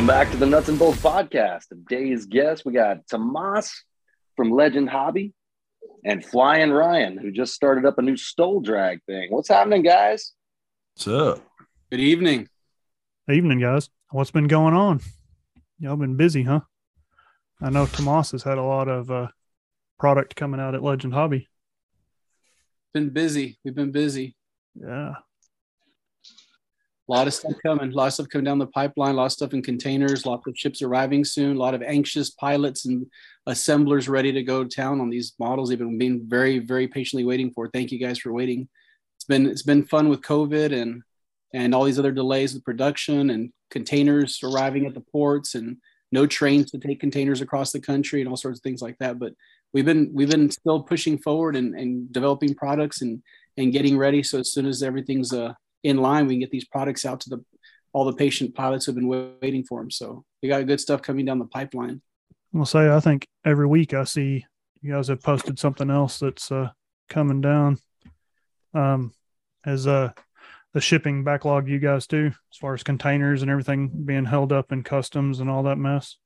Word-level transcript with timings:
Welcome 0.00 0.16
back 0.16 0.30
to 0.30 0.38
the 0.38 0.46
Nuts 0.46 0.70
and 0.70 0.78
Bolts 0.78 0.98
podcast. 1.00 1.68
Today's 1.68 2.24
guest, 2.24 2.64
we 2.64 2.72
got 2.72 3.06
Tomas 3.06 3.84
from 4.34 4.50
Legend 4.50 4.88
Hobby 4.88 5.34
and 6.06 6.24
Flying 6.24 6.70
Ryan, 6.70 7.18
who 7.18 7.30
just 7.30 7.52
started 7.52 7.84
up 7.84 7.98
a 7.98 8.02
new 8.02 8.16
STOL 8.16 8.62
drag 8.62 9.04
thing. 9.04 9.30
What's 9.30 9.50
happening, 9.50 9.82
guys? 9.82 10.32
What's 10.94 11.06
up? 11.06 11.46
Good 11.90 12.00
evening. 12.00 12.48
Evening, 13.30 13.60
guys. 13.60 13.90
What's 14.10 14.30
been 14.30 14.48
going 14.48 14.72
on? 14.72 15.00
Y'all 15.78 15.96
been 15.96 16.16
busy, 16.16 16.44
huh? 16.44 16.60
I 17.60 17.68
know 17.68 17.84
Tomas 17.84 18.30
has 18.30 18.42
had 18.42 18.56
a 18.56 18.62
lot 18.62 18.88
of 18.88 19.10
uh, 19.10 19.28
product 19.98 20.34
coming 20.34 20.60
out 20.60 20.74
at 20.74 20.82
Legend 20.82 21.12
Hobby. 21.12 21.46
Been 22.94 23.10
busy. 23.10 23.58
We've 23.66 23.74
been 23.74 23.92
busy. 23.92 24.34
Yeah. 24.74 25.16
A 27.10 27.12
lot 27.12 27.26
of 27.26 27.34
stuff 27.34 27.54
coming. 27.66 27.90
A 27.90 27.94
lot 27.94 28.06
of 28.06 28.12
stuff 28.12 28.28
coming 28.28 28.44
down 28.44 28.58
the 28.58 28.68
pipeline. 28.68 29.14
A 29.14 29.16
lot 29.16 29.26
of 29.26 29.32
stuff 29.32 29.52
in 29.52 29.62
containers. 29.62 30.24
Lots 30.24 30.46
of 30.46 30.56
ships 30.56 30.80
arriving 30.80 31.24
soon. 31.24 31.56
A 31.56 31.58
lot 31.58 31.74
of 31.74 31.82
anxious 31.82 32.30
pilots 32.30 32.86
and 32.86 33.04
assemblers 33.46 34.08
ready 34.08 34.30
to 34.30 34.44
go 34.44 34.62
to 34.62 34.68
town 34.68 35.00
on 35.00 35.10
these 35.10 35.32
models. 35.40 35.68
They've 35.68 35.78
been 35.78 35.98
being 35.98 36.28
very, 36.28 36.60
very 36.60 36.86
patiently 36.86 37.24
waiting 37.24 37.50
for. 37.50 37.68
Thank 37.68 37.90
you 37.90 37.98
guys 37.98 38.18
for 38.18 38.32
waiting. 38.32 38.68
It's 39.16 39.24
been 39.24 39.46
it's 39.46 39.64
been 39.64 39.86
fun 39.86 40.08
with 40.08 40.22
COVID 40.22 40.72
and 40.72 41.02
and 41.52 41.74
all 41.74 41.82
these 41.82 41.98
other 41.98 42.12
delays 42.12 42.54
with 42.54 42.64
production 42.64 43.30
and 43.30 43.52
containers 43.70 44.38
arriving 44.44 44.86
at 44.86 44.94
the 44.94 45.00
ports 45.00 45.56
and 45.56 45.78
no 46.12 46.26
trains 46.26 46.70
to 46.70 46.78
take 46.78 47.00
containers 47.00 47.40
across 47.40 47.72
the 47.72 47.80
country 47.80 48.20
and 48.20 48.30
all 48.30 48.36
sorts 48.36 48.60
of 48.60 48.62
things 48.62 48.82
like 48.82 48.98
that. 48.98 49.18
But 49.18 49.32
we've 49.72 49.84
been 49.84 50.12
we've 50.14 50.30
been 50.30 50.48
still 50.48 50.84
pushing 50.84 51.18
forward 51.18 51.56
and, 51.56 51.74
and 51.74 52.12
developing 52.12 52.54
products 52.54 53.02
and 53.02 53.20
and 53.56 53.72
getting 53.72 53.98
ready. 53.98 54.22
So 54.22 54.38
as 54.38 54.52
soon 54.52 54.66
as 54.66 54.84
everything's 54.84 55.32
uh, 55.32 55.54
in 55.82 55.98
line, 55.98 56.26
we 56.26 56.34
can 56.34 56.40
get 56.40 56.50
these 56.50 56.66
products 56.66 57.04
out 57.04 57.20
to 57.20 57.30
the 57.30 57.44
all 57.92 58.04
the 58.04 58.12
patient 58.12 58.54
pilots 58.54 58.86
who've 58.86 58.94
been 58.94 59.08
waiting 59.08 59.64
for 59.64 59.80
them. 59.80 59.90
So 59.90 60.24
we 60.42 60.48
got 60.48 60.66
good 60.66 60.80
stuff 60.80 61.02
coming 61.02 61.24
down 61.24 61.38
the 61.38 61.46
pipeline. 61.46 62.00
I'll 62.54 62.64
say 62.64 62.88
I 62.88 63.00
think 63.00 63.26
every 63.44 63.66
week 63.66 63.94
I 63.94 64.04
see 64.04 64.44
you 64.80 64.92
guys 64.92 65.08
have 65.08 65.22
posted 65.22 65.58
something 65.58 65.90
else 65.90 66.18
that's 66.20 66.50
uh, 66.50 66.70
coming 67.08 67.40
down. 67.40 67.78
Um, 68.72 69.12
as 69.66 69.86
uh 69.86 70.12
the 70.72 70.80
shipping 70.80 71.24
backlog 71.24 71.68
you 71.68 71.78
guys 71.78 72.06
do 72.06 72.26
as 72.26 72.56
far 72.56 72.74
as 72.74 72.82
containers 72.82 73.42
and 73.42 73.50
everything 73.50 73.88
being 74.04 74.24
held 74.24 74.52
up 74.52 74.72
in 74.72 74.82
customs 74.82 75.40
and 75.40 75.50
all 75.50 75.64
that 75.64 75.78
mess. 75.78 76.16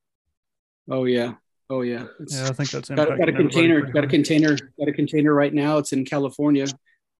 Oh 0.90 1.04
yeah. 1.04 1.34
Oh 1.70 1.80
yeah. 1.80 2.04
It's, 2.20 2.36
yeah, 2.36 2.48
I 2.48 2.52
think 2.52 2.70
that's 2.70 2.90
got, 2.90 3.08
got 3.08 3.28
a 3.28 3.32
container. 3.32 3.80
Got 3.80 4.04
a 4.04 4.08
container. 4.08 4.56
Got 4.78 4.88
a 4.88 4.92
container 4.92 5.32
right 5.32 5.54
now. 5.54 5.78
It's 5.78 5.92
in 5.92 6.04
California. 6.04 6.66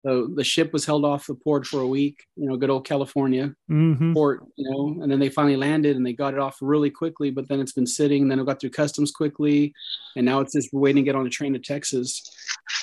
So 0.05 0.27
the 0.27 0.45
ship 0.45 0.73
was 0.73 0.85
held 0.85 1.05
off 1.05 1.27
the 1.27 1.35
port 1.35 1.67
for 1.67 1.81
a 1.81 1.87
week. 1.87 2.25
You 2.37 2.49
know, 2.49 2.57
good 2.57 2.71
old 2.71 2.87
California 2.87 3.55
mm-hmm. 3.71 4.13
port. 4.13 4.45
You 4.57 4.71
know, 4.71 5.03
and 5.03 5.11
then 5.11 5.19
they 5.19 5.31
finally 5.31 5.57
landed 5.57 5.97
and 5.97 6.05
they 6.05 6.13
got 6.13 6.35
it 6.35 6.41
off 6.41 6.59
really 6.61 6.91
quickly. 6.91 7.31
But 7.31 7.49
then 7.49 7.61
it's 7.61 7.73
been 7.73 7.87
sitting. 7.87 8.23
And 8.23 8.31
then 8.31 8.39
it 8.39 8.47
got 8.47 8.61
through 8.61 8.71
customs 8.71 9.13
quickly, 9.13 9.73
and 10.17 10.27
now 10.27 10.41
it's 10.41 10.53
just 10.53 10.69
waiting 10.73 11.05
to 11.05 11.09
get 11.09 11.17
on 11.17 11.27
a 11.27 11.31
train 11.31 11.53
to 11.55 11.59
Texas. 11.59 12.23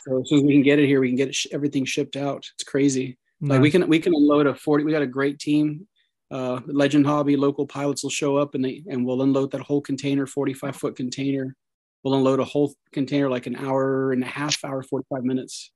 So 0.03 0.21
as 0.21 0.29
soon 0.29 0.39
as 0.39 0.45
we 0.45 0.53
can 0.53 0.63
get 0.63 0.79
it 0.79 0.87
here, 0.87 0.99
we 0.99 1.09
can 1.09 1.17
get 1.17 1.29
it 1.29 1.35
sh- 1.35 1.47
everything 1.51 1.85
shipped 1.85 2.15
out. 2.15 2.45
It's 2.55 2.63
crazy. 2.63 3.17
Nice. 3.39 3.55
Like 3.55 3.61
we 3.61 3.71
can 3.71 3.87
we 3.87 3.99
can 3.99 4.13
unload 4.15 4.47
a 4.47 4.55
forty. 4.55 4.83
We 4.83 4.91
got 4.91 5.01
a 5.01 5.07
great 5.07 5.39
team. 5.39 5.87
Uh, 6.31 6.61
Legend 6.65 7.05
Hobby 7.05 7.35
local 7.35 7.67
pilots 7.67 8.03
will 8.03 8.09
show 8.09 8.37
up 8.37 8.55
and 8.55 8.63
they 8.63 8.83
and 8.87 9.05
we'll 9.05 9.21
unload 9.21 9.51
that 9.51 9.61
whole 9.61 9.81
container, 9.81 10.25
forty 10.25 10.53
five 10.53 10.75
foot 10.75 10.95
container. 10.95 11.55
We'll 12.03 12.15
unload 12.15 12.39
a 12.39 12.45
whole 12.45 12.73
container 12.93 13.29
like 13.29 13.47
an 13.47 13.55
hour 13.55 14.11
and 14.11 14.23
a 14.23 14.27
half, 14.27 14.63
hour 14.63 14.81
forty 14.81 15.05
five 15.13 15.23
minutes, 15.23 15.71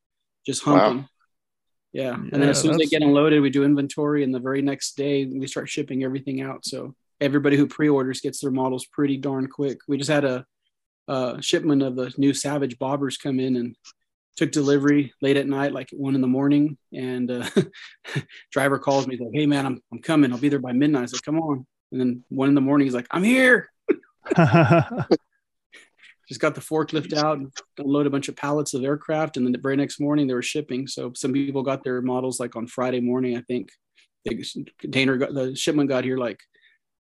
just 0.46 0.64
humping. 0.64 1.00
Wow. 1.00 1.06
Yeah. 1.96 2.14
and 2.14 2.30
then 2.30 2.50
as 2.50 2.60
soon 2.60 2.72
as 2.72 2.78
they 2.78 2.88
get 2.88 3.04
unloaded, 3.04 3.42
we 3.42 3.50
do 3.50 3.64
inventory, 3.64 4.26
and 4.26 4.36
the 4.36 4.40
very 4.40 4.62
next 4.62 4.98
day 4.98 5.26
we 5.26 5.48
start 5.48 5.70
shipping 5.70 6.04
everything 6.04 6.42
out. 6.42 6.66
So 6.66 6.94
everybody 7.22 7.56
who 7.56 7.68
pre-orders 7.68 8.20
gets 8.20 8.42
their 8.42 8.52
models 8.52 8.86
pretty 8.86 9.16
darn 9.16 9.48
quick. 9.48 9.78
We 9.88 9.98
just 9.98 10.10
had 10.10 10.26
a, 10.26 10.46
a 11.08 11.42
shipment 11.42 11.82
of 11.84 11.96
the 11.96 12.14
new 12.18 12.34
Savage 12.34 12.78
bobbers 12.80 13.18
come 13.18 13.40
in, 13.40 13.56
and 13.56 13.78
took 14.36 14.52
delivery 14.52 15.14
late 15.22 15.38
at 15.38 15.48
night, 15.48 15.72
like 15.72 15.90
one 15.92 16.16
in 16.16 16.22
the 16.22 16.28
morning. 16.28 16.78
And 16.94 17.32
uh, 17.32 17.50
driver 18.52 18.78
calls 18.78 19.08
me, 19.08 19.16
he's 19.16 19.26
like, 19.26 19.34
"Hey 19.34 19.46
man, 19.46 19.66
I'm 19.66 19.82
I'm 19.90 20.02
coming. 20.02 20.34
I'll 20.34 20.38
be 20.38 20.50
there 20.50 20.60
by 20.60 20.74
midnight." 20.74 21.04
I 21.04 21.06
said, 21.06 21.24
"Come 21.24 21.40
on." 21.40 21.66
And 21.94 22.02
then 22.02 22.26
one 22.28 22.50
in 22.50 22.56
the 22.56 22.62
morning, 22.62 22.88
he's 22.88 22.96
like, 22.96 23.08
"I'm 23.10 23.24
here." 23.24 23.70
Just 26.28 26.42
got 26.42 26.56
the 26.56 26.62
forklift 26.62 27.14
out 27.14 27.38
and 27.38 27.52
unload 27.78 28.08
a 28.08 28.10
bunch 28.10 28.30
of 28.30 28.36
pallets 28.36 28.74
of 28.74 28.84
aircraft, 28.84 29.38
and 29.38 29.46
then 29.46 29.52
the 29.52 29.60
very 29.60 29.76
next 29.76 30.00
morning 30.00 30.28
they 30.28 30.34
were 30.34 30.42
shipping. 30.42 30.88
So 30.88 31.12
some 31.16 31.34
people 31.34 31.64
got 31.64 31.84
their 31.84 32.02
models 32.02 32.40
like 32.40 32.56
on 32.56 32.68
Friday 32.68 33.00
morning, 33.00 33.38
I 33.38 33.42
think. 33.42 33.70
The 34.26 34.44
container 34.80 35.18
got 35.18 35.36
the 35.36 35.56
shipment 35.56 35.88
got 35.88 36.04
here 36.04 36.18
like 36.18 36.40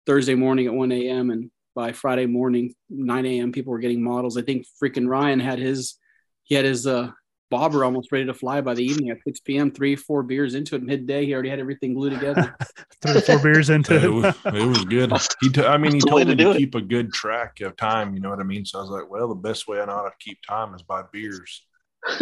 Thursday 0.05 0.35
morning 0.35 0.67
at 0.67 0.73
1 0.73 0.91
a.m. 0.93 1.31
and 1.31 1.51
by 1.75 1.91
Friday 1.91 2.25
morning 2.25 2.73
9 2.89 3.25
a.m. 3.25 3.51
people 3.51 3.71
were 3.71 3.79
getting 3.79 4.01
models. 4.01 4.37
I 4.37 4.41
think 4.41 4.65
freaking 4.81 5.07
Ryan 5.07 5.39
had 5.39 5.59
his 5.59 5.95
he 6.43 6.55
had 6.55 6.65
his 6.65 6.87
uh, 6.87 7.11
bobber 7.49 7.83
almost 7.83 8.11
ready 8.11 8.25
to 8.25 8.33
fly 8.33 8.61
by 8.61 8.73
the 8.73 8.83
evening 8.83 9.09
at 9.09 9.17
6 9.25 9.39
p.m. 9.41 9.71
Three, 9.71 9.95
four 9.95 10.23
beers 10.23 10.55
into 10.55 10.75
it 10.75 10.83
midday. 10.83 11.25
He 11.25 11.33
already 11.33 11.49
had 11.49 11.59
everything 11.59 11.93
glued 11.93 12.13
together. 12.13 12.55
Three 13.01 13.17
or 13.17 13.21
four 13.21 13.39
beers 13.39 13.69
into 13.69 13.95
it. 13.95 14.03
it, 14.03 14.09
was, 14.09 14.35
it 14.45 14.65
was 14.65 14.85
good. 14.85 15.11
He, 15.41 15.49
t- 15.49 15.65
I 15.65 15.77
mean, 15.77 15.93
he 15.93 15.99
told 15.99 16.27
me 16.27 16.35
to, 16.35 16.43
to 16.43 16.57
keep 16.57 16.75
a 16.75 16.81
good 16.81 17.11
track 17.11 17.61
of 17.61 17.75
time. 17.75 18.13
You 18.13 18.21
know 18.21 18.29
what 18.29 18.39
I 18.39 18.43
mean? 18.43 18.65
So 18.65 18.79
I 18.79 18.81
was 18.81 18.91
like, 18.91 19.09
well, 19.09 19.27
the 19.27 19.35
best 19.35 19.67
way 19.67 19.79
I 19.79 19.85
know 19.85 19.95
how 19.95 20.03
to 20.03 20.13
keep 20.19 20.39
time 20.47 20.73
is 20.73 20.83
by 20.83 21.03
beers. 21.11 21.65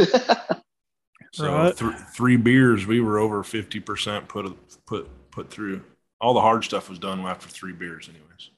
so 1.33 1.53
right. 1.53 1.75
th- 1.75 1.95
three 2.13 2.37
beers, 2.37 2.85
we 2.85 3.01
were 3.01 3.19
over 3.19 3.43
50% 3.43 4.27
put, 4.27 4.57
put, 4.85 5.09
put 5.31 5.49
through. 5.49 5.83
All 6.19 6.33
the 6.33 6.41
hard 6.41 6.63
stuff 6.63 6.89
was 6.89 6.99
done 6.99 7.19
after 7.21 7.47
three 7.47 7.73
beers 7.73 8.09
anyways. 8.09 8.49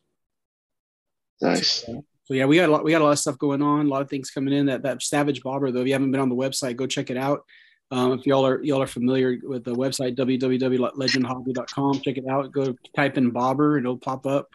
Nice 1.41 1.85
so 1.85 2.03
yeah, 2.35 2.45
we 2.45 2.55
got 2.55 2.69
a 2.69 2.71
lot, 2.71 2.83
we 2.83 2.91
got 2.91 3.01
a 3.01 3.03
lot 3.03 3.11
of 3.11 3.19
stuff 3.19 3.37
going 3.37 3.61
on, 3.61 3.87
a 3.87 3.89
lot 3.89 4.01
of 4.01 4.09
things 4.09 4.29
coming 4.29 4.53
in. 4.53 4.67
That 4.67 4.83
that 4.83 5.01
Savage 5.01 5.41
Bobber 5.41 5.71
though, 5.71 5.81
if 5.81 5.87
you 5.87 5.93
haven't 5.93 6.11
been 6.11 6.21
on 6.21 6.29
the 6.29 6.35
website, 6.35 6.75
go 6.75 6.85
check 6.85 7.09
it 7.09 7.17
out. 7.17 7.43
Um, 7.91 8.13
if 8.13 8.25
y'all 8.25 8.45
are 8.45 8.63
y'all 8.63 8.81
are 8.81 8.87
familiar 8.87 9.39
with 9.41 9.63
the 9.63 9.73
website 9.73 10.15
www.legendhobby.com, 10.15 12.01
check 12.01 12.17
it 12.17 12.27
out. 12.29 12.51
Go 12.51 12.75
type 12.95 13.17
in 13.17 13.31
Bobber, 13.31 13.77
and 13.77 13.85
it'll 13.85 13.97
pop 13.97 14.27
up, 14.27 14.49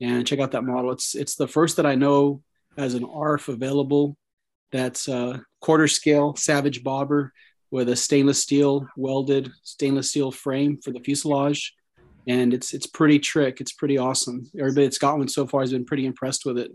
and 0.00 0.26
check 0.26 0.40
out 0.40 0.50
that 0.52 0.64
model. 0.64 0.90
It's 0.90 1.14
it's 1.14 1.36
the 1.36 1.46
first 1.46 1.76
that 1.76 1.86
I 1.86 1.94
know 1.94 2.42
as 2.76 2.94
an 2.94 3.04
ARF 3.04 3.48
available. 3.48 4.16
That's 4.72 5.08
uh, 5.08 5.38
quarter 5.60 5.86
scale 5.86 6.34
Savage 6.34 6.82
Bobber 6.82 7.32
with 7.70 7.88
a 7.88 7.96
stainless 7.96 8.42
steel 8.42 8.88
welded 8.96 9.52
stainless 9.62 10.10
steel 10.10 10.32
frame 10.32 10.78
for 10.82 10.90
the 10.90 11.00
fuselage, 11.00 11.72
and 12.26 12.52
it's 12.52 12.74
it's 12.74 12.86
pretty 12.86 13.20
trick. 13.20 13.60
It's 13.60 13.72
pretty 13.72 13.96
awesome. 13.96 14.50
Everybody 14.58 14.86
that's 14.86 14.98
got 14.98 15.18
one 15.18 15.28
so 15.28 15.46
far 15.46 15.60
has 15.60 15.70
been 15.70 15.84
pretty 15.84 16.04
impressed 16.04 16.44
with 16.44 16.58
it. 16.58 16.72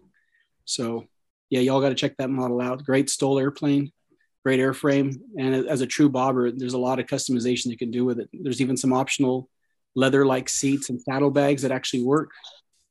So 0.72 1.06
yeah, 1.50 1.59
y'all 1.59 1.82
got 1.82 1.90
to 1.90 1.96
check 1.96 2.18
that 2.18 2.30
model 2.30 2.62
out. 2.62 2.84
Great 2.84 3.09
STOL 3.09 3.40
airplane, 3.40 3.92
great 4.44 4.59
airframe, 4.59 5.16
and 5.38 5.54
as 5.54 5.82
a 5.82 5.88
true 5.88 6.09
bobber, 6.09 6.52
there's 6.52 6.74
a 6.74 6.80
lot 6.80 7.00
of 7.00 7.08
customization 7.08 7.66
you 7.66 7.78
can 7.78 7.92
do 7.92 8.06
with 8.06 8.20
it. 8.20 8.30
There's 8.34 8.62
even 8.62 8.78
some 8.78 8.94
optional 8.94 9.50
leather-like 9.96 10.48
seats 10.48 10.90
and 10.90 11.02
saddlebags 11.02 11.64
that 11.64 11.72
actually 11.72 12.04
work. 12.04 12.31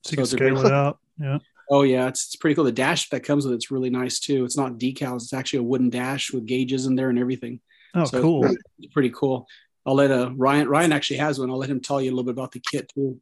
So 0.04 0.12
you 0.12 0.16
can 0.18 0.26
scale 0.26 0.66
it 0.66 0.72
out. 0.72 0.98
Yeah. 1.18 1.38
Oh 1.70 1.82
yeah, 1.82 2.08
it's, 2.08 2.26
it's 2.26 2.36
pretty 2.36 2.54
cool. 2.54 2.64
The 2.64 2.72
dash 2.72 3.08
that 3.10 3.22
comes 3.22 3.44
with 3.44 3.54
it's 3.54 3.70
really 3.70 3.90
nice 3.90 4.18
too. 4.18 4.44
It's 4.44 4.56
not 4.56 4.78
decals; 4.78 5.22
it's 5.22 5.32
actually 5.32 5.60
a 5.60 5.64
wooden 5.64 5.88
dash 5.88 6.32
with 6.32 6.46
gauges 6.46 6.86
in 6.86 6.96
there 6.96 7.10
and 7.10 7.18
everything. 7.18 7.60
Oh, 7.94 8.04
so 8.04 8.20
cool! 8.20 8.44
It's 8.78 8.92
pretty 8.92 9.10
cool. 9.10 9.46
I'll 9.86 9.94
let 9.94 10.10
uh, 10.10 10.32
Ryan. 10.36 10.68
Ryan 10.68 10.92
actually 10.92 11.18
has 11.18 11.38
one. 11.38 11.50
I'll 11.50 11.58
let 11.58 11.70
him 11.70 11.80
tell 11.80 12.00
you 12.02 12.10
a 12.10 12.12
little 12.12 12.24
bit 12.24 12.32
about 12.32 12.52
the 12.52 12.60
kit 12.60 12.90
too. 12.94 13.20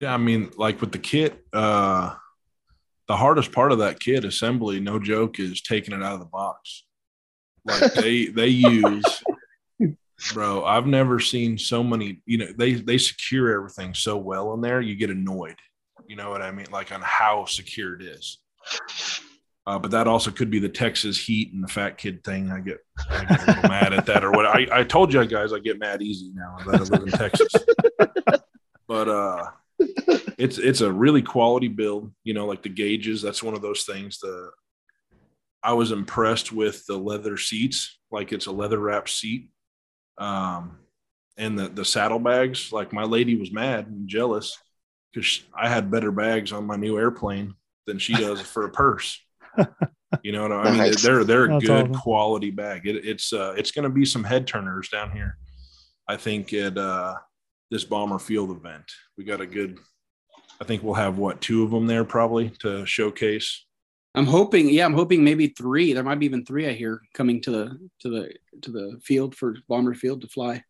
Yeah, 0.00 0.12
I 0.12 0.16
mean, 0.16 0.50
like 0.56 0.80
with 0.80 0.92
the 0.92 0.98
kit, 0.98 1.44
uh, 1.52 2.14
the 3.10 3.16
hardest 3.16 3.50
part 3.50 3.72
of 3.72 3.78
that 3.78 3.98
kit 3.98 4.24
assembly, 4.24 4.78
no 4.78 5.00
joke, 5.00 5.40
is 5.40 5.60
taking 5.62 5.92
it 5.92 6.00
out 6.00 6.14
of 6.14 6.20
the 6.20 6.26
box. 6.26 6.84
Like 7.64 7.92
they 7.94 8.26
they 8.26 8.46
use, 8.46 9.04
bro. 10.32 10.64
I've 10.64 10.86
never 10.86 11.18
seen 11.18 11.58
so 11.58 11.82
many. 11.82 12.22
You 12.24 12.38
know, 12.38 12.52
they 12.56 12.74
they 12.74 12.98
secure 12.98 13.52
everything 13.52 13.94
so 13.94 14.16
well 14.16 14.54
in 14.54 14.60
there. 14.60 14.80
You 14.80 14.94
get 14.94 15.10
annoyed. 15.10 15.56
You 16.06 16.14
know 16.14 16.30
what 16.30 16.40
I 16.40 16.52
mean? 16.52 16.68
Like 16.70 16.92
on 16.92 17.00
how 17.02 17.46
secure 17.46 17.96
it 17.96 18.02
is. 18.02 18.38
Uh, 19.66 19.80
but 19.80 19.90
that 19.90 20.06
also 20.06 20.30
could 20.30 20.48
be 20.48 20.60
the 20.60 20.68
Texas 20.68 21.18
heat 21.18 21.52
and 21.52 21.64
the 21.64 21.68
fat 21.68 21.98
kid 21.98 22.22
thing. 22.22 22.52
I 22.52 22.60
get, 22.60 22.78
I 23.10 23.24
get 23.24 23.42
a 23.42 23.46
little 23.46 23.68
mad 23.70 23.92
at 23.92 24.06
that 24.06 24.22
or 24.22 24.30
what. 24.30 24.46
I, 24.46 24.68
I 24.72 24.84
told 24.84 25.12
you 25.12 25.24
guys 25.26 25.52
I 25.52 25.58
get 25.58 25.80
mad 25.80 26.00
easy 26.00 26.30
now 26.32 26.58
that 26.64 26.80
I 26.80 26.84
live 26.84 27.02
in 27.02 27.10
Texas. 27.10 27.52
But 28.90 29.08
uh, 29.08 29.44
it's 30.38 30.58
it's 30.58 30.80
a 30.80 30.92
really 30.92 31.22
quality 31.22 31.68
build. 31.68 32.12
You 32.24 32.34
know, 32.34 32.46
like 32.46 32.62
the 32.62 32.68
gauges. 32.68 33.22
That's 33.22 33.42
one 33.42 33.54
of 33.54 33.62
those 33.62 33.84
things. 33.84 34.18
The 34.18 34.50
I 35.62 35.72
was 35.72 35.92
impressed 35.92 36.52
with 36.52 36.84
the 36.86 36.96
leather 36.96 37.36
seats. 37.36 37.98
Like 38.10 38.32
it's 38.32 38.46
a 38.46 38.52
leather 38.52 38.78
wrapped 38.78 39.10
seat. 39.10 39.50
Um, 40.18 40.78
and 41.36 41.58
the 41.58 41.68
the 41.68 41.84
saddlebags. 41.84 42.72
Like 42.72 42.92
my 42.92 43.04
lady 43.04 43.36
was 43.36 43.52
mad 43.52 43.86
and 43.86 44.08
jealous 44.08 44.56
because 45.12 45.42
I 45.54 45.68
had 45.68 45.90
better 45.90 46.10
bags 46.10 46.52
on 46.52 46.66
my 46.66 46.76
new 46.76 46.98
airplane 46.98 47.54
than 47.86 47.98
she 47.98 48.14
does 48.14 48.40
for 48.52 48.64
a 48.64 48.70
purse. 48.70 49.20
You 50.22 50.32
know 50.32 50.42
what 50.42 50.52
I 50.52 50.70
mean? 50.70 50.94
They're 51.00 51.24
they're 51.24 51.44
a 51.44 51.60
good 51.60 51.70
awesome. 51.70 51.94
quality 51.94 52.50
bag. 52.50 52.86
It, 52.86 53.04
it's 53.04 53.32
uh 53.32 53.54
it's 53.56 53.70
going 53.70 53.84
to 53.84 53.90
be 53.90 54.04
some 54.04 54.24
head 54.24 54.46
turners 54.46 54.88
down 54.88 55.12
here. 55.12 55.36
I 56.08 56.16
think 56.16 56.52
at 56.52 56.76
uh, 56.76 57.14
this 57.70 57.84
bomber 57.84 58.18
field 58.18 58.50
event. 58.50 58.84
We 59.16 59.24
got 59.24 59.40
a 59.40 59.46
good 59.46 59.78
I 60.60 60.64
think 60.64 60.82
we'll 60.82 60.94
have 60.94 61.16
what 61.18 61.40
two 61.40 61.62
of 61.62 61.70
them 61.70 61.86
there 61.86 62.04
probably 62.04 62.50
to 62.60 62.84
showcase. 62.84 63.64
I'm 64.14 64.26
hoping, 64.26 64.68
yeah, 64.68 64.84
I'm 64.84 64.92
hoping 64.92 65.22
maybe 65.24 65.46
three. 65.48 65.92
There 65.92 66.02
might 66.02 66.18
be 66.18 66.26
even 66.26 66.44
three 66.44 66.66
I 66.68 66.72
hear 66.72 67.00
coming 67.14 67.40
to 67.42 67.50
the 67.50 67.88
to 68.00 68.08
the 68.10 68.34
to 68.62 68.70
the 68.70 69.00
field 69.02 69.34
for 69.34 69.56
Bomber 69.68 69.94
Field 69.94 70.20
to 70.22 70.26
fly. 70.28 70.62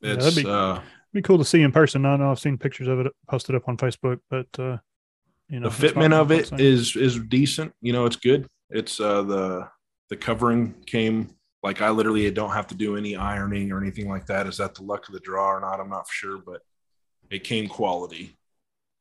Yeah, 0.00 0.14
It's 0.14 0.24
that'd 0.24 0.44
be- 0.44 0.50
uh, 0.50 0.80
Be 1.14 1.22
cool 1.22 1.38
to 1.38 1.44
see 1.44 1.62
in 1.62 1.72
person. 1.72 2.04
I 2.04 2.16
know 2.16 2.30
I've 2.30 2.38
seen 2.40 2.58
pictures 2.58 2.88
of 2.88 2.98
it 3.00 3.12
posted 3.28 3.54
up 3.54 3.68
on 3.68 3.76
Facebook, 3.76 4.18
but 4.28 4.48
uh, 4.58 4.78
you 5.48 5.60
know, 5.60 5.68
the 5.68 5.88
fitment 5.88 6.12
of 6.12 6.30
it 6.32 6.52
is 6.60 6.96
is 6.96 6.96
is 6.96 7.18
decent. 7.28 7.72
You 7.80 7.92
know, 7.92 8.04
it's 8.04 8.16
good. 8.16 8.48
It's 8.68 8.98
uh 9.00 9.22
the 9.22 9.68
the 10.10 10.16
covering 10.16 10.74
came 10.86 11.36
like 11.62 11.80
I 11.80 11.90
literally 11.90 12.30
don't 12.30 12.52
have 12.52 12.66
to 12.68 12.74
do 12.74 12.96
any 12.96 13.16
ironing 13.16 13.70
or 13.72 13.80
anything 13.80 14.08
like 14.08 14.26
that. 14.26 14.46
Is 14.46 14.56
that 14.58 14.74
the 14.74 14.82
luck 14.82 15.08
of 15.08 15.14
the 15.14 15.20
draw 15.20 15.50
or 15.52 15.60
not? 15.60 15.80
I'm 15.80 15.90
not 15.90 16.06
sure, 16.10 16.38
but 16.38 16.62
it 17.30 17.44
came 17.44 17.68
quality, 17.68 18.36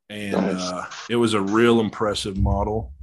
and 0.10 0.34
Nice. 0.34 0.62
uh, 0.62 0.86
it 1.10 1.16
was 1.16 1.34
a 1.34 1.42
real 1.42 1.80
impressive 1.80 2.38
model. 2.38 2.94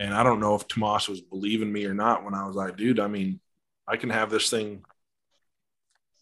And 0.00 0.12
I 0.12 0.24
don't 0.24 0.40
know 0.40 0.56
if 0.56 0.66
Tomas 0.66 1.08
was 1.08 1.20
believing 1.20 1.72
me 1.72 1.84
or 1.86 1.94
not 1.94 2.24
when 2.24 2.34
I 2.34 2.46
was 2.46 2.56
like, 2.56 2.76
dude, 2.76 2.98
I 2.98 3.06
mean, 3.06 3.38
I 3.86 3.96
can 3.96 4.10
have 4.10 4.28
this 4.28 4.50
thing 4.50 4.84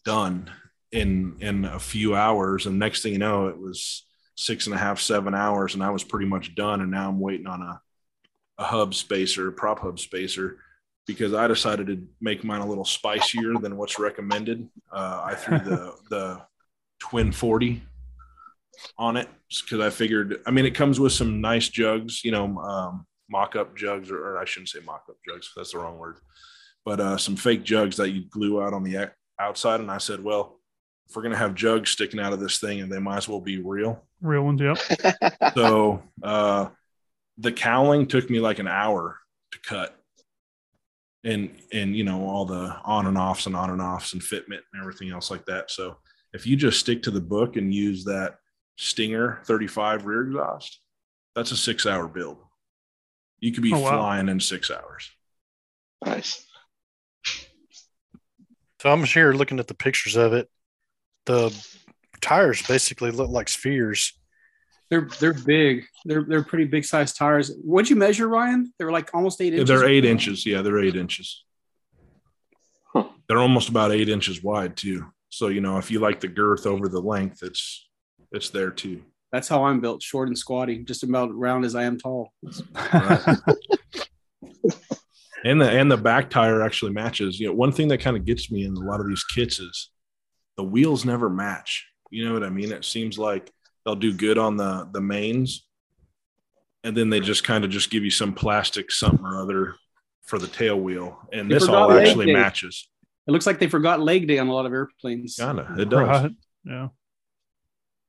done 0.05 0.51
in 0.91 1.37
in 1.39 1.65
a 1.65 1.79
few 1.79 2.15
hours, 2.15 2.65
and 2.65 2.77
next 2.77 3.01
thing 3.01 3.13
you 3.13 3.19
know, 3.19 3.47
it 3.47 3.57
was 3.57 4.05
six 4.35 4.67
and 4.67 4.75
a 4.75 4.77
half, 4.77 4.99
seven 4.99 5.33
hours, 5.33 5.73
and 5.73 5.83
I 5.83 5.89
was 5.89 6.03
pretty 6.03 6.27
much 6.27 6.55
done. 6.55 6.81
And 6.81 6.91
now 6.91 7.09
I'm 7.09 7.19
waiting 7.19 7.47
on 7.47 7.61
a, 7.61 7.81
a 8.57 8.63
hub 8.63 8.93
spacer, 8.93 9.51
prop 9.51 9.79
hub 9.79 9.99
spacer, 9.99 10.57
because 11.05 11.33
I 11.33 11.47
decided 11.47 11.87
to 11.87 12.01
make 12.21 12.43
mine 12.43 12.61
a 12.61 12.67
little 12.67 12.85
spicier 12.85 13.53
than 13.59 13.77
what's 13.77 13.99
recommended. 13.99 14.69
Uh, 14.91 15.21
I 15.23 15.35
threw 15.35 15.59
the 15.59 15.95
the 16.09 16.41
twin 16.99 17.31
40 17.31 17.83
on 18.97 19.17
it 19.17 19.27
because 19.49 19.79
I 19.79 19.89
figured, 19.89 20.41
I 20.45 20.51
mean, 20.51 20.65
it 20.65 20.75
comes 20.75 20.99
with 20.99 21.13
some 21.13 21.41
nice 21.41 21.69
jugs, 21.69 22.23
you 22.23 22.31
know, 22.31 22.57
um, 22.59 23.05
mock 23.29 23.55
up 23.55 23.75
jugs, 23.75 24.09
or, 24.09 24.17
or 24.17 24.37
I 24.37 24.45
shouldn't 24.45 24.69
say 24.69 24.79
mock 24.85 25.03
up 25.09 25.17
jugs, 25.27 25.51
that's 25.55 25.73
the 25.73 25.79
wrong 25.79 25.97
word, 25.97 26.17
but 26.85 26.99
uh, 26.99 27.17
some 27.17 27.35
fake 27.35 27.63
jugs 27.63 27.97
that 27.97 28.11
you 28.11 28.25
glue 28.29 28.61
out 28.61 28.73
on 28.73 28.83
the 28.83 29.11
outside. 29.39 29.79
And 29.79 29.91
I 29.91 29.97
said, 29.97 30.23
well, 30.23 30.59
if 31.07 31.15
we're 31.15 31.21
going 31.21 31.33
to 31.33 31.37
have 31.37 31.53
jugs 31.53 31.91
sticking 31.91 32.19
out 32.19 32.33
of 32.33 32.39
this 32.39 32.59
thing, 32.59 32.81
and 32.81 32.91
they 32.91 32.99
might 32.99 33.17
as 33.17 33.27
well 33.27 33.41
be 33.41 33.61
real 33.61 34.03
real 34.21 34.43
ones. 34.43 34.61
Yep. 34.61 34.77
so 35.53 36.01
uh 36.23 36.69
the 37.37 37.51
cowling 37.51 38.07
took 38.07 38.29
me 38.29 38.39
like 38.39 38.59
an 38.59 38.67
hour 38.67 39.17
to 39.51 39.59
cut 39.59 39.99
and 41.23 41.49
and 41.71 41.95
you 41.95 42.03
know 42.03 42.25
all 42.27 42.45
the 42.45 42.75
on 42.83 43.05
and 43.07 43.17
offs 43.17 43.45
and 43.45 43.55
on 43.55 43.69
and 43.69 43.81
offs 43.81 44.13
and 44.13 44.21
fitment 44.21 44.59
and 44.73 44.81
everything 44.81 45.09
else 45.11 45.31
like 45.31 45.45
that 45.45 45.71
so 45.71 45.97
if 46.33 46.45
you 46.47 46.55
just 46.55 46.79
stick 46.79 47.01
to 47.03 47.11
the 47.11 47.21
book 47.21 47.55
and 47.55 47.73
use 47.73 48.03
that 48.03 48.35
stinger 48.77 49.39
35 49.45 50.05
rear 50.05 50.21
exhaust 50.23 50.79
that's 51.35 51.51
a 51.51 51.57
six 51.57 51.85
hour 51.85 52.07
build 52.07 52.37
you 53.39 53.51
could 53.51 53.63
be 53.63 53.73
Oh, 53.73 53.79
wow. 53.79 53.97
flying 53.97 54.29
in 54.29 54.39
six 54.39 54.69
hours 54.71 55.11
nice. 56.05 56.45
So 58.81 58.91
I'm 58.91 59.03
here 59.05 59.31
looking 59.31 59.59
at 59.59 59.67
the 59.67 59.73
pictures 59.73 60.17
of 60.17 60.33
it. 60.33 60.49
The 61.25 61.55
tires 62.19 62.61
basically 62.67 63.11
look 63.11 63.29
like 63.29 63.47
spheres. 63.47 64.11
They're 64.89 65.07
they're 65.19 65.33
big. 65.33 65.85
They're 66.05 66.23
they're 66.23 66.43
pretty 66.43 66.65
big 66.65 66.85
sized 66.85 67.17
tires. 67.17 67.51
What'd 67.63 67.89
you 67.89 67.95
measure, 67.95 68.27
Ryan? 68.27 68.71
They're 68.77 68.91
like 68.91 69.09
almost 69.13 69.41
eight 69.41 69.53
inches. 69.53 69.67
they're 69.67 69.87
eight 69.89 70.05
inches 70.05 70.45
yeah 70.45 70.61
they're 70.61 70.79
eight 70.79 70.95
inches 70.95 71.43
Huh. 72.93 73.05
they're 73.27 73.39
almost 73.39 73.69
about 73.69 73.91
eight 73.91 74.07
inches 74.09 74.43
wide 74.43 74.77
too 74.77 75.07
so 75.29 75.47
you 75.47 75.61
know 75.61 75.77
if 75.79 75.89
you 75.89 75.99
like 75.99 76.19
the 76.19 76.27
girth 76.27 76.67
over 76.67 76.87
the 76.87 76.99
length 77.01 77.41
it's 77.41 77.87
it's 78.31 78.49
there 78.51 78.69
too 78.69 79.01
That's 79.31 79.47
how 79.47 79.63
I'm 79.65 79.79
built, 79.81 80.03
short 80.03 80.27
and 80.27 80.37
squatty, 80.37 80.77
just 80.83 81.01
about 81.01 81.33
round 81.33 81.65
as 81.65 81.73
I 81.73 81.83
am 81.85 81.97
tall. 81.97 82.31
Right. 82.93 83.19
and 85.43 85.59
the 85.61 85.69
and 85.69 85.91
the 85.91 85.97
back 85.97 86.29
tire 86.29 86.61
actually 86.61 86.91
matches. 86.93 87.39
You 87.39 87.47
know, 87.47 87.53
one 87.53 87.71
thing 87.71 87.87
that 87.87 87.99
kind 87.99 88.15
of 88.15 88.25
gets 88.25 88.51
me 88.51 88.63
in 88.65 88.75
a 88.75 88.79
lot 88.79 88.99
of 88.99 89.07
these 89.07 89.23
kits 89.23 89.59
is 89.59 89.89
the 90.57 90.63
wheels 90.63 91.03
never 91.03 91.29
match. 91.29 91.87
You 92.11 92.25
know 92.25 92.33
what 92.33 92.43
I 92.43 92.49
mean? 92.49 92.71
It 92.71 92.85
seems 92.85 93.17
like 93.17 93.51
they'll 93.85 93.95
do 93.95 94.13
good 94.13 94.37
on 94.37 94.57
the 94.57 94.87
the 94.91 95.01
mains, 95.01 95.65
and 96.83 96.95
then 96.95 97.09
they 97.09 97.19
just 97.19 97.43
kind 97.43 97.63
of 97.63 97.69
just 97.69 97.89
give 97.89 98.03
you 98.03 98.11
some 98.11 98.33
plastic 98.33 98.91
something 98.91 99.25
or 99.25 99.37
other 99.41 99.75
for 100.25 100.39
the 100.39 100.47
tail 100.47 100.79
wheel, 100.79 101.19
and 101.33 101.49
They 101.49 101.55
this 101.55 101.67
all 101.67 101.91
actually 101.91 102.27
day. 102.27 102.33
matches. 102.33 102.87
It 103.27 103.31
looks 103.31 103.45
like 103.45 103.59
they 103.59 103.67
forgot 103.67 103.99
leg 104.01 104.27
day 104.27 104.37
on 104.39 104.47
a 104.47 104.53
lot 104.53 104.65
of 104.65 104.73
airplanes. 104.73 105.35
Kinda, 105.37 105.75
it 105.77 105.89
does. 105.89 106.07
Right. 106.07 106.31
Yeah. 106.65 106.87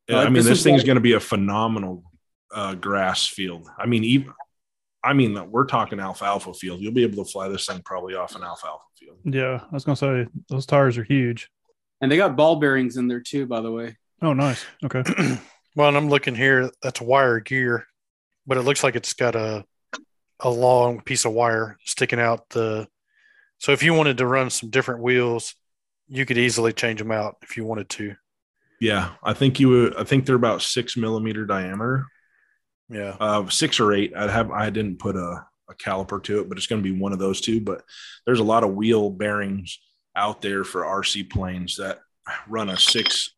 Yeah, 0.09 0.19
I 0.19 0.25
mean, 0.25 0.35
this 0.35 0.47
this, 0.47 0.59
is 0.59 0.65
thing's 0.65 0.79
like- 0.81 0.87
going 0.87 0.97
to 0.97 1.01
be 1.01 1.13
a 1.15 1.21
phenomenal 1.21 2.05
uh, 2.55 2.75
grass 2.75 3.27
field. 3.27 3.69
I 3.79 3.87
mean, 3.87 4.05
even 4.05 4.33
I 5.03 5.13
mean, 5.13 5.51
we're 5.51 5.67
talking 5.67 5.99
alfalfa 6.01 6.55
field. 6.55 6.81
You'll 6.81 6.93
be 6.93 7.03
able 7.05 7.25
to 7.25 7.31
fly 7.31 7.49
this 7.49 7.67
thing 7.67 7.81
probably 7.85 8.15
off 8.15 8.35
an 8.37 8.43
alfalfa 8.43 8.85
field. 8.99 9.19
Yeah. 9.25 9.61
I 9.63 9.75
was 9.75 9.85
gonna 9.85 9.97
say 9.97 10.27
those 10.49 10.67
tires 10.67 10.99
are 10.99 11.05
huge. 11.05 11.49
And 12.01 12.11
they 12.13 12.17
got 12.17 12.37
ball 12.37 12.57
bearings 12.57 12.97
in 12.97 13.09
there 13.09 13.21
too, 13.21 13.47
by 13.47 13.61
the 13.61 13.71
way. 13.71 13.97
Oh, 14.23 14.33
nice. 14.35 14.65
Okay. 14.85 15.03
well, 15.75 15.89
and 15.89 15.97
I'm 15.97 16.09
looking 16.09 16.35
here. 16.35 16.71
That's 16.83 17.01
a 17.01 17.05
wire 17.05 17.41
gear, 17.41 17.87
but 18.47 18.57
it 18.59 18.63
looks 18.63 18.83
like 18.85 18.97
it's 18.97 19.13
got 19.15 19.35
a 19.35 19.65
a 20.41 20.51
long 20.51 21.01
piece 21.01 21.25
of 21.25 21.33
wire 21.33 21.77
sticking 21.85 22.21
out 22.21 22.49
the. 22.51 22.87
So 23.59 23.73
if 23.73 23.83
you 23.83 23.95
wanted 23.95 24.19
to 24.19 24.27
run 24.27 24.51
some 24.51 24.71
different 24.71 25.03
wheels, 25.03 25.55
you 26.09 26.27
could 26.27 26.37
easily 26.39 26.73
change 26.73 26.99
them 26.99 27.13
out 27.13 27.37
if 27.43 27.57
you 27.57 27.65
wanted 27.65 27.89
to. 27.91 28.15
Yeah, 28.81 29.11
I 29.23 29.33
think 29.33 29.61
you. 29.61 29.69
would- 29.69 29.97
I 29.97 30.05
think 30.05 30.27
they're 30.27 30.35
about 30.37 30.61
six 30.63 30.97
millimeter 30.97 31.47
diameter, 31.47 32.07
Yeah. 32.91 33.17
uh, 33.21 33.49
six 33.49 33.81
or 33.81 33.93
eight. 33.93 34.13
I'd 34.17 34.31
have. 34.31 34.51
I 34.51 34.69
didn't 34.71 34.99
put 34.99 35.17
a, 35.17 35.47
a 35.71 35.75
caliper 35.75 36.23
to 36.25 36.41
it, 36.41 36.49
but 36.49 36.59
it's 36.59 36.67
going 36.67 36.83
to 36.83 36.93
be 36.93 36.99
one 36.99 37.13
of 37.13 37.19
those 37.19 37.41
two. 37.41 37.61
But 37.61 37.83
there's 38.27 38.41
a 38.41 38.45
lot 38.45 38.65
of 38.65 38.75
wheel 38.75 39.11
bearings 39.11 39.79
out 40.17 40.43
there 40.43 40.65
for 40.65 40.83
RC 40.83 41.31
planes 41.31 41.77
that 41.77 42.01
run 42.49 42.69
a 42.69 42.77
six, 42.77 43.35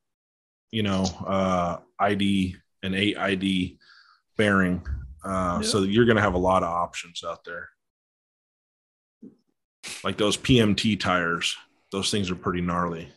you 0.70 0.82
know, 0.82 1.04
uh, 1.26 1.78
ID 1.98 2.56
and 2.82 2.94
eight 2.94 3.16
ID 3.18 3.78
bearing. 4.36 4.86
Uh, 5.24 5.62
So 5.62 5.82
you're 5.82 6.04
going 6.04 6.16
to 6.16 6.22
have 6.22 6.34
a 6.34 6.38
lot 6.38 6.62
of 6.62 6.68
options 6.68 7.22
out 7.26 7.44
there. 7.44 7.68
Like 10.04 10.16
those 10.18 10.36
PMT 10.36 10.98
tires, 10.98 11.56
those 11.92 12.10
things 12.10 12.30
are 12.30 12.36
pretty 12.36 12.60
gnarly. 12.60 13.08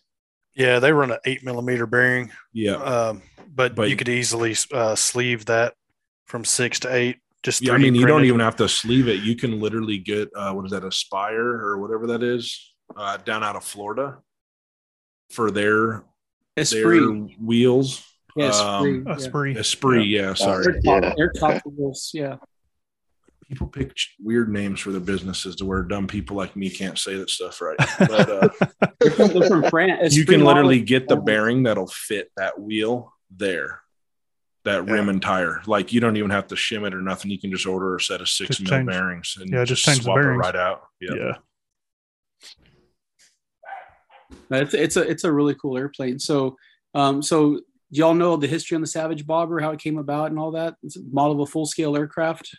Yeah, 0.55 0.79
they 0.79 0.91
run 0.91 1.11
an 1.11 1.19
eight 1.25 1.43
millimeter 1.43 1.85
bearing, 1.85 2.31
Yeah. 2.53 2.73
um, 2.75 3.21
but, 3.47 3.75
But- 3.75 3.89
you 3.89 3.95
could 3.95 4.09
easily 4.09 4.55
uh, 4.71 4.95
sleeve 4.95 5.45
that 5.45 5.73
from 6.25 6.45
six 6.45 6.79
to 6.81 6.93
eight. 6.93 7.17
Just 7.41 7.61
Yeah, 7.61 7.73
I 7.73 7.77
3D 7.77 7.81
mean, 7.83 7.95
you 7.95 8.05
don't 8.05 8.25
even 8.25 8.41
have 8.41 8.57
to 8.57 8.67
sleeve 8.67 9.07
it. 9.07 9.21
You 9.21 9.35
can 9.35 9.59
literally 9.61 9.97
get 9.97 10.29
uh, 10.35 10.51
what 10.53 10.65
is 10.65 10.71
that, 10.71 10.83
Aspire 10.83 11.39
or 11.61 11.79
whatever 11.79 12.07
that 12.07 12.21
is, 12.21 12.73
uh, 12.97 13.15
down 13.17 13.43
out 13.45 13.55
of 13.55 13.63
Florida 13.63 14.17
for 15.31 15.49
their 15.49 16.03
Esprit. 16.61 16.99
their 16.99 17.09
wheels. 17.43 18.05
Yeah, 18.35 18.49
um, 18.49 19.05
Esprit. 19.07 19.57
A. 19.57 19.59
Esprit, 19.61 20.03
yeah. 20.05 20.33
sorry. 20.33 20.63
They're 20.63 20.79
Yeah. 21.01 21.13
they're 21.17 21.31
top 21.31 21.61
wheels. 21.65 22.11
Yeah. 22.13 22.37
People 23.47 23.67
pick 23.67 23.91
weird 24.23 24.51
names 24.53 24.79
for 24.79 24.91
their 24.91 25.01
businesses 25.01 25.55
to 25.55 25.65
where 25.65 25.81
dumb 25.81 26.05
people 26.05 26.37
like 26.37 26.55
me 26.55 26.69
can't 26.69 26.99
say 26.99 27.17
that 27.17 27.31
stuff 27.31 27.59
right. 27.61 27.77
But 27.99 28.29
uh, 28.29 28.49
They're 28.99 29.11
from, 29.11 29.27
they're 29.39 29.69
France. 29.71 30.15
you 30.15 30.23
can 30.25 30.43
literally 30.45 30.79
get 30.81 31.07
the 31.07 31.15
bearing 31.15 31.63
that'll 31.63 31.87
fit 31.87 32.29
that 32.37 32.59
wheel 32.59 33.11
there. 33.35 33.81
That 34.65 34.85
Yeah. 34.85 34.93
rim 34.93 35.09
and 35.09 35.19
tire, 35.21 35.61
like 35.65 35.91
you 35.93 35.99
don't 35.99 36.15
even 36.17 36.29
have 36.29 36.47
to 36.47 36.55
shim 36.55 36.85
it 36.85 36.93
or 36.93 37.01
nothing. 37.01 37.31
You 37.31 37.39
can 37.39 37.49
just 37.49 37.65
order 37.65 37.95
a 37.95 37.99
set 38.01 38.21
of 38.21 38.29
six 38.29 38.49
Just 38.57 38.61
mil 38.61 38.69
change- 38.71 38.87
bearings 38.87 39.35
and 39.39 39.49
yeah, 39.51 39.63
just, 39.63 39.83
just 39.83 40.03
swap 40.03 40.17
it 40.19 40.21
right 40.27 40.55
out. 40.55 40.83
Yeah. 41.01 41.15
Yeah. 41.15 41.33
It's 44.51 44.73
it's 44.73 44.97
a 44.97 45.01
it's 45.01 45.23
a 45.23 45.31
really 45.31 45.55
cool 45.55 45.77
airplane. 45.77 46.19
So 46.19 46.57
um 46.95 47.21
so 47.21 47.61
do 47.91 47.99
y'all 47.99 48.13
know 48.13 48.35
the 48.35 48.47
history 48.47 48.75
on 48.75 48.81
the 48.81 48.87
Savage 48.87 49.25
Bobber, 49.25 49.59
how 49.59 49.71
it 49.71 49.79
came 49.79 49.97
about 49.97 50.29
and 50.29 50.39
all 50.39 50.51
that? 50.51 50.75
It's 50.83 50.97
a 50.97 51.01
model 51.11 51.33
of 51.33 51.39
a 51.39 51.51
full 51.51 51.65
scale 51.65 51.97
aircraft. 51.97 52.55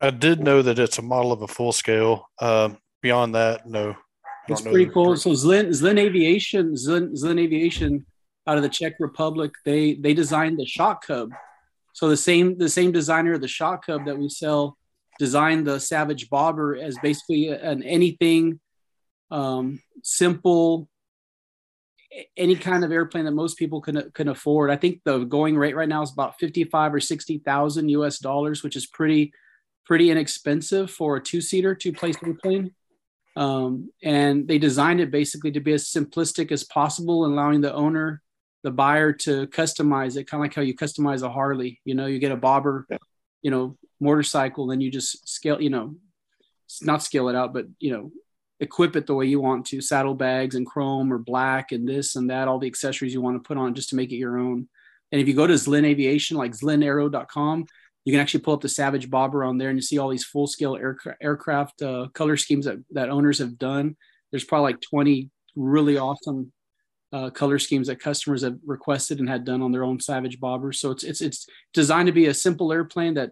I 0.00 0.10
did 0.10 0.40
know 0.40 0.60
that 0.60 0.78
it's 0.78 0.98
a 0.98 1.02
model 1.02 1.32
of 1.32 1.42
a 1.42 1.48
full 1.48 1.72
scale. 1.72 2.28
Um, 2.40 2.78
beyond 3.00 3.34
that, 3.34 3.66
no. 3.66 3.96
It's 4.48 4.60
pretty 4.60 4.86
cool. 4.86 5.16
So 5.16 5.30
Zlin 5.30 5.68
Zlin 5.68 5.98
Aviation, 5.98 6.74
Zlin, 6.74 7.12
Zlin 7.12 7.40
Aviation 7.40 8.04
out 8.46 8.58
of 8.58 8.62
the 8.62 8.68
Czech 8.68 8.94
Republic, 9.00 9.52
they 9.64 9.94
they 9.94 10.12
designed 10.12 10.58
the 10.58 10.66
Shock 10.66 11.06
Cub. 11.06 11.30
So 11.94 12.08
the 12.08 12.16
same 12.16 12.58
the 12.58 12.68
same 12.68 12.92
designer 12.92 13.32
of 13.32 13.40
the 13.40 13.48
Shock 13.48 13.86
Cub 13.86 14.04
that 14.04 14.18
we 14.18 14.28
sell 14.28 14.76
designed 15.18 15.66
the 15.66 15.78
Savage 15.78 16.28
Bobber 16.28 16.76
as 16.76 16.98
basically 17.02 17.48
an 17.48 17.82
anything 17.82 18.60
um, 19.30 19.80
simple 20.02 20.88
any 22.36 22.56
kind 22.56 22.84
of 22.84 22.92
airplane 22.92 23.24
that 23.24 23.32
most 23.32 23.58
people 23.58 23.80
can 23.80 24.10
can 24.12 24.28
afford. 24.28 24.70
I 24.70 24.76
think 24.76 25.00
the 25.04 25.18
going 25.18 25.56
rate 25.56 25.76
right 25.76 25.88
now 25.88 26.02
is 26.02 26.12
about 26.12 26.38
55 26.38 26.94
or 26.94 27.00
60,000 27.00 27.88
US 27.88 28.18
dollars, 28.18 28.62
which 28.62 28.76
is 28.76 28.86
pretty 28.86 29.32
pretty 29.84 30.10
inexpensive 30.10 30.90
for 30.90 31.16
a 31.16 31.22
two-seater, 31.22 31.74
two-place 31.74 32.16
airplane 32.24 32.74
um, 33.36 33.90
and 34.02 34.46
they 34.46 34.58
designed 34.58 35.00
it 35.00 35.10
basically 35.10 35.50
to 35.52 35.60
be 35.60 35.72
as 35.72 35.88
simplistic 35.88 36.52
as 36.52 36.64
possible, 36.64 37.26
allowing 37.26 37.60
the 37.60 37.74
owner 37.74 38.20
the 38.62 38.70
buyer 38.70 39.12
to 39.12 39.46
customize 39.48 40.16
it, 40.16 40.24
kind 40.24 40.40
of 40.40 40.44
like 40.44 40.54
how 40.54 40.62
you 40.62 40.74
customize 40.74 41.22
a 41.22 41.28
Harley. 41.28 41.82
You 41.84 41.94
know, 41.94 42.06
you 42.06 42.18
get 42.18 42.32
a 42.32 42.36
bobber, 42.36 42.86
you 43.42 43.50
know, 43.50 43.76
motorcycle, 44.00 44.66
then 44.66 44.80
you 44.80 44.90
just 44.90 45.28
scale, 45.28 45.60
you 45.60 45.68
know, 45.68 45.96
not 46.80 47.02
scale 47.02 47.28
it 47.28 47.36
out, 47.36 47.52
but 47.52 47.66
you 47.78 47.92
know, 47.92 48.10
equip 48.64 48.96
it 48.96 49.06
the 49.06 49.14
way 49.14 49.26
you 49.26 49.40
want 49.40 49.66
to, 49.66 49.80
saddlebags 49.80 50.54
and 50.54 50.66
chrome 50.66 51.12
or 51.12 51.18
black 51.18 51.72
and 51.72 51.88
this 51.88 52.16
and 52.16 52.30
that, 52.30 52.48
all 52.48 52.58
the 52.58 52.66
accessories 52.66 53.14
you 53.14 53.20
want 53.20 53.36
to 53.36 53.46
put 53.46 53.56
on 53.56 53.74
just 53.74 53.90
to 53.90 53.96
make 53.96 54.10
it 54.10 54.16
your 54.16 54.38
own. 54.38 54.68
And 55.12 55.20
if 55.20 55.28
you 55.28 55.34
go 55.34 55.46
to 55.46 55.54
Zlin 55.54 55.84
Aviation, 55.84 56.36
like 56.36 56.52
zlinaero.com, 56.52 57.66
you 58.04 58.12
can 58.12 58.20
actually 58.20 58.40
pull 58.40 58.54
up 58.54 58.60
the 58.60 58.68
Savage 58.68 59.08
Bobber 59.08 59.44
on 59.44 59.56
there 59.56 59.70
and 59.70 59.78
you 59.78 59.82
see 59.82 59.98
all 59.98 60.10
these 60.10 60.24
full 60.24 60.46
scale 60.46 60.76
aircraft, 60.76 61.18
aircraft 61.22 61.82
uh, 61.82 62.08
color 62.12 62.36
schemes 62.36 62.66
that, 62.66 62.82
that 62.90 63.08
owners 63.08 63.38
have 63.38 63.58
done. 63.58 63.96
There's 64.30 64.44
probably 64.44 64.72
like 64.72 64.80
20 64.80 65.30
really 65.56 65.96
awesome 65.96 66.52
uh, 67.12 67.30
color 67.30 67.58
schemes 67.58 67.86
that 67.86 68.00
customers 68.00 68.42
have 68.42 68.58
requested 68.66 69.20
and 69.20 69.28
had 69.28 69.44
done 69.44 69.62
on 69.62 69.72
their 69.72 69.84
own 69.84 70.00
Savage 70.00 70.40
Bobbers. 70.40 70.76
So 70.76 70.90
it's, 70.90 71.04
it's, 71.04 71.20
it's 71.20 71.46
designed 71.72 72.06
to 72.06 72.12
be 72.12 72.26
a 72.26 72.34
simple 72.34 72.72
airplane 72.72 73.14
that 73.14 73.30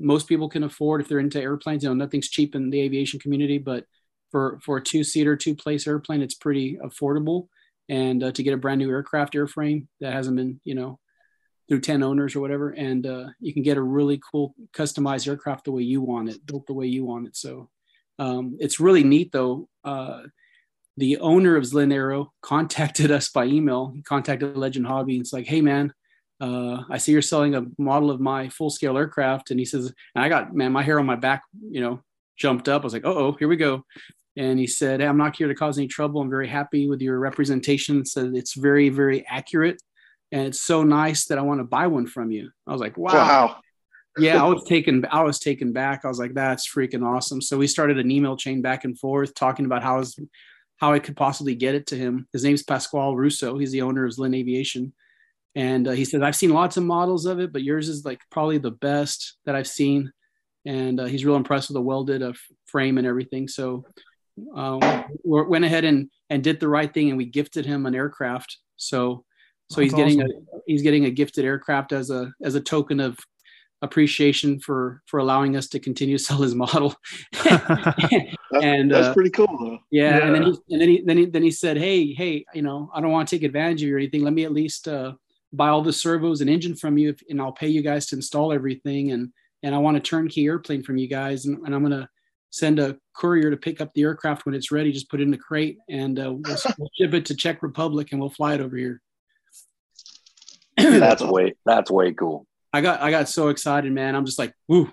most 0.00 0.26
people 0.26 0.48
can 0.48 0.64
afford 0.64 1.00
if 1.00 1.08
they're 1.08 1.20
into 1.20 1.40
airplanes. 1.40 1.82
You 1.82 1.90
know, 1.90 1.94
nothing's 1.94 2.28
cheap 2.28 2.54
in 2.54 2.70
the 2.70 2.80
aviation 2.80 3.20
community, 3.20 3.58
but 3.58 3.84
for, 4.30 4.58
for 4.62 4.78
a 4.78 4.82
two 4.82 5.04
seater, 5.04 5.36
two 5.36 5.54
place 5.54 5.86
airplane, 5.86 6.22
it's 6.22 6.34
pretty 6.34 6.76
affordable. 6.76 7.48
And 7.88 8.22
uh, 8.22 8.32
to 8.32 8.42
get 8.42 8.54
a 8.54 8.58
brand 8.58 8.78
new 8.78 8.90
aircraft 8.90 9.34
airframe 9.34 9.86
that 10.00 10.12
hasn't 10.12 10.36
been, 10.36 10.60
you 10.64 10.74
know, 10.74 11.00
through 11.70 11.80
10 11.80 12.02
owners 12.02 12.34
or 12.34 12.40
whatever 12.40 12.70
and 12.70 13.06
uh, 13.06 13.26
you 13.38 13.54
can 13.54 13.62
get 13.62 13.76
a 13.76 13.82
really 13.82 14.20
cool 14.32 14.56
customized 14.76 15.28
aircraft 15.28 15.64
the 15.64 15.72
way 15.72 15.82
you 15.82 16.00
want 16.00 16.28
it 16.28 16.44
built 16.44 16.66
the 16.66 16.74
way 16.74 16.86
you 16.86 17.04
want 17.04 17.28
it. 17.28 17.36
So 17.36 17.70
um, 18.18 18.56
it's 18.58 18.80
really 18.80 19.04
neat 19.04 19.30
though 19.30 19.68
uh, 19.84 20.22
the 20.96 21.18
owner 21.18 21.56
of 21.56 21.62
Zlin 21.62 21.94
Aero 21.94 22.32
contacted 22.42 23.12
us 23.12 23.28
by 23.28 23.44
email. 23.44 23.92
He 23.94 24.02
contacted 24.02 24.56
legend 24.56 24.86
hobby 24.86 25.14
and 25.14 25.20
it's 25.20 25.32
like 25.32 25.46
hey 25.46 25.60
man 25.60 25.94
uh, 26.40 26.82
i 26.88 26.96
see 26.96 27.12
you're 27.12 27.22
selling 27.22 27.54
a 27.54 27.66
model 27.78 28.10
of 28.10 28.18
my 28.18 28.48
full 28.48 28.70
scale 28.70 28.98
aircraft. 28.98 29.52
And 29.52 29.60
he 29.60 29.64
says 29.64 29.92
and 30.16 30.24
i 30.24 30.28
got 30.28 30.52
man 30.52 30.72
my 30.72 30.82
hair 30.82 30.98
on 30.98 31.06
my 31.06 31.16
back 31.16 31.44
you 31.70 31.80
know 31.80 32.02
jumped 32.36 32.68
up. 32.68 32.82
I 32.82 32.84
was 32.84 32.92
like 32.92 33.06
oh 33.06 33.36
here 33.38 33.48
we 33.48 33.56
go 33.56 33.84
and 34.36 34.58
he 34.58 34.66
said 34.66 35.00
hey, 35.00 35.06
i'm 35.06 35.18
not 35.18 35.36
here 35.36 35.48
to 35.48 35.54
cause 35.54 35.78
any 35.78 35.88
trouble 35.88 36.20
i'm 36.20 36.30
very 36.30 36.48
happy 36.48 36.88
with 36.88 37.00
your 37.00 37.18
representation 37.18 38.04
said 38.04 38.32
it's 38.34 38.54
very 38.54 38.88
very 38.88 39.26
accurate 39.26 39.80
and 40.32 40.46
it's 40.46 40.62
so 40.62 40.82
nice 40.82 41.26
that 41.26 41.38
I 41.38 41.42
want 41.42 41.60
to 41.60 41.64
buy 41.64 41.86
one 41.88 42.06
from 42.06 42.30
you. 42.30 42.50
I 42.66 42.72
was 42.72 42.80
like, 42.80 42.96
wow. 42.96 43.12
wow. 43.12 43.56
yeah, 44.18 44.42
I 44.42 44.46
was 44.46 44.64
taken 44.64 45.04
I 45.10 45.22
was 45.22 45.38
taken 45.38 45.72
back. 45.72 46.04
I 46.04 46.08
was 46.08 46.18
like, 46.18 46.34
that's 46.34 46.72
freaking 46.72 47.04
awesome. 47.04 47.40
So 47.40 47.58
we 47.58 47.66
started 47.66 47.98
an 47.98 48.10
email 48.10 48.36
chain 48.36 48.62
back 48.62 48.84
and 48.84 48.98
forth 48.98 49.34
talking 49.34 49.64
about 49.64 49.82
how 49.82 49.98
was, 49.98 50.18
how 50.76 50.92
I 50.92 50.98
could 50.98 51.16
possibly 51.16 51.54
get 51.54 51.74
it 51.74 51.86
to 51.88 51.96
him. 51.96 52.28
His 52.32 52.44
name's 52.44 52.62
Pasquale 52.62 53.16
Russo. 53.16 53.58
He's 53.58 53.72
the 53.72 53.82
owner 53.82 54.04
of 54.04 54.12
Zlin 54.12 54.36
Aviation. 54.36 54.92
And 55.56 55.88
uh, 55.88 55.92
he 55.92 56.04
said, 56.04 56.22
I've 56.22 56.36
seen 56.36 56.50
lots 56.50 56.76
of 56.76 56.84
models 56.84 57.26
of 57.26 57.40
it, 57.40 57.52
but 57.52 57.64
yours 57.64 57.88
is 57.88 58.04
like 58.04 58.20
probably 58.30 58.58
the 58.58 58.70
best 58.70 59.36
that 59.46 59.56
I've 59.56 59.66
seen. 59.66 60.12
And 60.64 61.00
uh, 61.00 61.06
he's 61.06 61.24
real 61.24 61.34
impressed 61.34 61.70
with 61.70 61.74
the 61.74 61.82
welded 61.82 62.22
uh, 62.22 62.34
frame 62.66 62.98
and 62.98 63.06
everything. 63.06 63.48
So 63.48 63.84
we 65.24 65.42
went 65.42 65.64
ahead 65.64 65.84
and, 65.84 66.10
and 66.28 66.42
did 66.42 66.60
the 66.60 66.68
right 66.68 66.92
thing 66.92 67.08
and 67.08 67.18
we 67.18 67.24
gifted 67.24 67.66
him 67.66 67.86
an 67.86 67.94
aircraft. 67.94 68.58
So 68.76 69.24
so 69.70 69.80
he's 69.80 69.94
getting 69.94 70.20
awesome. 70.20 70.46
a 70.52 70.58
he's 70.66 70.82
getting 70.82 71.04
a 71.04 71.10
gifted 71.10 71.44
aircraft 71.44 71.92
as 71.92 72.10
a 72.10 72.32
as 72.42 72.56
a 72.56 72.60
token 72.60 72.98
of 72.98 73.18
appreciation 73.82 74.58
for 74.58 75.00
for 75.06 75.20
allowing 75.20 75.56
us 75.56 75.68
to 75.68 75.78
continue 75.78 76.18
to 76.18 76.24
sell 76.24 76.38
his 76.38 76.54
model. 76.54 76.94
and 77.48 78.90
that's 78.90 79.06
uh, 79.06 79.14
pretty 79.14 79.30
cool. 79.30 79.46
Though. 79.46 79.78
Yeah, 79.90 80.18
yeah, 80.18 80.26
and 80.26 80.34
then 80.34 80.42
he 80.42 80.58
and 80.70 80.80
then 80.80 80.88
he 80.88 81.02
then 81.02 81.16
he 81.18 81.26
then 81.26 81.42
he 81.42 81.50
said, 81.52 81.78
"Hey, 81.78 82.12
hey, 82.12 82.44
you 82.52 82.62
know, 82.62 82.90
I 82.92 83.00
don't 83.00 83.12
want 83.12 83.28
to 83.28 83.36
take 83.36 83.44
advantage 83.44 83.82
of 83.82 83.88
you 83.88 83.94
or 83.94 83.98
anything. 83.98 84.24
Let 84.24 84.34
me 84.34 84.44
at 84.44 84.52
least 84.52 84.88
uh, 84.88 85.12
buy 85.52 85.68
all 85.68 85.82
the 85.82 85.92
servos 85.92 86.40
and 86.40 86.50
engine 86.50 86.74
from 86.74 86.98
you, 86.98 87.10
if, 87.10 87.22
and 87.30 87.40
I'll 87.40 87.52
pay 87.52 87.68
you 87.68 87.82
guys 87.82 88.06
to 88.06 88.16
install 88.16 88.52
everything. 88.52 89.12
And 89.12 89.32
and 89.62 89.72
I 89.72 89.78
want 89.78 89.96
a 89.96 90.00
turnkey 90.00 90.46
airplane 90.46 90.82
from 90.82 90.96
you 90.96 91.06
guys, 91.08 91.46
and, 91.46 91.64
and 91.64 91.74
I'm 91.74 91.82
gonna." 91.82 92.08
Send 92.52 92.80
a 92.80 92.98
courier 93.20 93.50
to 93.50 93.56
pick 93.56 93.80
up 93.80 93.92
the 93.94 94.02
aircraft 94.02 94.46
when 94.46 94.54
it's 94.54 94.72
ready. 94.72 94.92
Just 94.92 95.10
put 95.10 95.20
it 95.20 95.24
in 95.24 95.30
the 95.30 95.38
crate, 95.38 95.78
and 95.88 96.18
uh, 96.18 96.32
we'll, 96.32 96.56
we'll 96.78 96.90
ship 96.98 97.14
it 97.14 97.26
to 97.26 97.36
Czech 97.36 97.62
Republic, 97.62 98.08
and 98.12 98.20
we'll 98.20 98.30
fly 98.30 98.54
it 98.54 98.60
over 98.60 98.76
here. 98.76 99.02
that's 100.76 101.22
way 101.22 101.54
that's 101.66 101.90
way 101.90 102.12
cool. 102.12 102.46
I 102.72 102.80
got 102.80 103.00
I 103.00 103.10
got 103.10 103.28
so 103.28 103.48
excited, 103.48 103.92
man. 103.92 104.14
I'm 104.14 104.24
just 104.24 104.38
like, 104.38 104.54
woo, 104.68 104.90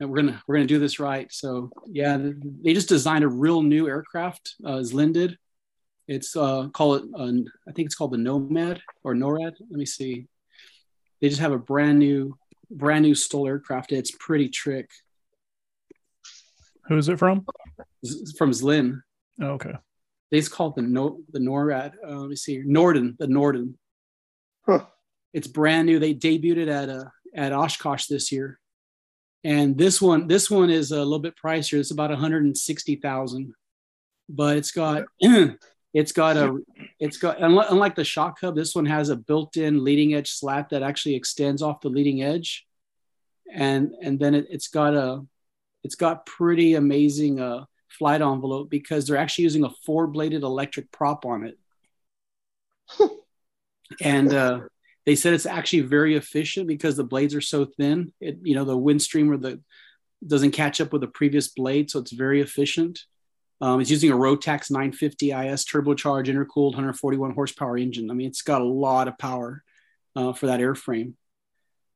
we're 0.00 0.16
gonna 0.16 0.42
we're 0.46 0.56
gonna 0.56 0.66
do 0.66 0.78
this 0.78 1.00
right. 1.00 1.32
So 1.32 1.70
yeah, 1.86 2.18
they 2.18 2.74
just 2.74 2.88
designed 2.88 3.24
a 3.24 3.28
real 3.28 3.62
new 3.62 3.88
aircraft, 3.88 4.54
uh, 4.64 4.78
Zlin 4.78 5.12
did. 5.12 5.38
It's 6.06 6.36
uh, 6.36 6.68
call 6.68 6.94
it 6.94 7.04
uh, 7.14 7.32
I 7.68 7.72
think 7.72 7.86
it's 7.86 7.94
called 7.94 8.12
the 8.12 8.18
Nomad 8.18 8.80
or 9.02 9.14
NORAD. 9.14 9.54
Let 9.70 9.78
me 9.78 9.86
see. 9.86 10.26
They 11.20 11.28
just 11.28 11.40
have 11.40 11.52
a 11.52 11.58
brand 11.58 11.98
new 11.98 12.36
brand 12.70 13.04
new 13.04 13.14
STOL 13.14 13.46
aircraft. 13.46 13.92
It's 13.92 14.10
pretty 14.10 14.48
trick. 14.48 14.90
Who 16.88 16.96
is 16.96 17.08
it 17.08 17.18
from? 17.18 17.44
Z- 18.04 18.34
from 18.36 18.50
Zlin. 18.50 19.00
Oh, 19.40 19.50
okay. 19.52 19.74
They 20.30 20.38
just 20.40 20.52
call 20.52 20.70
it 20.70 20.76
the 20.76 20.82
no 20.82 21.20
the 21.30 21.38
NORAD. 21.38 21.92
Uh, 22.06 22.16
let 22.16 22.30
me 22.30 22.36
see. 22.36 22.62
Norden, 22.64 23.16
the 23.18 23.26
Norden. 23.26 23.78
Huh. 24.66 24.84
It's 25.32 25.46
brand 25.46 25.86
new. 25.86 25.98
They 25.98 26.14
debuted 26.14 26.56
it 26.56 26.68
at 26.68 26.88
uh, 26.88 27.04
at 27.34 27.52
Oshkosh 27.52 28.06
this 28.06 28.32
year, 28.32 28.58
and 29.44 29.76
this 29.76 30.00
one 30.02 30.26
this 30.26 30.50
one 30.50 30.70
is 30.70 30.92
a 30.92 30.98
little 30.98 31.18
bit 31.18 31.34
pricier. 31.42 31.78
It's 31.78 31.90
about 31.90 32.10
one 32.10 32.18
hundred 32.18 32.44
and 32.44 32.56
sixty 32.56 32.96
thousand, 32.96 33.54
but 34.28 34.56
it's 34.56 34.70
got 34.70 35.04
it's 35.94 36.12
got 36.12 36.36
a 36.36 36.58
it's 36.98 37.16
got 37.16 37.40
unlike 37.40 37.94
the 37.94 38.04
Shock 38.04 38.40
Cub, 38.40 38.54
this 38.54 38.74
one 38.74 38.86
has 38.86 39.08
a 39.08 39.16
built-in 39.16 39.84
leading 39.84 40.14
edge 40.14 40.30
slat 40.30 40.70
that 40.70 40.82
actually 40.82 41.14
extends 41.14 41.62
off 41.62 41.80
the 41.80 41.88
leading 41.88 42.22
edge, 42.22 42.66
and 43.52 43.94
and 44.02 44.18
then 44.18 44.34
it, 44.34 44.46
it's 44.50 44.68
got 44.68 44.94
a 44.94 45.24
it's 45.88 45.94
got 45.94 46.26
pretty 46.26 46.74
amazing 46.74 47.40
uh, 47.40 47.64
flight 47.88 48.20
envelope 48.20 48.68
because 48.68 49.06
they're 49.06 49.16
actually 49.16 49.44
using 49.44 49.64
a 49.64 49.70
four-bladed 49.86 50.42
electric 50.42 50.92
prop 50.92 51.24
on 51.24 51.46
it. 51.46 51.58
and 54.02 54.34
uh, 54.34 54.60
they 55.06 55.16
said 55.16 55.32
it's 55.32 55.46
actually 55.46 55.80
very 55.80 56.14
efficient 56.14 56.68
because 56.68 56.94
the 56.94 57.04
blades 57.04 57.34
are 57.34 57.40
so 57.40 57.64
thin. 57.64 58.12
It, 58.20 58.36
you 58.42 58.54
know, 58.54 58.66
the 58.66 58.76
wind 58.76 59.00
stream 59.00 59.30
or 59.30 59.38
the 59.38 59.62
doesn't 60.26 60.50
catch 60.50 60.78
up 60.82 60.92
with 60.92 61.00
the 61.00 61.08
previous 61.08 61.48
blade, 61.48 61.90
so 61.90 62.00
it's 62.00 62.12
very 62.12 62.42
efficient. 62.42 63.00
Um, 63.62 63.80
it's 63.80 63.90
using 63.90 64.10
a 64.10 64.14
Rotax 64.14 64.70
950 64.70 65.30
IS 65.30 65.64
turbocharged, 65.64 66.26
intercooled, 66.26 66.72
141 66.72 67.32
horsepower 67.32 67.78
engine. 67.78 68.10
I 68.10 68.14
mean, 68.14 68.28
it's 68.28 68.42
got 68.42 68.60
a 68.60 68.64
lot 68.66 69.08
of 69.08 69.16
power 69.16 69.64
uh, 70.14 70.34
for 70.34 70.48
that 70.48 70.60
airframe. 70.60 71.14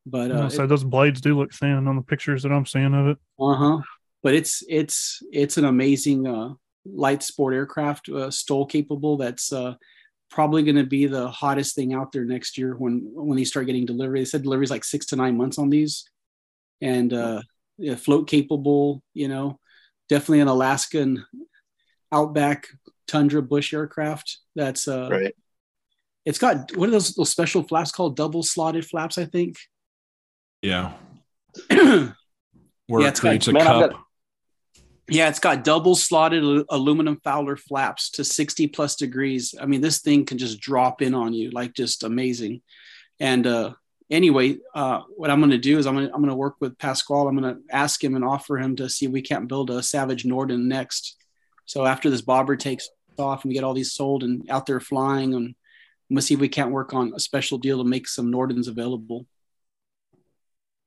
But 0.05 0.31
uh, 0.31 0.49
so 0.49 0.67
those 0.67 0.83
blades 0.83 1.21
do 1.21 1.37
look 1.37 1.53
thin 1.53 1.87
on 1.87 1.95
the 1.95 2.01
pictures 2.01 2.43
that 2.43 2.51
I'm 2.51 2.65
seeing 2.65 2.93
of 2.93 3.07
it. 3.07 3.17
Uh 3.39 3.55
huh. 3.55 3.81
But 4.21 4.35
it's 4.35 4.63
it's 4.67 5.21
it's 5.31 5.57
an 5.57 5.65
amazing 5.65 6.27
uh, 6.27 6.53
light 6.85 7.23
sport 7.23 7.53
aircraft, 7.53 8.09
uh, 8.09 8.29
STOL 8.29 8.65
capable. 8.65 9.17
That's 9.17 9.53
uh, 9.53 9.75
probably 10.29 10.63
going 10.63 10.75
to 10.75 10.83
be 10.83 11.05
the 11.05 11.29
hottest 11.29 11.75
thing 11.75 11.93
out 11.93 12.11
there 12.11 12.25
next 12.25 12.57
year 12.57 12.75
when 12.75 13.01
when 13.13 13.37
they 13.37 13.43
start 13.45 13.65
getting 13.65 13.85
delivery. 13.85 14.19
They 14.19 14.25
said 14.25 14.43
delivery 14.43 14.65
is 14.65 14.71
like 14.71 14.83
six 14.83 15.05
to 15.07 15.15
nine 15.15 15.37
months 15.37 15.57
on 15.57 15.69
these, 15.69 16.09
and 16.81 17.13
uh, 17.13 17.41
yeah, 17.77 17.95
float 17.95 18.27
capable. 18.27 19.01
You 19.13 19.29
know, 19.29 19.59
definitely 20.09 20.41
an 20.41 20.47
Alaskan 20.47 21.23
outback 22.11 22.67
tundra 23.07 23.41
bush 23.41 23.73
aircraft. 23.73 24.39
That's 24.55 24.87
uh, 24.87 25.07
right. 25.09 25.35
It's 26.25 26.39
got 26.39 26.75
what 26.75 26.89
are 26.89 26.93
those, 26.93 27.13
those 27.15 27.29
special 27.29 27.63
flaps 27.63 27.91
called? 27.91 28.15
Double 28.15 28.43
slotted 28.43 28.85
flaps, 28.85 29.17
I 29.17 29.25
think. 29.25 29.57
Yeah. 30.63 30.93
Where 31.69 33.01
yeah, 33.01 33.09
it 33.09 33.19
creates 33.19 33.47
got, 33.47 33.51
a 33.51 33.53
man, 33.53 33.65
cup. 33.65 33.91
Got, 33.91 33.99
yeah, 35.09 35.27
it's 35.27 35.39
got 35.39 35.63
double 35.65 35.95
slotted 35.95 36.65
aluminum 36.69 37.19
Fowler 37.21 37.57
flaps 37.57 38.09
to 38.11 38.23
60 38.23 38.67
plus 38.67 38.95
degrees. 38.95 39.53
I 39.59 39.65
mean, 39.65 39.81
this 39.81 39.99
thing 39.99 40.25
can 40.25 40.37
just 40.37 40.61
drop 40.61 41.01
in 41.01 41.13
on 41.13 41.33
you, 41.33 41.51
like 41.51 41.73
just 41.73 42.03
amazing. 42.03 42.61
And 43.19 43.45
uh, 43.45 43.73
anyway, 44.09 44.57
uh, 44.73 45.01
what 45.17 45.29
I'm 45.29 45.39
going 45.39 45.51
to 45.51 45.57
do 45.57 45.77
is 45.77 45.85
I'm 45.85 45.95
going 45.95 46.07
to 46.07 46.13
I'm 46.13 46.21
going 46.21 46.29
to 46.29 46.35
work 46.35 46.55
with 46.61 46.77
Pasquale. 46.77 47.27
I'm 47.27 47.37
going 47.37 47.55
to 47.55 47.61
ask 47.69 48.01
him 48.01 48.15
and 48.15 48.23
offer 48.23 48.57
him 48.57 48.77
to 48.77 48.89
see 48.89 49.05
if 49.05 49.11
we 49.11 49.21
can't 49.21 49.49
build 49.49 49.69
a 49.69 49.83
Savage 49.83 50.23
Norden 50.23 50.69
next. 50.69 51.17
So 51.65 51.85
after 51.85 52.09
this 52.09 52.21
bobber 52.21 52.55
takes 52.55 52.89
off 53.19 53.43
and 53.43 53.49
we 53.49 53.53
get 53.53 53.65
all 53.65 53.73
these 53.73 53.93
sold 53.93 54.23
and 54.23 54.49
out 54.49 54.65
there 54.65 54.79
flying, 54.79 55.33
and 55.33 55.47
I'm 55.47 56.15
going 56.15 56.17
to 56.17 56.21
see 56.21 56.35
if 56.35 56.39
we 56.39 56.47
can't 56.47 56.71
work 56.71 56.93
on 56.93 57.11
a 57.13 57.19
special 57.19 57.57
deal 57.57 57.79
to 57.79 57.89
make 57.89 58.07
some 58.07 58.31
Nordens 58.31 58.69
available. 58.69 59.25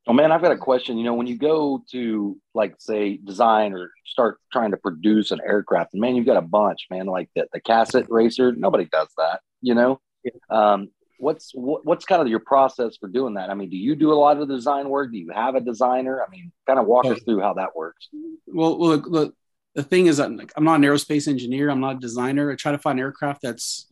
Oh 0.08 0.12
man, 0.12 0.30
I've 0.30 0.42
got 0.42 0.52
a 0.52 0.56
question. 0.56 0.98
You 0.98 1.04
know, 1.04 1.14
when 1.14 1.26
you 1.26 1.36
go 1.36 1.82
to 1.90 2.38
like 2.54 2.76
say 2.78 3.16
design 3.16 3.72
or 3.72 3.90
start 4.04 4.38
trying 4.52 4.70
to 4.70 4.76
produce 4.76 5.32
an 5.32 5.40
aircraft, 5.44 5.94
man, 5.94 6.14
you've 6.14 6.26
got 6.26 6.36
a 6.36 6.42
bunch, 6.42 6.86
man. 6.90 7.06
Like 7.06 7.28
the 7.34 7.46
the 7.52 7.60
Cassutt 7.60 8.06
racer, 8.08 8.52
nobody 8.52 8.84
does 8.84 9.08
that. 9.18 9.40
You 9.62 9.74
know, 9.74 10.00
um, 10.48 10.90
what's 11.18 11.52
what, 11.54 11.84
what's 11.84 12.04
kind 12.04 12.22
of 12.22 12.28
your 12.28 12.40
process 12.40 12.96
for 12.98 13.08
doing 13.08 13.34
that? 13.34 13.50
I 13.50 13.54
mean, 13.54 13.68
do 13.68 13.76
you 13.76 13.96
do 13.96 14.12
a 14.12 14.14
lot 14.14 14.40
of 14.40 14.46
the 14.46 14.54
design 14.54 14.88
work? 14.88 15.10
Do 15.10 15.18
you 15.18 15.30
have 15.34 15.56
a 15.56 15.60
designer? 15.60 16.22
I 16.22 16.30
mean, 16.30 16.52
kind 16.66 16.78
of 16.78 16.86
walk 16.86 17.06
us 17.06 17.20
through 17.24 17.40
how 17.40 17.54
that 17.54 17.74
works. 17.74 18.08
Well, 18.46 18.78
well, 18.78 18.98
the, 18.98 19.32
the 19.74 19.82
thing 19.82 20.06
is, 20.06 20.20
I'm 20.20 20.36
not 20.36 20.76
an 20.76 20.82
aerospace 20.82 21.26
engineer. 21.26 21.68
I'm 21.68 21.80
not 21.80 21.96
a 21.96 22.00
designer. 22.00 22.52
I 22.52 22.54
try 22.54 22.72
to 22.72 22.78
find 22.78 23.00
aircraft 23.00 23.42
that's 23.42 23.86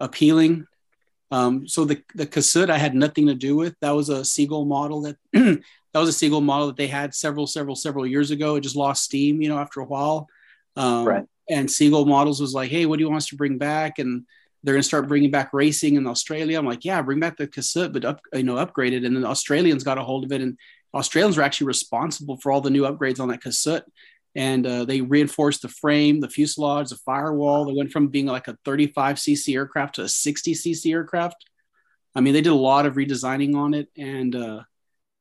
appealing 0.00 0.66
Um, 1.30 1.68
so 1.68 1.84
the 1.84 2.02
the 2.14 2.26
Cassutt 2.26 2.70
I 2.70 2.78
had 2.78 2.94
nothing 2.94 3.26
to 3.26 3.34
do 3.34 3.56
with. 3.56 3.74
That 3.80 3.90
was 3.90 4.08
a 4.08 4.24
Seagull 4.24 4.64
model 4.64 5.02
that 5.02 5.16
that 5.32 5.60
was 5.94 6.08
a 6.08 6.12
Seagull 6.12 6.40
model 6.40 6.68
that 6.68 6.76
they 6.76 6.86
had 6.86 7.14
several 7.14 7.46
several 7.46 7.76
several 7.76 8.06
years 8.06 8.30
ago. 8.30 8.56
It 8.56 8.62
just 8.62 8.76
lost 8.76 9.04
steam, 9.04 9.40
you 9.42 9.48
know, 9.48 9.58
after 9.58 9.80
a 9.80 9.84
while. 9.84 10.28
Um, 10.76 11.04
right. 11.04 11.24
And 11.50 11.70
Seagull 11.70 12.04
models 12.04 12.40
was 12.40 12.54
like, 12.54 12.70
hey, 12.70 12.86
what 12.86 12.98
do 12.98 13.04
you 13.04 13.08
want 13.08 13.22
us 13.22 13.28
to 13.28 13.36
bring 13.36 13.58
back? 13.58 13.98
And 13.98 14.24
they're 14.62 14.74
going 14.74 14.82
to 14.82 14.86
start 14.88 15.08
bringing 15.08 15.30
back 15.30 15.50
racing 15.52 15.96
in 15.96 16.06
Australia. 16.06 16.58
I'm 16.58 16.66
like, 16.66 16.84
yeah, 16.84 17.00
bring 17.00 17.20
back 17.20 17.36
the 17.36 17.46
Cassutt, 17.46 17.92
but 17.92 18.04
up, 18.04 18.20
you 18.32 18.42
know, 18.42 18.56
upgraded. 18.56 19.06
And 19.06 19.14
then 19.14 19.22
the 19.22 19.28
Australians 19.28 19.84
got 19.84 19.98
a 19.98 20.02
hold 20.02 20.24
of 20.24 20.32
it, 20.32 20.40
and 20.40 20.58
Australians 20.94 21.36
were 21.36 21.42
actually 21.42 21.68
responsible 21.68 22.36
for 22.38 22.52
all 22.52 22.60
the 22.60 22.70
new 22.70 22.82
upgrades 22.82 23.20
on 23.20 23.28
that 23.28 23.42
Cassutt. 23.42 23.82
And 24.34 24.66
uh, 24.66 24.84
they 24.84 25.00
reinforced 25.00 25.62
the 25.62 25.68
frame, 25.68 26.20
the 26.20 26.28
fuselage, 26.28 26.90
the 26.90 26.96
firewall. 26.96 27.64
They 27.64 27.74
went 27.74 27.90
from 27.90 28.08
being 28.08 28.26
like 28.26 28.46
a 28.46 28.56
35 28.64 29.16
cc 29.16 29.54
aircraft 29.54 29.96
to 29.96 30.02
a 30.02 30.08
60 30.08 30.54
cc 30.54 30.92
aircraft. 30.92 31.44
I 32.14 32.20
mean, 32.20 32.34
they 32.34 32.40
did 32.40 32.50
a 32.50 32.54
lot 32.54 32.86
of 32.86 32.94
redesigning 32.94 33.54
on 33.56 33.74
it, 33.74 33.88
and 33.96 34.34
uh, 34.34 34.62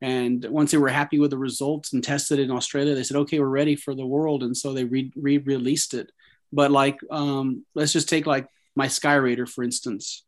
and 0.01 0.45
once 0.45 0.71
they 0.71 0.77
were 0.77 0.89
happy 0.89 1.19
with 1.19 1.31
the 1.31 1.37
results 1.37 1.93
and 1.93 2.03
tested 2.03 2.39
it 2.39 2.43
in 2.43 2.51
Australia, 2.51 2.95
they 2.95 3.03
said, 3.03 3.17
okay, 3.17 3.39
we're 3.39 3.47
ready 3.47 3.75
for 3.75 3.95
the 3.95 4.05
world, 4.05 4.43
and 4.43 4.55
so 4.55 4.73
they 4.73 4.85
re 4.85 5.11
released 5.15 5.93
it. 5.93 6.11
But 6.53 6.71
like, 6.71 6.97
um, 7.11 7.65
let's 7.75 7.93
just 7.93 8.09
take 8.09 8.25
like 8.25 8.47
my 8.75 8.87
Skyraider, 8.87 9.49
for 9.49 9.63
instance. 9.63 10.23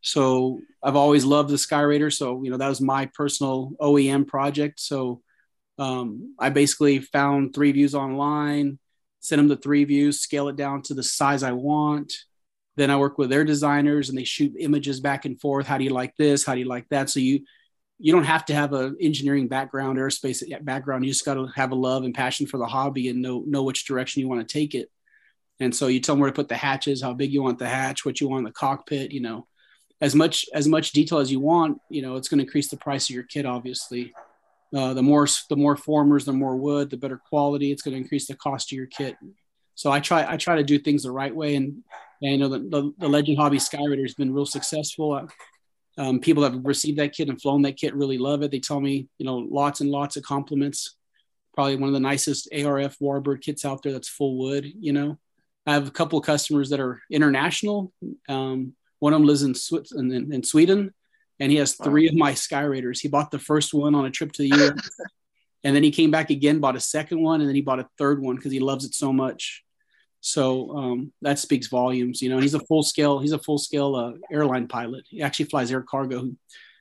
So 0.00 0.60
I've 0.82 0.96
always 0.96 1.24
loved 1.24 1.50
the 1.50 1.56
Skyraider. 1.56 2.12
So, 2.12 2.42
you 2.42 2.50
know, 2.50 2.56
that 2.56 2.68
was 2.68 2.80
my 2.80 3.06
personal 3.06 3.72
OEM 3.80 4.26
project. 4.26 4.80
So 4.80 5.22
um, 5.80 6.34
I 6.38 6.50
basically 6.50 6.98
found 6.98 7.54
three 7.54 7.72
views 7.72 7.94
online, 7.94 8.78
send 9.20 9.38
them 9.38 9.48
the 9.48 9.56
three 9.56 9.84
views, 9.84 10.20
scale 10.20 10.48
it 10.48 10.56
down 10.56 10.82
to 10.82 10.94
the 10.94 11.02
size 11.02 11.42
I 11.42 11.52
want. 11.52 12.12
Then 12.76 12.90
I 12.90 12.96
work 12.96 13.16
with 13.16 13.30
their 13.30 13.44
designers 13.44 14.10
and 14.10 14.16
they 14.16 14.24
shoot 14.24 14.54
images 14.58 15.00
back 15.00 15.24
and 15.24 15.40
forth. 15.40 15.66
How 15.66 15.78
do 15.78 15.84
you 15.84 15.90
like 15.90 16.14
this? 16.18 16.44
How 16.44 16.52
do 16.52 16.60
you 16.60 16.68
like 16.68 16.86
that? 16.90 17.08
So 17.08 17.18
you, 17.18 17.40
you 17.98 18.12
don't 18.12 18.24
have 18.24 18.44
to 18.46 18.54
have 18.54 18.74
an 18.74 18.98
engineering 19.00 19.48
background, 19.48 19.98
aerospace 19.98 20.42
background. 20.64 21.04
You 21.04 21.10
just 21.10 21.24
got 21.24 21.34
to 21.34 21.46
have 21.56 21.72
a 21.72 21.74
love 21.74 22.04
and 22.04 22.14
passion 22.14 22.46
for 22.46 22.58
the 22.58 22.66
hobby 22.66 23.08
and 23.08 23.22
know 23.22 23.42
know 23.46 23.62
which 23.62 23.86
direction 23.86 24.20
you 24.20 24.28
want 24.28 24.46
to 24.46 24.52
take 24.52 24.74
it. 24.74 24.90
And 25.60 25.74
so 25.74 25.86
you 25.86 26.00
tell 26.00 26.14
them 26.14 26.20
where 26.20 26.30
to 26.30 26.36
put 26.36 26.48
the 26.48 26.56
hatches, 26.56 27.02
how 27.02 27.14
big 27.14 27.32
you 27.32 27.42
want 27.42 27.58
the 27.58 27.68
hatch, 27.68 28.04
what 28.04 28.20
you 28.20 28.28
want 28.28 28.40
in 28.40 28.44
the 28.44 28.52
cockpit, 28.52 29.12
you 29.12 29.20
know, 29.20 29.46
as 30.02 30.14
much 30.14 30.46
as 30.52 30.68
much 30.68 30.92
detail 30.92 31.18
as 31.18 31.32
you 31.32 31.40
want, 31.40 31.78
you 31.88 32.02
know, 32.02 32.16
it's 32.16 32.28
going 32.28 32.38
to 32.38 32.44
increase 32.44 32.68
the 32.68 32.76
price 32.76 33.08
of 33.08 33.14
your 33.14 33.24
kit, 33.24 33.46
obviously. 33.46 34.12
Uh, 34.76 34.94
the 34.94 35.02
more 35.02 35.26
the 35.48 35.56
more 35.56 35.76
formers, 35.76 36.24
the 36.24 36.32
more 36.32 36.56
wood, 36.56 36.90
the 36.90 36.96
better 36.96 37.20
quality. 37.28 37.72
It's 37.72 37.82
going 37.82 37.96
to 37.96 38.00
increase 38.00 38.28
the 38.28 38.36
cost 38.36 38.70
of 38.70 38.76
your 38.76 38.86
kit. 38.86 39.16
So 39.74 39.90
I 39.90 39.98
try 39.98 40.30
I 40.30 40.36
try 40.36 40.56
to 40.56 40.62
do 40.62 40.78
things 40.78 41.02
the 41.02 41.10
right 41.10 41.34
way, 41.34 41.56
and, 41.56 41.82
and 42.22 42.32
you 42.32 42.38
know 42.38 42.48
the, 42.48 42.58
the, 42.58 42.92
the 42.98 43.08
Legend 43.08 43.38
Hobby 43.38 43.58
Skyraider 43.58 44.02
has 44.02 44.14
been 44.14 44.32
real 44.32 44.46
successful. 44.46 45.12
Uh, 45.12 45.26
um, 46.00 46.20
people 46.20 46.44
have 46.44 46.64
received 46.64 46.98
that 46.98 47.12
kit 47.12 47.28
and 47.28 47.40
flown 47.40 47.62
that 47.62 47.76
kit 47.76 47.94
really 47.94 48.16
love 48.16 48.42
it. 48.42 48.52
They 48.52 48.60
tell 48.60 48.80
me 48.80 49.08
you 49.18 49.26
know 49.26 49.38
lots 49.38 49.80
and 49.80 49.90
lots 49.90 50.16
of 50.16 50.22
compliments. 50.22 50.96
Probably 51.52 51.76
one 51.76 51.88
of 51.88 51.94
the 51.94 52.00
nicest 52.00 52.48
ARF 52.52 52.96
Warbird 53.00 53.40
kits 53.40 53.64
out 53.64 53.82
there 53.82 53.92
that's 53.92 54.08
full 54.08 54.38
wood. 54.38 54.70
You 54.78 54.92
know, 54.92 55.18
I 55.66 55.72
have 55.72 55.88
a 55.88 55.92
couple 55.92 56.20
customers 56.20 56.70
that 56.70 56.78
are 56.78 57.00
international. 57.10 57.92
Um, 58.28 58.74
one 59.00 59.12
of 59.12 59.18
them 59.18 59.26
lives 59.26 59.42
in, 59.42 59.54
Switzerland, 59.54 60.12
in, 60.12 60.32
in 60.32 60.44
Sweden, 60.44 60.94
and 61.40 61.50
he 61.50 61.58
has 61.58 61.74
three 61.74 62.06
of 62.06 62.14
my 62.14 62.34
Sky 62.34 62.60
Raiders. 62.60 63.00
He 63.00 63.08
bought 63.08 63.30
the 63.30 63.38
first 63.38 63.72
one 63.72 63.94
on 63.94 64.04
a 64.04 64.10
trip 64.10 64.30
to 64.32 64.42
the 64.42 64.48
U.S. 64.48 64.90
and 65.64 65.74
then 65.74 65.82
he 65.82 65.90
came 65.90 66.10
back 66.10 66.30
again, 66.30 66.60
bought 66.60 66.76
a 66.76 66.80
second 66.80 67.22
one, 67.22 67.40
and 67.40 67.48
then 67.48 67.56
he 67.56 67.62
bought 67.62 67.80
a 67.80 67.88
third 67.98 68.22
one 68.22 68.36
because 68.36 68.52
he 68.52 68.60
loves 68.60 68.84
it 68.84 68.94
so 68.94 69.12
much. 69.12 69.64
So 70.20 70.76
um, 70.76 71.12
that 71.22 71.38
speaks 71.38 71.68
volumes, 71.68 72.20
you 72.20 72.28
know. 72.28 72.38
he's 72.38 72.52
a 72.52 72.60
full 72.60 72.82
scale. 72.82 73.18
He's 73.18 73.32
a 73.32 73.38
full 73.38 73.56
scale 73.56 73.96
uh, 73.96 74.12
airline 74.30 74.68
pilot. 74.68 75.04
He 75.08 75.22
actually 75.22 75.46
flies 75.46 75.72
air 75.72 75.80
cargo, 75.80 76.20
and 76.20 76.36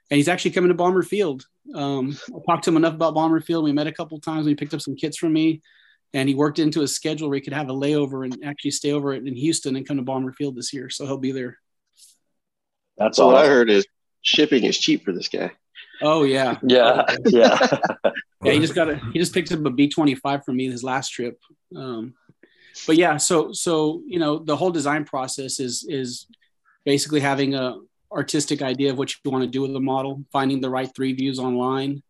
he's 0.09 0.27
actually 0.27 0.51
coming 0.51 0.67
to 0.67 0.75
Bomber 0.75 1.03
Field. 1.03 1.45
Um, 1.73 2.17
I 2.27 2.39
talked 2.45 2.65
to 2.65 2.71
him 2.71 2.77
enough 2.77 2.95
about 2.95 3.15
Bomber 3.15 3.39
Field. 3.39 3.63
We 3.63 3.71
met 3.71 3.87
a 3.87 3.93
couple 3.93 4.19
times. 4.19 4.45
We 4.45 4.55
picked 4.55 4.73
up 4.73 4.81
some 4.81 4.95
kits 4.95 5.17
from 5.17 5.31
me 5.31 5.61
and 6.13 6.27
he 6.27 6.35
worked 6.35 6.59
into 6.59 6.81
his 6.81 6.95
schedule 6.95 7.29
where 7.29 7.35
he 7.35 7.41
could 7.41 7.53
have 7.53 7.69
a 7.69 7.73
layover 7.73 8.25
and 8.25 8.43
actually 8.43 8.71
stay 8.71 8.91
over 8.91 9.13
in 9.13 9.35
Houston 9.35 9.75
and 9.75 9.87
come 9.87 9.97
to 9.97 10.03
Bomber 10.03 10.33
Field 10.33 10.55
this 10.55 10.73
year. 10.73 10.89
So 10.89 11.05
he'll 11.05 11.17
be 11.17 11.31
there. 11.31 11.57
That's 12.97 13.19
all 13.19 13.35
I 13.35 13.45
heard 13.45 13.69
is 13.69 13.85
shipping 14.21 14.63
is 14.63 14.77
cheap 14.77 15.03
for 15.03 15.13
this 15.13 15.27
guy. 15.27 15.51
Oh 16.01 16.23
yeah, 16.23 16.57
yeah, 16.63 17.03
yeah, 17.25 17.57
yeah. 18.43 18.51
He 18.51 18.59
just 18.59 18.75
got 18.75 18.89
a 18.89 18.95
he 19.13 19.19
just 19.19 19.33
picked 19.33 19.51
up 19.51 19.65
a 19.65 19.69
B 19.69 19.89
twenty 19.89 20.15
five 20.15 20.45
from 20.45 20.57
me 20.57 20.69
his 20.69 20.83
last 20.83 21.09
trip. 21.09 21.37
Um, 21.75 22.13
but 22.87 22.95
yeah, 22.95 23.17
so 23.17 23.51
so 23.51 24.01
you 24.05 24.19
know 24.19 24.39
the 24.39 24.55
whole 24.55 24.71
design 24.71 25.05
process 25.05 25.59
is 25.59 25.85
is 25.87 26.27
basically 26.85 27.19
having 27.19 27.53
a 27.53 27.77
artistic 28.11 28.61
idea 28.61 28.91
of 28.91 28.97
what 28.97 29.13
you 29.13 29.31
want 29.31 29.43
to 29.43 29.49
do 29.49 29.61
with 29.61 29.73
the 29.73 29.79
model, 29.79 30.23
finding 30.31 30.61
the 30.61 30.69
right 30.69 30.89
three 30.95 31.13
views 31.13 31.37
online, 31.37 32.01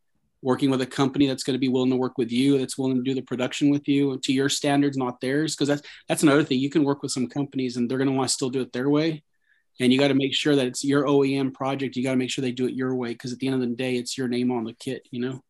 working 0.41 0.69
with 0.69 0.81
a 0.81 0.85
company 0.85 1.27
that's 1.27 1.43
going 1.43 1.55
to 1.55 1.59
be 1.59 1.67
willing 1.67 1.89
to 1.89 1.97
work 1.97 2.17
with 2.17 2.31
you, 2.31 2.57
that's 2.57 2.77
willing 2.77 2.97
to 2.97 3.03
do 3.03 3.13
the 3.13 3.21
production 3.21 3.69
with 3.69 3.87
you 3.87 4.17
to 4.23 4.31
your 4.31 4.49
standards, 4.49 4.97
not 4.97 5.19
theirs. 5.19 5.55
Because 5.55 5.67
that's 5.67 5.81
that's 6.07 6.23
another 6.23 6.43
thing. 6.43 6.59
You 6.59 6.69
can 6.69 6.83
work 6.83 7.01
with 7.01 7.11
some 7.11 7.27
companies 7.27 7.75
and 7.75 7.89
they're 7.89 7.97
going 7.97 8.09
to 8.09 8.15
want 8.15 8.29
to 8.29 8.33
still 8.33 8.49
do 8.49 8.61
it 8.61 8.71
their 8.71 8.89
way, 8.89 9.23
and 9.79 9.93
you 9.93 9.99
got 9.99 10.09
to 10.09 10.13
make 10.13 10.33
sure 10.33 10.55
that 10.55 10.67
it's 10.67 10.83
your 10.83 11.05
OEM 11.05 11.53
project. 11.53 11.95
You 11.95 12.03
got 12.03 12.11
to 12.11 12.17
make 12.17 12.29
sure 12.29 12.41
they 12.41 12.51
do 12.51 12.67
it 12.67 12.73
your 12.73 12.95
way 12.95 13.09
because 13.09 13.31
at 13.31 13.39
the 13.39 13.47
end 13.47 13.55
of 13.55 13.61
the 13.61 13.75
day, 13.75 13.95
it's 13.95 14.17
your 14.17 14.27
name 14.27 14.51
on 14.51 14.65
the 14.65 14.73
kit. 14.73 15.07
You 15.11 15.21
know. 15.21 15.43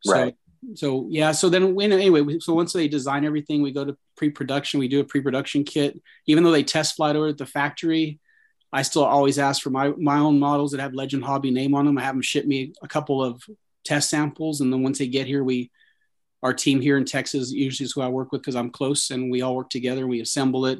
So, 0.00 0.12
right. 0.12 0.34
So 0.74 1.06
yeah. 1.10 1.32
So 1.32 1.48
then 1.48 1.74
when 1.74 1.92
anyway, 1.92 2.38
so 2.40 2.54
once 2.54 2.72
they 2.72 2.88
design 2.88 3.24
everything, 3.24 3.62
we 3.62 3.72
go 3.72 3.84
to 3.84 3.96
pre-production. 4.16 4.80
We 4.80 4.88
do 4.88 5.00
a 5.00 5.04
pre-production 5.04 5.64
kit. 5.64 6.00
Even 6.26 6.44
though 6.44 6.52
they 6.52 6.62
test 6.62 6.96
flight 6.96 7.16
over 7.16 7.28
at 7.28 7.38
the 7.38 7.46
factory, 7.46 8.20
I 8.72 8.82
still 8.82 9.04
always 9.04 9.38
ask 9.38 9.62
for 9.62 9.70
my 9.70 9.88
my 9.96 10.18
own 10.18 10.38
models 10.38 10.72
that 10.72 10.80
have 10.80 10.94
Legend 10.94 11.24
Hobby 11.24 11.50
name 11.50 11.74
on 11.74 11.86
them. 11.86 11.98
I 11.98 12.02
have 12.02 12.14
them 12.14 12.22
ship 12.22 12.46
me 12.46 12.72
a 12.82 12.88
couple 12.88 13.22
of 13.22 13.42
test 13.84 14.10
samples, 14.10 14.60
and 14.60 14.72
then 14.72 14.82
once 14.82 14.98
they 14.98 15.08
get 15.08 15.26
here, 15.26 15.44
we 15.44 15.70
our 16.42 16.52
team 16.52 16.80
here 16.80 16.96
in 16.96 17.04
Texas 17.04 17.50
usually 17.50 17.86
is 17.86 17.92
who 17.92 18.02
I 18.02 18.08
work 18.08 18.32
with 18.32 18.42
because 18.42 18.56
I'm 18.56 18.70
close, 18.70 19.10
and 19.10 19.30
we 19.30 19.42
all 19.42 19.56
work 19.56 19.70
together. 19.70 20.06
We 20.06 20.20
assemble 20.20 20.66
it, 20.66 20.78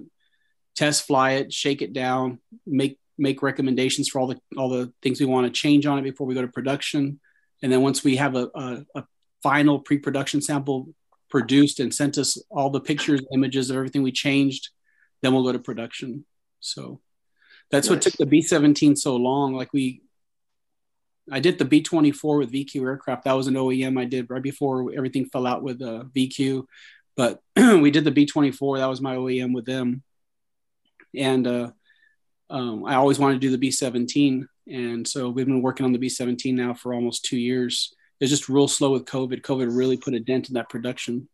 test 0.77 1.07
fly 1.07 1.33
it, 1.33 1.53
shake 1.53 1.83
it 1.83 1.93
down, 1.93 2.39
make 2.67 2.99
make 3.19 3.43
recommendations 3.43 4.09
for 4.09 4.21
all 4.21 4.27
the 4.27 4.39
all 4.57 4.69
the 4.69 4.93
things 5.03 5.21
we 5.21 5.27
want 5.27 5.47
to 5.47 5.61
change 5.61 5.87
on 5.87 5.99
it 5.99 6.03
before 6.03 6.27
we 6.27 6.35
go 6.35 6.43
to 6.43 6.49
production, 6.49 7.21
and 7.63 7.73
then 7.73 7.83
once 7.83 8.05
we 8.05 8.17
have 8.17 8.37
a, 8.37 8.49
a, 8.55 8.85
a 8.95 9.05
final 9.43 9.79
pre-production 9.79 10.41
sample 10.41 10.89
produced 11.31 11.81
and 11.81 11.93
sent 11.93 12.19
us 12.19 12.41
all 12.51 12.71
the 12.71 12.81
pictures, 12.81 13.21
images 13.33 13.71
of 13.71 13.77
everything 13.77 14.03
we 14.03 14.13
changed, 14.13 14.71
then 15.23 15.33
we'll 15.33 15.45
go 15.45 15.53
to 15.53 15.59
production. 15.59 16.25
So 16.61 17.01
that's 17.71 17.89
nice. 17.89 17.97
what 17.97 18.03
took 18.03 18.15
the 18.15 18.27
B17 18.27 18.97
so 18.97 19.17
long. 19.17 19.55
Like 19.55 19.73
we 19.73 20.03
I 21.31 21.41
did 21.41 21.59
the 21.59 21.65
B 21.65 21.83
24 21.83 22.39
with 22.39 22.53
VQ 22.53 22.83
aircraft. 22.83 23.25
That 23.25 23.33
was 23.33 23.49
an 23.49 23.55
OEM 23.55 23.99
I 23.99 24.05
did 24.05 24.31
right 24.31 24.43
before 24.43 24.93
everything 24.97 25.27
fell 25.27 25.47
out 25.47 25.63
with 25.63 25.83
uh, 25.83 26.05
VQ. 26.15 26.67
But 27.17 27.41
we 27.57 27.91
did 27.91 28.05
the 28.05 28.13
B 28.13 28.27
24. 28.27 28.79
That 28.79 28.87
was 28.87 29.01
my 29.01 29.17
OEM 29.17 29.53
with 29.53 29.67
them. 29.67 30.03
And 31.17 31.47
uh, 31.47 31.71
um, 32.51 32.85
I 32.85 32.95
always 32.95 33.19
wanted 33.19 33.35
to 33.35 33.41
do 33.41 33.51
the 33.51 33.59
B 33.59 33.71
17. 33.71 34.49
And 34.69 35.07
so 35.07 35.31
we've 35.31 35.47
been 35.47 35.63
working 35.63 35.87
on 35.87 35.93
the 35.93 35.99
B 35.99 36.09
17 36.09 36.55
now 36.55 36.75
for 36.75 36.95
almost 36.95 37.25
two 37.25 37.39
years. 37.39 37.95
It's 38.21 38.31
just 38.31 38.49
real 38.49 38.69
slow 38.69 38.93
with 38.93 39.05
COVID. 39.05 39.43
COVID 39.43 39.77
really 39.77 39.97
put 39.97 40.15
a 40.15 40.21
dent 40.21 40.49
in 40.49 40.55
that 40.55 40.69
production. 40.69 41.29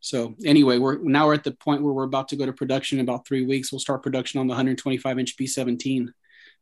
So 0.00 0.34
anyway, 0.44 0.78
we're 0.78 0.98
now 0.98 1.26
we're 1.26 1.34
at 1.34 1.44
the 1.44 1.52
point 1.52 1.82
where 1.82 1.92
we're 1.92 2.04
about 2.04 2.28
to 2.28 2.36
go 2.36 2.46
to 2.46 2.52
production 2.52 2.98
in 2.98 3.04
about 3.04 3.26
three 3.26 3.44
weeks. 3.44 3.72
We'll 3.72 3.80
start 3.80 4.02
production 4.02 4.40
on 4.40 4.46
the 4.46 4.52
125 4.52 5.18
inch 5.18 5.36
B17. 5.36 6.08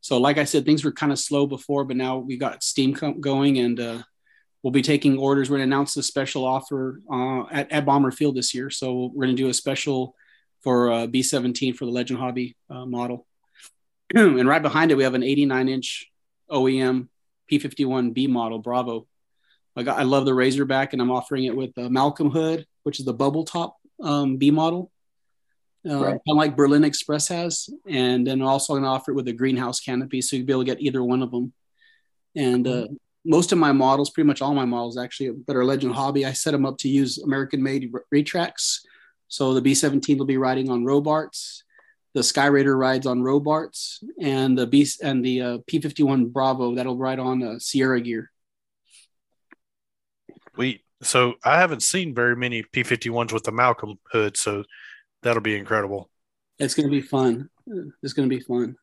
So, 0.00 0.18
like 0.18 0.38
I 0.38 0.44
said, 0.44 0.64
things 0.64 0.84
were 0.84 0.92
kind 0.92 1.12
of 1.12 1.18
slow 1.18 1.46
before, 1.46 1.84
but 1.84 1.96
now 1.96 2.18
we 2.18 2.36
got 2.36 2.62
Steam 2.62 2.92
going 2.92 3.58
and 3.58 3.80
uh, 3.80 3.98
we'll 4.62 4.70
be 4.70 4.82
taking 4.82 5.18
orders. 5.18 5.48
We're 5.48 5.58
to 5.58 5.62
announce 5.62 5.96
a 5.96 6.02
special 6.02 6.44
offer 6.44 7.00
uh, 7.10 7.44
at, 7.50 7.72
at 7.72 7.86
Bomber 7.86 8.10
Field 8.10 8.36
this 8.36 8.54
year. 8.54 8.70
So, 8.70 9.10
we're 9.14 9.24
going 9.24 9.36
to 9.36 9.42
do 9.42 9.48
a 9.48 9.54
special 9.54 10.14
for 10.64 10.90
uh, 10.90 11.07
B17 11.07 11.77
for 11.77 11.85
the 11.85 11.92
Legend 11.92 12.18
Hobby 12.18 12.57
uh, 12.68 12.85
model. 12.85 13.27
and 14.14 14.48
right 14.48 14.62
behind 14.62 14.90
it, 14.90 14.96
we 14.96 15.05
have 15.05 15.14
an 15.14 15.22
89 15.22 15.68
inch 15.68 16.11
OEM 16.50 17.09
P51B 17.50 18.29
model, 18.29 18.59
Bravo. 18.59 19.07
I, 19.77 20.05
love 20.05 20.24
the 20.24 20.35
Razorback, 20.35 20.92
and 20.92 21.03
I'm 21.03 21.11
offering 21.11 21.44
it 21.44 21.57
with 21.57 21.77
a 21.77 21.90
Malcolm 21.90 22.31
Hood, 22.31 22.64
which 22.85 23.00
is 23.00 23.07
the 23.07 23.12
bubble 23.12 23.44
top 23.44 23.77
um, 24.00 24.37
B 24.37 24.50
model 24.50 24.92
uh, 25.88 25.98
right. 25.98 26.11
kind 26.12 26.20
of 26.29 26.37
like 26.37 26.57
Berlin 26.57 26.85
Express 26.85 27.29
has, 27.29 27.68
and 27.87 28.27
then 28.27 28.40
also 28.42 28.72
going 28.72 28.85
to 28.85 28.88
offer 28.88 29.11
it 29.11 29.14
with 29.14 29.29
a 29.29 29.33
greenhouse 29.33 29.81
canopy, 29.81 30.22
so 30.22 30.37
you'll 30.37 30.46
be 30.46 30.53
able 30.53 30.62
to 30.62 30.66
get 30.66 30.81
either 30.81 31.05
one 31.05 31.22
of 31.22 31.31
them. 31.31 31.53
And 32.35 32.66
uh, 32.66 32.87
most 33.24 33.53
of 33.53 33.59
my 33.59 33.72
models, 33.72 34.11
pretty 34.11 34.27
much 34.27 34.42
all 34.42 34.55
my 34.55 34.64
models 34.64 34.96
actually, 34.96 35.33
that 35.46 35.57
are 35.57 35.64
Legend 35.64 35.94
Hobby, 35.94 36.24
I 36.24 36.33
set 36.33 36.53
them 36.53 36.66
up 36.66 36.79
to 36.79 36.88
use 36.88 37.18
American-made 37.18 37.92
Retracts. 38.11 38.87
So 39.35 39.55
the 39.55 39.61
B-17 39.61 40.18
will 40.18 40.27
be 40.27 40.37
riding 40.37 40.70
on 40.70 40.85
Robarts, 40.85 41.64
the 42.14 42.20
Skyraider 42.20 42.79
rides 42.79 43.07
on 43.07 43.23
Robarts, 43.23 44.03
and 44.20 44.57
the 44.57 44.66
B 44.66 44.87
and 45.03 45.25
the 45.25 45.42
uh, 45.42 45.59
P-51 45.66 46.33
Bravo 46.33 46.75
that'll 46.75 46.97
ride 46.97 47.18
on 47.18 47.42
uh, 47.42 47.59
Sierra 47.59 48.01
gear. 48.01 48.31
We 50.57 50.85
so 51.03 51.35
I 51.44 51.59
haven't 51.59 51.83
seen 51.83 52.14
very 52.14 52.37
many 52.37 52.62
P-51s 52.62 53.33
with 53.33 53.44
the 53.44 53.53
Malcolm 53.53 53.99
hood, 54.12 54.37
so 54.37 54.64
That'll 55.25 55.42
be 55.42 55.57
incredible. 55.57 56.11
It's 56.59 56.75
going 56.75 56.87
to 56.87 56.94
be 56.94 57.01
fun. 57.01 57.49
It's 58.03 58.12
going 58.12 58.29
to 58.29 58.37
be 58.37 58.42
fun. 58.42 58.77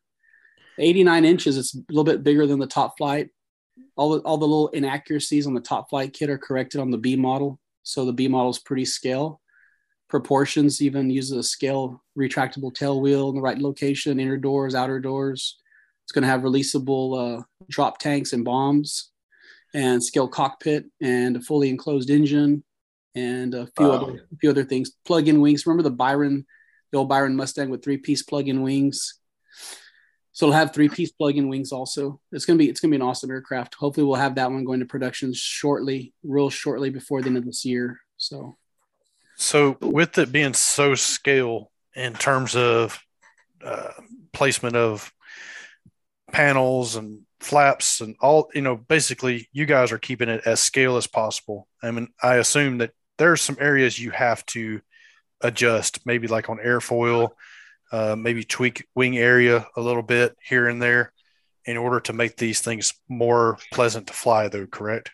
89 0.80 1.24
inches. 1.24 1.58
It's 1.58 1.76
a 1.76 1.80
little 1.90 2.04
bit 2.04 2.24
bigger 2.24 2.48
than 2.48 2.60
the 2.60 2.68
top 2.68 2.98
flight. 2.98 3.30
All 3.96 4.10
the, 4.10 4.20
all 4.22 4.38
the 4.38 4.48
little 4.48 4.70
inaccuracies 4.70 5.46
on 5.46 5.54
the 5.54 5.62
top 5.62 5.90
flight 5.90 6.14
kit 6.14 6.30
are 6.30 6.40
corrected 6.40 6.82
on 6.82 6.90
the 6.90 6.98
B 6.98 7.16
model. 7.16 7.60
So 7.84 8.06
the 8.06 8.14
B 8.14 8.28
model 8.28 8.50
is 8.50 8.60
pretty 8.60 8.86
scale. 8.86 9.40
Proportions 10.12 10.82
even 10.82 11.10
uses 11.10 11.38
a 11.38 11.42
scale 11.42 12.04
retractable 12.18 12.76
tail 12.76 13.00
wheel 13.00 13.30
in 13.30 13.36
the 13.36 13.42
right 13.42 13.58
location, 13.58 14.20
inner 14.20 14.36
doors, 14.36 14.76
outer 14.76 15.00
doors. 15.00 15.58
It's 16.04 16.12
going 16.12 16.24
to 16.24 16.28
have 16.28 16.42
releasable 16.42 17.40
uh, 17.40 17.44
drop 17.70 17.98
tanks 17.98 18.34
and 18.34 18.44
bombs 18.44 19.12
and 19.74 20.04
scale 20.04 20.28
cockpit 20.28 20.84
and 21.02 21.38
a 21.38 21.40
fully 21.40 21.70
enclosed 21.70 22.10
engine 22.10 22.62
and 23.16 23.56
a 23.56 23.70
few 23.78 23.90
other 23.90 24.28
a 24.34 24.38
few 24.42 24.50
other 24.50 24.66
things. 24.66 24.92
Plug-in 25.06 25.40
wings. 25.40 25.66
Remember 25.66 25.84
the 25.84 25.96
Byron, 25.96 26.46
the 26.92 26.98
old 26.98 27.08
Byron 27.08 27.38
Mustang 27.38 27.70
with 27.70 27.82
three-piece 27.82 28.24
plug-in 28.24 28.64
wings. 28.64 29.18
So 30.34 30.48
it'll 30.48 30.58
have 30.58 30.74
three-piece 30.74 31.14
plug-in 31.14 31.48
wings 31.48 31.72
also. 31.72 32.20
It's 32.34 32.44
gonna 32.44 32.60
be 32.60 32.68
it's 32.68 32.82
gonna 32.82 32.92
be 32.92 32.98
an 32.98 33.02
awesome 33.02 33.32
aircraft. 33.32 33.76
Hopefully 33.76 34.06
we'll 34.06 34.16
have 34.16 34.36
that 34.36 34.52
one 34.52 34.66
going 34.66 34.82
to 34.82 34.86
production 34.86 35.32
shortly, 35.34 36.14
real 36.22 36.50
shortly 36.50 36.90
before 36.90 37.22
the 37.22 37.28
end 37.28 37.38
of 37.38 37.46
this 37.46 37.64
year. 37.64 38.02
So 38.18 38.58
so 39.42 39.76
with 39.82 40.20
it 40.20 40.32
being 40.32 40.54
so 40.54 40.94
scale 40.94 41.72
in 41.96 42.14
terms 42.14 42.56
of 42.56 43.04
uh, 43.64 43.90
placement 44.34 44.76
of 44.76 45.12
panels 46.32 46.96
and 46.96 47.22
flaps 47.40 48.02
and 48.02 48.16
all 48.22 48.50
you 48.54 48.62
know 48.62 48.76
basically 48.76 49.50
you 49.52 49.66
guys 49.66 49.92
are 49.92 49.98
keeping 49.98 50.30
it 50.30 50.44
as 50.46 50.60
scale 50.60 50.96
as 50.96 51.08
possible. 51.08 51.68
I 51.82 51.90
mean 51.90 52.10
i 52.22 52.36
assume 52.36 52.78
that 52.78 52.92
there 53.18 53.32
are 53.32 53.38
some 53.38 53.58
areas 53.60 54.00
you 54.00 54.12
have 54.12 54.46
to 54.48 54.80
adjust 55.42 56.06
maybe 56.06 56.28
like 56.28 56.50
on 56.50 56.60
airfoil 56.60 57.32
uh, 57.92 58.16
maybe 58.16 58.44
tweak 58.44 58.88
wing 58.96 59.18
area 59.18 59.66
a 59.76 59.82
little 59.82 60.04
bit 60.04 60.38
here 60.48 60.68
and 60.68 60.80
there 60.82 61.12
in 61.66 61.78
order 61.78 62.00
to 62.00 62.14
make 62.14 62.38
these 62.38 62.62
things 62.62 62.94
more 63.10 63.58
pleasant 63.74 64.06
to 64.08 64.14
fly 64.14 64.48
though 64.48 64.68
correct 64.68 65.10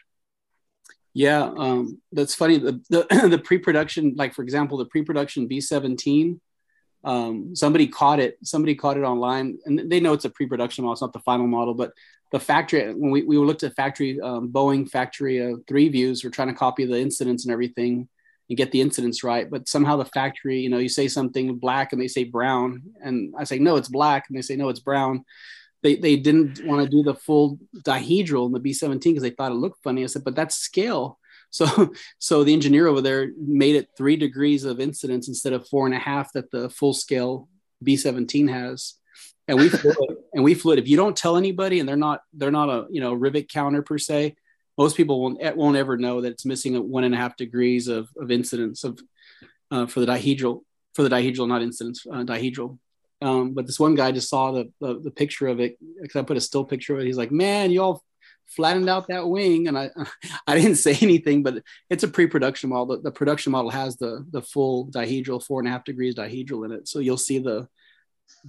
yeah 1.18 1.50
um, 1.58 2.00
that's 2.12 2.36
funny. 2.36 2.60
The, 2.60 2.80
the, 2.92 3.28
the 3.30 3.40
pre-production 3.40 4.14
like 4.16 4.36
for 4.36 4.44
example 4.44 4.78
the 4.78 4.86
pre-production 4.86 5.50
b17 5.50 6.40
um, 7.04 7.56
somebody 7.56 7.88
caught 7.88 8.20
it 8.20 8.38
somebody 8.44 8.76
caught 8.76 8.98
it 8.98 9.04
online 9.04 9.58
and 9.66 9.90
they 9.90 10.00
know 10.00 10.14
it's 10.14 10.26
a 10.26 10.30
pre-production 10.30 10.84
model 10.84 10.94
it's 10.94 11.02
not 11.02 11.14
the 11.14 11.20
final 11.20 11.48
model 11.48 11.74
but 11.74 11.92
the 12.32 12.40
factory 12.40 12.94
when 12.94 13.10
we, 13.10 13.24
we 13.24 13.38
looked 13.38 13.64
at 13.64 13.74
factory 13.76 14.22
um, 14.22 14.50
boeing 14.50 14.88
factory 14.88 15.42
uh, 15.42 15.56
three 15.68 15.90
views 15.90 16.24
we're 16.24 16.30
trying 16.30 16.50
to 16.50 16.54
copy 16.54 16.86
the 16.86 17.00
incidents 17.00 17.46
and 17.46 17.52
everything 17.52 18.08
and 18.50 18.58
get 18.58 18.72
the 18.72 18.82
incidents 18.82 19.24
right 19.24 19.50
but 19.50 19.68
somehow 19.68 19.98
the 19.98 20.06
factory 20.06 20.60
you 20.60 20.70
know 20.70 20.78
you 20.78 20.90
say 20.90 21.08
something 21.08 21.56
black 21.58 21.94
and 21.94 22.02
they 22.02 22.08
say 22.08 22.26
brown 22.26 22.84
and 23.02 23.34
i 23.40 23.44
say 23.44 23.58
no 23.58 23.76
it's 23.76 23.90
black 23.90 24.26
and 24.30 24.38
they 24.38 24.42
say 24.44 24.56
no 24.56 24.70
it's 24.70 24.80
brown 24.80 25.26
they, 25.84 25.96
they 25.96 26.16
didn't 26.16 26.66
want 26.66 26.84
to 26.84 26.90
do 26.90 27.04
the 27.04 27.14
full 27.14 27.60
dihedral 27.84 28.48
in 28.48 28.52
the 28.52 28.60
b-17 28.60 29.02
because 29.02 29.24
they 29.24 29.30
thought 29.30 29.52
it 29.52 29.56
looked 29.56 29.84
funny 29.84 30.04
i 30.04 30.08
said 30.08 30.24
but 30.24 30.36
that's 30.36 30.56
scale 30.56 31.20
so 31.50 31.94
so 32.20 32.44
the 32.44 32.54
engineer 32.54 32.88
over 32.88 33.00
there 33.00 33.32
made 33.38 33.76
it 33.76 33.90
three 33.98 34.18
degrees 34.18 34.66
of 34.66 34.82
incidence 34.82 35.30
instead 35.30 35.54
of 35.54 35.68
four 35.70 35.86
and 35.86 35.96
a 35.96 36.00
half 36.00 36.34
that 36.34 36.52
the 36.52 36.70
full 36.70 36.94
scale 36.94 37.48
b-17 37.82 38.50
has 38.50 38.96
and 39.48 39.58
we 39.58 39.70
flew 39.70 39.92
it, 39.92 40.18
and 40.34 40.44
we 40.44 40.54
flew 40.54 40.74
it. 40.74 40.80
If 40.80 40.88
you 40.88 40.98
don't 40.98 41.16
tell 41.16 41.38
anybody, 41.38 41.80
and 41.80 41.88
they're 41.88 41.96
not 41.96 42.22
they're 42.34 42.52
not 42.52 42.70
a 42.70 42.86
you 42.90 43.02
know 43.02 43.14
rivet 43.14 43.50
counter 43.50 43.82
per 43.82 43.98
se, 43.98 44.36
most 44.78 44.98
people 44.98 45.22
won't 45.22 45.56
won't 45.56 45.78
ever 45.78 45.98
know 45.98 46.22
that 46.22 46.32
it's 46.32 46.46
missing 46.46 46.76
a 46.76 46.82
one 46.82 47.04
and 47.04 47.16
a 47.16 47.18
half 47.18 47.38
degrees 47.38 47.88
of 47.88 48.10
of 48.18 48.32
incidence 48.32 48.84
of 48.84 49.00
uh, 49.72 49.86
for 49.86 50.00
the 50.00 50.06
dihedral 50.06 50.62
for 50.94 51.04
the 51.04 51.10
dihedral, 51.10 51.48
not 51.48 51.62
incidence 51.62 52.06
uh, 52.12 52.24
dihedral. 52.24 52.78
Um, 53.22 53.54
but 53.54 53.66
this 53.66 53.80
one 53.80 53.96
guy 53.96 54.12
just 54.12 54.30
saw 54.30 54.52
the, 54.52 54.72
the, 54.80 55.00
the 55.00 55.12
picture 55.12 55.48
of 55.48 55.60
it 55.60 55.78
because 56.02 56.16
I 56.16 56.24
put 56.24 56.38
a 56.38 56.42
still 56.42 56.64
picture 56.64 56.94
of 56.94 57.00
it. 57.00 57.06
He's 57.06 57.18
like, 57.18 57.32
"Man, 57.32 57.72
you 57.72 57.82
all 57.82 58.04
flattened 58.46 58.90
out 58.90 59.08
that 59.08 59.28
wing," 59.28 59.68
and 59.68 59.78
I 59.78 59.90
I 60.48 60.56
didn't 60.56 60.76
say 60.76 60.98
anything, 61.02 61.44
but 61.44 61.64
it's 61.90 62.04
a 62.04 62.08
pre-production 62.08 62.70
model. 62.70 62.98
The, 62.98 63.04
the 63.04 63.12
production 63.12 63.52
model 63.52 63.72
has 63.72 63.98
the 63.98 64.26
the 64.30 64.42
full 64.42 64.88
dihedral, 64.88 65.44
four 65.44 65.60
and 65.60 65.68
a 65.68 65.72
half 65.72 65.84
degrees 65.84 66.16
dihedral 66.16 66.66
in 66.66 66.72
it, 66.72 66.88
so 66.88 67.00
you'll 67.00 67.18
see 67.18 67.40
the 67.40 67.68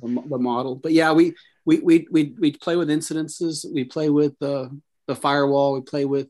the, 0.02 0.22
the 0.28 0.38
model. 0.38 0.74
But 0.74 0.92
yeah, 0.92 1.12
we 1.12 1.35
we 1.64 1.81
we 1.81 2.07
we 2.11 2.35
we 2.38 2.52
play 2.52 2.76
with 2.76 2.90
incidences. 2.90 3.64
We 3.72 3.85
play 3.85 4.11
with 4.11 4.38
the 4.38 4.78
the 5.07 5.16
firewall. 5.16 5.72
We 5.72 5.81
play 5.81 6.04
with 6.04 6.28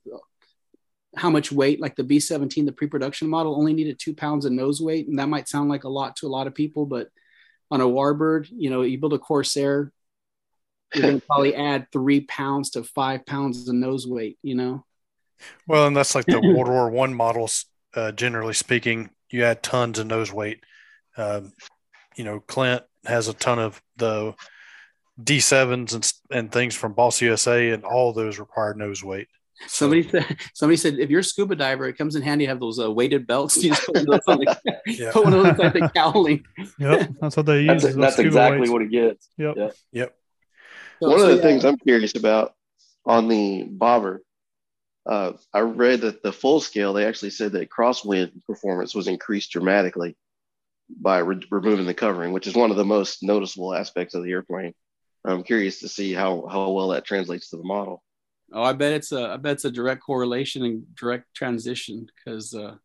how 1.16 1.30
much 1.30 1.50
weight. 1.50 1.80
Like 1.80 1.96
the 1.96 2.04
B17, 2.04 2.66
the 2.66 2.72
pre-production 2.72 3.28
model 3.28 3.56
only 3.56 3.72
needed 3.72 3.98
two 3.98 4.14
pounds 4.14 4.44
of 4.44 4.52
nose 4.52 4.80
weight, 4.80 5.08
and 5.08 5.18
that 5.18 5.28
might 5.28 5.48
sound 5.48 5.68
like 5.68 5.84
a 5.84 5.88
lot 5.88 6.16
to 6.16 6.26
a 6.26 6.28
lot 6.28 6.46
of 6.46 6.54
people, 6.54 6.86
but 6.86 7.08
on 7.70 7.80
a 7.80 7.86
Warbird, 7.86 8.48
you 8.50 8.70
know, 8.70 8.82
you 8.82 8.98
build 8.98 9.12
a 9.12 9.18
Corsair, 9.18 9.92
you're 10.94 11.02
going 11.02 11.20
to 11.20 11.26
probably 11.26 11.54
add 11.54 11.86
three 11.92 12.20
pounds 12.20 12.70
to 12.70 12.84
five 12.84 13.26
pounds 13.26 13.68
of 13.68 13.74
nose 13.74 14.06
weight. 14.06 14.38
You 14.42 14.54
know. 14.54 14.84
Well, 15.66 15.86
and 15.86 15.96
that's 15.96 16.14
like 16.14 16.26
the 16.26 16.40
World 16.42 16.68
War 16.68 16.90
One 16.90 17.14
models. 17.14 17.66
Uh, 17.94 18.12
generally 18.12 18.54
speaking, 18.54 19.10
you 19.30 19.44
add 19.44 19.62
tons 19.62 19.98
of 19.98 20.06
nose 20.06 20.32
weight. 20.32 20.62
Um, 21.16 21.52
you 22.16 22.24
know, 22.24 22.40
Clint 22.40 22.82
has 23.06 23.28
a 23.28 23.32
ton 23.32 23.58
of 23.58 23.80
the 23.96 24.34
D7s 25.20 25.94
and, 25.94 26.12
and 26.30 26.52
things 26.52 26.74
from 26.74 26.92
Balsa 26.92 27.24
USA, 27.24 27.70
and 27.70 27.84
all 27.84 28.12
those 28.12 28.38
require 28.38 28.74
nose 28.74 29.02
weight. 29.02 29.28
Somebody 29.66 30.08
said, 30.08 30.36
somebody 30.54 30.76
said, 30.76 30.98
if 30.98 31.10
you're 31.10 31.20
a 31.20 31.24
scuba 31.24 31.56
diver, 31.56 31.86
it 31.86 31.98
comes 31.98 32.16
in 32.16 32.22
handy 32.22 32.46
to 32.46 32.50
have 32.50 32.60
those 32.60 32.78
uh, 32.78 32.90
weighted 32.90 33.26
belts. 33.26 33.62
You 33.68 33.70
just 33.70 33.86
put, 33.86 34.06
those 34.06 34.20
on 34.28 34.38
the, 34.38 34.80
yeah. 34.86 35.10
put 35.12 35.24
one 35.24 35.34
of 35.34 35.42
those 35.42 35.58
like 35.58 35.72
the 35.72 35.90
cowling. 35.94 36.44
Yep, 36.78 37.10
that's 37.20 37.36
what 37.36 37.46
they 37.46 37.62
use. 37.62 37.82
That's, 37.82 37.96
that's 37.96 38.18
exactly 38.18 38.60
weights. 38.60 38.70
what 38.70 38.82
it 38.82 38.90
gets. 38.90 39.28
Yep. 39.36 39.56
Yep. 39.56 39.76
yep. 39.92 40.16
So, 41.02 41.10
one 41.10 41.18
so, 41.18 41.24
of 41.24 41.30
the 41.30 41.36
yeah. 41.36 41.42
things 41.42 41.64
I'm 41.64 41.76
curious 41.76 42.14
about 42.14 42.54
on 43.04 43.28
the 43.28 43.64
bobber, 43.64 44.22
uh, 45.06 45.32
I 45.52 45.60
read 45.60 46.02
that 46.02 46.22
the 46.22 46.32
full 46.32 46.60
scale, 46.60 46.92
they 46.92 47.06
actually 47.06 47.30
said 47.30 47.52
that 47.52 47.70
crosswind 47.70 48.32
performance 48.46 48.94
was 48.94 49.08
increased 49.08 49.50
dramatically 49.50 50.16
by 50.88 51.18
re- 51.18 51.46
removing 51.50 51.86
the 51.86 51.94
covering, 51.94 52.32
which 52.32 52.46
is 52.46 52.54
one 52.54 52.70
of 52.70 52.76
the 52.76 52.84
most 52.84 53.22
noticeable 53.22 53.74
aspects 53.74 54.14
of 54.14 54.22
the 54.22 54.30
airplane. 54.30 54.74
I'm 55.24 55.42
curious 55.42 55.80
to 55.80 55.88
see 55.88 56.12
how 56.12 56.46
how 56.46 56.70
well 56.70 56.88
that 56.88 57.04
translates 57.04 57.50
to 57.50 57.56
the 57.56 57.64
model. 57.64 58.02
Oh, 58.52 58.62
I 58.62 58.72
bet 58.72 58.92
it's 58.92 59.12
a 59.12 59.30
I 59.30 59.36
bet 59.36 59.52
it's 59.52 59.64
a 59.64 59.70
direct 59.70 60.02
correlation 60.02 60.64
and 60.64 60.94
direct 60.94 61.34
transition 61.34 62.06
because 62.16 62.54
uh, 62.54 62.76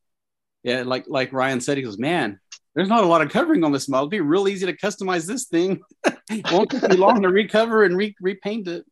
yeah, 0.63 0.84
like 0.84 1.06
like 1.08 1.34
Ryan 1.34 1.62
said, 1.62 1.78
he 1.78 1.84
goes, 1.84 1.97
man, 1.97 2.39
there's 2.76 2.89
not 2.89 3.04
a 3.04 3.08
lot 3.08 3.21
of 3.21 3.32
covering 3.32 3.63
on 3.63 3.71
this 3.71 3.88
model. 3.88 4.06
It'd 4.06 4.12
be 4.12 4.19
real 4.21 4.47
easy 4.47 4.65
to 4.65 4.76
customize 4.76 5.26
this 5.26 5.45
thing. 5.45 5.82
won't 6.52 6.69
take 6.69 6.89
me 6.89 6.97
long 6.97 7.21
to 7.21 7.30
recover 7.30 7.84
and 7.84 7.97
re- 7.97 8.15
repaint 8.19 8.67
it. 8.67 8.86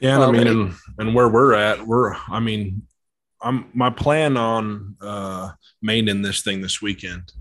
Yeah, 0.00 0.16
and 0.16 0.24
I 0.24 0.30
mean, 0.30 0.46
and, 0.46 0.74
and 0.98 1.14
where 1.14 1.28
we're 1.28 1.54
at, 1.54 1.86
we're 1.86 2.14
I 2.28 2.40
mean, 2.40 2.82
I'm 3.40 3.70
my 3.74 3.90
plan 3.90 4.36
on 4.36 4.96
uh 5.00 5.52
maintaining 5.80 6.22
this 6.22 6.42
thing 6.42 6.60
this 6.60 6.82
weekend 6.82 7.32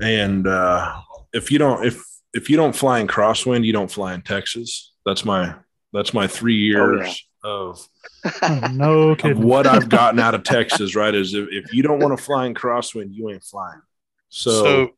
and 0.00 0.46
uh, 0.46 1.00
if 1.32 1.50
you 1.50 1.58
don't 1.58 1.84
if 1.84 2.02
if 2.32 2.50
you 2.50 2.56
don't 2.56 2.74
fly 2.74 3.00
in 3.00 3.06
crosswind, 3.06 3.64
you 3.64 3.72
don't 3.72 3.90
fly 3.90 4.14
in 4.14 4.22
Texas. 4.22 4.94
That's 5.04 5.24
my 5.24 5.54
that's 5.92 6.14
my 6.14 6.26
three 6.26 6.56
years 6.56 7.00
oh, 7.00 7.06
yeah. 7.06 7.14
Of 7.48 7.88
no 8.72 9.10
of 9.10 9.38
what 9.38 9.66
I've 9.66 9.88
gotten 9.88 10.20
out 10.20 10.34
of 10.34 10.42
Texas. 10.42 10.94
Right, 10.94 11.14
is 11.14 11.34
if, 11.34 11.48
if 11.50 11.72
you 11.72 11.82
don't 11.82 12.00
want 12.00 12.16
to 12.16 12.22
fly 12.22 12.46
in 12.46 12.54
crosswind, 12.54 13.14
you 13.14 13.30
ain't 13.30 13.42
flying. 13.42 13.80
So, 14.28 14.62
so 14.62 14.90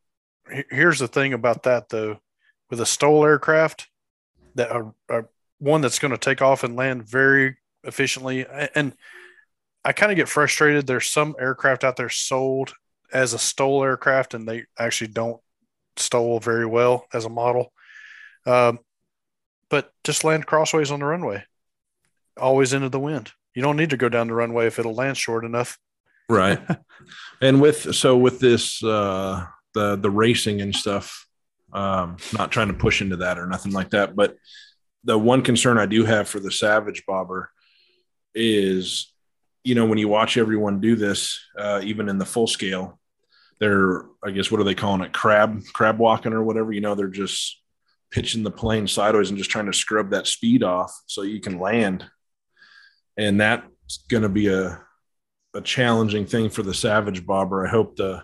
here's 0.70 0.98
the 0.98 1.08
thing 1.08 1.32
about 1.32 1.62
that 1.64 1.88
though, 1.88 2.18
with 2.68 2.80
a 2.80 2.86
STOL 2.86 3.24
aircraft, 3.24 3.88
that 4.56 4.70
a, 4.70 4.92
a 5.08 5.24
one 5.58 5.80
that's 5.80 5.98
going 5.98 6.12
to 6.12 6.18
take 6.18 6.42
off 6.42 6.64
and 6.64 6.76
land 6.76 7.08
very 7.08 7.56
efficiently, 7.84 8.46
and 8.74 8.94
I 9.84 9.92
kind 9.92 10.10
of 10.10 10.16
get 10.16 10.28
frustrated. 10.28 10.86
There's 10.86 11.08
some 11.08 11.36
aircraft 11.38 11.84
out 11.84 11.96
there 11.96 12.08
sold 12.08 12.74
as 13.12 13.32
a 13.32 13.38
STOL 13.38 13.84
aircraft, 13.84 14.34
and 14.34 14.48
they 14.48 14.64
actually 14.78 15.08
don't 15.08 15.40
STOL 15.96 16.40
very 16.40 16.66
well 16.66 17.06
as 17.12 17.24
a 17.24 17.30
model. 17.30 17.72
Um, 18.46 18.80
but 19.68 19.92
just 20.02 20.24
land 20.24 20.46
crossways 20.46 20.90
on 20.90 21.00
the 21.00 21.06
runway, 21.06 21.44
always 22.38 22.73
into 22.73 22.88
the 22.88 23.01
wind. 23.01 23.33
You 23.55 23.62
don't 23.62 23.77
need 23.77 23.90
to 23.90 23.97
go 23.97 24.09
down 24.09 24.29
the 24.29 24.35
runway 24.35 24.66
if 24.66 24.79
it'll 24.79 24.95
land 24.95 25.16
short 25.16 25.45
enough. 25.45 25.79
Right. 26.29 26.61
and 27.40 27.61
with 27.61 27.95
so 27.95 28.16
with 28.16 28.38
this 28.38 28.83
uh 28.85 29.47
the 29.75 29.97
the 29.97 30.11
racing 30.11 30.61
and 30.61 30.75
stuff, 30.75 31.27
um, 31.73 32.16
not 32.37 32.53
trying 32.53 32.69
to 32.69 32.75
push 32.75 33.01
into 33.01 33.16
that 33.16 33.38
or 33.38 33.47
nothing 33.47 33.73
like 33.73 33.90
that, 33.90 34.14
but 34.14 34.37
the 35.05 35.19
one 35.19 35.43
concern 35.43 35.79
I 35.79 35.87
do 35.87 36.05
have 36.05 36.29
for 36.29 36.40
the 36.40 36.53
Savage 36.53 37.05
Bobber 37.07 37.51
is, 38.35 39.12
you 39.64 39.75
know, 39.75 39.87
when 39.87 39.99
you 39.99 40.09
watch 40.09 40.37
everyone 40.37 40.81
do 40.81 40.95
this, 40.95 41.40
uh, 41.59 41.81
even 41.83 42.09
in 42.09 42.19
the 42.19 42.27
full 42.27 42.47
scale, 42.47 43.01
they're 43.61 44.07
I 44.25 44.31
guess 44.33 44.51
what 44.51 44.61
are 44.61 44.64
they 44.64 44.75
calling 44.75 45.03
it 45.03 45.12
crab 45.12 45.62
crab 45.73 45.99
walking 45.99 46.33
or 46.33 46.43
whatever 46.43 46.73
you 46.73 46.81
know 46.81 46.95
they're 46.95 47.09
just 47.09 47.61
pitching 48.11 48.43
the 48.43 48.51
plane 48.51 48.88
sideways 48.88 49.29
and 49.29 49.38
just 49.38 49.51
trying 49.51 49.66
to 49.66 49.73
scrub 49.73 50.11
that 50.11 50.27
speed 50.27 50.64
off 50.64 50.93
so 51.07 51.23
you 51.23 51.40
can 51.40 51.61
land 51.61 52.05
and 53.20 53.40
that's 53.40 53.98
going 54.09 54.22
to 54.22 54.28
be 54.28 54.48
a 54.48 54.80
a 55.54 55.61
challenging 55.61 56.26
thing 56.26 56.48
for 56.48 56.62
the 56.62 56.74
savage 56.74 57.26
bobber 57.26 57.66
I 57.66 57.70
hope 57.70 57.96
the 57.96 58.22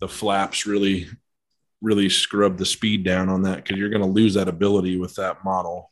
the 0.00 0.08
flaps 0.08 0.66
really 0.66 1.08
really 1.82 2.08
scrub 2.08 2.56
the 2.56 2.66
speed 2.66 3.04
down 3.04 3.28
on 3.28 3.42
that 3.42 3.56
because 3.56 3.78
you're 3.78 3.90
going 3.90 4.02
to 4.02 4.08
lose 4.08 4.34
that 4.34 4.48
ability 4.48 4.96
with 4.98 5.14
that 5.16 5.44
model 5.44 5.90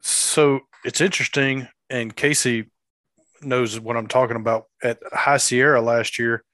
So 0.00 0.60
it's 0.84 1.00
interesting, 1.00 1.68
and 1.90 2.14
Casey 2.14 2.70
knows 3.42 3.78
what 3.80 3.96
I'm 3.96 4.06
talking 4.06 4.36
about. 4.36 4.64
At 4.82 4.98
High 5.12 5.38
Sierra 5.38 5.80
last 5.80 6.18
year, 6.18 6.44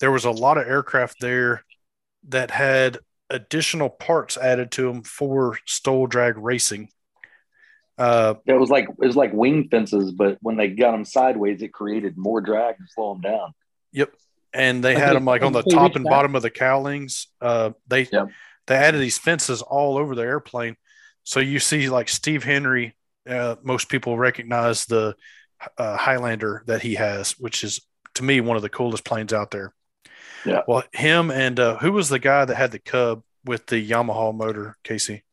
there 0.00 0.10
was 0.10 0.24
a 0.24 0.30
lot 0.30 0.58
of 0.58 0.66
aircraft 0.66 1.16
there 1.20 1.64
that 2.28 2.50
had 2.50 2.98
additional 3.30 3.88
parts 3.88 4.36
added 4.36 4.70
to 4.72 4.82
them 4.82 5.02
for 5.02 5.58
STOL 5.66 6.06
drag 6.06 6.36
racing. 6.36 6.90
Uh, 7.98 8.34
It 8.46 8.52
was 8.54 8.70
like 8.70 8.88
it 8.88 9.06
was 9.06 9.16
like 9.16 9.32
wing 9.32 9.68
fences, 9.68 10.12
but 10.12 10.38
when 10.40 10.56
they 10.56 10.68
got 10.68 10.92
them 10.92 11.04
sideways, 11.04 11.62
it 11.62 11.72
created 11.72 12.16
more 12.16 12.40
drag 12.40 12.76
to 12.76 12.84
slow 12.94 13.14
them 13.14 13.22
down. 13.22 13.54
Yep. 13.92 14.12
And 14.52 14.82
they 14.82 14.94
had 14.94 15.14
them 15.14 15.24
like 15.24 15.42
on 15.42 15.52
the 15.52 15.62
top 15.62 15.96
and 15.96 16.04
bottom 16.04 16.34
of 16.34 16.42
the 16.42 16.50
cowlings. 16.50 17.28
Uh, 17.40 17.70
they 17.86 18.08
Yep. 18.12 18.28
they 18.66 18.74
added 18.76 19.00
these 19.00 19.18
fences 19.18 19.62
all 19.62 19.96
over 19.98 20.14
the 20.14 20.22
airplane, 20.22 20.76
so 21.24 21.40
you 21.40 21.58
see 21.58 21.88
like 21.88 22.08
Steve 22.08 22.44
Henry. 22.44 22.94
Uh, 23.28 23.56
most 23.62 23.88
people 23.88 24.16
recognize 24.16 24.86
the 24.86 25.16
uh, 25.78 25.96
Highlander 25.96 26.62
that 26.66 26.82
he 26.82 26.94
has, 26.94 27.32
which 27.32 27.64
is 27.64 27.80
to 28.14 28.22
me 28.22 28.40
one 28.40 28.56
of 28.56 28.62
the 28.62 28.68
coolest 28.68 29.04
planes 29.04 29.32
out 29.32 29.50
there. 29.50 29.74
Yeah. 30.44 30.62
Well, 30.68 30.84
him 30.92 31.30
and 31.30 31.58
uh, 31.58 31.76
who 31.78 31.92
was 31.92 32.08
the 32.08 32.18
guy 32.20 32.44
that 32.44 32.54
had 32.56 32.70
the 32.70 32.78
Cub 32.78 33.22
with 33.44 33.66
the 33.66 33.84
Yamaha 33.90 34.34
motor, 34.34 34.76
Casey? 34.84 35.24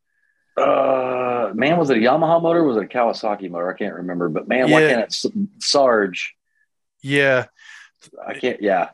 Uh, 0.58 1.23
man, 1.56 1.78
was 1.78 1.90
it 1.90 1.98
a 1.98 2.00
Yamaha 2.02 2.42
motor? 2.42 2.60
Or 2.60 2.68
was 2.68 2.78
it 2.78 2.84
a 2.84 2.88
Kawasaki 2.88 3.50
motor? 3.50 3.72
I 3.74 3.78
can't 3.78 3.96
remember. 3.96 4.30
But 4.30 4.48
man, 4.48 4.70
why 4.70 4.82
can't 4.82 5.02
it 5.02 5.32
Sarge? 5.60 6.36
Yeah. 7.02 7.46
I 8.26 8.34
can't. 8.34 8.62
Yeah, 8.62 8.90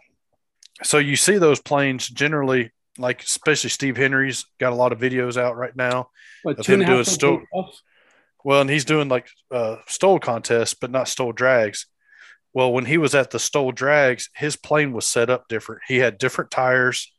So 0.84 0.98
you 1.00 1.16
see 1.16 1.38
those 1.38 1.60
planes 1.60 2.08
generally, 2.08 2.72
like 2.98 3.24
especially 3.24 3.70
Steve 3.72 3.98
Henry's 3.98 4.46
got 4.60 4.72
a 4.72 4.76
lot 4.76 4.92
of 4.92 5.00
videos 5.00 5.36
out 5.36 5.58
right 5.58 5.76
now. 5.76 6.10
But 6.44 6.60
Of 6.60 6.66
two 6.66 6.74
and 6.74 6.82
a 6.84 6.86
him 6.86 6.92
doing 6.92 7.06
ton 7.06 7.14
still- 7.14 7.40
takeoff? 7.40 7.82
Well, 8.44 8.62
and 8.62 8.70
he's 8.70 8.86
doing 8.86 9.10
like 9.10 9.28
uh, 9.52 9.78
STOL 9.88 10.20
contests, 10.20 10.74
but 10.74 10.92
not 10.92 11.08
STOL 11.10 11.34
drags. 11.34 11.88
Well, 12.54 12.72
when 12.72 12.86
he 12.86 12.98
was 12.98 13.14
at 13.14 13.32
the 13.32 13.38
STOL 13.40 13.74
drags, 13.74 14.30
his 14.34 14.56
plane 14.56 14.94
was 14.94 15.06
set 15.06 15.30
up 15.30 15.48
different. 15.50 15.82
He 15.88 15.98
had 15.98 16.18
different 16.18 16.50
tires. 16.50 17.12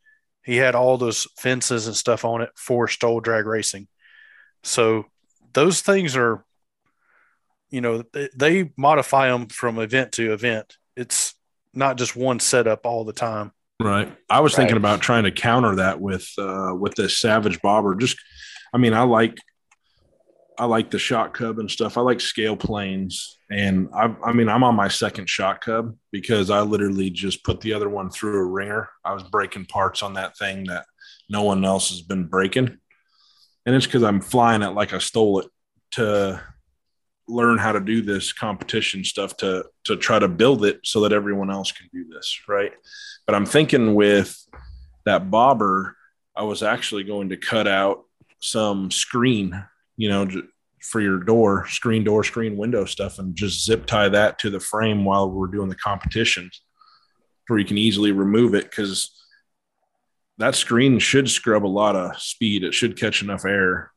He 0.43 0.57
had 0.57 0.75
all 0.75 0.97
those 0.97 1.27
fences 1.37 1.87
and 1.87 1.95
stuff 1.95 2.25
on 2.25 2.41
it 2.41 2.49
for 2.57 2.89
STOL 2.89 3.21
drag 3.21 3.45
racing. 3.47 3.87
So 4.63 5.05
those 5.53 5.81
things 5.81 6.17
are, 6.17 6.45
you 7.71 7.81
know, 7.81 8.03
they, 8.13 8.29
they 8.35 8.73
modify 8.77 9.29
them 9.29 9.47
from 9.47 9.79
event 9.79 10.13
to 10.13 10.33
event. 10.33 10.77
It's 10.97 11.35
not 11.73 11.97
just 11.97 12.17
one 12.17 12.41
setup 12.41 12.87
all 12.87 13.05
the 13.05 13.13
time. 13.13 13.53
Right. 13.81 14.15
I 14.29 14.41
was 14.41 14.55
thinking 14.55 14.77
about 14.77 15.01
trying 15.01 15.25
to 15.25 15.31
counter 15.31 15.77
that 15.77 16.01
with 16.01 16.29
uh 16.37 16.75
with 16.79 16.95
this 16.97 17.19
Savage 17.19 17.63
Bobber. 17.63 17.95
Just 17.95 18.19
I 18.75 18.79
mean, 18.79 18.93
I 18.93 19.03
like 19.03 19.39
I 20.59 20.67
like 20.67 20.91
the 20.91 20.99
Shock 20.99 21.33
Cub 21.33 21.59
and 21.59 21.71
stuff. 21.71 21.97
I 21.97 22.03
like 22.03 22.21
scale 22.21 22.57
planes. 22.57 23.39
And 23.51 23.89
I 23.95 24.15
I 24.23 24.33
mean, 24.33 24.51
I'm 24.51 24.65
on 24.65 24.75
my 24.75 24.89
second 24.89 25.31
Shock 25.31 25.63
Cub 25.65 25.97
because 26.13 26.51
I 26.51 26.61
literally 26.61 27.09
just 27.09 27.43
put 27.43 27.63
the 27.63 27.73
other 27.73 27.89
one 27.89 28.11
through 28.11 28.41
a 28.41 28.45
ringer. 28.45 28.91
I 29.03 29.15
was 29.15 29.23
breaking 29.23 29.65
parts 29.65 30.03
on 30.03 30.13
that 30.15 30.37
thing 30.37 30.65
that 30.65 30.85
no 31.31 31.45
one 31.45 31.65
else 31.65 31.89
has 31.89 32.03
been 32.03 32.27
breaking. 32.27 32.80
And 33.71 33.77
it's 33.77 33.87
because 33.87 34.03
I'm 34.03 34.21
flying 34.21 34.63
it 34.63 34.71
like 34.71 34.93
I 34.93 34.99
stole 34.99 35.39
it 35.39 35.47
to 35.93 36.43
learn 37.29 37.57
how 37.57 37.71
to 37.71 37.79
do 37.79 38.03
this 38.03 38.33
competition 38.33 39.05
stuff 39.05 39.37
to 39.37 39.65
to 39.85 39.97
try 39.97 40.19
to 40.19 40.27
build 40.27 40.65
it 40.65 40.81
so 40.83 41.03
that 41.03 41.13
everyone 41.13 41.53
else 41.53 41.71
can 41.71 41.89
do 41.93 42.05
this 42.13 42.41
right? 42.49 42.73
But 43.29 43.37
i'm 43.37 43.47
thinking 43.47 43.95
with 43.95 44.37
that 45.05 45.31
bobber 45.31 45.97
i 46.35 46.43
was 46.43 46.65
actually 46.65 47.05
going 47.05 47.29
to 47.29 47.37
cut 47.37 47.69
out 47.69 48.03
some 48.41 48.91
screen 48.91 49.65
you 49.97 50.09
know 50.09 50.29
for 50.83 51.01
your 51.01 51.19
door 51.19 51.69
screen 51.69 52.03
door 52.03 52.25
screen 52.25 52.57
window 52.57 52.85
stuff 52.85 53.21
and 53.21 53.37
just 53.37 53.65
zip 53.65 53.87
tie 53.87 54.09
that 54.09 54.41
to 54.41 54.51
the 54.51 54.59
frame 54.59 55.05
while 55.05 55.31
we're 55.31 55.47
doing 55.47 55.69
the 55.69 55.77
competitions 55.77 56.61
where 57.47 57.61
you 57.61 57.65
can 57.65 57.79
easily 57.79 58.11
remove 58.11 58.53
it 58.53 58.65
because 58.65 59.20
that 60.41 60.55
screen 60.55 60.99
should 60.99 61.29
scrub 61.31 61.65
a 61.65 61.67
lot 61.67 61.97
of 61.97 62.21
speed 62.21 62.65
it 62.65 62.75
should 62.75 62.99
catch 62.99 63.23
enough 63.23 63.45
air 63.45 63.93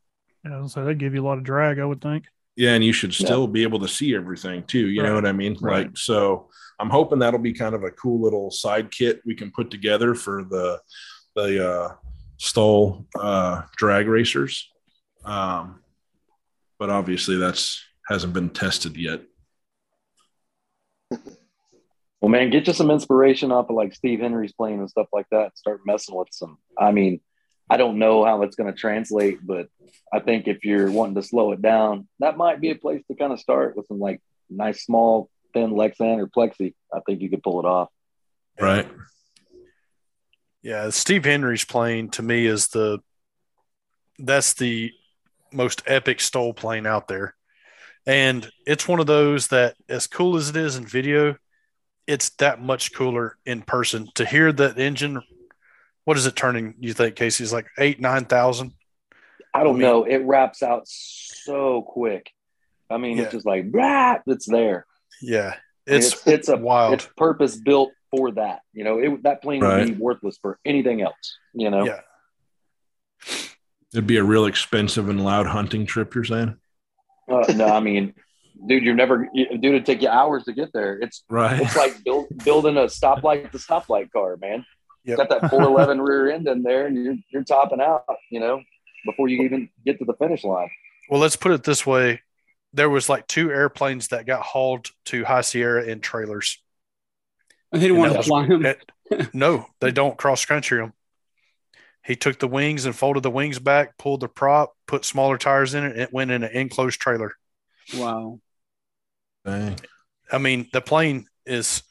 Yeah, 0.46 0.66
so 0.68 0.82
that'd 0.82 1.00
give 1.00 1.14
you 1.16 1.24
a 1.24 1.28
lot 1.28 1.38
of 1.38 1.44
drag, 1.44 1.80
I 1.80 1.86
would 1.86 2.02
think. 2.02 2.26
yeah, 2.56 2.74
and 2.76 2.84
you 2.84 2.94
should 2.94 3.14
still 3.14 3.48
be 3.48 3.64
able 3.64 3.80
to 3.80 3.88
see 3.88 4.14
everything 4.16 4.64
too. 4.64 4.88
You 4.90 5.02
know 5.04 5.16
what 5.16 5.26
I 5.26 5.32
mean? 5.32 5.58
Right. 5.60 5.88
Like, 5.88 5.98
so 5.98 6.50
I'm 6.80 6.90
hoping 6.90 7.20
that'll 7.20 7.40
be 7.40 7.54
kind 7.54 7.74
of 7.74 7.84
a 7.84 7.92
cool 7.92 8.22
little 8.22 8.52
side 8.52 8.92
kit 8.92 9.22
we 9.26 9.36
can 9.36 9.52
put 9.52 9.72
together 9.72 10.14
for 10.16 10.44
the 10.44 10.80
the 11.36 11.68
uh, 11.68 11.96
STOL 12.38 13.06
uh, 13.18 13.62
drag 13.78 14.08
racers. 14.08 14.70
Um, 15.26 15.82
but 16.78 16.90
obviously, 16.90 17.38
that's 17.38 17.82
hasn't 18.08 18.34
been 18.34 18.50
tested 18.50 18.98
yet. 18.98 19.22
Well, 22.24 22.30
man, 22.30 22.52
get 22.52 22.68
you 22.68 22.74
some 22.74 22.90
inspiration 22.90 23.52
off 23.52 23.70
of 23.70 23.76
like 23.76 23.94
Steve 23.94 24.22
Henry's 24.22 24.54
playing 24.54 24.80
and 24.80 24.90
stuff 24.90 25.08
like 25.12 25.26
that. 25.32 25.58
Start 25.58 25.82
messing 25.86 26.16
with 26.16 26.30
some. 26.32 26.58
I 26.80 26.94
mean, 26.94 27.20
I 27.70 27.76
don't 27.76 28.00
know 28.00 28.24
how 28.24 28.44
it's 28.44 28.56
going 28.56 28.74
to 28.74 28.80
translate, 28.80 29.46
but 29.46 29.68
I 30.14 30.22
think 30.22 30.48
if 30.48 30.64
you're 30.64 30.90
wanting 30.90 31.16
to 31.16 31.22
slow 31.22 31.52
it 31.52 31.62
down, 31.62 32.08
that 32.20 32.38
might 32.38 32.62
be 32.62 32.72
a 32.72 32.76
place 32.76 33.04
to 33.10 33.16
kind 33.18 33.34
of 33.34 33.42
start 33.42 33.76
with 33.76 33.88
some 33.88 34.00
like 34.00 34.22
nice 34.50 34.86
small 34.86 35.30
thin 35.54 35.72
Lexan 35.72 36.18
or 36.18 36.28
Plexi. 36.28 36.76
I 36.94 37.02
think 37.06 37.20
you 37.20 37.30
could 37.30 37.44
pull 37.44 37.60
it 37.60 37.66
off. 37.66 37.90
Right. 38.58 38.90
Yeah, 40.62 40.92
Steve 40.92 41.26
Henry's 41.26 41.66
plane 41.66 42.08
to 42.12 42.24
me 42.24 42.46
is 42.46 42.70
the 42.70 43.00
that's 44.18 44.54
the 44.54 44.94
most 45.52 45.82
epic 45.86 46.22
STOL 46.22 46.54
plane 46.54 46.86
out 46.86 47.10
there. 47.10 47.36
And 48.06 48.50
it's 48.66 48.88
one 48.88 49.02
of 49.02 49.08
those 49.08 49.48
that 49.48 49.76
as 49.90 50.08
cool 50.08 50.38
as 50.38 50.48
it 50.48 50.56
is 50.56 50.78
in 50.78 50.86
video, 50.86 51.36
it's 52.08 52.30
that 52.38 52.62
much 52.62 52.94
cooler 52.94 53.38
in 53.46 53.62
person 53.62 54.10
to 54.16 54.26
hear 54.26 54.52
that 54.52 54.78
engine. 54.78 55.22
What 56.06 56.18
is 56.18 56.26
it 56.26 56.36
turning? 56.36 56.76
You 56.80 56.94
think 56.94 57.16
Casey's 57.16 57.54
like 57.54 57.68
eight, 57.78 58.00
nine 58.02 58.26
thousand? 58.26 58.74
I 59.54 59.60
don't 59.63 59.70
I 59.76 59.80
mean- 59.80 59.82
know. 59.82 60.04
It 60.04 60.18
wraps 60.26 60.62
out 60.63 60.84
so 60.86 61.82
quick. 61.82 62.30
I 62.89 62.98
mean, 62.98 63.18
Yeah. 63.18 63.24
it's 63.24 63.32
just 63.34 63.46
like, 63.46 63.66
rah, 63.72 64.18
it's 64.28 64.46
there. 64.46 64.86
Yeah. 65.22 65.56
It's, 65.86 66.13
it's, 66.13 66.28
it's 66.28 66.50
a 66.50 66.58
wild. 66.58 66.94
It's 66.96 67.10
purpose 67.18 67.56
built 67.56 67.92
for 68.12 68.32
that. 68.34 68.62
You 68.74 68.84
know, 68.84 69.00
it, 69.00 69.24
that 69.24 69.42
plane 69.42 69.62
would 69.62 69.88
be 69.88 69.94
worthless 69.94 70.38
for 70.42 70.60
anything 70.66 71.02
else. 71.02 71.38
You 71.54 71.70
know, 71.70 71.86
Yeah. 71.86 72.02
It'd 73.94 74.08
be 74.08 74.18
a 74.18 74.24
real 74.24 74.46
expensive 74.46 75.08
and 75.10 75.24
loud 75.24 75.46
hunting 75.46 75.86
trip. 75.86 76.16
You're 76.16 76.24
saying, 76.24 76.58
Uh, 77.30 77.46
no, 77.56 77.68
I 77.68 77.80
mean, 77.80 78.13
dude, 78.68 78.84
you're 78.84 78.96
never, 78.96 79.28
you, 79.34 79.50
dude, 79.58 79.66
it'd 79.66 79.86
take 79.86 80.02
you 80.02 80.10
hours 80.10 80.44
to 80.46 80.54
get 80.54 80.72
there. 80.74 80.98
It's 81.00 81.24
right? 81.30 81.62
it's 81.62 81.76
like 81.76 82.04
build, 82.04 82.28
building 82.44 82.78
a 82.78 82.82
stoplight 82.86 83.52
to 83.52 83.58
stoplight 83.58 84.12
car, 84.12 84.38
man. 84.42 84.66
Yep. 85.06 85.18
Got 85.18 85.30
that 85.30 85.50
411 85.50 86.02
rear 86.02 86.32
end 86.32 86.48
in 86.48 86.63
there, 86.63 86.88
and 86.88 86.96
you're 86.96 87.16
you're 87.32 87.44
topping 87.44 87.82
out. 87.82 88.06
You 88.32 88.39
know, 88.39 88.62
before 89.06 89.28
you 89.28 89.44
even 89.44 89.70
get 89.86 90.00
to 90.00 90.06
the 90.06 90.13
finish 90.13 90.44
line. 90.46 90.70
Well, 91.10 91.20
let's 91.20 91.36
put 91.36 91.52
it 91.52 91.63
this 91.63 91.86
way. 91.86 92.22
There 92.72 92.89
was 92.89 93.10
like 93.10 93.28
two 93.28 93.52
airplanes 93.52 94.08
that 94.10 94.26
got 94.26 94.42
hauled 94.44 94.92
to 95.06 95.26
High 95.26 95.42
Sierra 95.42 95.84
in 95.84 96.00
trailers. 96.00 96.62
I 97.74 97.78
didn't 97.80 97.98
And 97.98 98.00
want 98.00 98.13
to 98.13 98.24
fly 98.24 98.46
him. 98.46 98.66
it- 98.66 99.34
no, 99.34 99.68
they 99.82 99.92
don't 99.92 100.18
cross 100.18 100.46
country 100.46 100.80
them. 100.80 100.94
He 102.06 102.16
took 102.16 102.39
the 102.39 102.48
wings 102.48 102.86
and 102.86 102.96
folded 102.96 103.24
the 103.24 103.30
wings 103.30 103.60
back, 103.60 103.98
pulled 103.98 104.22
the 104.22 104.28
prop, 104.28 104.74
put 104.88 105.06
smaller 105.06 105.38
tires 105.38 105.74
in 105.74 105.84
it. 105.84 105.92
And 105.92 106.02
it 106.02 106.13
went 106.13 106.32
in 106.32 106.44
an 106.44 106.52
enclosed 106.52 107.00
trailer. 107.00 107.34
Wow. 107.96 108.39
Dang. 109.46 109.78
I 110.32 110.38
mean, 110.38 110.67
the 110.74 110.82
plane 110.82 111.28
is 111.46 111.84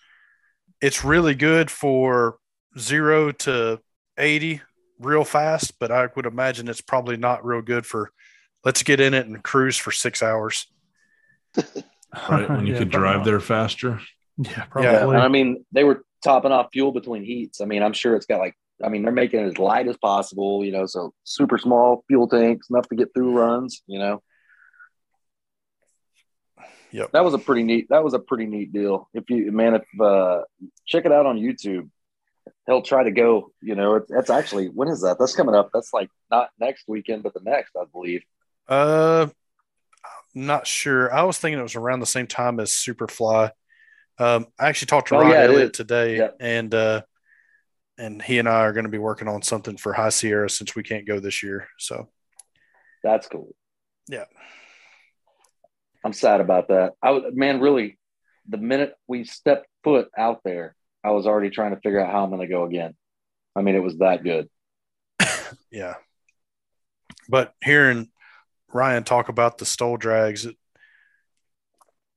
it's 0.80 1.04
really 1.04 1.34
good 1.34 1.70
for 1.70 2.38
zero 2.78 3.32
to 3.32 3.80
80 4.18 4.62
real 4.98 5.24
fast, 5.24 5.78
but 5.78 5.90
I 5.92 6.08
would 6.16 6.26
imagine 6.26 6.68
it's 6.68 6.80
probably 6.80 7.16
not 7.16 7.44
real 7.44 7.62
good 7.62 7.86
for 7.86 8.10
let's 8.64 8.82
get 8.82 9.00
in 9.00 9.14
it 9.14 9.26
and 9.26 9.42
cruise 9.42 9.76
for 9.76 9.90
six 9.92 10.22
hours. 10.22 10.66
Right. 12.28 12.48
When 12.48 12.66
you 12.66 12.74
Yeah, 12.74 12.78
could 12.80 12.90
drive 12.90 13.16
not. 13.18 13.24
there 13.24 13.40
faster. 13.40 13.98
Yeah, 14.36 14.50
Yeah, 14.56 14.64
probably. 14.66 15.14
And 15.14 15.24
I 15.24 15.28
mean, 15.28 15.64
they 15.72 15.82
were 15.82 16.04
topping 16.22 16.52
off 16.52 16.68
fuel 16.72 16.92
between 16.92 17.24
heats. 17.24 17.60
I 17.62 17.64
mean, 17.64 17.82
I'm 17.82 17.94
sure 17.94 18.14
it's 18.16 18.26
got 18.26 18.38
like, 18.38 18.54
I 18.84 18.90
mean, 18.90 19.02
they're 19.02 19.12
making 19.12 19.40
it 19.40 19.46
as 19.46 19.58
light 19.58 19.88
as 19.88 19.96
possible. 19.96 20.62
You 20.62 20.72
know, 20.72 20.84
so 20.86 21.14
super 21.24 21.56
small 21.56 22.04
fuel 22.08 22.28
tanks, 22.28 22.68
enough 22.68 22.86
to 22.90 22.96
get 22.96 23.08
through 23.14 23.30
runs. 23.32 23.82
You 23.86 23.98
know. 23.98 24.22
Yep. 26.92 27.12
That 27.12 27.24
was 27.24 27.34
a 27.34 27.38
pretty 27.38 27.62
neat. 27.62 27.88
That 27.88 28.04
was 28.04 28.14
a 28.14 28.18
pretty 28.18 28.46
neat 28.46 28.72
deal. 28.72 29.08
If 29.14 29.30
you 29.30 29.50
man, 29.50 29.74
if 29.74 30.00
uh, 30.00 30.42
check 30.86 31.06
it 31.06 31.12
out 31.12 31.26
on 31.26 31.38
YouTube, 31.38 31.88
he'll 32.66 32.82
try 32.82 33.04
to 33.04 33.10
go. 33.10 33.52
You 33.62 33.74
know, 33.74 33.96
it's, 33.96 34.10
that's 34.10 34.30
actually 34.30 34.66
when 34.68 34.88
is 34.88 35.00
that? 35.02 35.18
That's 35.18 35.34
coming 35.34 35.54
up. 35.54 35.70
That's 35.72 35.92
like 35.92 36.10
not 36.30 36.50
next 36.60 36.84
weekend, 36.86 37.22
but 37.22 37.34
the 37.34 37.40
next, 37.42 37.72
I 37.80 37.84
believe. 37.90 38.22
Uh, 38.68 39.28
I'm 40.34 40.46
not 40.46 40.66
sure. 40.66 41.12
I 41.12 41.22
was 41.22 41.38
thinking 41.38 41.58
it 41.58 41.62
was 41.62 41.76
around 41.76 42.00
the 42.00 42.06
same 42.06 42.26
time 42.26 42.60
as 42.60 42.70
Superfly. 42.70 43.50
Um, 44.18 44.46
I 44.58 44.68
actually 44.68 44.86
talked 44.86 45.08
to 45.08 45.16
Oh, 45.16 45.20
Rod 45.20 45.30
yeah, 45.30 45.42
Elliott 45.44 45.72
today, 45.72 46.18
Yeah. 46.18 46.30
and 46.40 46.74
uh, 46.74 47.02
and 47.98 48.20
he 48.20 48.38
and 48.38 48.48
I 48.48 48.60
are 48.60 48.72
going 48.72 48.84
to 48.84 48.90
be 48.90 48.98
working 48.98 49.28
on 49.28 49.42
something 49.42 49.76
for 49.76 49.92
High 49.92 50.10
Sierra 50.10 50.48
since 50.50 50.74
we 50.76 50.82
can't 50.82 51.06
go 51.06 51.20
this 51.20 51.42
year. 51.42 51.68
So 51.78 52.08
That's 53.02 53.26
cool. 53.28 53.54
Yeah. 54.08 54.24
I'm 56.04 56.12
sad 56.12 56.40
about 56.40 56.68
that. 56.68 56.92
I 57.02 57.10
was 57.10 57.32
man, 57.32 57.60
really, 57.60 57.98
the 58.48 58.58
minute 58.58 58.94
we 59.06 59.24
stepped 59.24 59.66
foot 59.84 60.08
out 60.16 60.40
there, 60.44 60.74
I 61.04 61.10
was 61.10 61.26
already 61.26 61.50
trying 61.50 61.74
to 61.74 61.80
figure 61.80 62.00
out 62.00 62.10
how 62.10 62.24
I'm 62.24 62.30
going 62.30 62.40
to 62.40 62.52
go 62.52 62.64
again. 62.64 62.94
I 63.54 63.62
mean, 63.62 63.74
it 63.74 63.82
was 63.82 63.98
that 63.98 64.24
good. 64.24 64.48
Yeah. 65.70 65.94
But 67.28 67.54
hearing 67.64 68.10
Ryan 68.72 69.04
talk 69.04 69.28
about 69.28 69.58
the 69.58 69.64
STOL 69.64 69.96
drags, 69.96 70.44
it, 70.44 70.56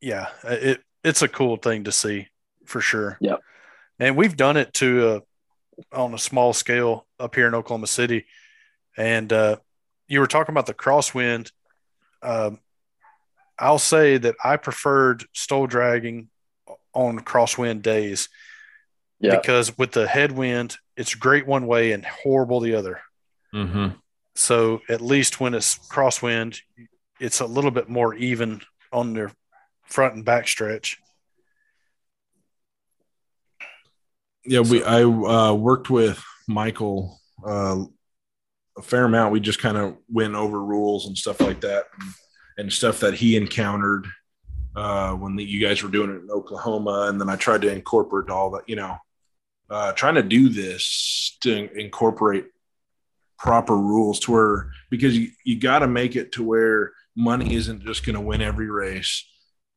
yeah, 0.02 0.28
it 0.44 0.82
it's 1.04 1.22
a 1.22 1.28
cool 1.28 1.58
thing 1.58 1.86
to 1.86 1.92
see 1.92 2.28
for 2.66 2.82
sure. 2.82 3.18
Yeah. 3.22 3.38
And 4.00 4.18
we've 4.18 4.36
done 4.36 4.58
it 4.58 4.74
to 4.76 5.24
a, 5.94 5.96
on 5.96 6.14
a 6.14 6.18
small 6.18 6.52
scale 6.52 7.08
up 7.20 7.36
here 7.36 7.48
in 7.48 7.56
Oklahoma 7.56 7.88
City. 7.88 8.26
And 8.98 9.32
uh, 9.32 9.58
you 10.08 10.20
were 10.20 10.28
talking 10.28 10.54
about 10.54 10.66
the 10.66 10.74
crosswind. 10.74 11.52
Um, 12.22 12.60
I'll 13.58 13.80
say 13.80 14.18
that 14.18 14.36
I 14.44 14.58
preferred 14.58 15.26
STOL 15.34 15.68
dragging 15.68 16.30
on 16.94 17.20
crosswind 17.20 17.82
days 17.82 18.30
Yeah. 19.20 19.38
because 19.38 19.78
with 19.78 19.92
the 19.92 20.08
headwind, 20.08 20.78
it's 20.98 21.14
great 21.16 21.46
one 21.48 21.68
way 21.68 21.92
and 21.92 22.06
horrible 22.06 22.60
the 22.60 22.76
other. 22.76 23.02
Mm-hmm. 23.54 23.96
So 24.36 24.82
at 24.90 25.02
least 25.02 25.40
when 25.40 25.54
it's 25.54 25.78
crosswind, 25.90 26.60
it's 27.20 27.40
a 27.40 27.46
little 27.46 27.72
bit 27.72 27.88
more 27.90 28.14
even 28.14 28.62
on 28.92 29.14
their 29.14 29.32
front 29.86 30.16
and 30.16 30.26
back 30.26 30.48
stretch. 30.48 30.98
Yeah, 34.46 34.60
we 34.60 34.84
I 34.84 35.04
uh, 35.04 35.54
worked 35.54 35.90
with 35.90 36.24
Michael 36.48 37.20
uh, 37.46 37.84
a 38.78 38.82
fair 38.82 39.06
amount. 39.06 39.32
We 39.32 39.40
just 39.40 39.60
kind 39.60 39.78
of 39.78 39.98
went 40.10 40.36
over 40.36 40.64
rules 40.64 41.08
and 41.08 41.18
stuff 41.18 41.42
like 41.42 41.62
that, 41.62 41.86
and, 42.58 42.72
stuff 42.72 43.00
that 43.02 43.14
he 43.14 43.36
encountered 43.36 44.08
uh, 44.76 45.14
when 45.14 45.36
the, 45.36 45.44
you 45.44 45.66
guys 45.66 45.82
were 45.82 45.90
doing 45.90 46.10
it 46.10 46.24
in 46.24 46.32
Oklahoma, 46.32 47.08
and 47.10 47.20
then 47.20 47.30
I 47.30 47.36
tried 47.36 47.62
to 47.62 47.72
incorporate 47.72 48.30
all 48.30 48.52
that. 48.52 48.68
You 48.68 48.76
know, 48.76 48.98
uh, 49.70 49.94
trying 49.94 50.16
to 50.16 50.24
do 50.24 50.50
this 50.50 51.38
to 51.42 51.70
incorporate 51.78 52.46
proper 53.38 53.76
rules 53.76 54.20
to 54.22 54.32
where 54.32 54.72
because 54.90 55.18
you, 55.18 55.30
you 55.44 55.60
got 55.60 55.80
to 55.80 55.88
make 55.88 56.16
it 56.16 56.32
to 56.34 56.44
where 56.44 56.94
money 57.16 57.56
isn't 57.56 57.84
just 57.84 58.06
going 58.06 58.16
to 58.16 58.22
win 58.22 58.42
every 58.42 58.70
race 58.70 59.26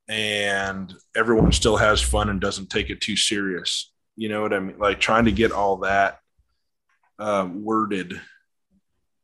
and 0.08 0.94
everyone 1.16 1.52
still 1.52 1.76
has 1.76 2.00
fun 2.00 2.28
and 2.28 2.40
doesn't 2.40 2.70
take 2.70 2.88
it 2.88 3.00
too 3.00 3.16
serious 3.16 3.92
you 4.16 4.28
know 4.28 4.42
what 4.42 4.52
i 4.52 4.58
mean 4.58 4.78
like 4.78 5.00
trying 5.00 5.24
to 5.24 5.32
get 5.32 5.52
all 5.52 5.78
that 5.78 6.20
uh, 7.18 7.48
worded 7.52 8.20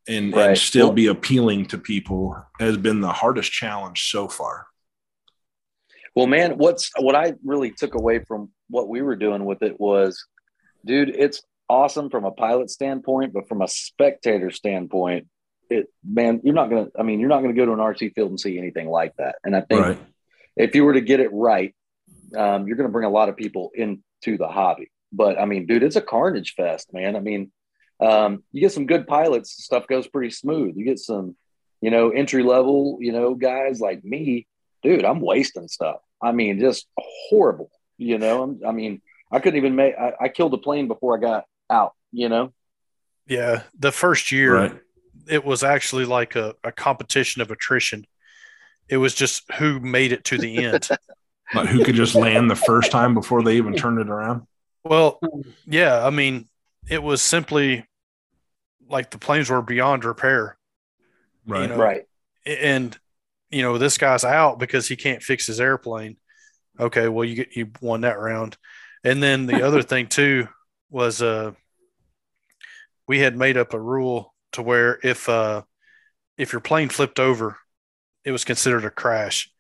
and, 0.07 0.35
and 0.35 0.59
still 0.59 0.93
be 0.93 1.07
appealing 1.07 1.67
to 1.67 1.79
people 1.79 2.37
has 2.61 2.77
been 2.77 3.01
the 3.01 3.13
hardest 3.13 3.51
challenge 3.51 4.11
so 4.11 4.29
far 4.29 4.67
Well, 6.15 6.27
man, 6.27 6.59
what's 6.59 6.91
what 6.99 7.15
I 7.15 7.35
really 7.45 7.71
took 7.71 7.95
away 7.95 8.21
from 8.21 8.51
what 8.69 8.89
we 8.89 9.03
were 9.03 9.17
doing 9.17 9.45
with 9.45 9.63
it 9.63 9.81
was, 9.81 10.25
dude, 10.85 11.11
it's 11.11 11.43
awesome 11.69 12.11
from 12.11 12.25
a 12.25 12.31
pilot 12.31 12.71
standpoint, 12.71 13.33
but 13.33 13.49
from 13.49 13.63
a 13.63 13.69
spectator 13.69 14.51
standpoint, 14.51 15.27
it 15.71 15.87
man, 16.07 16.41
you're 16.45 16.55
not 16.55 16.69
gonna. 16.71 16.89
I 16.99 17.03
mean, 17.03 17.21
you're 17.21 17.29
not 17.29 17.41
gonna 17.41 17.55
go 17.55 17.65
to 17.65 17.73
an 17.73 17.79
RC 17.79 18.15
field 18.15 18.31
and 18.31 18.39
see 18.39 18.59
anything 18.59 18.89
like 18.89 19.15
that. 19.17 19.37
And 19.45 19.57
I 19.57 19.63
think 19.63 19.81
right 19.81 19.99
if 20.57 20.75
you 20.75 20.85
were 20.85 20.95
to 20.95 21.01
get 21.01 21.21
it 21.21 21.31
right, 21.33 21.75
um, 22.37 22.67
you're 22.67 22.77
gonna 22.77 22.89
bring 22.89 23.07
a 23.07 23.11
lot 23.11 23.29
of 23.29 23.37
people 23.37 23.71
into 23.75 24.01
the 24.39 24.49
hobby. 24.49 24.91
But 25.13 25.39
I 25.39 25.45
mean, 25.45 25.67
dude, 25.67 25.83
it's 25.83 25.97
a 25.97 26.03
carnage 26.03 26.55
fest, 26.55 26.93
man. 26.93 27.17
I 27.17 27.21
mean, 27.21 27.53
um, 28.01 28.43
you 28.53 28.61
get 28.61 28.73
some 28.73 28.87
good 28.87 29.07
pilots, 29.07 29.65
stuff 29.65 29.87
goes 29.87 30.07
pretty 30.07 30.31
smooth. 30.31 30.77
You 30.77 30.85
get 30.85 30.99
some, 30.99 31.37
you 31.81 31.91
know, 31.91 32.11
entry 32.11 32.43
level, 32.43 32.99
you 33.01 33.13
know, 33.13 33.35
guys 33.35 33.81
like 33.81 34.05
me, 34.05 34.47
dude. 34.83 35.05
I'm 35.05 35.21
wasting 35.21 35.69
stuff. 35.69 35.97
I 36.23 36.33
mean, 36.33 36.59
just 36.59 36.87
horrible. 36.99 37.71
You 37.97 38.19
know, 38.19 38.43
I'm, 38.43 38.61
I 38.67 38.73
mean, 38.73 39.03
I 39.31 39.39
couldn't 39.39 39.59
even 39.59 39.77
make. 39.77 39.95
I, 39.97 40.13
I 40.23 40.29
killed 40.29 40.55
a 40.55 40.59
plane 40.59 40.89
before 40.89 41.17
I 41.17 41.21
got 41.21 41.45
out. 41.71 41.95
You 42.13 42.29
know, 42.29 42.53
Yeah. 43.27 43.63
The 43.79 43.93
first 43.93 44.33
year, 44.33 44.55
right 44.55 44.81
it 45.27 45.43
was 45.43 45.63
actually 45.63 46.05
like 46.05 46.37
a, 46.37 46.55
a 46.63 46.71
competition 46.71 47.41
of 47.41 47.51
attrition. 47.51 48.07
It 48.91 48.99
was 48.99 49.15
just 49.15 49.51
who 49.53 49.81
made 49.81 50.13
it 50.13 50.25
to 50.25 50.37
the 50.37 50.59
end. 50.59 50.89
like 51.55 51.69
who 51.69 51.83
could 51.83 51.95
just 51.95 52.15
land 52.15 52.51
the 52.51 52.57
first 52.57 52.91
time 52.91 53.15
before 53.15 53.43
they 53.43 53.57
even 53.57 53.75
turned 53.75 54.01
it 54.01 54.11
around 54.11 54.43
well, 54.85 55.19
yeah. 55.67 56.05
I 56.07 56.11
mean, 56.11 56.47
it 56.89 57.03
was 57.03 57.23
simply 57.23 57.87
like 58.89 59.11
the 59.11 59.19
planes 59.19 59.51
were 59.51 59.63
beyond 59.63 60.05
repair. 60.05 60.57
right. 61.47 61.69
know, 61.69 61.77
right? 61.77 62.07
and 62.47 62.97
you 63.51 63.63
know 63.63 63.79
this 63.79 63.99
guy's 63.99 64.25
out 64.25 64.59
because 64.59 64.89
he 64.89 64.97
can't 64.97 65.23
fix 65.23 65.47
his 65.47 65.61
airplane. 65.61 66.17
Okay 66.79 67.09
well 67.09 67.25
you 67.25 67.37
get 67.37 67.57
you 67.57 67.71
won 67.81 68.03
that 68.03 68.19
round. 68.19 68.57
And 69.03 69.23
then 69.23 69.47
the 69.47 69.63
other 69.63 69.83
thing 69.83 70.09
too 70.09 70.49
was 70.91 71.23
uh 71.23 71.53
we 73.07 73.19
had 73.19 73.37
made 73.37 73.57
up 73.57 73.75
a 73.75 73.81
rule 73.81 74.35
to 74.53 74.63
where 74.63 74.99
if 75.03 75.29
uh 75.29 75.63
if 76.37 76.53
your 76.53 76.61
plane 76.61 76.89
flipped 76.89 77.21
over 77.21 77.59
it 78.25 78.33
was 78.33 78.45
considered 78.45 78.85
a 78.85 78.91
crash. 78.91 79.51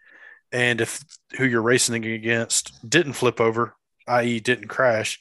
And 0.52 0.80
if 0.80 1.04
who 1.36 1.44
you're 1.44 1.62
racing 1.62 2.04
against 2.04 2.88
didn't 2.88 3.14
flip 3.14 3.40
over 3.40 3.74
i.e 4.06 4.40
didn't 4.40 4.68
crash 4.68 5.20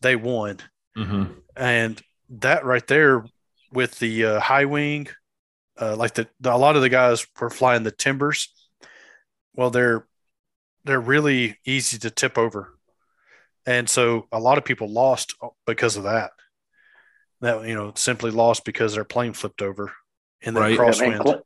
they 0.00 0.16
won 0.16 0.58
hmm 0.96 1.24
and 1.54 2.00
that 2.28 2.64
right 2.64 2.86
there 2.86 3.24
with 3.72 3.98
the 3.98 4.24
uh, 4.24 4.40
high 4.40 4.64
wing 4.64 5.06
uh, 5.80 5.96
like 5.96 6.14
the, 6.14 6.28
the 6.40 6.54
a 6.54 6.56
lot 6.56 6.76
of 6.76 6.82
the 6.82 6.88
guys 6.88 7.26
were 7.40 7.50
flying 7.50 7.82
the 7.82 7.90
timbers. 7.90 8.52
Well 9.54 9.70
they're 9.70 10.06
they're 10.84 11.00
really 11.00 11.58
easy 11.64 11.98
to 11.98 12.10
tip 12.10 12.36
over. 12.36 12.78
And 13.64 13.88
so 13.88 14.26
a 14.32 14.40
lot 14.40 14.58
of 14.58 14.64
people 14.64 14.88
lost 14.88 15.34
because 15.66 15.96
of 15.96 16.04
that. 16.04 16.32
That 17.40 17.66
you 17.66 17.74
know 17.74 17.92
simply 17.96 18.30
lost 18.30 18.64
because 18.64 18.94
their 18.94 19.04
plane 19.04 19.32
flipped 19.32 19.62
over 19.62 19.92
in 20.40 20.54
the 20.54 20.60
Right. 20.60 20.72
Yeah, 20.72 20.78
man, 20.78 20.92
crosswind 20.92 21.20
Clay, 21.20 21.40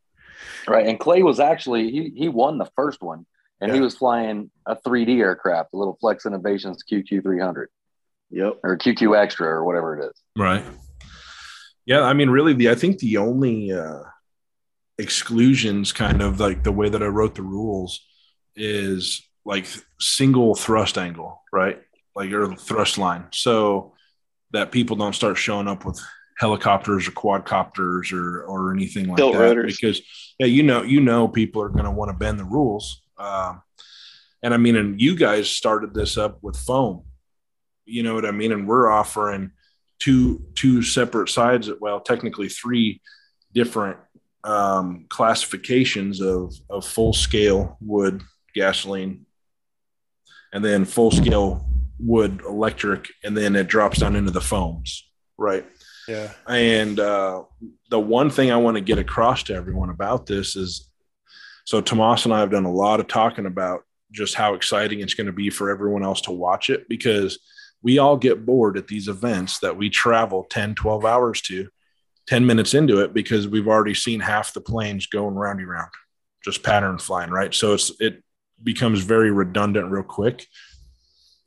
right. 0.68 0.86
And 0.86 1.00
Clay 1.00 1.22
was 1.22 1.40
actually 1.40 1.90
he 1.90 2.12
he 2.14 2.28
won 2.28 2.58
the 2.58 2.70
first 2.76 3.02
one, 3.02 3.24
and 3.60 3.72
he 3.72 3.80
was 3.80 3.96
flying 3.96 4.50
a 4.66 4.76
3D 4.76 5.20
aircraft, 5.20 5.72
a 5.72 5.76
little 5.76 5.96
Flex 5.98 6.26
Innovations 6.26 6.82
QQ 6.90 7.22
300 7.22 7.70
Yep. 8.30 8.60
or 8.62 8.76
QQ 8.76 9.16
Extra 9.16 9.46
or 9.48 9.64
whatever 9.64 9.98
it 9.98 10.06
is. 10.06 10.22
Right. 10.36 10.64
Yeah, 11.84 12.02
I 12.02 12.12
mean, 12.14 12.30
really, 12.30 12.52
the 12.52 12.70
I 12.70 12.74
think 12.74 12.98
the 12.98 13.16
only 13.18 13.72
uh, 13.72 14.00
exclusions, 14.98 15.92
kind 15.92 16.20
of 16.20 16.40
like 16.40 16.64
the 16.64 16.72
way 16.72 16.88
that 16.88 17.02
I 17.02 17.06
wrote 17.06 17.36
the 17.36 17.42
rules, 17.42 18.00
is 18.56 19.22
like 19.44 19.66
single 20.00 20.54
thrust 20.54 20.98
angle, 20.98 21.42
right? 21.52 21.80
Like 22.16 22.28
your 22.28 22.56
thrust 22.56 22.98
line, 22.98 23.26
so 23.30 23.94
that 24.50 24.72
people 24.72 24.96
don't 24.96 25.14
start 25.14 25.36
showing 25.36 25.68
up 25.68 25.84
with 25.84 26.00
helicopters 26.38 27.06
or 27.08 27.12
quadcopters 27.12 28.12
or 28.12 28.42
or 28.44 28.72
anything 28.74 29.06
like 29.06 29.18
Tilt 29.18 29.34
that. 29.34 29.40
rotors. 29.40 29.78
Because 29.80 30.02
yeah, 30.38 30.46
you 30.46 30.64
know, 30.64 30.82
you 30.82 31.00
know, 31.00 31.28
people 31.28 31.62
are 31.62 31.68
going 31.68 31.84
to 31.84 31.90
want 31.90 32.10
to 32.10 32.16
bend 32.16 32.40
the 32.40 32.44
rules. 32.44 33.02
Um, 33.16 33.62
and 34.42 34.52
I 34.52 34.56
mean, 34.56 34.76
and 34.76 35.00
you 35.00 35.16
guys 35.16 35.48
started 35.48 35.94
this 35.94 36.18
up 36.18 36.38
with 36.42 36.56
foam. 36.56 37.02
You 37.86 38.02
know 38.02 38.14
what 38.14 38.26
I 38.26 38.32
mean? 38.32 38.52
And 38.52 38.68
we're 38.68 38.90
offering 38.90 39.52
two 39.98 40.44
two 40.54 40.82
separate 40.82 41.28
sides 41.28 41.70
well 41.80 42.00
technically 42.00 42.48
three 42.48 43.00
different 43.54 43.96
um, 44.44 45.06
classifications 45.08 46.20
of 46.20 46.54
of 46.68 46.84
full 46.84 47.12
scale 47.12 47.76
wood 47.80 48.22
gasoline 48.54 49.26
and 50.52 50.64
then 50.64 50.84
full 50.84 51.10
scale 51.10 51.66
wood 51.98 52.42
electric 52.46 53.08
and 53.24 53.36
then 53.36 53.56
it 53.56 53.66
drops 53.66 53.98
down 53.98 54.16
into 54.16 54.30
the 54.30 54.40
foams 54.40 55.08
right 55.38 55.66
yeah 56.08 56.30
and 56.46 57.00
uh, 57.00 57.42
the 57.90 57.98
one 57.98 58.30
thing 58.30 58.50
I 58.50 58.56
want 58.56 58.76
to 58.76 58.82
get 58.82 58.98
across 58.98 59.42
to 59.44 59.54
everyone 59.54 59.90
about 59.90 60.26
this 60.26 60.56
is 60.56 60.90
so 61.64 61.80
Tomas 61.80 62.24
and 62.26 62.34
I 62.34 62.40
have 62.40 62.50
done 62.50 62.66
a 62.66 62.72
lot 62.72 63.00
of 63.00 63.08
talking 63.08 63.46
about 63.46 63.80
just 64.12 64.34
how 64.34 64.54
exciting 64.54 65.00
it's 65.00 65.14
going 65.14 65.26
to 65.26 65.32
be 65.32 65.50
for 65.50 65.70
everyone 65.70 66.04
else 66.04 66.20
to 66.22 66.32
watch 66.32 66.70
it 66.70 66.88
because 66.88 67.38
we 67.86 67.98
all 67.98 68.16
get 68.16 68.44
bored 68.44 68.76
at 68.76 68.88
these 68.88 69.06
events 69.06 69.60
that 69.60 69.76
we 69.76 69.88
travel 69.88 70.44
10, 70.50 70.74
12 70.74 71.04
hours 71.04 71.40
to 71.40 71.68
10 72.26 72.44
minutes 72.44 72.74
into 72.74 72.98
it 72.98 73.14
because 73.14 73.46
we've 73.46 73.68
already 73.68 73.94
seen 73.94 74.18
half 74.18 74.52
the 74.52 74.60
planes 74.60 75.06
going 75.06 75.36
roundy 75.36 75.62
round, 75.62 75.92
just 76.44 76.64
pattern 76.64 76.98
flying, 76.98 77.30
right? 77.30 77.54
So 77.54 77.74
it's, 77.74 77.92
it 78.00 78.24
becomes 78.60 79.04
very 79.04 79.30
redundant 79.30 79.92
real 79.92 80.02
quick. 80.02 80.48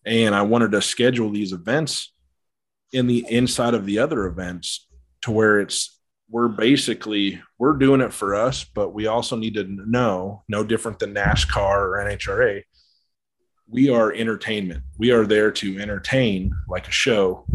And 0.06 0.34
I 0.34 0.44
wanted 0.44 0.72
to 0.72 0.82
schedule 0.82 1.30
these 1.30 1.52
events 1.52 2.14
in 2.94 3.08
the 3.08 3.26
inside 3.30 3.74
of 3.74 3.86
the 3.86 4.00
other 4.00 4.26
events 4.26 4.88
to 5.24 5.32
where 5.32 5.60
it's 5.60 6.00
we're 6.30 6.48
basically 6.48 7.42
we're 7.58 7.74
doing 7.74 8.02
it 8.02 8.14
for 8.14 8.36
us 8.36 8.64
but 8.64 8.94
we 8.94 9.08
also 9.08 9.36
need 9.36 9.56
to 9.56 9.64
know 9.64 10.44
no 10.48 10.64
different 10.64 11.00
than 11.00 11.14
nascar 11.14 11.80
or 11.80 12.06
nhra 12.08 12.62
we 13.70 13.90
are 13.90 14.12
entertainment 14.14 14.84
we 14.98 15.12
are 15.12 15.26
there 15.26 15.52
to 15.52 15.80
entertain 15.80 16.52
like 16.68 16.88
a 16.88 16.92
show 16.92 17.46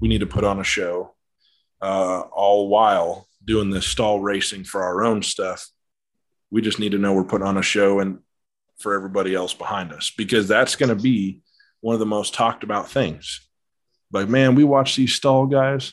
we 0.00 0.08
need 0.08 0.20
to 0.20 0.26
put 0.26 0.44
on 0.44 0.60
a 0.60 0.64
show 0.64 1.14
uh, 1.82 2.20
all 2.20 2.68
while 2.68 3.26
doing 3.44 3.70
this 3.70 3.86
STOL 3.86 4.20
racing 4.20 4.64
for 4.64 4.82
our 4.82 5.04
own 5.04 5.22
stuff 5.22 5.68
we 6.50 6.62
just 6.62 6.78
need 6.78 6.92
to 6.92 6.98
know 6.98 7.12
we're 7.12 7.24
putting 7.24 7.46
on 7.46 7.58
a 7.58 7.62
show 7.62 8.00
and 8.00 8.18
for 8.78 8.94
everybody 8.94 9.34
else 9.34 9.54
behind 9.54 9.92
us 9.92 10.12
because 10.16 10.48
that's 10.48 10.76
going 10.76 10.94
to 10.94 11.02
be 11.02 11.40
one 11.80 11.94
of 11.94 12.00
the 12.00 12.06
most 12.06 12.34
talked 12.34 12.64
about 12.64 12.88
things. 12.88 13.40
Like, 14.12 14.28
man, 14.28 14.54
we 14.54 14.64
watched 14.64 14.96
these 14.96 15.14
STOL 15.14 15.46
guys. 15.46 15.92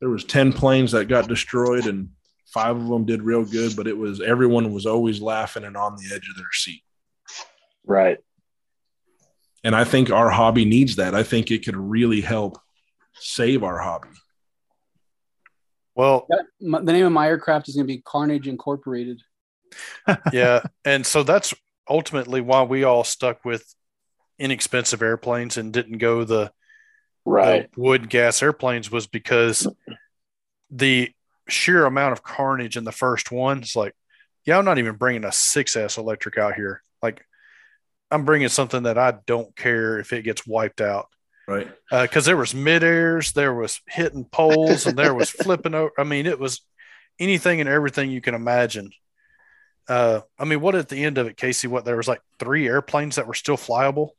There 0.00 0.08
was 0.08 0.24
10 0.24 0.52
planes 0.52 0.92
that 0.92 1.08
got 1.08 1.28
destroyed 1.28 1.86
and 1.86 2.08
five 2.46 2.76
of 2.76 2.88
them 2.88 3.04
did 3.04 3.22
real 3.22 3.44
good, 3.44 3.76
but 3.76 3.86
it 3.86 3.96
was 3.96 4.20
everyone 4.20 4.72
was 4.72 4.86
always 4.86 5.20
laughing 5.20 5.64
and 5.64 5.76
on 5.76 5.96
the 5.96 6.14
edge 6.14 6.28
of 6.28 6.36
their 6.36 6.52
seat. 6.52 6.82
Right. 7.84 8.18
And 9.64 9.76
I 9.76 9.84
think 9.84 10.10
our 10.10 10.30
hobby 10.30 10.64
needs 10.64 10.96
that. 10.96 11.14
I 11.14 11.22
think 11.22 11.50
it 11.50 11.64
could 11.64 11.76
really 11.76 12.20
help 12.20 12.58
save 13.14 13.62
our 13.62 13.78
hobby. 13.78 14.08
Well, 15.94 16.26
My- 16.60 16.80
The 16.80 16.92
name 16.92 17.06
of 17.06 17.12
my 17.12 17.26
aircraft 17.28 17.68
is 17.68 17.74
going 17.76 17.86
to 17.86 17.92
be 17.94 18.02
Carnage 18.02 18.48
Incorporated. 18.48 19.20
yeah. 20.32 20.62
And 20.84 21.06
so 21.06 21.22
that's 21.22 21.54
ultimately 21.88 22.40
why 22.40 22.62
we 22.62 22.84
all 22.84 23.04
stuck 23.04 23.44
with 23.44 23.64
inexpensive 24.38 25.02
airplanes 25.02 25.56
and 25.56 25.72
didn't 25.72 25.98
go 25.98 26.24
the, 26.24 26.52
Right. 27.24 27.70
the 27.72 27.80
wood 27.80 28.08
gas 28.10 28.42
airplanes 28.42 28.90
was 28.90 29.06
because 29.06 29.66
the 30.70 31.10
sheer 31.48 31.84
amount 31.86 32.12
of 32.12 32.22
carnage 32.22 32.76
in 32.76 32.84
the 32.84 32.92
first 32.92 33.30
one 33.30 33.62
is 33.62 33.76
like, 33.76 33.94
yeah, 34.44 34.58
I'm 34.58 34.64
not 34.64 34.78
even 34.78 34.96
bringing 34.96 35.24
a 35.24 35.28
6S 35.28 35.98
electric 35.98 36.36
out 36.38 36.54
here. 36.54 36.82
Like, 37.02 37.24
I'm 38.12 38.24
bringing 38.24 38.48
something 38.48 38.84
that 38.84 38.98
I 38.98 39.14
don't 39.26 39.54
care 39.56 39.98
if 39.98 40.12
it 40.12 40.22
gets 40.22 40.46
wiped 40.46 40.80
out. 40.80 41.08
Right. 41.48 41.68
because 41.90 42.24
there 42.24 42.36
was 42.36 42.54
mid 42.54 42.84
airs, 42.84 43.32
there 43.32 43.52
was 43.52 43.80
hitting 43.88 44.24
poles, 44.24 44.86
and 44.86 44.96
there 44.96 45.12
was 45.14 45.28
flipping 45.44 45.74
over. 45.74 45.90
I 45.98 46.04
mean, 46.04 46.26
it 46.26 46.38
was 46.38 46.60
anything 47.18 47.60
and 47.60 47.68
everything 47.68 48.10
you 48.10 48.20
can 48.20 48.34
imagine. 48.34 48.92
Uh, 49.88 50.20
I 50.38 50.44
mean, 50.44 50.60
what 50.60 50.76
at 50.76 50.88
the 50.88 51.02
end 51.04 51.18
of 51.18 51.26
it, 51.26 51.36
Casey? 51.36 51.66
What 51.66 51.84
there 51.84 51.96
was 51.96 52.06
like 52.06 52.20
three 52.38 52.68
airplanes 52.68 53.16
that 53.16 53.26
were 53.26 53.34
still 53.34 53.56
flyable. 53.56 54.10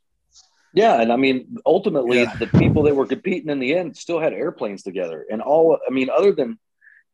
Yeah, 0.74 1.00
and 1.00 1.12
I 1.12 1.16
mean, 1.16 1.56
ultimately, 1.64 2.22
Yeah. 2.22 2.34
the 2.36 2.46
people 2.48 2.82
that 2.82 2.94
were 2.94 3.06
competing 3.06 3.48
in 3.48 3.58
the 3.60 3.74
end 3.74 3.96
still 3.96 4.20
had 4.20 4.32
airplanes 4.34 4.82
together, 4.82 5.24
and 5.30 5.40
all. 5.40 5.78
I 5.88 5.90
mean, 5.90 6.10
other 6.10 6.32
than 6.32 6.58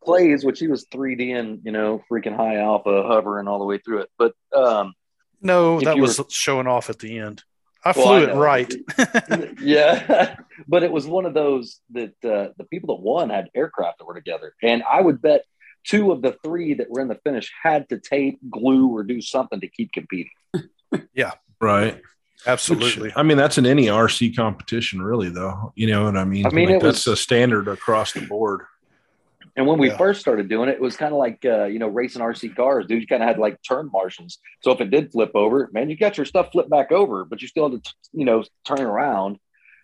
Clay's, 0.02 0.44
which 0.44 0.58
he 0.58 0.66
was 0.66 0.86
3D 0.86 1.38
and 1.38 1.60
you 1.64 1.70
know, 1.70 2.02
freaking 2.10 2.34
high 2.34 2.56
alpha 2.56 3.04
hovering 3.06 3.46
all 3.46 3.58
the 3.60 3.64
way 3.66 3.78
through 3.78 4.00
it, 4.00 4.10
but 4.18 4.32
um, 4.54 4.94
No, 5.42 5.78
If 5.78 5.84
that 5.84 5.96
you 5.96 6.02
was 6.02 6.20
showing 6.30 6.66
off 6.66 6.90
at 6.90 6.98
the 6.98 7.18
end. 7.18 7.42
I 7.84 7.92
Well, 7.96 8.06
flew 8.06 8.26
I 8.26 8.30
it 8.30 8.34
right. 8.34 8.74
yeah, 9.62 10.36
but 10.68 10.82
it 10.82 10.92
was 10.92 11.06
one 11.06 11.24
of 11.24 11.32
those 11.34 11.80
that 11.92 12.12
uh, 12.24 12.52
the 12.58 12.64
people 12.70 12.94
that 12.96 13.02
won 13.02 13.30
had 13.30 13.48
aircraft 13.54 13.98
that 13.98 14.04
were 14.04 14.14
together, 14.14 14.54
and 14.62 14.82
I 14.90 15.00
would 15.00 15.22
bet 15.22 15.44
two 15.84 16.12
of 16.12 16.20
the 16.20 16.36
three 16.44 16.74
that 16.74 16.90
were 16.90 17.00
in 17.00 17.08
the 17.08 17.18
finish 17.24 17.50
had 17.62 17.88
to 17.88 17.98
tape, 17.98 18.38
glue, 18.50 18.88
or 18.88 19.02
do 19.02 19.22
something 19.22 19.60
to 19.60 19.68
keep 19.68 19.92
competing. 19.92 20.32
Yeah, 21.14 21.32
right. 21.60 22.00
Absolutely. 22.46 23.04
Which, 23.08 23.12
I 23.16 23.22
mean, 23.22 23.36
that's 23.36 23.58
in 23.58 23.64
any 23.64 23.86
RC 23.86 24.34
competition, 24.34 25.00
really, 25.00 25.28
though. 25.28 25.72
You 25.76 25.86
know 25.86 26.04
what 26.04 26.16
I 26.16 26.24
mean? 26.24 26.46
I 26.46 26.50
mean, 26.50 26.68
Like, 26.70 26.82
that's 26.82 27.06
was- 27.06 27.18
a 27.18 27.22
standard 27.22 27.68
across 27.68 28.12
the 28.12 28.22
board. 28.26 28.62
And 29.56 29.66
when 29.66 29.78
we 29.78 29.88
Yeah. 29.88 29.96
first 29.96 30.20
started 30.20 30.48
doing 30.48 30.68
it, 30.68 30.74
it 30.74 30.80
was 30.80 30.96
kind 30.96 31.12
of 31.12 31.18
like 31.18 31.44
uh, 31.44 31.64
you 31.64 31.78
know 31.78 31.88
racing 31.88 32.22
RC 32.22 32.54
cars, 32.54 32.86
dude. 32.86 33.00
You 33.00 33.06
kind 33.06 33.22
of 33.22 33.28
had 33.28 33.38
like 33.38 33.58
turn 33.62 33.90
marshals. 33.92 34.38
So 34.62 34.70
if 34.72 34.80
it 34.80 34.90
did 34.90 35.12
flip 35.12 35.32
over, 35.34 35.68
man, 35.72 35.90
you 35.90 35.96
got 35.96 36.16
your 36.16 36.26
stuff 36.26 36.52
flipped 36.52 36.70
back 36.70 36.92
over, 36.92 37.24
but 37.24 37.42
you 37.42 37.48
still 37.48 37.70
had 37.70 37.82
to 37.84 37.94
you 38.12 38.24
know 38.24 38.44
turn 38.64 38.80
around, 38.80 39.38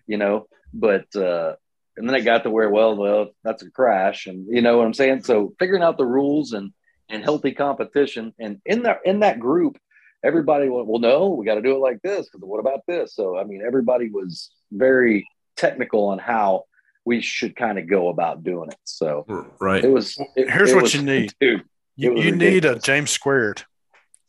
you 0.06 0.16
know. 0.18 0.46
But 0.72 1.14
uh, 1.16 1.54
and 1.96 2.08
then 2.08 2.16
it 2.16 2.22
got 2.24 2.42
to 2.44 2.50
where 2.50 2.70
well, 2.70 2.96
well, 2.96 3.30
that's 3.42 3.62
a 3.62 3.70
crash, 3.70 4.26
and 4.26 4.46
you 4.48 4.62
know 4.62 4.78
what 4.78 4.86
I'm 4.86 4.94
saying. 4.94 5.22
So 5.24 5.54
figuring 5.58 5.82
out 5.82 5.98
the 5.98 6.06
rules 6.06 6.52
and 6.52 6.72
and 7.08 7.22
healthy 7.22 7.52
competition, 7.52 8.34
and 8.38 8.60
in 8.66 8.82
that 8.82 9.00
in 9.04 9.20
that 9.20 9.38
group, 9.40 9.78
everybody 10.24 10.68
went, 10.68 10.86
well, 10.86 11.00
no, 11.00 11.28
we 11.28 11.46
got 11.46 11.54
to 11.54 11.62
do 11.62 11.74
it 11.74 11.78
like 11.78 12.02
this 12.02 12.26
because 12.26 12.40
what 12.46 12.60
about 12.60 12.80
this? 12.86 13.14
So 13.14 13.36
I 13.38 13.44
mean, 13.44 13.62
everybody 13.66 14.10
was 14.10 14.50
very 14.72 15.26
technical 15.56 16.08
on 16.08 16.18
how 16.18 16.64
we 17.06 17.22
should 17.22 17.56
kind 17.56 17.78
of 17.78 17.88
go 17.88 18.08
about 18.08 18.42
doing 18.44 18.68
it. 18.68 18.76
So 18.84 19.24
Right. 19.60 19.82
it 19.84 19.90
was. 19.90 20.18
It, 20.36 20.50
Here's 20.50 20.72
it 20.72 20.74
what 20.74 20.82
was- 20.82 20.94
you 20.94 21.02
need. 21.02 21.32
dude. 21.40 21.64
You, 21.98 22.14
you 22.18 22.36
need 22.36 22.66
a. 22.66 22.78
James 22.78 23.10
squared. 23.10 23.62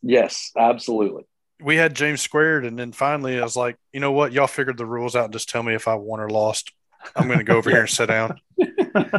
Yes, 0.01 0.51
absolutely. 0.57 1.23
We 1.61 1.75
had 1.75 1.95
James 1.95 2.21
squared, 2.21 2.65
and 2.65 2.77
then 2.79 2.91
finally 2.93 3.37
I 3.39 3.43
was 3.43 3.57
like, 3.57 3.75
you 3.91 3.99
know 3.99 4.11
what? 4.13 4.31
Y'all 4.31 4.47
figured 4.47 4.77
the 4.77 4.85
rules 4.85 5.15
out 5.17 5.25
and 5.25 5.33
just 5.33 5.49
tell 5.49 5.63
me 5.63 5.73
if 5.73 5.87
I 5.87 5.95
won 5.95 6.19
or 6.21 6.29
lost. 6.29 6.71
I'm 7.15 7.27
going 7.27 7.39
to 7.39 7.43
go 7.43 7.57
over 7.57 7.69
here 7.69 7.81
and 7.81 7.89
sit 7.89 8.07
down. 8.07 8.39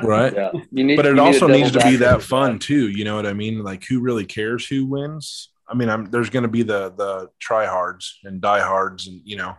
Right. 0.03 0.35
Yeah, 0.35 0.51
you 0.73 0.83
need. 0.83 0.97
but 0.97 1.05
you 1.05 1.13
it 1.13 1.15
need 1.15 1.21
also 1.21 1.47
needs 1.47 1.71
to 1.71 1.79
be 1.79 1.97
that 1.97 2.07
advocate. 2.15 2.29
fun 2.29 2.59
too. 2.59 2.89
You 2.89 3.05
know 3.05 3.15
what 3.15 3.27
I 3.27 3.33
mean? 3.33 3.63
Like, 3.63 3.85
who 3.85 4.01
really 4.01 4.25
cares 4.27 4.67
who 4.67 4.87
wins? 4.87 5.51
I 5.69 5.75
mean, 5.75 5.89
I'm 5.89 6.07
there's 6.07 6.31
going 6.31 6.43
to 6.43 6.49
be 6.49 6.63
the 6.65 6.91
the 6.91 7.31
tryhards 7.41 8.15
and 8.25 8.41
diehards, 8.41 9.07
and 9.07 9.21
you 9.25 9.37
know, 9.37 9.55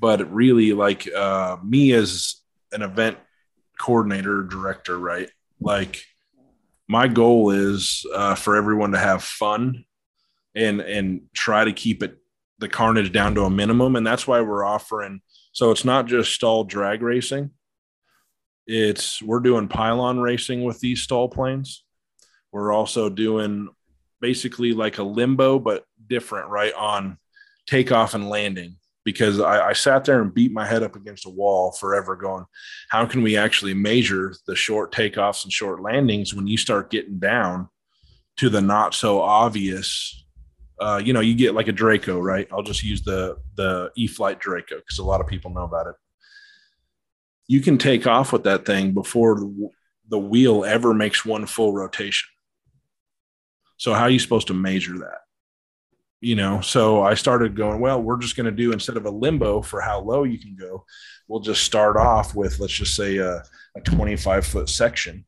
but 0.00 0.28
really, 0.32 0.72
like 0.72 1.08
uh, 1.14 1.56
me 1.64 1.92
as 1.92 2.37
an 2.72 2.82
event 2.82 3.18
coordinator 3.78 4.42
director, 4.42 4.98
right? 4.98 5.30
Like, 5.60 6.02
my 6.88 7.08
goal 7.08 7.50
is 7.50 8.06
uh, 8.14 8.34
for 8.34 8.56
everyone 8.56 8.92
to 8.92 8.98
have 8.98 9.22
fun 9.22 9.84
and 10.54 10.80
and 10.80 11.22
try 11.34 11.64
to 11.64 11.72
keep 11.72 12.02
it 12.02 12.18
the 12.58 12.68
carnage 12.68 13.12
down 13.12 13.34
to 13.34 13.42
a 13.42 13.50
minimum, 13.50 13.94
and 13.96 14.06
that's 14.06 14.26
why 14.26 14.40
we're 14.40 14.64
offering. 14.64 15.20
So 15.52 15.70
it's 15.70 15.84
not 15.84 16.06
just 16.06 16.32
STOL 16.32 16.64
drag 16.64 17.02
racing 17.02 17.50
it's 18.68 19.22
we're 19.22 19.40
doing 19.40 19.66
pylon 19.66 20.20
racing 20.20 20.62
with 20.62 20.78
these 20.78 21.02
STOL 21.02 21.30
planes. 21.30 21.84
We're 22.52 22.70
also 22.70 23.08
doing 23.08 23.70
basically 24.20 24.72
like 24.72 24.98
a 24.98 25.02
limbo, 25.02 25.58
but 25.58 25.84
different, 26.06 26.50
right? 26.50 26.74
On 26.74 27.16
takeoff 27.66 28.14
and 28.14 28.28
landing. 28.28 28.76
Because 29.12 29.40
I, 29.40 29.68
I 29.68 29.72
sat 29.72 30.04
there 30.04 30.20
and 30.20 30.34
beat 30.34 30.52
my 30.52 30.66
head 30.66 30.82
up 30.82 30.96
against 30.96 31.26
a 31.26 31.30
wall 31.30 31.72
forever, 31.72 32.16
going, 32.16 32.44
how 32.90 33.06
can 33.06 33.22
we 33.22 33.36
actually 33.36 33.74
measure 33.74 34.34
the 34.46 34.56
short 34.56 34.92
takeoffs 34.92 35.44
and 35.44 35.52
short 35.52 35.80
landings 35.80 36.34
when 36.34 36.46
you 36.46 36.56
start 36.56 36.90
getting 36.90 37.18
down 37.18 37.68
to 38.36 38.48
the 38.48 38.60
not 38.60 38.94
so 38.94 39.20
obvious? 39.20 40.24
Uh, 40.80 41.00
you 41.02 41.12
know, 41.12 41.20
you 41.20 41.34
get 41.34 41.54
like 41.54 41.68
a 41.68 41.72
Draco, 41.72 42.20
right? 42.20 42.46
I'll 42.52 42.62
just 42.62 42.84
use 42.84 43.02
the 43.02 43.36
the 43.56 43.90
E 43.96 44.06
Flight 44.06 44.38
Draco 44.40 44.76
because 44.76 44.98
a 44.98 45.04
lot 45.04 45.20
of 45.20 45.26
people 45.26 45.50
know 45.52 45.64
about 45.64 45.86
it 45.88 45.94
you 47.48 47.62
can 47.62 47.78
take 47.78 48.06
off 48.06 48.32
with 48.32 48.44
that 48.44 48.66
thing 48.66 48.92
before 48.92 49.40
the, 49.40 49.70
the 50.08 50.18
wheel 50.18 50.64
ever 50.64 50.94
makes 50.94 51.24
one 51.24 51.46
full 51.46 51.72
rotation. 51.72 52.28
So 53.78 53.94
how 53.94 54.02
are 54.02 54.10
you 54.10 54.18
supposed 54.18 54.48
to 54.48 54.54
measure 54.54 54.98
that? 54.98 55.20
You 56.20 56.34
know, 56.34 56.60
so 56.60 57.02
I 57.02 57.14
started 57.14 57.54
going, 57.54 57.78
well, 57.78 58.02
we're 58.02 58.18
just 58.18 58.36
going 58.36 58.46
to 58.46 58.52
do 58.52 58.72
instead 58.72 58.96
of 58.96 59.06
a 59.06 59.10
limbo 59.10 59.62
for 59.62 59.80
how 59.80 60.00
low 60.00 60.24
you 60.24 60.38
can 60.38 60.56
go, 60.56 60.84
we'll 61.28 61.40
just 61.40 61.62
start 61.62 61.96
off 61.96 62.34
with 62.34 62.58
let's 62.58 62.72
just 62.72 62.96
say 62.96 63.18
a, 63.18 63.42
a 63.76 63.80
25 63.84 64.44
foot 64.44 64.68
section. 64.68 65.24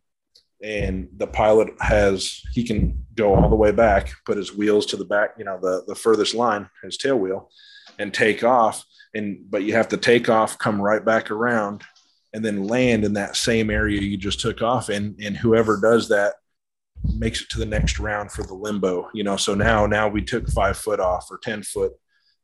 And 0.62 1.08
the 1.16 1.28
pilot 1.28 1.68
has 1.80 2.42
he 2.52 2.64
can 2.64 3.06
go 3.14 3.34
all 3.34 3.48
the 3.48 3.56
way 3.56 3.70
back, 3.70 4.12
put 4.26 4.36
his 4.36 4.54
wheels 4.54 4.84
to 4.86 4.96
the 4.96 5.04
back, 5.04 5.30
you 5.38 5.44
know, 5.44 5.58
the 5.60 5.84
the 5.86 5.94
furthest 5.94 6.34
line, 6.34 6.68
his 6.82 6.98
tail 6.98 7.16
wheel, 7.16 7.50
and 7.98 8.12
take 8.12 8.44
off. 8.44 8.84
And 9.14 9.48
but 9.48 9.62
you 9.62 9.72
have 9.72 9.88
to 9.88 9.96
take 9.96 10.28
off, 10.28 10.58
come 10.58 10.80
right 10.80 11.02
back 11.02 11.30
around, 11.30 11.82
and 12.32 12.44
then 12.44 12.64
land 12.64 13.04
in 13.04 13.14
that 13.14 13.36
same 13.36 13.70
area 13.70 14.00
you 14.00 14.16
just 14.16 14.40
took 14.40 14.62
off 14.62 14.88
and 14.88 15.18
and 15.20 15.36
whoever 15.36 15.80
does 15.80 16.08
that 16.08 16.34
makes 17.16 17.42
it 17.42 17.48
to 17.50 17.58
the 17.58 17.66
next 17.66 17.98
round 17.98 18.30
for 18.30 18.42
the 18.42 18.54
limbo 18.54 19.08
you 19.14 19.24
know? 19.24 19.36
So 19.36 19.54
now 19.54 19.86
now 19.86 20.08
we 20.08 20.22
took 20.22 20.48
five 20.48 20.76
foot 20.76 21.00
off 21.00 21.28
or 21.30 21.38
ten 21.38 21.62
foot 21.62 21.92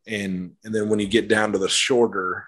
and 0.07 0.53
and 0.65 0.75
then 0.75 0.89
when 0.89 0.99
you 0.99 1.07
get 1.07 1.29
down 1.29 1.53
to 1.53 1.59
the 1.59 1.69
shorter 1.69 2.47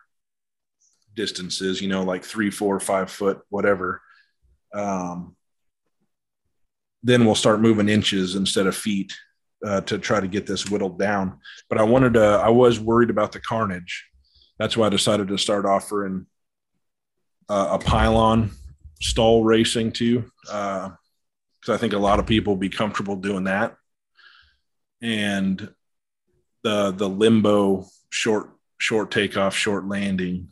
distances 1.15 1.81
you 1.81 1.89
know 1.89 2.05
like 2.05 2.25
three 2.25 2.51
four 2.51 2.79
five 2.79 3.11
foot 3.11 3.41
whatever 3.49 4.01
um 4.73 5.35
then 7.03 7.25
we'll 7.25 7.35
start 7.35 7.61
moving 7.61 7.89
inches 7.89 8.35
instead 8.35 8.67
of 8.67 8.77
feet 8.77 9.13
uh, 9.67 9.81
to 9.83 9.99
try 9.99 10.21
to 10.21 10.29
get 10.29 10.47
this 10.47 10.69
whittled 10.69 10.99
down. 10.99 11.39
But 11.69 11.79
i 11.79 11.83
wanted 11.83 12.15
to 12.15 12.23
i 12.23 12.49
was 12.49 12.81
worried 12.81 13.11
about 13.11 13.33
the 13.33 13.41
carnage. 13.41 14.07
That's 14.59 14.77
why 14.77 14.87
i 14.87 14.91
decided 14.91 15.29
to 15.29 15.39
start 15.39 15.67
offering 15.67 16.27
uh, 17.49 17.69
a 17.73 17.79
pylon 17.79 18.51
STOL 19.01 19.45
racing 19.45 19.93
too, 19.93 20.31
because 21.61 21.77
I 21.77 21.81
think 21.81 21.93
a 21.93 21.99
lot 21.99 22.19
of 22.19 22.27
people 22.27 22.55
will 22.55 22.61
be 22.61 22.69
comfortable 22.69 23.17
doing 23.17 23.45
that, 23.45 23.77
and 25.03 25.73
the 26.63 26.93
the 26.93 27.09
limbo 27.09 27.87
short 28.11 28.51
short 28.79 29.11
takeoff, 29.11 29.55
short 29.55 29.87
landing 29.87 30.49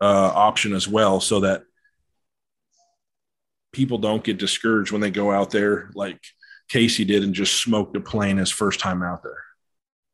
uh, 0.00 0.32
option 0.34 0.74
as 0.74 0.88
well, 0.88 1.20
so 1.20 1.40
that 1.40 1.64
people 3.72 3.98
don't 3.98 4.24
get 4.24 4.38
discouraged 4.38 4.92
when 4.92 5.00
they 5.00 5.10
go 5.10 5.32
out 5.32 5.50
there 5.50 5.90
like 5.94 6.20
Casey 6.68 7.04
did 7.04 7.22
and 7.22 7.34
just 7.34 7.60
smoked 7.60 7.96
a 7.96 8.00
plane 8.00 8.36
his 8.36 8.50
first 8.50 8.80
time 8.80 9.02
out 9.02 9.22
there. 9.22 9.42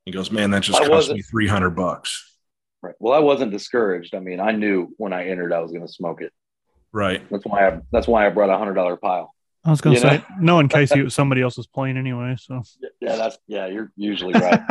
He 0.04 0.12
goes, 0.12 0.30
man, 0.30 0.50
that 0.50 0.62
just 0.62 0.80
I 0.80 0.88
cost 0.88 1.12
me 1.12 1.22
three 1.22 1.46
hundred 1.46 1.70
bucks. 1.70 2.26
Right. 2.82 2.94
Well, 2.98 3.12
I 3.12 3.18
wasn't 3.18 3.52
discouraged. 3.52 4.14
I 4.14 4.20
mean, 4.20 4.40
I 4.40 4.52
knew 4.52 4.94
when 4.96 5.12
I 5.12 5.28
entered 5.28 5.52
I 5.52 5.60
was 5.60 5.70
going 5.70 5.86
to 5.86 5.92
smoke 5.92 6.22
it. 6.22 6.32
Right. 6.92 7.22
That's 7.30 7.44
why 7.44 7.68
I. 7.68 7.80
That's 7.92 8.08
why 8.08 8.26
I 8.26 8.30
brought 8.30 8.50
a 8.50 8.58
hundred 8.58 8.74
dollar 8.74 8.96
pile. 8.96 9.34
I 9.64 9.70
was 9.70 9.80
gonna 9.80 9.98
say 9.98 10.18
know? 10.18 10.24
knowing 10.40 10.68
Casey 10.68 11.00
it 11.00 11.04
was 11.04 11.14
somebody 11.14 11.42
else's 11.42 11.66
plane 11.66 11.96
anyway. 11.96 12.36
So 12.38 12.62
Yeah, 13.00 13.16
that's 13.16 13.38
yeah. 13.46 13.66
You're 13.66 13.92
usually 13.96 14.34
right. 14.34 14.60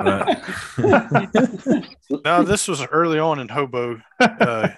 Right. 0.00 0.38
No, 2.24 2.42
this 2.42 2.66
was 2.66 2.84
early 2.86 3.18
on 3.18 3.38
in 3.38 3.48
Hobo, 3.48 4.00
uh, 4.18 4.68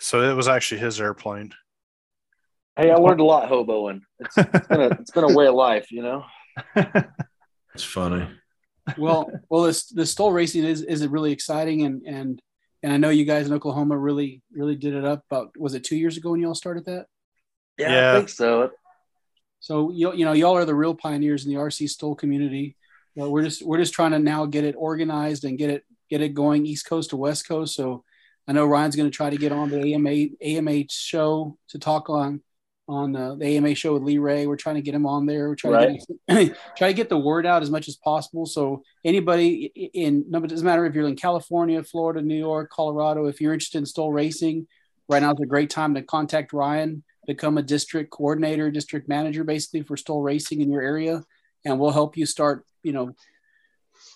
so 0.00 0.28
it 0.28 0.34
was 0.34 0.48
actually 0.48 0.80
his 0.80 1.00
airplane. 1.00 1.54
hey, 2.76 2.90
I 2.90 2.96
learned 2.96 3.20
a 3.20 3.24
lot 3.24 3.48
hoboing. 3.48 4.00
It's, 4.18 4.36
it's 4.36 4.66
been 4.66 4.80
a 4.80 4.86
it's 4.88 5.10
been 5.12 5.24
a 5.24 5.32
way 5.32 5.46
of 5.46 5.54
life, 5.54 5.92
you 5.92 6.02
know. 6.02 6.24
it's 7.74 7.84
funny. 7.84 8.28
well, 8.98 9.30
well, 9.48 9.62
this 9.62 9.86
the 9.86 10.04
STOL 10.04 10.32
racing 10.32 10.64
is 10.64 10.82
is 10.82 11.06
really 11.06 11.30
exciting, 11.30 11.82
and 11.82 12.02
and 12.02 12.42
and 12.82 12.92
I 12.92 12.96
know 12.96 13.10
you 13.10 13.24
guys 13.24 13.46
in 13.46 13.52
Oklahoma 13.52 13.96
really 13.96 14.42
really 14.52 14.74
did 14.74 14.94
it 14.94 15.04
up. 15.04 15.24
About 15.30 15.52
was 15.56 15.74
it 15.74 15.84
two 15.84 15.96
years 15.96 16.16
ago 16.16 16.32
when 16.32 16.40
you 16.40 16.48
all 16.48 16.54
started 16.54 16.84
that? 16.86 17.06
Yeah, 17.78 17.90
Yeah. 17.90 18.12
I 18.12 18.16
think 18.16 18.28
so. 18.28 18.70
So 19.60 19.90
you 19.90 20.12
you 20.12 20.24
know 20.24 20.32
y'all 20.32 20.56
are 20.56 20.66
the 20.66 20.74
real 20.74 20.94
pioneers 20.94 21.46
in 21.46 21.52
the 21.52 21.58
RC 21.58 21.88
STOL 21.88 22.14
community. 22.14 22.76
You 23.14 23.30
we're 23.30 23.44
just 23.44 23.64
we're 23.64 23.78
just 23.78 23.94
trying 23.94 24.10
to 24.10 24.18
now 24.18 24.46
get 24.46 24.64
it 24.64 24.74
organized 24.76 25.44
and 25.44 25.56
get 25.56 25.70
it 25.70 25.84
get 26.10 26.20
it 26.20 26.34
going 26.34 26.66
East 26.66 26.86
Coast 26.86 27.10
to 27.10 27.16
West 27.16 27.48
Coast. 27.48 27.74
So 27.74 28.04
I 28.46 28.52
know 28.52 28.66
Ryan's 28.66 28.96
going 28.96 29.10
to 29.10 29.16
try 29.16 29.30
to 29.30 29.36
get 29.36 29.52
on 29.52 29.70
the 29.70 29.94
AMA 29.94 30.26
AMA 30.42 30.84
show 30.90 31.56
to 31.68 31.78
talk 31.78 32.10
on 32.10 32.42
on 32.86 33.16
uh, 33.16 33.34
the 33.36 33.56
AMA 33.56 33.74
show 33.74 33.94
with 33.94 34.02
Lee 34.02 34.18
Ray. 34.18 34.46
We're 34.46 34.56
trying 34.56 34.74
to 34.74 34.82
get 34.82 34.94
him 34.94 35.06
on 35.06 35.24
there. 35.24 35.48
We're 35.48 35.54
trying 35.54 35.98
to 35.98 36.14
get, 36.28 36.56
try 36.76 36.88
to 36.88 36.94
get 36.94 37.08
the 37.08 37.18
word 37.18 37.46
out 37.46 37.62
as 37.62 37.70
much 37.70 37.88
as 37.88 37.96
possible. 37.96 38.44
So 38.44 38.82
anybody 39.02 39.72
in 39.94 40.26
no, 40.28 40.44
it 40.44 40.48
doesn't 40.48 40.66
matter 40.66 40.84
if 40.84 40.94
you're 40.94 41.08
in 41.08 41.16
California, 41.16 41.82
Florida, 41.82 42.20
New 42.20 42.38
York, 42.38 42.70
Colorado. 42.70 43.26
If 43.26 43.40
you're 43.40 43.54
interested 43.54 43.78
in 43.78 43.86
STOL 43.86 44.12
racing, 44.12 44.66
right 45.08 45.22
now 45.22 45.32
is 45.32 45.40
a 45.42 45.46
great 45.46 45.70
time 45.70 45.94
to 45.94 46.02
contact 46.02 46.52
Ryan 46.52 47.02
become 47.26 47.58
a 47.58 47.62
district 47.62 48.10
coordinator, 48.10 48.70
district 48.70 49.08
manager, 49.08 49.44
basically 49.44 49.82
for 49.82 49.96
STOL 49.96 50.22
racing 50.22 50.60
in 50.60 50.70
your 50.70 50.82
area, 50.82 51.22
and 51.64 51.78
we'll 51.78 51.90
help 51.90 52.16
you 52.16 52.26
start, 52.26 52.64
you 52.82 52.92
know, 52.92 53.14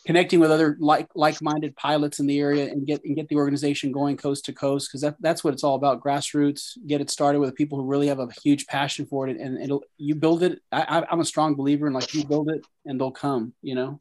connecting 0.06 0.40
with 0.40 0.50
other 0.50 0.76
like 0.80 1.08
like-minded 1.14 1.76
pilots 1.76 2.18
in 2.18 2.26
the 2.26 2.38
area 2.38 2.70
and 2.70 2.86
get 2.86 3.04
and 3.04 3.14
get 3.14 3.28
the 3.28 3.36
organization 3.36 3.92
going 3.92 4.16
coast 4.16 4.44
to 4.44 4.52
coast 4.52 4.88
because 4.88 5.02
that, 5.02 5.16
that's 5.20 5.44
what 5.44 5.54
it's 5.54 5.62
all 5.64 5.76
about 5.76 6.02
grassroots 6.02 6.72
get 6.86 7.00
it 7.00 7.10
started 7.10 7.38
with 7.38 7.54
people 7.54 7.78
who 7.78 7.84
really 7.84 8.08
have 8.08 8.18
a 8.18 8.28
huge 8.42 8.66
passion 8.66 9.06
for 9.06 9.28
it. 9.28 9.36
And 9.38 9.62
it'll 9.62 9.84
you 9.96 10.14
build 10.14 10.42
it. 10.42 10.60
I, 10.72 10.82
I- 10.82 11.06
i'm 11.10 11.20
a 11.20 11.24
strong 11.24 11.54
believer 11.54 11.86
in 11.86 11.92
like 11.92 12.12
you 12.12 12.24
build 12.24 12.50
it 12.50 12.66
and 12.86 13.00
they'll 13.00 13.10
come 13.10 13.54
you 13.62 13.74
know? 13.74 14.00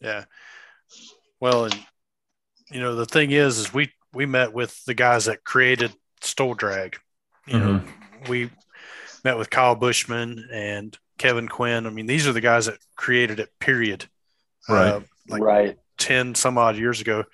Yeah. 0.00 0.24
Well, 1.40 1.64
and 1.66 1.78
you 2.70 2.80
know 2.80 2.94
the 2.94 3.06
thing 3.06 3.30
is, 3.30 3.58
is 3.58 3.74
we 3.74 3.92
we 4.12 4.26
met 4.26 4.52
with 4.52 4.84
the 4.84 4.94
guys 4.94 5.24
that 5.26 5.44
created 5.44 5.92
STOL 6.20 6.54
Drag. 6.54 6.98
You 7.46 7.58
know, 7.58 7.66
mm-hmm. 7.78 8.01
We 8.28 8.50
met 9.24 9.38
with 9.38 9.50
Kyle 9.50 9.74
Bushman 9.74 10.48
and 10.52 10.96
Kevin 11.18 11.48
Quinn. 11.48 11.86
I 11.86 11.90
mean, 11.90 12.06
these 12.06 12.26
are 12.26 12.32
the 12.32 12.40
guys 12.40 12.66
that 12.66 12.78
created 12.96 13.40
it. 13.40 13.50
Period. 13.60 14.06
Right. 14.68 14.88
Uh, 14.88 15.00
like 15.28 15.42
right. 15.42 15.78
10 15.98 16.34
some 16.34 16.58
odd 16.58 16.76
years 16.76 17.00
ago. 17.00 17.24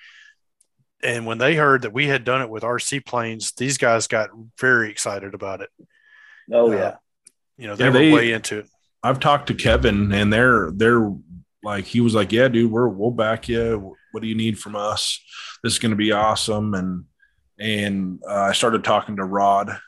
And 1.02 1.26
when 1.26 1.38
they 1.38 1.54
heard 1.54 1.82
that 1.82 1.92
we 1.92 2.06
had 2.08 2.24
done 2.24 2.42
it 2.42 2.50
with 2.50 2.62
RC 2.64 3.04
planes, 3.06 3.52
these 3.52 3.78
guys 3.78 4.06
got 4.08 4.30
very 4.58 4.90
excited 4.90 5.32
about 5.34 5.60
it. 5.60 5.70
Oh 6.52 6.72
Uh, 6.72 6.74
yeah. 6.76 6.96
You 7.56 7.66
know, 7.68 7.76
they 7.76 7.84
Yeah, 7.84 7.90
were 7.90 7.98
they- 7.98 8.12
way 8.12 8.32
into 8.32 8.58
it. 8.60 8.68
I've 9.02 9.20
talked 9.20 9.46
to 9.46 9.54
Kevin 9.54 10.10
and 10.12 10.32
they're 10.32 10.72
they're 10.72 11.12
like 11.62 11.84
he 11.84 12.00
was 12.00 12.14
like, 12.14 12.32
Yeah, 12.32 12.48
dude, 12.48 12.70
we're 12.72 12.88
we'll 12.88 13.12
back 13.12 13.48
you. 13.48 13.94
What 14.10 14.22
do 14.22 14.26
you 14.26 14.34
need 14.34 14.58
from 14.58 14.74
us? 14.74 15.20
This 15.62 15.74
is 15.74 15.78
gonna 15.78 15.94
be 15.94 16.10
awesome. 16.10 16.74
And 16.74 17.04
and 17.60 18.20
uh, 18.28 18.34
I 18.34 18.52
started 18.52 18.82
talking 18.82 19.16
to 19.16 19.24
Rod, 19.24 19.78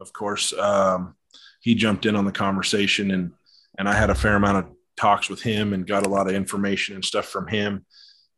of 0.00 0.12
course. 0.12 0.52
Um, 0.52 1.14
he 1.60 1.74
jumped 1.74 2.06
in 2.06 2.16
on 2.16 2.24
the 2.24 2.32
conversation 2.32 3.10
and 3.10 3.32
and 3.78 3.88
I 3.88 3.94
had 3.94 4.10
a 4.10 4.14
fair 4.14 4.34
amount 4.34 4.58
of 4.58 4.72
talks 4.96 5.30
with 5.30 5.40
him 5.40 5.72
and 5.72 5.86
got 5.86 6.04
a 6.04 6.08
lot 6.08 6.28
of 6.28 6.34
information 6.34 6.96
and 6.96 7.04
stuff 7.04 7.26
from 7.26 7.46
him. 7.46 7.86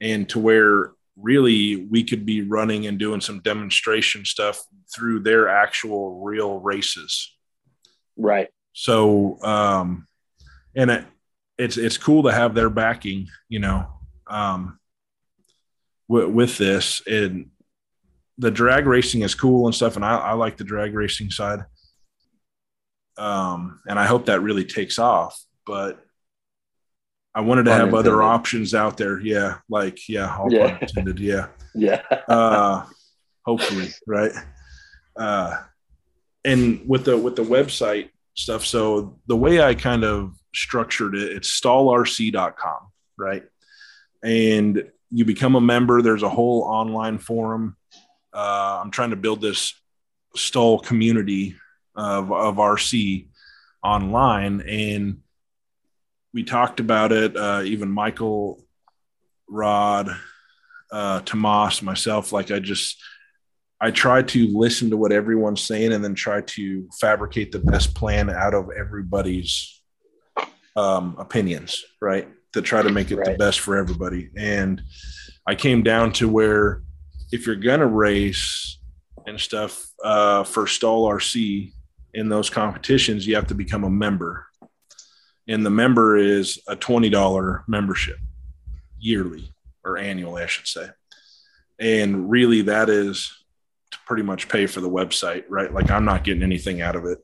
And 0.00 0.28
to 0.28 0.38
where 0.38 0.92
really 1.16 1.76
we 1.76 2.04
could 2.04 2.24
be 2.24 2.42
running 2.42 2.86
and 2.86 2.98
doing 2.98 3.20
some 3.20 3.40
demonstration 3.40 4.24
stuff 4.24 4.62
through 4.94 5.20
their 5.20 5.48
actual 5.48 6.20
real 6.20 6.60
races. 6.60 7.34
Right. 8.16 8.48
So, 8.72 9.38
um, 9.42 10.06
and 10.74 10.90
it, 10.90 11.04
it's 11.58 11.76
it's 11.76 11.98
cool 11.98 12.22
to 12.22 12.32
have 12.32 12.54
their 12.54 12.70
backing, 12.70 13.28
you 13.48 13.58
know, 13.58 13.86
um, 14.26 14.78
with, 16.08 16.28
with 16.28 16.58
this. 16.58 17.02
And 17.06 17.50
the 18.40 18.50
drag 18.50 18.86
racing 18.86 19.20
is 19.22 19.34
cool 19.34 19.66
and 19.66 19.74
stuff, 19.74 19.94
and 19.96 20.04
I, 20.04 20.16
I 20.16 20.32
like 20.32 20.56
the 20.56 20.64
drag 20.64 20.94
racing 20.94 21.30
side. 21.30 21.60
Um, 23.18 23.80
and 23.86 23.98
I 23.98 24.06
hope 24.06 24.26
that 24.26 24.40
really 24.40 24.64
takes 24.64 24.98
off. 24.98 25.38
But 25.66 26.02
I 27.34 27.42
wanted 27.42 27.64
to 27.66 27.72
have 27.72 27.94
other 27.94 28.22
options 28.22 28.74
out 28.74 28.96
there. 28.96 29.20
Yeah, 29.20 29.58
like 29.68 30.08
yeah, 30.08 30.36
all 30.36 30.52
Yeah. 30.52 30.78
intended. 30.80 31.20
Yeah 31.20 31.46
Yeah. 31.74 32.02
uh 32.26 32.84
hopefully 33.46 33.88
right 34.06 34.32
uh 35.16 35.56
and 36.44 36.82
with 36.86 37.04
the 37.04 37.16
with 37.16 37.36
the 37.36 37.42
website 37.44 38.10
stuff 38.34 38.66
so 38.66 39.18
the 39.28 39.36
way 39.36 39.62
i 39.62 39.72
kind 39.74 40.02
of 40.04 40.34
structured 40.52 41.14
it 41.14 41.30
it's 41.36 41.48
stallrc.com 41.60 42.78
right 43.16 43.44
and 44.24 44.84
you 45.12 45.24
become 45.24 45.54
a 45.54 45.60
member 45.60 46.02
there's 46.02 46.24
a 46.24 46.28
whole 46.28 46.62
online 46.62 47.18
forum 47.18 47.76
uh 48.32 48.80
i'm 48.82 48.90
trying 48.90 49.10
to 49.10 49.16
build 49.16 49.40
this 49.40 49.74
STOL 50.36 50.80
community 50.80 51.56
of 51.94 52.32
of 52.32 52.56
rc 52.56 53.26
online 53.82 54.60
and 54.60 55.18
we 56.32 56.44
talked 56.44 56.80
about 56.80 57.12
it 57.12 57.36
uh 57.36 57.62
even 57.64 57.90
michael 57.90 58.64
rod 59.48 60.16
uh, 60.92 61.20
Tomas, 61.20 61.82
myself, 61.82 62.32
like 62.32 62.50
I 62.50 62.58
just, 62.58 63.00
I 63.80 63.90
try 63.90 64.22
to 64.22 64.58
listen 64.58 64.90
to 64.90 64.96
what 64.96 65.12
everyone's 65.12 65.62
saying 65.62 65.92
and 65.92 66.04
then 66.04 66.14
try 66.14 66.42
to 66.42 66.88
fabricate 67.00 67.52
the 67.52 67.60
best 67.60 67.94
plan 67.94 68.28
out 68.28 68.54
of 68.54 68.68
everybody's 68.78 69.82
um, 70.76 71.16
opinions, 71.18 71.84
right? 72.00 72.28
To 72.54 72.62
try 72.62 72.82
to 72.82 72.90
make 72.90 73.10
it 73.10 73.24
the 73.24 73.36
best 73.38 73.60
for 73.60 73.76
everybody. 73.76 74.30
And 74.36 74.82
I 75.46 75.54
came 75.54 75.82
down 75.82 76.12
to 76.14 76.28
where 76.28 76.82
if 77.32 77.46
you're 77.46 77.56
to 77.56 77.86
race 77.86 78.78
and 79.26 79.40
stuff 79.40 79.90
uh, 80.02 80.44
for 80.44 80.66
STOL 80.66 81.08
RC 81.08 81.72
in 82.14 82.28
those 82.28 82.50
competitions, 82.50 83.26
you 83.26 83.34
have 83.36 83.46
to 83.48 83.54
become 83.54 83.84
a 83.84 83.90
member. 83.90 84.46
And 85.48 85.64
the 85.64 85.70
member 85.70 86.16
is 86.16 86.60
a 86.68 86.76
$20 86.76 87.62
membership 87.66 88.18
yearly 88.98 89.52
or 89.84 89.98
annually, 89.98 90.42
I 90.42 90.46
should 90.46 90.66
say. 90.66 90.88
And 91.78 92.30
really, 92.30 92.62
that 92.62 92.88
is 92.90 93.32
to 93.90 93.98
pretty 94.06 94.22
much 94.22 94.48
pay 94.48 94.66
for 94.66 94.80
the 94.80 94.90
website, 94.90 95.44
right? 95.48 95.72
Like 95.72 95.90
I'm 95.90 96.04
not 96.04 96.24
getting 96.24 96.42
anything 96.42 96.82
out 96.82 96.96
of 96.96 97.06
it. 97.06 97.18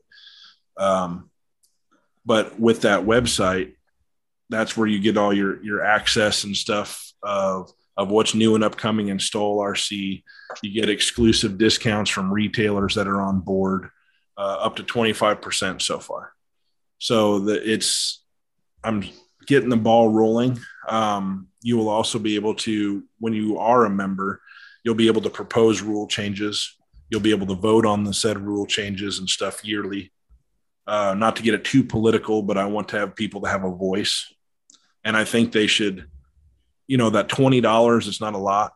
Um, 0.77 1.29
but 2.25 2.59
with 2.59 2.81
that 2.81 3.05
website, 3.05 3.75
that's 4.49 4.75
where 4.75 4.87
you 4.87 4.99
get 4.99 5.17
all 5.17 5.33
your 5.33 5.63
your 5.63 5.83
access 5.83 6.43
and 6.43 6.55
stuff 6.55 7.11
of 7.21 7.71
of 7.97 8.09
what's 8.09 8.35
new 8.35 8.55
and 8.55 8.63
upcoming 8.63 9.07
in 9.07 9.19
STOL 9.19 9.57
RC. 9.57 10.23
You 10.61 10.71
get 10.71 10.89
exclusive 10.89 11.57
discounts 11.57 12.11
from 12.11 12.31
retailers 12.31 12.95
that 12.95 13.07
are 13.07 13.21
on 13.21 13.39
board, 13.39 13.89
uh, 14.37 14.57
up 14.61 14.75
to 14.75 14.83
25% 14.83 15.81
so 15.81 15.99
far. 15.99 16.33
So 16.99 17.39
the, 17.39 17.71
it's 17.71 18.23
I'm 18.83 19.03
getting 19.47 19.69
the 19.69 19.77
ball 19.77 20.09
rolling. 20.09 20.59
Um, 20.87 21.47
you 21.61 21.77
will 21.77 21.89
also 21.89 22.19
be 22.19 22.35
able 22.35 22.55
to, 22.55 23.03
when 23.19 23.33
you 23.33 23.57
are 23.57 23.85
a 23.85 23.89
member, 23.89 24.41
you'll 24.83 24.95
be 24.95 25.07
able 25.07 25.21
to 25.21 25.29
propose 25.29 25.81
rule 25.81 26.07
changes. 26.07 26.77
You'll 27.09 27.21
be 27.21 27.31
able 27.31 27.47
to 27.47 27.55
vote 27.55 27.85
on 27.85 28.03
the 28.03 28.13
said 28.13 28.37
rule 28.39 28.65
changes 28.65 29.19
and 29.19 29.29
stuff 29.29 29.63
yearly. 29.65 30.11
Uh, 30.85 31.15
not 31.17 31.35
to 31.35 31.43
get 31.43 31.53
it 31.53 31.65
too 31.65 31.83
political, 31.83 32.41
but 32.41 32.57
I 32.57 32.65
want 32.65 32.89
to 32.89 32.99
have 32.99 33.15
people 33.15 33.41
to 33.41 33.49
have 33.49 33.65
a 33.65 33.75
voice. 33.75 34.33
And 35.03 35.17
I 35.17 35.25
think 35.25 35.51
they 35.51 35.67
should, 35.67 36.07
you 36.87 36.97
know, 36.97 37.09
that 37.09 37.29
$20 37.29 38.07
is 38.07 38.21
not 38.21 38.33
a 38.33 38.39
lot, 38.39 38.73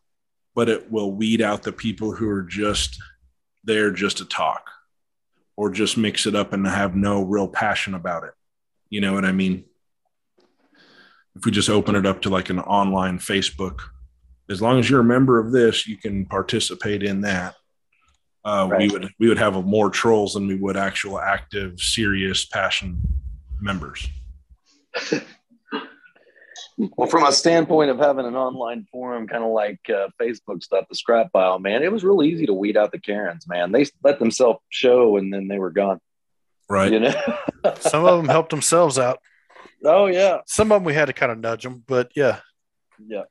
but 0.53 0.69
it 0.69 0.91
will 0.91 1.11
weed 1.11 1.41
out 1.41 1.63
the 1.63 1.71
people 1.71 2.13
who 2.13 2.29
are 2.29 2.43
just 2.43 3.01
there 3.63 3.91
just 3.91 4.17
to 4.17 4.25
talk 4.25 4.69
or 5.55 5.69
just 5.69 5.97
mix 5.97 6.25
it 6.25 6.35
up 6.35 6.53
and 6.53 6.65
have 6.67 6.95
no 6.95 7.23
real 7.23 7.47
passion 7.47 7.93
about 7.93 8.23
it. 8.23 8.33
You 8.89 9.01
know 9.01 9.13
what 9.13 9.25
I 9.25 9.31
mean? 9.31 9.65
if 11.35 11.45
we 11.45 11.51
just 11.51 11.69
open 11.69 11.95
it 11.95 12.05
up 12.05 12.21
to 12.21 12.29
like 12.29 12.49
an 12.49 12.59
online 12.59 13.19
Facebook, 13.19 13.79
as 14.49 14.61
long 14.61 14.79
as 14.79 14.89
you're 14.89 14.99
a 14.99 15.03
member 15.03 15.39
of 15.39 15.51
this, 15.51 15.87
you 15.87 15.97
can 15.97 16.25
participate 16.25 17.03
in 17.03 17.21
that. 17.21 17.55
Uh, 18.43 18.69
We 18.77 18.89
would 18.89 19.09
we 19.19 19.27
would 19.29 19.37
have 19.37 19.53
more 19.65 19.89
trolls 19.89 20.33
than 20.33 20.47
we 20.47 20.55
would 20.55 20.75
actual 20.75 21.19
active, 21.19 21.79
serious, 21.79 22.45
passion 22.45 23.01
members. 23.59 24.07
Well, 26.97 27.07
from 27.09 27.23
a 27.25 27.31
standpoint 27.31 27.89
of 27.91 27.99
having 27.99 28.25
an 28.25 28.35
online 28.35 28.85
forum, 28.91 29.27
kind 29.27 29.43
of 29.43 29.51
like 29.51 29.79
uh, 29.89 30.07
Facebook 30.19 30.63
stuff, 30.63 30.85
the 30.89 30.95
scrap 30.95 31.31
pile, 31.31 31.59
man, 31.59 31.83
it 31.83 31.91
was 31.91 32.03
real 32.03 32.23
easy 32.23 32.45
to 32.47 32.53
weed 32.53 32.77
out 32.77 32.91
the 32.91 32.99
Karens, 32.99 33.47
man. 33.47 33.71
They 33.71 33.85
let 34.03 34.19
themselves 34.19 34.59
show 34.69 35.17
and 35.17 35.33
then 35.33 35.47
they 35.47 35.59
were 35.59 35.69
gone. 35.71 35.99
Right. 36.69 36.91
You 36.91 37.01
know. 37.01 37.13
Some 37.79 38.05
of 38.05 38.17
them 38.17 38.29
helped 38.29 38.49
themselves 38.49 38.97
out. 38.97 39.19
oh 39.85 40.07
yeah. 40.07 40.39
Some 40.47 40.71
of 40.71 40.77
them 40.77 40.83
we 40.85 40.93
had 40.93 41.05
to 41.05 41.13
kind 41.13 41.31
of 41.31 41.39
nudge 41.39 41.63
them, 41.63 41.83
but 41.85 42.11
yeah, 42.15 42.39
Yeah. 43.05 43.23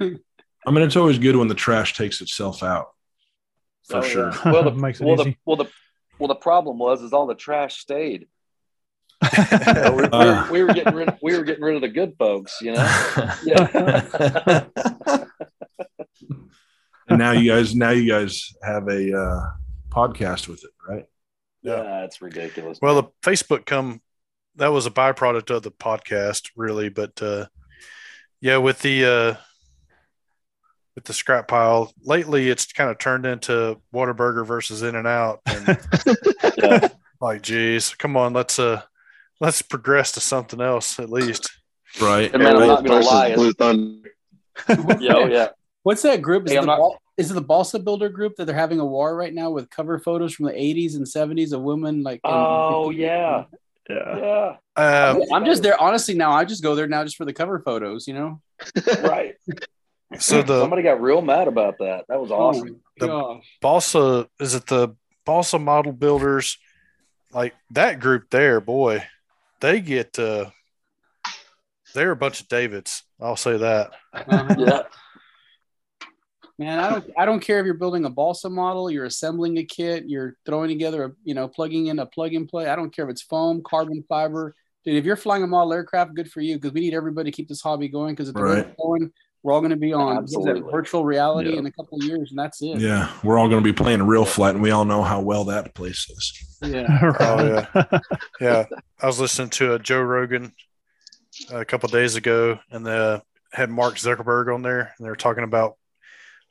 I 0.00 0.70
mean, 0.70 0.82
it's 0.82 0.96
always 0.96 1.18
good 1.18 1.36
when 1.36 1.48
the 1.48 1.54
trash 1.54 1.94
takes 1.94 2.20
itself 2.20 2.62
out. 2.62 2.88
For 3.88 3.98
Oh, 3.98 4.02
yeah. 4.02 4.08
sure. 4.08 4.32
Well, 4.46 4.62
the, 4.70 4.70
Makes 4.72 5.00
it 5.00 5.04
well, 5.06 5.16
the, 5.16 5.22
easy. 5.22 5.38
well, 5.44 5.56
the 5.56 5.66
well, 6.18 6.28
the 6.28 6.34
problem 6.36 6.78
was 6.78 7.02
is 7.02 7.12
all 7.12 7.26
the 7.26 7.34
trash 7.34 7.78
stayed. 7.78 8.28
You 9.66 9.74
know, 9.74 9.92
we, 9.92 10.02
we 10.02 10.08
were, 10.08 10.48
we 10.50 10.62
were 10.62 10.74
getting 10.74 10.94
rid. 10.94 11.18
We 11.22 11.36
were 11.36 11.44
getting 11.44 11.64
rid 11.64 11.76
of 11.76 11.82
the 11.82 11.88
good 11.88 12.14
folks. 12.18 12.60
You 12.60 12.72
know. 12.72 12.90
Yeah. 13.44 14.64
and 17.08 17.18
now 17.18 17.32
you 17.32 17.50
guys, 17.50 17.74
now 17.74 17.90
you 17.90 18.08
guys 18.08 18.54
have 18.62 18.88
a 18.88 19.16
uh, 19.16 19.40
podcast 19.90 20.48
with 20.48 20.64
it, 20.64 20.70
right? 20.88 21.04
Yeah. 21.62 21.82
yeah, 21.82 22.04
it's 22.04 22.20
ridiculous. 22.22 22.78
Well, 22.80 22.94
the 22.94 23.08
Facebook 23.22 23.66
come 23.66 24.00
that 24.56 24.68
was 24.68 24.86
a 24.86 24.90
byproduct 24.90 25.50
of 25.50 25.62
the 25.62 25.70
podcast, 25.70 26.50
really. 26.56 26.88
But 26.88 27.20
uh, 27.22 27.46
yeah, 28.40 28.58
with 28.58 28.80
the 28.80 29.04
uh, 29.04 29.34
with 30.94 31.04
the 31.04 31.12
scrap 31.12 31.48
pile 31.48 31.92
lately, 32.02 32.48
it's 32.48 32.72
kind 32.72 32.90
of 32.90 32.98
turned 32.98 33.26
into 33.26 33.80
Whataburger 33.92 34.46
versus 34.46 34.82
In-N-Out, 34.82 35.40
yeah. 36.58 36.88
like, 37.20 37.42
geez, 37.42 37.94
come 37.94 38.16
on, 38.16 38.32
let's 38.32 38.58
uh, 38.58 38.82
let's 39.44 39.62
progress 39.62 40.12
to 40.12 40.20
something 40.20 40.60
else 40.60 40.98
at 40.98 41.10
least. 41.10 41.50
Right. 42.00 42.32
And 42.32 42.42
man, 42.42 42.56
I'm 42.56 42.66
not 42.66 42.84
gonna 42.84 43.04
lie. 43.04 43.34
Blue 43.34 43.52
Thunder. 43.52 44.08
yeah, 45.00 45.14
oh, 45.14 45.26
yeah. 45.26 45.48
What's 45.82 46.02
that 46.02 46.22
group? 46.22 46.46
Is, 46.46 46.52
Hey, 46.52 46.58
it 46.58 46.60
the 46.62 46.66
not- 46.66 46.78
Bal- 46.78 46.98
is 47.16 47.30
it 47.30 47.34
the 47.34 47.40
Balsa 47.40 47.78
Builder 47.78 48.08
group 48.08 48.34
that 48.36 48.46
they're 48.46 48.54
having 48.56 48.80
a 48.80 48.84
war 48.86 49.14
right 49.16 49.32
now 49.32 49.50
with 49.50 49.70
cover 49.70 49.98
photos 50.00 50.34
from 50.34 50.46
the 50.46 50.52
80s 50.52 50.96
and 50.96 51.06
70s 51.06 51.52
of 51.52 51.60
women 51.62 52.02
like? 52.02 52.16
in- 52.24 52.30
Oh 52.32 52.90
yeah, 52.90 53.44
Yeah. 53.88 54.16
yeah. 54.18 54.56
Uh, 54.76 55.20
I'm 55.32 55.44
just 55.44 55.62
there. 55.62 55.80
Honestly, 55.80 56.14
now 56.14 56.32
I 56.32 56.44
just 56.44 56.62
go 56.62 56.74
there 56.74 56.88
now 56.88 57.04
just 57.04 57.16
for 57.16 57.24
the 57.24 57.32
cover 57.32 57.60
photos. 57.60 58.08
You 58.08 58.14
know. 58.14 58.40
Right. 59.02 59.34
so 60.18 60.42
the 60.42 60.60
Somebody 60.60 60.82
got 60.82 61.00
real 61.00 61.20
mad 61.22 61.46
about 61.48 61.78
that. 61.78 62.06
That 62.08 62.20
was 62.20 62.30
awesome. 62.32 62.80
Oh, 62.80 62.80
The- 62.98 63.06
gosh. 63.06 63.44
balsa 63.60 64.28
is 64.40 64.54
it 64.54 64.66
the 64.66 64.96
balsa 65.26 65.58
model 65.58 65.92
builders 65.92 66.58
like 67.32 67.54
that 67.70 67.98
group 68.00 68.30
there 68.30 68.60
boy 68.60 69.04
they 69.64 69.80
get 69.80 70.18
uh 70.18 70.50
they're 71.94 72.10
a 72.10 72.16
bunch 72.16 72.42
of 72.42 72.48
davids 72.48 73.02
i'll 73.18 73.34
say 73.36 73.56
that 73.56 73.92
Uh-huh. 74.12 74.54
Yeah. 74.58 74.82
Man, 76.58 76.78
I 76.78 76.88
don't. 76.88 77.04
I 77.18 77.24
don't 77.24 77.40
care 77.40 77.58
if 77.58 77.64
you're 77.64 77.74
building 77.74 78.04
a 78.04 78.10
balsa 78.10 78.48
model, 78.48 78.88
you're 78.88 79.06
assembling 79.06 79.58
a 79.58 79.64
kit, 79.64 80.04
you're 80.06 80.36
throwing 80.46 80.68
together 80.68 81.04
a, 81.06 81.12
you 81.24 81.34
know, 81.34 81.48
plugging 81.48 81.86
in 81.88 81.98
a 81.98 82.06
plug 82.06 82.32
and 82.32 82.48
play. 82.48 82.68
I 82.68 82.76
don't 82.76 82.94
care 82.94 83.06
if 83.06 83.10
it's 83.10 83.22
foam, 83.22 83.60
carbon 83.66 84.04
fiber. 84.08 84.54
Dude, 84.84 84.94
if 84.94 85.04
you're 85.04 85.16
flying 85.16 85.42
a 85.42 85.48
model 85.48 85.72
aircraft, 85.72 86.14
good 86.14 86.30
for 86.30 86.40
you 86.42 86.54
because 86.54 86.72
we 86.72 86.80
need 86.80 86.94
everybody 86.94 87.32
to 87.32 87.36
keep 87.36 87.48
this 87.48 87.60
hobby 87.60 87.88
going. 87.88 88.14
Because 88.14 88.28
if 88.28 88.36
the 88.36 88.42
Right. 88.42 88.66
rate's 88.66 88.76
going, 88.80 89.10
we're 89.44 89.52
all 89.52 89.60
going 89.60 89.70
to 89.70 89.76
be 89.76 89.92
on 89.92 90.16
what 90.16 90.24
is 90.24 90.30
that, 90.32 90.38
Absolutely. 90.40 90.72
virtual 90.72 91.04
reality 91.04 91.50
Yeah. 91.52 91.58
in 91.58 91.66
a 91.66 91.70
couple 91.70 91.98
of 91.98 92.04
years, 92.04 92.30
and 92.30 92.38
that's 92.38 92.60
it. 92.62 92.80
Yeah. 92.80 93.12
We're 93.22 93.38
all 93.38 93.46
going 93.48 93.62
to 93.62 93.64
be 93.64 93.74
playing 93.74 94.00
RealFlight, 94.00 94.50
and 94.50 94.62
we 94.62 94.70
all 94.72 94.84
know 94.86 95.02
how 95.02 95.20
well 95.20 95.44
that 95.44 95.74
place 95.74 96.08
is. 96.10 96.58
Yeah. 96.72 97.12
Oh, 97.20 97.64
yeah. 97.74 97.98
yeah 98.40 98.64
i 99.00 99.06
was 99.06 99.20
listening 99.20 99.50
to 99.50 99.74
a 99.74 99.78
joe 99.78 100.00
rogan 100.00 100.52
a 101.52 101.64
couple 101.64 101.88
days 101.90 102.16
ago 102.16 102.58
and 102.70 102.86
the 102.86 103.22
had 103.52 103.68
mark 103.68 103.96
zuckerberg 103.96 104.52
on 104.54 104.62
there 104.62 104.94
and 104.96 105.04
they 105.04 105.10
were 105.10 105.16
talking 105.16 105.44
about 105.44 105.76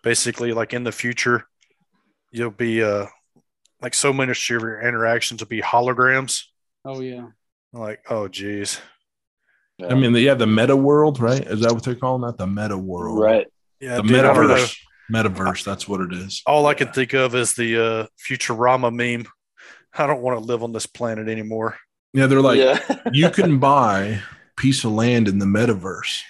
basically 0.03 0.53
like 0.53 0.71
in 0.73 0.83
the 0.83 0.91
future 0.91 1.45
you'll 2.31 2.51
be 2.51 2.83
uh 2.83 3.07
like 3.81 3.95
so 3.95 4.13
many 4.13 4.31
of 4.31 4.49
your 4.49 4.79
interactions 4.81 5.41
will 5.41 5.47
be 5.47 5.61
holograms 5.61 6.43
Oh 6.85 6.99
yeah. 7.01 7.27
Like 7.71 8.01
oh 8.09 8.27
geez 8.27 8.79
I 9.89 9.95
mean, 9.95 10.13
the, 10.13 10.21
yeah, 10.21 10.33
the 10.33 10.47
meta 10.47 10.75
world, 10.75 11.19
right? 11.19 11.41
Is 11.45 11.61
that 11.61 11.71
what 11.73 11.83
they're 11.83 11.95
calling 11.95 12.21
that? 12.23 12.37
The 12.37 12.47
meta 12.47 12.77
world. 12.77 13.19
right. 13.19 13.47
yeah 13.79 13.97
The 13.97 14.03
dude, 14.03 14.19
I 14.19 14.33
don't 14.33 14.35
metaverse. 14.47 14.77
Metaverse. 15.11 15.63
That's 15.63 15.87
what 15.87 16.01
it 16.01 16.13
is. 16.13 16.41
all 16.45 16.65
I 16.67 16.73
can 16.73 16.91
think 16.91 17.13
of 17.13 17.35
is 17.35 17.53
the 17.53 17.77
uh, 17.77 18.05
Futurama 18.27 18.91
meme. 18.93 19.27
I 19.95 20.07
don't 20.07 20.21
want 20.21 20.39
to 20.39 20.43
live 20.45 20.63
on 20.63 20.71
this 20.71 20.85
planet 20.87 21.27
anymore. 21.27 21.77
Yeah. 22.13 22.27
They're 22.27 22.41
like, 22.41 22.57
yeah. 22.59 22.79
you 23.13 23.29
can 23.29 23.59
buy 23.59 23.99
a 24.03 24.19
piece 24.55 24.83
of 24.83 24.91
land 24.91 25.27
in 25.27 25.39
the 25.39 25.45
metaverse 25.45 26.21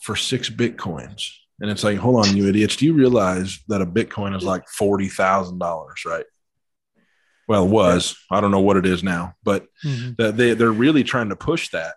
for 0.00 0.16
six 0.16 0.48
bitcoins. 0.50 1.30
And 1.60 1.70
it's 1.70 1.82
like, 1.84 1.98
hold 1.98 2.26
on, 2.26 2.36
you 2.36 2.48
idiots. 2.48 2.76
Do 2.76 2.84
you 2.86 2.92
realize 2.94 3.60
that 3.68 3.80
a 3.82 3.86
bitcoin 3.86 4.36
is 4.36 4.44
like 4.44 4.64
$40,000, 4.78 6.04
right? 6.04 6.24
Well, 7.48 7.64
it 7.64 7.70
was. 7.70 8.16
I 8.30 8.40
don't 8.40 8.50
know 8.50 8.60
what 8.60 8.76
it 8.76 8.86
is 8.86 9.02
now, 9.02 9.34
but 9.44 9.66
Mhm. 9.84 10.36
they, 10.36 10.54
they're 10.54 10.70
really 10.72 11.04
trying 11.04 11.28
to 11.30 11.36
push 11.36 11.70
that. 11.70 11.94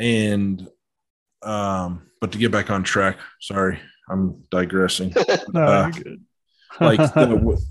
And, 0.00 0.66
um, 1.42 2.10
but 2.20 2.32
to 2.32 2.38
get 2.38 2.50
back 2.50 2.70
on 2.70 2.82
track, 2.82 3.18
sorry, 3.40 3.78
I'm 4.08 4.44
digressing. 4.50 5.14
No, 5.52 5.62
Uh, 5.62 5.90
you're 5.94 6.04
good. 6.04 6.24
like 6.80 7.14
the, 7.14 7.36
with, 7.42 7.64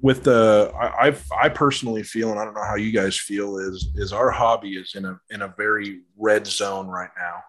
with 0.00 0.24
the 0.24 0.72
I, 0.78 1.06
I've 1.06 1.24
I 1.32 1.48
personally 1.48 2.02
feel 2.02 2.30
and 2.30 2.38
I 2.38 2.44
don't 2.44 2.54
know 2.54 2.64
how 2.64 2.74
you 2.76 2.92
guys 2.92 3.16
feel 3.18 3.56
is 3.58 3.88
is 3.94 4.12
our 4.12 4.30
hobby 4.30 4.76
is 4.76 4.94
in 4.94 5.04
a 5.06 5.18
in 5.30 5.40
a 5.42 5.54
very 5.56 6.02
red 6.18 6.46
zone 6.46 6.88
right 6.88 7.10
now 7.16 7.42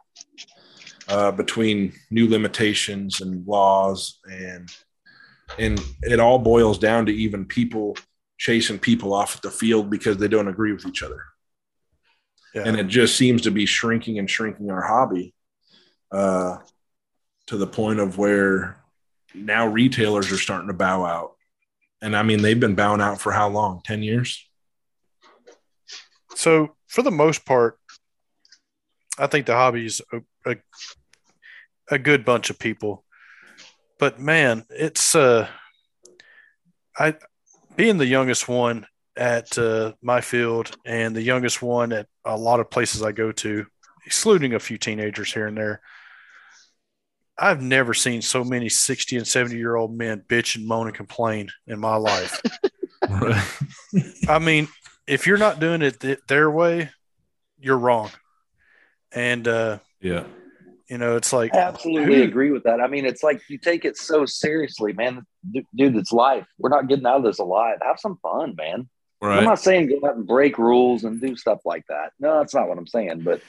uh, 1.10 1.32
between 1.32 1.92
new 2.12 2.30
limitations 2.30 3.20
and 3.22 3.46
laws 3.46 4.20
and 4.32 4.70
and 5.60 5.80
it 6.04 6.20
all 6.22 6.40
boils 6.40 6.78
down 6.80 7.06
to 7.08 7.12
even 7.14 7.44
people 7.46 7.98
chasing 8.38 8.80
people 8.80 9.14
off 9.14 9.36
at 9.36 9.42
the 9.42 9.52
field 9.52 9.90
because 9.90 10.18
they 10.18 10.28
don't 10.30 10.48
agree 10.48 10.72
with 10.72 10.86
each 10.86 11.04
other 11.04 11.22
Yeah. 12.56 12.64
and 12.66 12.80
it 12.80 12.88
just 12.88 13.16
seems 13.16 13.44
to 13.44 13.52
be 13.52 13.66
shrinking 13.68 14.18
and 14.18 14.30
shrinking 14.30 14.72
our 14.72 14.82
hobby 14.82 15.36
uh, 16.12 16.58
to 17.48 17.58
the 17.58 17.68
point 17.68 18.00
of 18.00 18.18
where 18.18 18.78
now 19.34 19.68
retailers 19.68 20.32
are 20.32 20.38
starting 20.38 20.70
to 20.70 20.74
bow 20.74 21.04
out 21.06 21.34
and 22.02 22.16
i 22.16 22.24
mean 22.24 22.42
they've 22.42 22.60
been 22.60 22.76
bowing 22.76 23.02
out 23.02 23.20
for 23.20 23.34
how 23.34 23.50
long 23.50 23.82
10 23.84 24.02
years 24.02 24.48
so 26.36 26.76
for 26.88 27.02
the 27.02 27.12
most 27.12 27.46
part, 27.46 27.80
I 29.18 29.28
think 29.28 29.46
the 29.46 29.54
hobby 29.54 29.86
is 29.86 30.02
a, 30.12 30.52
a, 30.52 30.56
a 31.90 31.98
good 31.98 32.26
bunch 32.26 32.50
of 32.50 32.60
people. 32.60 33.04
But 33.98 34.20
man, 34.20 34.66
it's 34.70 35.16
uh, 35.16 35.48
I 36.98 37.16
being 37.76 37.98
the 37.98 38.06
youngest 38.06 38.48
one 38.48 38.86
at 39.18 39.58
uh, 39.58 39.94
my 40.02 40.22
field 40.22 40.76
and 40.86 41.16
the 41.16 41.22
youngest 41.22 41.62
one 41.62 41.94
at 41.94 42.08
a 42.26 42.38
lot 42.38 42.60
of 42.60 42.70
places 42.70 43.02
I 43.02 43.12
go 43.12 43.32
to, 43.32 43.66
excluding 44.06 44.54
a 44.54 44.60
few 44.60 44.78
teenagers 44.78 45.34
here 45.34 45.48
and 45.48 45.58
there. 45.58 45.82
I've 47.38 47.62
never 47.62 47.94
seen 47.94 48.22
so 48.22 48.44
many 48.44 48.70
60 48.70 49.18
and 49.18 49.28
70 49.28 49.58
year 49.58 49.76
old 49.76 49.96
men 49.96 50.24
bitch 50.28 50.56
and 50.56 50.66
moan 50.68 50.88
and 50.88 50.96
complain 50.96 51.50
in 51.68 51.80
my 51.80 51.96
life. 51.96 52.42
I 54.30 54.40
mean, 54.40 54.68
if 55.06 55.28
you're 55.28 55.38
not 55.38 55.60
doing 55.60 55.82
it 55.82 56.00
th- 56.00 56.20
their 56.28 56.50
way, 56.50 56.92
you're 57.60 57.78
wrong. 57.78 58.10
And, 59.12 59.48
uh, 59.48 59.80
yeah 60.02 60.26
you 60.90 60.98
know, 60.98 61.16
it's 61.16 61.34
like, 61.34 61.54
I 61.56 61.60
Absolutely 61.60 62.18
who- 62.18 62.24
agree 62.24 62.52
with 62.52 62.64
that. 62.64 62.80
I 62.80 62.88
mean, 62.88 63.06
it's 63.06 63.24
like 63.24 63.42
you 63.50 63.58
take 63.58 63.86
it 63.86 63.98
so 63.98 64.26
seriously, 64.26 64.94
man. 64.94 65.26
D- 65.52 65.66
Dude, 65.76 65.96
it's 65.96 66.12
life. 66.12 66.46
We're 66.60 66.70
not 66.70 66.88
getting 66.88 67.06
out 67.06 67.18
of 67.18 67.24
this 67.24 67.40
alive. 67.40 67.80
Have 67.82 68.00
some 68.00 68.18
fun, 68.22 68.56
man. 68.56 68.88
I'm 69.32 69.44
not 69.46 69.60
saying 69.60 69.88
go 69.88 70.08
out 70.08 70.16
and 70.16 70.28
break 70.28 70.58
rules 70.58 71.04
and 71.04 71.20
do 71.20 71.36
stuff 71.36 71.60
like 71.66 71.86
that. 71.90 72.14
No, 72.20 72.40
that's 72.40 72.54
not 72.54 72.68
what 72.68 72.78
I'm 72.78 72.88
saying. 72.88 73.22
But 73.22 73.42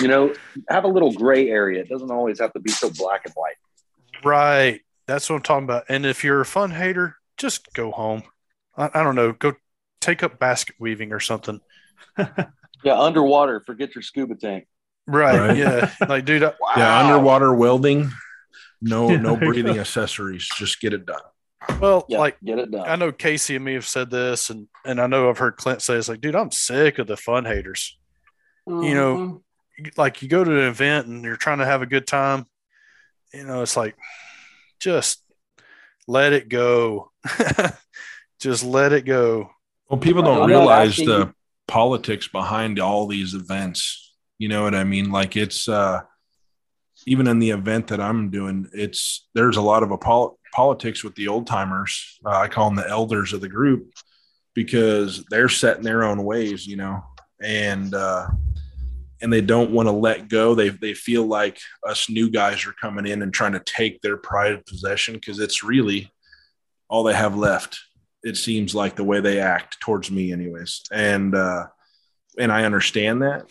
you 0.00 0.08
know, 0.08 0.34
have 0.68 0.84
a 0.84 0.88
little 0.88 1.12
gray 1.12 1.48
area. 1.48 1.80
It 1.80 1.88
doesn't 1.88 2.10
always 2.10 2.40
have 2.40 2.52
to 2.54 2.60
be 2.60 2.70
so 2.70 2.90
black 2.90 3.22
and 3.24 3.34
white. 3.34 3.56
right. 4.24 4.80
That's 5.06 5.30
what 5.30 5.36
I'm 5.36 5.42
talking 5.42 5.64
about. 5.64 5.84
And 5.88 6.04
if 6.04 6.24
you're 6.24 6.40
a 6.40 6.46
fun 6.46 6.72
hater, 6.72 7.14
just 7.36 7.72
go 7.74 7.92
home. 7.92 8.24
I, 8.76 8.90
I 8.92 9.02
don't 9.04 9.14
know. 9.14 9.30
Go 9.30 9.52
take 10.00 10.24
up 10.24 10.40
basket 10.40 10.74
weaving 10.80 11.12
or 11.12 11.20
something. 11.20 11.60
Yeah, 12.84 13.00
underwater. 13.00 13.60
Forget 13.60 13.94
your 13.96 14.02
scuba 14.02 14.36
tank. 14.36 14.68
Right. 15.08 15.38
Right. 15.38 15.56
Yeah. 15.56 15.90
Like, 16.06 16.24
dude, 16.24 16.44
I, 16.44 16.52
yeah 16.76 17.00
underwater 17.00 17.52
welding 17.52 18.12
no 18.82 19.10
Yeah, 19.10 19.16
no 19.20 19.34
breathing 19.34 19.78
accessories 19.78 20.48
just 20.56 20.80
get 20.80 20.92
it 20.92 21.06
done 21.06 21.22
well, 21.80 22.04
Yeah, 22.08 22.18
like, 22.18 22.36
get 22.44 22.58
it 22.58 22.70
done. 22.70 22.88
I 22.88 22.96
know 22.96 23.12
Casey 23.12 23.56
and 23.56 23.64
me 23.64 23.74
have 23.74 23.86
said 23.86 24.10
this, 24.10 24.50
and 24.50 24.68
and 24.86 25.00
I 25.00 25.06
know 25.06 25.28
I've 25.28 25.38
heard 25.38 25.56
Clint 25.56 25.82
say 25.82 25.94
it's 25.96 26.08
like, 26.08 26.20
dude, 26.20 26.36
I'm 26.36 26.50
sick 26.50 26.98
of 26.98 27.06
the 27.06 27.16
fun 27.16 27.44
haters. 27.44 27.98
You 28.66 28.94
know, 28.94 29.16
Uh-huh. 29.16 29.38
Like 29.96 30.22
you 30.22 30.28
go 30.28 30.42
to 30.42 30.50
an 30.50 30.68
event 30.68 31.06
and 31.06 31.22
you're 31.22 31.36
trying 31.36 31.58
to 31.58 31.66
have 31.66 31.82
a 31.82 31.86
good 31.86 32.06
time, 32.06 32.46
you 33.34 33.44
know, 33.44 33.60
it's 33.62 33.76
like 33.76 33.94
just 34.80 35.22
let 36.08 36.32
it 36.32 36.48
go. 36.48 37.10
just 38.40 38.64
let 38.64 38.92
it 38.92 39.04
go. 39.04 39.50
Well, 39.90 40.00
people 40.00 40.22
don't 40.22 40.42
I'm 40.42 40.48
not 40.50 40.58
realize 40.58 40.96
the 40.96 41.34
politics 41.68 42.26
behind 42.28 42.80
all 42.80 43.06
these 43.06 43.34
events. 43.34 44.14
You 44.38 44.48
know 44.48 44.62
what 44.62 44.74
I 44.74 44.84
mean? 44.84 45.10
Like 45.10 45.36
it's 45.36 45.68
uh 45.68 46.00
even 47.06 47.26
in 47.26 47.38
the 47.38 47.50
event 47.50 47.88
that 47.88 48.00
I'm 48.00 48.30
doing, 48.30 48.68
it's 48.72 49.28
there's 49.34 49.56
a 49.58 49.62
lot 49.62 49.82
of 49.82 49.90
apol- 49.90 50.38
politics 50.54 51.04
with 51.04 51.14
the 51.14 51.28
old 51.28 51.46
timers. 51.46 52.18
Uh, 52.24 52.30
I 52.30 52.48
call 52.48 52.68
them 52.70 52.76
the 52.76 52.88
elders 52.88 53.32
of 53.32 53.40
the 53.42 53.48
group, 53.48 53.92
because 54.56 55.22
they're 55.30 55.50
set 55.50 55.76
in 55.76 55.84
their 55.84 56.02
own 56.02 56.24
ways, 56.24 56.66
you 56.66 56.76
know, 56.76 57.04
and 57.40 57.94
uh, 57.94 58.26
and 59.20 59.32
they 59.32 59.42
don't 59.42 59.70
want 59.70 59.86
to 59.86 59.92
let 59.92 60.28
go. 60.28 60.56
They 60.56 60.70
they 60.70 60.94
feel 60.94 61.24
like 61.24 61.60
us 61.86 62.10
new 62.10 62.28
guys 62.28 62.66
are 62.66 62.74
coming 62.80 63.06
in 63.06 63.22
and 63.22 63.32
trying 63.32 63.52
to 63.52 63.60
take 63.60 64.00
their 64.00 64.16
pride 64.16 64.52
of 64.52 64.66
possession 64.66 65.14
because 65.14 65.38
it's 65.38 65.62
really 65.62 66.10
all 66.88 67.04
they 67.04 67.14
have 67.14 67.36
left. 67.36 67.78
It 68.24 68.36
seems 68.36 68.74
like 68.74 68.96
the 68.96 69.04
way 69.04 69.20
they 69.20 69.38
act 69.38 69.78
towards 69.80 70.10
me, 70.10 70.32
anyways, 70.32 70.82
and 70.90 71.36
uh, 71.36 71.66
and 72.38 72.50
I 72.50 72.64
understand 72.64 73.22
that, 73.22 73.48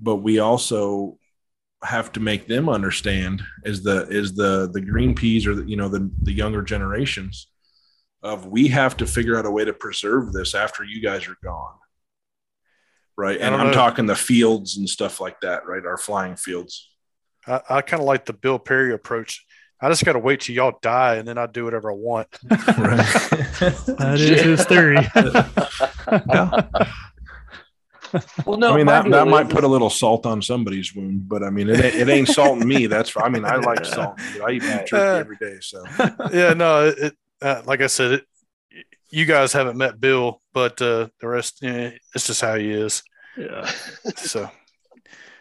but 0.00 0.16
we 0.16 0.40
also 0.40 1.16
have 1.82 2.12
to 2.12 2.20
make 2.20 2.46
them 2.46 2.68
understand 2.68 3.40
is 3.64 3.82
the 3.82 4.06
is 4.08 4.34
the 4.34 4.68
the 4.72 4.80
green 4.80 5.14
peas 5.14 5.46
or 5.46 5.54
the, 5.54 5.64
you 5.64 5.76
know 5.76 5.88
the 5.88 6.10
the 6.22 6.32
younger 6.32 6.60
generations 6.60 7.46
of 8.22 8.46
we 8.46 8.68
have 8.68 8.96
to 8.96 9.06
figure 9.06 9.38
out 9.38 9.46
a 9.46 9.50
way 9.50 9.64
to 9.64 9.72
preserve 9.72 10.32
this 10.32 10.54
after 10.54 10.84
you 10.84 11.00
guys 11.00 11.26
are 11.28 11.36
gone 11.42 11.74
right 13.16 13.40
and 13.40 13.54
i'm 13.54 13.68
know. 13.68 13.72
talking 13.72 14.06
the 14.06 14.14
fields 14.14 14.76
and 14.76 14.88
stuff 14.88 15.20
like 15.20 15.40
that 15.40 15.66
right 15.66 15.84
our 15.86 15.96
flying 15.98 16.36
fields 16.36 16.90
I, 17.46 17.60
I 17.68 17.82
kind 17.82 18.00
of 18.00 18.06
like 18.06 18.26
the 18.26 18.32
Bill 18.32 18.58
Perry 18.58 18.92
approach. 18.92 19.44
I 19.80 19.88
just 19.88 20.04
got 20.04 20.12
to 20.12 20.18
wait 20.18 20.40
till 20.40 20.54
y'all 20.54 20.78
die 20.82 21.16
and 21.16 21.26
then 21.26 21.38
I 21.38 21.46
do 21.46 21.64
whatever 21.64 21.90
I 21.90 21.94
want. 21.94 22.28
right 22.50 22.58
That 23.96 24.16
is 24.18 24.42
his 24.42 24.64
theory. 24.66 24.98
Well, 28.44 28.58
no, 28.58 28.72
i 28.72 28.76
mean 28.76 28.86
that, 28.86 29.08
that 29.08 29.28
might 29.28 29.48
put 29.48 29.62
a 29.62 29.68
little 29.68 29.88
salt 29.88 30.26
on 30.26 30.42
somebody's 30.42 30.92
wound 30.96 31.28
but 31.28 31.44
i 31.44 31.50
mean 31.50 31.68
it 31.68 31.78
ain't, 31.80 31.94
it 31.94 32.08
ain't 32.08 32.26
salting 32.26 32.66
me 32.66 32.86
that's 32.88 33.16
i 33.16 33.28
mean 33.28 33.44
i 33.44 33.54
like 33.54 33.84
salt 33.84 34.18
i 34.44 34.50
eat 34.50 34.62
beef 34.62 34.70
Right. 34.72 34.86
turkey 34.88 34.96
uh, 34.96 35.20
every 35.20 35.36
day 35.36 35.58
so 35.60 35.84
yeah, 36.32 36.52
no, 36.52 36.88
it, 36.88 36.98
it 36.98 37.16
uh, 37.42 37.62
like 37.64 37.80
I 37.80 37.86
said, 37.86 38.12
it, 38.12 38.24
you 39.10 39.24
guys 39.26 39.52
haven't 39.52 39.76
met 39.76 40.00
Bill, 40.00 40.40
but 40.52 40.80
uh, 40.80 41.08
the 41.20 41.28
rest, 41.28 41.62
eh, 41.64 41.92
it's 42.14 42.26
just 42.26 42.40
how 42.40 42.56
he 42.56 42.70
is. 42.70 43.02
yeah. 43.36 43.70
So 44.16 44.50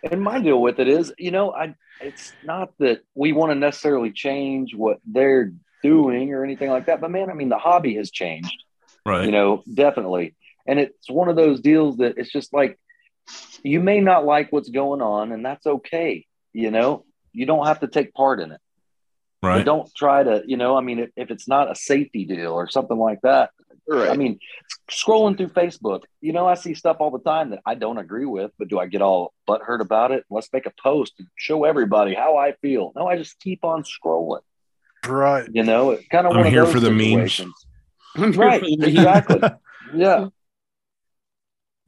And 0.04 0.22
my 0.22 0.40
deal 0.40 0.62
with 0.62 0.80
it 0.80 0.88
is, 0.88 1.14
you 1.18 1.32
know, 1.32 1.54
I 1.54 1.76
it's 2.02 2.34
not 2.44 2.72
that 2.80 3.02
we 3.14 3.34
want 3.34 3.52
to 3.52 3.56
necessarily 3.56 4.12
change 4.12 4.74
what 4.74 5.00
they're 5.06 5.52
doing 5.84 6.34
or 6.34 6.44
anything 6.44 6.70
like 6.70 6.86
that, 6.86 7.02
but 7.02 7.12
man, 7.12 7.30
I 7.30 7.34
mean, 7.34 7.50
the 7.50 7.58
hobby 7.58 7.96
has 7.96 8.10
changed, 8.10 8.64
right 9.06 9.26
you 9.26 9.32
know, 9.32 9.64
definitely. 9.72 10.36
And 10.66 10.80
it's 10.80 11.10
one 11.10 11.30
of 11.30 11.36
those 11.36 11.62
deals 11.62 11.98
that 11.98 12.18
it's 12.18 12.32
just 12.32 12.54
like 12.54 12.80
you 13.64 13.80
may 13.80 14.00
not 14.00 14.26
like 14.26 14.52
what's 14.52 14.70
going 14.70 15.02
on, 15.02 15.32
and 15.32 15.46
that's 15.46 15.66
okay. 15.66 16.26
You 16.54 16.72
know, 16.72 17.06
you 17.34 17.46
don't 17.46 17.68
have 17.68 17.82
to 17.82 17.88
take 17.88 18.14
part 18.14 18.40
in 18.40 18.52
it. 18.52 18.62
But 19.42 19.64
don't 19.66 19.90
try 19.96 20.24
to, 20.24 20.44
you 20.46 20.58
know, 20.58 20.76
I 20.78 20.82
mean, 20.82 21.00
if, 21.00 21.10
if 21.16 21.32
it's 21.32 21.48
not 21.48 21.72
a 21.72 21.76
safety 21.76 22.26
deal 22.26 22.52
or 22.52 22.70
something 22.70 22.98
like 22.98 23.22
that, 23.24 23.52
Right. 23.92 24.12
I 24.12 24.16
mean, 24.16 24.38
scrolling 24.92 25.36
through 25.36 25.48
Facebook, 25.48 26.02
you 26.22 26.32
know, 26.32 26.46
I 26.46 26.54
see 26.54 26.76
stuff 26.76 26.98
all 27.00 27.10
the 27.10 27.18
time 27.24 27.50
that 27.50 27.62
I 27.66 27.74
don't 27.74 27.98
agree 27.98 28.26
with, 28.26 28.52
but 28.60 28.68
do 28.68 28.78
I 28.78 28.86
get 28.86 29.02
all 29.02 29.34
butthurt 29.50 29.80
about 29.82 30.12
it? 30.12 30.26
Let's 30.30 30.48
make 30.54 30.68
a 30.68 30.74
post 30.84 31.14
and 31.18 31.28
show 31.36 31.64
everybody 31.64 32.14
how 32.14 32.38
I 32.38 32.52
feel. 32.62 32.92
No, 32.96 33.08
I 33.08 33.18
just 33.18 33.40
keep 33.40 33.64
on 33.66 33.82
scrolling. 33.84 34.42
right, 35.08 35.50
You 35.52 35.64
know, 35.64 35.92
it 35.92 36.08
kind 36.12 36.28
of 36.28 36.34
I'm 36.36 36.46
here 36.46 36.68
for 36.68 36.80
the 36.80 36.92
memes. 36.92 37.34
situations. 37.34 37.66
I'm 38.16 38.32
Right, 38.34 38.60
for 38.60 38.66
the 38.68 38.78
meme. 38.78 38.90
exactly. 38.90 39.42
Yeah, 39.96 40.28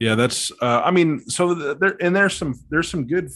Yeah, 0.00 0.16
that's. 0.16 0.50
Uh, 0.60 0.82
I 0.84 0.90
mean, 0.90 1.20
so 1.28 1.54
the, 1.54 1.76
there 1.76 1.96
and 2.02 2.16
there's 2.16 2.34
some 2.36 2.54
there's 2.68 2.88
some 2.90 3.06
good 3.06 3.30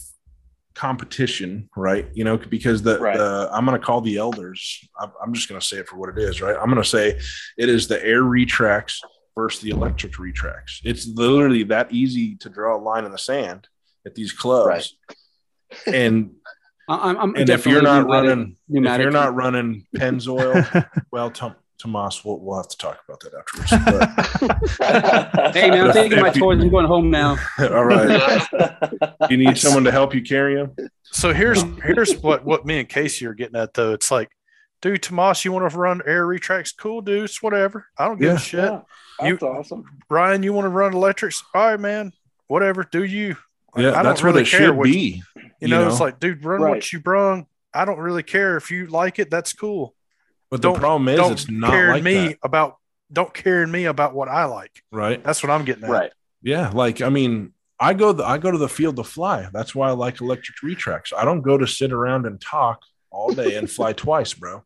competition, 0.77 1.69
right? 1.75 2.07
You 2.13 2.23
know, 2.23 2.37
because 2.37 2.81
the, 2.83 2.99
Right. 2.99 3.17
the 3.17 3.49
I'm 3.51 3.65
going 3.65 3.79
to 3.79 3.85
call 3.85 4.01
the 4.01 4.17
elders. 4.17 4.79
I'm, 4.99 5.11
I'm 5.21 5.33
just 5.33 5.49
going 5.49 5.59
to 5.59 5.65
say 5.65 5.77
it 5.77 5.87
for 5.87 5.97
what 5.97 6.09
it 6.09 6.17
is, 6.19 6.41
right? 6.41 6.55
I'm 6.55 6.69
going 6.69 6.81
to 6.81 6.87
say 6.87 7.19
it 7.57 7.69
is 7.69 7.87
the 7.87 8.03
air 8.05 8.23
retracts 8.23 9.01
versus 9.35 9.61
the 9.61 9.71
electric 9.71 10.19
retracts. 10.19 10.81
It's 10.83 11.07
literally 11.07 11.63
that 11.63 11.91
easy 11.91 12.35
to 12.37 12.49
draw 12.49 12.77
a 12.77 12.81
line 12.81 13.05
in 13.05 13.11
the 13.11 13.17
sand 13.17 13.67
at 14.05 14.15
these 14.15 14.31
clubs, 14.31 14.67
Right. 14.67 15.17
and 15.93 16.31
I- 16.89 17.09
I'm, 17.09 17.17
I'm 17.17 17.35
and 17.35 17.49
if 17.49 17.65
you're 17.65 17.81
definitely 17.81 17.83
not 17.83 18.07
pneumatic- 18.07 18.29
running, 18.29 18.57
if 18.95 19.01
you're 19.01 19.11
not 19.11 19.35
running 19.35 19.85
Pennzoil, 19.95 20.87
well, 21.11 21.31
Tom, 21.31 21.55
Tomas, 21.79 22.25
we'll, 22.25 22.39
we'll 22.39 22.57
have 22.57 22.67
to 22.69 22.77
talk 22.77 22.99
about 23.07 23.19
that 23.21 23.33
afterwards. 23.35 23.71
But, 24.79 25.53
hey 25.55 25.69
man, 25.69 25.87
I'm 25.87 25.93
taking 25.93 26.19
my 26.19 26.27
you- 26.33 26.39
toys. 26.41 26.61
I'm 26.61 26.69
going 26.69 26.85
home 26.87 27.09
now. 27.09 27.37
all 27.59 27.85
right, 27.85 28.41
you 29.29 29.37
need 29.37 29.57
someone 29.57 29.83
to 29.83 29.91
help 29.91 30.13
you 30.15 30.21
carry 30.21 30.55
them. 30.55 30.75
So 31.03 31.33
here's 31.33 31.61
here's 31.83 32.15
what 32.21 32.43
what 32.45 32.65
me 32.65 32.79
and 32.79 32.89
Casey 32.89 33.25
are 33.25 33.33
getting 33.33 33.55
at 33.55 33.73
though. 33.73 33.93
It's 33.93 34.09
like, 34.11 34.29
dude, 34.81 35.03
Tomas, 35.03 35.45
you 35.45 35.51
want 35.51 35.69
to 35.69 35.77
run 35.77 36.01
air 36.05 36.25
retracts? 36.25 36.71
Cool, 36.71 37.01
dude. 37.01 37.23
It's 37.25 37.41
whatever. 37.41 37.85
I 37.97 38.05
don't 38.07 38.19
give 38.19 38.29
Yeah. 38.29 38.35
a 38.35 38.39
shit. 38.39 38.59
Yeah, 38.59 38.81
that's 39.31 39.43
awesome. 39.43 39.85
Ryan, 40.09 40.43
you 40.43 40.53
want 40.53 40.65
to 40.65 40.69
run 40.69 40.93
electrics? 40.93 41.43
All 41.53 41.65
right, 41.71 41.79
man. 41.79 42.11
Whatever. 42.47 42.83
Do 42.91 43.03
you? 43.03 43.35
Like, 43.75 43.83
Yeah, 43.83 43.89
I 43.91 43.95
don't 43.95 44.05
that's 44.05 44.23
really 44.23 44.41
what 44.41 44.47
it 44.47 44.51
care 44.51 44.67
should 44.67 44.81
be. 44.83 45.21
You 45.59 45.67
know, 45.69 45.87
it's 45.87 45.99
like, 45.99 46.19
dude, 46.19 46.43
run 46.45 46.61
Right. 46.61 46.69
what 46.75 46.93
you 46.93 46.99
brung. 46.99 47.47
I 47.73 47.85
don't 47.85 47.99
really 47.99 48.23
care 48.23 48.57
if 48.57 48.71
you 48.71 48.87
like 48.87 49.19
it. 49.19 49.29
That's 49.29 49.53
cool. 49.53 49.95
But 50.49 50.61
the 50.61 50.69
don't- 50.71 50.79
problem 50.79 51.07
is, 51.09 51.29
it's 51.31 51.49
not 51.49 51.71
care 51.71 51.89
like 51.93 52.03
me 52.03 52.13
that, 52.29 52.37
about. 52.43 52.77
Don't 53.11 53.33
care 53.33 53.65
me 53.65 53.85
about 53.85 54.13
what 54.13 54.27
I 54.27 54.45
like. 54.45 54.83
right? 54.91 55.23
That's 55.23 55.41
what 55.41 55.49
I'm 55.49 55.63
getting 55.63 55.85
at. 55.85 55.89
Right. 55.89 56.11
Yeah, 56.41 56.69
like 56.73 57.01
I 57.01 57.07
mean, 57.09 57.53
I 57.79 57.93
go 57.93 58.11
the, 58.11 58.25
I 58.25 58.37
go 58.37 58.51
to 58.51 58.57
the 58.57 58.67
field 58.69 58.97
to 58.97 59.03
fly. 59.03 59.47
That's 59.53 59.73
why 59.73 59.87
I 59.87 59.91
like 59.91 60.19
electric 60.19 60.61
retracts. 60.61 61.13
I 61.13 61.23
don't 61.23 61.41
go 61.41 61.57
to 61.57 61.65
sit 61.67 61.93
around 61.93 62.25
and 62.25 62.39
talk 62.41 62.81
all 63.09 63.33
day 63.33 63.55
and 63.55 63.69
fly 63.71 63.93
twice, 64.05 64.33
bro. 64.33 64.63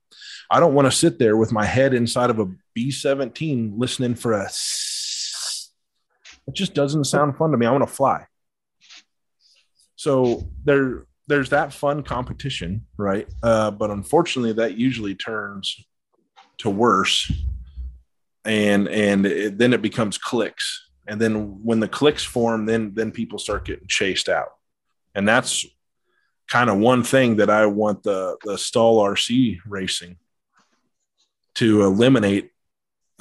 I 0.50 0.60
don't 0.60 0.74
want 0.74 0.88
to 0.90 0.92
sit 0.92 1.20
there 1.20 1.38
with 1.38 1.52
my 1.52 1.66
head 1.66 1.94
inside 1.94 2.30
of 2.32 2.40
a 2.40 2.48
B 2.74 2.90
seventeen 2.90 3.76
listening 3.78 4.16
for 4.16 4.34
a. 4.34 4.46
s- 4.46 5.72
It 6.48 6.56
just 6.56 6.74
doesn't 6.74 7.04
sound 7.06 7.38
fun 7.38 7.52
to 7.52 7.58
me. 7.58 7.68
I 7.68 7.72
want 7.72 7.88
to 7.88 7.94
fly. 7.94 8.26
So 9.96 10.48
there, 10.64 11.06
there's 11.32 11.50
that 11.50 11.74
fun 11.74 12.04
competition, 12.04 12.86
right? 12.98 13.28
Uh, 13.42 13.72
but 13.72 13.90
unfortunately, 13.90 14.52
that 14.54 14.78
usually 14.78 15.16
turns 15.16 15.84
to 16.58 16.70
worse, 16.70 17.32
and 18.44 18.90
and 18.90 19.26
it, 19.26 19.58
then 19.58 19.74
it 19.74 19.82
becomes 19.82 20.18
clicks. 20.18 20.90
And 21.08 21.20
then 21.20 21.64
when 21.64 21.80
the 21.80 21.88
clicks 21.88 22.24
form 22.24 22.66
then 22.66 22.94
then 22.94 23.12
people 23.12 23.40
start 23.40 23.66
getting 23.66 23.88
chased 23.88 24.30
out. 24.30 24.50
And 25.16 25.28
that's 25.28 25.66
kind 26.48 26.70
of 26.70 26.78
one 26.78 27.02
thing 27.02 27.38
that 27.38 27.50
i 27.50 27.66
want 27.66 28.04
the 28.04 28.36
the 28.44 28.58
STOL 28.58 28.98
rc 28.98 29.58
racing 29.66 30.18
to 31.56 31.84
eliminate 31.84 32.52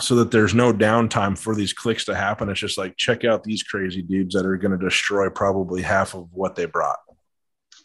so 0.00 0.16
that 0.16 0.30
there's 0.30 0.54
no 0.54 0.72
downtime 0.72 1.38
for 1.38 1.54
these 1.54 1.72
clicks 1.72 2.06
to 2.06 2.14
happen. 2.14 2.48
It's 2.48 2.58
just 2.58 2.78
like 2.78 2.96
check 2.96 3.24
out 3.24 3.44
these 3.44 3.62
crazy 3.62 4.02
dudes 4.02 4.34
that 4.34 4.46
are 4.46 4.56
going 4.56 4.76
to 4.76 4.84
destroy 4.84 5.28
probably 5.28 5.82
half 5.82 6.14
of 6.14 6.28
what 6.32 6.56
they 6.56 6.64
brought 6.64 6.98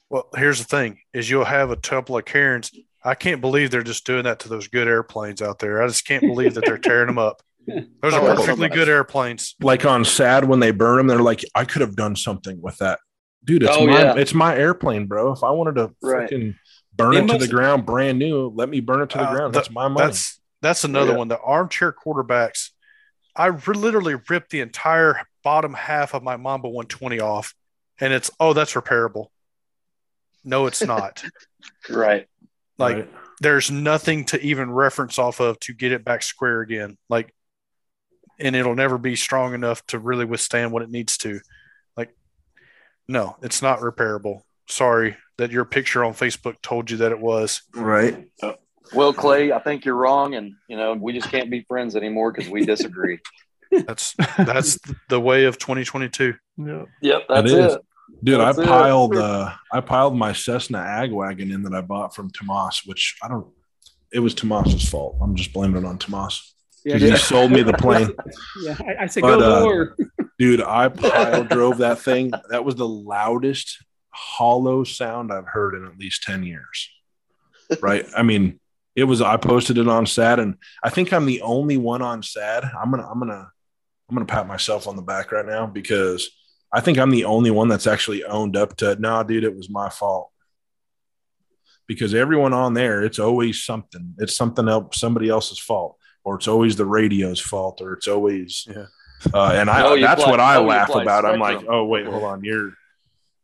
Well, 0.10 0.30
here's 0.36 0.60
the 0.60 0.66
thing: 0.66 1.00
is 1.14 1.30
you'll 1.30 1.46
have 1.46 1.72
a 1.72 1.76
couple 1.78 2.18
of 2.18 2.26
Karens. 2.26 2.72
I 3.04 3.16
can't 3.16 3.42
believe 3.42 3.70
they're 3.72 3.84
just 3.84 4.06
doing 4.06 4.24
that 4.24 4.40
to 4.40 4.50
those 4.50 4.68
good 4.68 4.88
airplanes 4.88 5.42
out 5.42 5.60
there. 5.60 5.82
I 5.84 5.88
just 5.88 6.06
can't 6.08 6.22
believe 6.24 6.56
that 6.56 6.66
they're 6.66 6.78
tearing 6.78 7.08
them 7.08 7.20
up. 7.20 7.42
Those 7.68 8.14
are 8.14 8.24
that's 8.24 8.42
perfectly 8.42 8.70
good 8.70 8.90
airplanes. 8.90 9.56
like 9.62 9.86
on 9.86 10.06
sad 10.06 10.46
when 10.46 10.60
they 10.60 10.70
burn 10.70 10.98
them 10.98 11.08
they're 11.08 11.18
like 11.24 11.44
i 11.56 11.66
could 11.66 11.82
have 11.82 11.96
done 11.96 12.16
something 12.16 12.62
with 12.62 12.78
that 12.78 13.00
dude 13.44 13.64
it's 13.64 13.72
Oh, 13.76 13.88
my 13.88 14.00
yeah. 14.04 14.16
it's 14.16 14.36
my 14.36 14.56
airplane 14.56 15.08
bro 15.08 15.32
if 15.32 15.44
i 15.44 15.50
wanted 15.50 15.74
to 15.76 15.92
Right. 16.00 16.30
freaking 16.30 16.54
burn 16.96 17.14
They 17.16 17.22
it 17.24 17.28
to 17.28 17.38
the 17.40 17.48
ground 17.48 17.84
brand 17.88 18.20
new 18.20 18.50
let 18.54 18.70
me 18.70 18.82
burn 18.82 19.02
it 19.02 19.10
to 19.12 19.18
the 19.18 19.24
Uh, 19.24 19.34
ground 19.36 19.54
the- 19.56 19.58
that's 19.62 19.72
my 19.72 19.88
money 19.88 20.06
That's 20.06 20.40
that's 20.62 20.84
another 20.84 21.14
Yeah. 21.14 21.18
one. 21.18 21.28
The 21.28 21.40
armchair 21.40 21.92
quarterbacks. 21.92 22.70
I 23.36 23.48
re- 23.48 23.76
literally 23.76 24.16
ripped 24.30 24.52
the 24.52 24.62
entire 24.62 25.22
bottom 25.44 25.74
half 25.74 26.14
of 26.14 26.22
my 26.22 26.38
Mamba 26.38 26.70
120 26.70 27.20
off, 27.20 27.56
and 28.00 28.14
it's 28.14 28.30
oh 28.40 28.54
that's 28.54 28.74
repairable. 28.74 29.28
No, 30.46 30.68
it's 30.68 30.84
not. 30.84 31.24
Right. 31.90 32.28
like 32.78 32.96
Right. 32.96 33.12
there's 33.42 33.70
nothing 33.70 34.26
to 34.26 34.42
even 34.42 34.72
reference 34.72 35.20
off 35.20 35.40
of 35.40 35.60
to 35.62 35.74
get 35.74 35.92
it 35.92 36.06
back 36.06 36.24
square 36.24 36.62
again. 36.62 36.98
Like, 37.10 37.34
and 38.40 38.56
it'll 38.56 38.76
never 38.76 38.98
be 38.98 39.16
strong 39.16 39.54
enough 39.54 39.86
to 39.88 40.00
really 40.00 40.26
withstand 40.26 40.72
what 40.72 40.84
it 40.84 40.90
needs 40.90 41.18
to. 41.20 41.40
Like, 41.98 42.16
no, 43.08 43.36
it's 43.42 43.62
not 43.62 43.80
repairable. 43.80 44.42
Sorry 44.68 45.18
that 45.38 45.52
your 45.52 45.66
picture 45.66 46.04
on 46.04 46.14
Facebook 46.14 46.62
told 46.62 46.90
you 46.90 46.98
that 46.98 47.12
it 47.12 47.20
was. 47.20 47.62
right 47.74 48.26
uh, 48.42 48.54
Well, 48.94 49.14
Clay, 49.14 49.52
I 49.52 49.60
think 49.60 49.86
you're 49.86 49.96
wrong, 49.96 50.36
and 50.36 50.54
you 50.68 50.78
know 50.78 50.94
we 50.94 51.14
just 51.14 51.30
can't 51.30 51.50
be 51.50 51.66
friends 51.68 51.96
anymore 51.96 52.32
because 52.32 52.50
we 52.50 52.66
disagree. 52.66 53.20
That's 53.72 54.16
that's 54.38 54.80
the 55.10 55.20
way 55.20 55.46
of 55.46 55.58
2022. 55.58 56.34
yeah. 56.58 56.84
yep, 57.02 57.24
that's 57.28 57.52
is. 57.52 57.74
it. 57.74 57.82
Dude, 58.26 58.40
That's 58.40 58.58
I 58.58 58.64
it. 58.64 58.68
piled 58.68 59.16
uh 59.18 59.54
I 59.72 59.82
piled 59.82 60.16
my 60.16 60.34
Cessna 60.34 60.80
Ag 60.80 61.12
wagon 61.12 61.52
in 61.52 61.64
that 61.64 61.74
I 61.74 61.82
bought 61.82 62.16
from 62.16 62.32
Tomas, 62.32 62.82
which 62.86 63.16
I 63.24 63.28
don't 63.28 63.48
it 64.12 64.20
was 64.20 64.34
Tomas's 64.34 64.88
fault. 64.88 65.18
I'm 65.22 65.36
just 65.36 65.54
blaming 65.54 65.84
it 65.84 65.88
on 65.88 65.98
Tomas. 65.98 66.56
Yeah, 66.84 66.98
he 66.98 67.16
sold 67.18 67.52
me 67.52 67.64
the 67.64 67.74
plane. 67.74 68.10
yeah. 68.64 68.78
I, 68.80 69.04
I 69.04 69.08
said 69.08 69.22
But, 69.22 69.40
go 69.40 69.94
uh. 70.00 70.06
Dude, 70.38 70.62
I 70.62 70.90
pile 70.90 71.44
drove 71.44 71.78
that 71.78 72.00
thing. 72.00 72.32
That 72.50 72.66
was 72.66 72.76
the 72.76 72.88
loudest 72.88 73.78
hollow 74.12 74.84
sound 74.84 75.32
I've 75.32 75.48
heard 75.48 75.76
in 75.76 75.86
at 75.86 75.98
least 75.98 76.24
10 76.24 76.44
years. 76.44 76.90
Right? 77.82 78.06
I 78.16 78.24
mean, 78.24 78.60
it 78.96 79.06
was 79.06 79.22
I 79.22 79.38
posted 79.38 79.78
it 79.78 79.88
on 79.88 80.06
SAD 80.06 80.40
and 80.40 80.56
I 80.84 80.90
think 80.90 81.12
I'm 81.12 81.26
the 81.26 81.42
only 81.42 81.78
one 81.78 82.02
on 82.02 82.24
SAD. 82.24 82.64
I'm 82.64 82.92
gonna 82.92 83.08
I'm 83.08 83.20
gonna 83.20 83.52
I'm 84.10 84.16
going 84.16 84.26
to 84.26 84.32
pat 84.32 84.48
myself 84.48 84.88
on 84.88 84.96
the 84.96 85.02
back 85.02 85.32
right 85.32 85.46
now 85.46 85.66
because 85.66 86.30
I 86.76 86.82
think 86.82 86.98
I'm 86.98 87.10
the 87.10 87.24
only 87.24 87.52
one 87.52 87.70
that's 87.70 87.88
actually 87.88 88.26
owned 88.26 88.58
up 88.58 88.76
to, 88.78 88.96
nah, 88.98 89.24
dude, 89.24 89.46
it 89.46 89.56
was 89.56 89.70
my 89.70 89.90
fault. 89.90 90.30
Because 91.88 92.14
everyone 92.14 92.52
on 92.52 92.74
there, 92.74 93.02
it's 93.06 93.18
always 93.20 93.64
something. 93.64 94.14
It's 94.18 94.36
something 94.36 94.68
else, 94.68 95.00
somebody 95.00 95.30
else's 95.30 95.60
fault, 95.60 95.98
or 96.26 96.36
it's 96.36 96.50
always 96.50 96.76
the 96.76 96.86
radio's 96.86 97.40
fault, 97.40 97.80
or 97.82 97.94
it's 97.94 98.10
always, 98.10 98.68
Yeah. 98.70 98.88
Uh, 99.34 99.52
and 99.56 99.70
I, 99.70 99.82
Oh, 99.88 99.94
you 99.94 100.02
that's 100.02 100.22
apply- 100.22 100.32
what 100.32 100.40
I 100.42 100.56
oh, 100.58 100.64
you 100.64 100.68
laugh 100.68 100.90
apply 100.90 101.04
about. 101.04 101.26
I'm 101.26 101.40
like, 101.40 101.64
oh 101.70 101.86
wait, 101.86 102.06
hold 102.08 102.24
on, 102.24 102.44
you're, 102.44 102.74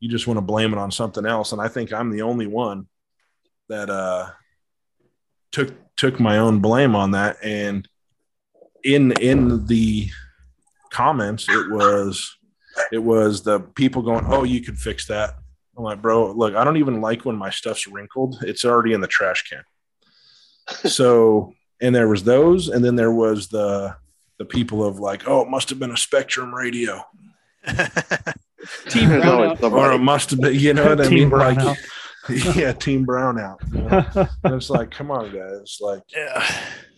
you 0.02 0.10
just 0.10 0.28
want 0.28 0.38
to 0.38 0.42
blame 0.42 0.74
it 0.74 0.78
on 0.80 0.92
something 0.92 1.26
else, 1.26 1.54
and 1.54 1.62
I 1.62 1.70
think 1.70 1.94
I'm 1.94 2.12
the 2.12 2.24
only 2.24 2.48
one 2.48 2.88
that 3.70 3.90
uh 3.90 4.30
took 5.54 5.74
took 5.96 6.20
my 6.20 6.40
own 6.40 6.60
blame 6.60 6.96
on 6.96 7.12
that 7.12 7.38
and 7.42 7.88
in 8.84 9.14
in 9.22 9.66
the 9.68 10.10
comments 10.92 11.48
it 11.48 11.70
was 11.72 12.38
it 12.92 13.00
was 13.00 13.44
the 13.44 13.60
people 13.60 14.02
going 14.02 14.26
oh 14.28 14.44
you 14.44 14.62
could 14.62 14.78
fix 14.78 15.08
that 15.08 15.36
i'm 15.78 15.84
like 15.84 16.02
bro 16.02 16.32
look 16.32 16.56
i 16.56 16.64
don't 16.64 16.78
even 16.78 17.02
like 17.02 17.26
when 17.26 17.36
my 17.36 17.50
stuff's 17.50 17.88
wrinkled 17.88 18.38
it's 18.42 18.66
already 18.66 18.94
in 18.94 19.02
the 19.02 19.08
trash 19.08 19.44
can 19.44 19.64
so 20.90 21.54
and 21.82 21.96
there 21.96 22.08
was 22.08 22.24
those 22.24 22.68
and 22.68 22.84
then 22.84 22.96
there 22.96 23.12
was 23.12 23.48
the 23.50 23.96
the 24.38 24.46
people 24.46 24.84
of 24.84 25.00
like 25.00 25.28
oh 25.28 25.42
it 25.42 25.50
must 25.50 25.70
have 25.70 25.80
been 25.80 25.92
a 25.92 25.98
spectrum 25.98 26.54
radio 26.54 27.04
Team 27.66 29.10
Brownout. 29.10 29.54
or 29.54 29.58
somebody. 29.58 29.96
it 29.96 30.00
must 30.00 30.30
have 30.32 30.42
been 30.42 30.56
you 30.56 30.74
know 30.74 30.90
what 30.90 31.02
i 31.02 31.08
Team 31.08 31.30
mean 31.30 31.40
like 31.40 31.78
yeah 32.56 32.72
team 32.72 33.06
brownout 33.06 33.58
you 33.74 33.82
know? 33.82 34.28
And 34.44 34.54
it's 34.56 34.70
like 34.70 34.92
come 34.92 35.10
on 35.10 35.34
guys 35.34 35.80
like 35.82 36.04
yeah. 36.16 36.46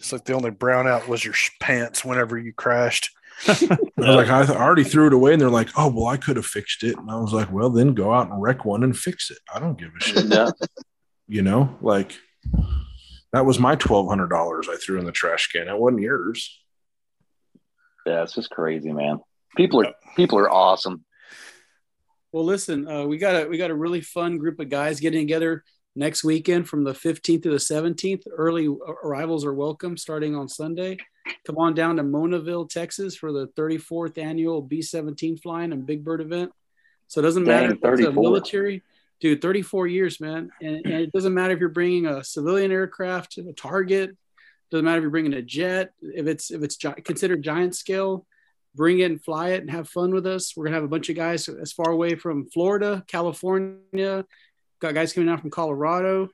It's 0.03 0.11
like 0.11 0.25
the 0.25 0.33
only 0.33 0.51
brownout 0.51 1.07
was 1.07 1.23
your 1.23 1.33
sh- 1.33 1.51
pants 1.61 2.03
whenever 2.03 2.37
you 2.37 2.51
crashed. 2.51 3.09
I 3.47 3.77
was 3.97 4.15
like, 4.15 4.29
I 4.29 4.45
th- 4.45 4.57
already 4.57 4.83
threw 4.83 5.07
it 5.07 5.13
away. 5.13 5.33
And 5.33 5.41
they're 5.41 5.49
like, 5.49 5.69
oh, 5.77 5.91
well, 5.91 6.07
I 6.07 6.17
could 6.17 6.37
have 6.37 6.45
fixed 6.45 6.83
it. 6.83 6.97
And 6.97 7.09
I 7.09 7.15
was 7.15 7.33
like, 7.33 7.51
well, 7.51 7.69
then 7.69 7.93
go 7.93 8.13
out 8.13 8.29
and 8.29 8.41
wreck 8.41 8.65
one 8.65 8.83
and 8.83 8.97
fix 8.97 9.31
it. 9.31 9.39
I 9.53 9.59
don't 9.59 9.77
give 9.77 9.91
a 9.99 10.03
shit. 10.03 10.25
Yeah. 10.25 10.51
You 11.27 11.41
know, 11.41 11.77
like 11.81 12.13
that 13.31 13.45
was 13.45 13.59
my 13.59 13.75
$1,200 13.75 14.69
I 14.69 14.75
threw 14.77 14.99
in 14.99 15.05
the 15.05 15.11
trash 15.11 15.47
can. 15.47 15.65
That 15.65 15.79
wasn't 15.79 16.01
yours. 16.01 16.59
Yeah, 18.05 18.23
it's 18.23 18.35
just 18.35 18.49
crazy, 18.49 18.91
man. 18.91 19.19
People 19.55 19.81
are 19.81 19.93
people 20.15 20.37
are 20.39 20.49
awesome. 20.49 21.05
Well, 22.31 22.43
listen, 22.43 22.87
uh, 22.87 23.05
we 23.05 23.17
got 23.17 23.43
a 23.43 23.47
we 23.47 23.57
got 23.57 23.71
a 23.71 23.75
really 23.75 24.01
fun 24.01 24.37
group 24.37 24.59
of 24.59 24.69
guys 24.69 24.99
getting 24.99 25.21
together 25.21 25.63
next 25.95 26.23
weekend 26.23 26.67
from 26.67 26.83
the 26.83 26.93
15th 26.93 27.43
to 27.43 27.49
the 27.49 27.57
17th. 27.57 28.23
Early 28.31 28.67
arrivals 29.03 29.45
are 29.45 29.53
welcome 29.53 29.97
starting 29.97 30.35
on 30.35 30.47
Sunday. 30.47 30.97
Come 31.45 31.57
on 31.57 31.73
down 31.73 31.97
to 31.97 32.03
Monaville, 32.03 32.69
Texas 32.69 33.15
for 33.15 33.31
the 33.31 33.47
34th 33.49 34.17
annual 34.17 34.61
B-17 34.61 35.41
flying 35.41 35.71
and 35.71 35.85
Big 35.85 36.03
Bird 36.03 36.21
event. 36.21 36.51
So 37.07 37.21
it 37.21 37.23
doesn't 37.23 37.43
Dang, 37.43 37.53
matter 37.53 37.65
if 37.65 37.77
it's 37.77 37.83
a 37.83 38.11
34. 38.11 38.23
military, 38.23 38.81
dude. 39.19 39.41
34 39.41 39.87
years, 39.87 40.19
man, 40.19 40.51
and, 40.61 40.77
and 40.85 40.93
it 40.93 41.11
doesn't 41.11 41.33
matter 41.33 41.53
if 41.53 41.59
you're 41.59 41.69
bringing 41.69 42.07
a 42.07 42.23
civilian 42.23 42.71
aircraft, 42.71 43.37
a 43.37 43.53
target. 43.53 44.17
Doesn't 44.71 44.85
matter 44.85 44.97
if 44.97 45.01
you're 45.03 45.11
bringing 45.11 45.33
a 45.33 45.41
jet. 45.41 45.93
If 46.01 46.25
it's 46.25 46.49
if 46.49 46.63
it's 46.63 46.75
gi- 46.75 47.01
considered 47.03 47.43
giant 47.43 47.75
scale, 47.75 48.25
bring 48.73 48.99
it 48.99 49.11
and 49.11 49.23
fly 49.23 49.49
it 49.49 49.61
and 49.61 49.69
have 49.69 49.87
fun 49.87 50.11
with 50.11 50.25
us. 50.25 50.57
We're 50.57 50.65
gonna 50.65 50.77
have 50.77 50.83
a 50.83 50.87
bunch 50.87 51.09
of 51.09 51.15
guys 51.15 51.47
as 51.47 51.71
far 51.71 51.91
away 51.91 52.15
from 52.15 52.47
Florida, 52.49 53.03
California, 53.07 54.25
got 54.83 54.93
guys 54.93 55.13
coming 55.13 55.29
out 55.29 55.39
from 55.39 55.49
Colorado. 55.49 56.29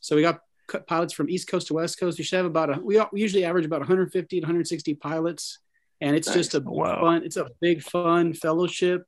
So 0.00 0.14
we 0.14 0.22
got 0.22 0.40
pilots 0.86 1.14
from 1.14 1.30
East 1.30 1.48
Coast 1.48 1.68
to 1.68 1.74
West 1.74 1.98
Coast. 1.98 2.18
We 2.18 2.24
should 2.24 2.36
have 2.36 2.46
about 2.46 2.76
a 2.76 2.80
we, 2.80 3.00
usually 3.14 3.44
average 3.44 3.64
about 3.64 3.80
150 3.80 4.40
to 4.40 4.44
160 4.44 4.94
pilots, 4.94 5.58
and 6.00 6.14
it's 6.14 6.32
just 6.32 6.54
a 6.54 6.60
Wow. 6.60 7.00
fun. 7.00 7.24
It's 7.24 7.38
a 7.38 7.48
big 7.60 7.82
fun 7.82 8.34
fellowship, 8.34 9.04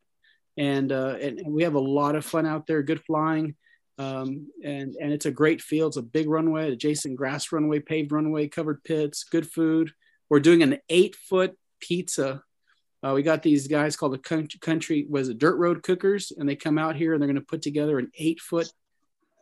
and 0.56 0.90
uh, 0.90 1.16
and, 1.20 1.38
and 1.38 1.52
we 1.52 1.62
have 1.62 1.74
a 1.74 1.80
lot 1.80 2.16
of 2.16 2.24
fun 2.24 2.46
out 2.46 2.66
there. 2.66 2.82
Good 2.82 3.02
flying. 3.04 3.54
Um, 3.98 4.48
and 4.64 4.96
and 4.98 5.12
it's 5.12 5.26
a 5.26 5.30
great 5.30 5.60
field. 5.60 5.90
It's 5.90 5.96
a 5.98 6.02
big 6.02 6.28
runway, 6.28 6.72
adjacent 6.72 7.16
grass 7.16 7.52
runway, 7.52 7.80
paved 7.80 8.12
runway, 8.12 8.48
covered 8.48 8.82
pits, 8.82 9.24
good 9.24 9.46
food. 9.46 9.92
We're 10.30 10.40
doing 10.40 10.62
an 10.62 10.78
eight 10.88 11.16
foot 11.16 11.54
pizza 11.80 12.42
uh, 13.06 13.12
we 13.14 13.22
got 13.22 13.42
these 13.42 13.66
guys 13.68 13.96
called 13.96 14.12
the 14.12 14.18
country, 14.18 14.58
country 14.60 15.06
was 15.08 15.28
it 15.28 15.38
dirt 15.38 15.56
road 15.56 15.82
cookers, 15.82 16.32
and 16.36 16.48
they 16.48 16.56
come 16.56 16.78
out 16.78 16.96
here 16.96 17.12
and 17.14 17.20
they're 17.22 17.28
going 17.28 17.34
to 17.40 17.46
put 17.46 17.62
together 17.62 17.98
an 17.98 18.10
eight 18.18 18.40
foot 18.40 18.70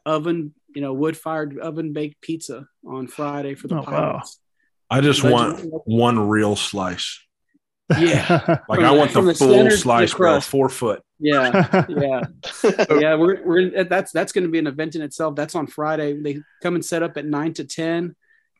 oven, 0.06 0.54
you 0.74 0.80
know, 0.80 0.92
wood 0.92 1.16
fired 1.16 1.58
oven 1.58 1.92
baked 1.92 2.20
pizza 2.20 2.66
on 2.86 3.06
Friday 3.08 3.54
for 3.54 3.68
the 3.68 3.76
Oh, 3.76 3.82
wow. 3.82 4.22
I 4.90 5.00
just 5.00 5.22
Legend- 5.22 5.70
want 5.72 5.82
one 5.86 6.28
real 6.28 6.56
slice. 6.56 7.20
Yeah, 7.98 8.60
Like 8.68 8.80
From 8.80 8.84
I 8.84 8.90
want 8.90 9.12
the 9.12 9.22
the 9.22 9.34
full 9.34 9.48
center 9.50 9.70
to 9.70 9.76
the 9.76 9.80
slice, 9.80 10.12
bro, 10.14 10.40
four 10.40 10.68
foot. 10.68 11.02
yeah, 11.18 11.84
yeah, 11.88 12.20
yeah. 12.90 13.14
We're 13.16 13.42
we're 13.44 13.84
that's 13.84 14.12
that's 14.12 14.30
going 14.32 14.44
to 14.44 14.50
be 14.50 14.58
an 14.58 14.66
event 14.66 14.94
in 14.94 15.00
itself. 15.02 15.34
That's 15.34 15.54
on 15.54 15.66
Friday. 15.66 16.20
They 16.20 16.42
come 16.62 16.74
and 16.74 16.84
set 16.84 17.02
up 17.02 17.16
at 17.16 17.24
nine 17.24 17.54
to 17.54 17.64
ten, 17.64 18.14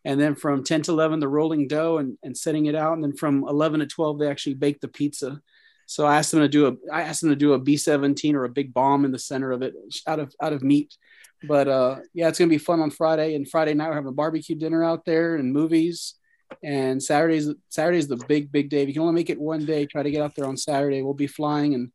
and 0.08 0.18
then 0.18 0.34
from 0.34 0.64
ten 0.64 0.80
to 0.82 0.92
eleven, 0.92 1.20
the 1.20 1.28
rolling 1.28 1.68
dough 1.68 1.98
and 1.98 2.16
and 2.22 2.34
setting 2.34 2.64
it 2.64 2.74
out, 2.74 2.94
and 2.94 3.04
then 3.04 3.14
from 3.14 3.44
eleven 3.46 3.80
to 3.80 3.86
twelve, 3.86 4.18
they 4.18 4.26
actually 4.26 4.54
bake 4.54 4.80
the 4.80 4.88
pizza. 4.88 5.38
So 5.84 6.06
I 6.06 6.16
asked 6.16 6.30
them 6.30 6.40
to 6.40 6.48
do 6.48 6.66
a 6.66 6.72
I 6.90 7.02
asked 7.02 7.20
them 7.20 7.28
to 7.28 7.36
do 7.36 7.52
a 7.52 7.58
B 7.58 7.76
seventeen 7.76 8.34
or 8.34 8.44
a 8.44 8.48
big 8.48 8.72
bomb 8.72 9.04
in 9.04 9.12
the 9.12 9.18
center 9.18 9.52
of 9.52 9.60
it 9.60 9.74
out 10.06 10.18
of 10.18 10.34
out 10.40 10.54
of 10.54 10.62
meat. 10.62 10.96
But 11.46 11.68
uh, 11.68 11.96
yeah, 12.14 12.28
it's 12.28 12.38
gonna 12.38 12.48
be 12.48 12.56
fun 12.56 12.80
on 12.80 12.90
Friday. 12.90 13.34
And 13.34 13.46
Friday 13.46 13.74
night 13.74 13.88
we're 13.88 13.96
having 13.96 14.08
a 14.08 14.12
barbecue 14.12 14.56
dinner 14.56 14.82
out 14.82 15.04
there 15.04 15.36
and 15.36 15.52
movies. 15.52 16.14
And 16.64 17.02
Saturday's 17.02 17.50
Saturday's 17.68 18.08
the 18.08 18.16
big 18.16 18.50
big 18.50 18.70
day. 18.70 18.80
If 18.80 18.88
you 18.88 18.94
can 18.94 19.02
only 19.02 19.14
make 19.14 19.28
it 19.28 19.38
one 19.38 19.66
day, 19.66 19.84
try 19.84 20.02
to 20.02 20.10
get 20.10 20.22
out 20.22 20.34
there 20.34 20.46
on 20.46 20.56
Saturday. 20.56 21.02
We'll 21.02 21.12
be 21.12 21.26
flying 21.26 21.74
and 21.74 21.92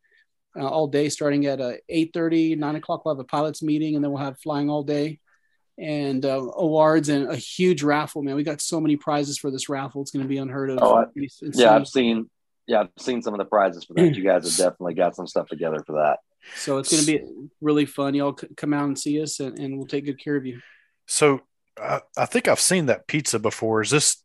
uh, 0.56 0.68
all 0.68 0.86
day 0.88 1.10
starting 1.10 1.48
at 1.48 1.60
uh, 1.60 1.74
8.30 1.92 2.60
9 2.60 2.76
o'clock 2.76 3.04
we'll 3.04 3.16
have 3.16 3.20
a 3.20 3.24
pilots 3.24 3.64
meeting 3.64 3.96
and 3.96 4.04
then 4.04 4.12
we'll 4.12 4.22
have 4.22 4.40
flying 4.40 4.70
all 4.70 4.84
day 4.84 5.20
and 5.78 6.26
uh, 6.26 6.30
awards 6.56 7.10
and 7.10 7.30
a 7.32 7.36
huge 7.36 7.82
raffle 7.82 8.22
man 8.22 8.36
we 8.36 8.44
got 8.44 8.62
so 8.62 8.80
many 8.80 8.96
prizes 8.96 9.38
for 9.40 9.50
this 9.50 9.70
raffle 9.70 10.02
it's 10.02 10.12
going 10.12 10.22
to 10.24 10.30
be 10.30 10.38
unheard 10.38 10.70
of 10.70 10.80
Oh, 10.82 10.96
I- 10.98 11.06
It's 11.16 11.42
Yeah. 11.54 11.76
I've 11.76 11.88
seen. 11.88 12.30
Yeah, 12.68 12.82
I've 12.82 12.90
seen 12.98 13.22
some 13.22 13.34
of 13.34 13.40
the 13.40 13.46
prizes 13.46 13.84
for 13.84 13.94
that. 13.96 14.16
You 14.16 14.24
guys 14.24 14.44
have 14.46 14.56
definitely 14.72 14.94
got 14.94 15.16
some 15.18 15.28
stuff 15.28 15.48
together 15.50 15.84
for 15.86 15.94
that. 15.94 16.20
so 16.56 16.78
it's 16.78 16.90
going 16.92 17.04
to 17.04 17.08
be 17.26 17.48
really 17.60 17.86
fun 17.86 18.14
y'all 18.14 18.38
c- 18.38 18.48
come 18.56 18.74
out 18.74 18.86
and 18.86 18.98
see 18.98 19.22
us 19.22 19.40
and, 19.42 19.58
and 19.60 19.78
we'll 19.78 19.88
take 19.88 20.06
good 20.06 20.20
care 20.24 20.36
of 20.36 20.46
you 20.46 20.62
So 21.08 21.42
I, 21.82 22.02
I 22.16 22.26
think 22.26 22.48
I've 22.48 22.60
seen 22.62 22.86
that 22.86 23.08
pizza 23.08 23.40
before. 23.40 23.82
Is 23.82 23.90
this 23.90 24.24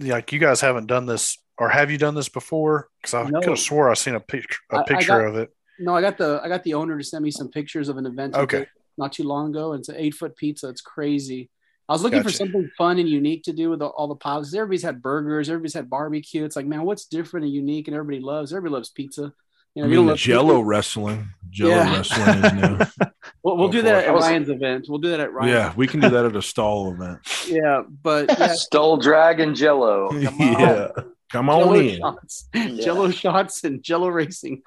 like 0.00 0.32
you 0.32 0.38
guys 0.38 0.60
haven't 0.60 0.86
done 0.86 1.06
this, 1.06 1.38
or 1.58 1.68
have 1.68 1.90
you 1.90 1.98
done 1.98 2.14
this 2.14 2.28
before? 2.28 2.88
Because 3.00 3.14
I 3.14 3.28
No. 3.30 3.40
could 3.40 3.50
have 3.50 3.58
swore 3.58 3.90
I 3.90 3.94
seen 3.94 4.14
a 4.14 4.20
picture 4.20 4.58
I- 4.70 4.76
a 4.76 4.80
I 4.80 4.84
picture 4.84 5.08
got- 5.20 5.28
of 5.28 5.36
it. 5.36 5.50
no 5.78 5.94
i 5.94 6.00
got 6.00 6.16
the 6.18 6.40
i 6.42 6.48
got 6.48 6.62
the 6.64 6.74
owner 6.74 6.96
to 6.98 7.04
send 7.04 7.22
me 7.22 7.30
some 7.30 7.48
pictures 7.50 7.88
of 7.88 7.96
an 7.98 8.06
event 8.06 8.34
he 8.34 8.40
Okay. 8.42 8.66
Did 8.96 9.02
not 9.02 9.12
too 9.12 9.24
long 9.24 9.50
ago 9.50 9.72
and 9.72 9.80
it's 9.80 9.88
an 9.88 9.96
eight 9.98 10.14
foot 10.14 10.36
pizza 10.36 10.68
it's 10.68 10.80
crazy 10.80 11.50
I 11.88 11.92
was 11.92 12.02
looking 12.02 12.22
for 12.22 12.30
something 12.30 12.70
fun 12.78 12.98
and 12.98 13.06
unique 13.06 13.42
to 13.42 13.52
do 13.52 13.68
with 13.68 13.82
all 13.82 14.08
the 14.08 14.14
pilots. 14.14 14.54
Everybody's 14.54 14.82
had 14.82 15.02
burgers, 15.02 15.50
everybody's 15.50 15.74
had 15.74 15.90
barbecue. 15.90 16.42
It's 16.42 16.56
like, 16.56 16.64
man, 16.64 16.84
what's 16.84 17.04
different 17.04 17.44
and 17.44 17.52
unique 17.54 17.88
and 17.88 17.94
everybody 17.94 18.20
loves? 18.24 18.54
Everybody 18.54 18.72
loves 18.72 18.88
pizza. 18.88 19.34
You 19.74 19.82
know, 19.82 19.82
I 19.82 19.84
if 19.84 19.90
you 19.90 19.96
don't 19.96 20.06
the 20.06 20.14
Jello 20.14 20.54
pizza- 20.54 20.64
wrestling. 20.64 21.28
Jello 21.50 21.70
Yeah. 21.74 21.94
wrestling 21.94 22.44
is 22.44 22.52
new. 22.54 23.06
We'll, 23.44 23.58
we'll 23.58 23.68
do 23.68 23.82
that 23.82 23.96
it. 23.96 24.04
at 24.04 24.08
I 24.08 24.12
was- 24.12 24.24
Ryan's 24.24 24.48
event. 24.48 24.86
We'll 24.88 24.98
do 24.98 25.10
that 25.10 25.20
at 25.20 25.30
Ryan's. 25.34 25.52
yeah, 25.52 25.72
we 25.76 25.86
can 25.86 26.00
do 26.00 26.08
that 26.08 26.24
at 26.24 26.34
a 26.34 26.40
STOL 26.52 26.94
event. 26.94 27.18
Yeah, 27.48 27.82
but 28.02 28.30
yeah, 28.38 28.54
STOL 28.54 28.96
Dragon 28.96 29.54
Jello. 29.54 30.08
Come 30.08 30.40
on. 30.40 30.60
yeah, 30.60 30.88
come 31.30 31.50
on 31.50 31.60
Jello 31.64 31.74
in. 31.74 31.98
shots, 31.98 32.48
Jello 32.82 33.10
shots, 33.10 33.64
and 33.64 33.82
Jello 33.82 34.08
racing. 34.08 34.62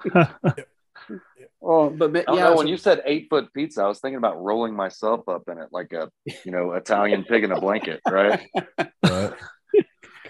Oh, 1.68 1.90
but, 1.90 2.12
but 2.12 2.24
yeah, 2.28 2.44
know. 2.44 2.56
When 2.56 2.66
you 2.66 2.76
said 2.76 3.02
eight 3.04 3.28
foot 3.28 3.52
pizza, 3.52 3.82
I 3.82 3.86
was 3.88 4.00
thinking 4.00 4.18
about 4.18 4.42
rolling 4.42 4.74
myself 4.74 5.28
up 5.28 5.48
in 5.48 5.58
it 5.58 5.68
like 5.70 5.92
a, 5.92 6.10
you 6.44 6.50
know, 6.50 6.72
Italian 6.72 7.24
pig 7.24 7.44
in 7.44 7.52
a 7.52 7.60
blanket, 7.60 8.00
right? 8.08 8.40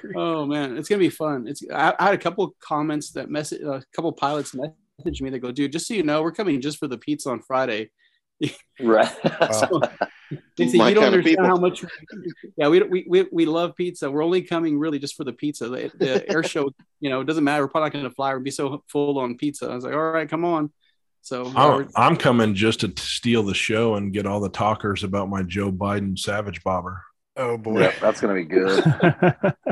Right. 0.00 0.14
oh 0.14 0.46
man, 0.46 0.76
it's 0.76 0.88
gonna 0.88 1.00
be 1.00 1.10
fun. 1.10 1.48
It's 1.48 1.60
I, 1.74 1.92
I 1.98 2.04
had 2.04 2.14
a 2.14 2.18
couple 2.18 2.54
comments 2.60 3.10
that 3.12 3.30
message, 3.30 3.60
uh, 3.64 3.72
a 3.72 3.82
couple 3.92 4.12
pilots 4.12 4.54
message 4.54 5.20
me. 5.20 5.28
They 5.28 5.40
go, 5.40 5.50
dude, 5.50 5.72
just 5.72 5.88
so 5.88 5.94
you 5.94 6.04
know, 6.04 6.22
we're 6.22 6.30
coming 6.30 6.60
just 6.60 6.78
for 6.78 6.86
the 6.86 6.98
pizza 6.98 7.30
on 7.30 7.42
Friday. 7.42 7.90
Right. 8.80 9.10
So, 9.52 9.80
they 10.56 10.68
say 10.68 10.78
My 10.78 10.90
you 10.90 10.94
don't 10.94 11.06
understand 11.06 11.44
how 11.44 11.56
much. 11.56 11.84
Yeah, 12.56 12.68
we, 12.68 12.80
we 12.84 13.04
we 13.08 13.26
we 13.32 13.44
love 13.44 13.74
pizza. 13.74 14.08
We're 14.08 14.22
only 14.22 14.42
coming 14.42 14.78
really 14.78 15.00
just 15.00 15.16
for 15.16 15.24
the 15.24 15.32
pizza. 15.32 15.68
The, 15.68 15.90
the 15.98 16.30
air 16.30 16.44
show, 16.44 16.70
you 17.00 17.10
know, 17.10 17.20
it 17.20 17.24
doesn't 17.24 17.42
matter. 17.42 17.64
We're 17.64 17.68
probably 17.68 17.86
not 17.86 17.92
going 17.94 18.04
to 18.04 18.14
fly. 18.14 18.34
We'll 18.34 18.44
be 18.44 18.52
so 18.52 18.84
full 18.86 19.18
on 19.18 19.36
pizza. 19.36 19.66
I 19.66 19.74
was 19.74 19.82
like, 19.82 19.94
all 19.94 20.12
right, 20.12 20.28
come 20.28 20.44
on. 20.44 20.70
So 21.22 21.52
I'm, 21.56 21.88
I'm 21.94 22.16
coming 22.16 22.54
just 22.54 22.80
to 22.80 22.92
steal 22.96 23.42
the 23.42 23.54
show 23.54 23.96
and 23.96 24.12
get 24.12 24.24
all 24.26 24.40
the 24.40 24.48
talkers 24.48 25.04
about 25.04 25.28
my 25.28 25.42
Joe 25.42 25.70
Biden 25.70 26.18
savage 26.18 26.62
bobber. 26.64 27.02
Oh 27.36 27.58
boy. 27.58 27.80
Yep, 27.80 27.94
that's 28.00 28.20
gonna 28.20 28.34
be 28.34 28.44
good. 28.44 28.84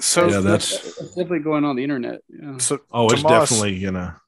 So 0.00 0.28
Yeah, 0.28 0.40
that's- 0.40 0.74
it's 0.86 1.14
definitely 1.14 1.38
going 1.38 1.64
on 1.64 1.76
the 1.76 1.82
internet. 1.84 2.20
Yeah. 2.28 2.58
so 2.58 2.80
Oh, 2.90 3.08
it's 3.08 3.22
Tomas- 3.22 3.48
definitely 3.50 3.80
gonna. 3.80 4.20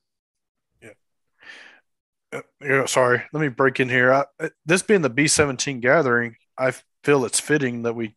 uh, 2.33 2.41
yeah, 2.62 2.87
sorry, 2.87 3.22
let 3.33 3.41
me 3.41 3.49
break 3.49 3.81
in 3.81 3.89
here. 3.89 4.12
I, 4.12 4.24
uh, 4.41 4.49
this 4.64 4.83
being 4.83 5.03
the 5.03 5.11
B 5.11 5.27
seventeen 5.29 5.81
gathering, 5.81 6.37
I 6.59 6.72
feel 7.05 7.24
it's 7.24 7.41
fitting 7.41 7.83
that 7.83 7.95
we 7.95 8.16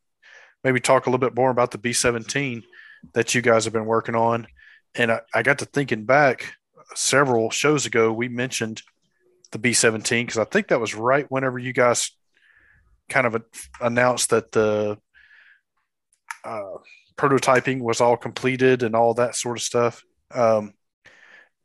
maybe 0.63 0.79
talk 0.79 1.05
a 1.05 1.09
little 1.09 1.19
bit 1.19 1.35
more 1.35 1.49
about 1.51 1.71
the 1.71 1.77
B 1.77 1.91
seventeen 1.93 2.63
that 3.13 3.33
you 3.33 3.41
guys 3.41 3.63
have 3.65 3.73
been 3.73 3.85
working 3.85 4.15
on. 4.15 4.47
and 4.95 5.11
I, 5.11 5.21
I 5.33 5.41
got 5.43 5.59
to 5.59 5.65
thinking 5.65 6.05
back 6.05 6.53
several 6.95 7.49
shows 7.49 7.85
ago. 7.85 8.11
We 8.11 8.27
mentioned 8.27 8.81
the 9.51 9.59
B 9.59 9.73
seventeen 9.73 10.25
because 10.25 10.39
I 10.39 10.45
think 10.45 10.67
that 10.67 10.79
was 10.79 10.95
right 10.95 11.25
whenever 11.29 11.59
you 11.59 11.73
guys 11.73 12.11
kind 13.09 13.25
of 13.25 13.43
announced 13.81 14.29
that 14.29 14.51
the 14.51 14.97
uh, 16.43 16.77
prototyping 17.17 17.81
was 17.81 18.01
all 18.01 18.17
completed 18.17 18.83
and 18.83 18.95
all 18.95 19.13
that 19.15 19.35
sort 19.35 19.57
of 19.57 19.63
stuff. 19.63 20.03
Um, 20.31 20.73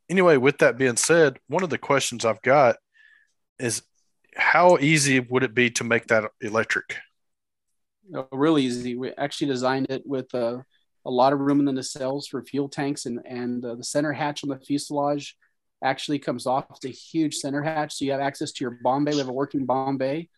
anyway, 0.09 0.37
with 0.37 0.57
that 0.59 0.77
being 0.77 0.97
said, 0.97 1.37
one 1.47 1.63
of 1.63 1.69
the 1.69 1.77
questions 1.77 2.25
I've 2.25 2.41
got 2.41 2.77
is 3.59 3.83
how 4.35 4.77
easy 4.79 5.19
would 5.19 5.43
it 5.43 5.53
be 5.53 5.69
to 5.71 5.83
make 5.83 6.07
that 6.07 6.31
electric? 6.41 6.97
Really 8.31 8.63
easy. 8.63 8.95
We 8.95 9.11
actually 9.11 9.47
designed 9.47 9.87
it 9.89 10.03
with 10.05 10.33
uh, 10.35 10.57
a 11.05 11.11
lot 11.11 11.33
of 11.33 11.39
room 11.39 11.59
in 11.59 11.65
the 11.65 11.71
nacelles 11.71 12.27
for 12.27 12.43
fuel 12.43 12.69
tanks, 12.69 13.05
and 13.05 13.19
and 13.25 13.63
uh, 13.63 13.75
the 13.75 13.83
center 13.83 14.11
hatch 14.11 14.43
on 14.43 14.49
the 14.49 14.59
fuselage 14.59 15.37
actually 15.83 16.19
comes 16.19 16.47
off. 16.47 16.65
It's 16.71 16.85
a 16.85 16.89
huge 16.89 17.35
center 17.35 17.61
hatch, 17.61 17.93
so 17.93 18.05
you 18.05 18.11
have 18.11 18.21
access 18.21 18.51
to 18.53 18.63
your 18.63 18.79
bomb 18.83 19.05
bay. 19.05 19.11
We 19.11 19.19
have 19.19 19.29
a 19.29 19.33
working 19.33 19.65
bomb 19.65 19.97
bay, 19.97 20.29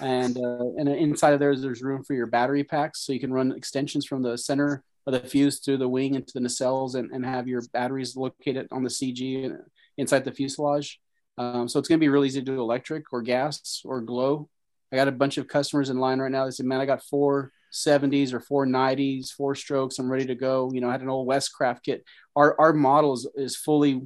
and 0.00 0.36
uh, 0.36 0.66
and 0.78 0.88
inside 0.88 1.34
of 1.34 1.40
there, 1.40 1.56
there's 1.56 1.82
room 1.82 2.04
for 2.04 2.14
your 2.14 2.26
battery 2.26 2.64
packs, 2.64 3.00
so 3.00 3.12
you 3.12 3.20
can 3.20 3.32
run 3.32 3.52
extensions 3.52 4.06
from 4.06 4.22
the 4.22 4.38
center 4.38 4.84
of 5.06 5.12
the 5.12 5.20
fuse 5.20 5.60
through 5.60 5.76
the 5.78 5.88
wing 5.88 6.14
into 6.14 6.32
the 6.32 6.40
nacelles, 6.40 6.94
and, 6.94 7.10
and 7.12 7.24
have 7.24 7.48
your 7.48 7.62
batteries 7.72 8.16
located 8.16 8.68
on 8.70 8.82
the 8.82 8.90
CG 8.90 9.54
inside 9.98 10.24
the 10.24 10.32
fuselage. 10.32 11.00
Um, 11.36 11.68
so 11.68 11.78
it's 11.78 11.88
going 11.88 11.98
to 11.98 12.04
be 12.04 12.08
really 12.08 12.28
easy 12.28 12.40
to 12.40 12.52
do 12.52 12.60
electric 12.60 13.12
or 13.12 13.20
gas 13.20 13.82
or 13.84 14.00
glow. 14.00 14.48
I 14.92 14.96
got 14.96 15.08
a 15.08 15.12
bunch 15.12 15.36
of 15.38 15.48
customers 15.48 15.90
in 15.90 15.98
line 15.98 16.20
right 16.20 16.30
now. 16.30 16.44
They 16.44 16.52
said, 16.52 16.66
"Man, 16.66 16.80
I 16.80 16.86
got 16.86 17.02
four 17.02 17.50
70s 17.74 18.32
or 18.32 18.40
four 18.40 18.66
90s, 18.66 19.30
four 19.30 19.54
strokes. 19.54 19.98
I'm 19.98 20.10
ready 20.10 20.26
to 20.26 20.34
go." 20.34 20.70
You 20.72 20.80
know, 20.80 20.88
I 20.88 20.92
had 20.92 21.02
an 21.02 21.08
old 21.08 21.28
Westcraft 21.28 21.82
kit. 21.82 22.04
Our 22.36 22.58
our 22.60 22.72
model 22.72 23.12
is, 23.12 23.28
is 23.34 23.56
fully 23.56 24.02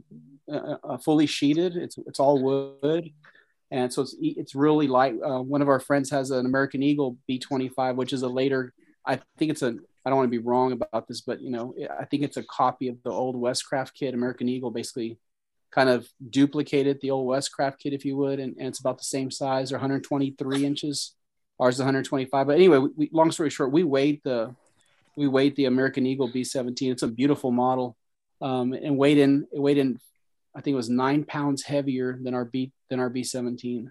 uh, 0.50 0.76
uh, 0.82 0.98
fully 0.98 1.26
sheeted. 1.26 1.76
It's 1.76 1.98
it's 2.06 2.20
all 2.20 2.42
wood, 2.42 3.10
and 3.70 3.92
so 3.92 4.02
it's 4.02 4.16
it's 4.20 4.54
really 4.54 4.86
light. 4.86 5.14
Uh, 5.22 5.42
one 5.42 5.62
of 5.62 5.68
our 5.68 5.80
friends 5.80 6.10
has 6.10 6.30
an 6.30 6.46
American 6.46 6.82
Eagle 6.82 7.18
B25, 7.30 7.96
which 7.96 8.12
is 8.12 8.22
a 8.22 8.28
later. 8.28 8.72
I 9.06 9.20
think 9.38 9.50
it's 9.50 9.62
a. 9.62 9.76
I 10.04 10.10
don't 10.10 10.16
want 10.16 10.26
to 10.28 10.38
be 10.40 10.44
wrong 10.44 10.72
about 10.72 11.06
this, 11.06 11.20
but 11.20 11.42
you 11.42 11.50
know, 11.50 11.74
I 12.00 12.06
think 12.06 12.22
it's 12.22 12.38
a 12.38 12.42
copy 12.44 12.88
of 12.88 12.96
the 13.02 13.10
old 13.10 13.36
Westcraft 13.36 13.92
kit. 13.94 14.14
American 14.14 14.48
Eagle 14.48 14.70
basically 14.70 15.18
kind 15.70 15.88
of 15.88 16.08
duplicated 16.30 16.98
the 17.00 17.10
old 17.10 17.28
Westcraft 17.28 17.78
kit, 17.78 17.92
if 17.92 18.04
you 18.04 18.16
would, 18.16 18.40
and, 18.40 18.56
and 18.58 18.68
it's 18.68 18.80
about 18.80 18.98
the 18.98 19.04
same 19.04 19.30
size, 19.30 19.70
or 19.72 19.76
123 19.76 20.64
inches. 20.64 21.14
Ours 21.60 21.74
is 21.74 21.80
125. 21.80 22.46
But 22.46 22.56
anyway, 22.56 22.78
we, 22.96 23.10
long 23.12 23.30
story 23.30 23.50
short, 23.50 23.72
we 23.72 23.84
weighed 23.84 24.20
the 24.24 24.54
we 25.16 25.26
weighed 25.26 25.56
the 25.56 25.64
American 25.64 26.06
Eagle 26.06 26.30
B17. 26.30 26.92
It's 26.92 27.02
a 27.02 27.08
beautiful 27.08 27.50
model, 27.50 27.96
um, 28.40 28.72
and 28.72 28.96
weighed 28.96 29.18
in 29.18 29.46
it 29.52 29.60
weighed 29.60 29.78
in. 29.78 29.98
I 30.54 30.60
think 30.60 30.74
it 30.74 30.76
was 30.76 30.88
nine 30.88 31.24
pounds 31.24 31.62
heavier 31.62 32.18
than 32.22 32.34
our 32.34 32.44
B 32.44 32.72
than 32.88 33.00
our 33.00 33.10
B17. 33.10 33.86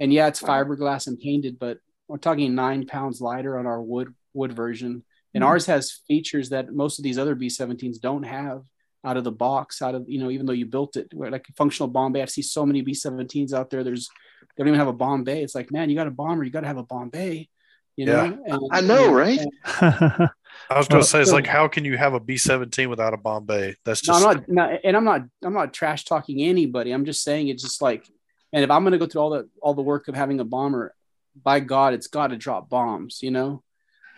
And 0.00 0.12
yeah, 0.12 0.26
it's 0.26 0.42
fiberglass 0.42 1.06
and 1.06 1.18
painted, 1.18 1.58
but 1.58 1.78
we're 2.08 2.16
talking 2.18 2.54
nine 2.54 2.86
pounds 2.86 3.20
lighter 3.20 3.58
on 3.58 3.66
our 3.66 3.80
wood 3.80 4.14
wood 4.34 4.52
version. 4.52 5.04
And 5.34 5.42
mm-hmm. 5.42 5.48
ours 5.48 5.66
has 5.66 6.00
features 6.08 6.50
that 6.50 6.72
most 6.72 6.98
of 6.98 7.04
these 7.04 7.18
other 7.18 7.36
B17s 7.36 8.00
don't 8.00 8.24
have 8.24 8.64
out 9.04 9.16
of 9.16 9.24
the 9.24 9.32
box, 9.32 9.82
out 9.82 9.94
of 9.94 10.04
you 10.08 10.18
know, 10.18 10.30
even 10.30 10.46
though 10.46 10.52
you 10.52 10.66
built 10.66 10.96
it, 10.96 11.12
like 11.12 11.48
a 11.48 11.52
functional 11.52 11.88
bomb 11.88 12.12
bay. 12.12 12.22
I 12.22 12.26
see 12.26 12.42
so 12.42 12.64
many 12.64 12.82
B-17s 12.82 13.52
out 13.52 13.70
there. 13.70 13.82
There's 13.82 14.08
they 14.56 14.62
don't 14.62 14.68
even 14.68 14.78
have 14.78 14.88
a 14.88 14.92
bomb 14.92 15.24
bay. 15.24 15.42
It's 15.42 15.54
like, 15.54 15.70
man, 15.70 15.90
you 15.90 15.96
got 15.96 16.06
a 16.06 16.10
bomber, 16.10 16.44
you 16.44 16.50
got 16.50 16.60
to 16.60 16.66
have 16.66 16.78
a 16.78 16.82
bomb 16.82 17.08
bay. 17.08 17.48
You 17.96 18.06
know, 18.06 18.24
yeah. 18.24 18.54
and, 18.54 18.60
I 18.70 18.80
know, 18.80 19.12
right? 19.12 19.38
And, 19.38 19.50
I 20.70 20.78
was 20.78 20.88
going 20.88 21.02
to 21.02 21.08
say, 21.08 21.20
it's 21.20 21.32
like, 21.32 21.46
how 21.46 21.68
can 21.68 21.84
you 21.84 21.98
have 21.98 22.14
a 22.14 22.20
B 22.20 22.36
seventeen 22.36 22.88
without 22.88 23.12
a 23.12 23.18
bomb 23.18 23.44
bay? 23.44 23.76
That's 23.84 24.00
just. 24.00 24.20
No, 24.20 24.28
I'm 24.28 24.36
not, 24.36 24.48
no, 24.48 24.78
and 24.84 24.96
I'm 24.96 25.04
not, 25.04 25.22
I'm 25.42 25.52
not 25.52 25.74
trash 25.74 26.04
talking 26.04 26.42
anybody. 26.42 26.92
I'm 26.92 27.04
just 27.04 27.22
saying 27.22 27.48
it's 27.48 27.62
just 27.62 27.82
like, 27.82 28.06
and 28.52 28.64
if 28.64 28.70
I'm 28.70 28.82
going 28.82 28.92
to 28.92 28.98
go 28.98 29.06
through 29.06 29.20
all 29.20 29.30
the 29.30 29.48
all 29.60 29.74
the 29.74 29.82
work 29.82 30.08
of 30.08 30.14
having 30.14 30.40
a 30.40 30.44
bomber, 30.44 30.94
by 31.42 31.60
God, 31.60 31.94
it's 31.94 32.06
got 32.06 32.28
to 32.28 32.36
drop 32.36 32.70
bombs. 32.70 33.22
You 33.22 33.30
know, 33.30 33.62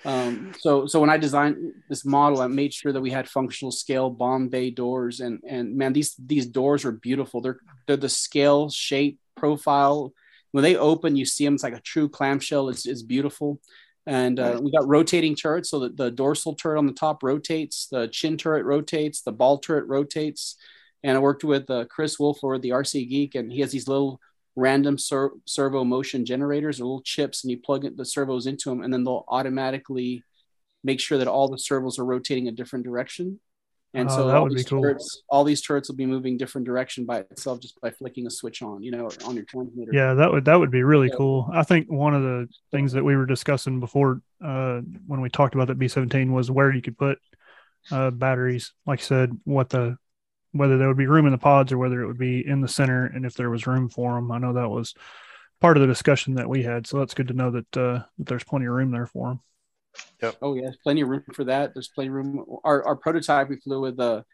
um, 0.05 0.53
so 0.59 0.87
so 0.87 1.01
when 1.01 1.11
I 1.11 1.17
designed 1.17 1.73
this 1.89 2.05
model, 2.05 2.41
I 2.41 2.47
made 2.47 2.75
sure 2.75 2.93
that 2.93 3.01
we 3.01 3.11
had 3.11 3.29
functional 3.29 3.73
scale 3.73 4.11
bomb 4.11 4.49
bay 4.49 4.71
doors, 4.71 5.21
and 5.21 5.41
and 5.49 5.77
man, 5.77 5.93
these 5.93 6.15
these 6.19 6.47
doors 6.47 6.85
are 6.85 6.93
beautiful. 6.93 7.41
They're 7.41 7.59
they're 7.87 7.97
the 7.97 8.09
scale, 8.09 8.69
shape, 8.69 9.19
profile. 9.37 10.13
When 10.53 10.63
they 10.63 10.77
open, 10.77 11.17
you 11.17 11.25
see 11.25 11.45
them. 11.45 11.55
It's 11.55 11.63
like 11.63 11.75
a 11.75 11.81
true 11.81 12.09
clamshell. 12.09 12.69
It's 12.69 12.87
it's 12.87 13.03
beautiful, 13.03 13.61
and 14.07 14.39
uh, 14.39 14.61
we 14.63 14.71
got 14.71 14.87
rotating 14.87 15.35
turrets. 15.35 15.71
So 15.71 15.81
that 15.81 15.97
the 15.97 16.11
dorsal 16.11 16.55
turret 16.55 16.79
on 16.79 16.87
the 16.87 16.93
top 16.93 17.23
rotates, 17.23 17.87
the 17.91 18.09
chin 18.09 18.37
turret 18.37 18.65
rotates, 18.65 19.23
the 19.23 19.33
ball 19.33 19.59
turret 19.59 19.87
rotates. 19.87 20.57
And 21.03 21.19
I 21.19 21.21
worked 21.21 21.45
with 21.45 21.69
uh, 21.69 21.85
Chris 21.85 22.19
Wolford, 22.19 22.63
the 22.63 22.71
RC 22.71 23.09
geek, 23.11 23.35
and 23.35 23.53
he 23.53 23.61
has 23.61 23.73
these 23.73 23.89
little 23.89 24.21
random 24.57 24.99
ser- 24.99 25.33
servo 25.45 25.85
motion 25.85 26.25
generators 26.25 26.81
or 26.81 26.85
little 26.85 27.03
chips 27.03 27.43
and 27.43 27.51
you 27.51 27.59
plug 27.59 27.87
the 27.97 28.05
servos 28.05 28.47
into 28.47 28.71
them 28.71 28.83
and 28.83 28.93
then 28.93 29.05
they'll 29.05 29.25
automatically 29.29 30.23
make 30.83 31.01
sure 31.01 31.19
that 31.19 31.29
all 31.29 31.49
the 31.49 31.59
servos 31.59 31.99
are 31.99 32.05
rotating 32.05 32.49
a 32.49 32.53
different 32.53 32.85
direction 32.85 33.41
and 33.95 34.11
oh, 34.11 34.17
so 34.17 34.31
all 34.31 34.49
these, 34.49 34.65
cool. 34.65 34.83
turrets, 34.83 35.23
all 35.29 35.45
these 35.45 35.63
turrets 35.63 35.89
will 35.89 35.95
be 35.95 36.05
moving 36.05 36.37
different 36.37 36.67
direction 36.67 37.05
by 37.05 37.19
itself 37.19 37.61
just 37.61 37.81
by 37.81 37.91
flicking 37.93 38.27
a 38.27 38.31
switch 38.31 38.61
on, 38.61 38.83
you 38.83 38.91
know, 38.91 39.09
on 39.25 39.37
your 39.37 39.45
transmitter. 39.45 39.93
Yeah, 39.93 40.15
that 40.15 40.33
would 40.33 40.45
that 40.47 40.57
would 40.57 40.73
be 40.73 40.83
really 40.83 41.09
yeah. 41.09 41.15
cool. 41.17 41.49
I 41.53 41.63
think 41.63 41.91
one 41.91 42.13
of 42.13 42.23
the 42.23 42.49
things 42.73 42.93
that 42.93 43.05
we 43.05 43.15
were 43.15 43.25
discussing 43.25 43.79
before 43.79 44.21
uh, 44.45 44.81
when 45.07 45.21
we 45.21 45.31
talked 45.31 45.55
about 45.55 45.69
that 45.69 45.79
B 45.79 45.87
seventeen 45.87 46.33
was 46.33 46.51
where 46.51 46.73
you 46.73 46.83
could 46.83 46.99
put 46.99 47.19
uh, 47.93 48.11
batteries. 48.11 48.73
Like 48.85 48.99
I 48.99 49.03
said, 49.03 49.39
what 49.45 49.71
the 49.71 49.97
whether 50.55 50.79
there 50.79 50.89
would 50.89 50.97
be 50.97 51.07
room 51.07 51.27
in 51.27 51.33
the 51.33 51.39
pods 51.39 51.73
or 51.73 51.79
whether 51.79 52.01
it 52.01 52.07
would 52.07 52.19
be 52.19 52.47
in 52.47 52.61
the 52.61 52.69
center 52.69 53.07
and 53.07 53.27
if 53.27 53.35
there 53.35 53.51
was 53.51 53.67
room 53.67 53.89
for 53.89 54.15
them. 54.15 54.31
I 54.31 54.39
know 54.39 54.53
that 54.53 54.71
was 54.71 54.95
part 55.61 55.77
of 55.77 55.81
the 55.81 55.87
discussion 55.87 56.35
that 56.35 56.49
we 56.49 56.63
had. 56.63 56.87
So 56.87 56.99
that's 56.99 57.15
good 57.15 57.29
to 57.29 57.35
know 57.35 57.51
that, 57.51 57.77
uh, 57.77 58.05
that 58.19 58.27
there's 58.27 58.45
plenty 58.45 58.67
of 58.67 58.73
room 58.73 58.93
there 58.93 59.07
for 59.07 59.29
them. 59.29 59.41
Yep. 60.23 60.37
Oh 60.43 60.55
yeah, 60.55 60.71
plenty 60.83 61.01
of 61.01 61.09
room 61.09 61.25
for 61.33 61.45
that. 61.45 61.75
There's 61.75 61.89
plenty 61.89 62.09
of 62.09 62.15
room. 62.15 62.45
Our, 62.65 62.85
our 62.85 62.97
prototype 62.97 63.49
we 63.49 63.57
flew 63.57 63.81
with 63.81 63.99
a 64.01 64.25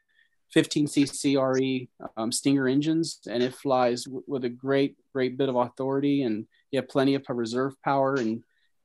15cc 0.55 1.55
RE 1.55 1.89
um, 2.17 2.33
Stinger 2.33 2.67
engines, 2.67 3.21
and 3.29 3.43
it 3.43 3.55
flies 3.55 4.05
w- 4.05 4.25
with 4.27 4.45
a 4.45 4.49
great 4.49 4.97
great 5.13 5.37
bit 5.37 5.49
of 5.49 5.57
authority, 5.57 6.23
and 6.23 6.47
you 6.71 6.81
have 6.81 6.89
plenty 6.89 7.15
of 7.15 7.25
reserve 7.29 7.75
power. 7.83 8.15
And 8.15 8.43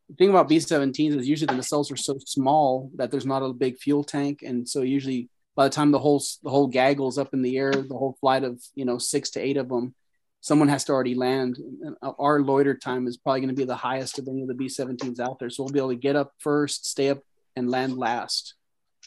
the 0.10 0.16
thing 0.16 0.30
about 0.30 0.50
B17s 0.50 1.16
is 1.16 1.28
usually 1.28 1.48
the 1.48 1.62
nacelles 1.62 1.92
are 1.92 1.98
so 1.98 2.18
small 2.26 2.92
that 2.96 3.10
there's 3.10 3.26
not 3.26 3.42
a 3.42 3.54
big 3.54 3.78
fuel 3.78 4.04
tank, 4.04 4.42
and 4.44 4.68
so 4.68 4.82
usually 4.82 5.30
by 5.56 5.66
the 5.66 5.74
time 5.74 5.92
the 5.92 6.00
whole 6.00 6.22
the 6.44 6.50
whole 6.50 6.68
gaggle's 6.68 7.18
up 7.18 7.34
in 7.34 7.42
the 7.42 7.58
air, 7.58 7.72
the 7.72 7.98
whole 7.98 8.18
flight 8.20 8.44
of 8.44 8.62
you 8.76 8.86
know 8.86 8.98
six 8.98 9.30
to 9.32 9.40
eight 9.40 9.58
of 9.58 9.70
them, 9.70 9.96
someone 10.42 10.68
has 10.68 10.84
to 10.86 10.92
already 10.92 11.16
land. 11.16 11.58
And 11.58 11.96
our 12.20 12.42
loiter 12.42 12.76
time 12.76 13.08
is 13.08 13.18
probably 13.18 13.42
going 13.42 13.56
to 13.56 13.56
be 13.56 13.66
the 13.66 13.76
highest 13.76 14.20
of 14.20 14.28
any 14.28 14.42
of 14.42 14.48
the 14.48 14.54
B-17s 14.54 15.20
out 15.20 15.40
there, 15.40 15.50
so 15.50 15.64
we'll 15.64 15.74
be 15.74 15.80
able 15.80 15.90
to 15.90 15.96
get 15.96 16.16
up 16.16 16.34
first, 16.40 16.86
stay 16.86 17.10
up, 17.10 17.20
and 17.56 17.70
land 17.70 17.98
last. 17.98 18.56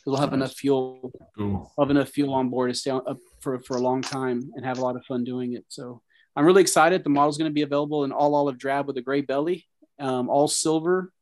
We'll 0.06 0.16
have 0.16 0.30
nice. 0.30 0.36
enough 0.36 0.52
fuel, 0.54 1.12
cool. 1.36 1.72
have 1.78 1.90
enough 1.90 2.08
fuel 2.08 2.32
on 2.32 2.48
board 2.48 2.70
to 2.70 2.74
stay 2.74 2.90
up 2.90 3.18
for 3.40 3.60
for 3.60 3.76
a 3.76 3.82
long 3.82 4.00
time 4.00 4.50
and 4.54 4.64
have 4.64 4.78
a 4.78 4.82
lot 4.82 4.96
of 4.96 5.04
fun 5.04 5.24
doing 5.24 5.52
it. 5.52 5.66
So 5.68 6.00
I'm 6.34 6.46
really 6.46 6.62
excited. 6.62 7.04
The 7.04 7.10
model's 7.10 7.36
going 7.36 7.50
to 7.50 7.54
be 7.54 7.62
available 7.62 8.04
in 8.04 8.12
all 8.12 8.34
olive 8.34 8.58
drab 8.58 8.86
with 8.86 8.96
a 8.96 9.02
gray 9.02 9.20
belly, 9.20 9.66
um, 9.98 10.30
all 10.30 10.48
silver, 10.48 11.12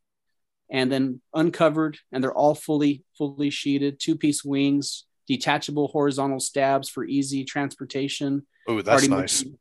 and 0.71 0.93
then 0.93 1.21
uncovered, 1.35 1.99
and 2.13 2.23
they're 2.23 2.33
all 2.33 2.55
fully 2.55 3.03
fully 3.19 3.51
sheeted, 3.51 3.99
two 3.99 4.15
piece 4.15 4.45
wings 4.45 5.07
detachable 5.27 5.89
horizontal 5.89 6.41
stabs 6.41 6.89
for 6.89 7.05
easy 7.05 7.45
transportation. 7.45 8.47
Oh, 8.69 8.77
that's 8.77 8.89
already 8.89 9.09
nice. 9.09 9.43
Mentioned, 9.43 9.59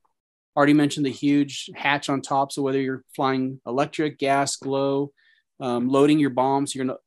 already 0.55 0.73
mentioned 0.73 1.05
the 1.05 1.11
huge 1.11 1.69
hatch 1.75 2.09
on 2.09 2.21
top. 2.21 2.51
So 2.51 2.61
whether 2.61 2.81
you're 2.81 3.03
flying 3.15 3.59
electric, 3.65 4.17
gas, 4.17 4.55
glow, 4.55 5.11
um, 5.59 5.89
loading 5.89 6.19
your 6.19 6.29
bombs, 6.29 6.73
you're 6.73 6.85
gonna 6.85 6.97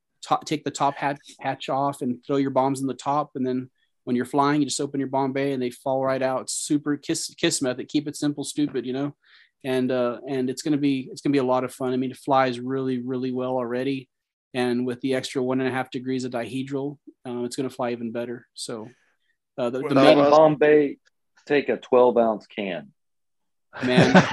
take 0.44 0.64
the 0.64 0.70
top 0.70 0.96
hatch, 0.96 1.18
hatch 1.40 1.68
off 1.68 2.02
and 2.02 2.24
throw 2.26 2.36
your 2.36 2.50
bombs 2.50 2.80
in 2.80 2.86
the 2.86 2.94
top, 2.94 3.30
and 3.34 3.46
then 3.46 3.70
when 4.04 4.16
you're 4.16 4.24
flying, 4.24 4.62
you 4.62 4.66
just 4.66 4.80
open 4.80 5.00
your 5.00 5.08
bomb 5.10 5.34
bay 5.34 5.52
and 5.52 5.62
they 5.62 5.70
fall 5.70 6.02
right 6.02 6.22
out. 6.22 6.42
It's 6.42 6.54
super 6.54 6.96
kiss 6.96 7.34
kiss 7.34 7.60
method. 7.60 7.88
Keep 7.88 8.08
it 8.08 8.16
simple, 8.16 8.42
stupid, 8.42 8.86
you 8.86 8.94
know. 8.94 9.14
And 9.64 9.90
uh, 9.92 10.20
and 10.26 10.48
it's 10.48 10.62
gonna 10.62 10.78
be 10.78 11.08
it's 11.12 11.20
gonna 11.20 11.32
be 11.32 11.38
a 11.38 11.44
lot 11.44 11.64
of 11.64 11.74
fun. 11.74 11.92
I 11.92 11.96
mean, 11.96 12.10
it 12.10 12.16
flies 12.16 12.58
really 12.58 13.00
really 13.00 13.32
well 13.32 13.52
already 13.52 14.08
and 14.54 14.86
with 14.86 15.00
the 15.00 15.14
extra 15.14 15.42
one 15.42 15.60
and 15.60 15.68
a 15.68 15.72
half 15.72 15.90
degrees 15.90 16.24
of 16.24 16.32
dihedral, 16.32 16.98
uh, 17.26 17.44
it's 17.44 17.56
going 17.56 17.68
to 17.68 17.74
fly 17.74 17.92
even 17.92 18.12
better. 18.12 18.46
So, 18.54 18.88
uh, 19.56 19.70
the, 19.70 19.80
the 19.80 19.94
main 19.94 20.18
bomb 20.18 20.56
bay 20.56 20.98
take 21.46 21.68
a 21.68 21.76
12 21.76 22.16
ounce 22.16 22.46
can. 22.46 22.92
Man, 23.84 24.14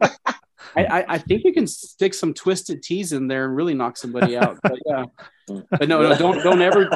I, 0.76 1.04
I, 1.08 1.18
think 1.18 1.44
you 1.44 1.52
can 1.52 1.66
stick 1.66 2.14
some 2.14 2.34
twisted 2.34 2.82
teas 2.82 3.12
in 3.12 3.28
there 3.28 3.46
and 3.46 3.56
really 3.56 3.74
knock 3.74 3.96
somebody 3.96 4.36
out. 4.36 4.58
But 4.62 4.78
yeah, 4.86 5.04
but 5.46 5.88
no, 5.88 6.02
no, 6.02 6.16
don't 6.16 6.42
don't 6.42 6.62
ever 6.62 6.90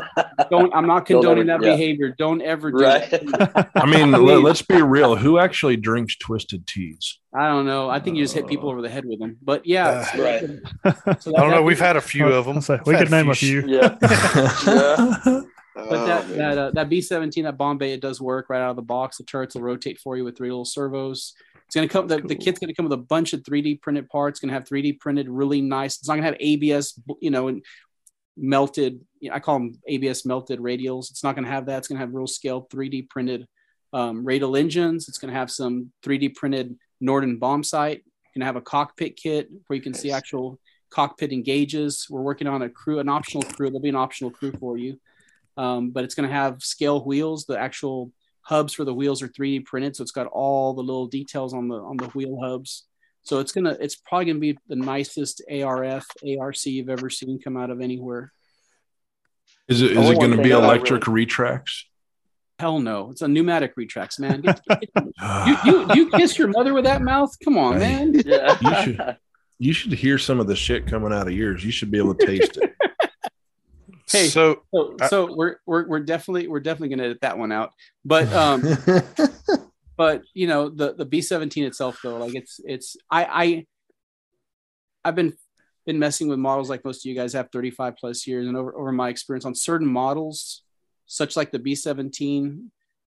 don't. 0.50 0.74
I'm 0.74 0.86
not 0.86 1.06
condoning 1.06 1.48
ever, 1.48 1.60
that 1.60 1.66
yeah. 1.66 1.76
behavior. 1.76 2.14
Don't 2.18 2.42
ever 2.42 2.70
do 2.70 2.78
right. 2.78 3.10
That. 3.10 3.70
I 3.74 3.86
mean, 3.86 4.10
let, 4.24 4.44
us 4.44 4.62
be 4.62 4.80
real. 4.80 5.16
Who 5.16 5.38
actually 5.38 5.76
drinks 5.76 6.16
twisted 6.16 6.66
teas? 6.66 7.18
I 7.34 7.48
don't 7.48 7.66
know. 7.66 7.90
I 7.90 8.00
think 8.00 8.16
you 8.16 8.24
just 8.24 8.34
hit 8.34 8.46
people 8.46 8.70
over 8.70 8.82
the 8.82 8.88
head 8.88 9.04
with 9.04 9.18
them. 9.18 9.36
But 9.42 9.66
yeah, 9.66 9.88
uh, 9.88 10.04
so 10.04 10.24
right. 10.24 11.20
So 11.20 11.32
I 11.36 11.40
don't 11.40 11.50
know. 11.50 11.62
We've 11.62 11.78
had 11.78 11.96
a 11.96 12.00
few 12.00 12.26
of 12.26 12.46
them. 12.46 12.80
we 12.86 12.96
could 12.96 13.10
name 13.10 13.30
a 13.30 13.34
few. 13.34 13.66
Yeah. 13.66 13.96
yeah. 14.02 15.42
But 15.74 16.06
that 16.06 16.28
man. 16.28 16.38
that 16.38 16.58
uh, 16.58 16.70
that 16.72 16.88
B 16.88 17.00
seventeen 17.00 17.44
that 17.44 17.56
bomb 17.56 17.78
bay 17.78 17.92
it 17.92 18.00
does 18.00 18.20
work 18.20 18.50
right 18.50 18.60
out 18.60 18.70
of 18.70 18.76
the 18.76 18.82
box. 18.82 19.18
The 19.18 19.24
turrets 19.24 19.54
will 19.54 19.62
rotate 19.62 19.98
for 20.00 20.16
you 20.16 20.24
with 20.24 20.36
three 20.36 20.50
little 20.50 20.64
servos. 20.64 21.34
It's 21.68 21.74
gonna 21.74 21.88
come. 21.88 22.08
The, 22.08 22.18
the 22.18 22.34
kit's 22.34 22.58
gonna 22.58 22.72
come 22.72 22.86
with 22.86 22.98
a 22.98 23.02
bunch 23.02 23.34
of 23.34 23.44
three 23.44 23.60
D 23.60 23.74
printed 23.74 24.08
parts. 24.08 24.40
Gonna 24.40 24.54
have 24.54 24.66
three 24.66 24.80
D 24.80 24.94
printed, 24.94 25.28
really 25.28 25.60
nice. 25.60 25.98
It's 25.98 26.08
not 26.08 26.14
gonna 26.14 26.26
have 26.26 26.36
ABS, 26.40 26.98
you 27.20 27.30
know, 27.30 27.48
and 27.48 27.62
melted. 28.38 29.00
You 29.20 29.28
know, 29.28 29.36
I 29.36 29.40
call 29.40 29.58
them 29.58 29.74
ABS 29.86 30.24
melted 30.24 30.60
radials. 30.60 31.10
It's 31.10 31.22
not 31.22 31.34
gonna 31.34 31.48
have 31.48 31.66
that. 31.66 31.78
It's 31.78 31.88
gonna 31.88 32.00
have 32.00 32.14
real 32.14 32.26
scale 32.26 32.66
three 32.70 32.88
D 32.88 33.02
printed 33.02 33.46
um, 33.92 34.24
radial 34.24 34.56
engines. 34.56 35.08
It's 35.08 35.18
gonna 35.18 35.34
have 35.34 35.50
some 35.50 35.92
three 36.02 36.16
D 36.16 36.30
printed 36.30 36.74
Norden 37.02 37.36
bomb 37.38 37.62
sight. 37.62 38.02
Gonna 38.34 38.46
have 38.46 38.56
a 38.56 38.62
cockpit 38.62 39.16
kit 39.16 39.50
where 39.66 39.76
you 39.76 39.82
can 39.82 39.92
see 39.92 40.10
actual 40.10 40.58
cockpit 40.88 41.32
engages. 41.32 42.06
We're 42.08 42.22
working 42.22 42.46
on 42.46 42.62
a 42.62 42.70
crew, 42.70 42.98
an 42.98 43.10
optional 43.10 43.42
crew. 43.42 43.68
There'll 43.68 43.80
be 43.80 43.90
an 43.90 43.94
optional 43.94 44.30
crew 44.30 44.52
for 44.58 44.78
you 44.78 44.98
um, 45.58 45.90
but 45.90 46.04
it's 46.04 46.14
going 46.14 46.28
to 46.28 46.34
have 46.34 46.62
scale 46.62 47.04
wheels. 47.04 47.44
The 47.44 47.58
actual 47.58 48.12
hubs 48.48 48.72
for 48.72 48.84
the 48.84 48.94
wheels 48.94 49.20
are 49.22 49.28
3D 49.28 49.66
printed, 49.66 49.94
so 49.94 50.02
it's 50.02 50.10
got 50.10 50.26
all 50.26 50.72
the 50.72 50.80
little 50.82 51.06
details 51.06 51.52
on 51.52 51.68
the 51.68 51.76
on 51.76 51.96
the 51.98 52.06
wheel 52.08 52.40
hubs. 52.42 52.86
So 53.22 53.40
it's 53.40 53.52
gonna 53.52 53.76
it's 53.78 53.96
probably 53.96 54.24
gonna 54.26 54.38
be 54.38 54.58
the 54.68 54.76
nicest 54.76 55.42
ARF 55.50 56.06
ARC 56.40 56.56
you've 56.66 56.88
ever 56.88 57.10
seen 57.10 57.38
come 57.40 57.56
out 57.56 57.70
of 57.70 57.80
anywhere. 57.80 58.32
Is 59.68 59.82
it 59.82 59.92
is 59.92 60.08
it 60.10 60.18
going 60.18 60.30
to 60.30 60.42
be 60.42 60.48
that 60.48 60.62
I 60.62 60.64
electric 60.64 61.06
retracts? 61.06 61.84
Hell 62.58 62.80
no, 62.80 63.10
it's 63.10 63.20
a 63.22 63.28
pneumatic 63.28 63.74
retracts, 63.76 64.18
man. 64.18 64.40
Get- 64.40 64.60
get- 64.66 64.90
you, 65.46 65.56
you 65.66 65.94
you 65.94 66.10
kiss 66.10 66.38
your 66.38 66.48
mother 66.48 66.72
with 66.72 66.84
that 66.84 67.02
mouth? 67.02 67.36
Come 67.44 67.58
on, 67.58 67.74
Hey. 67.74 67.80
man. 67.80 68.14
Yeah. 68.24 68.56
You 68.60 68.82
should- 68.82 69.16
you 69.60 69.72
should 69.72 69.92
hear 69.92 70.18
some 70.18 70.38
of 70.38 70.46
the 70.46 70.54
shit 70.56 70.86
coming 70.86 71.12
out 71.12 71.26
of 71.26 71.32
yours. 71.34 71.64
You 71.64 71.72
should 71.72 71.90
be 71.90 71.98
able 71.98 72.14
to 72.14 72.24
taste 72.26 72.56
it. 72.62 72.74
Hey. 74.10 74.28
so 74.28 74.62
So, 74.74 74.96
so 75.08 75.34
we're, 75.34 75.56
we're 75.66 75.86
we're 75.86 76.00
definitely 76.00 76.48
we're 76.48 76.60
definitely 76.60 76.90
gonna 76.90 77.04
edit 77.04 77.20
that 77.22 77.38
one 77.38 77.52
out. 77.52 77.72
But 78.04 78.32
um, 78.32 78.62
but 79.98 80.22
you 80.32 80.46
know 80.46 80.70
the 80.70 80.94
the 80.94 81.04
B17 81.04 81.66
itself 81.66 82.00
though 82.02 82.16
like 82.16 82.34
it's 82.34 82.60
it's 82.64 82.96
I 83.10 83.24
I 83.24 83.66
I've 85.04 85.16
been 85.16 85.34
been 85.84 85.98
messing 85.98 86.28
with 86.28 86.38
models 86.38 86.70
like 86.70 86.84
most 86.84 87.04
of 87.04 87.08
you 87.10 87.16
guys 87.16 87.32
have 87.32 87.48
35 87.50 87.96
plus 87.96 88.26
years 88.26 88.46
and 88.46 88.56
over 88.56 88.74
over 88.74 88.92
my 88.92 89.08
experience 89.08 89.44
on 89.44 89.54
certain 89.54 89.86
models 89.86 90.62
such 91.06 91.36
like 91.36 91.50
the 91.50 91.58
B17 91.58 92.66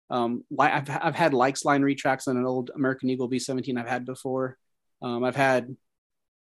um 0.09 0.43
I've 0.59 0.89
I've 0.89 1.15
had 1.15 1.33
likes 1.33 1.63
line 1.63 1.83
retracts 1.83 2.27
on 2.27 2.37
an 2.37 2.45
old 2.45 2.71
American 2.75 3.09
Eagle 3.09 3.29
B17 3.29 3.77
I've 3.77 3.87
had 3.87 4.05
before 4.05 4.57
um 5.01 5.23
I've 5.23 5.35
had 5.35 5.75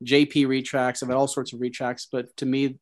JP 0.05 0.49
retracts 0.49 1.03
I've 1.03 1.09
had 1.09 1.17
all 1.17 1.29
sorts 1.29 1.53
of 1.53 1.61
retracts 1.61 2.07
but 2.11 2.37
to 2.37 2.47
me 2.47 2.79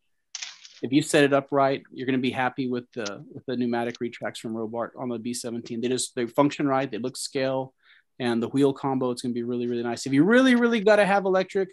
if 0.83 0.93
you 0.93 1.01
set 1.01 1.25
it 1.25 1.33
up 1.33 1.49
right, 1.51 1.83
you're 1.93 2.07
going 2.07 2.19
to 2.19 2.23
be 2.23 2.31
happy 2.31 2.69
with 2.69 2.85
the 2.93 3.25
with 3.33 3.45
the 3.47 3.57
pneumatic 3.57 3.97
retracts 4.01 4.41
from 4.41 4.55
Robart 4.55 4.91
on 4.99 5.09
the 5.09 5.19
B17. 5.19 5.81
They 5.81 5.89
just 5.89 6.15
they 6.15 6.27
function 6.27 6.67
right, 6.67 6.91
they 6.91 6.99
look 6.99 7.17
scale, 7.17 7.73
and 8.19 8.43
the 8.43 8.49
wheel 8.49 8.73
combo 8.73 9.11
it's 9.11 9.23
going 9.23 9.33
to 9.33 9.35
be 9.35 9.45
really 9.45 9.67
really 9.67 9.83
nice. 9.83 10.07
If 10.07 10.13
you 10.13 10.25
really 10.25 10.57
really 10.57 10.81
got 10.81 10.97
to 10.97 11.07
have 11.07 11.25
electric, 11.25 11.69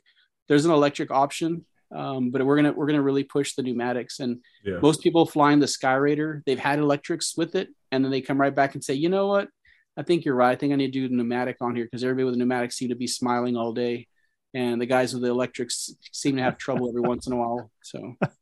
there's 0.48 0.66
an 0.66 0.72
electric 0.72 1.12
option, 1.12 1.66
um, 1.94 2.30
but 2.30 2.46
we're 2.46 2.56
gonna 2.56 2.72
we're 2.72 2.88
gonna 2.88 3.02
really 3.02 3.24
push 3.24 3.56
the 3.56 3.64
pneumatics. 3.64 4.20
And 4.20 4.42
Yeah. 4.64 4.80
most 4.82 5.02
people 5.02 5.26
flying 5.26 5.60
the 5.60 5.68
Sky 5.68 5.96
Raider, 5.96 6.44
they've 6.46 6.60
had 6.60 6.80
electrics 6.80 7.36
with 7.36 7.56
it, 7.56 7.70
and 7.92 8.06
then 8.06 8.12
they 8.12 8.22
come 8.22 8.40
right 8.40 8.54
back 8.54 8.76
and 8.76 8.84
say, 8.84 8.94
you 8.94 9.10
know 9.10 9.28
what, 9.28 9.50
I 9.98 10.04
think 10.04 10.24
you're 10.24 10.36
right. 10.36 10.52
I 10.52 10.56
think 10.56 10.72
I 10.72 10.76
need 10.76 10.94
to 10.94 11.00
do 11.00 11.08
the 11.10 11.16
pneumatic 11.16 11.58
on 11.62 11.76
here 11.76 11.86
because 11.86 12.04
everybody 12.04 12.26
with 12.26 12.36
the 12.36 12.40
pneumatic 12.40 12.72
seem 12.72 12.90
to 12.90 12.96
be 12.96 13.08
smiling 13.08 13.58
all 13.58 13.74
day. 13.74 14.08
And 14.54 14.82
the 14.82 14.88
guys 14.88 15.14
with 15.14 15.22
the 15.22 15.30
electrics 15.30 15.92
seem 16.12 16.36
to 16.38 16.42
have 16.42 16.58
trouble 16.58 16.90
every 16.90 17.02
once 17.02 17.28
in 17.28 17.34
a 17.34 17.38
while. 17.38 17.70
So 17.84 18.16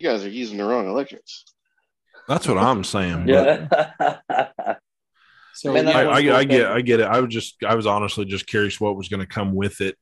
You 0.00 0.08
guys 0.08 0.24
are 0.24 0.30
using 0.30 0.56
the 0.56 0.64
wrong 0.64 0.88
electrics. 0.88 1.44
That's 2.26 2.48
what 2.48 2.56
I'm 2.56 2.84
saying. 2.84 3.28
Yeah. 3.28 3.68
so 5.54 5.72
Man, 5.74 5.88
I, 5.88 6.02
I, 6.04 6.38
I 6.38 6.44
get. 6.44 6.66
I 6.66 6.80
get 6.80 7.00
it. 7.00 7.04
I 7.06 7.20
was 7.20 7.32
just 7.32 7.56
I 7.62 7.74
was 7.74 7.86
honestly 7.86 8.24
just 8.24 8.46
curious 8.46 8.80
what 8.80 8.96
was 8.96 9.08
going 9.08 9.20
to 9.20 9.26
come 9.26 9.54
with 9.54 9.80
it. 9.82 9.96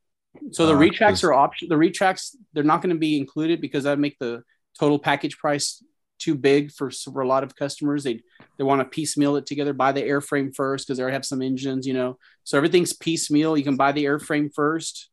So 0.53 0.67
the 0.67 0.75
Uh, 0.75 0.77
retracts 0.77 1.21
'cause- 1.21 1.25
are 1.25 1.33
option. 1.35 1.69
The 1.69 1.77
retracts 1.77 2.37
they're 2.53 2.63
not 2.63 2.81
going 2.81 2.95
to 2.95 2.99
be 2.99 3.19
included 3.19 3.61
because 3.61 3.85
that 3.85 3.99
make 3.99 4.19
the 4.21 4.43
total 4.79 5.01
package 5.01 5.37
price 5.37 5.83
too 6.21 6.35
big 6.37 6.71
for, 6.73 6.91
for 6.91 7.23
a 7.23 7.27
lot 7.29 7.43
of 7.43 7.57
customers. 7.57 8.05
They 8.05 8.21
they 8.57 8.65
want 8.65 8.81
to 8.81 8.85
piecemeal 8.85 9.35
it 9.37 9.47
together, 9.47 9.73
buy 9.73 9.91
the 9.91 10.03
airframe 10.03 10.55
first 10.55 10.87
because 10.87 10.99
they 10.99 11.03
already 11.03 11.15
have 11.15 11.25
some 11.25 11.43
engines, 11.43 11.87
you 11.89 11.95
know. 11.95 12.19
So 12.45 12.57
everything's 12.57 12.93
piecemeal. 12.93 13.57
You 13.57 13.65
can 13.65 13.77
buy 13.77 13.91
the 13.93 14.05
airframe 14.05 14.51
first, 14.55 15.09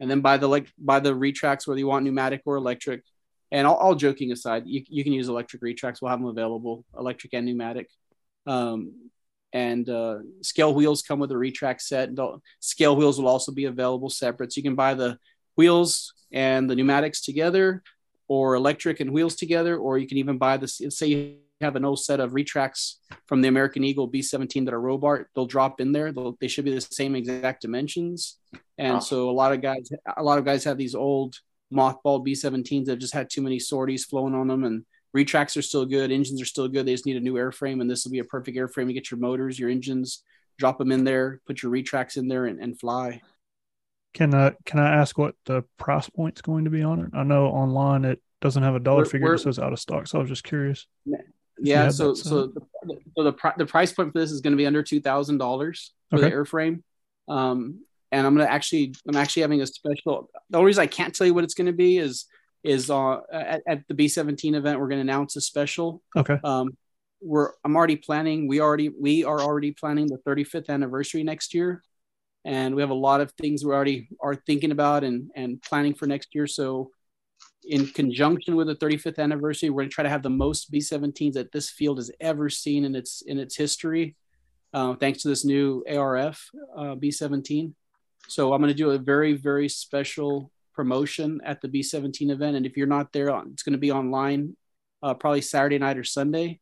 and 0.00 0.10
then 0.10 0.20
buy 0.22 0.38
the 0.38 0.48
like 0.48 0.72
buy 0.78 1.00
the 1.00 1.14
retracts 1.14 1.66
whether 1.66 1.78
you 1.78 1.88
want 1.88 2.06
pneumatic 2.06 2.40
or 2.46 2.56
electric. 2.56 3.02
And 3.52 3.66
all, 3.66 3.76
all 3.76 3.94
joking 3.94 4.30
aside, 4.32 4.64
you, 4.66 4.84
you 4.88 5.02
can 5.02 5.12
use 5.12 5.28
electric 5.28 5.62
retracts. 5.62 6.00
We'll 6.00 6.10
have 6.10 6.20
them 6.20 6.28
available, 6.28 6.84
electric 6.96 7.34
and 7.34 7.46
pneumatic. 7.46 7.88
Um, 8.46 9.10
and 9.52 9.88
uh, 9.88 10.18
scale 10.42 10.72
wheels 10.72 11.02
come 11.02 11.18
with 11.18 11.32
a 11.32 11.36
retract 11.36 11.82
set. 11.82 12.10
Scale 12.60 12.94
wheels 12.94 13.18
will 13.20 13.28
also 13.28 13.50
be 13.52 13.64
available 13.64 14.08
separate. 14.08 14.52
So 14.52 14.58
you 14.58 14.62
can 14.62 14.76
buy 14.76 14.94
the 14.94 15.18
wheels 15.56 16.14
and 16.32 16.70
the 16.70 16.76
pneumatics 16.76 17.22
together, 17.22 17.82
or 18.28 18.54
electric 18.54 19.00
and 19.00 19.10
wheels 19.10 19.34
together, 19.34 19.76
or 19.76 19.98
you 19.98 20.06
can 20.06 20.18
even 20.18 20.38
buy 20.38 20.56
this. 20.56 20.80
Say 20.90 21.06
you 21.08 21.36
have 21.60 21.74
an 21.74 21.84
old 21.84 21.98
set 22.00 22.20
of 22.20 22.32
retracts 22.32 23.00
from 23.26 23.42
the 23.42 23.48
American 23.48 23.82
Eagle 23.82 24.08
B17 24.08 24.64
that 24.66 24.74
are 24.74 24.80
Robart. 24.80 25.24
They'll 25.34 25.46
drop 25.46 25.80
in 25.80 25.90
there. 25.90 26.12
They'll, 26.12 26.36
they 26.40 26.46
should 26.46 26.64
be 26.64 26.72
the 26.72 26.80
same 26.80 27.16
exact 27.16 27.62
dimensions. 27.62 28.38
And 28.78 28.94
Wow. 28.94 29.00
so 29.00 29.28
a 29.28 29.32
lot 29.32 29.52
of 29.52 29.60
guys, 29.60 29.90
a 30.16 30.22
lot 30.22 30.38
of 30.38 30.44
guys 30.44 30.62
have 30.64 30.78
these 30.78 30.94
old 30.94 31.34
mothballed 31.72 32.26
B17s 32.26 32.84
that 32.86 32.92
have 32.92 32.98
just 32.98 33.14
had 33.14 33.30
too 33.30 33.42
many 33.42 33.58
sorties 33.58 34.04
flowing 34.04 34.34
on 34.34 34.48
them, 34.48 34.64
and 34.64 34.84
retracts 35.12 35.56
are 35.56 35.62
still 35.62 35.86
good, 35.86 36.10
engines 36.10 36.40
are 36.40 36.46
still 36.46 36.68
good. 36.68 36.86
They 36.86 36.92
just 36.94 37.06
need 37.06 37.16
a 37.16 37.20
new 37.20 37.34
airframe, 37.34 37.80
and 37.80 37.90
this 37.90 38.04
will 38.04 38.12
be 38.12 38.18
a 38.20 38.24
perfect 38.24 38.56
airframe 38.56 38.86
to 38.88 38.92
get 38.92 39.10
your 39.10 39.18
motors, 39.20 39.58
your 39.58 39.70
engines, 39.70 40.22
drop 40.58 40.78
them 40.78 40.92
in 40.92 41.04
there, 41.04 41.40
put 41.46 41.62
your 41.62 41.70
retracts 41.70 42.16
in 42.16 42.28
there, 42.28 42.46
and, 42.46 42.60
and 42.60 42.78
fly. 42.78 43.20
Can 44.14 44.34
I, 44.34 44.54
can 44.64 44.80
I 44.80 44.94
ask 44.96 45.16
what 45.16 45.36
the 45.46 45.62
price 45.78 46.08
point's 46.10 46.42
going 46.42 46.64
to 46.64 46.70
be 46.70 46.82
on 46.82 47.00
it? 47.00 47.10
I 47.14 47.22
know 47.22 47.46
online 47.46 48.04
it 48.04 48.20
doesn't 48.40 48.62
have 48.62 48.74
a 48.74 48.80
dollar 48.80 48.98
We're- 49.02 49.08
figure. 49.10 49.26
we're- 49.28 49.36
It 49.36 49.40
says 49.42 49.58
out 49.58 49.72
of 49.72 49.78
stock, 49.78 50.06
so 50.08 50.18
I 50.18 50.22
was 50.22 50.28
just 50.30 50.44
curious. 50.44 50.86
Yeah, 51.62 51.90
so 51.90 52.14
so 52.14 52.46
the, 52.46 52.60
so 53.16 53.22
the 53.24 53.52
the 53.58 53.66
price 53.66 53.92
point 53.92 54.12
for 54.12 54.18
this 54.18 54.30
is 54.32 54.40
going 54.40 54.52
to 54.52 54.56
be 54.56 54.64
under 54.66 54.82
two 54.82 54.98
thousand 55.00 55.36
dollars 55.36 55.92
for 56.08 56.16
Okay. 56.18 56.30
the 56.30 56.34
airframe, 56.34 56.82
um, 57.28 57.80
and 58.12 58.26
I'm 58.26 58.34
gonna 58.36 58.48
actually 58.48 58.94
I'm 59.08 59.16
actually 59.16 59.42
having 59.42 59.60
a 59.62 59.66
special. 59.66 60.30
The 60.50 60.58
only 60.58 60.66
reason 60.66 60.82
I 60.82 60.86
can't 60.86 61.14
tell 61.14 61.26
you 61.26 61.34
what 61.34 61.44
it's 61.44 61.54
going 61.54 61.66
to 61.66 61.72
be 61.72 61.98
is 61.98 62.26
is 62.62 62.90
uh, 62.90 63.20
at, 63.32 63.62
at 63.66 63.88
the 63.88 63.94
B17 63.94 64.54
event 64.54 64.78
we're 64.78 64.88
going 64.88 64.98
to 64.98 65.12
announce 65.12 65.36
a 65.36 65.40
special. 65.40 66.02
Okay. 66.14 66.38
Um, 66.44 66.76
we're 67.22 67.52
I'm 67.64 67.76
already 67.76 67.96
planning. 67.96 68.48
We 68.48 68.60
already 68.60 68.88
we 68.88 69.24
are 69.24 69.40
already 69.40 69.72
planning 69.72 70.06
the 70.06 70.18
35th 70.18 70.68
anniversary 70.68 71.22
next 71.22 71.54
year, 71.54 71.82
and 72.44 72.74
we 72.74 72.82
have 72.82 72.90
a 72.90 72.94
lot 72.94 73.20
of 73.20 73.32
things 73.32 73.64
we 73.64 73.72
already 73.72 74.08
are 74.20 74.34
thinking 74.34 74.72
about 74.72 75.04
and 75.04 75.30
and 75.36 75.60
planning 75.62 75.94
for 75.94 76.06
next 76.06 76.34
year. 76.34 76.46
So 76.46 76.90
in 77.64 77.86
conjunction 77.88 78.56
with 78.56 78.68
the 78.68 78.74
35th 78.74 79.18
anniversary, 79.18 79.70
we're 79.70 79.82
going 79.82 79.90
to 79.90 79.94
try 79.94 80.04
to 80.04 80.10
have 80.10 80.22
the 80.22 80.30
most 80.30 80.70
B-17s 80.70 81.34
that 81.34 81.52
this 81.52 81.68
field 81.68 81.98
has 81.98 82.10
ever 82.20 82.48
seen 82.48 82.84
in 82.84 82.94
its 82.94 83.22
in 83.22 83.38
its 83.38 83.56
history, 83.56 84.16
uh, 84.72 84.94
thanks 84.94 85.22
to 85.22 85.28
this 85.28 85.44
new 85.44 85.84
ARF 85.88 86.48
uh, 86.76 86.94
B-17. 86.94 87.74
So 88.30 88.52
I'm 88.52 88.60
going 88.60 88.72
to 88.72 88.74
do 88.74 88.90
a 88.90 88.98
very 88.98 89.34
very 89.34 89.68
special 89.68 90.52
promotion 90.72 91.40
at 91.44 91.60
the 91.60 91.68
B-17 91.68 92.30
event, 92.30 92.56
and 92.56 92.64
if 92.64 92.76
you're 92.76 92.86
not 92.86 93.12
there, 93.12 93.28
it's 93.52 93.62
going 93.62 93.72
to 93.72 93.78
be 93.78 93.90
online, 93.90 94.56
uh, 95.02 95.14
probably 95.14 95.42
Saturday 95.42 95.78
night 95.78 95.98
or 95.98 96.04
Sunday, 96.04 96.60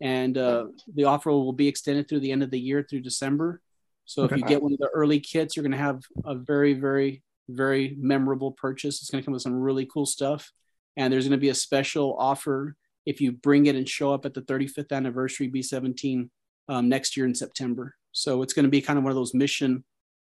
and 0.00 0.36
uh, 0.36 0.66
the 0.92 1.04
offer 1.04 1.30
will 1.30 1.52
be 1.52 1.68
extended 1.68 2.08
through 2.08 2.20
the 2.20 2.32
end 2.32 2.42
of 2.42 2.50
the 2.50 2.58
year 2.58 2.84
through 2.88 3.00
December. 3.00 3.60
So 4.04 4.24
if 4.24 4.32
you 4.32 4.42
get 4.42 4.62
one 4.62 4.72
of 4.72 4.78
the 4.78 4.90
early 4.92 5.20
kits, 5.20 5.54
you're 5.54 5.62
going 5.62 5.72
to 5.72 5.78
have 5.78 6.02
a 6.24 6.34
very 6.34 6.74
very 6.74 7.22
very 7.48 7.96
memorable 7.98 8.52
purchase. 8.52 9.00
It's 9.00 9.10
going 9.10 9.22
to 9.22 9.24
come 9.24 9.32
with 9.32 9.42
some 9.42 9.54
really 9.54 9.86
cool 9.86 10.06
stuff. 10.06 10.50
And 10.96 11.12
there's 11.12 11.24
going 11.24 11.38
to 11.38 11.42
be 11.42 11.48
a 11.48 11.54
special 11.54 12.16
offer 12.18 12.76
if 13.06 13.20
you 13.20 13.32
bring 13.32 13.66
it 13.66 13.76
and 13.76 13.88
show 13.88 14.12
up 14.12 14.24
at 14.26 14.34
the 14.34 14.42
35th 14.42 14.92
anniversary 14.92 15.50
B17 15.50 16.28
um, 16.68 16.88
next 16.88 17.16
year 17.16 17.26
in 17.26 17.34
September. 17.34 17.94
So 18.12 18.42
it's 18.42 18.52
going 18.52 18.64
to 18.64 18.70
be 18.70 18.82
kind 18.82 18.98
of 18.98 19.04
one 19.04 19.10
of 19.10 19.16
those 19.16 19.34
mission, 19.34 19.84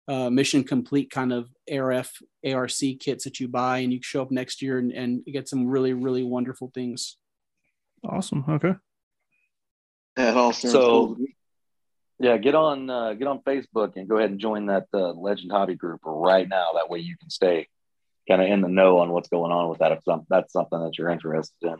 uh, 0.07 0.30
mission 0.30 0.64
complete 0.64 1.10
kind 1.10 1.34
of 1.34 1.49
ARF, 1.72 2.22
ARC 2.45 2.72
kits 2.99 3.23
that 3.23 3.40
you 3.40 3.48
buy 3.48 3.80
and 3.80 3.91
you 3.91 3.99
show 4.02 4.22
up 4.22 4.32
next 4.32 4.61
year 4.61 4.77
and, 4.77 4.91
and 4.91 5.26
get 5.26 5.48
some 5.49 5.68
really, 5.68 5.94
really 5.94 6.23
wonderful 6.23 6.69
things. 6.73 7.18
Awesome. 8.07 8.45
Okay. 8.48 8.73
That 10.15 10.38
all 10.38 10.53
sounds 10.53 10.72
So- 10.73 11.15
cool. 11.15 11.18
Yeah, 12.18 12.38
get 12.38 12.56
on 12.56 12.90
uh, 12.90 13.14
get 13.15 13.27
on 13.27 13.41
Facebook 13.41 13.98
and 13.98 14.07
go 14.07 14.18
ahead 14.18 14.32
and 14.32 14.40
join 14.40 14.68
that 14.68 14.86
uh, 14.94 15.11
Legend 15.11 15.52
Hobby 15.52 15.76
group 15.76 15.99
right 16.06 16.48
now. 16.48 16.69
That 16.76 16.90
way 16.90 16.99
you 16.99 17.18
can 17.18 17.30
stay 17.30 17.68
kind 18.26 18.41
of 18.41 18.48
in 18.48 18.61
the 18.61 18.69
know 18.69 18.99
on 18.99 19.11
what's 19.11 19.27
going 19.27 19.52
on 19.52 19.68
with 19.68 19.80
that 19.80 19.91
if 19.91 19.99
some, 20.06 20.26
that's 20.30 20.53
something 20.53 20.80
that 20.80 20.98
you're 20.98 21.10
interested 21.10 21.53
in. 21.64 21.76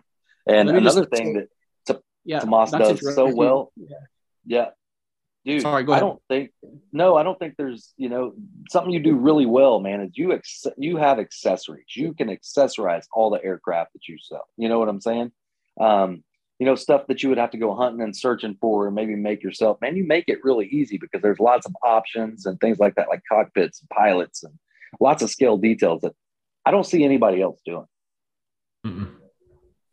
And 0.45 0.68
Let 0.68 0.84
just- 0.84 0.97
another 0.97 1.10
thing 1.10 1.47
that 1.85 2.02
Yeah. 2.26 2.39
Tomas 2.41 2.72
does 2.72 3.15
so 3.15 3.34
well, 3.34 3.72
Yeah. 3.77 3.95
yeah, 4.45 4.69
dude. 5.45 5.61
Sorry, 5.61 5.84
go 5.84 5.93
I 5.93 5.99
don't 5.99 6.22
think 6.27 6.51
no, 6.91 7.15
I 7.15 7.23
don't 7.23 7.38
think 7.39 7.55
there's 7.57 7.93
you 7.97 8.09
know 8.09 8.34
something 8.69 8.91
you 8.91 8.99
do 8.99 9.15
really 9.15 9.45
well, 9.45 9.80
man. 9.80 10.01
Is 10.01 10.17
you 10.17 10.34
ex- 10.34 10.67
you 10.77 10.97
have 10.97 11.19
accessories. 11.19 11.95
You 11.95 12.13
can 12.13 12.30
accessorize 12.30 13.05
all 13.13 13.30
the 13.30 13.43
aircraft 13.43 13.93
that 13.93 14.07
you 14.07 14.17
sell. 14.19 14.47
You 14.57 14.69
know 14.69 14.80
what 14.80 14.89
I'm 14.89 15.01
saying? 15.01 15.31
Um, 15.80 16.23
you 16.59 16.65
know, 16.65 16.76
stuff 16.76 17.07
that 17.07 17.22
you 17.22 17.30
would 17.30 17.38
have 17.38 17.51
to 17.51 17.57
go 17.57 17.76
hunting 17.76 18.01
and 18.01 18.15
searching 18.15 18.57
for 18.61 18.88
and 18.88 18.95
maybe 18.95 19.15
make 19.15 19.43
yourself. 19.43 19.80
Man, 19.81 19.95
you 19.95 20.05
make 20.05 20.26
it 20.27 20.43
really 20.43 20.67
easy 20.67 20.97
because 20.97 21.22
there's 21.22 21.39
lots 21.39 21.65
of 21.65 21.76
options 21.84 22.45
and 22.45 22.59
things 22.59 22.80
like 22.80 22.95
that, 22.95 23.09
like 23.09 23.22
cockpits 23.30 23.81
and 23.81 23.89
pilots 23.89 24.43
and 24.43 24.53
lots 24.99 25.22
of 25.22 25.30
scale 25.30 25.57
details 25.57 26.01
that 26.01 26.13
I 26.65 26.72
don't 26.72 26.85
see 26.85 27.03
anybody 27.03 27.41
else 27.41 27.59
doing. 27.65 27.85
Mm-mm. 28.85 29.11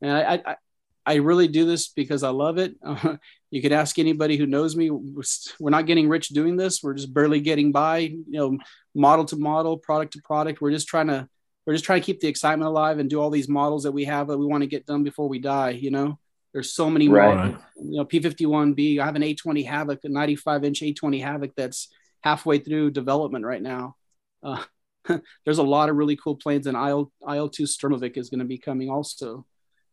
And 0.01 0.13
I, 0.13 0.43
I, 0.47 0.57
I 1.05 1.15
really 1.17 1.49
do 1.49 1.65
this 1.65 1.89
because 1.89 2.23
I 2.23 2.31
love 2.31 2.59
it. 2.59 2.75
Uh, 2.85 3.17
you 3.51 3.61
could 3.61 3.73
ask 3.73 3.99
anybody 3.99 4.37
who 4.37 4.47
knows 4.47 4.77
me. 4.77 4.91
We're 4.91 5.71
not 5.71 5.87
getting 5.87 6.09
rich 6.09 6.29
doing 6.29 6.57
this. 6.57 6.83
We're 6.83 6.95
just 6.95 7.13
barely 7.13 7.41
getting 7.41 7.73
by. 7.73 7.99
You 7.99 8.25
know, 8.29 8.59
model 8.95 9.25
to 9.27 9.37
model, 9.37 9.79
product 9.79 10.15
to 10.15 10.23
product. 10.23 10.61
We're 10.61 10.71
just 10.71 10.89
trying 10.89 11.09
to 11.09 11.29
we're 11.67 11.75
just 11.75 11.85
trying 11.85 12.01
to 12.01 12.07
keep 12.07 12.21
the 12.21 12.29
excitement 12.29 12.69
alive 12.69 12.99
and 12.99 13.09
do 13.09 13.21
all 13.21 13.31
these 13.31 13.49
models 13.49 13.85
that 13.85 13.93
we 13.93 14.05
have 14.05 14.29
that 14.29 14.39
we 14.39 14.47
want 14.47 14.63
to 14.63 14.67
get 14.67 14.87
done 14.87 15.05
before 15.05 15.29
we 15.29 15.39
die. 15.39 15.71
You 15.71 15.91
know, 15.93 16.19
there's 16.53 16.75
so 16.75 16.91
many 16.91 17.09
Right. 17.09 17.37
models. 17.37 17.63
You 17.77 17.99
know, 17.99 18.05
P51B. 18.05 18.99
I 18.99 19.05
have 19.05 19.17
an 19.17 19.23
A20 19.23 19.65
Havoc, 19.67 20.01
a 20.05 20.09
95 20.09 20.65
inch 20.65 20.81
A20 20.81 21.23
Havoc 21.23 21.53
that's 21.57 21.89
halfway 22.23 22.59
through 22.59 22.91
development 22.91 23.45
right 23.45 23.63
now. 23.63 23.97
Uh, 24.43 24.63
there's 25.45 25.59
a 25.59 25.63
lot 25.63 25.89
of 25.89 25.97
really 25.97 26.17
cool 26.17 26.37
planes, 26.37 26.67
and 26.67 26.77
IL 26.77 27.13
IL2 27.23 27.63
Sturmovik 27.63 28.17
is 28.17 28.31
going 28.31 28.41
to 28.41 28.47
be 28.47 28.59
coming 28.59 28.91
also. 28.91 29.47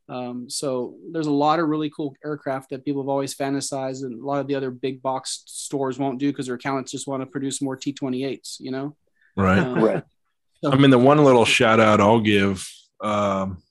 Um, 0.10 0.50
so 0.50 0.96
there's 1.12 1.28
a 1.28 1.32
lot 1.32 1.60
of 1.60 1.70
really 1.70 1.92
cool 1.92 2.16
aircraft 2.26 2.72
that 2.72 2.84
people 2.84 3.04
have 3.04 3.10
always 3.10 3.36
fantasized, 3.36 4.04
and 4.04 4.22
a 4.22 4.26
lot 4.26 4.40
of 4.40 4.48
the 4.48 4.56
other 4.56 4.72
big 4.72 5.02
box 5.02 5.44
stores 5.46 6.00
won't 6.00 6.20
do 6.20 6.32
because 6.32 6.48
their 6.48 6.56
accountants 6.56 6.92
just 6.92 7.08
want 7.08 7.22
to 7.22 7.28
produce 7.28 7.62
more 7.62 7.78
T28s. 7.78 8.58
You 8.60 8.72
know, 8.72 8.96
Right. 9.36 9.60
Uh, 9.60 9.76
Right. 9.76 10.04
I 10.66 10.76
mean, 10.76 10.92
the 10.92 11.00
one 11.00 11.24
little 11.24 11.46
shout 11.46 11.80
out 11.80 12.02
I'll 12.02 12.20
give 12.20 12.70
um, 13.02 13.64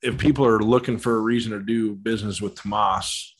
if 0.00 0.16
people 0.16 0.46
are 0.46 0.60
looking 0.60 0.98
for 0.98 1.16
a 1.16 1.20
reason 1.20 1.52
to 1.52 1.60
do 1.60 1.94
business 1.94 2.40
with 2.40 2.54
Tomas, 2.54 3.34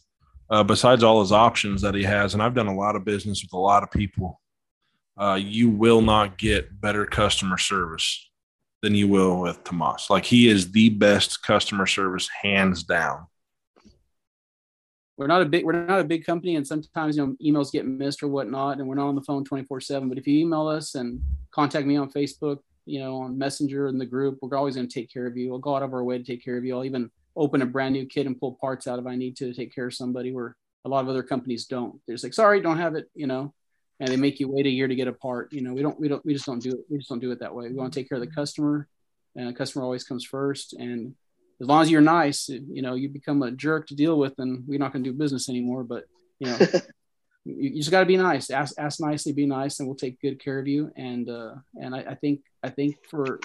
uh, 0.50 0.62
besides 0.62 1.02
all 1.02 1.20
his 1.20 1.32
options 1.32 1.80
that 1.80 1.94
he 1.94 2.02
has, 2.02 2.34
and 2.34 2.42
I've 2.42 2.54
done 2.54 2.66
a 2.66 2.74
lot 2.74 2.96
of 2.96 3.04
business 3.04 3.42
with 3.42 3.52
a 3.54 3.58
lot 3.58 3.82
of 3.82 3.90
people, 3.90 4.40
uh, 5.18 5.38
you 5.40 5.70
will 5.70 6.02
not 6.02 6.36
get 6.36 6.80
better 6.80 7.06
customer 7.06 7.56
service 7.56 8.30
than 8.82 8.94
you 8.94 9.08
will 9.08 9.40
with 9.40 9.62
Tomas. 9.64 10.10
Like, 10.10 10.24
he 10.24 10.48
is 10.48 10.72
the 10.72 10.90
best 10.90 11.42
customer 11.42 11.86
service, 11.86 12.28
hands 12.42 12.82
down. 12.82 13.26
we're 15.16 15.26
not 15.28 15.42
a 15.42 15.46
big 15.46 15.64
we're 15.64 15.86
not 15.86 16.00
a 16.00 16.04
big 16.04 16.24
company, 16.24 16.56
and 16.56 16.66
sometimes 16.66 17.16
you 17.16 17.26
know 17.26 17.36
emails 17.42 17.70
get 17.70 17.86
missed 17.86 18.22
or 18.22 18.28
whatnot, 18.28 18.78
and 18.78 18.88
we're 18.88 18.96
not 18.96 19.08
on 19.08 19.14
the 19.14 19.22
phone 19.22 19.44
24 19.44 19.80
seven. 19.80 20.08
But 20.08 20.18
if 20.18 20.26
you 20.26 20.38
email 20.38 20.66
us 20.66 20.94
and 20.96 21.20
contact 21.52 21.86
me 21.86 21.96
on 21.96 22.10
Facebook, 22.10 22.58
you 22.86 22.98
know, 22.98 23.18
on 23.18 23.38
Messenger 23.38 23.88
in 23.88 23.98
the 23.98 24.06
group, 24.06 24.38
we're 24.42 24.56
always 24.56 24.74
going 24.74 24.88
to 24.88 24.92
take 24.92 25.12
care 25.12 25.26
of 25.26 25.36
you. 25.36 25.50
We'll 25.50 25.58
go 25.58 25.76
out 25.76 25.82
of 25.82 25.94
our 25.94 26.02
way 26.02 26.18
to 26.18 26.24
take 26.24 26.44
care 26.44 26.56
of 26.56 26.64
you. 26.64 26.74
I'll 26.76 26.84
even 26.84 27.10
open 27.36 27.62
a 27.62 27.66
brand 27.66 27.94
new 27.94 28.06
kit 28.06 28.26
and 28.26 28.38
pull 28.38 28.58
parts 28.60 28.86
out 28.86 28.98
if 28.98 29.06
I 29.06 29.14
need 29.14 29.36
to 29.36 29.46
to 29.46 29.54
take 29.54 29.74
care 29.74 29.86
of 29.86 29.94
somebody 29.94 30.32
where 30.32 30.56
a 30.84 30.88
lot 30.88 31.04
of 31.04 31.08
other 31.08 31.22
companies 31.22 31.66
don't. 31.66 32.00
They're 32.06 32.16
just 32.16 32.24
like, 32.24 32.34
sorry, 32.34 32.60
don't 32.60 32.78
have 32.78 32.96
it, 32.96 33.08
you 33.14 33.26
know, 33.28 33.54
and 34.02 34.10
they 34.10 34.16
make 34.16 34.40
you 34.40 34.48
wait 34.48 34.66
a 34.66 34.68
year 34.68 34.88
to 34.88 34.96
get 34.96 35.06
a 35.06 35.12
part. 35.12 35.52
You 35.52 35.62
know, 35.62 35.72
we 35.72 35.80
don't, 35.80 35.98
we 35.98 36.08
don't, 36.08 36.26
we 36.26 36.32
just 36.32 36.44
don't 36.44 36.60
do 36.60 36.70
it. 36.70 36.80
We 36.90 36.98
just 36.98 37.08
don't 37.08 37.20
do 37.20 37.30
it 37.30 37.38
that 37.38 37.54
way. 37.54 37.68
We 37.68 37.74
want 37.76 37.92
to 37.92 38.00
take 38.00 38.08
care 38.08 38.18
of 38.18 38.24
the 38.26 38.34
customer, 38.34 38.88
and 39.36 39.46
the 39.46 39.52
customer 39.52 39.84
always 39.84 40.02
comes 40.02 40.24
first. 40.24 40.72
And 40.72 41.14
as 41.60 41.68
long 41.68 41.82
as 41.82 41.90
you're 41.90 42.00
nice, 42.00 42.48
you 42.48 42.82
know, 42.82 42.94
you 42.94 43.08
become 43.08 43.44
a 43.44 43.52
jerk 43.52 43.86
to 43.86 43.94
deal 43.94 44.18
with, 44.18 44.34
and 44.38 44.64
we're 44.66 44.80
not 44.80 44.92
going 44.92 45.04
to 45.04 45.10
do 45.10 45.16
business 45.16 45.48
anymore. 45.48 45.84
But 45.84 46.06
you 46.40 46.48
know, 46.48 46.58
you, 47.44 47.70
you 47.70 47.76
just 47.76 47.92
got 47.92 48.00
to 48.00 48.06
be 48.06 48.16
nice. 48.16 48.50
Ask, 48.50 48.74
ask 48.76 48.98
nicely, 48.98 49.34
be 49.34 49.46
nice, 49.46 49.78
and 49.78 49.86
we'll 49.86 49.94
take 49.94 50.20
good 50.20 50.42
care 50.42 50.58
of 50.58 50.66
you. 50.66 50.90
And 50.96 51.30
uh, 51.30 51.54
and 51.76 51.94
I, 51.94 52.00
I 52.00 52.14
think 52.16 52.40
I 52.60 52.70
think 52.70 52.96
for 53.08 53.38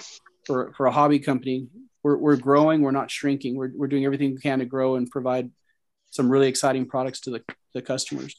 for 0.44 0.72
for 0.76 0.86
a 0.86 0.92
hobby 0.92 1.20
company, 1.20 1.68
we're 2.02 2.16
we're 2.16 2.34
growing. 2.34 2.82
We're 2.82 2.90
not 2.90 3.12
shrinking. 3.12 3.54
We're 3.54 3.70
we're 3.76 3.86
doing 3.86 4.04
everything 4.04 4.32
we 4.32 4.40
can 4.40 4.58
to 4.58 4.64
grow 4.64 4.96
and 4.96 5.08
provide 5.08 5.52
some 6.10 6.28
really 6.28 6.48
exciting 6.48 6.86
products 6.86 7.20
to 7.20 7.30
the 7.30 7.44
the 7.74 7.82
customers. 7.82 8.34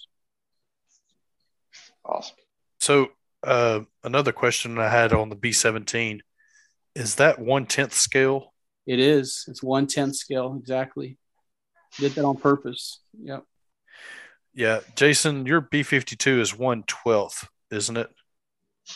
Awesome. 2.05 2.35
So 2.80 3.09
uh, 3.43 3.81
another 4.03 4.31
question 4.31 4.77
I 4.77 4.89
had 4.89 5.13
on 5.13 5.30
the 5.30 5.35
B 5.35 5.51
seventeen 5.51 6.21
is 6.95 7.15
that 7.15 7.39
one 7.39 7.65
tenth 7.65 7.93
scale? 7.93 8.53
It 8.85 8.99
is. 8.99 9.45
It's 9.47 9.61
one 9.61 9.88
tenth 9.88 10.15
scale 10.15 10.57
exactly. 10.59 11.17
Did 11.97 12.13
that 12.13 12.26
on 12.26 12.38
purpose. 12.38 12.99
Yep. 13.21 13.43
Yeah, 14.53 14.80
Jason, 14.95 15.45
your 15.45 15.61
B 15.61 15.84
fifty 15.84 16.15
two 16.15 16.41
is 16.41 16.57
one 16.57 16.84
twelfth, 16.88 17.47
isn't 17.71 17.97
it? 17.97 18.09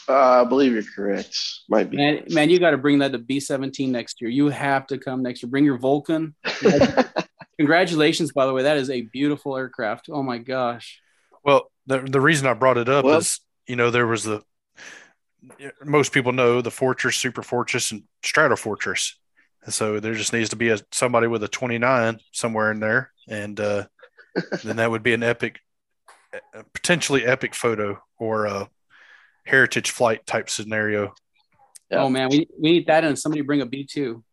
Uh, 0.10 0.42
I 0.42 0.44
believe 0.44 0.74
you're 0.74 0.84
correct. 0.84 1.38
Might 1.70 1.90
be. 1.90 1.98
Man, 1.98 2.24
man, 2.30 2.50
you 2.50 2.60
got 2.60 2.72
to 2.72 2.78
bring 2.78 3.00
that 3.00 3.12
to 3.12 3.20
B17 3.20 3.90
next 3.90 4.22
year. 4.22 4.30
You 4.30 4.50
have 4.50 4.88
to 4.88 4.98
come 4.98 5.22
next 5.22 5.44
year. 5.44 5.50
Bring 5.50 5.66
your 5.66 5.78
Vulcan. 5.78 6.36
Congratulations, 7.60 8.32
by 8.32 8.46
the 8.46 8.54
way. 8.54 8.64
That 8.64 8.78
is 8.78 8.90
a 8.90 9.02
beautiful 9.02 9.56
aircraft. 9.56 10.10
Oh 10.12 10.24
my 10.24 10.40
gosh. 10.40 11.00
Well, 11.44 11.70
the 11.88 12.00
the 12.00 12.22
reason 12.22 12.48
I 12.48 12.54
brought 12.54 12.78
it 12.78 12.90
up 12.90 13.06
Well- 13.06 13.18
is 13.20 13.40
you 13.68 13.76
know 13.76 13.92
there 13.92 14.08
was 14.08 14.24
the 14.24 14.44
most 15.84 16.14
people 16.14 16.32
know 16.32 16.62
the 16.62 16.72
Fortress, 16.72 17.16
Super 17.18 17.44
Fortress, 17.44 17.92
and 17.92 18.04
Strato 18.24 18.56
Fortress. 18.56 19.18
And 19.66 19.74
so 19.74 20.00
there 20.00 20.14
just 20.14 20.34
needs 20.34 20.50
to 20.50 20.56
be 20.56 20.70
a 20.70 20.80
somebody 20.92 21.28
with 21.28 21.44
a 21.44 21.48
29 21.48 22.20
somewhere 22.32 22.72
in 22.72 22.80
there, 22.80 23.12
and 23.30 23.60
uh, 23.60 23.86
then 24.64 24.78
that 24.78 24.92
would 24.92 25.04
be 25.04 25.14
an 25.14 25.24
epic, 25.24 25.60
a 26.54 26.64
potentially 26.74 27.26
epic 27.26 27.56
photo 27.56 28.02
or 28.18 28.46
a 28.46 28.70
heritage 29.46 29.92
flight 29.92 30.26
type 30.26 30.50
scenario. 30.50 31.14
Oh 31.92 32.10
man, 32.10 32.30
we, 32.30 32.48
we 32.60 32.72
need 32.72 32.88
that 32.88 33.04
and 33.04 33.18
somebody 33.20 33.42
bring 33.42 33.62
a 33.62 33.66
B2. 33.68 34.24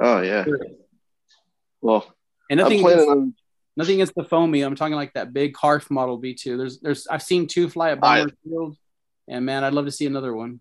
oh 0.00 0.20
yeah. 0.20 0.44
Well, 1.80 2.12
And 2.50 2.60
I'm 2.60 2.78
planning 2.80 3.08
on. 3.08 3.34
Nothing 3.76 3.94
against 3.96 4.14
the 4.14 4.24
foamy. 4.24 4.62
I'm 4.62 4.74
talking 4.76 4.94
like 4.96 5.12
that 5.14 5.32
big 5.32 5.56
Harf 5.56 5.90
model 5.90 6.20
B2. 6.20 6.56
There's 6.56 6.80
there's 6.80 7.06
I've 7.06 7.22
seen 7.22 7.46
two 7.46 7.68
fly 7.68 7.90
at 7.90 7.98
I- 8.02 8.20
Bomber 8.20 8.32
Field, 8.44 8.76
and 9.28 9.44
man, 9.44 9.64
I'd 9.64 9.72
love 9.74 9.84
to 9.86 9.92
see 9.92 10.06
another 10.06 10.34
one. 10.34 10.60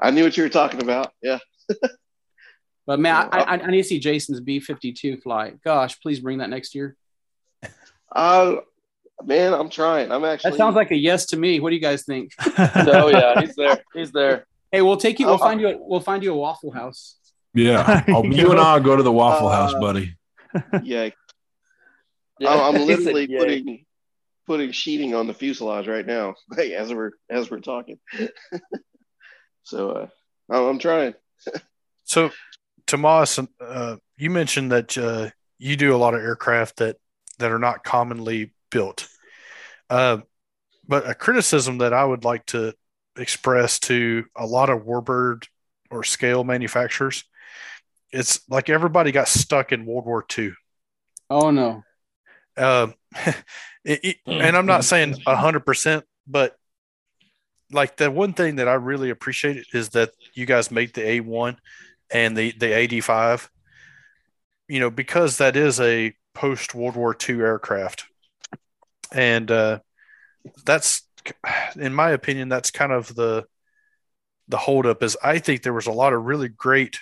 I 0.00 0.10
knew 0.10 0.24
what 0.24 0.36
you 0.36 0.42
were 0.42 0.48
talking 0.48 0.82
about. 0.82 1.12
Yeah. 1.22 1.38
But 2.86 3.00
man, 3.00 3.28
I, 3.32 3.40
I, 3.40 3.52
I 3.54 3.66
need 3.66 3.82
to 3.82 3.88
see 3.88 3.98
Jason's 3.98 4.40
B52 4.40 5.20
fly. 5.20 5.54
Gosh, 5.64 5.98
please 5.98 6.20
bring 6.20 6.38
that 6.38 6.50
next 6.50 6.74
year. 6.74 6.96
Uh, 8.14 8.56
man, 9.24 9.52
I'm 9.52 9.68
trying. 9.68 10.12
I'm 10.12 10.24
actually. 10.24 10.52
That 10.52 10.56
sounds 10.56 10.76
like 10.76 10.92
a 10.92 10.96
yes 10.96 11.26
to 11.26 11.36
me. 11.36 11.58
What 11.58 11.70
do 11.70 11.74
you 11.74 11.82
guys 11.82 12.04
think? 12.04 12.30
oh 12.58 13.08
yeah, 13.08 13.40
he's 13.40 13.56
there. 13.56 13.78
He's 13.92 14.12
there. 14.12 14.46
Hey, 14.70 14.80
we'll 14.82 14.96
take 14.96 15.18
you. 15.18 15.26
We'll 15.26 15.34
Oh. 15.34 15.38
find 15.38 15.60
you. 15.60 15.68
A, 15.70 15.76
we'll 15.76 16.00
find 16.00 16.22
you 16.22 16.32
a 16.32 16.36
Waffle 16.36 16.70
House. 16.70 17.16
Yeah. 17.52 18.04
Oh, 18.08 18.22
you 18.24 18.52
and 18.52 18.60
I'll 18.60 18.78
go 18.80 18.94
to 18.96 19.02
the 19.02 19.12
Waffle 19.12 19.48
House, 19.50 19.74
Uh, 19.74 19.80
buddy. 19.80 20.16
Yeah. 20.84 21.10
Yeah. 22.38 22.50
I'm, 22.50 22.76
I'm 22.76 22.80
He 22.88 22.96
said, 22.96 23.14
literally 23.14 23.26
putting 23.26 23.84
putting 24.46 24.72
sheeting 24.72 25.14
on 25.14 25.26
the 25.26 25.34
fuselage 25.34 25.88
right 25.88 26.06
now, 26.06 26.34
like 26.50 26.70
as 26.70 26.92
we're 26.92 27.12
as 27.28 27.50
we're 27.50 27.60
talking. 27.60 27.98
so 29.64 29.90
uh, 29.90 30.06
I'm, 30.50 30.64
I'm 30.64 30.78
trying. 30.78 31.14
So, 32.04 32.30
Tomas, 32.86 33.38
uh, 33.60 33.96
you 34.16 34.30
mentioned 34.30 34.72
that 34.72 34.96
uh, 34.96 35.30
you 35.58 35.76
do 35.76 35.94
a 35.94 35.98
lot 35.98 36.14
of 36.14 36.20
aircraft 36.20 36.76
that 36.76 36.96
that 37.38 37.52
are 37.52 37.58
not 37.58 37.84
commonly 37.84 38.52
built. 38.70 39.08
Uh, 39.90 40.18
but 40.88 41.08
a 41.08 41.14
criticism 41.14 41.78
that 41.78 41.92
I 41.92 42.04
would 42.04 42.24
like 42.24 42.46
to 42.46 42.74
express 43.18 43.78
to 43.80 44.24
a 44.36 44.46
lot 44.46 44.70
of 44.70 44.82
warbird 44.82 45.46
or 45.90 46.04
scale 46.04 46.44
manufacturers, 46.44 47.24
it's 48.10 48.40
like 48.48 48.68
everybody 48.68 49.12
got 49.12 49.28
stuck 49.28 49.72
in 49.72 49.86
World 49.86 50.06
War 50.06 50.24
II. 50.36 50.52
Oh 51.28 51.50
no. 51.50 51.82
Um, 52.56 52.94
it- 53.84 54.04
it- 54.04 54.16
and 54.26 54.56
I'm 54.56 54.66
not 54.66 54.84
saying 54.84 55.16
a 55.26 55.36
hundred 55.36 55.66
percent, 55.66 56.04
but 56.26 56.56
like 57.72 57.96
the 57.96 58.10
one 58.10 58.32
thing 58.32 58.56
that 58.56 58.68
I 58.68 58.74
really 58.74 59.10
appreciate 59.10 59.66
is 59.72 59.90
that 59.90 60.12
you 60.34 60.46
guys 60.46 60.70
made 60.70 60.94
the 60.94 61.02
A1 61.02 61.56
and 62.10 62.36
the 62.36 62.52
the 62.52 62.66
AD5. 62.66 63.48
You 64.68 64.80
know, 64.80 64.90
because 64.90 65.38
that 65.38 65.56
is 65.56 65.80
a 65.80 66.12
post 66.34 66.74
World 66.74 66.96
War 66.96 67.16
II 67.28 67.36
aircraft, 67.40 68.04
and 69.12 69.48
uh, 69.50 69.78
that's, 70.64 71.02
in 71.76 71.94
my 71.94 72.10
opinion, 72.10 72.48
that's 72.48 72.70
kind 72.72 72.90
of 72.92 73.14
the 73.14 73.44
the 74.48 74.56
holdup. 74.56 75.02
Is 75.04 75.16
I 75.22 75.38
think 75.38 75.62
there 75.62 75.72
was 75.72 75.86
a 75.86 75.92
lot 75.92 76.12
of 76.12 76.24
really 76.24 76.48
great 76.48 76.98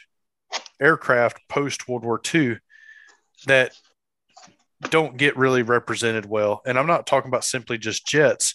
aircraft 0.80 1.40
post 1.48 1.88
World 1.88 2.04
War 2.04 2.20
II 2.34 2.58
that 3.46 3.72
don't 4.90 5.16
get 5.16 5.36
really 5.36 5.62
represented 5.62 6.26
well. 6.26 6.62
And 6.66 6.78
I'm 6.78 6.86
not 6.86 7.06
talking 7.06 7.28
about 7.28 7.44
simply 7.44 7.78
just 7.78 8.06
jets, 8.06 8.54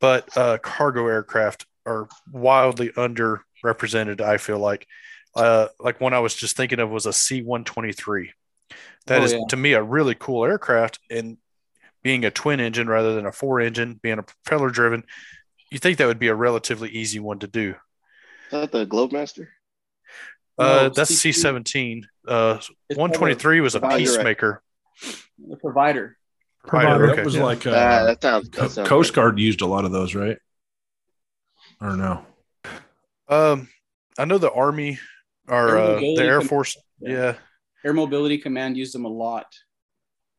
but 0.00 0.36
uh, 0.36 0.58
cargo 0.58 1.06
aircraft 1.06 1.66
are 1.86 2.08
wildly 2.30 2.90
underrepresented. 2.90 4.20
I 4.20 4.38
feel 4.38 4.58
like, 4.58 4.86
uh, 5.34 5.68
like 5.80 6.00
one 6.00 6.14
I 6.14 6.20
was 6.20 6.34
just 6.34 6.56
thinking 6.56 6.80
of 6.80 6.90
was 6.90 7.06
a 7.06 7.12
C-123. 7.12 8.30
That 9.06 9.20
Oh, 9.20 9.24
is 9.24 9.32
yeah. 9.32 9.40
to 9.48 9.56
me 9.56 9.72
a 9.72 9.82
really 9.82 10.14
cool 10.14 10.44
aircraft, 10.44 10.98
and 11.10 11.38
being 12.02 12.24
a 12.24 12.30
twin 12.30 12.60
engine 12.60 12.88
rather 12.88 13.14
than 13.14 13.26
a 13.26 13.32
four 13.32 13.60
engine, 13.60 13.98
being 14.02 14.18
a 14.18 14.22
propeller 14.22 14.70
driven, 14.70 15.04
you 15.70 15.78
think 15.78 15.98
that 15.98 16.06
would 16.06 16.18
be 16.18 16.28
a 16.28 16.34
relatively 16.34 16.88
easy 16.90 17.18
one 17.18 17.38
to 17.40 17.46
do. 17.46 17.70
Is 17.70 18.50
that 18.50 18.72
the 18.72 18.86
Globemaster? 18.86 19.48
Uh, 20.58 20.64
No, 20.64 20.88
that's 20.90 21.14
C 21.14 21.32
seventeen. 21.32 22.06
Uh, 22.26 22.60
one 22.94 23.10
twenty 23.12 23.34
three 23.34 23.60
was 23.60 23.74
a 23.74 23.80
peacemaker. 23.80 24.62
The 25.48 25.56
provider. 25.56 26.16
Provider. 26.66 27.06
That 27.06 27.12
Okay. 27.14 27.24
was 27.24 27.34
Yeah. 27.34 27.42
like 27.44 27.66
Ah, 27.66 27.70
uh, 27.70 28.04
that 28.06 28.22
sounds, 28.22 28.50
that 28.50 28.70
sounds 28.70 28.88
Coast 28.88 29.10
right. 29.10 29.14
Guard 29.16 29.38
used 29.38 29.60
a 29.62 29.66
lot 29.66 29.84
of 29.84 29.92
those, 29.92 30.14
right? 30.14 30.38
Or 31.80 31.96
no? 31.96 32.24
Um, 33.28 33.68
I 34.18 34.24
know 34.24 34.38
the 34.38 34.52
Army 34.52 34.98
or 35.48 35.68
Air 35.70 35.76
uh, 35.78 36.00
the 36.00 36.22
Air 36.22 36.38
Com- 36.38 36.48
Force. 36.48 36.76
Yeah. 37.00 37.10
Yeah. 37.12 37.34
Air 37.84 37.92
Mobility 37.94 38.38
Command 38.38 38.76
used 38.76 38.94
them 38.94 39.04
a 39.04 39.08
lot. 39.08 39.46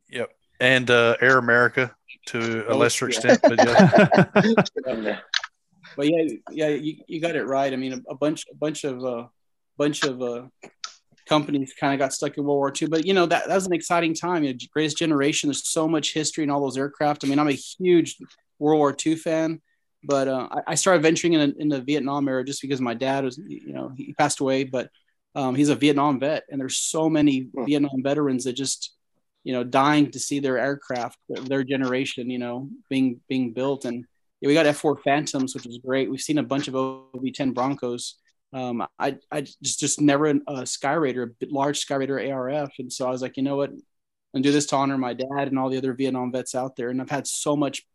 Yep. 0.10 0.30
And 0.62 0.90
uh, 0.90 1.18
Air 1.20 1.38
America 1.40 1.94
to 2.28 2.66
a 2.68 2.74
Oh, 2.74 2.78
lesser 2.78 3.10
yeah. 3.10 3.10
extent, 3.10 3.40
but 3.42 3.58
yeah. 3.58 5.20
But 5.96 6.08
yeah, 6.10 6.34
yeah, 6.50 6.68
you, 6.70 7.04
you 7.08 7.22
got 7.22 7.36
it 7.36 7.44
right. 7.46 7.72
I 7.72 7.76
mean, 7.76 7.94
a, 7.94 8.12
a 8.14 8.16
bunch, 8.16 8.46
a 8.52 8.56
bunch 8.56 8.84
of, 8.84 9.04
uh, 9.06 9.28
bunch 9.78 10.04
of 10.04 10.20
uh, 10.24 10.48
companies 11.26 11.74
kind 11.80 11.94
of 11.94 12.00
got 12.00 12.14
stuck 12.14 12.38
in 12.38 12.44
World 12.44 12.58
War 12.58 12.74
II. 12.80 12.88
But 12.88 13.06
you 13.06 13.14
know 13.14 13.26
that 13.26 13.48
that 13.48 13.56
was 13.56 13.68
an 13.68 13.74
exciting 13.74 14.14
time. 14.14 14.44
You 14.44 14.54
know, 14.54 14.60
Greatest 14.72 14.98
Generation. 14.98 15.48
There's 15.50 15.68
so 15.68 15.88
much 15.88 16.14
history 16.14 16.44
in 16.44 16.50
all 16.50 16.62
those 16.62 16.78
aircraft. 16.78 17.24
I 17.24 17.28
mean, 17.28 17.40
I'm 17.40 17.50
a 17.50 17.54
huge 17.54 18.18
World 18.60 18.80
War 18.80 18.96
II 19.06 19.16
fan, 19.16 19.62
but 20.04 20.28
uh, 20.28 20.48
I, 20.52 20.72
I 20.72 20.76
started 20.76 21.02
venturing 21.02 21.34
in, 21.34 21.56
in 21.60 21.70
the 21.70 21.82
Vietnam 21.82 22.28
era 22.28 22.44
just 22.44 22.62
because 22.62 22.82
my 22.82 22.94
dad 22.94 23.24
was, 23.24 23.38
you 23.38 23.74
know, 23.74 23.92
he 23.96 24.14
passed 24.14 24.40
away, 24.40 24.64
but 24.64 24.90
um, 25.36 25.56
he's 25.56 25.70
a 25.70 25.76
Vietnam 25.76 26.20
vet, 26.20 26.44
and 26.50 26.60
there's 26.62 26.78
so 26.78 27.10
many 27.10 27.48
Hmm. 27.54 27.66
Vietnam 27.66 28.04
veterans 28.04 28.44
that 28.44 28.54
just, 28.54 28.94
you 29.44 29.54
know, 29.54 29.64
dying 29.64 30.12
to 30.12 30.20
see 30.20 30.40
their 30.40 30.58
aircraft, 30.58 31.18
their 31.28 31.64
generation, 31.64 32.30
you 32.30 32.40
know, 32.40 32.70
being 32.90 33.20
being 33.28 33.54
built. 33.54 33.86
And 33.86 34.06
yeah, 34.42 34.48
we 34.48 34.54
got 34.54 34.66
F4 34.66 35.02
Phantoms, 35.04 35.54
which 35.54 35.66
is 35.66 35.80
great. 35.80 36.10
We've 36.10 36.22
seen 36.22 36.38
a 36.38 36.44
bunch 36.44 36.68
of 36.68 36.76
OV10 36.76 37.54
Broncos. 37.54 38.16
Um, 38.54 38.86
I 39.00 39.18
I 39.32 39.42
just 39.42 39.80
just 39.80 40.00
never 40.00 40.34
a 40.48 40.66
Sky 40.66 40.94
Raider, 40.94 41.34
a 41.42 41.46
large 41.48 41.80
Sky 41.80 41.96
Raider 41.96 42.20
ARF, 42.20 42.72
and 42.80 42.92
so 42.92 43.08
I 43.08 43.12
was 43.12 43.22
like, 43.22 43.36
you 43.38 43.44
know 43.44 43.58
what, 43.58 43.72
and 44.34 44.44
do 44.44 44.52
this 44.52 44.66
to 44.68 44.76
honor 44.76 44.98
my 44.98 45.14
dad 45.14 45.48
and 45.48 45.60
all 45.60 45.70
the 45.70 45.78
other 45.78 45.94
Vietnam 45.94 46.32
vets 46.32 46.56
out 46.56 46.76
there. 46.76 46.90
And 46.90 47.02
I've 47.02 47.10
had 47.10 47.28
so 47.28 47.56
much, 47.56 47.86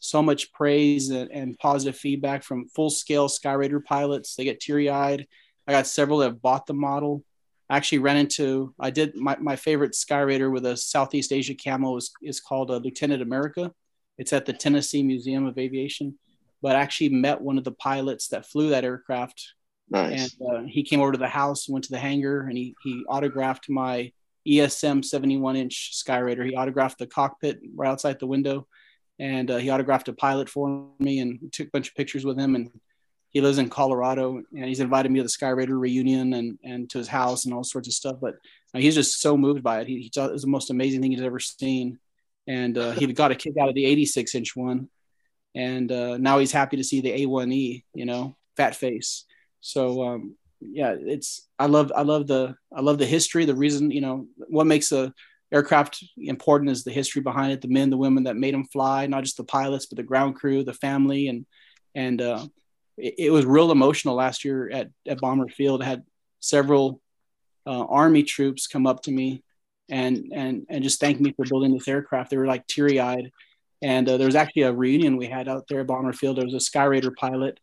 so 0.00 0.22
much 0.22 0.52
praise 0.52 1.10
and, 1.10 1.30
and 1.30 1.58
positive 1.58 1.96
feedback 1.96 2.42
from 2.42 2.68
full 2.68 2.90
scale 2.90 3.28
Sky 3.28 3.54
Raider 3.54 3.80
pilots. 3.80 4.34
They 4.34 4.44
get 4.44 4.60
teary 4.60 4.90
eyed. 4.90 5.26
I 5.66 5.72
got 5.72 5.86
several 5.86 6.18
that 6.18 6.26
have 6.26 6.42
bought 6.42 6.66
the 6.66 6.74
model. 6.74 7.24
I 7.70 7.76
actually 7.76 7.98
ran 7.98 8.16
into, 8.16 8.74
I 8.80 8.90
did 8.90 9.14
my, 9.14 9.36
my 9.38 9.56
favorite 9.56 9.94
Sky 9.94 10.20
Raider 10.20 10.50
with 10.50 10.64
a 10.64 10.76
Southeast 10.76 11.32
Asia 11.32 11.54
camo 11.54 11.96
is, 11.96 12.10
is 12.22 12.40
called 12.40 12.70
uh, 12.70 12.76
Lieutenant 12.76 13.22
America. 13.22 13.72
It's 14.16 14.32
at 14.32 14.46
the 14.46 14.54
Tennessee 14.54 15.02
Museum 15.02 15.46
of 15.46 15.58
Aviation. 15.58 16.18
But 16.60 16.76
I 16.76 16.80
actually 16.80 17.10
met 17.10 17.40
one 17.40 17.56
of 17.56 17.64
the 17.64 17.72
pilots 17.72 18.28
that 18.28 18.46
flew 18.46 18.70
that 18.70 18.84
aircraft 18.84 19.54
Nice. 19.90 20.36
and 20.40 20.50
uh, 20.50 20.62
he 20.68 20.82
came 20.82 21.00
over 21.00 21.12
to 21.12 21.18
the 21.18 21.28
house, 21.28 21.68
went 21.68 21.84
to 21.84 21.90
the 21.90 21.98
hangar, 21.98 22.42
and 22.42 22.56
he 22.56 22.74
he 22.82 23.04
autographed 23.08 23.68
my 23.70 24.12
ESM 24.46 25.04
71 25.04 25.56
inch 25.56 25.92
Skyraider. 25.94 26.46
He 26.46 26.56
autographed 26.56 26.98
the 26.98 27.06
cockpit 27.06 27.60
right 27.74 27.88
outside 27.88 28.18
the 28.18 28.26
window, 28.26 28.66
and 29.18 29.50
uh, 29.50 29.56
he 29.56 29.70
autographed 29.70 30.08
a 30.08 30.12
pilot 30.12 30.48
for 30.48 30.88
me, 30.98 31.20
and 31.20 31.52
took 31.52 31.68
a 31.68 31.70
bunch 31.70 31.88
of 31.88 31.94
pictures 31.94 32.24
with 32.24 32.38
him. 32.38 32.54
And 32.54 32.70
he 33.30 33.40
lives 33.40 33.58
in 33.58 33.70
Colorado, 33.70 34.42
and 34.54 34.64
he's 34.64 34.80
invited 34.80 35.10
me 35.10 35.20
to 35.20 35.24
the 35.24 35.28
Skyraider 35.28 35.78
reunion 35.78 36.34
and 36.34 36.58
and 36.62 36.90
to 36.90 36.98
his 36.98 37.08
house 37.08 37.44
and 37.44 37.54
all 37.54 37.64
sorts 37.64 37.88
of 37.88 37.94
stuff. 37.94 38.16
But 38.20 38.34
uh, 38.74 38.78
he's 38.78 38.94
just 38.94 39.20
so 39.20 39.36
moved 39.36 39.62
by 39.62 39.80
it. 39.80 39.86
He, 39.86 40.02
he 40.02 40.10
thought 40.14 40.30
it 40.30 40.34
was 40.34 40.42
the 40.42 40.48
most 40.48 40.70
amazing 40.70 41.00
thing 41.00 41.12
he's 41.12 41.22
ever 41.22 41.40
seen, 41.40 41.98
and 42.46 42.76
uh, 42.76 42.92
he 42.92 43.06
got 43.12 43.32
a 43.32 43.34
kick 43.34 43.54
out 43.58 43.68
of 43.68 43.74
the 43.74 43.86
86 43.86 44.34
inch 44.34 44.56
one, 44.56 44.88
and 45.54 45.90
uh, 45.90 46.18
now 46.18 46.38
he's 46.38 46.52
happy 46.52 46.76
to 46.76 46.84
see 46.84 47.00
the 47.00 47.24
A1E. 47.24 47.84
You 47.94 48.06
know, 48.06 48.36
fat 48.56 48.76
face. 48.76 49.24
So 49.60 50.04
um, 50.04 50.36
yeah, 50.60 50.94
it's 50.98 51.48
I 51.58 51.66
love 51.66 51.92
I 51.94 52.02
love 52.02 52.26
the 52.26 52.56
I 52.74 52.80
love 52.80 52.98
the 52.98 53.06
history. 53.06 53.44
The 53.44 53.54
reason 53.54 53.90
you 53.90 54.00
know 54.00 54.26
what 54.48 54.66
makes 54.66 54.92
a 54.92 55.12
aircraft 55.52 56.04
important 56.18 56.70
is 56.70 56.84
the 56.84 56.92
history 56.92 57.22
behind 57.22 57.52
it, 57.52 57.60
the 57.60 57.68
men, 57.68 57.90
the 57.90 57.96
women 57.96 58.24
that 58.24 58.36
made 58.36 58.52
them 58.54 58.66
fly, 58.66 59.06
not 59.06 59.24
just 59.24 59.38
the 59.38 59.44
pilots, 59.44 59.86
but 59.86 59.96
the 59.96 60.02
ground 60.02 60.34
crew, 60.34 60.64
the 60.64 60.74
family, 60.74 61.28
and 61.28 61.46
and 61.94 62.20
uh, 62.20 62.46
it, 62.96 63.32
was 63.32 63.46
real 63.46 63.70
emotional 63.70 64.14
last 64.14 64.44
year 64.44 64.70
at 64.70 64.90
at 65.06 65.18
Bomber 65.18 65.48
Field. 65.48 65.82
I 65.82 65.86
had 65.86 66.04
several 66.40 67.00
uh, 67.66 67.84
Army 67.84 68.22
troops 68.22 68.66
come 68.66 68.86
up 68.86 69.02
to 69.02 69.10
me 69.10 69.42
and 69.88 70.32
and 70.34 70.66
and 70.68 70.84
just 70.84 71.00
thank 71.00 71.20
me 71.20 71.32
for 71.32 71.44
building 71.46 71.72
this 71.72 71.88
aircraft. 71.88 72.30
They 72.30 72.36
were 72.36 72.46
like 72.46 72.66
teary 72.66 73.00
eyed. 73.00 73.30
And 73.80 74.08
uh, 74.08 74.16
there 74.16 74.26
was 74.26 74.34
actually 74.34 74.62
a 74.62 74.72
reunion 74.72 75.16
we 75.16 75.26
had 75.26 75.48
out 75.48 75.68
there 75.68 75.80
at 75.80 75.86
Bomber 75.86 76.12
Field. 76.12 76.36
There 76.36 76.44
was 76.44 76.54
a 76.54 76.60
Sky 76.60 76.84
Raider 76.84 77.12
pilot 77.12 77.60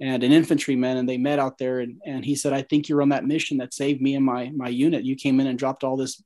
and 0.00 0.24
an 0.24 0.32
infantryman 0.32 0.96
and 0.96 1.08
they 1.08 1.16
met 1.16 1.38
out 1.38 1.56
there 1.58 1.80
and, 1.80 2.00
and 2.04 2.24
he 2.24 2.34
said 2.34 2.52
i 2.52 2.62
think 2.62 2.88
you're 2.88 3.02
on 3.02 3.10
that 3.10 3.24
mission 3.24 3.58
that 3.58 3.72
saved 3.72 4.00
me 4.00 4.14
and 4.14 4.24
my 4.24 4.50
my 4.54 4.68
unit. 4.68 5.04
You 5.04 5.16
came 5.16 5.40
in 5.40 5.46
and 5.46 5.58
dropped 5.58 5.84
all 5.84 5.96
this 5.96 6.22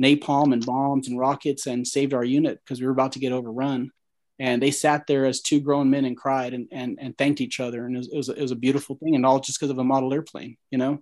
napalm 0.00 0.52
and 0.52 0.64
bombs 0.64 1.08
and 1.08 1.18
rockets 1.18 1.66
and 1.66 1.86
saved 1.86 2.14
our 2.14 2.24
unit 2.24 2.60
because 2.62 2.80
we 2.80 2.86
were 2.86 2.92
about 2.92 3.12
to 3.12 3.18
get 3.18 3.32
overrun. 3.32 3.90
And 4.38 4.62
they 4.62 4.70
sat 4.70 5.06
there 5.06 5.26
as 5.26 5.42
two 5.42 5.60
grown 5.60 5.90
men 5.90 6.06
and 6.06 6.16
cried 6.16 6.54
and 6.54 6.68
and, 6.72 6.98
and 7.00 7.16
thanked 7.16 7.40
each 7.40 7.60
other. 7.60 7.84
And 7.84 7.94
it 7.94 7.98
was, 7.98 8.08
it 8.08 8.16
was, 8.16 8.28
a, 8.30 8.32
it 8.32 8.42
was 8.42 8.52
a 8.52 8.56
beautiful 8.56 8.96
thing 8.96 9.14
and 9.14 9.26
all 9.26 9.40
just 9.40 9.58
because 9.58 9.70
of 9.70 9.78
a 9.78 9.84
model 9.84 10.14
airplane 10.14 10.56
you 10.70 10.78
know? 10.78 10.98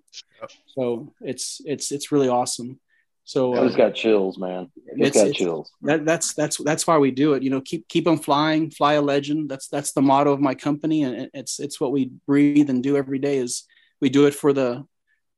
So 0.66 1.12
it's 1.20 1.60
it's 1.64 1.92
it's 1.92 2.12
really 2.12 2.28
awesome 2.28 2.80
so 3.28 3.52
I 3.52 3.58
uh, 3.58 3.64
just 3.66 3.76
got 3.76 3.94
chills, 3.94 4.38
man. 4.38 4.70
Just 4.96 5.16
It's- 5.16 5.26
got 5.26 5.34
chills. 5.34 5.70
that, 5.82 6.06
that's 6.06 6.32
that's 6.32 6.56
that's 6.56 6.86
why 6.86 6.96
we 6.96 7.10
do 7.10 7.34
it. 7.34 7.42
You 7.42 7.50
know, 7.50 7.60
keep 7.60 7.86
keep 7.86 8.06
them 8.06 8.16
flying, 8.16 8.70
fly 8.70 8.94
a 8.94 9.02
legend. 9.02 9.50
That's 9.50 9.68
that's 9.68 9.92
the 9.92 10.00
motto 10.00 10.32
of 10.32 10.40
my 10.40 10.54
company, 10.54 11.02
and 11.02 11.28
it's 11.34 11.60
it's 11.60 11.78
what 11.78 11.92
we 11.92 12.10
breathe 12.26 12.70
and 12.70 12.82
do 12.82 12.96
every 12.96 13.18
day. 13.18 13.36
Is 13.36 13.64
we 14.00 14.08
do 14.08 14.24
it 14.24 14.34
for 14.34 14.54
the 14.54 14.86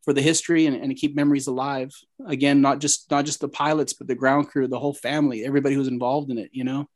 for 0.05 0.12
the 0.12 0.23
history 0.23 0.67
and, 0.67 0.77
and 0.77 0.91
to 0.91 0.95
keep 0.95 1.17
memories 1.17 1.49
alive. 1.49 1.91
Again, 2.25 2.61
not 2.61 2.79
just 2.79 3.11
not 3.11 3.25
just 3.25 3.41
the 3.41 3.49
pilots, 3.49 3.93
but 3.93 4.07
the 4.07 4.15
ground 4.15 4.51
crew, 4.51 4.69
the 4.69 4.79
whole 4.79 4.95
family, 4.95 5.45
everybody 5.45 5.75
who's 5.75 5.89
involved 5.89 6.31
in 6.31 6.39
it. 6.39 6.51
You 6.53 6.62
know, 6.62 6.89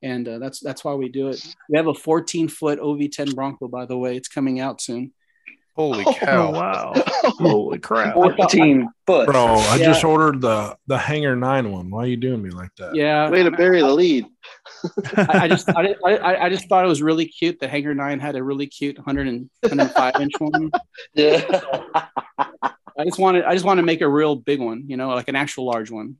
and 0.00 0.26
uh, 0.26 0.38
that's 0.38 0.60
that's 0.60 0.82
why 0.82 0.94
we 0.94 1.10
do 1.10 1.28
it. 1.28 1.44
We 1.68 1.76
have 1.76 1.88
a 1.88 1.94
14 1.94 2.48
foot 2.48 2.80
OV10 2.80 3.34
Bronco, 3.34 3.68
by 3.68 3.84
the 3.84 3.98
way. 3.98 4.16
It's 4.16 4.28
coming 4.28 4.60
out 4.60 4.80
soon. 4.80 5.12
Holy 5.78 6.04
Oh, 6.08 6.12
cow! 6.12 6.48
Oh 6.48 6.50
wow! 6.50 6.92
Holy 7.38 7.78
crap! 7.78 8.14
14 8.14 8.90
foot. 9.06 9.26
Bro, 9.28 9.44
I 9.46 9.76
Yeah. 9.76 9.84
just 9.84 10.02
ordered 10.02 10.40
the 10.40 10.76
the 10.88 10.98
Hangar 10.98 11.36
Nine 11.36 11.70
one. 11.70 11.88
Why 11.88 12.02
are 12.02 12.06
you 12.06 12.16
doing 12.16 12.42
me 12.42 12.50
like 12.50 12.74
that? 12.78 12.96
Yeah, 12.96 13.30
Way 13.30 13.44
to 13.44 13.52
bury 13.52 13.80
the 13.80 13.92
lead. 13.94 14.26
I, 15.16 15.44
I 15.44 15.48
just 15.48 15.68
I, 15.68 15.94
I, 16.04 16.46
I 16.46 16.48
just 16.48 16.68
thought 16.68 16.84
it 16.84 16.88
was 16.88 17.00
really 17.00 17.26
cute 17.26 17.60
that 17.60 17.70
Hangar 17.70 17.94
Nine 17.94 18.18
had 18.18 18.34
a 18.34 18.42
really 18.42 18.66
cute 18.66 18.96
100 18.96 19.28
and 19.28 19.48
105 19.62 20.14
inch 20.20 20.32
one. 20.38 20.70
Yeah. 21.14 21.42
I 22.98 23.04
just 23.04 23.20
wanted 23.20 23.44
I 23.44 23.52
just 23.52 23.64
want 23.64 23.78
to 23.78 23.84
make 23.84 24.00
a 24.00 24.08
real 24.08 24.34
big 24.34 24.60
one, 24.60 24.82
you 24.88 24.96
know, 24.96 25.10
like 25.10 25.28
an 25.28 25.36
actual 25.36 25.66
large 25.66 25.92
one. 25.92 26.16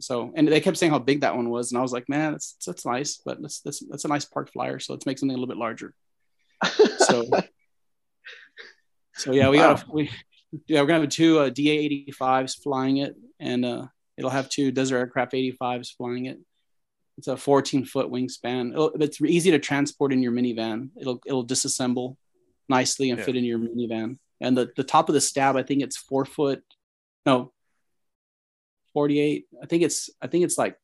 So 0.00 0.32
and 0.34 0.48
they 0.48 0.60
kept 0.62 0.78
saying 0.78 0.92
how 0.92 0.98
big 0.98 1.20
that 1.20 1.36
one 1.36 1.50
was, 1.50 1.70
and 1.70 1.78
I 1.78 1.82
was 1.82 1.92
like, 1.92 2.08
man, 2.08 2.32
that's 2.32 2.56
that's 2.66 2.86
nice, 2.86 3.20
but 3.22 3.42
that's 3.42 3.60
that's 3.60 3.80
that's 3.90 4.06
a 4.06 4.08
nice 4.08 4.24
park 4.24 4.50
flyer, 4.52 4.78
so 4.78 4.94
let's 4.94 5.04
make 5.04 5.18
something 5.18 5.36
a 5.36 5.38
little 5.38 5.54
bit 5.54 5.58
larger. 5.58 5.92
So 6.98 7.24
so 9.16 9.32
yeah, 9.32 9.48
we 9.48 9.58
got 9.58 9.82
a, 9.82 9.86
we 9.90 10.10
yeah 10.66 10.80
we're 10.80 10.86
gonna 10.86 11.00
have 11.00 11.08
two 11.10 11.38
uh, 11.40 11.48
DA 11.50 12.06
85s 12.10 12.62
flying 12.62 12.98
it, 12.98 13.16
and 13.40 13.64
uh, 13.64 13.86
it'll 14.16 14.30
have 14.30 14.48
two 14.48 14.70
Desert 14.70 14.98
Aircraft 14.98 15.32
85s 15.32 15.94
flying 15.96 16.26
it. 16.26 16.38
It's 17.18 17.28
a 17.28 17.36
14 17.36 17.84
foot 17.86 18.10
wingspan. 18.10 18.72
It'll, 18.72 18.90
it's 19.00 19.20
easy 19.22 19.50
to 19.52 19.58
transport 19.58 20.12
in 20.12 20.22
your 20.22 20.32
minivan. 20.32 20.90
It'll 21.00 21.20
it'll 21.26 21.46
disassemble 21.46 22.16
nicely 22.68 23.10
and 23.10 23.18
Yeah. 23.18 23.24
fit 23.24 23.36
in 23.36 23.44
your 23.44 23.58
minivan. 23.58 24.18
And 24.40 24.56
the 24.56 24.70
the 24.76 24.84
top 24.84 25.08
of 25.08 25.14
the 25.14 25.20
stab, 25.20 25.56
I 25.56 25.62
think 25.62 25.82
it's 25.82 25.96
four 25.96 26.26
foot, 26.26 26.62
no, 27.24 27.52
48. 28.92 29.46
I 29.62 29.66
think 29.66 29.82
it's 29.82 30.10
I 30.20 30.26
think 30.26 30.44
it's 30.44 30.58
like 30.58 30.76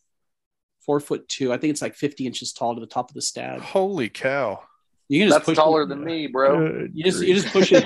four 0.86 1.00
foot 1.00 1.28
two. 1.28 1.52
I 1.52 1.58
think 1.58 1.70
it's 1.70 1.82
like 1.82 1.94
50 1.94 2.26
inches 2.26 2.52
tall 2.52 2.74
to 2.74 2.80
the 2.80 2.86
top 2.86 3.10
of 3.10 3.14
the 3.14 3.22
stab. 3.22 3.60
Holy 3.60 4.08
cow! 4.08 4.62
You 5.12 5.20
can 5.20 5.28
just 5.28 5.40
That's 5.40 5.44
push 5.44 5.56
taller 5.56 5.82
it, 5.82 5.88
than 5.88 6.02
me, 6.02 6.26
bro. 6.26 6.70
Good 6.70 6.92
You 6.94 7.04
just 7.04 7.22
you 7.22 7.34
just 7.34 7.48
push 7.48 7.70
it. 7.70 7.84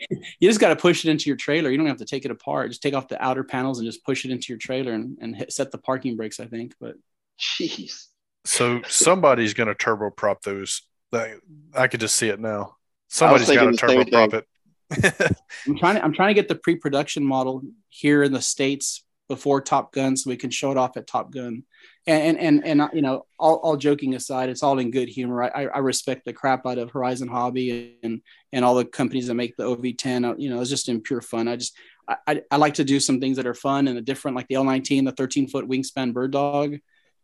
you 0.40 0.48
just 0.48 0.58
got 0.58 0.70
to 0.70 0.76
push 0.76 1.04
it 1.04 1.10
into 1.10 1.28
your 1.28 1.36
trailer. 1.36 1.70
You 1.70 1.76
don't 1.76 1.86
have 1.86 1.98
to 1.98 2.06
take 2.06 2.24
it 2.24 2.30
apart. 2.30 2.70
Just 2.70 2.82
take 2.82 2.94
off 2.94 3.08
the 3.08 3.22
outer 3.22 3.44
panels 3.44 3.78
and 3.78 3.84
just 3.84 4.02
push 4.06 4.24
it 4.24 4.30
into 4.30 4.46
your 4.48 4.58
trailer 4.58 4.94
and, 4.94 5.18
and 5.20 5.36
hit, 5.36 5.52
set 5.52 5.70
the 5.70 5.76
parking 5.76 6.16
brakes. 6.16 6.40
I 6.40 6.46
think, 6.46 6.74
but 6.80 6.94
Jeez. 7.38 8.06
So 8.46 8.80
somebody's 8.88 9.52
going 9.52 9.68
to 9.68 9.74
turboprop 9.74 10.40
those. 10.40 10.80
That 11.10 11.40
I 11.74 11.88
could 11.88 12.00
just 12.00 12.16
see 12.16 12.30
it 12.30 12.40
now. 12.40 12.76
Somebody's 13.08 13.48
got 13.48 13.64
to 13.64 13.76
thinking 13.76 13.98
the 13.98 14.10
turboprop 14.10 14.32
it. 14.32 15.36
I'm 15.66 15.76
trying 15.76 15.96
to 15.96 16.04
I'm 16.04 16.14
trying 16.14 16.28
to 16.28 16.40
get 16.40 16.48
the 16.48 16.54
pre-production 16.54 17.22
model 17.22 17.64
here 17.90 18.22
in 18.22 18.32
the 18.32 18.40
states 18.40 19.04
before 19.32 19.62
Top 19.62 19.94
Gun 19.94 20.14
so 20.14 20.28
we 20.28 20.36
can 20.36 20.50
show 20.50 20.70
it 20.72 20.76
off 20.76 20.98
at 20.98 21.06
Top 21.06 21.32
Gun. 21.32 21.62
And 22.06 22.36
and 22.36 22.64
and, 22.64 22.82
and 22.82 22.90
you 22.92 23.00
know, 23.00 23.24
all, 23.38 23.56
all 23.56 23.78
joking 23.78 24.14
aside, 24.14 24.50
it's 24.50 24.62
all 24.62 24.78
in 24.78 24.90
good 24.90 25.08
humor. 25.08 25.42
I, 25.42 25.64
I 25.64 25.78
respect 25.78 26.26
the 26.26 26.34
crap 26.34 26.66
out 26.66 26.76
of 26.76 26.90
Horizon 26.90 27.28
Hobby 27.28 27.96
and 28.02 28.20
and 28.52 28.62
all 28.62 28.74
the 28.74 28.84
companies 28.84 29.28
that 29.28 29.34
make 29.34 29.56
the 29.56 29.64
OV10. 29.64 30.30
Uh, 30.30 30.34
You 30.36 30.50
know, 30.50 30.60
it's 30.60 30.68
just 30.68 30.90
in 30.90 31.00
pure 31.00 31.22
fun. 31.22 31.48
I 31.48 31.56
just 31.56 31.74
I, 32.06 32.42
I, 32.50 32.56
like 32.56 32.74
to 32.74 32.84
do 32.84 33.00
some 33.00 33.20
things 33.20 33.38
that 33.38 33.46
are 33.46 33.54
fun 33.54 33.88
and 33.88 34.04
different, 34.04 34.36
like 34.36 34.48
the 34.48 34.56
L19, 34.56 35.06
the 35.06 35.12
13 35.12 35.48
foot 35.48 35.66
wingspan 35.66 36.12
bird 36.12 36.32
dog. 36.32 36.76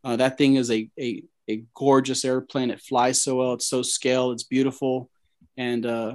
Uh, 0.02 0.16
that 0.16 0.38
thing 0.38 0.54
is 0.54 0.70
a, 0.70 0.88
a 0.98 1.22
a 1.50 1.64
gorgeous 1.74 2.24
airplane. 2.24 2.70
It 2.70 2.80
flies 2.80 3.22
so 3.22 3.36
well. 3.36 3.52
It's 3.52 3.66
so 3.66 3.82
scaled. 3.82 4.32
It's 4.32 4.44
beautiful, 4.44 5.10
and 5.58 5.84
uh, 5.84 6.14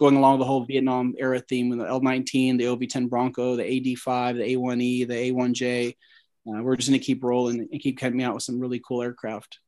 going 0.00 0.16
along 0.16 0.38
the 0.38 0.44
whole 0.46 0.64
Vietnam 0.64 1.14
era 1.18 1.38
theme 1.38 1.68
with 1.68 1.78
the 1.78 1.86
L-19, 1.86 2.58
the 2.58 2.66
OV-10 2.66 3.08
Bronco, 3.10 3.54
the 3.54 3.64
AD-5, 3.64 4.36
the 4.38 4.44
A-1E, 4.54 5.06
the 5.06 5.14
A-1J. 5.14 5.90
Uh, 6.48 6.62
we're 6.62 6.74
just 6.76 6.88
going 6.88 6.98
to 6.98 7.04
keep 7.04 7.22
rolling 7.22 7.68
and 7.70 7.80
keep 7.80 7.98
coming 7.98 8.22
out 8.22 8.32
with 8.34 8.42
some 8.42 8.58
really 8.58 8.80
cool 8.86 9.02
aircraft. 9.02 9.58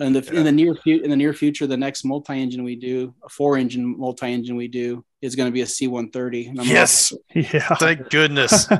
And 0.00 0.14
the, 0.14 0.22
Yeah. 0.32 0.38
in 0.40 0.44
the 0.44 0.52
near 0.52 0.74
future, 0.76 1.04
in 1.04 1.10
the 1.10 1.16
near 1.16 1.32
future, 1.32 1.66
the 1.66 1.76
next 1.76 2.04
multi-engine 2.04 2.62
we 2.64 2.76
do, 2.76 3.14
a 3.24 3.28
four-engine 3.28 3.98
multi-engine 3.98 4.54
we 4.56 4.68
do, 4.68 5.04
is 5.22 5.34
going 5.36 5.48
to 5.48 5.52
be 5.52 5.62
a 5.62 5.66
C-130. 5.66 6.50
And 6.50 6.60
I'm 6.60 6.66
Yes. 6.66 7.12
Yeah. 7.34 7.74
Thank 7.76 8.10
goodness. 8.10 8.68
We're 8.70 8.76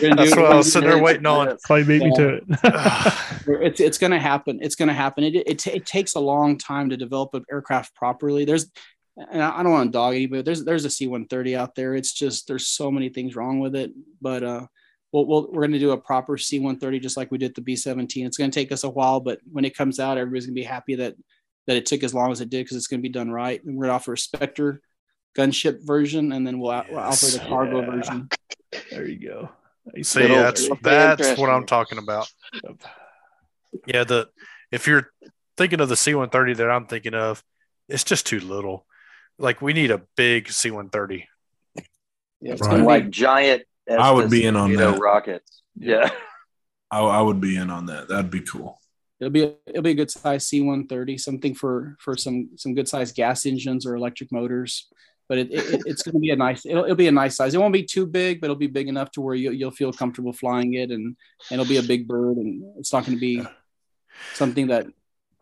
gonna 0.00 0.16
That's 0.16 0.32
do- 0.34 0.40
what 0.40 0.46
I 0.46 0.50
we're 0.50 0.56
was 0.56 0.72
sitting 0.72 0.88
there 0.90 1.02
waiting 1.02 1.26
on. 1.26 1.56
Clay 1.64 1.82
beat 1.84 2.02
me 2.02 2.12
to 2.16 2.28
it. 2.36 2.44
It's 3.46 3.78
it's 3.78 3.98
going 3.98 4.10
to 4.12 4.18
happen. 4.18 4.58
It's 4.62 4.74
going 4.74 4.88
to 4.88 4.94
happen. 4.94 5.22
It, 5.24 5.36
it, 5.46 5.58
ta- 5.58 5.72
it 5.74 5.84
takes 5.86 6.14
a 6.14 6.20
long 6.20 6.56
time 6.56 6.88
to 6.90 6.96
develop 6.96 7.34
an 7.34 7.44
aircraft 7.52 7.94
properly. 7.94 8.44
There's, 8.46 8.70
and 9.16 9.42
I 9.42 9.58
I 9.58 9.62
don't 9.62 9.72
want 9.72 9.88
to 9.88 9.96
dog 9.96 10.14
anybody. 10.14 10.40
but 10.40 10.44
There's 10.44 10.64
there's 10.64 10.84
a 10.84 10.90
C-130 10.90 11.56
out 11.56 11.74
there. 11.74 11.94
It's 11.94 12.12
just 12.12 12.48
there's 12.48 12.66
so 12.68 12.90
many 12.90 13.08
things 13.08 13.36
wrong 13.36 13.60
with 13.60 13.74
it. 13.76 13.92
But 14.20 14.42
uh, 14.42 14.66
we'll, 15.12 15.26
we'll 15.26 15.42
we're 15.52 15.62
going 15.62 15.72
to 15.72 15.78
do 15.78 15.92
a 15.92 15.98
proper 15.98 16.36
C-130 16.36 17.00
just 17.00 17.16
like 17.16 17.30
we 17.30 17.38
did 17.38 17.54
the 17.54 17.60
B-17. 17.60 18.26
It's 18.26 18.36
going 18.36 18.50
to 18.50 18.54
take 18.54 18.72
us 18.72 18.84
a 18.84 18.90
while, 18.90 19.20
but 19.20 19.38
when 19.50 19.64
it 19.64 19.76
comes 19.76 20.00
out, 20.00 20.18
everybody's 20.18 20.46
going 20.46 20.54
to 20.54 20.60
be 20.60 20.64
happy 20.64 20.96
that 20.96 21.14
that 21.66 21.76
it 21.76 21.86
took 21.86 22.02
as 22.02 22.12
long 22.14 22.30
as 22.30 22.40
it 22.40 22.50
did 22.50 22.64
because 22.64 22.76
it's 22.76 22.88
going 22.88 23.00
to 23.00 23.08
be 23.08 23.12
done 23.12 23.30
right. 23.30 23.62
And 23.64 23.76
we're 23.76 23.84
going 23.86 23.92
to 23.92 23.94
offer 23.96 24.12
a 24.12 24.18
Spectre 24.18 24.80
gunship 25.38 25.84
version, 25.86 26.32
and 26.32 26.46
then 26.46 26.58
we'll, 26.58 26.70
o- 26.72 26.84
we'll 26.90 27.00
offer 27.00 27.26
the 27.26 27.38
cargo 27.38 27.80
Yeah. 27.80 27.90
version. 27.90 28.28
there 28.90 29.08
you 29.08 29.18
go. 29.28 29.48
See, 30.02 30.20
Good 30.20 30.30
old 30.30 30.40
that's 30.46 30.68
that's 30.82 31.38
what 31.38 31.50
I'm 31.50 31.66
talking 31.66 31.98
about. 31.98 32.30
Yeah, 33.86 34.04
the 34.04 34.28
if 34.70 34.86
you're 34.86 35.10
thinking 35.56 35.80
of 35.80 35.88
the 35.88 35.96
C-130 35.96 36.56
that 36.56 36.70
I'm 36.70 36.86
thinking 36.86 37.14
of, 37.14 37.42
it's 37.88 38.04
just 38.04 38.26
too 38.26 38.40
little. 38.40 38.86
Like 39.38 39.60
we 39.60 39.72
need 39.72 39.90
a 39.90 40.02
big 40.16 40.50
C-130. 40.50 41.24
Yeah, 42.40 42.52
it's 42.52 42.62
Right. 42.62 42.70
gonna 42.72 42.84
like 42.84 43.10
giant. 43.10 43.62
I 43.90 44.10
would 44.10 44.30
be 44.30 44.44
in 44.44 44.56
on 44.56 44.68
torpedo 44.70 44.92
that. 44.92 45.00
rockets. 45.00 45.62
Yeah. 45.76 46.10
I, 46.90 47.00
I 47.00 47.20
would 47.20 47.40
be 47.40 47.56
in 47.56 47.70
on 47.70 47.86
that. 47.86 48.08
That'd 48.08 48.30
be 48.30 48.40
cool. 48.40 48.80
It'll 49.20 49.30
be 49.32 49.42
a, 49.44 49.54
it'll 49.66 49.82
be 49.82 49.90
a 49.92 49.94
good 49.94 50.10
size 50.10 50.48
C130, 50.48 51.18
something 51.20 51.54
for 51.54 51.96
for 51.98 52.16
some 52.16 52.50
some 52.56 52.74
good 52.74 52.88
size 52.88 53.12
gas 53.12 53.46
engines 53.46 53.86
or 53.86 53.94
electric 53.96 54.30
motors. 54.32 54.88
But 55.28 55.38
it, 55.38 55.52
it 55.52 55.82
it's 55.86 56.02
going 56.02 56.12
to 56.14 56.18
be 56.20 56.30
a 56.30 56.36
nice 56.36 56.66
it'll, 56.66 56.84
it'll 56.84 56.96
be 56.96 57.08
a 57.08 57.12
nice 57.12 57.36
size. 57.36 57.54
It 57.54 57.58
won't 57.58 57.72
be 57.72 57.84
too 57.84 58.06
big, 58.06 58.40
but 58.40 58.46
it'll 58.46 58.56
be 58.56 58.66
big 58.66 58.88
enough 58.88 59.10
to 59.12 59.20
where 59.22 59.34
you, 59.34 59.52
you'll 59.52 59.70
feel 59.70 59.92
comfortable 59.92 60.32
flying 60.34 60.74
it, 60.74 60.90
and, 60.90 61.16
and 61.50 61.60
it'll 61.60 61.64
be 61.68 61.78
a 61.78 61.82
big 61.82 62.06
bird, 62.06 62.36
and 62.36 62.62
it's 62.78 62.92
not 62.92 63.06
going 63.06 63.16
to 63.16 63.20
be 63.20 63.42
something 64.34 64.66
that 64.66 64.86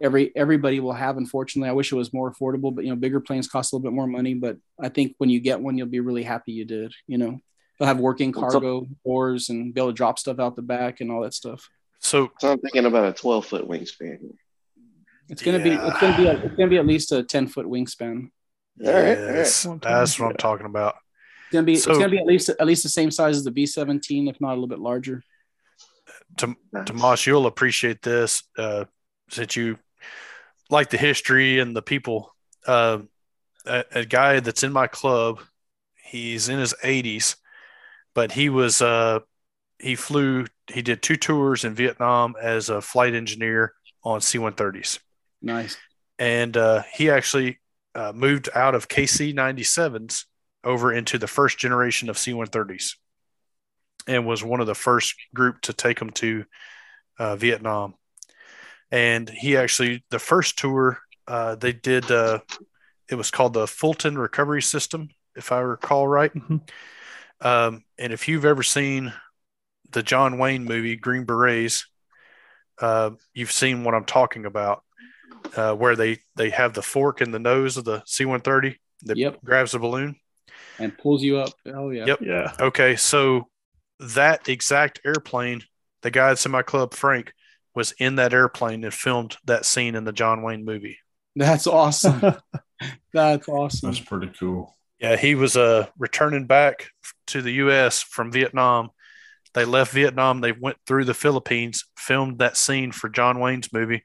every 0.02 0.34
everybody 0.36 0.80
will 0.80 0.92
have. 0.92 1.16
Unfortunately, 1.16 1.68
I 1.68 1.72
wish 1.72 1.92
it 1.92 1.96
was 1.96 2.12
more 2.12 2.32
affordable, 2.32 2.74
but 2.74 2.84
you 2.84 2.90
know, 2.90 2.96
bigger 2.96 3.20
planes 3.20 3.48
cost 3.48 3.72
a 3.72 3.76
little 3.76 3.88
bit 3.90 3.94
more 3.94 4.06
money. 4.06 4.34
But 4.34 4.58
I 4.80 4.88
think 4.88 5.14
when 5.18 5.30
you 5.30 5.40
get 5.40 5.60
one, 5.60 5.78
you'll 5.78 5.86
be 5.86 6.00
really 6.00 6.22
happy 6.24 6.52
you 6.52 6.64
did. 6.64 6.92
You 7.06 7.18
know, 7.18 7.40
they'll 7.78 7.88
have 7.88 7.98
working 8.00 8.32
cargo 8.32 8.86
doors 9.04 9.48
and 9.48 9.72
be 9.72 9.80
able 9.80 9.90
to 9.90 9.94
drop 9.94 10.18
stuff 10.18 10.38
out 10.38 10.56
the 10.56 10.62
back 10.62 11.00
and 11.00 11.10
all 11.10 11.22
that 11.22 11.34
stuff. 11.34 11.68
So 12.00 12.32
So 12.40 12.52
I'm 12.52 12.58
thinking 12.58 12.84
about 12.84 13.08
a 13.08 13.12
12 13.12 13.46
foot 13.46 13.68
wingspan. 13.68 14.18
It's 15.28 15.40
gonna 15.42 15.60
be 15.60 15.70
it's 15.70 16.00
gonna 16.00 16.16
be 16.16 16.26
a, 16.26 16.32
it's 16.32 16.56
gonna 16.56 16.68
be 16.68 16.76
at 16.78 16.86
least 16.86 17.12
a 17.12 17.22
ten 17.22 17.46
foot 17.46 17.66
wingspan. 17.66 18.28
All 18.84 18.92
right, 18.92 18.94
all 19.18 19.24
right. 19.24 19.34
yes, 19.36 19.62
that's 19.82 20.18
what 20.18 20.30
I'm 20.30 20.36
talking 20.36 20.66
about. 20.66 20.96
It's 21.46 21.52
gonna 21.52 21.64
be 21.64 21.76
So- 21.76 21.90
it's 21.92 21.98
gonna 21.98 22.10
be 22.10 22.18
at 22.18 22.26
least 22.26 22.48
at 22.48 22.66
least 22.66 22.82
the 22.82 22.88
same 22.88 23.10
size 23.10 23.36
as 23.36 23.44
the 23.44 23.50
B 23.50 23.64
seventeen, 23.64 24.26
if 24.28 24.40
not 24.40 24.50
a 24.50 24.54
little 24.54 24.66
bit 24.68 24.80
larger. 24.80 25.22
Tom- 26.36 26.56
Nice. 26.72 26.86
Tomas, 26.86 27.26
you'll 27.26 27.46
appreciate 27.46 28.02
this 28.02 28.42
uh, 28.58 28.84
since 29.30 29.54
you 29.56 29.78
like 30.70 30.90
the 30.90 30.96
history 30.96 31.58
and 31.58 31.74
the 31.76 31.82
people. 31.82 32.34
Uh, 32.66 33.00
a, 33.66 33.84
a 33.92 34.04
guy 34.04 34.40
that's 34.40 34.62
in 34.62 34.72
my 34.72 34.86
club, 34.86 35.40
he's 36.04 36.48
in 36.48 36.58
his 36.58 36.74
80s, 36.82 37.36
but 38.14 38.32
he 38.32 38.48
was 38.48 38.82
uh, 38.82 39.20
he 39.78 39.94
flew. 39.94 40.46
He 40.72 40.82
did 40.82 41.02
two 41.02 41.16
tours 41.16 41.64
in 41.64 41.74
Vietnam 41.74 42.34
as 42.40 42.68
a 42.68 42.80
flight 42.80 43.14
engineer 43.14 43.74
on 44.04 44.20
C-130s, 44.20 44.98
Nice. 45.40 45.76
and 46.18 46.56
uh, 46.56 46.82
he 46.92 47.10
actually 47.10 47.60
uh, 47.94 48.12
moved 48.14 48.48
out 48.54 48.74
of 48.74 48.88
KC 48.88 49.34
97s 49.34 50.24
over 50.64 50.92
into 50.92 51.18
the 51.18 51.26
first 51.26 51.58
generation 51.58 52.08
of 52.08 52.18
C-130s, 52.18 52.94
and 54.06 54.26
was 54.26 54.42
one 54.42 54.60
of 54.60 54.66
the 54.66 54.74
first 54.74 55.14
group 55.34 55.60
to 55.62 55.72
take 55.72 55.98
them 55.98 56.10
to 56.10 56.44
uh, 57.18 57.36
Vietnam. 57.36 57.94
And 58.92 59.28
he 59.28 59.56
actually, 59.56 60.04
the 60.10 60.18
first 60.18 60.58
tour 60.58 60.98
uh, 61.26 61.54
they 61.54 61.72
did, 61.72 62.10
uh, 62.10 62.40
it 63.08 63.14
was 63.14 63.30
called 63.30 63.54
the 63.54 63.66
Fulton 63.66 64.18
Recovery 64.18 64.60
System, 64.62 65.08
if 65.34 65.50
I 65.50 65.60
recall 65.60 66.06
right. 66.06 66.32
Mhm. 66.32 66.60
Um, 67.40 67.84
and 67.98 68.12
if 68.12 68.28
you've 68.28 68.44
ever 68.44 68.62
seen 68.62 69.12
the 69.90 70.02
John 70.02 70.38
Wayne 70.38 70.64
movie 70.64 70.96
Green 70.96 71.24
Berets, 71.24 71.86
uh, 72.80 73.10
you've 73.34 73.52
seen 73.52 73.82
what 73.82 73.94
I'm 73.94 74.04
talking 74.04 74.46
about, 74.46 74.84
uh, 75.56 75.74
where 75.74 75.96
they 75.96 76.18
they 76.36 76.50
have 76.50 76.74
the 76.74 76.82
fork 76.82 77.20
in 77.20 77.30
the 77.30 77.38
nose 77.38 77.76
of 77.76 77.84
the 77.84 78.02
C-130 78.06 78.76
that 79.02 79.16
Yep. 79.16 79.38
grabs 79.44 79.72
the 79.72 79.78
balloon. 79.78 80.16
And 80.78 80.96
pulls 80.96 81.22
you 81.22 81.38
up. 81.38 81.50
Oh 81.66 81.90
yeah. 81.90 82.06
Yep. 82.06 82.20
Yeah. 82.20 82.52
Okay, 82.60 82.96
so 82.96 83.48
that 83.98 84.48
exact 84.48 85.00
airplane, 85.04 85.62
the 86.02 86.10
guy 86.10 86.28
that's 86.28 86.46
in 86.46 86.52
my 86.52 86.62
club, 86.62 86.94
Frank, 86.94 87.32
was 87.74 87.92
in 87.98 88.16
that 88.16 88.32
airplane 88.34 88.84
and 88.84 88.92
filmed 88.94 89.36
that 89.44 89.64
scene 89.64 89.94
in 89.94 90.04
the 90.04 90.12
John 90.12 90.42
Wayne 90.42 90.64
movie. 90.64 90.98
That's 91.36 91.66
awesome. 91.66 92.20
That's 93.12 93.48
awesome. 93.48 93.90
That's 93.90 94.00
pretty 94.04 94.30
cool. 94.38 94.76
Yeah, 94.98 95.16
he 95.16 95.34
was 95.34 95.56
uh, 95.56 95.86
returning 95.98 96.46
back 96.46 96.88
to 97.28 97.42
the 97.42 97.52
U.S. 97.54 98.02
from 98.02 98.30
Vietnam. 98.30 98.90
They 99.54 99.64
left 99.64 99.92
Vietnam. 99.92 100.40
They 100.40 100.52
went 100.52 100.76
through 100.86 101.04
the 101.06 101.14
Philippines, 101.14 101.84
filmed 101.96 102.38
that 102.38 102.56
scene 102.56 102.92
for 102.92 103.08
John 103.08 103.38
Wayne's 103.40 103.72
movie, 103.72 104.02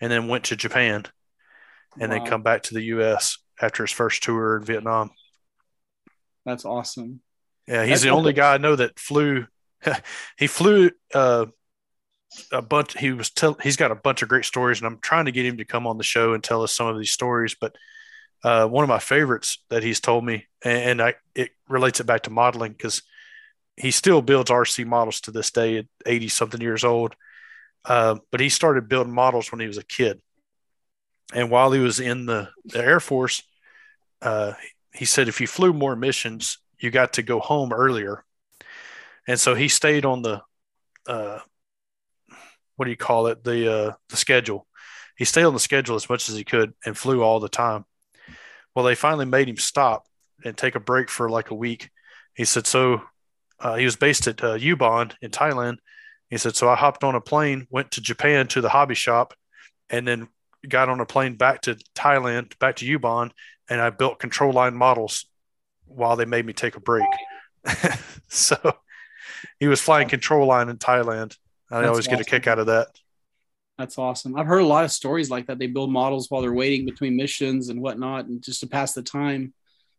and 0.00 0.10
then 0.10 0.28
went 0.28 0.44
to 0.44 0.56
Japan, 0.56 1.04
and 2.00 2.10
Wow. 2.12 2.18
then 2.18 2.26
come 2.26 2.42
back 2.42 2.62
to 2.64 2.74
the 2.74 2.82
U.S. 2.82 3.38
after 3.60 3.82
his 3.84 3.90
first 3.92 4.22
tour 4.22 4.56
in 4.58 4.64
Vietnam. 4.64 5.10
That's 6.44 6.64
awesome. 6.64 7.20
Yeah, 7.66 7.82
he's 7.82 7.90
That's 7.90 8.02
the 8.02 8.10
what 8.10 8.18
only 8.18 8.32
guy 8.34 8.54
I 8.54 8.58
know 8.58 8.76
that 8.76 8.98
flew. 8.98 9.46
he 10.38 10.46
flew 10.46 10.90
uh, 11.14 11.46
a 12.52 12.62
bunch. 12.62 12.98
He 12.98 13.12
was 13.12 13.30
tell. 13.30 13.54
He's 13.62 13.76
got 13.76 13.90
a 13.90 13.96
bunch 13.96 14.22
of 14.22 14.28
great 14.28 14.44
stories, 14.44 14.78
and 14.78 14.86
I'm 14.86 14.98
trying 14.98 15.26
to 15.26 15.32
get 15.32 15.46
him 15.46 15.58
to 15.58 15.64
come 15.64 15.86
on 15.86 15.98
the 15.98 16.04
show 16.04 16.34
and 16.34 16.42
tell 16.42 16.62
us 16.62 16.72
some 16.72 16.86
of 16.86 16.98
these 16.98 17.12
stories. 17.12 17.54
But 17.58 17.76
uh, 18.42 18.66
one 18.66 18.84
of 18.84 18.88
my 18.88 18.98
favorites 18.98 19.58
that 19.70 19.82
he's 19.82 20.00
told 20.00 20.24
me, 20.24 20.46
and, 20.62 21.00
and 21.00 21.02
I 21.02 21.14
it 21.34 21.50
relates 21.68 22.00
it 22.00 22.06
back 22.06 22.22
to 22.24 22.30
modeling 22.30 22.72
because 22.72 23.02
he 23.76 23.90
still 23.90 24.22
builds 24.22 24.50
RC 24.50 24.86
models 24.86 25.20
to 25.22 25.30
this 25.30 25.50
day 25.50 25.78
at 25.78 25.86
80 26.06 26.28
something 26.28 26.60
years 26.60 26.84
old. 26.84 27.16
Uh, 27.84 28.16
but 28.30 28.40
he 28.40 28.48
started 28.48 28.88
building 28.88 29.12
models 29.12 29.50
when 29.50 29.60
he 29.60 29.66
was 29.66 29.78
a 29.78 29.84
kid, 29.84 30.22
and 31.32 31.50
while 31.50 31.72
he 31.72 31.80
was 31.80 32.00
in 32.00 32.26
the, 32.26 32.50
the 32.64 32.78
Air 32.78 33.00
Force, 33.00 33.42
uh, 34.22 34.52
he 34.92 35.04
said 35.04 35.28
if 35.28 35.40
you 35.40 35.46
flew 35.46 35.72
more 35.72 35.96
missions, 35.96 36.58
you 36.78 36.90
got 36.90 37.14
to 37.14 37.22
go 37.22 37.40
home 37.40 37.72
earlier. 37.72 38.24
And 39.26 39.40
so 39.40 39.54
he 39.54 39.68
stayed 39.68 40.04
on 40.04 40.22
the, 40.22 40.42
uh, 41.06 41.40
what 42.76 42.86
do 42.86 42.90
you 42.90 42.96
call 42.96 43.26
it? 43.28 43.44
The, 43.44 43.72
uh, 43.72 43.92
the 44.08 44.16
schedule. 44.16 44.66
He 45.16 45.24
stayed 45.24 45.44
on 45.44 45.54
the 45.54 45.60
schedule 45.60 45.96
as 45.96 46.08
much 46.08 46.28
as 46.28 46.36
he 46.36 46.44
could 46.44 46.74
and 46.84 46.96
flew 46.96 47.22
all 47.22 47.40
the 47.40 47.48
time. 47.48 47.84
Well, 48.74 48.84
they 48.84 48.94
finally 48.94 49.26
made 49.26 49.48
him 49.48 49.56
stop 49.56 50.06
and 50.44 50.56
take 50.56 50.74
a 50.74 50.80
break 50.80 51.08
for 51.08 51.30
like 51.30 51.50
a 51.50 51.54
week. 51.54 51.90
He 52.34 52.44
said, 52.44 52.66
so 52.66 53.02
uh, 53.60 53.76
he 53.76 53.84
was 53.84 53.96
based 53.96 54.26
at 54.26 54.42
uh, 54.42 54.56
Ubon 54.58 55.14
in 55.22 55.30
Thailand. 55.30 55.78
He 56.30 56.38
said, 56.38 56.56
so 56.56 56.68
I 56.68 56.74
hopped 56.74 57.04
on 57.04 57.14
a 57.14 57.20
plane, 57.20 57.66
went 57.70 57.92
to 57.92 58.00
Japan 58.00 58.48
to 58.48 58.60
the 58.60 58.68
hobby 58.68 58.94
shop, 58.94 59.34
and 59.88 60.06
then 60.08 60.28
got 60.68 60.88
on 60.88 61.00
a 61.00 61.06
plane 61.06 61.36
back 61.36 61.62
to 61.62 61.76
Thailand, 61.94 62.58
back 62.58 62.76
to 62.76 62.98
Ubon, 62.98 63.30
and 63.68 63.80
I 63.80 63.90
built 63.90 64.18
control 64.18 64.52
line 64.52 64.74
models 64.74 65.26
while 65.86 66.16
they 66.16 66.24
made 66.24 66.44
me 66.44 66.52
take 66.52 66.76
a 66.76 66.80
break. 66.80 67.06
so 68.28 68.56
he 69.60 69.68
was 69.68 69.80
flying 69.80 70.08
control 70.08 70.46
line 70.46 70.68
in 70.68 70.78
Thailand. 70.78 71.36
I 71.74 71.80
That's 71.80 71.88
always 71.90 72.06
get 72.06 72.20
a 72.20 72.24
kick 72.24 72.46
out 72.46 72.58
of 72.58 72.66
that. 72.66 72.88
That's 73.78 73.98
awesome. 73.98 74.36
I've 74.36 74.46
heard 74.46 74.62
a 74.62 74.66
lot 74.66 74.84
of 74.84 74.92
stories 74.92 75.30
like 75.30 75.46
that. 75.46 75.58
They 75.58 75.66
build 75.66 75.90
models 75.90 76.30
while 76.30 76.40
they're 76.40 76.52
waiting 76.52 76.86
between 76.86 77.16
missions 77.16 77.68
and 77.68 77.80
whatnot, 77.80 78.26
and 78.26 78.40
just 78.40 78.60
to 78.60 78.68
pass 78.68 78.92
the 78.92 79.02
time. 79.02 79.52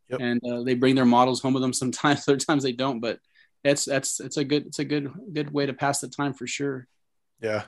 Yep. 0.08 0.20
And 0.20 0.40
uh, 0.50 0.62
they 0.62 0.74
bring 0.74 0.94
their 0.94 1.04
models 1.04 1.42
home 1.42 1.52
with 1.52 1.62
them. 1.62 1.72
Sometimes, 1.74 2.26
other 2.26 2.38
times 2.38 2.62
they 2.62 2.72
don't. 2.72 3.00
But 3.00 3.18
that's 3.62 3.84
that's 3.84 4.20
it's 4.20 4.38
a 4.38 4.44
good 4.44 4.66
it's 4.66 4.78
a 4.78 4.84
good 4.84 5.12
good 5.32 5.52
way 5.52 5.66
to 5.66 5.74
pass 5.74 6.00
the 6.00 6.08
time 6.08 6.32
for 6.32 6.46
sure. 6.46 6.86
Yeah. 7.40 7.64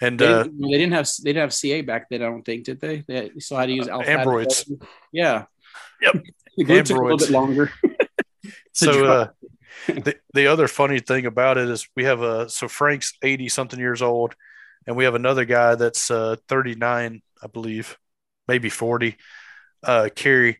And 0.00 0.18
They, 0.18 0.26
uh, 0.26 0.42
didn't, 0.44 0.60
they 0.60 0.78
didn't 0.78 0.92
have 0.92 1.08
they 1.22 1.30
didn't 1.30 1.42
have 1.42 1.54
CA 1.54 1.82
back 1.82 2.08
then. 2.08 2.22
I 2.22 2.26
don't 2.26 2.44
think 2.44 2.64
did 2.64 2.80
they? 2.80 3.04
They 3.06 3.30
still 3.38 3.58
had 3.58 3.66
to 3.66 3.72
use 3.72 3.88
Uh, 3.88 3.92
alpha. 3.92 4.10
Ambroids. 4.10 4.70
Yeah. 5.12 5.44
Yep. 6.02 6.22
The 6.56 6.64
took 6.64 6.90
a 6.90 7.02
little 7.02 7.18
bit 7.18 7.30
longer. 7.30 7.70
so 8.72 9.06
uh, 9.06 9.28
the, 9.86 10.16
the 10.34 10.46
other 10.46 10.68
funny 10.68 10.98
thing 10.98 11.26
about 11.26 11.58
it 11.58 11.68
is 11.68 11.88
we 11.96 12.04
have 12.04 12.22
a 12.22 12.48
so 12.48 12.68
Frank's 12.68 13.12
80 13.22 13.48
something 13.48 13.78
years 13.78 14.02
old 14.02 14.34
and 14.86 14.96
we 14.96 15.04
have 15.04 15.14
another 15.14 15.44
guy 15.44 15.74
that's 15.74 16.10
uh, 16.10 16.36
39 16.48 17.22
I 17.42 17.46
believe 17.46 17.98
maybe 18.46 18.68
40 18.68 19.16
uh 19.84 20.08
Kerry 20.14 20.58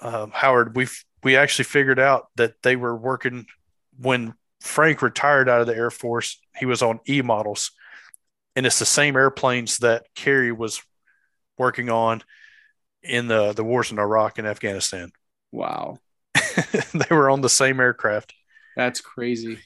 um, 0.00 0.30
Howard, 0.32 0.76
we 0.76 0.86
we 1.22 1.36
actually 1.36 1.64
figured 1.64 1.98
out 1.98 2.28
that 2.36 2.62
they 2.62 2.76
were 2.76 2.96
working 2.96 3.46
when 3.98 4.34
Frank 4.60 5.02
retired 5.02 5.48
out 5.48 5.60
of 5.60 5.66
the 5.66 5.76
Air 5.76 5.90
Force. 5.90 6.40
He 6.56 6.66
was 6.66 6.82
on 6.82 7.00
E 7.08 7.22
models, 7.22 7.72
and 8.54 8.66
it's 8.66 8.78
the 8.78 8.86
same 8.86 9.16
airplanes 9.16 9.78
that 9.78 10.06
Kerry 10.14 10.52
was 10.52 10.82
working 11.56 11.90
on 11.90 12.22
in 13.02 13.26
the 13.26 13.52
the 13.52 13.64
wars 13.64 13.90
in 13.90 13.98
Iraq 13.98 14.38
and 14.38 14.46
Afghanistan. 14.46 15.10
Wow, 15.50 15.98
they 16.94 17.14
were 17.14 17.30
on 17.30 17.40
the 17.40 17.48
same 17.48 17.80
aircraft. 17.80 18.34
That's 18.78 19.00
crazy. 19.02 19.58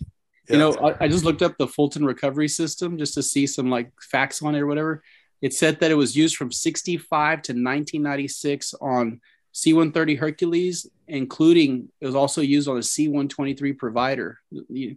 Yeah. 0.48 0.54
You 0.54 0.58
know, 0.58 0.72
I, 0.74 1.04
I 1.04 1.08
just 1.08 1.24
looked 1.24 1.42
up 1.42 1.56
the 1.58 1.68
Fulton 1.68 2.04
recovery 2.04 2.48
system 2.48 2.98
just 2.98 3.14
to 3.14 3.22
see 3.22 3.46
some 3.46 3.70
like 3.70 3.92
facts 4.00 4.42
on 4.42 4.54
it 4.56 4.60
or 4.60 4.66
whatever. 4.66 5.04
It 5.40 5.52
said 5.54 5.78
that 5.80 5.90
it 5.90 5.94
was 5.96 6.16
used 6.16 6.36
from 6.36 6.50
65 6.50 7.42
to 7.42 7.52
1996 7.52 8.74
on 8.80 9.20
C-130 9.52 10.18
Hercules, 10.18 10.88
including 11.08 11.88
it 12.00 12.06
was 12.06 12.14
also 12.14 12.40
used 12.40 12.68
on 12.68 12.78
a 12.78 12.82
C-123 12.82 13.76
provider. 13.76 14.38
You- 14.68 14.96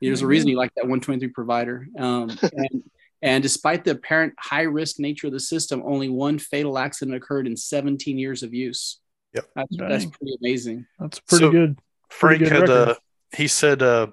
There's 0.00 0.22
a 0.22 0.26
reason 0.26 0.48
you 0.48 0.56
like 0.56 0.74
that 0.74 0.82
123 0.84 1.28
provider. 1.28 1.86
Um, 1.98 2.30
and, 2.42 2.82
and 3.22 3.42
despite 3.42 3.84
the 3.84 3.92
apparent 3.92 4.34
high 4.38 4.62
risk 4.62 4.98
nature 4.98 5.28
of 5.28 5.32
the 5.32 5.40
system, 5.40 5.82
only 5.86 6.08
one 6.08 6.38
fatal 6.38 6.76
accident 6.76 7.16
occurred 7.16 7.46
in 7.46 7.56
17 7.56 8.18
years 8.18 8.42
of 8.42 8.52
use. 8.52 8.98
Yep. 9.34 9.46
That's, 9.54 9.76
that's 9.76 10.06
pretty 10.06 10.36
amazing. 10.42 10.86
That's 10.98 11.20
pretty 11.20 11.44
So- 11.44 11.50
good. 11.52 11.78
Frank 12.10 12.40
good 12.40 12.52
had 12.52 12.60
record. 12.68 12.88
uh, 12.90 12.94
he 13.34 13.48
said 13.48 13.82
uh, 13.82 14.08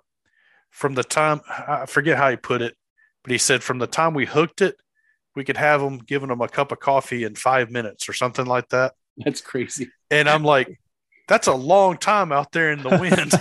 from 0.70 0.96
the 0.96 1.04
time 1.04 1.42
I 1.48 1.86
forget 1.86 2.18
how 2.18 2.30
he 2.30 2.38
put 2.38 2.62
it, 2.62 2.76
but 3.24 3.32
he 3.32 3.38
said 3.38 3.64
from 3.64 3.80
the 3.80 3.88
time 3.88 4.14
we 4.14 4.26
hooked 4.26 4.62
it, 4.62 4.76
we 5.36 5.44
could 5.44 5.58
have 5.58 5.82
them 5.82 5.98
giving 6.00 6.30
them 6.30 6.42
a 6.42 6.48
cup 6.48 6.72
of 6.72 6.80
coffee 6.80 7.24
in 7.24 7.36
five 7.36 7.72
minutes 7.72 8.10
or 8.10 8.14
something 8.14 8.46
like 8.46 8.70
that. 8.70 8.94
That's 9.18 9.42
crazy. 9.42 9.90
And 10.10 10.30
I'm 10.30 10.44
like, 10.44 10.80
that's 11.28 11.48
a 11.48 11.54
long 11.54 11.98
time 11.98 12.32
out 12.32 12.52
there 12.52 12.72
in 12.72 12.84
the 12.84 12.90
wind. 12.90 13.32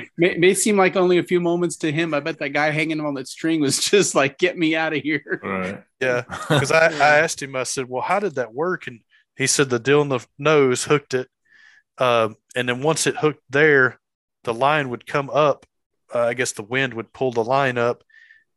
may, 0.16 0.36
may 0.36 0.54
seem 0.54 0.76
like 0.76 0.96
only 0.96 1.18
a 1.18 1.22
few 1.22 1.40
moments 1.40 1.76
to 1.76 1.92
him. 1.92 2.14
I 2.14 2.20
bet 2.20 2.38
that 2.38 2.50
guy 2.50 2.70
hanging 2.70 3.00
on 3.00 3.14
that 3.14 3.28
string 3.28 3.60
was 3.60 3.78
just 3.78 4.14
like, 4.14 4.38
"Get 4.38 4.56
me 4.56 4.74
out 4.74 4.94
of 4.94 5.02
here." 5.02 5.40
Right. 5.42 5.82
yeah, 6.00 6.22
because 6.48 6.72
I, 6.72 6.86
I 6.86 7.18
asked 7.18 7.42
him, 7.42 7.56
I 7.56 7.64
said, 7.64 7.88
well, 7.88 8.02
how 8.02 8.20
did 8.20 8.36
that 8.36 8.54
work? 8.54 8.86
And 8.86 9.00
he 9.36 9.46
said 9.46 9.70
the 9.70 9.78
deal 9.78 10.02
in 10.02 10.08
the 10.08 10.24
nose 10.38 10.84
hooked 10.84 11.14
it, 11.14 11.28
um, 11.98 12.36
and 12.56 12.68
then 12.68 12.82
once 12.82 13.06
it 13.06 13.16
hooked 13.16 13.42
there, 13.50 14.00
the 14.44 14.54
line 14.54 14.88
would 14.90 15.06
come 15.06 15.30
up. 15.30 15.66
Uh, 16.14 16.20
I 16.26 16.34
guess 16.34 16.52
the 16.52 16.62
wind 16.62 16.94
would 16.94 17.12
pull 17.12 17.32
the 17.32 17.44
line 17.44 17.78
up 17.78 18.04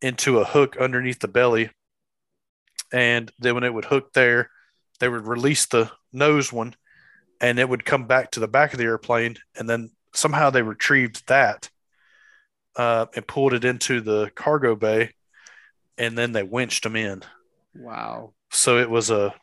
into 0.01 0.39
a 0.39 0.45
hook 0.45 0.77
underneath 0.77 1.19
the 1.19 1.27
belly, 1.27 1.71
and 2.91 3.31
then 3.39 3.55
when 3.55 3.63
it 3.63 3.73
would 3.73 3.85
hook 3.85 4.13
there, 4.13 4.51
they 4.99 5.09
would 5.09 5.25
release 5.25 5.65
the 5.65 5.91
nose 6.13 6.53
one, 6.53 6.75
and 7.41 7.57
it 7.57 7.67
would 7.67 7.85
come 7.85 8.05
back 8.05 8.31
to 8.31 8.39
the 8.39 8.47
back 8.47 8.73
of 8.73 8.79
the 8.79 8.85
airplane, 8.85 9.37
and 9.57 9.67
then 9.67 9.89
somehow 10.13 10.49
they 10.49 10.61
retrieved 10.61 11.27
that 11.27 11.69
uh, 12.75 13.07
and 13.15 13.25
pulled 13.27 13.53
it 13.53 13.65
into 13.65 14.01
the 14.01 14.31
cargo 14.35 14.75
bay, 14.75 15.11
and 15.97 16.17
then 16.17 16.31
they 16.31 16.43
winched 16.43 16.83
them 16.83 16.95
in 16.95 17.23
Wow. 17.75 18.33
so 18.51 18.77
it 18.77 18.89
was 18.89 19.09
a 19.09 19.33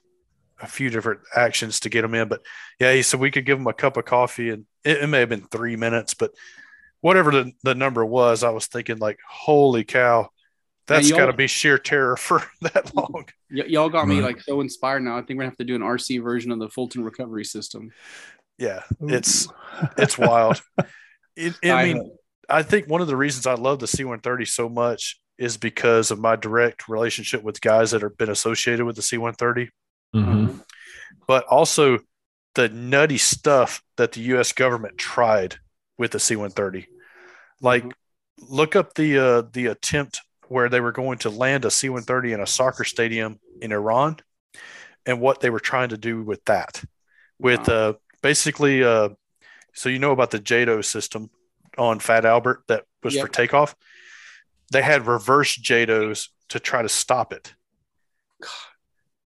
a 0.65 0.69
few 0.69 0.91
different 0.91 1.21
actions 1.35 1.81
to 1.81 1.89
get 1.89 2.03
them 2.03 2.15
in 2.15 2.29
but 2.29 2.41
yeah 2.81 2.93
he 2.93 3.03
said 3.03 3.21
we 3.21 3.31
could 3.31 3.47
give 3.47 3.59
them 3.59 3.67
a 3.67 3.73
cup 3.73 3.97
of 3.97 4.05
coffee 4.05 4.51
and 4.51 4.65
it, 4.85 4.99
it 5.03 5.07
may 5.09 5.21
have 5.21 5.29
been 5.29 5.47
three 5.49 5.77
minutes 5.77 6.15
but 6.15 6.31
whatever 7.01 7.31
the, 7.31 7.53
the 7.63 7.75
number 7.75 8.05
was 8.05 8.43
i 8.43 8.51
was 8.51 8.67
thinking 8.67 8.99
like 8.99 9.19
holy 9.29 9.85
cow 9.85 10.29
that's 10.87 11.09
y'all- 11.09 11.19
got 11.19 11.27
to 11.27 11.33
be 11.33 11.47
sheer 11.47 11.79
terror 11.79 12.17
for 12.19 12.43
that 12.61 12.95
long 12.95 13.25
Y- 13.51 13.65
y'all 13.69 13.89
got 13.89 14.07
me 14.09 14.21
like 14.21 14.41
so 14.41 14.61
inspired 14.61 15.01
now. 15.01 15.17
I 15.17 15.21
think 15.23 15.39
we're 15.39 15.45
gonna 15.45 15.51
have 15.51 15.57
to 15.59 15.65
do 15.65 15.77
an 15.77 15.81
RC 15.83 16.23
version 16.23 16.51
of 16.51 16.59
the 16.59 16.69
Fulton 16.69 17.05
recovery 17.05 17.45
system. 17.45 17.91
yeah 18.59 18.83
it's 19.01 19.49
it's 19.99 20.19
wild 20.19 20.61
it, 21.37 21.55
i 21.65 21.71
I 21.71 21.85
mean 21.87 21.97
hope. 21.99 22.17
i 22.49 22.63
think 22.63 22.89
one 22.89 23.01
of 23.01 23.07
the 23.07 23.17
reasons 23.17 23.47
i 23.47 23.55
love 23.55 23.79
the 23.81 23.87
c-130 23.89 24.47
so 24.47 24.69
much 24.69 25.19
is 25.39 25.57
because 25.57 26.11
of 26.13 26.19
my 26.21 26.37
direct 26.37 26.89
relationship 26.89 27.43
with 27.43 27.61
guys 27.61 27.91
that 27.91 28.03
have 28.03 28.17
been 28.17 28.31
associated 28.31 28.85
with 28.87 28.95
the 28.97 29.03
c-130 29.03 29.69
Mhm. 30.15 30.65
but 31.27 31.45
also 31.47 31.99
the 32.55 32.69
nutty 32.69 33.19
stuff 33.19 33.83
that 33.97 34.13
the 34.13 34.21
U.S. 34.33 34.53
government 34.53 34.97
tried 34.99 35.57
with 35.99 36.13
the 36.13 36.21
C-130. 36.21 36.87
Like, 37.61 37.83
Mhm. 37.85 37.93
look 38.49 38.77
up 38.77 38.95
the 38.95 39.19
uh, 39.19 39.43
the 39.53 39.67
attempt 39.67 40.21
where 40.49 40.69
they 40.69 40.81
were 40.81 40.93
going 40.93 41.19
to 41.19 41.31
land 41.31 41.65
a 41.65 41.71
C-130 41.71 42.33
in 42.33 42.41
a 42.41 42.47
soccer 42.47 42.85
stadium 42.85 43.41
in 43.61 43.73
Iran, 43.73 44.19
and 45.07 45.21
what 45.21 45.41
they 45.41 45.51
were 45.51 45.61
trying 45.61 45.89
to 45.89 45.97
do 45.99 46.23
with 46.23 46.45
that, 46.45 46.85
with 47.39 47.69
uh, 47.69 47.95
basically, 48.23 48.85
uh, 48.85 49.09
so 49.73 49.89
you 49.89 49.99
know 49.99 50.13
about 50.13 50.31
the 50.31 50.39
JATO 50.39 50.83
system 50.83 51.31
on 51.79 51.99
Fat 51.99 52.25
Albert 52.25 52.65
that 52.69 52.85
was 53.03 53.15
for 53.23 53.29
takeoff. 53.33 53.75
They 54.71 54.83
had 54.83 55.07
reverse 55.07 55.57
JATOs 55.57 56.29
to 56.51 56.61
try 56.61 56.83
to 56.83 56.89
stop 56.89 57.33
it. 57.33 57.55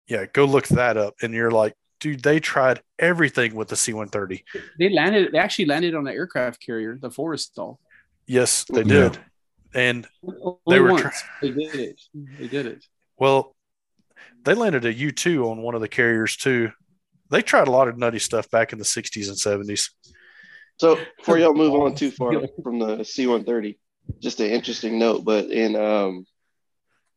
Yeah, 0.09 0.25
go 0.33 0.45
look 0.45 0.67
that 0.69 0.97
up, 0.97 1.13
and 1.21 1.33
you're 1.33 1.51
like, 1.51 1.75
dude, 1.99 2.23
they 2.23 2.39
tried 2.39 2.81
everything 2.97 3.53
with 3.53 3.67
the 3.67 3.75
C-130. 3.75 4.43
They 4.79 4.89
landed. 4.89 5.31
They 5.31 5.37
actually 5.37 5.65
landed 5.65 5.93
on 5.93 6.07
an 6.07 6.13
aircraft 6.13 6.65
carrier, 6.65 6.97
the 6.99 7.09
Forrestal. 7.09 7.77
Yes, 8.25 8.65
they 8.65 8.81
Yeah. 8.81 9.09
did. 9.09 9.19
And 9.75 10.07
Only 10.23 10.79
were 10.79 10.91
once 10.91 11.01
try- 11.01 11.11
they 11.43 11.51
did 11.51 11.75
it. 11.75 12.01
They 12.39 12.47
did 12.47 12.65
it. 12.65 12.85
well, 13.17 13.55
they 14.43 14.55
landed 14.55 14.85
a 14.85 14.93
U2 14.93 15.45
on 15.51 15.61
one 15.61 15.75
of 15.75 15.81
the 15.81 15.87
carriers 15.87 16.35
too. 16.37 16.71
They 17.29 17.41
tried 17.43 17.67
a 17.67 17.71
lot 17.71 17.87
of 17.87 17.97
nutty 17.97 18.17
stuff 18.19 18.49
back 18.49 18.73
in 18.73 18.79
the 18.79 18.85
60s 18.85 19.27
and 19.27 19.37
70s. 19.37 19.91
So 20.77 20.97
before 21.17 21.37
y'all 21.37 21.53
move 21.53 21.73
on 21.75 21.93
too 21.93 22.09
far 22.09 22.31
from 22.63 22.79
the 22.79 23.03
C-130, 23.03 23.77
just 24.19 24.39
an 24.39 24.47
interesting 24.49 24.97
note, 24.97 25.23
but 25.25 25.51
in 25.51 25.75
um, 25.75 26.25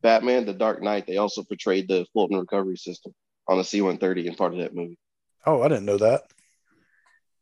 Batman: 0.03 0.47
The 0.47 0.53
Dark 0.53 0.83
Knight, 0.83 1.07
they 1.07 1.17
also 1.17 1.43
portrayed 1.43 1.89
the 1.89 2.07
Fulton 2.13 2.39
recovery 2.39 2.77
system 2.77 3.15
on 3.49 3.59
a 3.59 3.65
C-130 3.65 4.27
in 4.27 4.35
part 4.35 4.53
of 4.53 4.61
that 4.61 4.75
movie. 4.75 4.99
Oh, 5.47 5.63
I 5.63 5.69
didn't 5.69 5.87
know 5.87 5.99
that. 5.99 6.23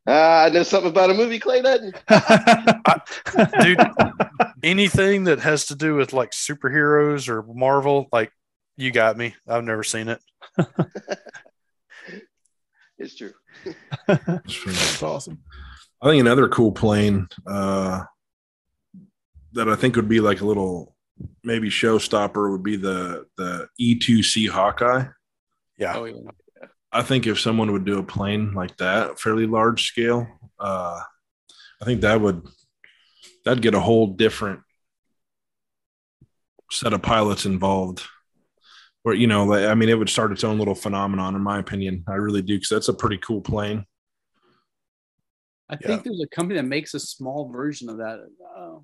Ah, 0.07 0.45
I 0.45 0.49
know 0.49 0.63
something 0.63 0.91
about 0.91 1.11
a 1.11 1.15
movie, 1.15 1.39
Clay 1.39 1.61
doesn't. 1.63 1.95
Dude, 3.61 3.79
anything 4.63 5.25
that 5.25 5.41
has 5.41 5.67
to 5.67 5.75
do 5.75 5.95
with 5.95 6.13
like 6.13 6.31
superheroes 6.31 7.29
or 7.29 7.43
Marvel, 7.43 8.09
like 8.11 8.33
you 8.77 8.91
got 8.91 9.17
me. 9.17 9.35
I've 9.47 9.65
never 9.65 9.85
seen 9.85 10.09
it. 10.09 10.21
It's 13.01 13.15
true. 13.15 13.33
That's 14.07 15.03
awesome. 15.03 15.43
I 16.03 16.11
think 16.11 16.21
another 16.21 16.49
cool 16.49 16.71
plane 16.71 17.29
uh, 17.47 18.05
that 19.53 19.71
I 19.71 19.75
think 19.75 19.97
would 19.97 20.09
be 20.09 20.21
like 20.21 20.43
a 20.43 20.47
little 20.47 20.95
maybe 21.45 21.69
showstopper 21.69 22.51
would 22.51 22.63
be 22.63 22.77
the 22.77 23.27
the 23.37 23.69
E2C 23.81 24.49
Hawkeye. 24.49 25.05
Yeah. 25.79 25.97
Oh 25.97 26.05
yeah. 26.05 26.31
I 26.93 27.03
think 27.03 27.27
if 27.27 27.39
someone 27.39 27.73
would 27.73 27.85
do 27.85 27.99
a 27.99 28.03
plane 28.03 28.53
like 28.53 28.77
that, 28.79 29.21
fairly 29.21 29.47
large 29.47 29.87
scale, 29.87 30.27
uh, 30.59 31.01
I 31.81 31.85
think 31.85 32.01
that 32.01 32.21
would 32.21 32.47
that'd 33.45 33.63
get 33.63 33.75
a 33.75 33.81
whole 33.81 34.09
different 34.09 34.61
set 36.71 36.93
of 36.93 37.03
pilots 37.03 37.47
involved. 37.47 38.03
Or 39.05 39.15
you 39.15 39.27
know, 39.27 39.55
I 39.55 39.75
mean, 39.75 39.89
it 39.89 39.99
would 39.99 40.11
start 40.11 40.33
its 40.33 40.45
own 40.45 40.59
little 40.59 40.75
phenomenon, 40.75 41.35
in 41.35 41.41
my 41.43 41.59
opinion. 41.59 42.05
I 42.07 42.15
really 42.15 42.43
do, 42.43 42.57
because 42.57 42.69
that's 42.69 42.89
a 42.89 42.95
pretty 42.95 43.17
cool 43.19 43.41
plane. 43.41 43.87
I 45.71 45.75
Yeah. 45.81 45.87
think 45.87 46.03
there's 46.05 46.21
a 46.21 46.29
company 46.35 46.57
that 46.61 46.67
makes 46.67 46.93
a 46.95 47.01
small 47.01 47.49
version 47.51 47.89
of 47.89 47.99
that. 47.99 48.19
Uh, 48.59 48.79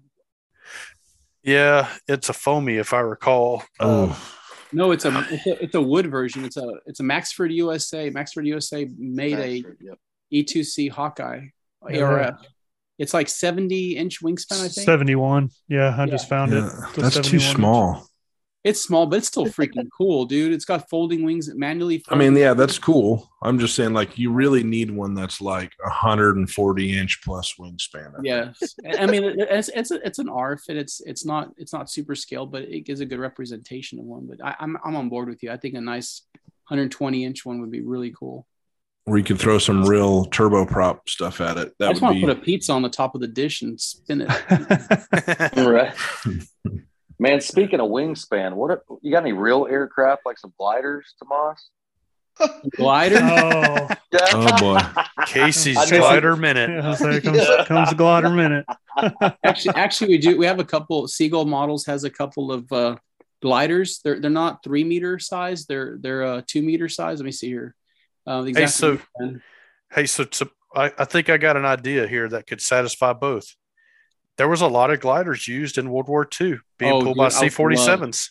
Yeah, 1.47 1.89
it's 2.09 2.28
a 2.28 2.32
foamy, 2.32 2.74
if 2.77 2.93
I 2.93 3.01
recall. 3.01 3.62
Um, 3.81 4.14
no, 4.73 4.90
it's 4.90 5.05
a, 5.05 5.27
it's 5.31 5.47
a 5.47 5.62
it's 5.64 5.74
a 5.77 5.81
wood 5.81 6.10
version. 6.10 6.44
It's 6.44 6.56
a 6.56 6.68
it's 6.86 6.98
a 7.01 7.05
Maxford 7.05 7.55
USA. 7.55 8.10
Maxford 8.10 8.47
USA 8.47 8.89
made 8.98 9.39
a 9.39 9.62
Maxford, 9.62 9.77
yep. 9.81 9.98
E2C 10.35 10.90
Hawkeye 10.90 11.47
Yeah. 11.89 12.02
ARF. 12.02 12.40
It's 12.98 13.14
like 13.14 13.28
70 13.28 13.97
inch 13.97 14.23
wingspan, 14.23 14.55
I 14.64 14.68
think. 14.68 14.86
71. 14.86 15.51
Yeah, 15.68 15.94
I 15.97 16.06
just 16.06 16.28
found 16.28 16.52
it. 16.52 16.64
yeah, 16.64 16.89
It's 16.89 16.98
a 16.98 17.01
that's 17.02 17.14
too 17.16 17.39
71 17.39 17.47
inch. 17.48 17.56
small. 17.56 18.05
It's 18.66 18.80
small, 18.82 19.06
but 19.06 19.18
it's 19.18 19.28
still 19.28 19.47
freaking 19.47 19.88
cool, 19.97 20.24
dude. 20.24 20.52
It's 20.52 20.64
got 20.64 20.90
folding 20.90 21.22
wings 21.24 21.47
that 21.47 21.56
manually. 21.56 22.02
I 22.09 22.16
mean, 22.16 22.34
yeah, 22.36 22.52
that's 22.52 22.80
cool. 22.80 23.30
I'm 23.40 23.60
just 23.60 23.76
saying, 23.76 23.93
like, 23.93 24.18
you 24.18 24.32
really 24.32 24.64
need 24.64 24.90
one 24.90 25.14
that's 25.14 25.40
like 25.40 25.72
140 25.84 26.98
inch 26.98 27.20
plus 27.24 27.55
wingspan. 27.60 28.09
I. 28.18 28.20
Yes, 28.24 28.74
I 28.98 29.06
mean 29.06 29.22
it's 29.38 29.68
it's 29.68 29.93
a, 29.93 30.05
it's 30.05 30.18
an 30.18 30.28
ARF 30.28 30.62
and 30.68 30.76
it's 30.76 31.01
it's 31.02 31.24
not 31.24 31.52
it's 31.56 31.72
not 31.72 31.88
super 31.88 32.16
scale, 32.16 32.44
but 32.44 32.62
it 32.62 32.80
gives 32.80 32.98
a 32.98 33.06
good 33.06 33.20
representation 33.20 34.01
of 34.01 34.05
one. 34.05 34.26
But 34.26 34.44
I, 34.44 34.56
I'm 34.59 34.76
I'm 34.84 34.97
on 34.97 35.09
board 35.09 35.28
with 35.28 35.44
you. 35.44 35.52
I 35.52 35.56
think 35.59 35.74
a 35.76 35.80
nice 35.80 36.22
120 36.68 37.24
inch 37.24 37.47
one 37.47 37.60
would 37.60 37.70
be 37.70 37.82
really 37.82 38.10
cool. 38.18 38.48
Where 39.05 39.16
you 39.18 39.22
could 39.22 39.38
throw 39.38 39.59
some 39.59 39.84
real 39.84 40.26
turboprop 40.26 41.09
stuff 41.09 41.40
at 41.40 41.56
it. 41.56 41.72
That 41.78 41.84
I 41.84 41.86
That 41.86 41.93
just 41.93 42.02
want 42.02 42.14
would 42.16 42.20
to 42.22 42.26
be. 42.26 42.32
put 42.34 42.43
a 42.43 42.44
pizza 42.44 42.72
on 42.72 42.82
the 42.82 42.88
top 42.88 43.14
of 43.14 43.20
the 43.20 43.28
dish 43.28 43.62
and 43.62 43.80
spin 43.80 44.22
it. 44.28 45.56
Right. 45.56 45.94
Man, 47.18 47.40
speaking 47.40 47.80
of 47.80 47.88
wingspan, 47.88 48.55
what 48.55 48.70
are, 48.70 48.82
you 49.02 49.10
got 49.10 49.22
any 49.22 49.32
real 49.32 49.66
aircraft 49.70 50.22
like 50.26 50.38
some 50.38 50.52
gliders, 50.59 51.14
Tomas? 51.18 51.70
Glider. 52.76 53.18
Oh, 53.22 53.88
Oh 54.34 54.59
boy. 54.59 54.80
Casey's 55.26 55.76
I 55.78 55.88
glider 55.88 56.36
minute. 56.36 56.68
yeah, 56.70 56.94
so 56.94 57.10
here 57.10 57.20
comes 57.22 57.40
comes 57.66 57.88
the 57.90 57.94
glider 57.97 58.28
minute. 58.28 58.66
actually, 59.44 59.74
actually, 59.74 60.09
we 60.09 60.18
do. 60.18 60.36
We 60.36 60.44
have 60.47 60.60
a 60.60 60.64
couple. 60.64 61.09
Seagull 61.09 61.47
Models 61.47 61.86
has 61.86 62.05
a 62.05 62.10
couple 62.10 62.52
of 62.52 62.70
uh, 62.70 62.97
gliders. 63.40 64.01
They're 64.02 64.20
they're 64.20 64.30
not 64.30 64.62
three 64.62 64.84
meter 64.84 65.18
size. 65.18 65.64
They're 65.64 65.97
they're 65.98 66.24
uh, 66.24 66.43
two 66.47 66.60
meter 66.62 66.88
size. 66.90 67.18
Let 67.18 67.24
me 67.24 67.32
see 67.32 67.48
here. 67.48 67.74
Uh, 68.26 68.43
the 68.43 68.52
Hey, 68.52 68.66
so- 68.66 68.98
Hey, 69.90 70.05
so, 70.06 70.26
so 70.30 70.48
I, 70.74 70.93
I 70.98 71.05
think 71.05 71.30
I 71.30 71.36
got 71.38 71.56
an 71.56 71.64
idea 71.64 72.06
here 72.09 72.28
that 72.28 72.47
could 72.47 72.60
satisfy 72.60 73.12
both. 73.12 73.55
There 74.38 74.48
was 74.48 74.60
a 74.60 74.66
lot 74.66 74.90
of 74.90 75.00
gliders 75.00 75.48
used 75.48 75.78
in 75.78 75.90
World 75.90 76.08
War 76.08 76.28
II 76.40 76.58
being 76.78 76.92
Oh, 76.92 77.00
pulled 77.02 77.16
by 77.16 77.28
dude, 77.28 77.38
I 77.38 77.40
would 77.42 77.52
C 77.52 77.62
47s. 77.62 78.30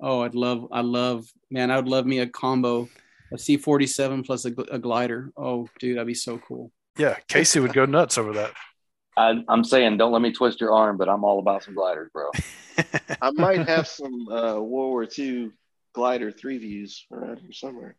oh, 0.00 0.20
I'd 0.22 0.34
love, 0.34 0.68
I 0.70 0.80
love, 0.82 1.26
man, 1.50 1.70
I 1.70 1.76
would 1.76 1.88
love 1.88 2.06
me 2.06 2.20
a 2.20 2.26
combo, 2.26 2.88
a 3.32 3.38
C 3.38 3.56
forty 3.56 3.86
seven 3.86 4.22
plus 4.22 4.44
a, 4.44 4.52
a 4.70 4.78
glider. 4.78 5.32
Oh, 5.36 5.68
dude, 5.78 5.96
that'd 5.96 6.06
be 6.06 6.14
so 6.14 6.38
cool. 6.38 6.70
Yeah, 6.98 7.16
Casey 7.28 7.60
would 7.60 7.72
go 7.72 7.84
nuts 7.86 8.18
over 8.18 8.32
that. 8.34 8.52
I, 9.16 9.42
I'm 9.48 9.64
saying, 9.64 9.96
don't 9.98 10.12
let 10.12 10.22
me 10.22 10.32
twist 10.32 10.60
your 10.60 10.72
arm, 10.72 10.96
but 10.96 11.08
I'm 11.08 11.24
all 11.24 11.40
about 11.40 11.64
some 11.64 11.74
gliders, 11.74 12.10
bro. 12.12 12.30
I 13.20 13.30
might 13.32 13.68
have 13.68 13.86
some 13.86 14.28
uh, 14.28 14.54
World 14.54 14.66
War 14.66 15.06
II 15.18 15.50
glider 15.92 16.30
three 16.30 16.58
views 16.58 17.04
around 17.12 17.38
here 17.40 17.52
somewhere. 17.52 17.96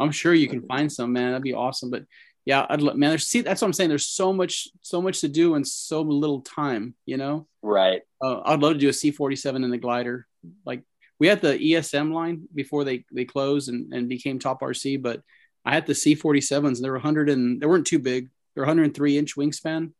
I'm 0.00 0.12
sure 0.12 0.32
you 0.32 0.48
can 0.48 0.62
find 0.62 0.90
some, 0.90 1.12
man. 1.12 1.30
That'd 1.32 1.42
be 1.42 1.52
awesome. 1.54 1.90
But 1.90 2.04
yeah, 2.44 2.66
I'd 2.68 2.82
lo- 2.82 2.94
man. 2.94 3.10
There's 3.10 3.26
see, 3.26 3.40
that's 3.42 3.62
what 3.62 3.66
I'm 3.68 3.72
saying. 3.72 3.88
There's 3.88 4.06
so 4.06 4.32
much, 4.32 4.68
so 4.80 5.00
much 5.00 5.20
to 5.20 5.28
do 5.28 5.54
in 5.54 5.64
so 5.64 6.02
little 6.02 6.40
time. 6.40 6.94
You 7.06 7.16
know. 7.16 7.46
Right. 7.62 8.02
uh, 8.20 8.40
I'd 8.44 8.60
love 8.60 8.72
to 8.74 8.78
do 8.78 8.88
a 8.88 8.92
C47 8.92 9.64
in 9.64 9.70
the 9.70 9.78
glider. 9.78 10.26
Like 10.66 10.82
we 11.20 11.28
had 11.28 11.40
the 11.40 11.56
ESM 11.56 12.12
line 12.12 12.48
before 12.52 12.84
they 12.84 13.04
they 13.12 13.24
closed 13.24 13.68
and, 13.68 13.92
and 13.92 14.08
became 14.08 14.38
top 14.38 14.60
RC, 14.60 15.00
but 15.00 15.22
I 15.64 15.72
had 15.72 15.86
the 15.86 15.92
C47s. 15.92 16.64
And 16.64 16.84
they 16.84 16.90
were 16.90 16.96
100 16.96 17.28
and 17.28 17.60
they 17.60 17.66
weren't 17.66 17.86
too 17.86 18.00
big. 18.00 18.30
They're 18.54 18.64
103 18.64 19.18
inch 19.18 19.36
wingspan, 19.36 19.92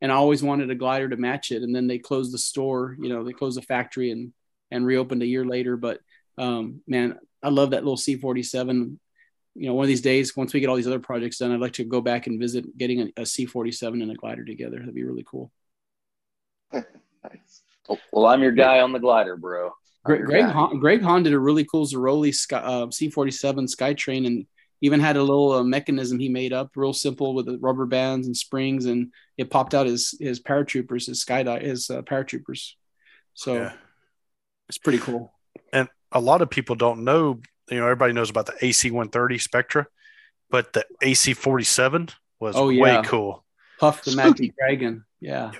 and 0.00 0.10
I 0.12 0.14
always 0.14 0.42
wanted 0.42 0.70
a 0.70 0.74
glider 0.74 1.08
to 1.08 1.16
match 1.16 1.52
it. 1.52 1.62
And 1.62 1.74
then 1.76 1.86
they 1.86 1.98
closed 1.98 2.32
the 2.32 2.38
store. 2.38 2.96
You 2.98 3.10
know, 3.10 3.22
they 3.22 3.32
closed 3.32 3.58
the 3.58 3.62
factory 3.62 4.10
and 4.10 4.32
and 4.70 4.86
reopened 4.86 5.22
a 5.22 5.26
year 5.26 5.44
later. 5.44 5.76
But 5.76 6.00
um, 6.38 6.80
man, 6.86 7.18
I 7.42 7.50
love 7.50 7.70
that 7.70 7.84
little 7.84 7.98
C47. 7.98 8.98
You 9.54 9.66
know, 9.66 9.74
one 9.74 9.84
of 9.84 9.88
these 9.88 10.00
days, 10.00 10.36
once 10.36 10.54
we 10.54 10.60
get 10.60 10.68
all 10.68 10.76
these 10.76 10.86
other 10.86 10.98
projects 10.98 11.38
done, 11.38 11.52
I'd 11.52 11.60
like 11.60 11.74
to 11.74 11.84
go 11.84 12.00
back 12.00 12.26
and 12.26 12.40
visit 12.40 12.76
getting 12.78 13.02
a, 13.02 13.04
a 13.18 13.22
C47 13.22 14.02
and 14.02 14.10
a 14.10 14.14
glider 14.14 14.44
together. 14.44 14.78
That'd 14.78 14.94
be 14.94 15.04
really 15.04 15.24
cool. 15.26 15.50
Nice. 16.72 17.62
Well, 18.12 18.26
I'm 18.26 18.42
your 18.42 18.52
guy 18.52 18.80
on 18.80 18.92
the 18.92 18.98
glider, 18.98 19.36
bro. 19.36 19.66
I'm 19.66 19.72
Greg, 20.04 20.24
Greg, 20.24 20.44
guy. 20.46 20.50
Hahn, 20.50 20.78
Greg 20.78 21.02
Hahn 21.02 21.22
did 21.22 21.32
a 21.34 21.38
really 21.38 21.64
cool 21.64 21.86
Ziroli 21.86 22.30
uh, 22.52 22.86
C47 22.86 23.68
Skytrain 23.68 24.26
and 24.26 24.46
even 24.80 24.98
had 24.98 25.16
a 25.16 25.22
little 25.22 25.52
uh, 25.52 25.62
mechanism 25.62 26.18
he 26.18 26.28
made 26.28 26.52
up, 26.52 26.70
real 26.74 26.92
simple 26.92 27.34
with 27.34 27.46
the 27.46 27.58
rubber 27.58 27.86
bands 27.86 28.26
and 28.26 28.36
springs, 28.36 28.86
and 28.86 29.12
it 29.36 29.50
popped 29.50 29.74
out 29.74 29.86
his 29.86 30.16
his 30.18 30.40
paratroopers, 30.40 31.06
his 31.06 31.24
skydive, 31.24 31.62
his 31.62 31.88
uh, 31.90 32.02
paratroopers. 32.02 32.72
So 33.34 33.54
Yeah. 33.54 33.72
it's 34.68 34.78
pretty 34.78 34.98
cool. 34.98 35.32
And 35.72 35.88
a 36.10 36.20
lot 36.20 36.42
of 36.42 36.50
people 36.50 36.74
don't 36.74 37.04
know, 37.04 37.40
you 37.72 37.80
know, 37.80 37.86
everybody 37.86 38.12
knows 38.12 38.30
about 38.30 38.46
the 38.46 38.54
AC 38.64 38.90
130 38.90 39.38
Spectre, 39.38 39.86
but 40.50 40.72
the 40.72 40.84
AC 41.02 41.34
47 41.34 42.08
was 42.40 42.56
Oh, 42.56 42.66
way 42.66 42.76
yeah. 42.92 43.02
cool. 43.02 43.44
Puff 43.78 44.04
the 44.04 44.14
Magic 44.16 44.54
Dragon, 44.56 45.04
yeah. 45.20 45.52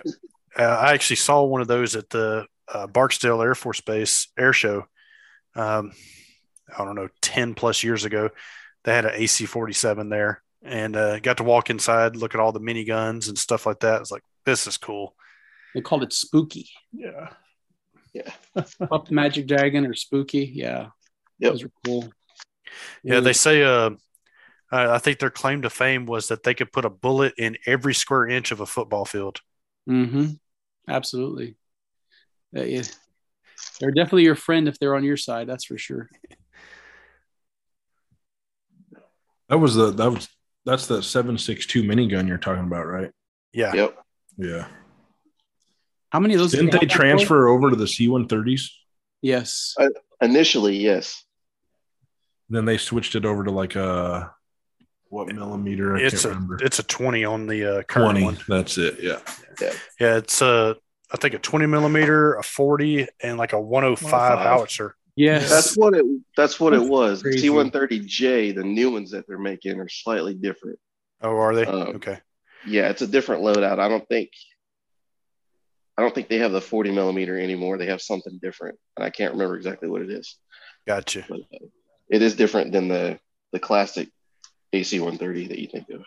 Uh, 0.56 0.62
I 0.62 0.92
actually 0.92 1.16
saw 1.16 1.42
one 1.42 1.60
of 1.60 1.68
those 1.68 1.96
at 1.96 2.10
the 2.10 2.46
uh, 2.72 2.86
Barksdale 2.86 3.42
Air 3.42 3.54
Force 3.54 3.80
Base 3.80 4.28
air 4.38 4.52
show. 4.52 4.86
Um, 5.54 5.92
I 6.76 6.84
don't 6.84 6.94
know, 6.94 7.08
10 7.20 7.54
plus 7.54 7.82
years 7.82 8.04
ago. 8.04 8.30
They 8.84 8.94
had 8.94 9.04
an 9.04 9.12
AC 9.14 9.46
47 9.46 10.08
there 10.08 10.42
and 10.62 10.96
uh, 10.96 11.18
got 11.20 11.38
to 11.38 11.42
walk 11.44 11.70
inside, 11.70 12.16
look 12.16 12.34
at 12.34 12.40
all 12.40 12.52
the 12.52 12.60
mini 12.60 12.84
guns 12.84 13.28
and 13.28 13.36
stuff 13.38 13.66
like 13.66 13.80
that. 13.80 14.00
It's 14.00 14.10
like, 14.10 14.22
this 14.46 14.66
is 14.66 14.76
cool. 14.76 15.14
They 15.74 15.80
called 15.80 16.02
it 16.02 16.12
Spooky. 16.12 16.68
Yeah. 16.92 17.30
Yeah. 18.12 18.30
Puff 18.88 19.06
the 19.06 19.14
Magic 19.14 19.46
Dragon 19.46 19.86
or 19.86 19.94
Spooky, 19.94 20.50
yeah. 20.54 20.88
Yep. 21.42 21.52
Those 21.52 21.64
are 21.64 21.70
cool. 21.84 22.12
Yeah, 23.02 23.20
they 23.20 23.32
say, 23.32 23.64
uh, 23.64 23.90
I 24.70 24.94
I 24.94 24.98
think 24.98 25.18
their 25.18 25.30
claim 25.30 25.62
to 25.62 25.70
fame 25.70 26.06
was 26.06 26.28
that 26.28 26.44
they 26.44 26.54
could 26.54 26.72
put 26.72 26.84
a 26.84 26.90
bullet 26.90 27.34
in 27.36 27.58
every 27.66 27.94
square 27.94 28.26
inch 28.28 28.52
of 28.52 28.60
a 28.60 28.66
football 28.66 29.04
field. 29.04 29.40
Mm-hmm. 29.88 30.26
Absolutely. 30.88 31.56
Uh, 32.56 32.62
yeah. 32.62 32.82
They're 33.80 33.90
definitely 33.90 34.24
your 34.24 34.36
friend 34.36 34.68
if 34.68 34.78
they're 34.78 34.94
on 34.94 35.04
your 35.04 35.16
side. 35.16 35.48
That's 35.48 35.64
for 35.64 35.78
sure. 35.78 36.08
That 39.48 39.58
was 39.58 39.74
the 39.74 39.90
that 39.90 40.10
was 40.12 40.28
that's 40.64 40.86
the 40.86 41.02
seven 41.02 41.38
six 41.38 41.66
two 41.66 41.82
minigun 41.82 42.28
you're 42.28 42.38
talking 42.38 42.64
about, 42.64 42.86
right? 42.86 43.10
Yeah. 43.52 43.74
Yep. 43.74 43.96
Yeah. 44.38 44.66
How 46.10 46.20
many 46.20 46.34
of 46.34 46.40
those 46.40 46.52
Didn't 46.52 46.70
they 46.70 46.86
transfer 46.86 47.48
over 47.48 47.70
to 47.70 47.76
the 47.76 47.88
C 47.88 48.08
one 48.08 48.28
thirties? 48.28 48.72
Yes. 49.22 49.74
Initially, 50.20 50.76
yes. 50.76 51.24
Then 52.52 52.66
they 52.66 52.76
switched 52.76 53.14
it 53.14 53.24
over 53.24 53.44
to 53.44 53.50
like 53.50 53.76
a 53.76 54.30
what 55.08 55.28
millimeter? 55.34 55.96
I 55.96 56.00
It's 56.02 56.22
can't 56.22 56.24
a 56.26 56.28
remember. 56.28 56.58
it's 56.62 56.78
a 56.78 56.82
20 56.82 57.24
on 57.24 57.46
the 57.46 57.64
uh, 57.78 57.82
current 57.84 58.10
Twenty. 58.18 58.24
one. 58.24 58.38
That's 58.46 58.76
it. 58.76 58.98
Yeah. 59.00 59.20
Yeah, 59.98 60.16
it's 60.18 60.42
a 60.42 60.76
I 61.10 61.16
think 61.16 61.34
a 61.34 61.38
20 61.38 61.66
millimeter, 61.66 62.34
a 62.34 62.42
40, 62.42 63.06
and 63.22 63.36
like 63.38 63.52
a 63.54 63.60
105 63.60 64.10
105. 64.12 64.46
howitzer. 64.46 64.96
Yes. 65.16 65.48
That's 65.50 65.76
what 65.76 65.94
it. 65.94 66.04
That's 66.36 66.58
what 66.60 66.72
it 66.74 66.82
was. 66.82 67.22
T130J, 67.22 68.54
the 68.54 68.64
new 68.64 68.90
ones 68.90 69.10
that 69.12 69.26
they're 69.28 69.38
making 69.38 69.78
are 69.80 69.88
slightly 69.88 70.34
different. 70.34 70.78
Oh, 71.22 71.36
are 71.36 71.54
they? 71.54 71.66
Um, 71.66 71.88
okay. 71.96 72.18
Yeah, 72.66 72.88
it's 72.88 73.02
a 73.02 73.06
different 73.06 73.42
loadout. 73.42 73.78
I 73.78 73.88
don't 73.88 74.06
think. 74.08 74.30
I 75.98 76.02
don't 76.02 76.14
think 76.14 76.28
they 76.28 76.38
have 76.38 76.52
the 76.52 76.60
40 76.62 76.90
millimeter 76.92 77.38
anymore. 77.38 77.76
They 77.76 77.86
have 77.86 78.00
something 78.00 78.38
different, 78.42 78.78
and 78.96 79.04
I 79.04 79.10
can't 79.10 79.32
remember 79.34 79.56
exactly 79.56 79.88
what 79.90 80.00
it 80.02 80.10
is. 80.10 80.36
Gotcha. 80.86 81.24
But 81.28 81.40
uh, 81.40 81.66
it 82.12 82.22
is 82.22 82.36
different 82.36 82.70
than 82.72 82.86
the 82.88 83.18
the 83.52 83.58
classic 83.58 84.08
AC 84.72 85.00
130 85.00 85.48
that 85.48 85.58
you 85.58 85.66
think 85.66 85.88
of. 85.90 86.04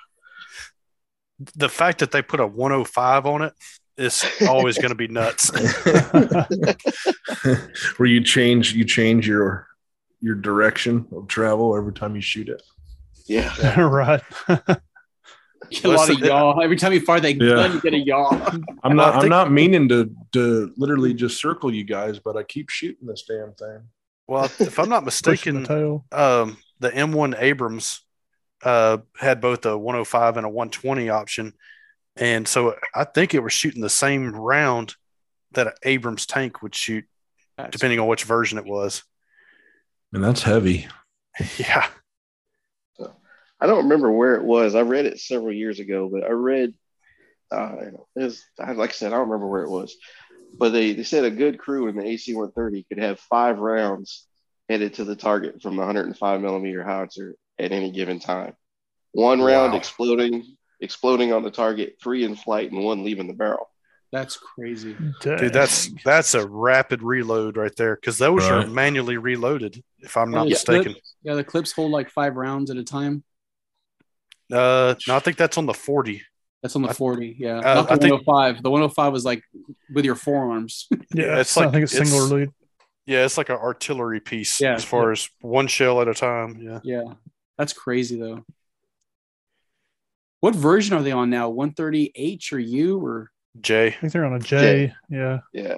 The 1.55 1.67
fact 1.69 1.99
that 1.99 2.11
they 2.11 2.21
put 2.21 2.39
a 2.39 2.47
105 2.47 3.25
on 3.25 3.41
it 3.41 3.53
is 3.97 4.25
always 4.47 4.77
going 4.77 4.89
to 4.89 4.95
be 4.95 5.07
nuts. 5.09 5.51
Where 7.97 8.07
you 8.07 8.21
change 8.23 8.73
you 8.73 8.85
change 8.85 9.27
your 9.27 9.67
your 10.21 10.35
direction 10.35 11.05
of 11.15 11.27
travel 11.27 11.75
every 11.75 11.93
time 11.93 12.15
you 12.15 12.21
shoot 12.21 12.47
it. 12.49 12.61
Yeah, 13.27 13.79
right. 13.81 14.21
Get 14.47 14.59
a 15.83 15.89
lot 15.89 16.09
of 16.09 16.09
Listen, 16.09 16.25
yaw. 16.25 16.59
Every 16.59 16.77
time 16.77 16.93
you 16.93 17.01
fire 17.01 17.19
that 17.19 17.35
Yeah. 17.35 17.55
gun, 17.55 17.73
you 17.73 17.81
get 17.81 17.93
a 17.93 17.99
yaw. 17.99 18.49
I'm 18.83 18.95
not 18.95 19.15
I'm 19.15 19.29
not 19.29 19.51
meaning 19.51 19.89
to 19.89 20.09
to 20.33 20.73
literally 20.77 21.13
just 21.13 21.39
circle 21.41 21.73
you 21.73 21.83
guys, 21.83 22.19
but 22.19 22.37
I 22.37 22.43
keep 22.43 22.69
shooting 22.69 23.07
this 23.07 23.23
damn 23.27 23.53
thing. 23.53 23.81
Well, 24.27 24.45
if 24.45 24.79
I'm 24.79 24.89
not 24.89 25.05
mistaken, 25.11 25.63
the 25.63 26.01
um, 26.11 26.57
the 26.79 26.89
M1 26.89 27.35
Abrams 27.39 28.01
uh, 28.63 28.97
had 29.17 29.41
both 29.41 29.65
a 29.65 29.77
105 29.77 30.37
and 30.37 30.45
a 30.45 30.49
120 30.49 31.09
option, 31.09 31.53
and 32.15 32.47
so 32.47 32.75
I 32.93 33.03
think 33.03 33.33
it 33.33 33.43
was 33.43 33.53
shooting 33.53 33.81
the 33.81 33.89
same 33.89 34.35
round 34.35 34.95
that 35.53 35.67
an 35.67 35.73
Abrams 35.83 36.25
tank 36.25 36.61
would 36.61 36.75
shoot, 36.75 37.05
depending 37.71 37.99
on 37.99 38.07
which 38.07 38.23
version 38.23 38.57
it 38.57 38.65
was. 38.65 39.03
And 40.13 40.23
that's 40.23 40.43
heavy. 40.43 40.87
Yeah, 41.57 41.85
I 43.59 43.67
don't 43.67 43.83
remember 43.83 44.11
where 44.11 44.35
it 44.35 44.43
was. 44.43 44.75
I 44.75 44.81
read 44.81 45.05
it 45.05 45.19
several 45.19 45.53
years 45.53 45.79
ago, 45.79 46.09
but 46.11 46.23
I 46.23 46.31
read. 46.31 46.73
Uh, 47.51 47.75
it 48.15 48.23
was 48.23 48.43
like 48.57 48.89
I 48.89 48.93
said, 48.93 49.13
I 49.13 49.17
don't 49.17 49.29
remember 49.29 49.47
where 49.47 49.63
it 49.63 49.69
was, 49.69 49.95
but 50.53 50.69
they, 50.69 50.93
they 50.93 51.03
said 51.03 51.25
a 51.25 51.31
good 51.31 51.57
crew 51.59 51.87
in 51.87 51.95
the 51.95 52.05
AC 52.05 52.33
130 52.33 52.83
could 52.89 52.99
have 52.99 53.19
five 53.19 53.57
rounds 53.59 54.27
headed 54.69 54.95
to 54.95 55.03
the 55.03 55.15
target 55.15 55.61
from 55.61 55.75
the 55.75 55.81
105 55.81 56.41
millimeter 56.41 56.83
howitzer 56.83 57.35
at 57.59 57.71
any 57.71 57.91
given 57.91 58.19
time. 58.19 58.53
One 59.11 59.41
round 59.41 59.73
Wow. 59.73 59.77
exploding 59.77 60.55
exploding 60.81 61.31
on 61.31 61.43
the 61.43 61.51
target, 61.51 61.95
three 62.03 62.23
in 62.25 62.35
flight, 62.35 62.71
and 62.71 62.83
one 62.83 63.03
leaving 63.03 63.27
the 63.27 63.33
barrel. 63.33 63.69
That's 64.11 64.37
crazy. 64.37 64.97
dude, 65.21 65.53
that's 65.53 65.89
that's 66.03 66.33
a 66.33 66.45
rapid 66.45 67.01
reload 67.01 67.57
right 67.57 67.75
there 67.77 67.95
because 67.95 68.17
those 68.17 68.43
are 68.49 68.67
manually 68.67 69.17
reloaded. 69.17 69.81
If 69.99 70.17
I'm 70.17 70.31
not 70.31 70.47
Yeah, 70.47 70.51
mistaken, 70.51 70.93
clips- 70.93 71.13
yeah, 71.23 71.33
the 71.35 71.43
clips 71.43 71.71
hold 71.71 71.91
like 71.91 72.09
five 72.09 72.35
rounds 72.35 72.71
at 72.71 72.77
a 72.77 72.83
time. 72.83 73.23
uh, 74.51 74.95
no, 75.07 75.15
I 75.15 75.19
think 75.19 75.37
that's 75.37 75.57
on 75.57 75.65
the 75.65 75.73
40. 75.73 76.21
That's 76.65 76.75
on 76.75 76.81
the 76.81 76.89
I- 76.89 76.93
40. 76.93 77.35
Yeah. 77.37 77.59
Uh, 77.59 77.61
Not 77.75 77.87
the 77.89 77.93
I 77.93 77.97
think- 77.97 78.25
105. 78.25 78.63
The 78.63 78.71
105 78.71 79.13
was 79.13 79.23
like 79.23 79.43
with 79.93 80.03
your 80.03 80.15
forearms. 80.15 80.87
Yeah, 81.13 81.37
it's 81.39 81.51
it's 81.51 81.57
I 81.57 81.65
like- 81.65 81.73
think 81.73 81.83
it's 81.83 81.91
single 81.91 82.17
it's- 82.25 82.31
lead. 82.31 82.49
Yeah, 83.05 83.23
it's 83.23 83.37
like 83.37 83.49
an 83.49 83.57
artillery 83.57 84.19
piece 84.19 84.59
Yeah. 84.59 84.73
as 84.73 84.83
far 84.83 85.11
as 85.11 85.29
one 85.41 85.67
shell 85.67 86.01
at 86.01 86.07
a 86.07 86.15
time. 86.15 86.57
Yeah. 86.59 86.79
yeah. 86.83 87.03
That's 87.55 87.71
crazy 87.71 88.19
though. 88.19 88.43
What 90.39 90.55
version 90.55 90.97
are 90.97 91.03
they 91.03 91.11
on 91.11 91.29
now? 91.29 91.51
130H 91.51 92.51
or 92.51 92.57
U 92.57 92.97
or 93.05 93.29
J. 93.61 93.87
I 93.87 93.91
think 93.91 94.11
they're 94.11 94.25
on 94.25 94.33
a 94.33 94.39
J. 94.39 94.95
Yeah. 95.07 95.41
Yeah, 95.53 95.75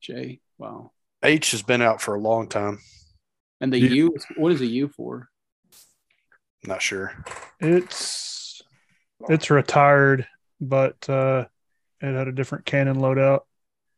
J? 0.00 0.40
Wow. 0.56 0.92
H 1.22 1.50
has 1.50 1.60
been 1.62 1.82
out 1.82 2.00
for 2.00 2.14
a 2.14 2.20
long 2.20 2.48
time. 2.48 2.78
And 3.60 3.70
the 3.70 3.78
Yeah. 3.78 3.90
U, 3.90 4.16
what 4.38 4.52
is 4.52 4.62
a 4.62 4.66
U 4.66 4.88
for? 4.88 5.28
Not 6.66 6.80
sure. 6.80 7.12
It's 7.60 8.43
it's 9.28 9.50
retired, 9.50 10.26
but 10.60 11.08
uh, 11.08 11.46
it 12.00 12.14
had 12.14 12.28
a 12.28 12.32
different 12.32 12.64
cannon 12.64 12.96
loadout. 12.96 13.40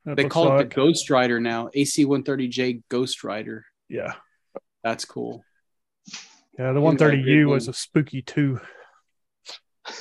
They 0.05 0.23
looks 0.23 0.33
call 0.33 0.59
it 0.59 0.69
the 0.71 0.75
Ghost 0.75 1.11
Rider 1.11 1.41
now. 1.41 1.69
AC-130J 1.75 2.83
Ghost 2.89 3.25
Rider. 3.25 3.67
yeah, 3.89 4.15
That's 4.85 5.05
cool. 5.05 5.45
yeah. 6.59 6.73
The 6.73 6.81
130U 6.81 7.25
big 7.25 7.47
was 7.47 7.67
a 7.67 7.73
spooky 7.73 8.23
two, 8.23 8.61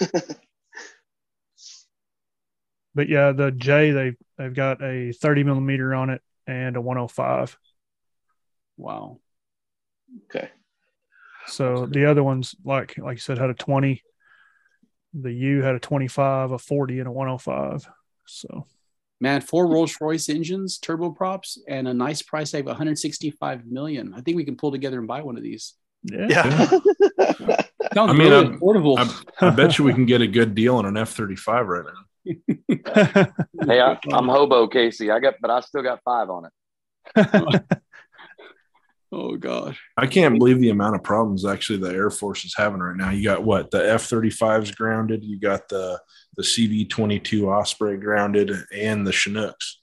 but 2.93 3.10
yeah, 3.10 3.31
the 3.31 3.52
J 3.52 3.91
they 3.91 4.15
they've 4.38 4.53
got 4.53 4.84
a 4.84 5.11
30 5.11 5.43
millimeter 5.43 5.95
on 5.95 6.11
it 6.11 6.22
and 6.45 6.77
a 6.77 6.81
105. 6.81 7.57
Wow. 8.77 9.19
Okay. 10.26 10.49
So 11.47 11.85
the 11.85 12.06
other 12.06 12.23
ones, 12.23 12.56
like 12.64 12.97
like 12.97 13.15
you 13.15 13.22
said, 13.22 13.38
had 13.38 13.49
a 13.49 13.56
20. 13.56 14.02
The 15.20 15.32
U 15.32 15.62
had 15.62 15.76
a 15.76 15.80
25, 15.80 16.52
a 16.52 16.58
40, 16.60 17.00
and 17.00 17.08
a 17.08 17.12
105. 17.12 17.88
So 18.28 18.66
Man, 19.22 19.40
four 19.42 19.68
Rolls 19.68 19.96
Royce 20.02 20.28
engines, 20.28 20.78
turboprops, 20.78 21.58
and 21.70 21.88
a 21.88 21.94
nice 21.94 22.22
price 22.22 22.52
tag 22.52 22.62
of 22.62 22.68
165 22.68 23.66
million. 23.66 24.14
I 24.14 24.20
think 24.22 24.36
we 24.36 24.44
can 24.44 24.58
pull 24.58 24.72
together 24.72 25.00
and 25.00 25.08
buy 25.08 25.22
one 25.22 25.38
of 25.38 25.44
these. 25.44 25.76
yeah, 26.04 26.28
Yeah. 26.30 26.70
Sounds 27.94 28.10
I 28.12 28.14
mean, 28.14 28.30
really 28.30 28.46
I'm- 28.48 28.60
affordable. 28.60 28.98
I'm- 28.98 29.10
I 29.40 29.50
bet 29.52 29.78
you 29.78 29.86
we 29.86 29.94
can 29.94 30.06
get 30.06 30.20
a 30.22 30.28
good 30.28 30.54
deal 30.54 30.76
on 30.76 30.86
an 30.86 30.98
F 30.98 31.12
thirty 31.12 31.36
five 31.38 31.66
right 31.68 31.86
now. 31.86 32.02
Hey, 33.68 33.80
I, 33.80 33.98
I'm 34.12 34.28
hobo 34.28 34.68
Casey. 34.68 35.12
I 35.12 35.20
got, 35.20 35.36
but 35.42 35.50
I 35.52 35.62
still 35.62 35.82
got 35.84 36.02
five 36.04 36.30
on 36.30 36.46
it. 36.46 36.52
oh 39.11 39.36
god. 39.38 39.77
I 39.98 40.07
can't 40.07 40.38
believe 40.38 40.60
the 40.60 40.69
amount 40.69 40.95
of 40.95 41.03
problems 41.03 41.45
actually 41.45 41.80
the 41.80 41.94
Air 41.94 42.10
Force 42.10 42.45
is 42.45 42.56
having 42.57 42.80
right 42.80 42.95
now. 42.95 43.11
You 43.11 43.23
got 43.23 43.44
what 43.44 43.72
the 43.72 43.91
F 43.91 44.10
35s 44.10 44.76
grounded, 44.76 45.23
you 45.23 45.40
got 45.40 45.68
the 45.69 45.99
the 46.38 46.44
CV 46.44 46.90
22 46.90 47.49
Osprey 47.49 47.98
grounded, 47.98 48.52
and 48.73 49.07
the 49.07 49.11
Chinooks. 49.11 49.82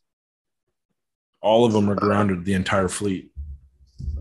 All 1.40 1.64
of 1.64 1.72
them 1.72 1.90
are 1.90 1.94
grounded, 1.94 2.44
the 2.44 2.54
entire 2.54 2.88
fleet. 2.88 3.30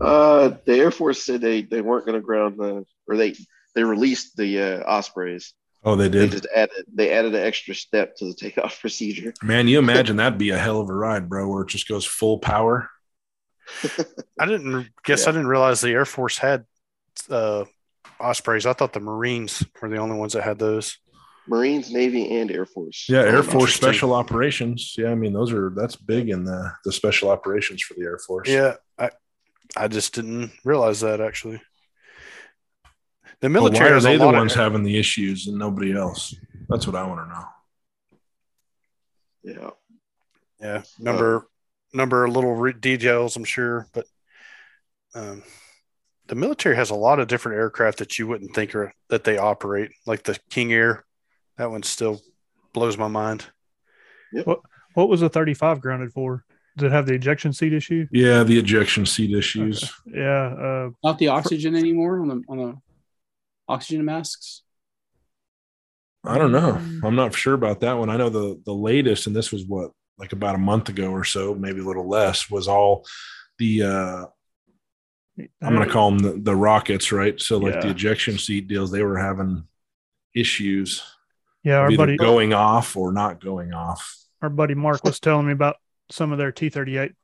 Uh, 0.00 0.52
the 0.64 0.74
Air 0.74 0.90
Force 0.90 1.22
said 1.22 1.40
they, 1.40 1.62
they 1.62 1.80
weren't 1.80 2.06
going 2.06 2.20
to 2.20 2.24
ground 2.24 2.58
the, 2.58 2.84
or 3.06 3.16
they 3.16 3.34
they 3.74 3.84
released 3.84 4.36
the 4.36 4.60
uh, 4.60 4.82
Ospreys. 4.86 5.54
Oh, 5.84 5.96
they 5.96 6.08
did. 6.08 6.12
They 6.12 6.26
did. 6.26 6.42
just 6.42 6.54
added 6.54 6.84
they 6.92 7.12
added 7.12 7.34
an 7.34 7.42
extra 7.42 7.74
step 7.74 8.16
to 8.16 8.26
the 8.26 8.34
takeoff 8.34 8.80
procedure. 8.80 9.32
Man, 9.42 9.68
you 9.68 9.78
imagine 9.78 10.16
that'd 10.16 10.38
be 10.38 10.50
a 10.50 10.58
hell 10.58 10.80
of 10.80 10.88
a 10.88 10.94
ride, 10.94 11.28
bro, 11.28 11.48
where 11.48 11.62
it 11.62 11.68
just 11.68 11.88
goes 11.88 12.04
full 12.04 12.38
power. 12.38 12.88
I 14.40 14.46
didn't 14.46 14.88
guess 15.04 15.26
I 15.26 15.32
didn't 15.32 15.46
realize 15.48 15.80
the 15.80 15.90
Air 15.90 16.04
Force 16.04 16.38
had 16.38 16.64
uh, 17.30 17.64
Ospreys. 18.20 18.66
I 18.66 18.72
thought 18.72 18.92
the 18.92 19.00
Marines 19.00 19.64
were 19.80 19.88
the 19.88 19.96
only 19.96 20.16
ones 20.16 20.32
that 20.34 20.42
had 20.42 20.58
those. 20.58 20.98
Marines, 21.48 21.90
Navy, 21.90 22.38
and 22.38 22.50
Air 22.52 22.66
Force. 22.66 23.06
Yeah, 23.08 23.22
Air 23.22 23.42
Force 23.42 23.74
Special 23.74 24.14
Operations. 24.14 24.94
Yeah, 24.96 25.10
I 25.10 25.14
mean 25.16 25.32
those 25.32 25.52
are 25.52 25.70
that's 25.70 25.96
big 25.96 26.30
in 26.30 26.44
the 26.44 26.72
the 26.84 26.92
special 26.92 27.30
operations 27.30 27.82
for 27.82 27.94
the 27.94 28.02
Air 28.02 28.18
Force. 28.18 28.48
Yeah, 28.48 28.74
I 28.98 29.10
I 29.76 29.88
just 29.88 30.14
didn't 30.14 30.52
realize 30.64 31.00
that 31.00 31.20
actually. 31.20 31.60
The 33.40 33.48
But 33.48 33.50
military 33.50 33.90
why 33.90 33.96
are 33.96 34.00
they 34.00 34.16
the 34.18 34.24
lot 34.24 34.34
of- 34.34 34.38
ones 34.40 34.54
having 34.54 34.84
the 34.84 34.96
issues 34.98 35.48
and 35.48 35.58
nobody 35.58 35.92
else? 35.92 36.32
That's 36.68 36.86
what 36.86 36.94
I 36.94 37.04
want 37.04 37.20
to 37.26 37.34
know. 37.34 37.44
Yeah. 39.44 39.70
yeah 40.60 40.82
number 41.00 41.48
number 41.92 42.24
of 42.24 42.32
little 42.32 42.54
re- 42.54 42.72
details 42.72 43.36
i'm 43.36 43.44
sure 43.44 43.86
but 43.92 44.06
um, 45.14 45.42
the 46.28 46.34
military 46.34 46.74
has 46.76 46.90
a 46.90 46.94
lot 46.94 47.20
of 47.20 47.28
different 47.28 47.58
aircraft 47.58 47.98
that 47.98 48.18
you 48.18 48.26
wouldn't 48.26 48.54
think 48.54 48.74
are 48.74 48.92
that 49.10 49.24
they 49.24 49.36
operate 49.36 49.90
like 50.06 50.22
the 50.22 50.38
king 50.50 50.72
air 50.72 51.04
that 51.58 51.70
one 51.70 51.82
still 51.82 52.20
blows 52.72 52.96
my 52.96 53.08
mind 53.08 53.46
what 54.44 54.60
What 54.94 55.08
was 55.08 55.20
the 55.20 55.28
35 55.28 55.80
grounded 55.80 56.12
for? 56.12 56.44
Did 56.76 56.86
it 56.86 56.92
have 56.92 57.06
the 57.06 57.14
ejection 57.14 57.52
seat 57.52 57.72
issue? 57.72 58.06
Yeah, 58.10 58.42
the 58.44 58.58
ejection 58.58 59.04
seat 59.04 59.36
issues. 59.36 59.92
Yeah, 60.06 60.46
uh, 60.46 60.90
Not 61.04 61.18
the 61.18 61.28
oxygen 61.28 61.76
anymore 61.76 62.20
on 62.20 62.28
the 62.28 62.42
on 62.48 62.58
the 62.58 62.76
oxygen 63.68 64.04
masks. 64.04 64.62
I 66.24 66.38
don't 66.38 66.52
know. 66.52 66.80
I'm 67.04 67.16
not 67.16 67.34
sure 67.34 67.54
about 67.54 67.80
that 67.80 67.98
one. 67.98 68.08
I 68.08 68.16
know 68.16 68.30
the 68.30 68.60
the 68.64 68.72
latest, 68.72 69.26
and 69.26 69.36
this 69.36 69.52
was 69.52 69.66
what 69.66 69.90
like 70.22 70.32
about 70.32 70.54
a 70.54 70.58
month 70.58 70.88
ago 70.88 71.10
or 71.10 71.24
so, 71.24 71.52
maybe 71.52 71.80
a 71.80 71.84
little 71.84 72.08
less, 72.08 72.48
was 72.48 72.68
all 72.68 73.04
the 73.58 73.82
uh 73.82 74.24
I'm 75.60 75.74
gonna 75.74 75.90
call 75.90 76.12
them 76.12 76.18
the, 76.20 76.40
the 76.40 76.56
rockets, 76.56 77.10
right? 77.10 77.38
So 77.40 77.58
like 77.58 77.80
the 77.80 77.90
ejection 77.90 78.38
seat 78.38 78.68
deals, 78.68 78.92
they 78.92 79.02
were 79.02 79.18
having 79.18 79.66
issues 80.34 81.02
yeah. 81.64 81.78
Our 81.78 81.96
buddy, 81.96 82.16
going 82.16 82.54
off 82.54 82.96
or 82.96 83.12
not 83.12 83.42
going 83.42 83.72
off. 83.72 84.16
our 84.40 84.48
buddy 84.48 84.74
Mark 84.74 85.04
was 85.04 85.20
telling 85.20 85.46
me 85.46 85.52
about 85.52 85.76
some 86.10 86.32
of 86.32 86.38
their 86.38 86.52
T38 86.52 87.14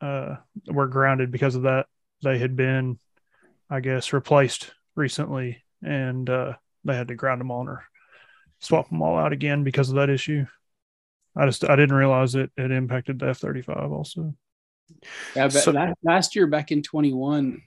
uh, 0.00 0.36
were 0.66 0.88
grounded 0.88 1.30
because 1.30 1.54
of 1.54 1.62
that. 1.62 1.86
They 2.22 2.38
had 2.38 2.56
been, 2.56 2.98
I 3.70 3.80
guess, 3.80 4.12
replaced 4.12 4.72
recently, 4.94 5.62
and 5.82 6.28
uh, 6.28 6.54
they 6.84 6.96
had 6.96 7.08
to 7.08 7.14
ground 7.14 7.40
them 7.40 7.50
on 7.50 7.68
or 7.68 7.84
swap 8.60 8.88
them 8.88 9.02
all 9.02 9.18
out 9.18 9.32
again 9.32 9.64
because 9.64 9.88
of 9.88 9.96
that 9.96 10.10
issue. 10.10 10.46
I 11.36 11.46
just 11.46 11.64
I 11.68 11.76
didn't 11.76 11.96
realize 11.96 12.34
it 12.34 12.50
it 12.56 12.70
impacted 12.70 13.18
the 13.18 13.28
F 13.28 13.38
thirty 13.38 13.62
five 13.62 13.90
also. 13.92 14.34
Yeah, 15.34 15.46
but 15.46 15.52
So- 15.52 15.70
la- 15.72 15.92
last 16.02 16.36
year 16.36 16.46
back 16.46 16.70
in 16.70 16.82
21, 16.82 17.62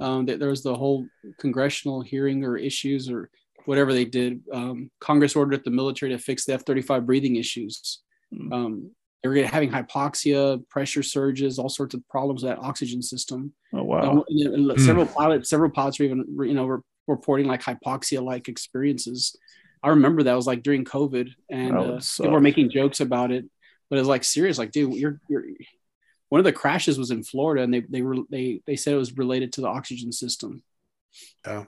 um, 0.00 0.26
that 0.26 0.40
there 0.40 0.48
was 0.48 0.62
the 0.64 0.74
whole 0.74 1.06
congressional 1.38 2.00
hearing 2.02 2.42
or 2.44 2.56
issues 2.56 3.08
or 3.08 3.30
whatever 3.66 3.92
they 3.92 4.04
did. 4.04 4.42
Um, 4.52 4.90
Congress 5.00 5.36
ordered 5.36 5.62
the 5.64 5.70
military 5.70 6.10
to 6.12 6.18
fix 6.18 6.44
the 6.44 6.54
F-35 6.54 7.06
breathing 7.06 7.36
issues. 7.36 8.00
Hmm. 8.36 8.52
Um, 8.52 8.90
they 9.22 9.28
were 9.28 9.36
having 9.46 9.70
hypoxia, 9.70 10.68
pressure 10.68 11.02
surges, 11.02 11.58
all 11.58 11.68
sorts 11.70 11.94
of 11.94 12.06
problems 12.08 12.42
with 12.42 12.50
that 12.52 12.58
oxygen 12.58 13.00
system. 13.02 13.52
Oh 13.72 13.78
Um, 13.80 13.86
wow! 13.86 14.24
and 14.28 14.68
then, 14.68 14.70
uh, 14.70 14.76
Several 14.76 15.06
pilots, 15.06 15.48
several 15.48 15.70
pilots 15.70 15.98
were 15.98 16.04
even 16.06 16.26
you 16.40 16.54
know 16.54 16.66
were 16.66 16.82
reporting 17.06 17.46
like 17.46 17.62
hypoxia-like 17.62 18.48
experiences. 18.48 19.36
I 19.84 19.90
remember 19.90 20.22
that 20.22 20.34
was 20.34 20.46
like 20.46 20.62
during 20.62 20.84
COVID, 20.84 21.28
and 21.50 21.76
uh, 21.76 22.00
people 22.16 22.32
were 22.32 22.40
making 22.40 22.70
jokes 22.70 23.00
about 23.00 23.30
it. 23.30 23.44
But 23.90 23.98
it's 23.98 24.08
like 24.08 24.24
serious, 24.24 24.58
like 24.58 24.72
dude, 24.72 24.94
you're 24.94 25.20
you're. 25.28 25.44
One 26.30 26.38
of 26.38 26.44
the 26.44 26.52
crashes 26.52 26.98
was 26.98 27.10
in 27.10 27.22
Florida, 27.22 27.62
and 27.62 27.72
they 27.72 27.80
they 27.80 28.00
were 28.00 28.16
they 28.30 28.62
they 28.66 28.76
said 28.76 28.94
it 28.94 28.98
was 28.98 29.16
related 29.16 29.52
to 29.52 29.60
the 29.60 29.68
oxygen 29.68 30.10
system. 30.10 30.62
Dang. 31.44 31.66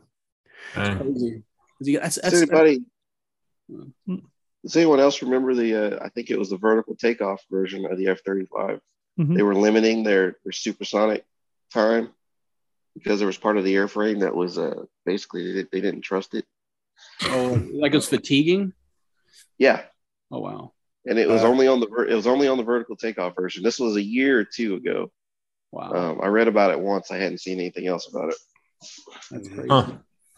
Crazy. 0.73 1.43
That's, 1.81 2.15
Does 2.15 2.23
that's, 2.23 2.35
anybody 2.37 2.85
Hmm. 3.71 4.17
does 4.63 4.77
anyone 4.77 5.01
else 5.01 5.23
remember 5.23 5.55
the 5.55 5.75
uh, 5.75 6.05
I 6.05 6.09
think 6.09 6.31
it 6.31 6.39
was 6.39 6.51
the 6.51 6.57
vertical 6.57 6.95
takeoff 6.95 7.45
version 7.51 7.85
of 7.85 7.99
the 7.99 8.09
F 8.09 8.21
thirty 8.25 8.47
five? 8.47 8.81
Mhm. 9.19 9.37
They 9.37 9.43
were 9.43 9.55
limiting 9.55 10.05
their, 10.05 10.37
their 10.45 10.53
supersonic 10.53 11.25
time 11.73 12.11
because 12.95 13.19
there 13.19 13.27
was 13.27 13.37
part 13.37 13.59
of 13.59 13.65
the 13.65 13.75
airframe 13.75 14.21
that 14.21 14.35
was 14.35 14.57
uh 14.57 14.85
basically 15.05 15.53
they, 15.53 15.63
they 15.71 15.81
didn't 15.81 16.03
trust 16.03 16.35
it. 16.35 16.47
Oh, 17.25 17.63
like 17.73 17.93
it 17.93 17.97
was 17.97 18.09
fatiguing. 18.09 18.73
Yeah. 19.59 19.83
Oh 20.31 20.41
wow, 20.41 20.73
And 21.07 21.19
it 21.19 21.29
was 21.29 21.43
Uh, 21.43 21.49
only 21.49 21.67
on 21.69 21.81
the 21.81 21.87
it 22.09 22.15
was 22.15 22.27
only 22.27 22.49
on 22.49 22.59
the 22.59 22.65
vertical 22.65 22.97
takeoff 22.97 23.35
version. 23.37 23.63
This 23.63 23.79
was 23.79 23.97
a 23.97 24.03
year 24.03 24.41
or 24.41 24.45
two 24.45 24.75
ago. 24.75 25.11
wow, 25.73 25.93
Um, 25.93 26.21
I 26.23 26.27
read 26.27 26.49
about 26.49 26.73
it 26.73 26.81
once. 26.81 27.11
I 27.11 27.17
hadn't 27.19 27.39
seen 27.39 27.59
anything 27.61 27.87
else 27.87 28.09
about 28.09 28.31
it. 28.31 28.37
that's 29.31 29.49
crazy. 29.49 29.69
Huh. 29.71 29.93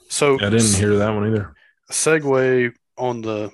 so 0.09 0.34
I 0.36 0.50
didn't 0.50 0.74
hear 0.76 0.96
that 0.96 1.10
one 1.14 1.26
either. 1.28 1.55
segue 1.90 2.72
on 2.96 3.22
the 3.22 3.50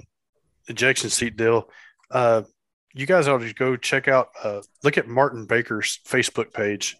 ejection 0.69 1.09
seat 1.11 1.37
deal. 1.37 1.71
Uh, 2.11 2.43
you 2.95 3.07
guys 3.07 3.27
ought 3.29 3.39
to 3.39 3.53
go 3.55 3.77
check 3.77 4.07
out, 4.09 4.29
uh, 4.43 4.63
look 4.83 4.99
at 4.99 5.09
Martin 5.09 5.47
Baker's 5.47 5.99
Facebook 6.07 6.53
page. 6.53 6.97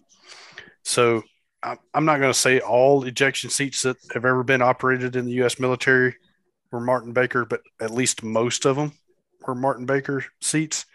So 0.83 1.23
I'm, 1.63 1.77
I'm 1.93 2.05
not 2.05 2.19
going 2.19 2.33
to 2.33 2.39
say 2.39 2.59
all 2.59 3.03
ejection 3.03 3.49
seats 3.49 3.81
that 3.83 3.97
have 4.13 4.25
ever 4.25 4.43
been 4.43 4.61
operated 4.61 5.15
in 5.15 5.25
the 5.25 5.33
U.S. 5.33 5.59
military 5.59 6.15
were 6.71 6.79
Martin 6.79 7.13
Baker, 7.13 7.45
but 7.45 7.61
at 7.79 7.91
least 7.91 8.23
most 8.23 8.65
of 8.65 8.75
them 8.75 8.93
were 9.45 9.55
Martin 9.55 9.85
Baker 9.85 10.25
seats. 10.41 10.85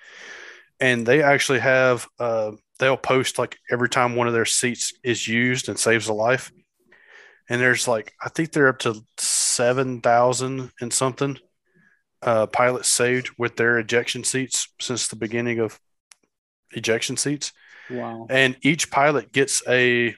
And 0.79 1.07
they 1.07 1.23
actually 1.23 1.59
have, 1.61 2.07
uh, 2.19 2.53
they'll 2.79 2.97
post 2.97 3.39
like 3.39 3.59
every 3.71 3.89
time 3.89 4.17
one 4.17 4.27
of 4.27 4.33
their 4.33 4.47
seats 4.47 4.93
is 5.03 5.29
used 5.29 5.69
and 5.69 5.79
saves 5.79 6.09
a 6.09 6.13
life. 6.13 6.53
And 7.49 7.61
there's 7.61 7.89
like, 7.89 8.15
I 8.23 8.29
think 8.29 8.53
they're 8.53 8.69
up 8.69 8.79
to 8.81 9.03
7,000 9.19 10.71
and 10.81 10.93
something 10.93 11.39
uh, 12.23 12.47
pilots 12.47 12.89
saved 12.89 13.31
with 13.39 13.57
their 13.57 13.79
ejection 13.79 14.25
seats 14.25 14.69
since 14.81 15.09
the 15.09 15.17
beginning 15.17 15.59
of 15.59 15.79
ejection 16.73 17.17
seats. 17.17 17.53
Wow. 17.91 18.27
And 18.31 18.57
each 18.63 18.91
pilot 18.91 19.33
gets 19.33 19.63
a 19.69 20.15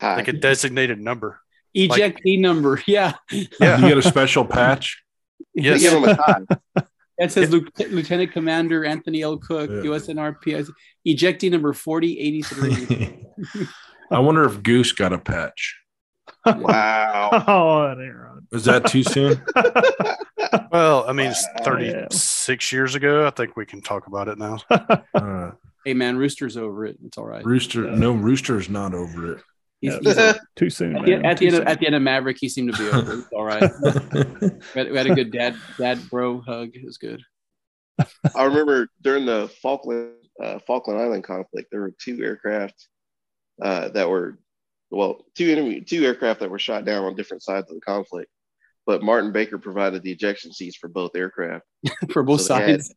Hi. 0.00 0.16
like 0.16 0.28
a 0.28 0.32
designated 0.32 1.00
number. 1.00 1.40
Eject 1.74 2.20
E 2.26 2.36
number. 2.36 2.82
Yeah. 2.86 3.14
Yeah. 3.60 3.78
You 3.78 3.88
get 3.88 3.98
a 3.98 4.02
special 4.02 4.44
patch. 4.44 5.02
They 5.54 5.62
Yes. 5.62 5.80
give 5.82 5.92
them 5.92 6.04
a 6.04 6.16
tie. 6.16 6.82
That 7.18 7.32
says 7.32 7.50
Lieu- 7.50 7.66
Lieutenant 7.90 8.30
Commander 8.30 8.84
Anthony 8.84 9.22
L. 9.22 9.38
Cook, 9.38 9.68
Yeah. 9.68 9.90
USNRP. 9.90 10.68
Ejectee 11.04 11.50
number 11.50 11.72
4083. 11.72 13.66
I 14.12 14.20
wonder 14.20 14.44
if 14.44 14.62
Goose 14.62 14.92
got 14.92 15.12
a 15.12 15.18
patch. 15.18 15.80
Wow. 16.46 17.30
oh, 17.48 17.94
that. 17.96 18.42
Is 18.52 18.64
that 18.66 18.86
too 18.86 19.02
soon? 19.02 19.42
Well, 20.70 21.08
I 21.08 21.12
mean, 21.12 21.26
it's 21.32 21.44
Wow. 21.58 21.64
36 21.64 22.70
years 22.72 22.94
ago. 22.94 23.26
I 23.26 23.30
think 23.30 23.56
we 23.56 23.66
can 23.66 23.80
talk 23.82 24.06
about 24.06 24.28
it 24.28 24.38
now. 24.38 24.58
Uh, 25.14 25.50
Hey 25.84 25.94
man, 25.94 26.18
Rooster's 26.18 26.56
over 26.56 26.84
it. 26.86 26.98
It's 27.04 27.16
all 27.18 27.24
right. 27.26 27.44
Rooster, 27.44 27.90
no, 27.90 28.12
Rooster's 28.12 28.68
not 28.68 28.94
over 28.94 29.32
it. 29.32 29.42
He's, 29.80 29.92
Yeah. 29.94 29.98
he's 30.02 30.16
a- 30.18 30.40
Too 30.56 30.70
soon, 30.70 30.96
at, 30.96 31.04
the, 31.04 31.10
man. 31.16 31.26
at 31.26 31.38
the 31.38 31.40
Too 31.40 31.46
end 31.46 31.54
of, 31.54 31.58
soon. 31.60 31.68
at 31.68 31.80
the 31.80 31.86
end 31.86 31.94
of 31.94 32.02
Maverick, 32.02 32.36
he 32.40 32.48
seemed 32.48 32.74
to 32.74 32.78
be 32.78 32.88
over 32.90 33.24
all 33.32 33.44
right. 33.44 33.62
We 34.74 34.80
had, 34.80 34.90
we 34.90 34.96
had 34.96 35.06
a 35.10 35.14
good 35.14 35.30
dad 35.32 35.56
dad 35.78 36.00
bro 36.10 36.40
hug. 36.40 36.70
It 36.74 36.84
was 36.84 36.98
good. 36.98 37.22
I 38.34 38.44
remember 38.44 38.88
during 39.02 39.26
the 39.26 39.50
Falkland 39.62 40.12
uh, 40.42 40.58
Falkland 40.66 41.00
Island 41.00 41.24
conflict, 41.24 41.68
there 41.70 41.80
were 41.80 41.92
two 42.00 42.22
aircraft 42.22 42.86
uh, 43.62 43.88
that 43.90 44.08
were 44.08 44.38
well, 44.90 45.24
two 45.36 45.50
enemy 45.50 45.80
two 45.80 46.04
aircraft 46.04 46.40
that 46.40 46.50
were 46.50 46.58
shot 46.58 46.84
down 46.84 47.04
on 47.04 47.14
different 47.16 47.42
sides 47.42 47.70
of 47.70 47.74
the 47.76 47.80
conflict. 47.80 48.30
But 48.86 49.02
Martin 49.02 49.32
Baker 49.32 49.58
provided 49.58 50.02
the 50.02 50.12
ejection 50.12 50.52
seats 50.52 50.76
for 50.76 50.88
both 50.88 51.14
aircraft. 51.14 51.64
For 52.12 52.22
both 52.22 52.40
So 52.42 52.56
they 52.58 52.70
had- 52.72 52.82
sides. 52.82 52.94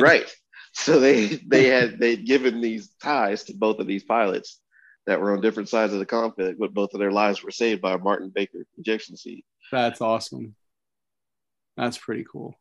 right. 0.00 0.30
So 0.74 1.00
they 1.00 1.40
they 1.48 1.66
had 1.66 1.98
they'd 1.98 2.26
given 2.26 2.60
these 2.60 2.94
ties 3.02 3.44
to 3.44 3.54
both 3.54 3.78
of 3.78 3.86
these 3.86 4.04
pilots 4.04 4.60
that 5.06 5.20
were 5.20 5.32
on 5.32 5.40
different 5.40 5.68
sides 5.68 5.92
of 5.92 5.98
the 5.98 6.06
conflict, 6.06 6.58
but 6.58 6.74
both 6.74 6.94
of 6.94 7.00
their 7.00 7.10
lives 7.10 7.42
were 7.42 7.50
saved 7.50 7.80
by 7.80 7.92
a 7.92 7.98
Martin 7.98 8.30
Baker 8.34 8.64
ejection 8.78 9.16
seat. 9.16 9.44
That's 9.70 10.00
awesome. 10.00 10.54
That's 11.76 11.98
pretty 11.98 12.24
cool. 12.30 12.54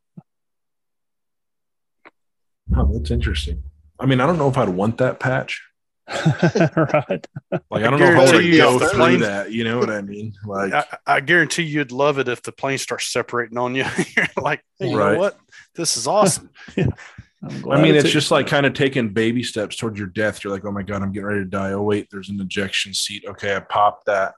Oh, 2.75 2.89
that's 2.93 3.11
interesting. 3.11 3.63
I 3.99 4.05
mean, 4.05 4.21
I 4.21 4.25
don't 4.25 4.37
know 4.37 4.49
if 4.49 4.57
I'd 4.57 4.69
want 4.69 4.97
that 4.99 5.19
patch. 5.19 5.61
right. 6.07 7.27
Like, 7.69 7.83
I 7.83 7.89
don't 7.89 7.99
know 7.99 8.05
if 8.05 8.15
I 8.15 8.17
want 8.17 8.31
guarantee 8.31 8.37
to 8.37 8.43
you 8.43 8.57
go 8.57 8.79
through 8.79 8.89
plane- 8.89 9.19
that. 9.19 9.51
You 9.51 9.63
know 9.63 9.77
what 9.77 9.89
I 9.89 10.01
mean? 10.01 10.33
Like, 10.45 10.73
I, 10.73 10.85
I 11.05 11.19
guarantee 11.19 11.63
you'd 11.63 11.91
love 11.91 12.17
it 12.17 12.27
if 12.27 12.41
the 12.41 12.51
plane 12.51 12.77
starts 12.77 13.07
separating 13.07 13.57
on 13.57 13.75
you. 13.75 13.85
You're 14.17 14.27
like, 14.37 14.63
hey, 14.79 14.89
you 14.89 14.97
know 14.97 15.17
what? 15.17 15.37
This 15.75 15.97
is 15.97 16.07
awesome. 16.07 16.49
I'm 16.75 16.85
glad 16.85 16.95
I 17.43 17.81
mean, 17.81 17.95
it's 17.95 18.05
it- 18.09 18.11
just 18.11 18.29
like 18.31 18.47
kind 18.47 18.65
of 18.65 18.73
taking 18.73 19.09
baby 19.13 19.41
steps 19.43 19.75
towards 19.75 19.97
your 19.97 20.07
death. 20.09 20.43
You're 20.43 20.53
like, 20.53 20.65
oh 20.65 20.71
my 20.71 20.83
God, 20.83 21.01
I'm 21.01 21.11
getting 21.11 21.25
ready 21.27 21.39
to 21.41 21.45
die. 21.49 21.71
Oh, 21.71 21.81
wait, 21.81 22.07
there's 22.11 22.29
an 22.29 22.39
ejection 22.39 22.93
seat. 22.93 23.23
Okay, 23.27 23.55
I 23.55 23.59
popped 23.59 24.05
that. 24.05 24.33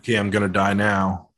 Okay, 0.00 0.16
I'm 0.16 0.30
going 0.30 0.42
to 0.42 0.48
die 0.48 0.74
now. 0.74 1.28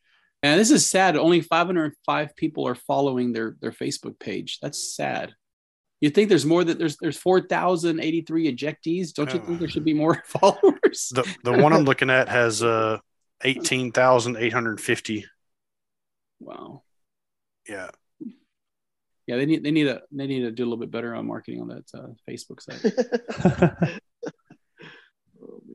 And 0.43 0.59
this 0.61 0.71
is 0.71 0.89
sad. 0.89 1.17
Only 1.17 1.41
505 1.41 2.37
people 2.37 2.67
are 2.69 2.75
following 2.75 3.33
their 3.33 3.57
their 3.61 3.73
Facebook 3.73 4.19
page. 4.19 4.59
That's 4.61 4.95
sad. 4.95 5.35
You 6.01 6.11
think 6.11 6.29
there's 6.29 6.45
more 6.45 6.63
that 6.63 6.79
there's 6.79 6.97
there's 6.99 7.17
4,083 7.17 8.55
ejectees. 8.55 9.15
Don't 9.15 9.33
you 9.33 9.41
think 9.41 9.59
there 9.59 9.69
should 9.69 9.85
be 9.87 9.95
more 9.95 10.23
followers? 10.27 11.11
The 11.15 11.25
the 11.45 11.53
one 11.53 11.73
I'm 11.73 11.85
looking 11.85 12.11
at 12.11 12.29
has 12.29 12.63
uh 12.63 12.99
18,850. 13.43 15.27
Wow. 16.41 16.83
Yeah. 17.69 17.89
Yeah, 19.27 19.37
they 19.37 19.47
need 19.47 19.63
they 19.65 19.71
need 19.71 19.87
a 19.87 20.03
they 20.13 20.27
need 20.27 20.41
to 20.41 20.51
do 20.51 20.63
a 20.63 20.67
little 20.67 20.79
bit 20.79 20.91
better 20.91 21.15
on 21.15 21.27
marketing 21.27 21.61
on 21.63 21.69
that 21.69 21.85
uh, 21.95 22.09
Facebook 22.29 22.61
site. 22.61 24.01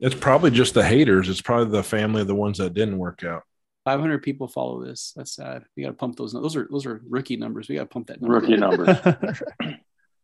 It's 0.02 0.14
probably 0.14 0.50
just 0.50 0.72
the 0.72 0.82
haters. 0.84 1.28
It's 1.28 1.42
probably 1.42 1.70
the 1.76 1.82
family 1.82 2.22
of 2.22 2.26
the 2.26 2.34
ones 2.34 2.56
that 2.58 2.72
didn't 2.72 2.96
work 2.98 3.22
out. 3.22 3.42
500 3.84 4.22
people 4.22 4.48
follow 4.48 4.82
this. 4.82 5.12
That's 5.14 5.34
sad. 5.34 5.64
We 5.76 5.82
got 5.82 5.90
to 5.90 5.94
pump 5.94 6.16
those. 6.16 6.32
Those 6.32 6.56
are 6.56 6.66
those 6.70 6.86
are 6.86 7.02
rookie 7.08 7.36
numbers. 7.36 7.68
We 7.68 7.74
got 7.74 7.82
to 7.82 7.86
pump 7.88 8.06
that 8.08 8.20
number. 8.20 8.36
Rookie 8.40 8.56
numbers. 8.56 8.96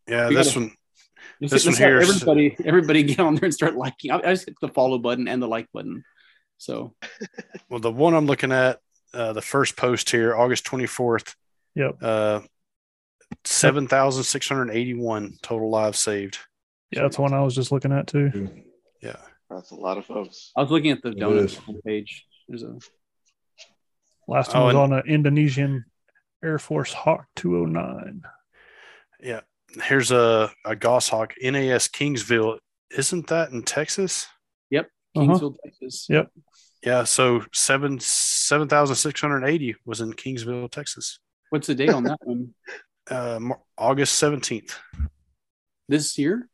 Yeah, 0.09 0.29
We 0.29 0.37
this 0.37 0.49
gotta- 0.55 0.61
one 0.61 0.75
Let's- 1.41 1.53
This 1.53 1.65
one 1.67 1.73
let's 1.73 1.79
have 1.81 1.89
here 1.89 1.99
is- 2.01 2.11
Everybody, 2.23 2.57
everybody, 2.65 3.03
get 3.03 3.19
on 3.21 3.35
there 3.35 3.45
and 3.47 3.53
start 3.55 3.75
liking. 3.75 4.13
I, 4.13 4.19
I 4.19 4.33
just 4.33 4.47
hit 4.47 4.55
the 4.61 4.69
follow 4.69 4.99
button 4.99 5.27
and 5.29 5.43
the 5.43 5.49
like 5.49 5.67
button. 5.73 6.05
So 6.59 6.95
Well, 7.69 7.81
the 7.81 7.91
one 7.91 8.15
I'm 8.15 8.27
looking 8.27 8.53
at, 8.53 8.79
uh, 9.13 9.33
the 9.33 9.43
first 9.43 9.77
post 9.77 10.09
here, 10.11 10.35
August 10.37 10.65
24th, 10.65 11.35
yep. 11.75 11.97
uh, 12.01 12.41
7,681 13.45 15.39
total 15.43 15.71
lives 15.71 15.99
saved. 15.99 16.39
Yeah, 16.91 17.03
that's 17.03 17.19
one 17.19 17.35
I 17.35 17.41
was 17.43 17.55
just 17.55 17.73
looking 17.73 17.93
at 17.93 18.07
too. 18.07 18.51
Yeah. 19.03 19.17
That's 19.51 19.71
a 19.71 19.75
lot 19.77 19.99
of 19.99 20.07
folks. 20.07 20.51
I 20.57 20.63
was 20.63 20.71
looking 20.71 20.91
at 20.91 21.03
the 21.03 21.11
It 21.11 21.19
donut 21.19 21.45
is. 21.45 21.61
page. 21.85 22.25
There's 22.49 22.63
a 22.63 22.79
Last 24.29 24.51
Oh, 24.55 24.65
one 24.65 24.67
was 24.67 24.75
on 24.77 24.93
an 24.93 25.03
Indonesian 25.07 25.85
Air 26.45 26.59
Force 26.59 26.93
Hawk 26.93 27.27
209. 27.37 28.23
Yeah. 29.21 29.41
Here's 29.85 30.11
a, 30.11 30.51
a 30.65 30.75
Goshawk 30.75 31.35
NAS 31.41 31.89
Kingsville. 31.89 32.59
Isn't 32.97 33.27
that 33.29 33.51
in 33.51 33.63
Texas? 33.63 34.27
Uh-huh. 35.17 35.27
Kingsville, 35.33 35.57
Texas. 35.65 36.07
Yep. 36.11 36.31
Yeah. 36.85 37.05
So 37.05 37.43
seven 37.55 37.99
7,680 37.99 39.77
was 39.87 40.03
in 40.03 40.13
Kingsville, 40.13 40.71
Texas. 40.71 41.21
What's 41.49 41.69
the 41.69 41.75
date 41.75 41.89
on 41.89 42.05
that 42.05 42.19
one? 42.23 42.53
Uh, 43.11 43.39
August 43.79 44.21
17th. 44.23 44.73
This 45.89 46.19
year? 46.19 46.49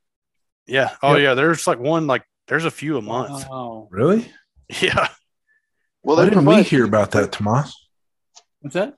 Yeah. 0.66 0.91
Oh, 1.03 1.15
Yep. 1.15 1.23
yeah. 1.23 1.35
There's 1.35 1.66
like 1.66 1.79
one, 1.79 2.07
like, 2.07 2.24
there's 2.49 2.65
a 2.65 2.70
few 2.70 2.99
a 2.99 3.03
month. 3.03 3.47
Wow. 3.49 3.89
Really? 3.91 4.31
Yeah. 4.81 5.09
Well, 6.03 6.16
Why 6.16 6.24
didn't 6.24 6.39
we 6.41 6.45
provide 6.55 6.66
hear 6.66 6.85
about 6.87 7.11
that, 7.11 7.31
Tomas? 7.33 7.74
What's 8.61 8.73
that? 8.74 8.95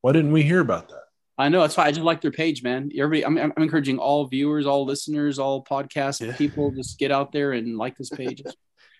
Why 0.00 0.12
didn't 0.12 0.32
we 0.32 0.42
hear 0.42 0.60
about 0.60 0.88
that? 0.88 1.02
I 1.36 1.50
know. 1.50 1.60
That's 1.60 1.76
why 1.76 1.84
I 1.84 1.92
just 1.92 2.00
like 2.02 2.20
their 2.22 2.30
page, 2.30 2.62
man. 2.62 2.90
Everybody, 2.98 3.26
I'm, 3.26 3.36
I'm 3.56 3.62
encouraging 3.62 3.98
all 3.98 4.26
viewers, 4.26 4.66
all 4.66 4.86
listeners, 4.86 5.38
all 5.38 5.62
podcast 5.62 6.26
Yeah. 6.26 6.34
people, 6.34 6.70
just 6.70 6.98
get 6.98 7.12
out 7.12 7.30
there 7.32 7.52
and 7.52 7.76
like 7.76 7.96
this 7.96 8.10
page. 8.10 8.42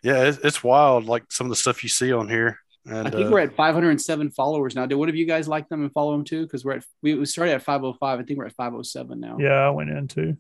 Yeah. 0.05 0.25
It's, 0.25 0.39
it's 0.45 0.63
wild. 0.63 1.07
Like 1.07 1.25
some 1.33 1.47
of 1.47 1.51
the 1.51 1.57
stuff 1.57 1.83
you 1.83 1.89
see 1.89 2.13
on 2.13 2.29
here. 2.29 2.59
And 2.89 3.06
I 3.06 3.10
think 3.10 3.27
uh, 3.27 3.31
we're 3.31 3.40
at 3.40 3.55
507 3.55 4.31
followers 4.31 4.74
now. 4.74 4.86
Did 4.86 4.94
one 4.94 5.10
of 5.10 5.15
you 5.15 5.27
guys 5.27 5.47
like 5.47 5.69
them 5.69 5.82
and 5.82 5.93
follow 5.93 6.12
them 6.12 6.24
too? 6.24 6.43
Because 6.43 6.65
we're 6.65 6.77
at 6.77 6.85
we, 7.02 7.15
we 7.15 7.27
started 7.27 7.52
at 7.52 7.62
505. 7.62 8.19
I 8.19 8.23
think 8.23 8.39
we're 8.39 8.47
at 8.47 8.55
507 8.55 9.20
now. 9.20 9.36
Yeah, 9.39 9.66
I 9.66 9.70
went 9.70 9.90
in 9.90 10.09
too. 10.09 10.36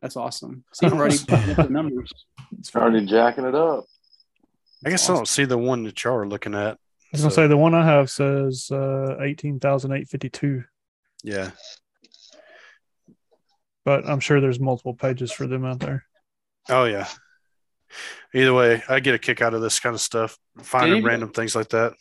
That's 0.00 0.16
awesome. 0.16 0.64
See, 0.72 0.86
we're 0.86 0.94
already 0.94 1.18
putting 1.28 1.50
up 1.50 1.56
the 1.56 1.72
numbers. 1.72 2.12
It's. 2.58 2.74
Already 2.74 3.04
jacking 3.06 3.44
it 3.44 3.54
up. 3.54 3.86
I 4.86 4.90
guess 4.90 5.08
I 5.08 5.14
don't 5.14 5.26
see 5.26 5.46
the 5.46 5.58
one 5.58 5.82
that 5.84 6.04
y'all 6.04 6.14
are 6.14 6.28
looking 6.28 6.54
at. 6.54 6.74
I 6.74 6.76
was 7.12 7.22
gonna 7.22 7.34
say 7.34 7.46
the 7.46 7.56
one 7.56 7.74
I 7.74 7.84
have 7.84 8.10
says 8.10 8.68
uh, 8.70 9.16
eighteen 9.20 9.58
thousand 9.58 9.92
eight 9.92 10.08
fifty 10.08 10.28
two, 10.28 10.64
yeah. 11.22 11.52
but 13.84 14.08
I'm 14.08 14.20
sure 14.20 14.40
there's 14.40 14.60
multiple 14.60 14.94
pages 14.94 15.32
for 15.32 15.46
them 15.46 15.64
out 15.64 15.80
there. 15.80 16.04
Oh 16.68 16.84
yeah. 16.84 17.08
Either 18.34 18.52
way, 18.54 18.82
I 18.88 19.00
get 19.00 19.14
a 19.14 19.18
kick 19.18 19.40
out 19.42 19.54
of 19.54 19.60
this 19.60 19.78
kind 19.80 19.94
of 19.94 20.00
stuff, 20.00 20.38
finding 20.62 20.94
Did 20.94 21.02
you- 21.02 21.06
random 21.08 21.30
things 21.30 21.54
like 21.54 21.68
that. 21.70 21.94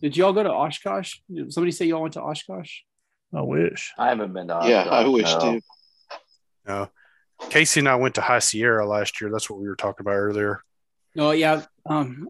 Did 0.00 0.16
y'all 0.16 0.32
go 0.32 0.42
to 0.42 0.50
Oshkosh? 0.50 1.16
Did 1.32 1.52
somebody 1.52 1.72
say 1.72 1.84
y'all 1.84 2.00
went 2.00 2.14
to 2.14 2.22
Oshkosh? 2.22 2.70
I 3.34 3.42
wish. 3.42 3.92
I 3.98 4.08
haven't 4.08 4.32
been 4.32 4.48
to. 4.48 4.60
Yeah, 4.64 4.84
I 4.84 5.06
wish 5.06 5.24
no. 5.30 5.40
too. 5.40 5.60
No. 6.66 6.90
Casey 7.50 7.80
and 7.80 7.88
I 7.88 7.96
went 7.96 8.14
to 8.16 8.20
High 8.22 8.38
Sierra 8.38 8.86
last 8.86 9.20
year. 9.20 9.30
That's 9.30 9.48
what 9.50 9.60
we 9.60 9.68
were 9.68 9.76
talking 9.76 10.02
about 10.04 10.14
earlier. 10.14 10.62
No, 11.14 11.30
yeah. 11.32 11.64
Um, 11.86 12.28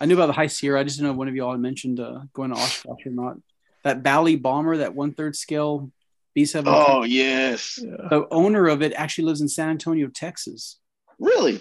I 0.00 0.06
knew 0.06 0.14
about 0.14 0.26
the 0.26 0.32
High 0.32 0.46
Sierra. 0.46 0.80
I 0.80 0.84
just 0.84 0.96
didn't 0.98 1.10
know 1.12 1.18
one 1.18 1.28
of 1.28 1.34
y'all 1.34 1.52
had 1.52 1.60
mentioned 1.60 1.98
uh, 2.00 2.20
going 2.32 2.50
to 2.54 2.56
Oshkosh 2.56 3.04
or 3.06 3.10
not. 3.10 3.36
That 3.84 4.02
Bally 4.02 4.36
bomber, 4.36 4.76
that 4.78 4.94
one 4.94 5.12
third 5.12 5.34
scale 5.36 5.90
B 6.34 6.44
seven. 6.44 6.72
Oh 6.76 7.02
yes, 7.04 7.76
The 7.76 8.26
owner 8.30 8.68
of 8.68 8.80
it 8.82 8.92
actually 8.94 9.24
lives 9.24 9.40
in 9.40 9.48
San 9.48 9.70
Antonio, 9.70 10.08
Texas. 10.08 10.78
really? 11.18 11.60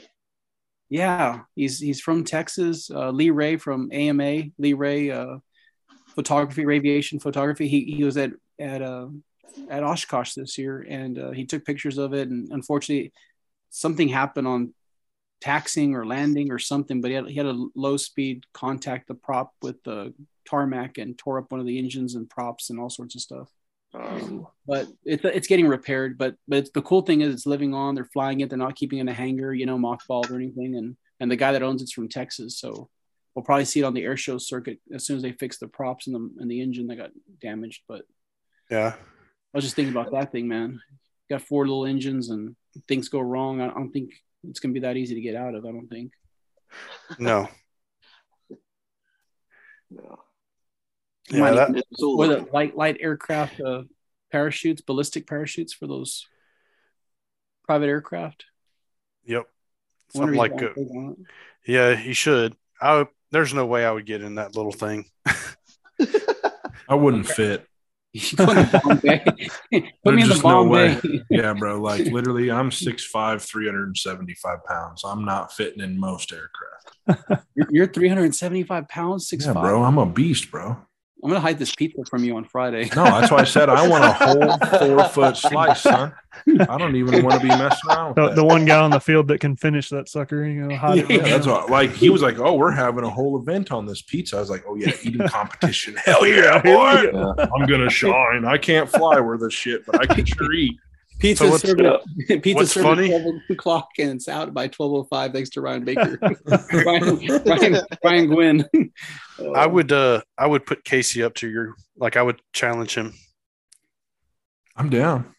Yeah, 0.90 1.42
he's 1.56 1.80
he's 1.80 2.00
from 2.00 2.24
Texas. 2.24 2.90
Uh, 2.90 3.12
Lee 3.12 3.30
Ray 3.30 3.58
from 3.58 3.90
AMA. 3.92 4.44
Lee 4.58 4.74
Ray, 4.74 5.12
uh, 5.12 5.38
photography, 6.16 6.64
aviation 6.64 7.20
photography. 7.20 7.68
He 7.68 7.84
he 7.98 8.04
was 8.04 8.16
at 8.18 8.32
at 8.60 8.82
uh, 8.82 9.08
at 9.70 9.84
Oshkosh 9.84 10.34
this 10.34 10.58
year, 10.58 10.86
and 10.88 11.20
uh, 11.20 11.32
he 11.32 11.46
took 11.46 11.66
pictures 11.66 11.98
of 11.98 12.14
it. 12.14 12.30
And 12.30 12.50
unfortunately, 12.52 13.12
something 13.70 14.08
happened 14.08 14.48
on 14.48 14.74
taxing 15.42 15.94
or 15.94 16.06
landing 16.06 16.52
or 16.52 16.60
something. 16.60 17.02
But 17.02 17.10
he 17.10 17.16
had 17.16 17.28
he 17.28 17.36
had 17.36 17.46
a 17.48 17.68
low 17.76 17.98
speed 17.98 18.46
contact 18.54 19.10
the 19.10 19.16
prop 19.16 19.54
with 19.62 19.84
the 19.84 20.14
tarmac 20.50 20.98
and 20.98 21.18
tore 21.18 21.40
up 21.40 21.52
one 21.52 21.60
of 21.60 21.68
the 21.68 21.78
engines 21.78 22.16
and 22.16 22.30
props 22.30 22.70
and 22.70 22.80
all 22.80 22.90
sorts 22.90 23.16
of 23.16 23.22
stuff 23.22 23.52
Um, 23.94 24.48
but 24.68 24.88
it's 25.06 25.24
it's 25.24 25.48
getting 25.48 25.68
repaired. 25.68 26.18
But 26.18 26.36
but 26.48 26.60
it's, 26.60 26.72
the 26.72 26.82
cool 26.82 27.02
thing 27.02 27.22
is 27.22 27.34
it's 27.34 27.46
living 27.46 27.74
on. 27.74 27.96
They're 27.96 28.06
flying 28.06 28.42
it. 28.42 28.50
They're 28.50 28.58
not 28.58 28.76
keeping 28.76 29.00
it 29.00 29.02
in 29.02 29.10
a 29.10 29.14
hangar, 29.14 29.54
you 29.54 29.66
know, 29.66 29.78
mothballed 29.78 30.30
or 30.32 30.36
anything. 30.36 30.76
And 30.76 30.98
and 31.20 31.32
the 31.32 31.36
guy 31.36 31.54
that 31.54 31.64
owns 31.64 31.82
it's 31.82 31.94
from 31.94 32.10
Texas, 32.10 32.60
so 32.60 32.90
we'll 33.34 33.46
probably 33.46 33.66
see 33.66 33.80
it 33.80 33.84
on 33.84 33.94
the 33.94 34.04
air 34.04 34.18
show 34.18 34.38
circuit 34.38 34.80
as 34.94 35.06
soon 35.06 35.18
as 35.18 35.24
they 35.24 35.32
fix 35.32 35.58
the 35.58 35.68
props 35.68 36.08
and 36.08 36.16
the 36.16 36.42
and 36.42 36.52
the 36.52 36.62
engine 36.62 36.88
that 36.88 36.98
got 36.98 37.12
damaged. 37.42 37.84
But 37.88 38.04
Yeah. 38.70 38.96
I 39.54 39.58
was 39.58 39.64
just 39.64 39.76
thinking 39.76 39.94
about 39.96 40.12
that 40.12 40.32
thing, 40.32 40.48
man. 40.48 40.82
Got 41.30 41.42
four 41.42 41.66
little 41.66 41.86
engines 41.86 42.30
and 42.30 42.56
things 42.88 43.10
go 43.10 43.20
wrong. 43.22 43.62
I 43.62 43.68
don't 43.68 43.92
think 43.92 44.12
it's 44.44 44.60
gonna 44.60 44.74
be 44.74 44.82
that 44.82 44.98
easy 44.98 45.16
to 45.16 45.22
get 45.22 45.36
out 45.36 45.56
of. 45.56 45.66
I 45.66 45.72
don't 45.72 45.88
think. 45.88 46.12
No. 47.18 47.48
no. 49.90 50.20
You 51.30 51.40
might 51.42 51.50
Yeah, 51.50 51.56
that, 51.56 51.72
need 51.72 51.84
It's 51.92 52.02
cool. 52.02 52.48
light 52.54 52.76
light 52.78 52.98
aircraft 53.00 53.60
uh, 53.62 53.84
parachutes, 54.32 54.82
ballistic 54.82 55.28
parachutes 55.28 55.74
for 55.74 55.88
those 55.88 56.26
private 57.66 57.88
aircraft. 57.88 58.46
yep. 59.26 59.46
Something 60.14 60.36
like 60.36 60.54
he's 60.54 60.62
uh, 60.64 60.66
on- 60.82 60.98
on 60.98 61.12
it. 61.20 61.70
yeah, 61.72 61.96
he 61.96 62.14
should. 62.14 62.56
I 62.82 63.06
there's 63.32 63.54
no 63.54 63.66
way 63.66 63.86
I 63.86 63.92
would 63.92 64.06
get 64.06 64.22
in 64.24 64.36
that 64.36 64.56
little 64.56 64.72
thing. 64.72 65.06
I 66.90 66.96
wouldn't 66.96 67.28
fit. 67.28 67.66
Put 68.38 68.56
me 68.56 68.62
in 68.62 68.70
the 68.70 68.80
bomb 68.84 69.00
bay. 69.00 69.20
Put 70.04 70.14
in 70.14 70.20
the 70.22 70.26
just 70.28 70.44
no 70.46 70.64
way. 70.64 70.98
Yeah, 71.30 71.54
bro. 71.54 71.80
Like 71.82 72.06
literally, 72.06 72.50
I'm 72.50 72.70
6'5", 72.70 73.42
375 73.42 74.64
pounds. 74.64 75.04
I'm 75.04 75.26
not 75.26 75.52
fitting 75.52 75.82
in 75.84 76.00
most 76.00 76.32
aircraft. 76.34 77.44
You're- 77.56 77.68
You're 77.72 77.88
375 77.88 78.88
pounds, 78.88 79.28
six 79.28 79.46
Yeah, 79.46 79.54
five. 79.54 79.64
bro. 79.64 79.84
I'm 79.84 79.98
a 79.98 80.06
beast, 80.06 80.50
bro. 80.50 80.78
I'm 81.24 81.30
gonna 81.30 81.40
hide 81.40 81.58
this 81.58 81.74
pizza 81.74 82.04
from 82.10 82.24
you 82.24 82.38
on 82.38 82.46
Friday. 82.46 82.90
No, 82.96 83.04
that's 83.06 83.32
why 83.32 83.40
I 83.40 83.44
said 83.44 83.70
I 83.70 83.88
want 83.88 84.04
a 84.04 84.12
whole 84.14 84.58
four 84.80 85.04
foot 85.10 85.36
slice, 85.36 85.82
son. 85.82 86.14
I 86.70 86.78
don't 86.78 86.96
even 86.96 87.24
want 87.24 87.36
to 87.36 87.40
be 87.42 87.48
messing 87.48 87.90
around. 87.90 88.16
The, 88.16 88.22
With 88.22 88.36
the 88.36 88.42
that. 88.42 88.46
one 88.46 88.66
guy 88.66 88.80
on 88.80 88.92
the 88.92 89.00
field 89.00 89.28
that 89.30 89.40
can 89.40 89.56
finish 89.56 89.90
that 89.90 90.08
sucker, 90.08 90.46
you 90.46 90.68
know, 90.68 90.76
hide 90.76 91.00
it. 91.00 91.10
Yeah, 91.10 91.18
Yeah, 91.18 91.24
that's 91.24 91.48
what, 91.48 91.72
like 91.72 91.92
he 91.92 92.12
was 92.12 92.22
like, 92.22 92.38
"Oh, 92.38 92.54
we're 92.54 92.72
having 92.72 93.04
a 93.04 93.10
whole 93.10 93.40
event 93.42 93.72
on 93.72 93.88
this 93.88 94.04
pizza." 94.04 94.38
I 94.38 94.42
was 94.42 94.52
like, 94.52 94.64
"Oh 94.68 94.76
yeah, 94.76 94.94
eating 95.04 95.28
competition, 95.28 95.96
hell 96.06 96.26
yeah, 96.28 96.62
boy! 96.62 97.10
Yeah. 97.12 97.48
I'm 97.56 97.66
gonna 97.66 97.90
shine. 97.90 98.46
I 98.46 98.60
can't 98.60 98.88
fly 98.88 99.20
worth 99.20 99.42
a 99.42 99.50
shit, 99.50 99.86
but 99.88 100.00
I 100.00 100.14
can 100.14 100.26
sure 100.26 100.54
eat." 100.54 100.78
Pizza 101.20 101.46
So 101.46 101.50
what's- 101.52 101.64
served 101.64 101.82
at 101.82 102.02
pizza 102.44 102.56
what's 102.56 102.72
served 102.72 102.86
funny- 102.86 103.14
at 103.14 103.22
12 103.22 103.36
o'clock 103.50 103.90
and 104.00 104.12
it's 104.12 104.28
out 104.28 104.54
by 104.54 104.68
12:05 104.68 105.34
thanks 105.34 105.50
to 105.52 105.62
Ryan 105.62 105.84
Baker. 105.84 106.20
Ryan, 106.86 107.42
Ryan, 107.46 107.82
Ryan 108.04 108.28
Gwynn. 108.28 108.66
I 109.56 109.66
would 109.66 109.92
uh 109.92 110.22
I 110.38 110.46
would 110.48 110.66
put 110.66 110.84
Casey 110.84 111.24
up 111.24 111.34
to 111.36 111.50
your 111.50 111.74
like 111.98 112.18
I 112.18 112.22
would 112.22 112.40
challenge 112.54 112.94
him. 112.96 113.14
I'm 114.76 114.90
down. 114.90 115.34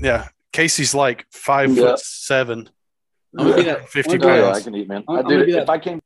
Yeah. 0.00 0.28
Casey's 0.52 0.94
like 0.94 1.26
five 1.30 1.70
Yeah. 1.76 1.82
foot 1.90 1.98
seven. 2.00 2.70
I'm 3.38 3.44
gonna 3.50 3.56
be 3.58 3.62
that. 3.64 3.88
50 3.90 4.12
I'm 4.14 4.22
Oh, 4.22 4.26
yeah, 4.34 4.42
pounds. 4.42 4.58
I 4.58 4.62
can 4.62 4.74
eat, 4.74 4.88
man. 4.88 5.04
I'm- 5.06 5.16
I 5.16 5.18
I'm 5.18 5.24
gonna 5.24 5.38
do. 5.40 5.44
be 5.46 5.52
If 5.52 5.66
that- 5.66 5.70
I 5.70 5.78
came, 5.78 6.00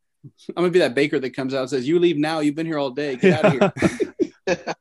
I'm 0.48 0.55
gonna 0.56 0.70
be 0.70 0.78
that 0.81 0.94
baker 0.97 1.20
that 1.20 1.31
comes 1.31 1.55
out 1.55 1.61
and 1.61 1.70
says, 1.70 1.86
"You 1.86 1.98
leave 2.01 2.16
now. 2.19 2.40
You've 2.40 2.55
been 2.56 2.66
here 2.66 2.78
all 2.78 2.90
day. 2.90 3.16
Get 3.16 3.44
out 3.44 3.55
of 3.55 3.73
here." 4.47 4.74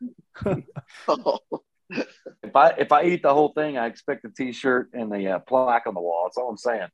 if 2.43 2.55
I 2.55 2.69
if 2.77 2.91
I 2.91 3.03
eat 3.05 3.23
the 3.23 3.33
whole 3.33 3.53
thing, 3.53 3.77
I 3.77 3.87
expect 3.87 4.25
a 4.25 4.29
T-shirt 4.29 4.89
and 4.93 5.11
the 5.11 5.27
uh, 5.27 5.39
plaque 5.39 5.87
on 5.87 5.93
the 5.93 6.01
wall. 6.01 6.25
That's 6.25 6.37
all 6.37 6.49
I'm 6.49 6.57
saying. 6.57 6.87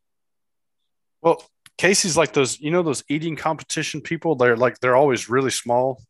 Well, 1.22 1.44
Casey's 1.78 2.18
like 2.18 2.34
those, 2.34 2.60
you 2.60 2.72
know, 2.72 2.84
those 2.84 3.04
eating 3.10 3.36
competition 3.36 4.02
people. 4.02 4.36
They're 4.36 4.58
like 4.58 4.80
they're 4.80 4.96
always 4.96 5.30
really 5.30 5.52
small. 5.52 6.02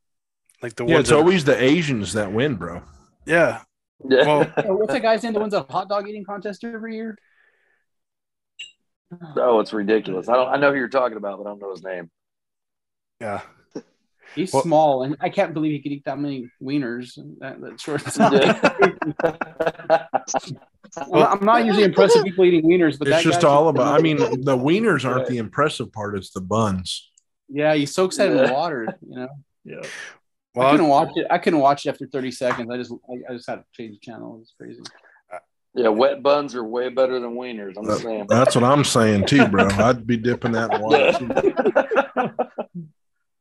Like 0.61 0.75
the 0.75 0.85
Yeah, 0.85 0.95
ones 0.95 1.07
it's 1.07 1.09
that, 1.09 1.17
always 1.17 1.45
the 1.45 1.61
Asians 1.61 2.13
that 2.13 2.31
win, 2.31 2.55
bro. 2.55 2.83
yeah. 3.25 3.61
Yeah. 4.07 4.25
Well, 4.25 4.53
Oh, 4.65 4.75
What's 4.75 4.93
that 4.93 5.01
guy's 5.01 5.23
name 5.23 5.33
that 5.33 5.39
wins 5.39 5.53
a 5.53 5.63
hot 5.63 5.89
dog 5.89 6.07
eating 6.07 6.23
contest 6.25 6.63
every 6.63 6.95
year? 6.95 7.17
oh, 9.37 9.59
it's 9.59 9.73
ridiculous. 9.73 10.29
I 10.29 10.35
don't. 10.35 10.49
I 10.49 10.57
know 10.57 10.71
who 10.71 10.77
you're 10.77 10.87
talking 10.89 11.17
about, 11.17 11.37
but 11.37 11.47
I 11.47 11.51
don't 11.51 11.59
know 11.61 11.71
his 11.71 11.83
name. 11.83 12.09
yeah. 13.21 13.41
He's 14.35 14.53
Well- 14.53 14.63
small, 14.63 15.03
and 15.03 15.15
I 15.19 15.29
can't 15.29 15.53
believe 15.53 15.71
he 15.73 15.79
could 15.81 15.91
eat 15.91 16.05
that 16.05 16.19
many 16.19 16.49
wieners. 16.61 17.17
That, 17.39 17.59
that 17.61 17.79
short. 17.79 18.03
Yeah. 21.13 21.25
I'm 21.27 21.45
not 21.45 21.65
usually 21.65 21.83
impressed 21.83 22.15
with 22.15 22.25
people 22.25 22.45
eating 22.45 22.63
wieners, 22.63 22.97
but 22.97 23.07
it's 23.07 23.17
that 23.17 23.23
just 23.23 23.43
all 23.43 23.67
about. 23.69 23.99
I 23.99 24.01
mean, 24.03 24.17
the 24.17 24.57
wieners 24.57 25.05
aren't 25.05 25.27
the 25.27 25.37
impressive 25.37 25.93
part; 25.93 26.17
it's 26.17 26.31
the 26.31 26.41
buns. 26.41 27.11
yeah, 27.47 27.75
he 27.75 27.85
soaks 27.85 28.17
that 28.17 28.31
in 28.31 28.51
water. 28.51 28.87
You 29.07 29.15
know, 29.15 29.27
Yeah. 29.65 29.81
Well, 30.55 30.67
I 30.67 30.71
couldn't 30.71 30.87
watch 30.87 31.09
it. 31.15 31.27
I 31.29 31.37
couldn't 31.37 31.59
watch 31.59 31.85
it 31.85 31.89
after 31.89 32.07
30 32.07 32.31
seconds. 32.31 32.71
I 32.71 32.77
just, 32.77 32.91
I, 33.07 33.31
I 33.31 33.35
just 33.35 33.47
had 33.47 33.57
to 33.57 33.65
change 33.73 33.99
the 33.99 34.01
channel. 34.11 34.39
It's 34.41 34.51
crazy. 34.59 34.81
yeah, 35.75 35.89
wet 35.89 36.23
buns 36.23 36.55
are 36.55 36.63
way 36.63 36.89
better 36.89 37.19
than 37.19 37.35
wieners. 37.35 37.75
I'm 37.77 37.85
just 37.85 38.01
saying. 38.01 38.25
That's 38.27 38.55
what 38.55 38.63
I'm 38.63 38.83
saying 38.83 39.27
too, 39.27 39.47
bro. 39.47 39.67
I'd 39.67 40.07
be 40.07 40.17
dipping 40.17 40.53
that 40.53 40.73
in 40.73 40.81
water. 40.81 42.35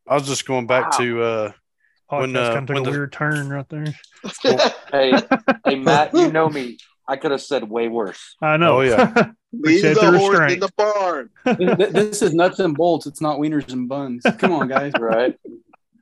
too. 0.08 0.12
I 0.12 0.14
was 0.14 0.26
just 0.26 0.46
going 0.46 0.66
back 0.66 0.92
Wow. 0.92 0.98
to 0.98 1.22
uh 1.22 1.52
Podcast 2.10 2.20
When, 2.20 2.36
uh, 2.36 2.54
kind 2.54 2.58
of 2.58 2.66
took 2.66 2.74
when 2.74 2.82
a 2.82 2.84
the- 2.84 2.90
weird 2.90 3.12
turn 3.12 3.48
right 3.50 3.68
there. 3.68 3.84
hey, 4.92 5.12
hey, 5.66 5.74
Matt, 5.76 6.14
you 6.14 6.32
know 6.32 6.48
me. 6.48 6.78
I 7.06 7.16
could 7.16 7.30
have 7.32 7.42
said 7.42 7.64
way 7.68 7.88
worse. 7.88 8.34
I 8.42 8.56
know. 8.58 8.78
Oh, 8.78 8.80
yeah. 8.80 9.12
Leave 9.52 9.82
Appreciate 9.84 9.94
the 9.94 10.10
the 10.10 10.18
horse 10.18 10.52
in 10.52 10.60
the 10.60 10.70
barn. 10.76 11.30
this, 11.44 11.92
this 11.92 12.22
is 12.22 12.34
nuts 12.34 12.58
and 12.60 12.74
bolts. 12.76 13.06
It's 13.06 13.20
not 13.22 13.38
wieners 13.38 13.70
and 13.72 13.88
buns. 13.88 14.22
Come 14.38 14.52
on, 14.52 14.68
guys. 14.68 14.92
Right? 14.98 15.38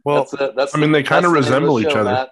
well 0.04 0.18
that's 0.24 0.34
it. 0.34 0.54
That's 0.56 0.74
I 0.76 0.78
mean, 0.78 0.92
they 0.92 1.02
kinda 1.02 1.22
the 1.22 1.28
of 1.28 1.32
resemble 1.34 1.80
each 1.80 1.90
show, 1.90 2.00
other. 2.00 2.10
Matt. 2.12 2.30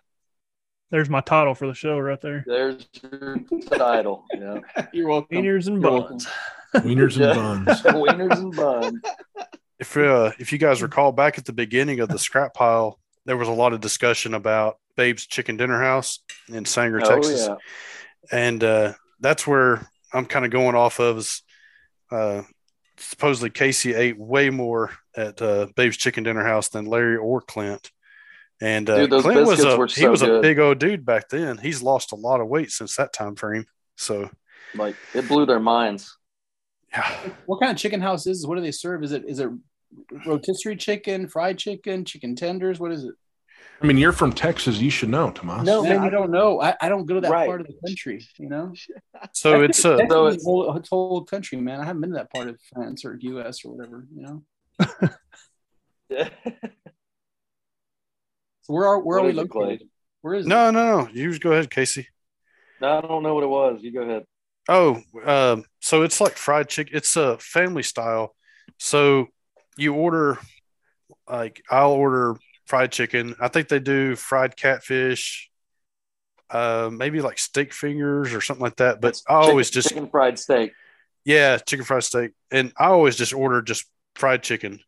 There's 0.90 1.10
my 1.10 1.20
title 1.20 1.54
for 1.56 1.66
the 1.66 1.74
show 1.74 1.98
right 1.98 2.20
there. 2.20 2.44
There's 2.46 2.86
your 3.02 3.38
title. 3.76 4.24
Yeah. 4.32 4.60
You're 4.92 5.08
welcome. 5.08 5.36
Wieners 5.36 5.66
and 5.66 5.82
You're 5.82 5.90
welcome. 5.90 6.18
buns. 6.18 6.84
Wieners 6.84 7.16
and 7.20 7.64
buns. 7.66 7.82
Wieners 7.82 8.38
and 8.38 8.54
buns. 8.56 9.00
If 9.78 9.96
uh, 9.96 10.32
if 10.38 10.52
you 10.52 10.58
guys 10.58 10.82
recall 10.82 11.12
back 11.12 11.38
at 11.38 11.44
the 11.44 11.52
beginning 11.52 12.00
of 12.00 12.08
the 12.08 12.18
scrap 12.26 12.54
pile, 12.54 12.98
there 13.26 13.36
was 13.36 13.48
a 13.48 13.52
lot 13.52 13.72
of 13.72 13.80
discussion 13.80 14.34
about 14.34 14.76
Babe's 14.96 15.26
Chicken 15.26 15.56
Dinner 15.56 15.80
House 15.80 16.20
in 16.48 16.64
Sanger, 16.64 17.00
Oh 17.02 17.08
Texas, 17.08 17.48
yeah. 17.48 17.56
and 18.30 18.62
uh, 18.62 18.92
that's 19.20 19.46
where 19.46 19.88
I'm 20.12 20.26
kind 20.26 20.44
of 20.44 20.50
going 20.50 20.76
off 20.76 21.00
of. 21.00 21.18
Is 21.18 21.42
uh, 22.10 22.42
supposedly 22.98 23.50
Casey 23.50 23.94
ate 23.94 24.18
way 24.18 24.50
more 24.50 24.92
at 25.16 25.40
uh, 25.40 25.66
Babe's 25.76 25.96
Chicken 25.96 26.24
Dinner 26.24 26.44
House 26.44 26.68
than 26.68 26.86
Larry 26.86 27.16
or 27.16 27.40
Clint. 27.40 27.90
And 28.60 28.88
uh, 28.88 29.06
Dude, 29.06 29.22
Clint 29.22 29.46
was 29.46 29.64
a 29.64 29.76
were 29.76 29.86
he 29.86 30.02
so 30.02 30.10
was 30.10 30.22
a 30.22 30.40
big 30.40 30.58
old 30.58 30.78
dude 30.78 31.04
back 31.04 31.28
then. 31.28 31.58
He's 31.58 31.82
lost 31.82 32.12
a 32.12 32.16
lot 32.16 32.40
of 32.40 32.48
weight 32.48 32.70
since 32.70 32.96
that 32.96 33.12
time 33.12 33.34
frame. 33.34 33.66
So 33.96 34.30
Like 34.74 34.96
it 35.12 35.28
blew 35.28 35.44
their 35.44 35.60
minds. 35.60 36.16
Yeah, 36.94 37.10
What 37.46 37.60
kind 37.60 37.72
of 37.72 37.78
chicken 37.78 38.00
house 38.00 38.26
is? 38.26 38.46
What 38.46 38.56
do 38.56 38.60
they 38.62 38.70
serve? 38.72 39.02
Is 39.04 39.12
it 39.12 39.24
is 39.28 39.38
it 39.40 39.48
rotisserie 40.26 40.76
chicken, 40.76 41.28
fried 41.28 41.58
chicken, 41.58 42.04
chicken 42.04 42.34
tenders? 42.36 42.80
What 42.80 42.92
is 42.92 43.04
it? 43.04 43.14
I 43.82 43.86
mean, 43.86 43.98
you're 43.98 44.12
from 44.12 44.32
Texas. 44.32 44.78
You 44.78 44.90
should 44.90 45.08
know, 45.08 45.30
Tomas. 45.30 45.66
No. 45.66 45.82
Man, 45.82 45.98
I 45.98 46.08
don't 46.08 46.30
know. 46.30 46.60
I, 46.60 46.74
I 46.80 46.88
don't 46.88 47.06
go 47.06 47.14
to 47.14 47.20
that 47.22 47.30
Right. 47.30 47.46
part 47.46 47.60
of 47.60 47.66
the 47.66 47.74
country. 47.86 48.24
You 48.38 48.48
know, 48.48 48.72
so 49.32 49.62
it's 49.62 49.84
uh, 49.84 49.98
So 50.08 50.26
it's- 50.28 50.42
a 50.42 50.44
whole, 50.44 50.76
it's 50.76 50.88
a 50.92 50.94
whole 50.94 51.24
country, 51.24 51.58
man. 51.60 51.80
I 51.80 51.84
haven't 51.84 52.00
been 52.00 52.10
to 52.10 52.16
that 52.16 52.32
part 52.32 52.48
of 52.48 52.58
France 52.72 53.04
or 53.04 53.16
U.S. 53.20 53.64
or 53.64 53.74
whatever. 53.74 54.06
You 54.14 54.22
know, 54.22 54.42
so 58.62 58.72
where 58.72 58.86
are 58.86 59.00
where 59.00 59.18
What 59.18 59.24
are 59.24 59.26
we 59.26 59.32
is 59.32 59.38
it, 59.38 59.50
Clay? 59.50 59.62
located? 59.64 59.88
Where 60.22 60.34
is 60.34 60.46
it? 60.46 60.48
no, 60.48 60.70
no, 60.70 61.00
no. 61.02 61.08
You 61.12 61.28
just 61.30 61.42
go 61.42 61.52
ahead, 61.52 61.70
Casey. 61.70 62.08
No, 62.80 62.98
I 62.98 63.00
don't 63.02 63.22
know 63.22 63.34
what 63.34 63.44
it 63.44 63.48
was. 63.48 63.80
You 63.82 63.92
go 63.92 64.02
ahead. 64.02 64.24
Oh, 64.68 65.02
um, 65.24 65.64
so 65.80 66.02
it's 66.02 66.20
like 66.20 66.36
fried 66.36 66.68
chicken. 66.68 66.96
It's 66.96 67.16
a 67.16 67.38
family 67.38 67.82
style. 67.82 68.34
So 68.78 69.28
you 69.76 69.94
order, 69.94 70.38
like 71.28 71.62
I'll 71.70 71.92
order 71.92 72.36
fried 72.66 72.92
chicken. 72.92 73.34
I 73.40 73.48
think 73.48 73.68
they 73.68 73.78
do 73.78 74.16
fried 74.16 74.56
catfish, 74.56 75.50
uh, 76.50 76.88
maybe 76.92 77.20
like 77.20 77.38
steak 77.38 77.72
fingers 77.72 78.32
or 78.32 78.40
something 78.40 78.62
like 78.62 78.76
that. 78.76 79.00
But 79.00 79.08
It's 79.08 79.24
I 79.28 79.34
always 79.34 79.68
chicken- 79.68 79.74
just 79.82 79.88
chicken 79.90 80.08
fried 80.10 80.38
steak. 80.38 80.72
yeah, 81.24 81.58
chicken 81.58 81.84
fried 81.84 82.04
steak, 82.04 82.32
and 82.50 82.72
I 82.78 82.86
always 82.86 83.16
just 83.16 83.34
order 83.34 83.60
just 83.60 83.84
fried 84.14 84.42
chicken, 84.42 84.80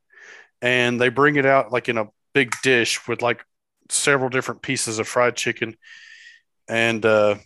and 0.62 0.98
they 1.00 1.10
bring 1.10 1.36
it 1.36 1.44
out 1.46 1.72
like 1.72 1.88
in 1.88 1.98
a 1.98 2.08
big 2.32 2.52
dish 2.62 3.06
with 3.08 3.20
like 3.22 3.44
several 3.90 4.30
different 4.30 4.62
pieces 4.62 4.98
of 4.98 5.06
fried 5.08 5.36
chicken, 5.36 5.76
and 6.68 7.04
uh, 7.04 7.36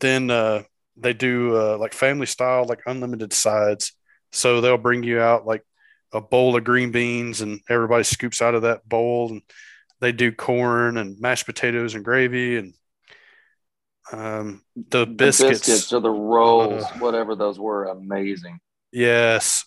then 0.00 0.30
uh, 0.30 0.62
they 1.00 1.12
do 1.12 1.56
uh, 1.56 1.78
like 1.78 1.94
family 1.94 2.26
style, 2.26 2.64
like 2.64 2.80
unlimited 2.86 3.32
sides. 3.32 3.92
So 4.32 4.60
they'll 4.60 4.78
bring 4.78 5.02
you 5.02 5.20
out 5.20 5.46
like 5.46 5.64
a 6.12 6.20
bowl 6.20 6.56
of 6.56 6.64
green 6.64 6.90
beans, 6.90 7.40
and 7.40 7.60
everybody 7.68 8.04
scoops 8.04 8.42
out 8.42 8.54
of 8.54 8.62
that 8.62 8.88
bowl, 8.88 9.30
and 9.30 9.42
they 10.00 10.12
do 10.12 10.32
corn 10.32 10.96
and 10.96 11.20
mashed 11.20 11.46
potatoes 11.46 11.94
and 11.94 12.04
gravy, 12.04 12.56
and 12.56 12.74
um, 14.12 14.62
the 14.74 15.00
The 15.00 15.06
biscuits. 15.06 15.60
biscuits 15.60 15.92
or 15.92 16.00
the 16.00 16.10
rolls, 16.10 16.84
Uh, 16.84 16.98
whatever 16.98 17.36
those 17.36 17.58
were, 17.58 17.84
amazing. 17.84 18.58
Yes, 18.92 19.64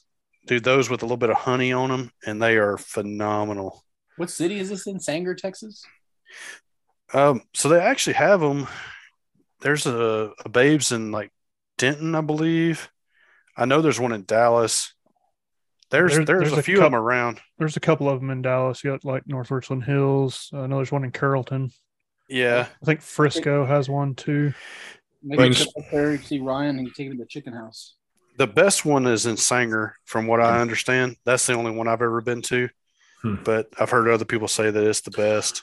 dude, 0.48 0.64
those 0.64 0.90
with 0.90 1.02
a 1.02 1.06
little 1.06 1.18
bit 1.18 1.30
of 1.30 1.38
honey 1.38 1.72
on 1.72 1.90
them, 1.90 2.12
and 2.26 2.42
they 2.42 2.58
are 2.58 2.78
phenomenal. 2.78 3.84
What 4.18 4.30
city 4.30 4.60
is 4.60 4.70
this 4.70 4.86
in? 4.86 5.00
Sanger, 5.00 5.34
Texas. 5.34 5.84
Um, 7.14 7.42
so 7.54 7.70
they 7.70 7.80
actually 7.80 8.14
have 8.14 8.42
them. 8.42 8.68
There's 9.64 9.86
a, 9.88 10.32
a 10.46 10.50
Babes 10.50 10.92
in 10.92 11.12
like 11.12 11.32
Denton, 11.78 12.14
I 12.16 12.22
believe. 12.22 12.90
I 13.58 13.66
know 13.66 13.82
there's 13.82 14.00
one 14.00 14.12
in 14.14 14.26
Dallas. 14.26 14.94
There's 15.90 16.12
There's- 16.14 16.28
there's, 16.28 16.40
there's 16.42 16.54
a 16.54 16.60
a 16.60 16.64
few 16.64 16.78
of 16.78 16.84
them 16.84 16.96
around. 16.96 17.40
There's 17.58 17.78
a 17.78 17.80
couple 17.80 18.10
of 18.10 18.20
them 18.20 18.30
in 18.30 18.42
Dallas. 18.42 18.84
You 18.84 18.92
got 18.92 19.06
like 19.06 19.28
North 19.28 19.52
Richland 19.52 19.84
Hills. 19.84 20.50
I 20.54 20.68
know 20.68 20.76
there's 20.78 20.92
one 20.92 21.04
in 21.04 21.12
Carrollton. 21.12 21.72
Yeah, 22.30 22.68
I 22.82 22.86
think 22.86 23.02
Frisco 23.02 23.66
has 23.66 23.90
one 23.90 24.16
too. 24.16 24.54
Maybe 25.22 25.44
Thanks. 25.44 25.58
trip 25.64 25.70
up 25.78 25.92
there, 25.92 26.18
see 26.18 26.40
Ryan, 26.40 26.80
and 26.80 26.88
take 26.96 27.08
him 27.08 27.14
to 27.18 27.24
the 27.24 27.28
chicken 27.28 27.54
house. 27.54 27.96
the 28.38 28.48
best 28.48 28.84
one 28.86 29.06
is 29.08 29.26
in 29.26 29.38
Sanger, 29.38 29.96
from 30.06 30.26
what 30.28 30.42
I 30.42 30.60
understand. 30.60 31.16
That's 31.26 31.46
the 31.48 31.54
only 31.54 31.72
one 31.72 31.88
I've 31.88 32.02
ever 32.02 32.22
been 32.22 32.42
to. 32.44 32.68
Hmm. 33.22 33.36
But 33.44 33.70
I've 33.80 33.90
heard 33.92 34.10
other 34.10 34.26
people 34.26 34.48
say 34.48 34.70
that 34.72 34.84
it's 34.84 35.02
the 35.02 35.12
best. 35.12 35.62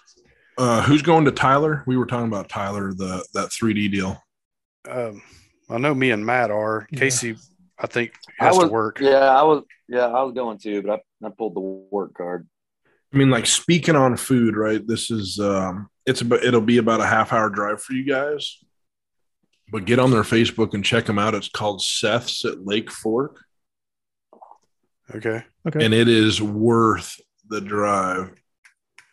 Uh, 0.60 0.82
who's 0.82 1.00
going 1.00 1.24
to 1.24 1.30
Tyler? 1.30 1.82
We 1.86 1.96
were 1.96 2.04
talking 2.04 2.26
about 2.26 2.50
Tyler, 2.50 2.92
the 2.92 3.24
that 3.32 3.48
3D 3.48 3.90
deal. 3.90 4.22
Um, 4.86 5.22
I 5.70 5.78
know 5.78 5.94
me 5.94 6.10
and 6.10 6.26
Matt 6.26 6.50
are. 6.50 6.86
Yeah. 6.90 6.98
Casey, 6.98 7.36
I 7.78 7.86
think 7.86 8.12
I 8.38 8.50
was, 8.50 8.58
to 8.58 8.66
work. 8.66 9.00
Yeah, 9.00 9.30
I 9.30 9.42
was. 9.42 9.64
Yeah, 9.88 10.08
I 10.08 10.22
was 10.22 10.34
going 10.34 10.58
to, 10.58 10.82
but 10.82 10.90
I, 10.90 11.26
I 11.26 11.30
pulled 11.30 11.56
the 11.56 11.60
work 11.60 12.12
card. 12.12 12.46
I 13.10 13.16
mean, 13.16 13.30
like 13.30 13.46
speaking 13.46 13.96
on 13.96 14.18
food, 14.18 14.54
right? 14.54 14.86
This 14.86 15.10
is 15.10 15.40
um 15.40 15.88
it's 16.04 16.20
about 16.20 16.44
it'll 16.44 16.60
be 16.60 16.76
about 16.76 17.00
a 17.00 17.06
half 17.06 17.32
hour 17.32 17.48
drive 17.48 17.82
for 17.82 17.94
you 17.94 18.04
guys. 18.04 18.58
But 19.72 19.86
get 19.86 19.98
on 19.98 20.10
their 20.10 20.24
Facebook 20.24 20.74
and 20.74 20.84
check 20.84 21.06
them 21.06 21.18
out. 21.18 21.34
It's 21.34 21.48
called 21.48 21.80
Seth's 21.80 22.44
at 22.44 22.66
Lake 22.66 22.90
Fork. 22.90 23.42
Okay. 25.14 25.42
Okay. 25.66 25.84
and 25.84 25.94
it 25.94 26.06
is 26.06 26.42
worth 26.42 27.18
the 27.48 27.62
drive 27.62 28.32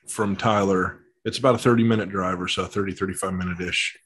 from 0.07 0.35
Tyler. 0.35 0.99
It's 1.27 1.37
about 1.37 1.55
a 1.55 1.57
30 1.57 1.83
minute 1.83 2.09
drive 2.09 2.41
or 2.41 2.47
so, 2.47 2.65
30, 2.65 2.93
35 2.93 3.33
minute 3.33 3.59
ish. 3.59 3.97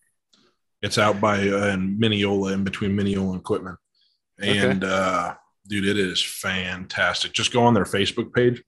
It's 0.81 0.97
out 0.97 1.21
by 1.21 1.37
uh, 1.47 1.67
in 1.67 1.99
Mineola, 1.99 2.53
in 2.53 2.63
between 2.63 2.95
Mineola 2.95 3.33
and 3.33 3.43
Quitman. 3.43 3.77
And 4.39 4.83
uh, 4.83 5.35
dude, 5.67 5.85
it 5.85 5.99
is 5.99 6.23
fantastic. 6.23 7.31
Just 7.33 7.53
go 7.53 7.61
on 7.63 7.75
their 7.75 7.83
Facebook 7.85 8.33
page 8.33 8.63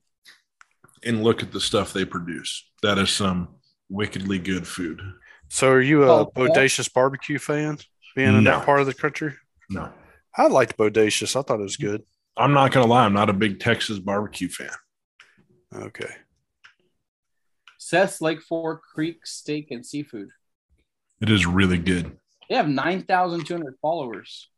and 1.03 1.23
look 1.23 1.41
at 1.41 1.51
the 1.51 1.59
stuff 1.59 1.93
they 1.93 2.05
produce. 2.05 2.69
That 2.83 2.99
is 2.99 3.09
some 3.09 3.55
wickedly 3.89 4.37
good 4.37 4.67
food. 4.67 5.01
So 5.49 5.69
are 5.71 5.81
you 5.81 6.03
a 6.03 6.07
Oh, 6.07 6.31
yeah. 6.37 6.43
bodacious 6.43 6.93
barbecue 6.93 7.39
fan? 7.39 7.79
Being 8.15 8.37
in 8.37 8.43
No. 8.43 8.51
that 8.59 8.65
part 8.65 8.79
of 8.81 8.85
the 8.85 8.93
country, 8.93 9.33
No, 9.71 9.91
I 10.37 10.45
liked 10.45 10.77
bodacious. 10.77 11.35
I 11.35 11.41
thought 11.41 11.59
it 11.59 11.63
was 11.63 11.77
good. 11.77 12.03
I'm 12.37 12.53
not 12.53 12.71
going 12.71 12.85
to 12.85 12.89
lie. 12.91 13.05
I'm 13.05 13.13
not 13.13 13.31
a 13.31 13.33
big 13.33 13.59
Texas 13.59 13.97
barbecue 13.97 14.49
fan. 14.49 14.69
Okay. 15.75 16.11
Seth's 17.93 18.21
Lake 18.21 18.41
Fork 18.41 18.81
Creek 18.91 19.23
Steak 19.23 19.69
and 19.69 19.85
Seafood. 19.85 20.29
It 21.21 21.29
is 21.29 21.45
really 21.45 21.77
good. 21.77 22.17
They 22.49 22.55
have 22.55 22.67
9,200 22.67 23.75
followers. 23.83 24.49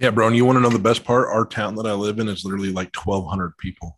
Yeah, 0.00 0.10
bro. 0.10 0.26
And 0.26 0.34
you 0.34 0.44
want 0.44 0.56
to 0.56 0.60
know 0.60 0.70
the 0.70 0.80
best 0.80 1.04
part? 1.04 1.28
Our 1.28 1.46
town 1.46 1.76
that 1.76 1.86
I 1.86 1.92
live 1.92 2.18
in 2.18 2.26
is 2.26 2.44
literally 2.44 2.72
like 2.72 2.90
1,200 2.96 3.56
people. 3.58 3.96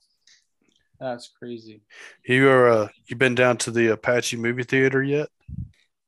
That's 1.01 1.29
crazy. 1.29 1.81
You 2.27 2.51
are 2.51 2.69
uh, 2.69 2.89
you 3.07 3.17
been 3.17 3.35
down 3.35 3.57
to 3.57 3.71
the 3.71 3.93
Apache 3.95 4.37
movie 4.37 4.65
theater 4.65 5.03
yet? 5.03 5.31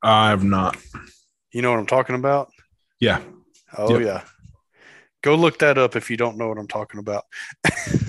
I 0.03 0.29
have 0.29 0.45
not. 0.45 0.77
You 1.53 1.63
know 1.63 1.71
what 1.71 1.81
I'm 1.81 1.87
talking 1.87 2.17
about? 2.17 2.51
Yeah. 3.01 3.23
Oh 3.79 3.99
Yep. 3.99 4.03
yeah. 4.03 4.23
Go 5.23 5.37
look 5.37 5.61
that 5.61 5.79
up 5.79 5.97
if 5.97 6.11
you 6.11 6.19
don't 6.19 6.37
know 6.37 6.49
what 6.49 6.59
I'm 6.59 6.69
talking 6.69 7.01
about. 7.01 7.25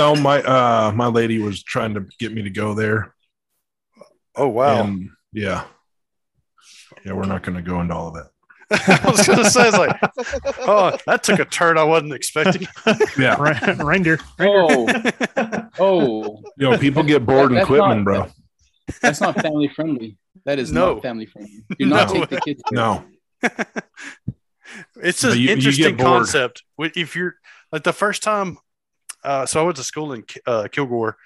No, 0.00 0.16
my 0.16 0.42
uh 0.42 0.92
my 0.94 1.08
lady 1.08 1.38
was 1.40 1.62
trying 1.62 1.92
to 1.94 2.06
get 2.18 2.32
me 2.32 2.40
to 2.42 2.50
go 2.50 2.72
there. 2.72 3.14
Oh 4.34 4.48
wow. 4.48 4.82
And 4.84 5.10
yeah. 5.32 5.64
Yeah, 7.04 7.12
we're 7.12 7.26
not 7.26 7.42
gonna 7.42 7.60
go 7.60 7.80
into 7.82 7.94
all 7.94 8.08
of 8.08 8.16
it. 8.16 8.26
I 8.88 9.10
was 9.10 9.26
gonna 9.26 9.50
say 9.50 9.68
it's 9.68 9.76
like, 9.76 9.94
oh, 10.60 10.96
that 11.06 11.22
took 11.22 11.38
a 11.38 11.44
turn 11.44 11.76
I 11.76 11.84
wasn't 11.84 12.14
expecting. 12.14 12.66
Yeah. 13.18 13.36
Re- 13.38 13.74
reindeer. 13.84 14.18
Oh, 14.38 14.86
oh, 15.78 16.42
You 16.56 16.70
know, 16.70 16.78
people 16.78 17.02
get 17.02 17.26
bored 17.26 17.50
in 17.50 17.56
That's 17.56 17.66
Quitman, 17.66 17.98
not- 17.98 18.04
bro. 18.04 18.26
that's 19.02 19.20
not 19.20 19.38
family 19.42 19.68
friendly. 19.68 20.16
That 20.46 20.58
is 20.58 20.72
No. 20.72 20.94
not 20.94 21.02
family 21.02 21.26
friendly. 21.26 21.62
Do 21.78 21.84
not 21.86 22.08
No. 22.08 22.14
take 22.20 22.28
the 22.30 22.40
kids. 22.40 22.62
there. 22.70 22.76
No. 22.78 23.04
it's 25.02 25.24
an 25.24 25.32
you- 25.32 25.38
you 25.40 25.50
interesting 25.50 25.96
bored. 25.96 26.06
concept. 26.08 26.62
If 26.78 27.14
you're 27.16 27.34
like 27.72 27.82
the 27.82 27.92
first 27.92 28.22
time, 28.22 28.56
uh, 29.22 29.46
so 29.46 29.60
I 29.60 29.64
went 29.64 29.76
to 29.76 29.84
school 29.84 30.12
in 30.12 30.24
uh, 30.46 30.68
Kilgore, 30.70 31.16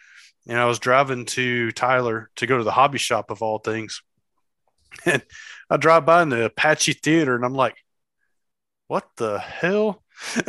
and 0.46 0.58
I 0.58 0.66
was 0.66 0.78
driving 0.78 1.26
to 1.26 1.70
Tyler 1.72 2.30
to 2.36 2.46
go 2.46 2.58
to 2.58 2.64
the 2.64 2.72
hobby 2.72 2.98
shop 2.98 3.30
of 3.30 3.42
all 3.42 3.58
things, 3.58 4.02
and 5.04 5.22
I 5.70 5.76
drive 5.76 6.06
by 6.06 6.22
in 6.22 6.28
the 6.28 6.46
Apache 6.46 6.94
Theater, 6.94 7.34
and 7.34 7.44
I'm 7.44 7.54
like, 7.54 7.76
"What 8.88 9.08
the 9.16 9.38
hell?" 9.38 10.02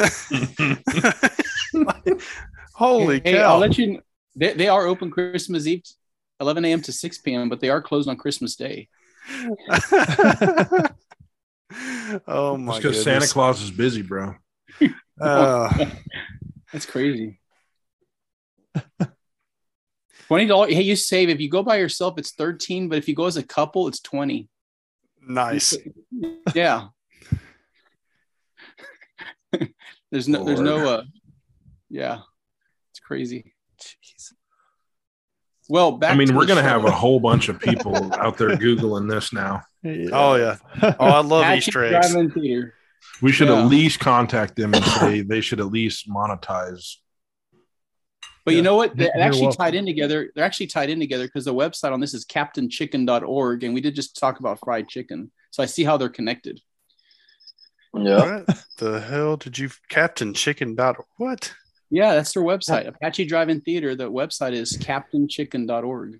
Holy 2.73 3.21
Hey, 3.23 3.39
I'll 3.39 3.53
cow! 3.53 3.57
let 3.57 3.77
you. 3.77 4.01
They, 4.35 4.53
they 4.53 4.67
are 4.67 4.85
open 4.85 5.11
Christmas 5.11 5.65
Eve, 5.65 5.83
11 6.41 6.65
a.m. 6.65 6.81
to 6.81 6.91
6 6.91 7.17
p.m., 7.19 7.47
but 7.47 7.61
they 7.61 7.69
are 7.69 7.81
closed 7.81 8.09
on 8.09 8.17
Christmas 8.17 8.55
Day. 8.55 8.89
oh 12.27 12.57
my 12.57 12.79
Just 12.79 12.81
because! 12.81 13.03
Santa 13.03 13.27
Claus 13.27 13.61
is 13.61 13.71
busy, 13.71 14.01
bro. 14.01 14.35
Uh, 15.19 15.85
That's 16.75 16.85
crazy. 16.85 17.39
Twenty 20.27 20.45
dollars. 20.45 20.73
Hey, 20.73 20.81
you 20.81 20.97
save 20.97 21.29
if 21.29 21.39
you 21.39 21.49
go 21.49 21.63
by 21.63 21.77
yourself, 21.77 22.15
it's 22.17 22.33
thirteen. 22.33 22.89
But 22.89 22.97
if 22.97 23.07
you 23.07 23.15
go 23.15 23.27
as 23.27 23.37
a 23.37 23.43
couple, 23.43 23.87
it's 23.87 24.01
twenty. 24.01 24.49
nice. 25.25 25.73
Yeah. 26.53 26.87
there's 30.11 30.27
no. 30.27 30.43
There's 30.43 30.59
no. 30.59 30.85
Uh, 30.85 31.03
yeah, 31.89 32.19
it's 32.91 32.99
crazy. 32.99 33.53
Jeez. 33.81 34.33
Well, 35.69 35.93
back. 35.93 36.11
I 36.11 36.17
mean, 36.17 36.27
to 36.27 36.35
we're 36.35 36.45
gonna 36.45 36.61
have 36.61 36.83
a 36.83 36.91
whole 36.91 37.21
bunch 37.21 37.47
of 37.47 37.57
people 37.61 38.13
out 38.15 38.37
there 38.37 38.49
Googling 38.49 39.09
this 39.09 39.31
now. 39.31 39.61
Oh 39.85 40.35
yeah. 40.35 40.57
Oh, 40.81 40.95
I 40.99 41.21
love 41.21 41.43
Apache 41.43 41.69
Easter 41.69 41.85
eggs. 41.85 42.13
Drive-In 43.19 43.21
Theater. 43.21 43.25
We 43.25 43.31
should 43.31 43.47
Yeah. 43.49 43.61
at 43.63 43.67
least 43.67 43.99
contact 43.99 44.55
them 44.55 44.73
and 44.73 44.83
say 44.85 45.21
they 45.21 45.41
should 45.41 45.59
at 45.59 45.67
least 45.67 46.09
monetize. 46.09 46.95
But 48.43 48.51
Yeah. 48.53 48.57
you 48.57 48.63
know 48.63 48.75
what? 48.75 48.95
They're 48.95 49.11
You're 49.15 49.23
actually 49.23 49.41
welcome. 49.43 49.57
tied 49.57 49.75
in 49.75 49.85
together. 49.85 50.31
They're 50.35 50.43
actually 50.45 50.67
tied 50.67 50.89
in 50.89 50.99
together 50.99 51.25
because 51.25 51.45
the 51.45 51.53
website 51.53 51.91
on 51.93 51.99
this 51.99 52.13
is 52.13 52.25
captainchicken.org. 52.25 53.63
And 53.63 53.73
we 53.73 53.81
did 53.81 53.95
just 53.95 54.17
talk 54.19 54.39
about 54.39 54.59
fried 54.59 54.87
chicken. 54.87 55.31
So 55.51 55.63
I 55.63 55.65
see 55.65 55.83
how 55.83 55.97
they're 55.97 56.09
connected. 56.09 56.59
Yeah. 57.97 58.41
What 58.45 58.63
the 58.77 58.99
hell 58.99 59.37
did 59.37 59.57
you 59.57 59.69
Captain 59.89 60.33
Chicken 60.33 60.75
dot 60.75 60.97
what? 61.17 61.53
Yeah, 61.89 62.13
that's 62.15 62.33
their 62.33 62.43
website. 62.43 62.87
Apache 62.87 63.25
Drive-In 63.25 63.61
Theater. 63.61 63.95
The 63.95 64.11
website 64.11 64.51
is 64.53 64.77
captainchicken.org. 64.77 66.19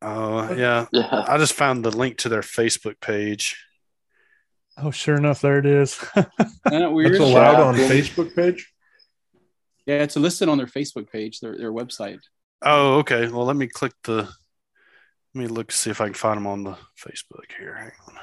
Oh 0.00 0.54
yeah. 0.54 0.86
Yeah. 0.92 1.24
I 1.28 1.36
just 1.36 1.52
found 1.52 1.84
the 1.84 1.90
link 1.96 2.16
to 2.18 2.28
their 2.30 2.40
Facebook 2.40 3.00
page. 3.00 3.56
Oh, 4.76 4.90
sure 4.90 5.16
enough, 5.16 5.40
there 5.40 5.58
it 5.58 5.66
is. 5.66 5.98
Isn't 6.16 6.30
that 6.64 6.92
weird? 6.92 7.12
That's 7.12 7.20
allowed 7.20 7.60
on 7.60 7.74
Facebook 7.74 8.34
page. 8.34 8.72
Yeah, 9.86 10.02
it's 10.02 10.16
listed 10.16 10.48
on 10.48 10.58
their 10.58 10.66
Facebook 10.66 11.10
page, 11.10 11.40
their, 11.40 11.56
their 11.56 11.72
website. 11.72 12.20
Oh, 12.62 12.98
okay. 12.98 13.28
Well, 13.28 13.44
let 13.44 13.56
me 13.56 13.66
click 13.66 13.92
the. 14.04 14.28
Let 15.34 15.42
me 15.42 15.46
look 15.46 15.72
see 15.72 15.90
if 15.90 16.00
I 16.00 16.06
can 16.06 16.14
find 16.14 16.36
them 16.36 16.46
on 16.46 16.64
the 16.64 16.76
Facebook 16.98 17.52
here. 17.58 17.74
Hang 17.74 17.92
on. 18.08 18.14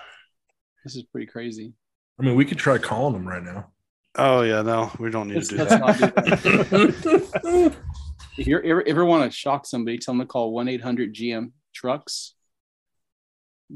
This 0.84 0.96
is 0.96 1.04
pretty 1.04 1.28
crazy. 1.28 1.74
I 2.20 2.24
mean, 2.24 2.36
we 2.36 2.46
could 2.46 2.58
try 2.58 2.78
calling 2.78 3.14
them 3.14 3.28
right 3.28 3.44
now. 3.44 3.68
Oh 4.16 4.42
yeah, 4.42 4.62
no, 4.62 4.92
we 5.00 5.10
don't 5.10 5.28
need 5.28 5.36
Let's, 5.36 5.50
to 5.50 5.58
do 5.58 5.64
let's 5.64 6.00
that. 6.00 6.16
not 6.16 6.44
do 6.44 6.88
that. 6.88 7.76
If 8.38 8.48
you 8.48 8.58
ever, 8.58 8.88
ever 8.88 9.06
want 9.06 9.30
to 9.30 9.38
shock 9.38 9.66
somebody, 9.66 9.98
tell 9.98 10.14
them 10.14 10.22
to 10.22 10.26
call 10.26 10.54
1 10.54 10.68
800 10.70 11.14
GM 11.14 11.52
trucks. 11.74 12.34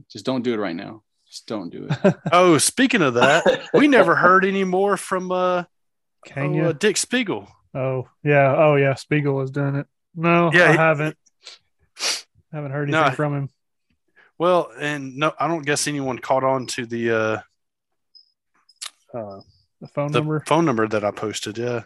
Just 0.09 0.25
don't 0.25 0.43
do 0.43 0.53
it 0.53 0.57
right 0.57 0.75
now. 0.75 1.03
Just 1.35 1.47
don't 1.47 1.69
do 1.69 1.85
it. 1.89 2.15
Oh, 2.31 2.57
speaking 2.57 3.01
of 3.01 3.15
that, 3.15 3.67
we 3.73 3.89
never 3.89 4.15
heard 4.15 4.45
any 4.45 4.63
more 4.63 4.95
from 4.95 5.33
uh, 5.33 5.65
Can 6.25 6.57
oh, 6.61 6.69
uh 6.69 6.71
Dick 6.71 6.95
Spiegel. 6.95 7.49
Oh, 7.73 8.07
yeah. 8.23 8.55
Oh, 8.55 8.75
yeah. 8.77 8.93
Spiegel 8.93 9.41
has 9.41 9.51
done 9.51 9.75
it. 9.75 9.85
No, 10.15 10.49
Yeah, 10.53 10.69
I 10.69 10.71
he- 10.71 10.77
haven't. 10.77 11.17
Haven't 12.53 12.71
heard 12.71 12.87
anything 12.87 13.09
No. 13.09 13.15
from 13.15 13.35
him. 13.35 13.49
Well, 14.37 14.69
and 14.79 15.17
no, 15.17 15.33
I 15.37 15.49
don't 15.49 15.65
guess 15.65 15.89
anyone 15.89 16.19
caught 16.19 16.45
on 16.45 16.67
to 16.67 16.85
the 16.85 17.11
uh, 17.11 17.37
uh 19.17 19.41
The 19.81 19.87
phone 19.89 20.13
the 20.13 20.19
number. 20.19 20.41
phone 20.47 20.63
number 20.63 20.87
that 20.87 21.03
I 21.03 21.11
posted. 21.11 21.57
Yeah. 21.57 21.81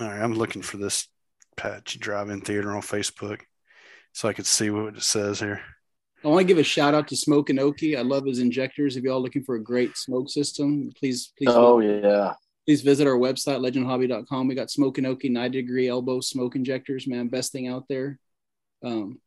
All 0.00 0.06
right, 0.06 0.22
I'm 0.22 0.34
looking 0.34 0.62
for 0.62 0.76
this 0.76 1.08
Patch 1.56 1.98
Drive-In 1.98 2.42
Theater 2.42 2.70
on 2.70 2.82
Facebook, 2.82 3.40
so 4.14 4.28
I 4.28 4.32
could 4.32 4.46
see 4.46 4.70
what 4.70 4.94
it 4.96 5.02
says 5.02 5.40
here. 5.40 5.60
I 6.24 6.28
want 6.28 6.40
to 6.40 6.44
give 6.46 6.58
a 6.58 6.62
shout 6.62 6.94
out 6.94 7.08
to 7.08 7.16
Smoke 7.16 7.50
and 7.50 7.58
Oki. 7.60 7.96
I 7.96 8.02
love 8.02 8.24
his 8.24 8.38
injectors. 8.38 8.96
If 8.96 9.02
y'all 9.04 9.20
looking 9.20 9.42
for 9.42 9.56
a 9.56 9.62
great 9.62 9.96
smoke 9.96 10.30
system, 10.30 10.90
please, 10.98 11.32
please, 11.36 11.50
Oh 11.50 11.80
yeah. 11.80 12.32
please 12.64 12.80
visit 12.80 13.06
our 13.06 13.18
website, 13.18 13.58
legendhobby.com. 13.60 14.48
We 14.48 14.54
got 14.54 14.70
Smoke 14.70 14.96
and 14.98 15.06
Oki 15.08 15.28
90 15.28 15.60
degree 15.60 15.88
elbow 15.88 16.20
smoke 16.20 16.54
injectors, 16.56 17.06
man. 17.06 17.28
Best 17.28 17.52
thing 17.52 17.68
out 17.68 17.86
there. 17.88 18.18
Um, 18.82 19.18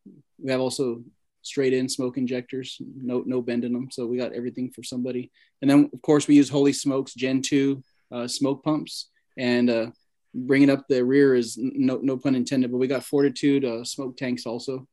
we 0.42 0.52
have 0.52 0.62
also 0.62 1.04
straight 1.44 1.74
in 1.74 1.88
smoke 1.90 2.18
injectors, 2.18 2.78
no, 2.82 3.24
no 3.26 3.42
bend 3.42 3.64
in 3.66 3.74
them. 3.74 3.90
So 3.92 4.08
we 4.08 4.18
got 4.18 4.34
everything 4.34 4.72
for 4.72 4.84
somebody. 4.84 5.32
And 5.62 5.70
then, 5.70 5.90
of 5.94 6.02
course, 6.02 6.28
we 6.28 6.36
use 6.36 6.50
Holy 6.50 6.74
Smokes 6.74 7.14
Gen 7.14 7.42
2 7.42 7.84
uh, 8.12 8.28
smoke 8.28 8.64
pumps. 8.64 9.10
And 9.38 9.70
uh, 9.70 9.88
bringing 10.34 10.70
up 10.70 10.86
the 10.88 11.04
rear 11.04 11.36
is 11.36 11.58
no, 11.58 12.00
no 12.02 12.18
pun 12.18 12.36
intended, 12.36 12.72
but 12.72 12.78
we 12.78 12.88
got 12.88 13.04
Fortitude 13.04 13.66
uh, 13.66 13.84
smoke 13.84 14.18
tanks 14.18 14.46
also. 14.46 14.88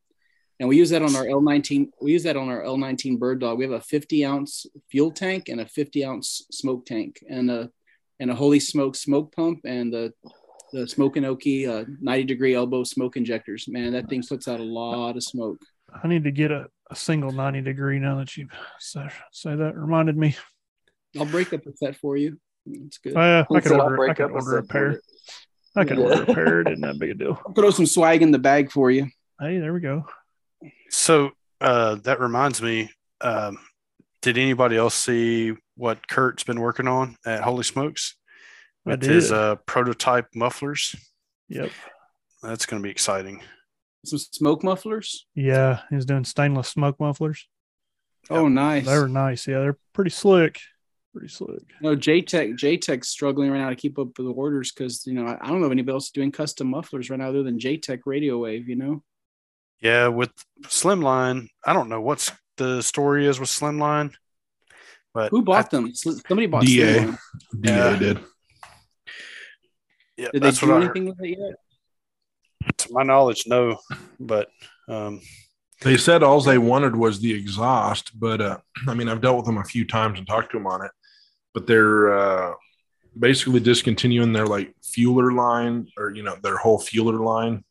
And 0.61 0.69
we 0.69 0.77
use 0.77 0.90
that 0.90 1.02
on 1.02 1.16
our 1.16 1.24
L19. 1.24 1.89
We 2.01 2.12
use 2.12 2.23
that 2.23 2.36
on 2.36 2.48
our 2.48 2.62
L19 2.62 3.19
Bird 3.19 3.40
Dog. 3.40 3.59
We 3.59 3.65
have 3.65 3.73
a 3.73 3.81
50 3.81 4.24
ounce 4.24 4.66
fuel 4.90 5.11
tank 5.11 5.48
and 5.48 5.61
a 5.61 5.66
50 5.66 6.05
ounce 6.05 6.47
smoke 6.52 6.86
tank, 6.86 7.19
and 7.28 7.51
a 7.51 7.70
and 8.20 8.31
a 8.31 8.35
Holy 8.35 8.61
Smoke 8.61 8.94
smoke 8.94 9.35
pump, 9.35 9.61
and 9.65 9.93
the 9.93 10.12
the 10.73 10.89
Smoke 10.89 11.16
and 11.16 11.27
Oki 11.27 11.66
uh, 11.66 11.85
90 12.01 12.24
degree 12.24 12.55
elbow 12.55 12.82
smoke 12.85 13.16
injectors. 13.16 13.66
Man, 13.69 13.93
that 13.93 14.09
thing 14.09 14.23
puts 14.23 14.48
out 14.48 14.61
a 14.61 14.65
lot 14.65 15.16
of 15.16 15.23
smoke. 15.23 15.59
I 16.02 16.09
need 16.09 16.24
to 16.24 16.32
get 16.32 16.51
a, 16.51 16.66
a 16.90 16.97
single 16.97 17.31
90 17.31 17.61
degree 17.61 18.01
now 18.01 18.19
that 18.19 18.36
you 18.36 18.48
say, 18.81 19.09
say 19.31 19.55
that 19.55 19.77
reminded 19.77 20.16
me. 20.16 20.36
I'll 21.19 21.27
break 21.27 21.52
up 21.52 21.65
a 21.66 21.77
set 21.77 21.97
for 21.97 22.16
you. 22.16 22.39
It's 22.66 22.99
good. 22.99 23.16
Uh, 23.16 23.20
I 23.51 23.55
He 23.55 23.55
could 23.61 23.65
said, 23.65 23.73
"I'll 23.74 23.82
order, 23.82 23.95
I 23.95 23.97
break 24.07 24.16
could 24.16 24.24
up 24.24 24.31
a 24.31 24.35
order 24.35 24.59
a 24.59 24.62
pair. 24.65 25.01
I 25.77 25.85
can 25.85 25.99
Yeah. 25.99 26.05
order 26.05 26.23
a 26.23 26.35
pair. 26.35 26.61
It 26.61 26.69
isn't 26.69 26.81
that 26.82 26.99
big 26.99 27.11
a 27.11 27.15
deal. 27.15 27.41
I'll 27.47 27.53
throw 27.53 27.70
some 27.70 27.86
swag 27.86 28.23
in 28.23 28.31
the 28.31 28.39
bag 28.39 28.70
for 28.70 28.91
you. 28.91 29.07
Hey, 29.41 29.59
there 29.59 29.73
we 29.74 29.81
go. 29.81 30.07
So 30.91 31.32
uh, 31.61 31.97
that 31.97 32.20
reminds 32.20 32.62
me. 32.62 32.91
Um, 33.20 33.59
did 34.23 34.39
anybody 34.39 34.77
else 34.77 34.95
see 34.95 35.53
what 35.77 36.07
Kurt's 36.09 36.45
been 36.45 36.61
working 36.61 36.89
on 36.89 37.16
at 37.27 37.43
Holy 37.43 37.65
Smokes 37.65 38.16
I 38.86 38.91
with 38.91 39.01
did. 39.01 39.11
his 39.11 39.32
uh, 39.32 39.57
prototype 39.66 40.28
mufflers? 40.35 40.95
Yep. 41.49 41.70
That's 42.43 42.65
going 42.66 42.81
to 42.82 42.86
be 42.86 42.91
exciting. 42.91 43.43
Some 44.07 44.19
smoke 44.19 44.62
mufflers. 44.62 45.27
Yeah, 45.35 45.81
he's 45.91 46.05
doing 46.05 46.24
stainless 46.24 46.69
smoke 46.69 47.01
mufflers. 47.01 47.49
Oh, 48.31 48.49
nice. 48.49 48.86
They 48.86 48.99
were 48.99 49.09
nice. 49.09 49.47
Yeah, 49.47 49.61
they're 49.61 49.78
pretty 49.93 50.11
slick. 50.11 50.61
Pretty 51.15 51.28
slick. 51.28 51.62
No, 51.81 51.95
JTech 51.95 52.55
JTech's 52.59 53.07
struggling 53.09 53.49
right 53.51 53.61
now 53.61 53.69
to 53.70 53.77
keep 53.77 53.99
up 54.01 54.09
with 54.19 54.27
the 54.27 54.32
orders 54.32 54.73
because 54.73 55.07
you 55.07 55.15
know 55.15 55.27
I, 55.27 55.39
I 55.41 55.49
don't 55.49 55.61
know 55.61 55.66
if 55.66 55.73
anybody 55.73 55.95
else 55.95 56.11
doing 56.11 56.32
custom 56.32 56.66
mufflers 56.69 57.09
right 57.09 57.20
now 57.20 57.28
other 57.28 57.45
than 57.45 57.59
JTech 57.59 58.01
Radio 58.05 58.39
Wave. 58.39 58.69
You 58.69 58.74
know, 58.74 59.03
Yeah, 59.81 60.09
with 60.09 60.32
Slimline, 60.65 61.47
I 61.65 61.73
don't 61.73 61.89
know 61.89 62.01
what's 62.01 62.32
the 62.57 62.82
story 62.82 63.27
is 63.28 63.39
with 63.39 63.49
Slimline, 63.49 64.12
but 65.12 65.31
who 65.31 65.43
bought 65.43 65.66
I- 65.73 65.77
them? 65.77 65.95
Somebody 65.95 66.47
bought 66.47 66.65
DA. 66.65 66.99
Slimline. 66.99 67.19
DA 67.61 67.73
Yeah. 67.73 67.97
did. 67.97 68.19
Yeah, 70.16 70.28
Did 70.32 70.43
they 70.43 70.51
do 70.53 70.66
what 70.69 70.77
I 70.82 70.85
anything 70.85 71.07
with 71.07 71.20
it 71.23 71.39
yet? 71.39 72.74
To 72.78 72.93
my 72.93 73.03
knowledge, 73.03 73.45
no. 73.49 73.78
But 74.20 74.49
um, 74.89 75.20
They 75.82 75.97
said 75.97 76.23
all 76.23 76.41
they 76.41 76.57
wanted 76.59 76.95
was 76.97 77.20
the 77.20 77.32
exhaust, 77.32 78.19
but 78.19 78.41
uh, 78.41 78.59
I 78.89 78.95
mean, 78.95 79.09
I've 79.09 79.20
dealt 79.20 79.36
with 79.39 79.47
them 79.47 79.59
a 79.59 79.65
few 79.65 79.85
times 79.85 80.19
and 80.19 80.27
talked 80.27 80.53
to 80.53 80.59
them 80.59 80.66
on 80.69 80.85
it, 80.85 80.91
but 81.55 81.66
they're 81.66 82.12
uh, 82.18 82.55
basically 83.18 83.60
discontinuing 83.60 84.32
their 84.32 84.47
like 84.47 84.74
fueler 84.82 85.35
line 85.35 85.89
or 85.97 86.10
you 86.10 86.22
know 86.22 86.36
their 86.43 86.56
whole 86.59 86.78
fueler 86.81 87.18
line 87.24 87.64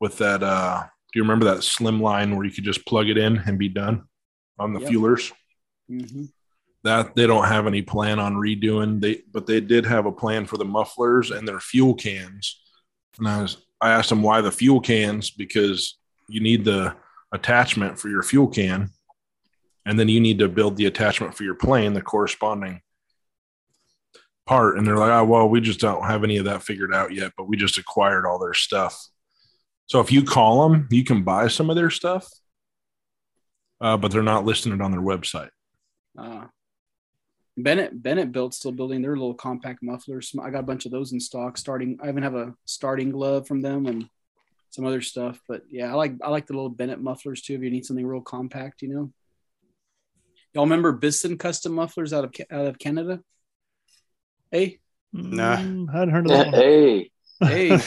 with 0.00 0.18
that. 0.18 0.42
Uh, 0.42 0.82
do 1.12 1.18
you 1.18 1.22
remember 1.22 1.46
that 1.46 1.62
slim 1.64 2.00
line 2.00 2.36
where 2.36 2.44
you 2.44 2.52
could 2.52 2.64
just 2.64 2.84
plug 2.86 3.08
it 3.08 3.16
in 3.18 3.38
and 3.38 3.58
be 3.58 3.68
done 3.68 4.04
on 4.58 4.72
the 4.74 4.80
Yep. 4.80 4.90
fuelers? 4.90 5.32
Mhm. 5.90 6.28
That 6.82 7.14
they 7.14 7.26
don't 7.26 7.46
have 7.46 7.66
any 7.66 7.80
plan 7.82 8.18
on 8.18 8.34
redoing. 8.34 9.00
They 9.00 9.22
but 9.32 9.46
they 9.46 9.60
did 9.60 9.86
have 9.86 10.06
a 10.06 10.12
plan 10.12 10.44
for 10.46 10.58
the 10.58 10.64
mufflers 10.66 11.30
and 11.30 11.48
their 11.48 11.60
fuel 11.60 11.94
cans. 11.94 12.60
And 13.18 13.26
I 13.28 13.40
was 13.42 13.56
I 13.80 13.90
asked 13.90 14.10
them 14.10 14.22
why 14.22 14.40
the 14.40 14.52
fuel 14.52 14.80
cans 14.80 15.30
because 15.30 15.98
you 16.28 16.40
need 16.40 16.64
the 16.64 16.94
attachment 17.32 17.98
for 17.98 18.08
your 18.08 18.22
fuel 18.22 18.48
can, 18.48 18.90
and 19.86 19.98
then 19.98 20.08
you 20.08 20.20
need 20.20 20.38
to 20.38 20.48
build 20.48 20.76
the 20.76 20.86
attachment 20.86 21.34
for 21.34 21.44
your 21.44 21.54
plane, 21.54 21.92
the 21.92 22.02
corresponding 22.02 22.80
part. 24.46 24.78
And 24.78 24.86
they're 24.86 24.96
like, 24.96 25.10
oh, 25.10 25.24
well, 25.24 25.48
we 25.48 25.60
just 25.60 25.80
don't 25.80 26.04
have 26.04 26.24
any 26.24 26.36
of 26.36 26.44
that 26.46 26.62
figured 26.62 26.94
out 26.94 27.12
yet, 27.12 27.32
but 27.36 27.48
we 27.48 27.56
just 27.56 27.78
acquired 27.78 28.26
all 28.26 28.38
their 28.38 28.54
stuff. 28.54 28.98
So 29.86 30.00
if 30.00 30.10
you 30.10 30.24
call 30.24 30.68
them, 30.68 30.88
you 30.90 31.04
can 31.04 31.22
buy 31.22 31.48
some 31.48 31.68
of 31.70 31.76
their 31.76 31.90
stuff, 31.90 32.28
uh, 33.80 33.96
but 33.96 34.10
they're 34.10 34.22
not 34.22 34.44
listing 34.44 34.72
it 34.72 34.80
on 34.80 34.90
their 34.90 35.00
website. 35.00 35.50
Uh, 36.18 36.46
Bennett 37.56 38.02
Bennett 38.02 38.32
built 38.32 38.54
still 38.54 38.72
building 38.72 39.02
their 39.02 39.16
little 39.16 39.34
compact 39.34 39.80
mufflers. 39.82 40.34
I 40.40 40.50
got 40.50 40.60
a 40.60 40.64
bunch 40.64 40.86
of 40.86 40.92
those 40.92 41.12
in 41.12 41.20
stock. 41.20 41.56
Starting, 41.56 41.98
I 42.02 42.08
even 42.08 42.22
have 42.22 42.34
a 42.34 42.54
starting 42.64 43.10
glove 43.10 43.46
from 43.46 43.60
them 43.60 43.86
and 43.86 44.08
some 44.70 44.84
other 44.84 45.00
stuff. 45.00 45.40
But 45.46 45.62
yeah, 45.70 45.90
I 45.90 45.94
like 45.94 46.14
I 46.22 46.30
like 46.30 46.46
the 46.46 46.54
little 46.54 46.70
Bennett 46.70 47.00
mufflers 47.00 47.42
too. 47.42 47.54
If 47.54 47.62
you 47.62 47.70
need 47.70 47.86
something 47.86 48.06
real 48.06 48.20
compact, 48.20 48.82
you 48.82 48.88
know. 48.88 49.12
Y'all 50.54 50.64
remember 50.64 50.92
Bisson 50.92 51.36
custom 51.36 51.72
mufflers 51.72 52.12
out 52.12 52.24
of 52.24 52.34
out 52.50 52.66
of 52.66 52.78
Canada? 52.78 53.20
Hey, 54.50 54.78
Nah. 55.14 55.56
Mm, 55.58 55.92
hadn't 55.92 56.10
heard 56.10 56.26
of 56.26 56.32
that 56.32 56.46
one. 56.46 56.54
Hey, 56.54 57.10
hey, 57.40 57.78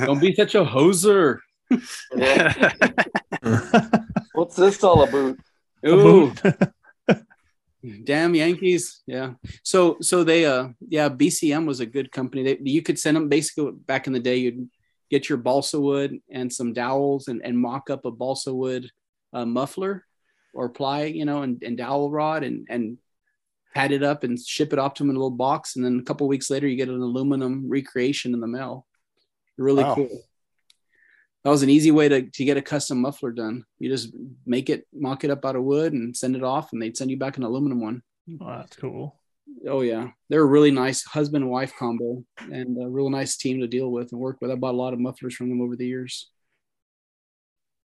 don't 0.06 0.20
be 0.20 0.34
such 0.34 0.54
a 0.54 0.64
hoser. 0.64 1.38
what's 4.34 4.56
this 4.56 4.84
all 4.84 5.02
about? 5.02 5.36
Ooh, 5.86 6.34
damn 8.04 8.34
Yankees. 8.34 9.02
Yeah. 9.06 9.32
So 9.62 9.96
so 10.02 10.24
they 10.24 10.44
uh 10.44 10.68
yeah 10.86 11.08
BCM 11.08 11.66
was 11.66 11.80
a 11.80 11.86
good 11.86 12.12
company. 12.12 12.42
They 12.42 12.58
you 12.62 12.82
could 12.82 12.98
send 12.98 13.16
them 13.16 13.30
basically 13.30 13.72
back 13.72 14.06
in 14.06 14.12
the 14.12 14.20
day 14.20 14.36
you'd 14.36 14.68
get 15.10 15.30
your 15.30 15.38
balsa 15.38 15.80
wood 15.80 16.20
and 16.30 16.52
some 16.52 16.74
dowels 16.74 17.28
and, 17.28 17.40
and 17.44 17.58
mock 17.58 17.88
up 17.88 18.04
a 18.04 18.10
balsa 18.10 18.54
wood 18.54 18.90
uh, 19.32 19.46
muffler 19.46 20.04
or 20.56 20.68
ply 20.68 21.04
you 21.04 21.24
know 21.24 21.42
and, 21.42 21.62
and 21.62 21.76
dowel 21.76 22.10
rod 22.10 22.42
and 22.42 22.66
and 22.68 22.98
pad 23.74 23.92
it 23.92 24.02
up 24.02 24.24
and 24.24 24.40
ship 24.40 24.72
it 24.72 24.78
off 24.78 24.94
to 24.94 25.02
them 25.02 25.10
in 25.10 25.16
a 25.16 25.18
little 25.18 25.30
box 25.30 25.76
and 25.76 25.84
then 25.84 25.98
a 26.00 26.02
couple 26.02 26.26
weeks 26.26 26.48
later 26.50 26.66
you 26.66 26.76
get 26.76 26.88
an 26.88 27.00
aluminum 27.02 27.68
recreation 27.68 28.32
in 28.32 28.40
the 28.40 28.46
mail. 28.46 28.86
Really 29.58 29.84
Wow. 29.84 29.94
cool. 29.94 30.22
That 31.44 31.50
was 31.50 31.62
an 31.62 31.70
easy 31.70 31.90
way 31.92 32.08
to, 32.08 32.22
to 32.22 32.44
get 32.44 32.56
a 32.56 32.62
custom 32.62 33.00
muffler 33.00 33.30
done. 33.30 33.64
You 33.78 33.88
just 33.88 34.12
make 34.46 34.68
it, 34.68 34.86
mock 34.92 35.22
it 35.24 35.30
up 35.30 35.44
out 35.44 35.56
of 35.56 35.62
wood 35.62 35.92
and 35.92 36.16
send 36.16 36.34
it 36.34 36.42
off, 36.42 36.72
and 36.72 36.82
they'd 36.82 36.96
send 36.96 37.10
you 37.10 37.18
back 37.18 37.36
an 37.36 37.44
aluminum 37.44 37.80
one. 37.80 38.02
Oh, 38.40 38.46
that's 38.56 38.76
cool. 38.76 39.20
Oh 39.68 39.82
yeah, 39.82 40.08
they're 40.28 40.42
a 40.42 40.44
really 40.44 40.72
nice 40.72 41.04
husband 41.04 41.44
and 41.44 41.52
wife 41.52 41.72
combo, 41.78 42.24
and 42.50 42.82
a 42.82 42.88
real 42.88 43.10
nice 43.10 43.36
team 43.36 43.60
to 43.60 43.68
deal 43.68 43.92
with 43.92 44.10
and 44.10 44.20
work 44.20 44.38
with. 44.40 44.50
I 44.50 44.56
bought 44.56 44.74
a 44.74 44.76
lot 44.76 44.92
of 44.92 44.98
mufflers 44.98 45.36
from 45.36 45.48
them 45.50 45.60
over 45.60 45.76
the 45.76 45.86
years. 45.86 46.30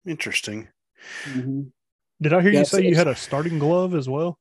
Interesting. 0.05 0.69
Mm-hmm. 1.25 1.61
Did 2.21 2.33
I 2.33 2.41
hear 2.41 2.51
Yeah, 2.51 2.59
you 2.59 2.65
say 2.65 2.85
you 2.85 2.95
had 2.95 3.07
a 3.07 3.15
starting 3.15 3.59
glove 3.59 3.95
as 3.95 4.09
well? 4.09 4.37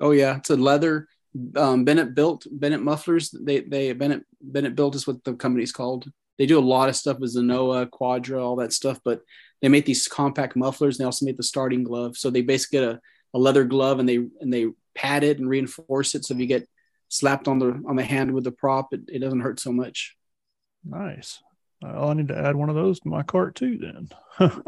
Oh 0.00 0.12
yeah, 0.12 0.36
it's 0.36 0.50
a 0.50 0.56
leather. 0.56 1.08
Um, 1.56 1.84
Bennett 1.84 2.14
built 2.14 2.46
Bennett 2.50 2.82
mufflers. 2.82 3.30
They 3.30 3.60
they 3.60 3.92
Bennett 3.92 4.24
Bennett 4.40 4.74
built 4.74 4.94
is 4.94 5.06
what 5.06 5.22
the 5.24 5.34
company's 5.34 5.72
called. 5.72 6.10
They 6.38 6.46
do 6.46 6.58
a 6.58 6.60
lot 6.60 6.88
of 6.88 6.96
stuff 6.96 7.18
with 7.18 7.30
Zenoah, 7.30 7.86
Quadra, 7.86 8.42
all 8.44 8.56
that 8.56 8.72
stuff, 8.72 9.00
but 9.04 9.20
they 9.60 9.68
make 9.68 9.84
these 9.84 10.06
compact 10.06 10.56
mufflers. 10.56 10.96
And 10.96 11.04
they 11.04 11.06
also 11.06 11.26
make 11.26 11.36
the 11.36 11.42
starting 11.42 11.82
glove. 11.82 12.16
So 12.16 12.30
they 12.30 12.42
basically 12.42 12.78
get 12.78 12.88
a, 12.88 13.00
a 13.34 13.38
leather 13.38 13.64
glove 13.64 13.98
and 13.98 14.08
they 14.08 14.16
and 14.16 14.52
they 14.52 14.68
pad 14.94 15.24
it 15.24 15.38
and 15.38 15.48
reinforce 15.48 16.14
it. 16.14 16.24
So 16.24 16.34
if 16.34 16.40
you 16.40 16.46
get 16.46 16.68
slapped 17.08 17.48
on 17.48 17.58
the 17.58 17.82
on 17.86 17.96
the 17.96 18.04
hand 18.04 18.32
with 18.32 18.44
the 18.44 18.52
prop, 18.52 18.94
it, 18.94 19.02
it 19.08 19.18
doesn't 19.18 19.40
hurt 19.40 19.60
so 19.60 19.72
much. 19.72 20.16
Nice. 20.84 21.42
Well, 21.82 22.10
I 22.10 22.14
need 22.14 22.28
to 22.28 22.38
add 22.38 22.56
one 22.56 22.70
of 22.70 22.74
those 22.74 23.00
to 23.00 23.08
my 23.08 23.22
cart 23.22 23.54
too. 23.54 23.78
Then. 23.78 24.08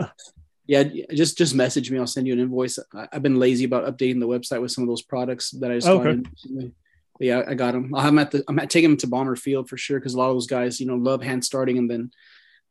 Yeah, 0.71 0.85
just 1.13 1.37
just 1.37 1.53
message 1.57 1.91
me. 1.91 1.99
I'll 1.99 2.07
send 2.07 2.29
you 2.29 2.33
an 2.33 2.39
invoice. 2.39 2.79
I, 2.95 3.09
I've 3.13 3.23
been 3.25 3.41
lazy 3.41 3.65
about 3.65 3.87
updating 3.91 4.21
the 4.21 4.29
website 4.29 4.61
with 4.61 4.71
some 4.71 4.85
of 4.85 4.89
those 4.89 5.03
products 5.03 5.51
that 5.59 5.71
I 5.73 5.75
just 5.75 5.89
got 5.89 6.07
Okay. 6.07 6.11
in. 6.11 6.73
But 7.19 7.27
yeah, 7.27 7.43
I 7.49 7.55
got 7.55 7.73
them. 7.73 7.93
I'm 7.95 8.19
at 8.21 8.31
the 8.31 8.45
I'm 8.47 8.59
at 8.61 8.71
taking 8.71 8.91
them 8.91 8.97
to 8.99 9.09
Bomber 9.09 9.35
Field 9.35 9.69
for 9.69 9.77
sure 9.77 9.99
because 9.99 10.15
a 10.15 10.19
lot 10.19 10.29
of 10.29 10.37
those 10.37 10.47
guys, 10.47 10.79
you 10.81 10.87
know, 10.87 10.95
love 10.95 11.23
hand 11.25 11.45
starting 11.45 11.77
and 11.77 11.91
then 11.91 12.13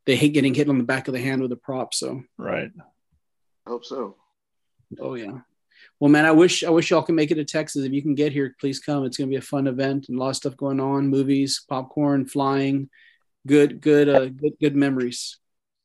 they 0.05 0.15
hate 0.15 0.33
getting 0.33 0.53
hit 0.53 0.69
on 0.69 0.77
the 0.77 0.83
back 0.85 1.09
of 1.09 1.13
the 1.13 1.19
hand 1.19 1.41
with 1.41 1.51
a 1.51 1.57
prop. 1.57 1.93
So 1.93 2.23
right. 2.37 2.71
Hope 3.67 3.83
so. 3.83 4.15
oh 4.99 5.15
yeah. 5.15 5.39
Well, 5.99 6.09
man, 6.09 6.25
I 6.25 6.31
wish 6.31 6.63
I 6.63 6.69
wish 6.69 6.89
y'all 6.91 7.01
can 7.03 7.15
make 7.15 7.31
it 7.31 7.35
to 7.35 7.43
Texas. 7.43 7.83
If 7.83 7.91
you 7.91 8.01
can 8.01 8.15
get 8.15 8.31
here, 8.31 8.55
please 8.61 8.79
come. 8.79 9.03
It's 9.03 9.17
gonna 9.17 9.29
be 9.29 9.35
a 9.35 9.41
fun 9.41 9.67
event 9.67 10.07
and 10.07 10.17
a 10.17 10.21
lot 10.21 10.29
of 10.29 10.37
stuff 10.37 10.55
going 10.55 10.79
on. 10.79 11.09
Movies, 11.09 11.65
popcorn, 11.67 12.25
flying, 12.25 12.89
good, 13.45 13.81
good, 13.81 14.07
uh, 14.07 14.27
good, 14.29 14.53
good 14.61 14.75
memories. 14.75 15.37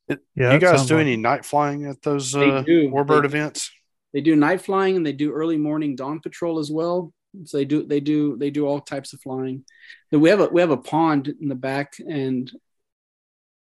Yeah. 0.08 0.52
you 0.54 0.58
guys 0.60 0.86
do 0.86 0.94
like- 0.96 1.02
any 1.02 1.16
night 1.16 1.44
flying 1.44 1.86
at 1.86 2.02
those 2.02 2.32
They 2.32 2.50
uh, 2.50 2.62
do. 2.62 2.90
Warbird 2.90 3.22
They- 3.22 3.26
events? 3.26 3.70
They 4.12 4.20
do 4.20 4.36
night 4.36 4.60
flying 4.60 4.94
and 4.96 5.04
they 5.04 5.12
do 5.12 5.32
early 5.32 5.56
morning 5.56 5.96
dawn 5.96 6.20
patrol 6.20 6.58
as 6.60 6.70
well. 6.70 7.12
So 7.46 7.56
they 7.56 7.64
do 7.64 7.84
they 7.84 7.98
do 7.98 8.36
they 8.36 8.50
do 8.50 8.64
all 8.66 8.80
types 8.80 9.12
of 9.12 9.20
flying. 9.20 9.64
And 10.12 10.22
we 10.22 10.28
have 10.30 10.38
a 10.40 10.46
we 10.46 10.60
have 10.60 10.70
a 10.70 10.76
pond 10.76 11.34
in 11.40 11.48
the 11.48 11.56
back 11.56 11.94
and 11.98 12.48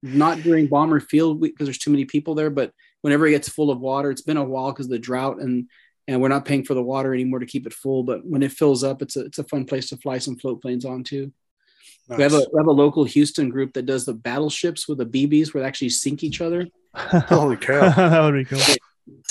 not 0.01 0.41
during 0.41 0.67
bomber 0.67 0.99
field 0.99 1.39
because 1.41 1.67
there's 1.67 1.77
too 1.77 1.91
many 1.91 2.05
people 2.05 2.33
there, 2.33 2.49
but 2.49 2.71
whenever 3.01 3.27
it 3.27 3.31
gets 3.31 3.49
full 3.49 3.69
of 3.69 3.79
water, 3.79 4.09
it's 4.09 4.21
been 4.23 4.37
a 4.37 4.43
while 4.43 4.71
because 4.71 4.87
of 4.87 4.91
the 4.91 4.97
drought 4.99 5.39
and 5.39 5.67
and 6.07 6.19
we're 6.19 6.29
not 6.29 6.45
paying 6.45 6.63
for 6.65 6.73
the 6.73 6.81
water 6.81 7.13
anymore 7.13 7.37
to 7.39 7.45
keep 7.45 7.67
it 7.67 7.73
full. 7.73 8.01
But 8.03 8.25
when 8.25 8.41
it 8.41 8.51
fills 8.51 8.83
up, 8.83 9.03
it's 9.03 9.15
a 9.17 9.25
it's 9.25 9.37
a 9.37 9.43
fun 9.43 9.65
place 9.65 9.89
to 9.89 9.97
fly 9.97 10.17
some 10.17 10.37
float 10.37 10.61
planes 10.63 10.83
on 10.85 11.03
too. 11.03 11.31
We 12.09 12.23
have 12.23 12.33
a 12.33 12.45
we 12.51 12.57
have 12.57 12.67
a 12.67 12.71
local 12.71 13.03
Houston 13.03 13.49
group 13.49 13.73
that 13.73 13.85
does 13.85 14.05
the 14.05 14.13
battleships 14.13 14.87
with 14.87 14.97
the 14.97 15.05
BBs 15.05 15.53
where 15.53 15.61
they 15.61 15.67
actually 15.67 15.89
sink 15.89 16.23
each 16.23 16.41
other. 16.41 16.67
Holy 16.95 17.55
cow. 17.55 17.89
that 17.95 18.21
would 18.21 18.33
be 18.33 18.45
cool. 18.45 18.59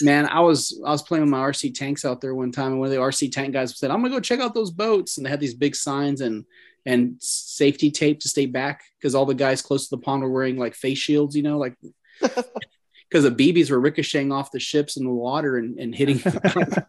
man, 0.00 0.28
I 0.28 0.40
was 0.40 0.80
I 0.84 0.90
was 0.90 1.02
playing 1.02 1.24
with 1.24 1.30
my 1.30 1.40
RC 1.40 1.74
tanks 1.74 2.04
out 2.04 2.20
there 2.20 2.34
one 2.34 2.52
time, 2.52 2.72
and 2.72 2.78
one 2.78 2.86
of 2.86 2.92
the 2.92 3.00
RC 3.00 3.32
tank 3.32 3.52
guys 3.52 3.76
said, 3.76 3.90
"I'm 3.90 4.00
gonna 4.00 4.14
go 4.14 4.20
check 4.20 4.40
out 4.40 4.54
those 4.54 4.70
boats," 4.70 5.16
and 5.16 5.26
they 5.26 5.30
had 5.30 5.40
these 5.40 5.54
big 5.54 5.74
signs 5.74 6.20
and 6.20 6.44
and 6.86 7.16
safety 7.18 7.90
tape 7.90 8.20
to 8.20 8.28
stay 8.28 8.46
back 8.46 8.82
because 8.98 9.14
all 9.14 9.26
the 9.26 9.34
guys 9.34 9.60
close 9.60 9.88
to 9.88 9.96
the 9.96 10.02
pond 10.02 10.22
were 10.22 10.30
wearing 10.30 10.56
like 10.56 10.74
face 10.74 10.98
shields, 10.98 11.36
you 11.36 11.42
know, 11.42 11.58
like 11.58 11.74
because 12.20 13.24
the 13.24 13.30
BBs 13.30 13.70
were 13.70 13.80
ricocheting 13.80 14.32
off 14.32 14.52
the 14.52 14.60
ships 14.60 14.96
in 14.96 15.04
the 15.04 15.10
water 15.10 15.58
and, 15.58 15.78
and 15.78 15.94
hitting 15.94 16.18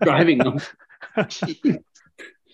driving 0.02 0.38
them. 0.38 0.60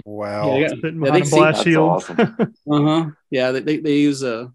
Wow. 0.05 0.57
Yeah, 0.59 0.69
Sitting 0.69 1.03
Yeah, 1.03 1.11
they 1.11 1.21
a 1.21 1.25
blast 1.25 1.57
That's 1.57 1.63
shield. 1.63 1.89
awesome. 1.89 2.17
Uh 2.71 2.81
huh. 2.81 3.09
Yeah, 3.31 3.51
they, 3.51 3.59
they, 3.59 3.77
they 3.77 3.97
use 3.97 4.23
a 4.23 4.51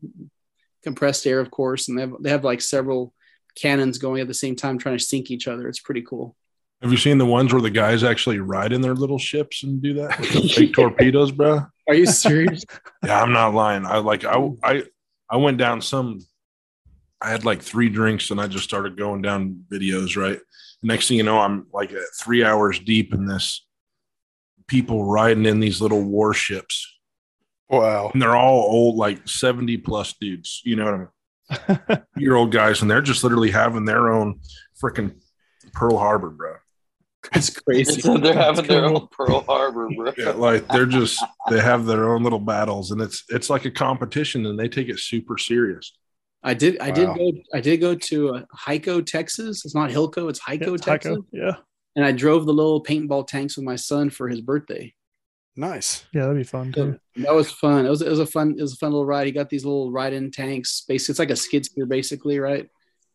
compressed 0.84 1.26
air, 1.26 1.40
of 1.40 1.50
course, 1.50 1.88
and 1.88 1.98
they 1.98 2.02
have 2.02 2.14
they 2.20 2.30
have 2.30 2.44
like 2.44 2.60
several 2.60 3.12
cannons 3.56 3.98
going 3.98 4.20
at 4.20 4.28
the 4.28 4.34
same 4.34 4.56
time 4.56 4.78
trying 4.78 4.96
to 4.96 5.04
sink 5.04 5.30
each 5.30 5.48
other. 5.48 5.68
It's 5.68 5.80
pretty 5.80 6.02
cool. 6.02 6.36
Have 6.82 6.92
you 6.92 6.96
seen 6.96 7.18
the 7.18 7.26
ones 7.26 7.52
where 7.52 7.60
the 7.60 7.68
guys 7.68 8.02
actually 8.02 8.38
ride 8.38 8.72
in 8.72 8.80
their 8.80 8.94
little 8.94 9.18
ships 9.18 9.64
and 9.64 9.82
do 9.82 9.94
that 9.94 10.18
with 10.18 10.32
the 10.32 10.48
fake 10.48 10.72
torpedoes, 10.72 11.30
bro? 11.30 11.66
Are 11.88 11.94
you 11.94 12.06
serious? 12.06 12.64
Yeah, 13.04 13.20
I'm 13.20 13.32
not 13.32 13.54
lying. 13.54 13.86
I 13.86 13.96
like 13.98 14.24
I 14.24 14.50
I 14.62 14.84
I 15.28 15.36
went 15.36 15.58
down 15.58 15.80
some. 15.80 16.20
I 17.20 17.30
had 17.30 17.44
like 17.44 17.60
three 17.62 17.88
drinks 17.88 18.30
and 18.30 18.40
I 18.40 18.46
just 18.46 18.64
started 18.64 18.96
going 18.96 19.20
down 19.22 19.64
videos. 19.70 20.16
Right. 20.16 20.38
Next 20.82 21.08
thing 21.08 21.16
you 21.16 21.22
know, 21.22 21.38
I'm 21.38 21.66
like 21.72 21.92
three 22.18 22.44
hours 22.44 22.78
deep 22.78 23.12
in 23.14 23.26
this. 23.26 23.66
People 24.70 25.04
riding 25.04 25.46
in 25.46 25.58
these 25.60 25.80
little 25.80 26.00
warships, 26.02 26.86
Wow. 27.68 28.10
and 28.12 28.22
they're 28.22 28.36
all 28.36 28.60
old, 28.62 28.96
like 28.96 29.28
70 29.28 29.76
plus 29.78 30.14
dudes. 30.20 30.62
You 30.64 30.76
know 30.76 30.84
what 30.84 30.94
I 30.94 31.88
mean? 31.88 32.02
Year 32.16 32.36
old 32.36 32.52
guys, 32.52 32.80
and 32.80 32.88
they're 32.90 33.02
just 33.02 33.24
literally 33.24 33.50
having 33.50 33.84
their 33.84 34.10
own 34.12 34.40
freaking 34.80 35.14
Pearl 35.72 35.98
Harbor, 35.98 36.30
bro. 36.30 36.54
It's 37.34 37.50
crazy. 37.50 38.00
So 38.00 38.16
they're 38.18 38.32
having 38.32 38.64
their 38.66 38.86
cool. 38.88 38.96
own 39.02 39.08
Pearl 39.10 39.40
Harbor, 39.42 39.88
bro. 39.94 40.12
Yeah, 40.18 40.30
like 40.30 40.66
they're 40.68 40.86
just 40.86 41.22
they 41.50 41.60
have 41.60 41.84
their 41.86 42.10
own 42.14 42.22
little 42.22 42.38
battles, 42.38 42.92
and 42.92 43.00
it's 43.02 43.24
it's 43.28 43.50
like 43.50 43.64
a 43.64 43.70
competition, 43.72 44.46
and 44.46 44.58
they 44.58 44.68
take 44.68 44.88
it 44.88 44.98
super 45.00 45.36
serious. 45.36 45.92
I 46.42 46.54
did. 46.54 46.78
I 46.78 46.90
did 46.92 47.06
go. 47.08 47.32
I 47.52 47.60
did 47.60 47.78
go 47.80 47.94
to 47.96 48.34
uh, 48.36 48.42
Hico, 48.66 49.04
Texas. 49.04 49.64
It's 49.64 49.74
not 49.74 49.90
Hilco. 49.90 50.30
It's 50.30 50.40
Hico, 50.40 50.66
Yeah, 50.68 50.74
it's 50.74 50.84
Texas. 50.84 51.10
Tycho. 51.16 51.26
Yeah. 51.32 51.56
And 51.96 52.04
I 52.04 52.12
drove 52.12 52.46
the 52.46 52.52
little 52.52 52.82
paintball 52.82 53.26
tanks 53.26 53.56
with 53.56 53.64
my 53.64 53.76
son 53.76 54.10
for 54.10 54.28
his 54.28 54.40
birthday. 54.40 54.94
Nice. 55.56 56.04
Yeah, 56.12 56.22
that'd 56.22 56.36
be 56.36 56.44
fun 56.44 56.72
So 56.74 56.92
too. 56.92 57.00
that 57.16 57.34
was 57.34 57.50
fun. 57.50 57.84
It 57.84 57.90
was, 57.90 58.00
it 58.02 58.08
was 58.08 58.20
a 58.20 58.26
fun. 58.26 58.54
It 58.56 58.62
was 58.62 58.74
a 58.74 58.76
fun 58.76 58.92
little 58.92 59.04
ride. 59.06 59.26
He 59.26 59.32
got 59.32 59.50
these 59.50 59.64
little 59.64 59.90
ride-in 59.90 60.30
tanks. 60.30 60.84
Basically, 60.86 61.12
it's 61.12 61.18
like 61.18 61.30
a 61.30 61.36
skid 61.36 61.64
steer, 61.66 61.86
basically, 61.86 62.38
right? 62.38 62.60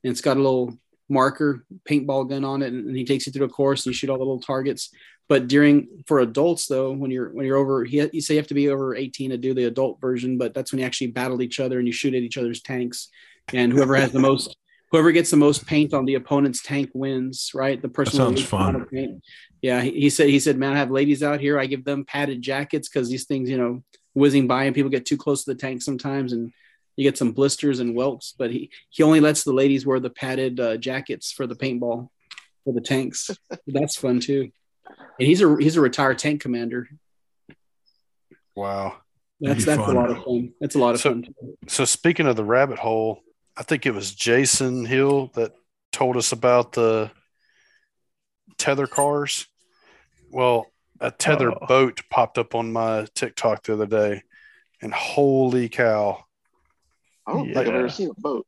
And 0.04 0.12
it's 0.12 0.22
got 0.22 0.38
a 0.38 0.42
little 0.42 0.78
marker 1.10 1.66
paintball 1.90 2.30
gun 2.30 2.44
on 2.44 2.62
it, 2.62 2.74
and, 2.74 2.88
and 2.88 2.98
he 2.98 3.06
takes 3.06 3.26
you 3.26 3.32
through 3.32 3.46
a 3.46 3.50
course 3.50 3.86
and 3.86 3.94
you 3.94 3.98
shoot 3.98 4.10
all 4.10 4.18
the 4.18 4.24
little 4.24 4.40
targets. 4.42 4.90
But 5.28 5.48
during 5.48 5.88
for 6.06 6.20
adults 6.20 6.68
though, 6.68 6.92
when 6.92 7.10
you're 7.10 7.30
when 7.34 7.46
you're 7.46 7.58
over, 7.58 7.84
he, 7.84 8.08
you 8.12 8.22
say 8.22 8.36
you 8.36 8.40
have 8.40 8.48
to 8.48 8.54
be 8.54 8.70
over 8.70 8.96
18 8.96 9.32
to 9.32 9.38
do 9.38 9.54
the 9.56 9.64
adult 9.66 10.00
version, 10.00 10.38
but 10.38 10.54
that's 10.54 10.72
when 10.72 10.80
you 10.80 10.86
actually 10.86 11.08
battle 11.08 11.42
each 11.42 11.60
other 11.60 11.80
and 11.80 11.88
you 11.88 11.94
shoot 11.94 12.14
at 12.14 12.22
each 12.22 12.38
other's 12.38 12.62
tanks, 12.62 13.08
and 13.54 13.72
whoever 13.72 13.96
has 13.96 14.12
the 14.12 14.20
most. 14.20 14.56
Whoever 14.96 15.12
gets 15.12 15.30
the 15.30 15.36
most 15.36 15.68
paint 15.68 15.94
on 15.94 16.06
the 16.06 16.14
opponent's 16.14 16.64
tank 16.64 16.90
wins, 16.94 17.52
right? 17.54 17.82
The 17.82 17.90
person 17.90 18.18
That 18.20 18.28
with 18.28 18.36
the 18.36 18.42
sounds 18.44 18.50
fun. 18.50 18.76
of 18.82 18.90
paint. 18.90 19.22
Yeah, 19.62 19.82
he, 19.82 19.92
he 19.92 20.10
said. 20.10 20.30
He 20.30 20.40
said, 20.40 20.58
"Man, 20.58 20.72
I 20.72 20.78
have 20.78 20.90
ladies 20.90 21.22
out 21.22 21.42
here. 21.42 21.60
I 21.60 21.66
give 21.66 21.84
them 21.84 22.06
padded 22.06 22.42
jackets 22.42 22.88
because 22.88 23.10
these 23.10 23.26
things, 23.26 23.50
you 23.50 23.58
know, 23.58 23.84
whizzing 24.14 24.48
by 24.48 24.64
and 24.64 24.74
people 24.74 24.90
get 24.90 25.06
too 25.06 25.18
close 25.18 25.44
to 25.44 25.52
the 25.54 25.60
tank 25.60 25.82
sometimes, 25.82 26.32
and 26.32 26.54
you 26.96 27.04
get 27.04 27.18
some 27.18 27.34
blisters 27.34 27.82
and 27.82 27.94
welts. 27.94 28.34
But 28.38 28.52
he 28.52 28.70
he 28.90 29.04
only 29.04 29.20
lets 29.20 29.44
the 29.44 29.52
ladies 29.52 29.86
wear 29.86 30.00
the 30.00 30.10
padded 30.10 30.62
uh, 30.62 30.78
jackets 30.78 31.30
for 31.34 31.46
the 31.46 31.56
paintball 31.56 32.08
for 32.64 32.74
the 32.74 32.80
tanks. 32.80 33.30
That's 33.68 33.98
fun 33.98 34.22
too. 34.22 34.50
And 35.20 35.28
he's 35.28 35.42
a 35.42 35.58
he's 35.60 35.76
a 35.76 35.82
retired 35.82 36.20
tank 36.20 36.40
commander. 36.40 36.88
Wow. 38.56 38.98
That's 39.42 39.66
that's 39.66 39.82
fun. 39.82 39.96
a 39.96 40.00
lot 40.00 40.10
of 40.12 40.24
fun. 40.24 40.54
That's 40.62 40.76
a 40.76 40.80
lot 40.80 40.96
of 40.96 41.02
So- 41.02 41.10
fun. 41.12 41.24
Too. 41.24 41.58
So 41.68 41.84
speaking 41.84 42.28
of 42.28 42.38
the 42.38 42.46
rabbit 42.46 42.80
hole, 42.80 43.20
I 43.58 43.64
think 43.64 43.86
it 43.86 43.94
was 43.94 44.14
Jason 44.14 44.86
Hill 44.86 45.32
that 45.36 45.54
told 45.92 46.18
us 46.18 46.32
about 46.32 46.74
the 46.74 47.12
tether 48.58 48.88
cars. 48.88 49.48
Well, 50.32 50.68
a 51.00 51.12
tether 51.12 51.52
Oh. 51.52 51.66
boat 51.68 52.02
popped 52.10 52.38
up 52.38 52.56
on 52.56 52.74
my 52.74 53.08
TikTok 53.16 53.64
the 53.64 53.74
other 53.74 53.86
day, 53.86 54.24
and 54.82 54.94
holy 54.94 55.70
cow! 55.70 56.26
I 57.28 57.34
don't 57.34 57.46
think 57.54 57.58
I've 57.58 57.68
ever 57.76 57.90
seen 57.90 58.10
a 58.10 58.20
boat. 58.22 58.46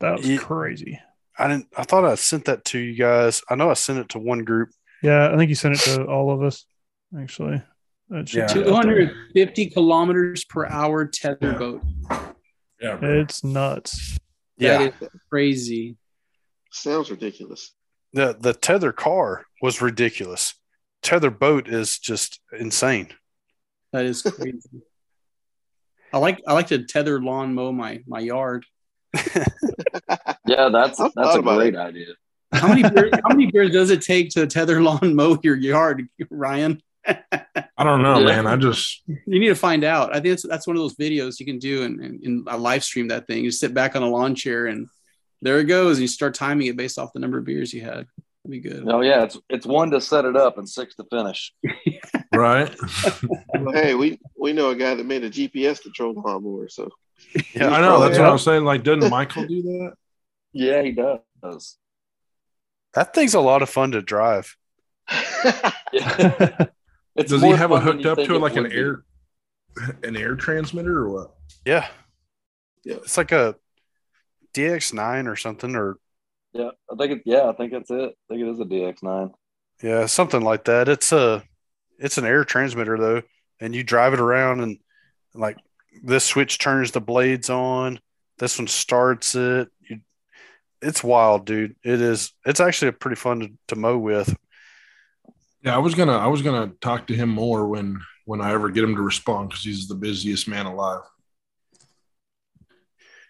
That 0.00 0.18
was 0.18 0.28
Ye- 0.28 0.38
crazy. 0.38 1.00
I 1.38 1.48
didn't. 1.48 1.66
I 1.76 1.82
thought 1.84 2.04
I 2.04 2.14
sent 2.14 2.44
that 2.44 2.64
to 2.66 2.78
you 2.78 2.94
guys. 2.94 3.42
I 3.50 3.54
know 3.54 3.70
I 3.70 3.74
sent 3.74 3.98
it 3.98 4.08
to 4.10 4.18
one 4.18 4.44
group. 4.44 4.70
Yeah, 5.02 5.32
I 5.32 5.36
think 5.36 5.48
you 5.48 5.54
sent 5.54 5.74
it 5.76 5.80
to 5.94 6.04
all 6.04 6.30
of 6.30 6.42
us. 6.42 6.64
Actually, 7.18 7.62
Yeah. 8.10 8.22
be 8.22 8.40
out 8.42 8.44
there. 8.44 8.64
250 8.64 9.70
kilometers 9.70 10.44
per 10.44 10.66
hour 10.66 11.06
tether 11.06 11.52
Yeah. 11.52 11.58
boat. 11.58 11.82
Yeah, 12.80 12.96
bro. 12.96 13.20
It's 13.20 13.42
nuts. 13.42 14.18
Yeah, 14.56 14.78
That 14.78 14.94
is 15.02 15.20
crazy. 15.30 15.96
Sounds 16.70 17.10
ridiculous. 17.10 17.72
the 18.12 18.36
the 18.38 18.52
tether 18.52 18.92
car 18.92 19.44
was 19.62 19.80
ridiculous. 19.82 20.54
Tether 21.02 21.30
boat 21.30 21.68
is 21.68 21.98
just 21.98 22.40
insane. 22.58 23.08
That 23.92 24.04
is 24.06 24.22
crazy. 24.22 24.82
I 26.12 26.18
like 26.18 26.40
I 26.46 26.52
like 26.52 26.68
to 26.68 26.84
tether 26.84 27.20
lawn 27.22 27.54
mow 27.54 27.72
my 27.72 28.02
my 28.06 28.20
yard. 28.20 28.64
Yeah, 30.46 30.68
that's 30.68 31.00
I've 31.00 31.12
that's 31.14 31.36
a 31.36 31.42
great 31.42 31.74
it. 31.74 31.78
idea. 31.78 32.06
How 32.52 32.68
many 32.68 32.82
beers, 32.82 33.12
how 33.22 33.30
many 33.30 33.50
beers 33.50 33.70
does 33.72 33.90
it 33.90 34.02
take 34.02 34.28
to 34.30 34.46
tether 34.46 34.82
lawn 34.82 35.14
mow 35.14 35.38
your 35.42 35.56
yard, 35.56 36.06
Ryan? 36.30 36.82
I 37.06 37.84
don't 37.84 38.02
know, 38.02 38.18
Yeah. 38.20 38.26
man. 38.42 38.46
I 38.46 38.56
just 38.56 39.02
You 39.06 39.40
need 39.40 39.48
to 39.48 39.54
find 39.54 39.84
out. 39.84 40.10
I 40.10 40.14
think 40.20 40.26
that's, 40.32 40.42
that's 40.46 40.66
one 40.66 40.76
of 40.76 40.82
those 40.82 40.96
videos 40.96 41.38
you 41.40 41.46
can 41.46 41.58
do 41.58 41.82
and, 41.82 42.00
and, 42.00 42.22
and 42.24 42.48
I 42.48 42.56
live 42.56 42.84
stream 42.84 43.08
that 43.08 43.26
thing. 43.26 43.44
You 43.44 43.50
sit 43.50 43.74
back 43.74 43.96
on 43.96 44.02
a 44.02 44.08
lawn 44.08 44.34
chair 44.34 44.66
and 44.66 44.88
there 45.42 45.58
it 45.58 45.64
goes. 45.64 45.96
And 45.98 46.02
You 46.02 46.08
start 46.08 46.34
timing 46.34 46.68
it 46.68 46.76
based 46.76 46.98
off 46.98 47.12
the 47.12 47.20
number 47.20 47.38
of 47.38 47.44
beers 47.44 47.72
you 47.72 47.82
had. 47.82 48.06
That'd 48.44 48.50
be 48.50 48.60
good. 48.60 48.84
No, 48.84 49.00
yeah, 49.00 49.22
it's 49.24 49.38
it's 49.48 49.66
one 49.66 49.90
to 49.92 50.00
set 50.00 50.24
it 50.26 50.36
up 50.36 50.58
and 50.58 50.68
six 50.68 50.94
to 50.96 51.04
finish. 51.10 51.52
right. 52.34 52.74
Well, 53.56 53.72
hey, 53.72 53.94
we 53.94 54.18
we 54.36 54.52
know 54.52 54.70
a 54.70 54.76
guy 54.76 54.94
that 54.94 55.06
made 55.06 55.22
a 55.24 55.30
GPS 55.30 55.80
control 55.80 56.12
lawnmower, 56.14 56.68
so 56.68 56.90
Yeah, 57.54 57.68
I 57.70 57.80
know. 57.80 58.00
That's 58.00 58.18
what 58.18 58.28
I'm 58.28 58.38
saying. 58.38 58.64
Like, 58.64 58.82
doesn't 58.82 59.08
Michael 59.10 59.46
do 59.46 59.62
that? 59.62 59.92
Yeah, 60.52 60.82
he 60.82 60.90
does. 60.92 61.76
That 62.94 63.14
thing's 63.14 63.34
a 63.34 63.40
lot 63.40 63.62
of 63.62 63.70
fun 63.70 63.92
to 63.92 64.02
drive. 64.02 64.56
Yeah. 65.92 66.66
It's 67.16 67.30
Does 67.30 67.42
he 67.42 67.50
have 67.50 67.72
it 67.72 67.82
hooked 67.82 68.06
up 68.06 68.22
to 68.24 68.34
it 68.34 68.36
it 68.36 68.38
like 68.40 68.56
an 68.56 68.64
would 68.64 68.72
be. 68.72 68.76
air, 68.78 69.04
an 70.02 70.16
air 70.16 70.34
transmitter 70.36 70.98
or 70.98 71.08
what? 71.10 71.34
Yeah. 71.64 71.88
Yeah. 72.84 72.96
It's 72.96 73.16
like 73.16 73.32
a 73.32 73.56
DX9 74.54 75.26
or 75.30 75.36
something, 75.36 75.74
or 75.76 75.96
Yeah, 76.52 76.70
I 76.90 76.96
think 76.96 77.12
it. 77.12 77.22
Yeah, 77.24 77.48
I 77.48 77.52
think 77.52 77.72
that's 77.72 77.90
it. 77.90 78.10
I 78.10 78.34
think 78.34 78.42
it 78.42 78.48
is 78.48 78.60
a 78.60 78.64
DX9. 78.64 79.32
yeah, 79.82 80.06
something 80.06 80.42
like 80.42 80.64
that. 80.64 80.88
It's 80.88 81.12
a 81.12 81.42
it's 81.98 82.18
an 82.18 82.24
air 82.24 82.44
transmitter 82.44 82.98
though, 82.98 83.22
and 83.60 83.74
you 83.74 83.82
drive 83.84 84.14
it 84.14 84.20
around 84.20 84.60
and 84.60 84.78
like 85.34 85.56
this 86.02 86.24
switch 86.24 86.58
turns 86.58 86.90
the 86.90 87.00
blades 87.00 87.50
on, 87.50 88.00
this 88.38 88.58
one 88.58 88.66
starts 88.68 89.34
it. 89.34 89.68
You, 89.88 90.00
it's 90.82 91.02
wild, 91.04 91.46
dude. 91.46 91.76
It 91.84 92.00
is. 92.00 92.32
It's 92.44 92.60
actually 92.60 92.90
pretty 92.92 93.16
fun 93.16 93.40
to, 93.40 93.48
to 93.68 93.76
mow 93.76 93.96
with. 93.98 94.36
Yeah, 95.64 95.74
I 95.74 95.78
was 95.78 95.94
gonna, 95.94 96.16
I 96.16 96.26
was 96.26 96.42
gonna 96.42 96.72
talk 96.82 97.06
to 97.06 97.14
him 97.14 97.30
more 97.30 97.66
when, 97.66 98.00
when 98.26 98.42
I 98.42 98.52
ever 98.52 98.68
get 98.70 98.84
him 98.84 98.96
to 98.96 99.02
respond 99.02 99.48
because 99.48 99.64
he's 99.64 99.88
the 99.88 99.94
busiest 99.94 100.46
man 100.46 100.66
alive. 100.66 101.00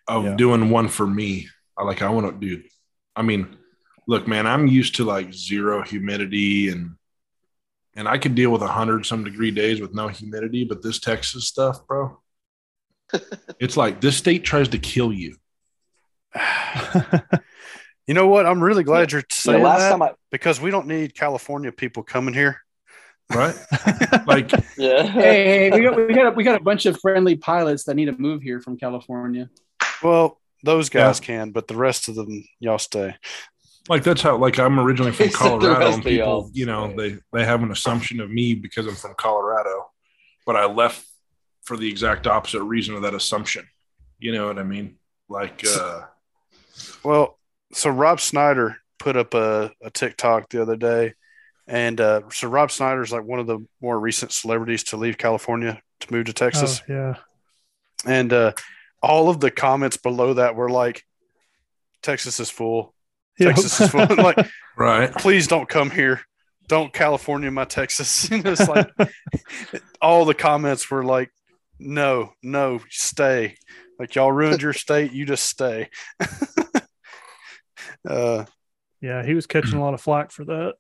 Of 0.09 0.25
Yeah. 0.25 0.35
doing 0.35 0.69
one 0.71 0.89
for 0.89 1.07
me, 1.07 1.49
I 1.79 1.85
like. 1.85 2.03
I 2.03 2.11
want 2.11 2.27
to, 2.27 2.47
dude. 2.47 2.67
I 3.17 3.23
mean, 3.23 3.57
look, 4.09 4.27
man, 4.27 4.47
I'm 4.47 4.67
used 4.67 4.97
to 4.97 5.05
like 5.05 5.33
zero 5.33 5.83
humidity 5.83 6.69
and, 6.69 6.97
and 7.97 8.09
I 8.09 8.19
could 8.19 8.35
deal 8.35 8.51
with 8.51 8.63
a 8.63 8.69
hundred 8.69 9.07
some 9.07 9.25
degree 9.25 9.53
days 9.53 9.81
with 9.81 9.95
no 9.95 10.09
humidity, 10.09 10.65
but 10.65 10.83
this 10.83 10.99
Texas 10.99 11.47
stuff, 11.47 11.87
bro, 11.87 12.21
it's 13.61 13.77
like 13.77 14.01
this 14.01 14.17
state 14.17 14.45
tries 14.45 14.69
to 14.71 14.79
kill 14.79 15.13
you. 15.13 15.37
You 18.07 18.15
know 18.15 18.27
what? 18.27 18.47
I'm 18.47 18.63
really 18.63 18.85
glad 18.85 19.13
you're 19.13 19.21
Yeah, 19.23 19.35
saying 19.37 19.63
last 19.63 19.79
that 19.81 19.91
time 19.91 20.03
I. 20.03 20.13
because 20.31 20.61
we 20.61 20.71
don't 20.71 20.87
need 20.87 21.15
California 21.15 21.73
people 21.73 22.03
coming 22.03 22.35
here. 22.35 22.61
right? 23.31 23.55
like, 24.27 24.53
Yeah. 24.77 25.03
Hey, 25.05 25.45
hey, 25.45 25.71
we 25.71 25.83
got 25.83 25.97
we 25.97 26.15
got 26.15 26.27
a, 26.27 26.31
we 26.33 26.45
got 26.45 26.61
a 26.61 26.63
bunch 26.63 26.85
of 26.87 27.01
friendly 27.01 27.37
pilots 27.37 27.85
that 27.85 27.95
need 27.95 28.07
to 28.07 28.17
move 28.19 28.43
here 28.43 28.61
from 28.61 28.77
California. 28.77 29.49
Well, 30.03 30.39
those 30.63 30.91
guys 30.91 31.21
can, 31.21 31.51
but 31.51 31.67
the 31.69 31.77
rest 31.77 32.09
of 32.09 32.15
them, 32.15 32.45
y'all 32.61 32.79
stay. 32.79 33.15
like 33.89 34.03
that's 34.03 34.21
how 34.23 34.37
like 34.37 34.59
I'm 34.59 34.79
originally 34.79 35.13
from 35.13 35.27
He 35.29 35.33
said 35.33 35.45
the 35.45 35.59
Colorado, 35.59 35.93
and 35.93 36.05
people, 36.05 36.51
you 36.53 36.67
know, 36.67 36.95
they 36.97 37.19
they 37.33 37.45
have 37.45 37.63
an 37.63 37.71
assumption 37.71 38.21
of 38.21 38.31
me 38.31 38.55
because 38.55 38.87
I'm 38.87 38.95
from 38.97 39.15
Colorado, 39.17 39.87
but 40.45 40.57
I 40.57 40.67
left 40.67 41.07
for 41.63 41.79
the 41.79 41.89
exact 41.89 42.27
opposite 42.27 42.63
reason 42.63 42.95
of 42.95 43.03
that 43.03 43.15
assumption. 43.15 43.67
You 44.19 44.33
know 44.33 44.47
what 44.47 44.59
I 44.59 44.63
mean? 44.63 44.97
Like, 45.29 45.65
uh, 45.67 46.03
Well, 47.03 47.39
so 47.75 47.91
Rob 47.91 48.21
Schneider 48.21 48.79
put 48.99 49.17
up 49.17 49.35
a, 49.35 49.71
a 49.83 49.91
TikTok 49.91 50.49
the 50.49 50.63
other 50.63 50.77
day, 50.77 51.15
and 51.67 52.01
uh, 52.01 52.23
so 52.31 52.49
Rob 52.49 52.71
Schneider 52.71 53.03
is 53.03 53.13
like 53.13 53.25
one 53.25 53.41
of 53.41 53.47
the 53.47 53.59
more 53.81 53.99
recent 53.99 54.33
celebrities 54.33 54.85
to 54.85 54.97
leave 54.97 55.19
California 55.19 55.81
to 56.01 56.13
move 56.13 56.27
to 56.27 56.31
oh, 56.31 56.35
Texas, 56.35 56.83
yeah. 56.89 57.17
and 58.07 58.33
uh, 58.33 58.53
all 59.03 59.29
of 59.29 59.41
the 59.41 59.51
comments 59.51 59.97
below 59.97 60.35
that 60.35 60.55
were 60.55 60.71
like, 60.71 61.05
"Texas 62.03 62.41
is 62.41 62.51
full. 62.51 62.95
Yeah. 63.39 63.49
Texas 63.49 63.81
is 63.81 63.91
full. 63.91 64.07
like, 64.17 64.47
right? 64.77 65.13
please 65.13 65.49
don't 65.49 65.69
come 65.69 65.91
here. 65.91 66.21
Don't 66.69 66.93
California 66.93 67.51
my 67.51 67.65
Texas." 67.65 68.31
You 68.31 68.43
know, 68.43 68.53
it's 68.53 68.69
like 68.69 68.89
all 70.01 70.25
the 70.25 70.35
comments 70.35 70.91
were 70.91 71.05
like, 71.05 71.31
"No, 71.79 72.33
no, 72.43 72.81
stay." 72.89 73.57
Like 73.99 74.15
y'all 74.17 74.33
ruined 74.33 74.61
your 74.61 74.73
state, 74.73 75.13
you 75.13 75.25
just 75.25 75.47
stay. 75.47 75.89
Uh, 78.09 78.45
yeah, 79.01 79.25
he 79.25 79.35
was 79.35 79.47
catching 79.47 79.79
a 79.79 79.83
lot 79.83 79.95
of 79.95 80.01
flack 80.01 80.31
for 80.31 80.45
that. 80.45 80.75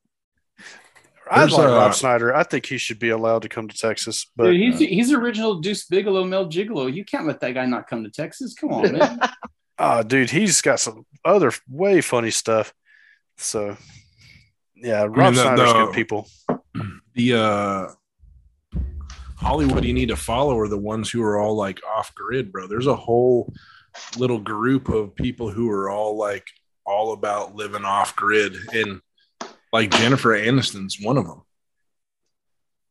I 1.30 1.40
There's 1.40 1.52
like 1.52 1.68
a- 1.68 1.72
Rob 1.72 1.94
Schneider. 1.94 2.34
I 2.34 2.42
think 2.42 2.66
he 2.66 2.76
should 2.78 2.98
be 2.98 3.08
allowed 3.10 3.42
to 3.42 3.48
come 3.48 3.68
to 3.68 3.76
Texas. 3.76 4.30
But 4.36 4.44
Dude, 4.52 4.60
he's 4.60 4.78
he's 4.78 5.12
original 5.12 5.60
Deuce 5.60 5.86
Bigalow, 5.86 6.24
Mel 6.28 6.46
Gigolo. 6.48 6.92
You 6.92 7.04
can't 7.04 7.26
let 7.26 7.40
that 7.40 7.52
guy 7.54 7.64
not 7.66 7.88
come 7.88 8.04
to 8.04 8.10
Texas. 8.10 8.54
Come 8.54 8.72
on, 8.72 8.92
man. 8.92 9.18
oh, 9.78 10.02
dude, 10.06 10.30
he's 10.30 10.60
got 10.60 10.80
some 10.80 11.06
other 11.24 11.50
way 11.68 12.00
funny 12.02 12.30
stuff. 12.30 12.74
So, 13.38 13.76
yeah, 14.76 15.06
Rob 15.08 15.34
the- 15.34 15.42
Schneider's 15.42 15.72
the- 15.72 15.84
good 15.86 15.94
people. 15.94 16.28
the 17.14 17.34
uh 17.34 17.86
Hollywood 19.36 19.84
you 19.84 19.92
need 19.92 20.08
to 20.08 20.16
follow 20.16 20.58
are 20.58 20.68
the 20.68 20.78
ones 20.78 21.10
who 21.10 21.22
are 21.22 21.38
all 21.38 21.54
like 21.56 21.80
off 21.86 22.14
grid, 22.14 22.52
bro. 22.52 22.66
There's 22.66 22.86
a 22.86 22.96
whole 22.96 23.52
little 24.16 24.38
group 24.38 24.88
of 24.88 25.14
people 25.14 25.50
who 25.50 25.70
are 25.70 25.90
all 25.90 26.16
like 26.16 26.46
all 26.86 27.12
about 27.12 27.54
living 27.54 27.84
off 27.84 28.14
grid 28.16 28.56
and 28.72 29.00
like 29.72 29.90
Jennifer 29.90 30.30
Aniston's 30.38 31.00
one 31.00 31.16
of 31.16 31.26
them. 31.26 31.42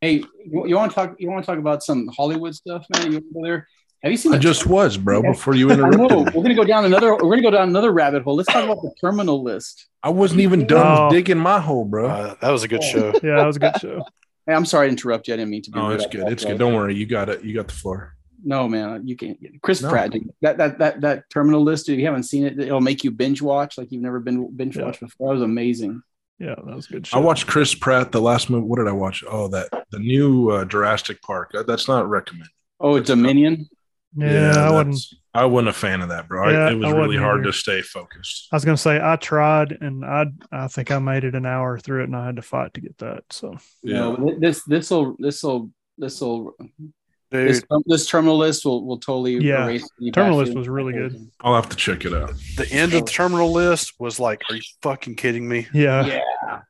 hey, 0.01 0.23
you, 0.45 0.67
you 0.67 0.75
want 0.75 0.91
to 0.91 0.95
talk? 0.95 1.15
You 1.19 1.29
want 1.29 1.43
to 1.45 1.51
talk 1.51 1.59
about 1.59 1.83
some 1.83 2.07
Hollywood 2.07 2.55
stuff, 2.55 2.85
man? 2.89 3.05
You 3.07 3.11
want 3.13 3.25
to 3.29 3.33
go 3.33 3.43
there? 3.43 3.67
Have 4.03 4.11
you 4.11 4.17
seen? 4.17 4.33
I 4.33 4.37
the- 4.37 4.41
just 4.43 4.67
was, 4.67 4.97
bro, 4.97 5.21
before 5.21 5.55
you 5.55 5.71
I 5.71 5.75
know. 5.75 5.85
interrupted. 5.85 6.33
We're 6.35 6.43
gonna 6.43 6.55
go 6.55 6.65
down 6.65 6.83
another. 6.85 7.13
We're 7.13 7.29
gonna 7.29 7.41
go 7.41 7.51
down 7.51 7.69
another 7.69 7.91
rabbit 7.91 8.23
hole. 8.23 8.35
Let's 8.35 8.51
talk 8.51 8.63
about 8.65 8.81
the 8.81 8.91
terminal 8.99 9.41
list. 9.43 9.87
I 10.03 10.09
wasn't 10.09 10.41
even 10.41 10.67
done 10.67 10.97
Oh. 11.07 11.09
digging 11.09 11.37
my 11.37 11.59
hole, 11.61 11.85
bro. 11.85 12.09
Uh, 12.09 12.35
that 12.41 12.51
was 12.51 12.63
a 12.63 12.67
good 12.67 12.83
show. 12.83 13.13
Yeah, 13.23 13.37
that 13.37 13.45
was 13.47 13.55
a 13.55 13.59
good 13.59 13.77
show. 13.79 14.03
Hey, 14.45 14.53
I'm 14.53 14.65
sorry 14.65 14.87
to 14.87 14.91
interrupt 14.91 15.29
you. 15.29 15.35
I 15.35 15.37
didn't 15.37 15.51
mean 15.51 15.61
to. 15.61 15.71
Be 15.71 15.79
oh, 15.79 15.91
it's 15.91 16.05
good. 16.07 16.29
It's 16.29 16.43
good. 16.43 16.57
Don't 16.59 16.73
worry. 16.73 16.95
You 16.95 17.05
got 17.05 17.29
it. 17.29 17.45
You 17.45 17.53
got 17.55 17.67
the 17.69 17.73
floor. 17.73 18.17
No, 18.43 18.67
man, 18.67 19.07
you 19.07 19.15
can't. 19.15 19.37
Chris 19.61 19.81
No. 19.81 19.89
Pratt, 19.89 20.13
that 20.41 20.57
that 20.57 20.79
that 20.79 21.01
that 21.01 21.29
terminal 21.29 21.63
list, 21.63 21.87
If 21.89 21.97
You 21.97 22.05
haven't 22.05 22.23
seen 22.23 22.45
it. 22.45 22.59
It'll 22.59 22.81
make 22.81 23.03
you 23.03 23.11
binge 23.11 23.41
watch 23.41 23.77
like 23.77 23.91
you've 23.91 24.01
never 24.01 24.19
been 24.19 24.55
binge 24.55 24.75
Yeah. 24.77 24.85
watched 24.85 24.99
before. 24.99 25.29
That 25.29 25.33
was 25.35 25.41
amazing. 25.43 26.01
Yeah, 26.39 26.55
that 26.65 26.75
was 26.75 26.87
good 26.87 27.07
show. 27.07 27.17
I 27.17 27.21
watched 27.21 27.47
Chris 27.47 27.73
Pratt 27.73 28.11
the 28.11 28.19
last 28.21 28.49
movie. 28.49 28.65
What 28.65 28.77
did 28.79 28.87
I 28.87 28.91
watch? 28.91 29.23
Oh, 29.29 29.47
that 29.49 29.69
the 29.91 29.99
new 29.99 30.49
uh, 30.49 30.65
Jurassic 30.65 31.21
Park. 31.21 31.51
That- 31.53 31.67
That's 31.67 31.87
not 31.87 32.09
recommended. 32.09 32.51
Oh, 32.79 32.95
it's 32.95 33.07
Dominion. 33.07 33.69
Yeah, 34.15 34.53
I 34.57 34.71
wasn't. 34.71 34.99
I 35.33 35.45
wasn't 35.45 35.69
a 35.69 35.73
fan 35.73 36.01
of 36.01 36.09
that, 36.09 36.27
bro. 36.27 36.49
Yeah, 36.49 36.69
it 36.69 36.75
was 36.75 36.91
really 36.91 37.17
hard 37.17 37.39
either. 37.39 37.51
to 37.51 37.57
stay 37.57 37.81
focused. 37.81 38.49
I 38.51 38.55
was 38.55 38.63
gonna 38.65 38.77
say 38.77 38.99
I 39.01 39.15
tried, 39.15 39.77
and 39.81 40.05
I 40.05 40.25
I 40.51 40.67
think 40.67 40.91
I 40.91 40.99
made 40.99 41.23
it 41.23 41.33
an 41.33 41.45
hour 41.47 41.79
through 41.79 42.01
it, 42.01 42.05
and 42.05 42.15
I 42.15 42.25
had 42.27 42.35
to 42.35 42.43
fight 42.43 42.73
to 42.75 42.81
get 42.81 42.95
that. 42.99 43.23
So 43.31 43.57
No, 43.83 44.15
but 44.17 44.39
this 44.39 44.63
this 44.65 44.91
will 44.91 45.15
this 45.17 45.41
will 45.41 45.71
this 45.97 46.21
will 46.21 46.55
Dude, 46.59 46.93
this, 47.33 47.63
this 47.85 48.07
terminal 48.07 48.37
list 48.37 48.63
will 48.65 48.85
will 48.85 48.97
totally 48.99 49.33
Yeah. 49.37 49.65
erase 49.65 49.87
any 50.01 50.11
Terminal 50.11 50.37
list 50.37 50.53
was 50.55 50.67
really 50.69 50.93
good. 50.93 51.15
I'll 51.41 51.55
have 51.55 51.69
to 51.69 51.75
check 51.75 52.05
it 52.05 52.13
out. 52.13 52.33
the 52.57 52.67
end 52.71 52.93
of 52.93 53.05
the 53.05 53.11
terminal 53.11 53.51
list 53.51 53.93
was 53.99 54.19
like, 54.19 54.41
are 54.49 54.55
you 54.55 54.61
fucking 54.81 55.15
kidding 55.15 55.47
me? 55.47 55.67
yeah, 55.73 56.05
Yeah, 56.05 56.61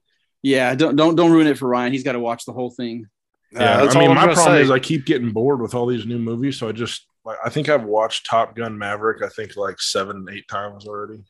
yeah. 0.41 0.76
Don't 0.76 0.95
don't 0.95 1.15
don't 1.15 1.31
ruin 1.31 1.48
it 1.48 1.57
for 1.57 1.68
Ryan. 1.68 1.91
He's 1.94 2.03
got 2.03 2.14
to 2.14 2.19
watch 2.19 2.45
the 2.45 2.53
whole 2.53 2.72
thing. 2.72 3.07
Uh, 3.56 3.60
Yeah, 3.60 3.77
that's 3.84 3.95
I 3.95 3.99
mean, 3.99 4.10
my 4.15 4.26
problem 4.34 4.45
say. 4.56 4.61
is 4.61 4.72
I 4.72 4.80
keep 4.80 5.06
getting 5.06 5.31
bored 5.31 5.61
with 5.61 5.76
all 5.76 5.85
these 5.85 6.06
new 6.06 6.18
movies, 6.19 6.57
so 6.57 6.68
I 6.69 6.72
just 6.72 7.06
like 7.26 7.38
I 7.45 7.49
think 7.49 7.69
I've 7.69 7.84
watched 7.84 8.26
Top 8.26 8.56
Gun 8.56 8.77
Maverick. 8.77 9.22
I 9.22 9.30
think 9.30 9.56
like 9.56 9.80
seven, 9.81 10.26
eight 10.31 10.48
times 10.48 10.88
already. 10.88 11.23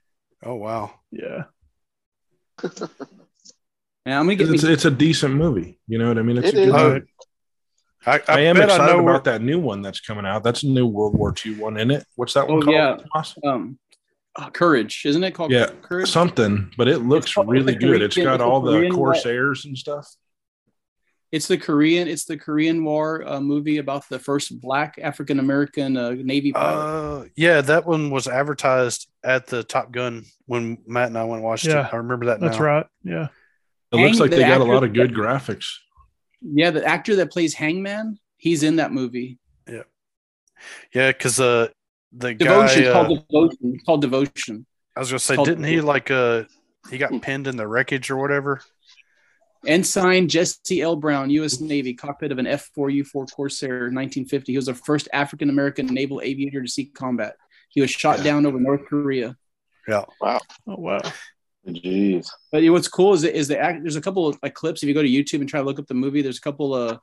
oh 0.46 0.56
wow, 0.56 0.92
yeah. 1.12 1.44
yeah, 2.64 4.20
I'm 4.20 4.26
gonna 4.26 4.36
get 4.36 4.50
It's, 4.50 4.64
me. 4.64 4.72
it's 4.74 4.86
a 4.86 4.92
decent 4.92 5.36
movie. 5.36 5.80
You 5.88 5.98
know 5.98 6.08
what 6.08 6.18
I 6.18 6.22
mean? 6.22 6.38
It's 6.38 6.48
It 6.50 6.54
a 6.54 6.66
good 6.66 6.68
is. 6.68 6.74
Movie. 6.74 7.06
I, 8.06 8.16
I, 8.18 8.22
I 8.28 8.40
am 8.42 8.56
bet 8.56 8.66
excited 8.66 8.84
I 8.84 8.88
know 8.98 9.04
where, 9.04 9.14
about 9.14 9.24
that 9.26 9.42
new 9.42 9.60
one 9.60 9.82
that's 9.82 10.00
coming 10.02 10.26
out. 10.26 10.44
That's 10.44 10.64
a 10.64 10.68
new 10.68 10.86
World 10.86 11.18
War 11.18 11.34
II 11.46 11.56
one 11.56 11.78
in 11.78 11.92
it. 11.92 12.06
What's 12.16 12.34
that 12.34 12.48
one 12.48 12.58
Oh, 12.58 12.62
called? 12.62 12.76
yeah. 12.76 12.98
Tomas? 13.14 13.36
um, 13.46 13.80
uh, 14.36 14.50
Courage, 14.50 15.04
isn't 15.06 15.24
it 15.24 15.32
called? 15.32 15.52
Yeah, 15.52 15.68
Courage. 15.84 16.10
something, 16.10 16.72
but 16.78 16.88
it 16.88 17.00
looks 17.00 17.34
called- 17.34 17.50
really 17.50 17.76
good. 17.76 18.02
It's 18.02 18.18
got 18.18 18.36
it's 18.36 18.44
all 18.44 18.62
the 18.62 18.72
Korean- 18.74 18.94
Corsairs 18.94 19.66
and 19.66 19.78
stuff. 19.78 20.08
It's 21.32 21.48
the 21.48 21.58
Korean. 21.58 22.08
It's 22.08 22.26
the 22.26 22.38
Korean 22.38 22.84
War 22.84 23.24
uh, 23.28 23.40
movie 23.42 23.78
about 23.80 24.08
the 24.08 24.20
first 24.20 24.62
Black 24.62 25.00
African 25.02 25.40
American 25.40 25.98
uh, 25.98 26.12
Navy 26.12 26.52
pilot. 26.54 27.22
Uh, 27.26 27.26
yeah, 27.36 27.62
that 27.62 27.88
one 27.88 28.12
was 28.12 28.28
advertised 28.28 29.10
at 29.24 29.48
the 29.48 29.64
Top 29.64 29.92
Gun 29.92 30.26
when 30.46 30.78
Matt 30.86 31.08
and 31.08 31.18
I 31.18 31.24
went 31.24 31.38
and 31.38 31.44
watched 31.44 31.66
Yeah, 31.66 31.88
it. 31.88 31.94
I 31.94 31.98
remember 31.98 32.28
that. 32.28 32.40
That's 32.40 32.60
now. 32.60 32.64
right. 32.64 32.86
Yeah, 33.04 33.28
It 33.92 33.96
looks 33.96 34.12
Hang- 34.12 34.20
like 34.20 34.30
the 34.30 34.38
they 34.38 34.44
got 34.44 34.62
a 34.62 34.64
lot 34.64 34.84
of 34.84 34.94
good 34.94 35.14
graphics. 35.16 35.66
Yeah, 36.44 36.72
the 36.72 36.86
actor 36.86 37.16
that 37.18 37.32
plays 37.32 37.54
Hangman, 37.54 38.20
he's 38.38 38.64
in 38.64 38.78
that 38.78 38.92
movie. 38.92 39.40
Yeah, 39.68 39.84
yeah, 40.94 41.12
because 41.12 41.40
uh, 41.40 41.70
the 42.12 42.34
Devotion. 42.34 42.84
guy. 42.84 42.90
Uh, 42.90 42.94
called 42.94 43.20
Devotion. 43.30 43.58
It's 43.76 43.84
called 43.84 44.02
Devotion. 44.02 44.66
I 44.96 45.00
was 45.00 45.10
gonna 45.10 45.20
say, 45.20 45.36
didn't 45.38 45.64
he 45.64 45.82
like 45.82 46.12
uh, 46.12 46.44
he 46.90 46.98
got 46.98 47.20
pinned 47.22 47.48
in 47.48 47.58
the 47.58 47.68
wreckage 47.68 48.12
or 48.12 48.18
whatever? 48.18 48.62
Ensign 49.66 50.28
Jesse 50.28 50.82
L. 50.82 50.98
Brown, 50.98 51.30
U.S. 51.30 51.62
Navy, 51.62 51.94
cockpit 51.94 52.34
of 52.34 52.38
an 52.38 52.46
F-4U-4 52.48 53.32
Corsair, 53.32 53.70
1950. 53.90 54.52
He 54.52 54.58
was 54.58 54.66
the 54.66 54.74
first 54.74 55.08
African 55.14 55.50
American 55.50 55.86
naval 55.86 56.20
aviator 56.22 56.62
to 56.62 56.68
see 56.68 56.86
combat. 56.86 57.38
He 57.70 57.80
was 57.80 57.90
shot 57.90 58.18
Yeah. 58.18 58.24
down 58.26 58.46
over 58.46 58.60
North 58.60 58.86
Korea. 58.90 59.38
Yeah, 59.88 60.04
Wow. 60.20 60.40
oh 60.68 60.76
wow, 60.76 61.00
Jeez. 61.68 62.30
But 62.52 62.64
what's 62.66 62.88
cool 62.88 63.14
is 63.14 63.24
is 63.24 63.48
the 63.48 63.60
act. 63.60 63.82
There's 63.82 63.96
a 63.96 64.02
couple 64.02 64.28
of 64.28 64.38
like 64.44 64.54
clips. 64.54 64.84
If 64.84 64.88
you 64.88 64.94
go 64.94 65.02
to 65.02 65.08
YouTube 65.08 65.40
and 65.40 65.50
try 65.50 65.60
to 65.60 65.66
look 65.66 65.80
up 65.80 65.88
the 65.88 65.94
movie, 65.94 66.22
there's 66.22 66.38
a 66.38 66.42
couple 66.42 66.76
of 66.76 67.00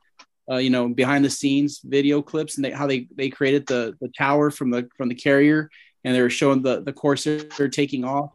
uh, 0.50 0.56
you 0.56 0.70
know 0.70 0.88
behind 0.88 1.24
the 1.24 1.30
scenes 1.30 1.80
video 1.82 2.20
clips 2.20 2.56
and 2.56 2.64
they, 2.64 2.70
how 2.70 2.86
they 2.86 3.08
they 3.14 3.30
created 3.30 3.66
the 3.66 3.96
the 4.00 4.08
tower 4.08 4.50
from 4.50 4.70
the 4.70 4.88
from 4.96 5.08
the 5.08 5.14
carrier 5.14 5.70
and 6.04 6.14
they 6.14 6.20
were 6.20 6.30
showing 6.30 6.62
the 6.62 6.82
the 6.82 6.92
Corsair 6.92 7.68
taking 7.68 8.04
off. 8.04 8.32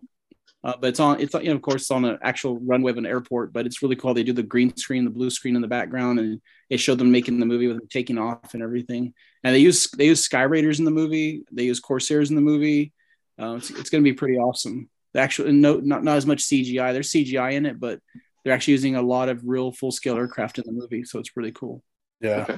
Uh, 0.64 0.73
but 0.81 0.88
it's 0.88 0.99
on 0.99 1.19
it's 1.22 1.34
you 1.35 1.49
know, 1.49 1.56
of 1.56 1.61
course 1.61 1.84
it's 1.84 1.91
on 1.91 2.06
an 2.06 2.18
actual 2.23 2.57
runway 2.60 2.91
of 2.91 2.97
an 2.97 3.06
airport. 3.06 3.53
But 3.53 3.68
it's 3.68 3.84
really 3.84 3.95
cool. 3.95 4.15
They 4.15 4.23
do 4.23 4.34
the 4.34 4.41
green 4.41 4.76
screen, 4.76 5.06
the 5.06 5.11
blue 5.11 5.30
screen 5.30 5.56
in 5.56 5.61
the 5.61 5.68
background, 5.68 6.19
and 6.19 6.41
it 6.72 6.77
showed 6.77 6.97
them 6.97 7.11
making 7.11 7.39
the 7.39 7.45
movie 7.45 7.68
with 7.68 7.77
them 7.77 7.88
taking 7.88 8.18
off 8.18 8.56
and 8.56 8.64
everything. 8.64 9.14
And 9.43 9.53
they 9.53 9.60
use 9.60 9.91
they 9.91 10.07
use 10.07 10.23
Sky 10.23 10.41
Raiders 10.41 10.80
in 10.80 10.85
the 10.85 10.91
movie. 10.91 11.43
They 11.52 11.65
use 11.65 11.80
Corsairs 11.80 12.31
in 12.31 12.35
the 12.35 12.41
movie. 12.41 12.93
Uh, 13.39 13.56
it's, 13.57 13.69
it's 13.69 13.89
going 13.89 14.03
to 14.03 14.10
be 14.10 14.15
pretty 14.15 14.38
awesome. 14.38 14.89
The 15.15 15.21
actual 15.21 15.49
no 15.51 15.77
not 15.77 16.03
not 16.03 16.17
as 16.17 16.25
much 16.25 16.43
CGI. 16.43 16.91
There's 16.91 17.09
CGI 17.09 17.53
in 17.53 17.65
it, 17.65 17.79
but 17.79 18.01
they're 18.43 18.53
actually 18.53 18.73
using 18.73 18.97
a 18.97 19.01
lot 19.01 19.29
of 19.29 19.41
real 19.45 19.71
full 19.71 19.91
scale 19.91 20.17
aircraft 20.17 20.57
in 20.59 20.65
the 20.67 20.73
movie, 20.73 21.05
so 21.05 21.19
it's 21.19 21.37
really 21.37 21.53
cool. 21.53 21.81
yeah. 22.19 22.41
Okay. 22.49 22.57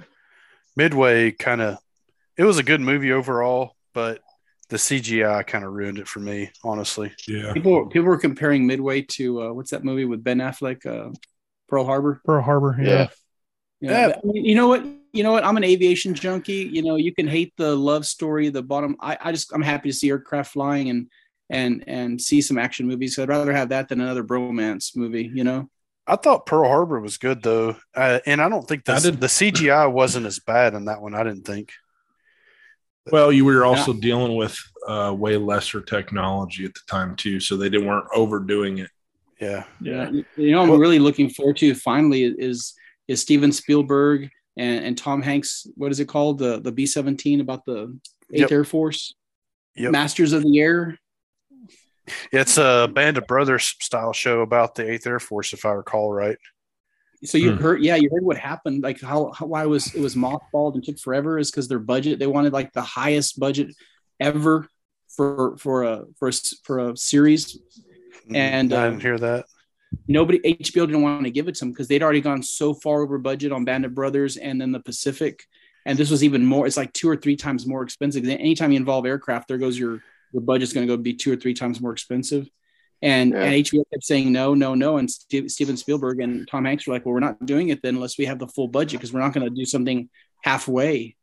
Midway 0.76 1.32
kind 1.32 1.62
of, 1.62 1.78
it 2.36 2.44
was 2.44 2.58
a 2.58 2.64
good 2.64 2.82
movie 2.82 3.12
overall, 3.12 3.74
but 3.94 4.22
the 4.70 4.78
CGI 4.78 5.46
kind 5.46 5.64
of 5.64 5.72
ruined 5.72 5.98
it 6.00 6.08
for 6.08 6.20
me, 6.20 6.50
honestly. 6.64 7.12
Yeah. 7.28 7.54
People 7.54 7.86
people 7.88 8.08
were 8.08 8.18
comparing 8.18 8.66
Midway 8.66 9.04
to 9.04 9.42
uh, 9.44 9.54
what's 9.54 9.72
that 9.72 9.84
movie 9.84 10.06
with 10.06 10.24
Ben 10.24 10.40
Affleck, 10.40 10.84
uh, 10.86 11.12
Pearl 11.70 11.86
Harbor. 11.86 12.22
Pearl 12.26 12.42
Harbor. 12.42 12.76
Yeah, 12.82 12.88
Yeah. 12.90 13.08
Yeah, 13.82 13.92
Yeah. 13.92 14.08
but, 14.08 14.18
I 14.18 14.28
mean, 14.34 14.46
you 14.46 14.56
know 14.56 14.68
what? 14.68 14.84
You 15.14 15.24
know 15.24 15.32
what? 15.32 15.46
I'm 15.46 15.58
an 15.58 15.64
aviation 15.64 16.16
junkie. 16.16 16.70
You 16.74 16.82
know, 16.84 16.96
you 16.96 17.14
can 17.14 17.28
hate 17.28 17.54
the 17.58 17.76
love 17.76 18.06
story, 18.06 18.50
the 18.50 18.64
bottom. 18.64 18.98
I, 19.00 19.16
I 19.22 19.32
just 19.32 19.54
I'm 19.54 19.62
happy 19.62 19.90
to 19.90 19.96
see 19.96 20.10
aircraft 20.10 20.54
flying 20.54 20.90
and 20.90 21.08
and 21.50 21.84
and 21.88 22.22
see 22.22 22.42
some 22.42 22.58
action 22.58 22.88
movies. 22.88 23.16
So 23.16 23.24
I'd 23.24 23.30
rather 23.30 23.54
have 23.54 23.70
that 23.70 23.90
than 23.90 24.02
another 24.02 24.24
bromance 24.24 24.96
movie. 24.96 25.30
You 25.34 25.44
know. 25.44 25.70
I 26.10 26.16
thought 26.16 26.46
Pearl 26.46 26.70
Harbor 26.70 27.02
was 27.02 27.18
good 27.18 27.44
though, 27.44 27.76
uh, 27.94 28.20
and 28.26 28.42
I 28.42 28.48
don't 28.48 28.66
think 28.66 28.86
the 28.86 28.94
the 28.94 29.28
CGI 29.28 29.92
wasn't 29.92 30.26
as 30.26 30.40
bad 30.40 30.74
in 30.74 30.86
that 30.86 31.02
one. 31.02 31.14
I 31.14 31.24
didn't 31.24 31.46
think. 31.46 31.72
Well, 33.12 33.32
you 33.32 33.46
were 33.46 33.64
also 33.66 33.94
dealing 33.94 34.36
with 34.36 34.58
uh, 34.86 35.14
way 35.18 35.38
lesser 35.38 35.82
technology 35.82 36.66
at 36.66 36.74
the 36.74 36.82
time 36.90 37.16
too, 37.16 37.40
so 37.40 37.56
they 37.56 37.70
didn't 37.70 37.88
weren't 37.88 38.08
overdoing 38.14 38.80
it. 38.80 38.90
Yeah, 39.40 39.64
yeah. 39.82 40.10
You 40.10 40.26
you 40.36 40.52
know, 40.52 40.62
I'm 40.62 40.70
Well- 40.70 40.80
really 40.80 41.00
looking 41.00 41.30
forward 41.30 41.58
to 41.58 41.74
finally 41.76 42.24
is 42.24 42.74
is 43.08 43.22
Steven 43.22 43.52
Spielberg 43.52 44.30
and, 44.58 44.86
and 44.86 44.98
Tom 44.98 45.22
Hanks. 45.22 45.68
What 45.76 45.92
is 45.92 46.00
it 46.00 46.08
called? 46.08 46.40
The 46.40 46.60
the 46.60 46.72
B 46.72 46.86
seventeen 46.86 47.40
about 47.42 47.66
the 47.66 47.98
Eighth 48.34 48.42
Yep. 48.42 48.52
Air 48.52 48.64
Force, 48.66 49.14
Yep. 49.76 49.92
Masters 49.92 50.34
of 50.34 50.44
the 50.44 50.60
Air. 50.60 50.98
It's 52.32 52.58
a 52.58 52.90
Band 52.94 53.18
of 53.18 53.28
Brothers 53.28 53.76
style 53.82 54.14
show 54.14 54.42
about 54.42 54.76
the 54.76 54.90
Eighth 54.90 55.06
Air 55.08 55.20
Force, 55.20 55.54
if 55.54 55.66
I 55.66 55.72
recall 55.72 56.12
right. 56.14 56.38
So 57.24 57.38
you 57.38 57.54
Hmm. 57.54 57.62
heard, 57.62 57.84
yeah, 57.84 57.96
you 57.96 58.10
heard 58.12 58.24
what 58.24 58.38
happened. 58.38 58.84
Like 58.84 59.02
how, 59.02 59.32
how 59.32 59.48
why 59.48 59.66
was 59.66 59.94
it 59.96 60.00
was 60.02 60.16
mothballed 60.16 60.76
and 60.76 60.84
took 60.84 61.00
forever 61.00 61.40
is 61.40 61.50
because 61.50 61.68
their 61.68 61.80
budget. 61.80 62.20
They 62.20 62.28
wanted 62.28 62.54
like 62.54 62.74
the 62.74 62.82
highest 62.84 63.40
budget 63.40 63.76
ever 64.20 64.68
for 65.16 65.58
for 65.58 65.84
a 65.84 66.04
for 66.20 66.28
a, 66.28 66.32
s- 66.32 66.56
for 66.64 66.90
a 66.90 66.98
series. 66.98 67.60
And, 68.34 68.72
I 68.74 68.90
didn't 68.90 69.02
hear 69.02 69.18
that. 69.18 69.46
nobody 70.08 70.40
HBO 70.40 70.86
didn't 70.86 71.02
want 71.02 71.24
to 71.24 71.32
give 71.32 71.48
it 71.48 71.56
to 71.56 71.60
them 71.62 71.72
because 71.72 71.88
they'd 71.88 72.04
already 72.04 72.22
gone 72.22 72.44
so 72.44 72.74
far 72.74 73.02
over 73.02 73.18
budget 73.18 73.52
on 73.52 73.66
Band 73.66 73.86
of 73.86 73.96
Brothers 73.96 74.38
and 74.38 74.60
then 74.62 74.72
the 74.72 74.80
Pacific, 74.82 75.44
and 75.86 75.98
this 75.98 76.12
was 76.12 76.24
even 76.24 76.46
more. 76.46 76.68
It's 76.68 76.78
like 76.78 76.94
two 76.94 77.10
or 77.10 77.16
three 77.16 77.36
times 77.36 77.66
more 77.66 77.82
expensive. 77.84 78.22
'Cause 78.24 78.32
Anytime 78.32 78.72
you 78.74 78.78
involve 78.78 79.06
aircraft, 79.06 79.48
there 79.48 79.58
goes 79.58 79.80
your 79.80 80.02
your 80.38 80.46
budget's 80.46 80.72
going 80.74 80.88
to 80.88 80.94
go 80.94 81.02
be 81.02 81.14
two 81.14 81.34
or 81.34 81.36
three 81.36 81.56
times 81.56 81.82
more 81.82 81.92
expensive. 81.92 82.48
And, 83.02 83.32
Yeah. 83.32 83.44
and 83.44 83.66
HBO 83.66 83.84
kept 83.92 84.04
saying 84.04 84.32
no, 84.32 84.54
no, 84.54 84.76
no. 84.76 84.98
And 84.98 85.10
Steve, 85.10 85.50
Steven 85.50 85.78
Spielberg 85.78 86.20
and 86.20 86.48
Tom 86.48 86.66
Hanks 86.66 86.86
were 86.86 86.94
like, 86.94 87.06
well, 87.06 87.14
we're 87.14 87.20
not 87.20 87.44
doing 87.46 87.70
it 87.70 87.82
then 87.82 87.96
unless 87.96 88.18
we 88.20 88.26
have 88.26 88.40
the 88.40 88.48
full 88.48 88.68
budget 88.68 89.00
because 89.00 89.12
we're 89.12 89.20
not 89.20 89.34
going 89.34 89.48
to 89.48 89.56
do 89.56 89.66
something 89.66 90.10
halfway. 90.44 91.16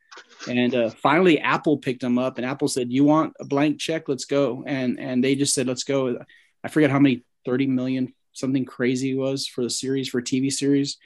And 0.49 0.74
uh, 0.74 0.91
finally, 0.91 1.39
Apple 1.41 1.78
picked 1.78 2.01
them 2.01 2.19
up, 2.19 2.39
and 2.39 2.47
Apple 2.47 2.69
said, 2.69 2.93
"You 2.93 3.03
want 3.03 3.32
a 3.41 3.45
blank 3.45 3.81
check? 3.81 4.09
Let's 4.09 4.27
go." 4.27 4.62
And 4.65 5.01
and 5.01 5.24
they 5.24 5.35
just 5.35 5.55
said, 5.55 5.66
"Let's 5.66 5.82
go." 5.82 6.19
I 6.62 6.69
forget 6.69 6.91
how 6.91 7.01
many 7.01 7.24
30 7.47 7.66
million 7.66 8.15
something 8.32 8.65
crazy 8.65 9.16
was 9.16 9.49
for 9.49 9.65
the 9.65 9.70
series 9.70 10.09
for 10.09 10.19
a 10.19 10.23
TV 10.23 10.53
series. 10.53 10.99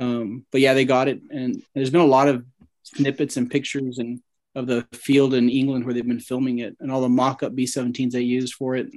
Um, 0.00 0.46
but 0.50 0.60
yeah, 0.60 0.74
they 0.74 0.84
got 0.84 1.06
it, 1.06 1.20
and 1.30 1.62
there's 1.74 1.90
been 1.90 2.00
a 2.00 2.06
lot 2.06 2.26
of 2.26 2.44
snippets 2.82 3.36
and 3.36 3.48
pictures 3.48 3.98
and 3.98 4.20
of 4.54 4.66
the 4.66 4.86
field 4.92 5.34
in 5.34 5.48
England 5.48 5.84
where 5.84 5.94
they've 5.94 6.06
been 6.06 6.20
filming 6.20 6.60
it, 6.60 6.76
and 6.80 6.90
all 6.90 7.00
the 7.00 7.08
mock-up 7.08 7.54
B-17s 7.54 8.12
they 8.12 8.20
used 8.20 8.54
for 8.54 8.76
it. 8.76 8.88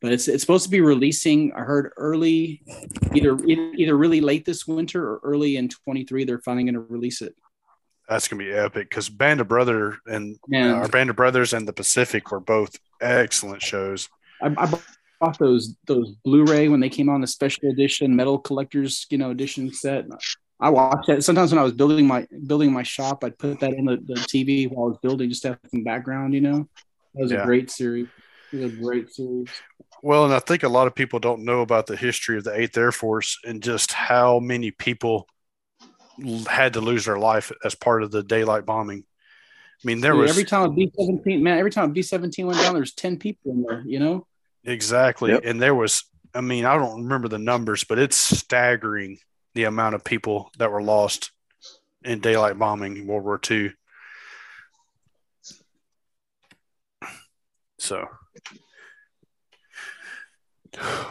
But 0.00 0.12
it's 0.12 0.28
it's 0.28 0.42
supposed 0.42 0.64
to 0.64 0.70
be 0.70 0.80
releasing. 0.80 1.52
I 1.52 1.60
heard 1.60 1.92
early, 1.96 2.62
either 3.14 3.36
either 3.44 3.96
really 3.96 4.20
late 4.20 4.44
this 4.44 4.66
winter 4.66 5.04
or 5.04 5.20
early 5.24 5.56
in 5.56 5.68
23. 5.68 6.24
They're 6.24 6.40
finally 6.40 6.64
going 6.64 6.74
to 6.74 6.80
release 6.80 7.20
it. 7.20 7.34
That's 8.08 8.26
gonna 8.26 8.42
be 8.42 8.52
epic 8.52 8.88
because 8.88 9.08
Band 9.10 9.40
of 9.40 9.48
Brother 9.48 9.98
and 10.06 10.38
Man. 10.48 10.70
uh, 10.70 10.74
our 10.76 10.88
Band 10.88 11.10
of 11.10 11.16
Brothers 11.16 11.52
and 11.52 11.68
the 11.68 11.74
Pacific 11.74 12.30
were 12.30 12.40
both 12.40 12.74
excellent 13.02 13.60
shows. 13.60 14.08
I, 14.40 14.54
I 14.56 14.80
bought 15.20 15.38
those 15.38 15.76
those 15.86 16.12
Blu-ray 16.24 16.68
when 16.68 16.80
they 16.80 16.88
came 16.88 17.10
on 17.10 17.20
the 17.20 17.26
special 17.26 17.70
edition 17.70 18.16
metal 18.16 18.38
collectors, 18.38 19.06
you 19.10 19.18
know, 19.18 19.30
edition 19.30 19.72
set. 19.74 20.06
I 20.60 20.70
watched 20.70 21.08
it 21.08 21.22
sometimes 21.22 21.52
when 21.52 21.58
I 21.58 21.62
was 21.62 21.72
building 21.72 22.06
my 22.06 22.26
building 22.46 22.72
my 22.72 22.82
shop. 22.82 23.22
I'd 23.24 23.38
put 23.38 23.60
that 23.60 23.72
on 23.74 23.84
the, 23.84 23.96
the 23.96 24.14
TV 24.14 24.68
while 24.70 24.86
I 24.86 24.88
was 24.90 24.98
building, 25.02 25.28
just 25.28 25.42
to 25.42 25.48
have 25.50 25.58
some 25.70 25.84
background. 25.84 26.34
You 26.34 26.40
know, 26.40 26.68
that 27.14 27.22
was 27.22 27.30
Yeah. 27.32 27.42
a 27.42 27.46
great 27.46 27.70
series. 27.70 28.08
It 28.52 28.56
was 28.56 28.72
a 28.72 28.76
great 28.76 29.10
series. 29.12 29.48
Well, 30.02 30.24
and 30.24 30.34
I 30.34 30.38
think 30.40 30.62
a 30.62 30.68
lot 30.68 30.86
of 30.86 30.94
people 30.94 31.18
don't 31.20 31.44
know 31.44 31.60
about 31.60 31.86
the 31.86 31.96
history 31.96 32.38
of 32.38 32.44
the 32.44 32.58
Eighth 32.58 32.76
Air 32.76 32.92
Force 32.92 33.38
and 33.44 33.62
just 33.62 33.92
how 33.92 34.38
many 34.40 34.70
people 34.70 35.28
had 36.48 36.72
to 36.72 36.80
lose 36.80 37.04
their 37.04 37.18
life 37.18 37.52
as 37.64 37.74
part 37.74 38.02
of 38.02 38.10
the 38.10 38.22
daylight 38.22 38.66
bombing. 38.66 39.04
I 39.04 39.86
mean, 39.86 40.00
there 40.00 40.12
Dude, 40.12 40.22
was 40.22 40.30
every 40.30 40.44
time 40.44 40.64
a 40.64 40.72
B 40.72 40.90
seventeen 40.98 41.42
man, 41.42 41.58
every 41.58 41.70
time 41.70 41.90
a 41.90 41.92
B 41.92 42.02
seventeen 42.02 42.46
went 42.48 42.58
down, 42.58 42.74
there's 42.74 42.94
ten 42.94 43.16
people 43.16 43.52
in 43.52 43.62
there. 43.62 43.84
You 43.86 44.00
know, 44.00 44.26
exactly, 44.64 45.30
Yep. 45.32 45.42
and 45.44 45.62
there 45.62 45.74
was. 45.74 46.02
I 46.34 46.40
mean, 46.42 46.64
I 46.64 46.76
don't 46.76 47.04
remember 47.04 47.28
the 47.28 47.38
numbers, 47.38 47.84
but 47.84 47.98
it's 47.98 48.16
staggering 48.16 49.18
the 49.54 49.64
amount 49.64 49.94
of 49.94 50.04
people 50.04 50.50
that 50.58 50.70
were 50.70 50.82
lost 50.82 51.32
in 52.04 52.20
daylight 52.20 52.58
bombing 52.58 52.96
in 52.96 53.06
World 53.06 53.24
War 53.24 53.40
II. 53.50 53.72
So, 57.78 58.08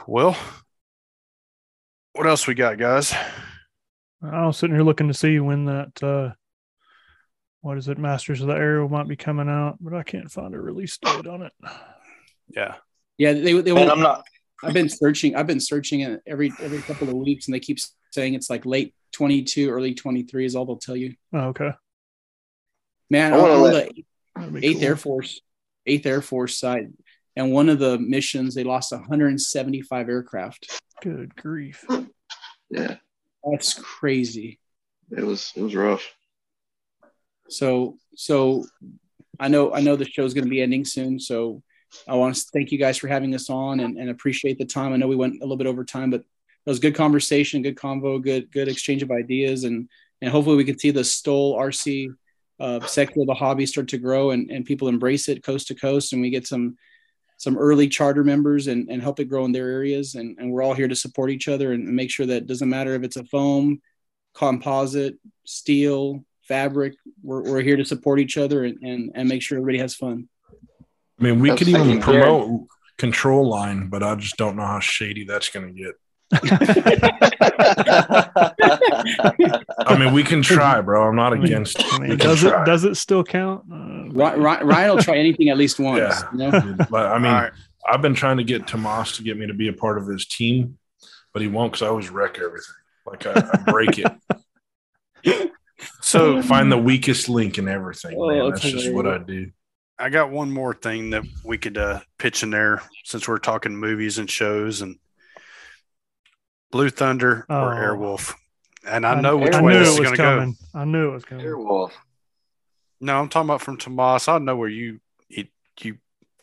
well, 0.06 0.38
what 2.14 2.28
else 2.28 2.48
we 2.48 2.54
got, 2.54 2.78
guys? 2.78 3.14
I 4.22 4.46
was 4.46 4.58
sitting 4.58 4.76
here 4.76 4.84
looking 4.84 5.08
to 5.08 5.14
see 5.14 5.40
when 5.40 5.66
that 5.66 6.04
uh 6.04 6.34
what 7.62 7.78
is 7.78 7.88
it, 7.88 7.98
Masters 7.98 8.42
of 8.42 8.48
the 8.48 8.54
Air 8.54 8.88
might 8.88 9.08
be 9.08 9.16
coming 9.16 9.50
out, 9.50 9.78
but 9.80 9.94
I 9.94 10.04
can't 10.04 10.32
find 10.32 10.54
a 10.54 10.60
release 10.60 10.98
date 10.98 11.28
on 11.28 11.42
it. 11.42 11.54
Yeah, 12.50 12.76
yeah, 13.18 13.34
they 13.34 13.60
they 13.62 13.74
Man, 13.74 13.86
will. 13.88 13.92
I'm 13.92 14.00
not. 14.00 14.24
I've 14.64 14.74
been 14.74 14.90
searching. 14.90 15.36
I've 15.36 15.48
been 15.48 15.60
searching 15.60 16.02
it 16.02 16.22
every 16.26 16.52
every 16.62 16.82
couple 16.82 17.10
of 17.10 17.16
weeks, 17.16 17.48
and 17.48 17.54
they 17.54 17.60
keep 17.60 17.78
saying 18.12 18.34
it's 18.34 18.50
like 18.50 18.66
late 18.66 18.94
twenty 19.12 19.44
two, 19.44 19.70
early 19.70 19.94
twenty 19.94 20.24
three 20.24 20.46
is 20.46 20.56
all 20.56 20.66
they'll 20.66 20.78
tell 20.78 20.96
you. 20.96 21.16
Oh, 21.34 21.50
okay. 21.50 21.72
Man, 23.10 23.34
I 23.34 23.38
wanna 23.38 23.54
on 23.54 23.62
let- 23.62 23.92
the 23.96 24.04
Eighth 24.68 24.76
cool. 24.78 24.84
Air 24.86 24.96
Force, 24.96 25.42
Eighth 25.88 26.06
Air 26.06 26.22
Force 26.22 26.60
side, 26.60 26.94
and 27.36 27.52
one 27.52 27.70
of 27.70 27.80
the 27.80 27.98
missions 27.98 28.54
they 28.54 28.64
lost 28.64 28.92
175 28.92 30.10
aircraft. 30.10 30.80
Good 31.02 31.36
grief. 31.36 31.84
Yeah, 32.70 32.98
That's 33.44 33.74
crazy. 33.74 34.60
it 35.10 35.24
was 35.24 35.54
it 35.56 35.62
was 35.64 35.74
rough. 35.76 36.04
So 37.50 37.98
so 38.16 38.66
I 39.40 39.48
know 39.48 39.74
I 39.74 39.82
know 39.82 39.96
the 39.96 40.06
show's 40.06 40.34
going 40.34 40.44
to 40.44 40.50
be 40.50 40.62
ending 40.62 40.86
soon. 40.86 41.20
So 41.20 41.64
I 42.08 42.16
want 42.16 42.36
to 42.36 42.42
thank 42.54 42.72
you 42.72 42.78
guys 42.78 42.98
for 42.98 43.08
having 43.08 43.34
us 43.34 43.50
on 43.50 43.80
and, 43.80 43.98
and 43.98 44.10
appreciate 44.10 44.58
the 44.60 44.66
time. 44.66 44.94
I 44.94 44.98
know 44.98 45.08
we 45.08 45.16
went 45.16 45.36
a 45.38 45.44
little 45.46 45.58
bit 45.58 45.68
over 45.68 45.86
time, 45.86 46.10
but 46.12 46.24
it 46.68 46.70
was 46.70 46.80
good 46.80 46.96
conversation, 46.96 47.62
good 47.62 47.78
convo, 47.78 48.22
good 48.22 48.52
good 48.52 48.68
exchange 48.68 49.02
of 49.02 49.10
ideas, 49.10 49.64
and 49.64 49.90
and 50.22 50.30
hopefully 50.30 50.58
we 50.58 50.66
can 50.66 50.78
see 50.78 50.92
the 50.92 51.04
STOL 51.04 51.56
RC 51.56 52.14
uh, 52.60 52.86
sector 52.86 53.22
of 53.22 53.28
the 53.28 53.34
hobby 53.34 53.66
start 53.66 53.88
to 53.90 53.98
grow 53.98 54.32
and, 54.32 54.52
and 54.52 54.66
people 54.66 54.90
embrace 54.90 55.30
it 55.30 55.44
coast 55.44 55.68
to 55.68 55.76
coast, 55.76 56.12
and 56.12 56.22
we 56.22 56.30
get 56.30 56.46
some 56.46 56.76
some 57.38 57.58
early 57.58 57.88
charter 57.88 58.24
members 58.24 58.68
and, 58.68 58.90
and 58.90 59.02
help 59.02 59.20
it 59.20 59.30
grow 59.30 59.46
in 59.46 59.52
their 59.52 59.70
areas. 59.70 60.16
And, 60.16 60.36
and 60.40 60.52
we're 60.52 60.64
all 60.64 60.74
here 60.74 60.88
to 60.88 60.96
support 60.96 61.30
each 61.30 61.48
other 61.48 61.72
and 61.72 61.88
make 61.88 62.10
sure 62.10 62.26
that 62.26 62.38
it 62.38 62.48
doesn't 62.48 62.68
matter 62.68 62.96
if 62.96 63.04
it's 63.04 63.16
a 63.16 63.24
foam, 63.26 63.80
composite, 64.34 65.18
steel, 65.46 66.26
fabric. 66.42 66.96
We're, 67.22 67.44
we're 67.44 67.62
here 67.62 67.78
to 67.78 67.86
support 67.86 68.20
each 68.20 68.38
other 68.38 68.64
and, 68.64 68.80
and, 68.82 69.12
and 69.14 69.30
make 69.30 69.44
sure 69.44 69.60
everybody 69.60 69.78
has 69.78 69.94
fun. 69.94 70.28
I 71.20 71.24
mean, 71.24 71.40
we 71.40 71.50
That's 71.50 71.60
could 71.60 71.68
even 71.68 71.82
fucking 71.82 72.02
promote 72.02 72.68
control 72.98 73.48
line, 73.48 73.88
but 73.88 74.02
I 74.02 74.16
just 74.16 74.38
don't 74.38 74.56
know 74.56 74.66
how 74.66 74.80
shady 74.80 75.24
that's 75.24 75.50
going 75.50 75.68
to 75.68 75.74
get. 75.74 75.94
I 79.88 79.96
mean, 79.98 80.14
we 80.14 80.24
can 80.24 80.42
try, 80.42 80.82
bro. 80.82 81.08
I'm 81.08 81.16
not 81.16 81.34
against. 81.34 81.82
I 81.94 82.00
mean, 82.00 82.10
can 82.12 82.20
does 82.20 82.42
try. 82.42 82.62
it 82.62 82.66
does 82.66 82.84
it 82.84 82.96
still 82.96 83.24
count? 83.24 83.64
Uh, 83.72 84.10
Ryan, 84.12 84.68
Ryan 84.68 84.96
will 84.96 85.04
try 85.04 85.18
anything 85.18 85.50
at 85.50 85.58
least 85.58 85.80
once. 85.80 86.00
Yeah. 86.00 86.22
You 86.32 86.38
know? 86.52 86.76
But 86.90 87.08
I 87.08 87.18
mean, 87.20 87.32
All 87.34 87.42
right. 87.42 87.52
I've 87.90 88.02
been 88.02 88.14
trying 88.16 88.38
to 88.38 88.44
get 88.44 88.68
Tomas 88.68 89.16
to 89.18 89.24
get 89.24 89.38
me 89.38 89.48
to 89.48 89.54
be 89.54 89.70
a 89.70 89.74
part 89.74 89.98
of 89.98 90.08
his 90.08 90.26
team, 90.26 90.78
but 91.34 91.42
he 91.42 91.48
won't 91.48 91.72
because 91.72 91.86
I 91.86 91.88
always 91.90 92.10
wreck 92.10 92.38
everything. 92.38 92.76
Like 93.06 93.26
I, 93.26 93.50
I 93.54 93.72
break 93.72 93.98
it. 94.00 95.52
So 96.02 96.42
Find 96.44 96.72
the 96.72 96.78
weakest 96.78 97.30
link 97.30 97.58
in 97.58 97.68
everything, 97.70 98.16
Oh, 98.18 98.28
man. 98.30 98.50
that's 98.50 98.62
That's 98.64 98.74
just 98.74 98.94
what 98.94 99.08
I 99.08 99.18
do. 99.20 99.52
I 100.00 100.10
got 100.10 100.30
one 100.30 100.52
more 100.52 100.74
thing 100.74 101.12
that 101.12 101.24
we 101.44 101.58
could 101.58 101.78
uh, 101.78 102.02
pitch 102.20 102.44
in 102.44 102.50
there 102.52 102.82
since 103.06 103.28
we're 103.28 103.40
talking 103.40 103.76
movies 103.76 104.18
and 104.20 104.30
shows 104.30 104.82
and 104.82 104.98
Blue 106.78 106.92
Thunder 106.92 107.44
or 107.50 107.74
Oh. 107.74 107.76
Airwolf. 107.76 108.36
And 108.88 109.04
I 109.04 109.20
know 109.20 109.32
I, 109.32 109.44
which 109.46 109.56
I 109.56 109.62
way 109.64 109.74
knew 109.74 109.80
this 109.80 109.88
it 109.88 109.92
is 109.94 110.00
was 110.00 110.08
going 110.10 110.18
to 110.18 110.54
go. 110.54 110.80
I 110.80 110.86
knew 110.86 111.10
it 111.10 111.12
was 111.12 111.26
coming. 111.26 111.44
Airwolf. 111.44 111.92
No, 113.02 113.20
I'm 113.20 113.30
talking 113.30 113.48
about 113.50 113.62
from 113.62 113.78
Tomas. 113.78 114.28
I 114.28 114.38
know 114.38 114.56
where 114.56 114.70
you. 114.70 115.00
You. 115.28 115.46
you 115.82 115.98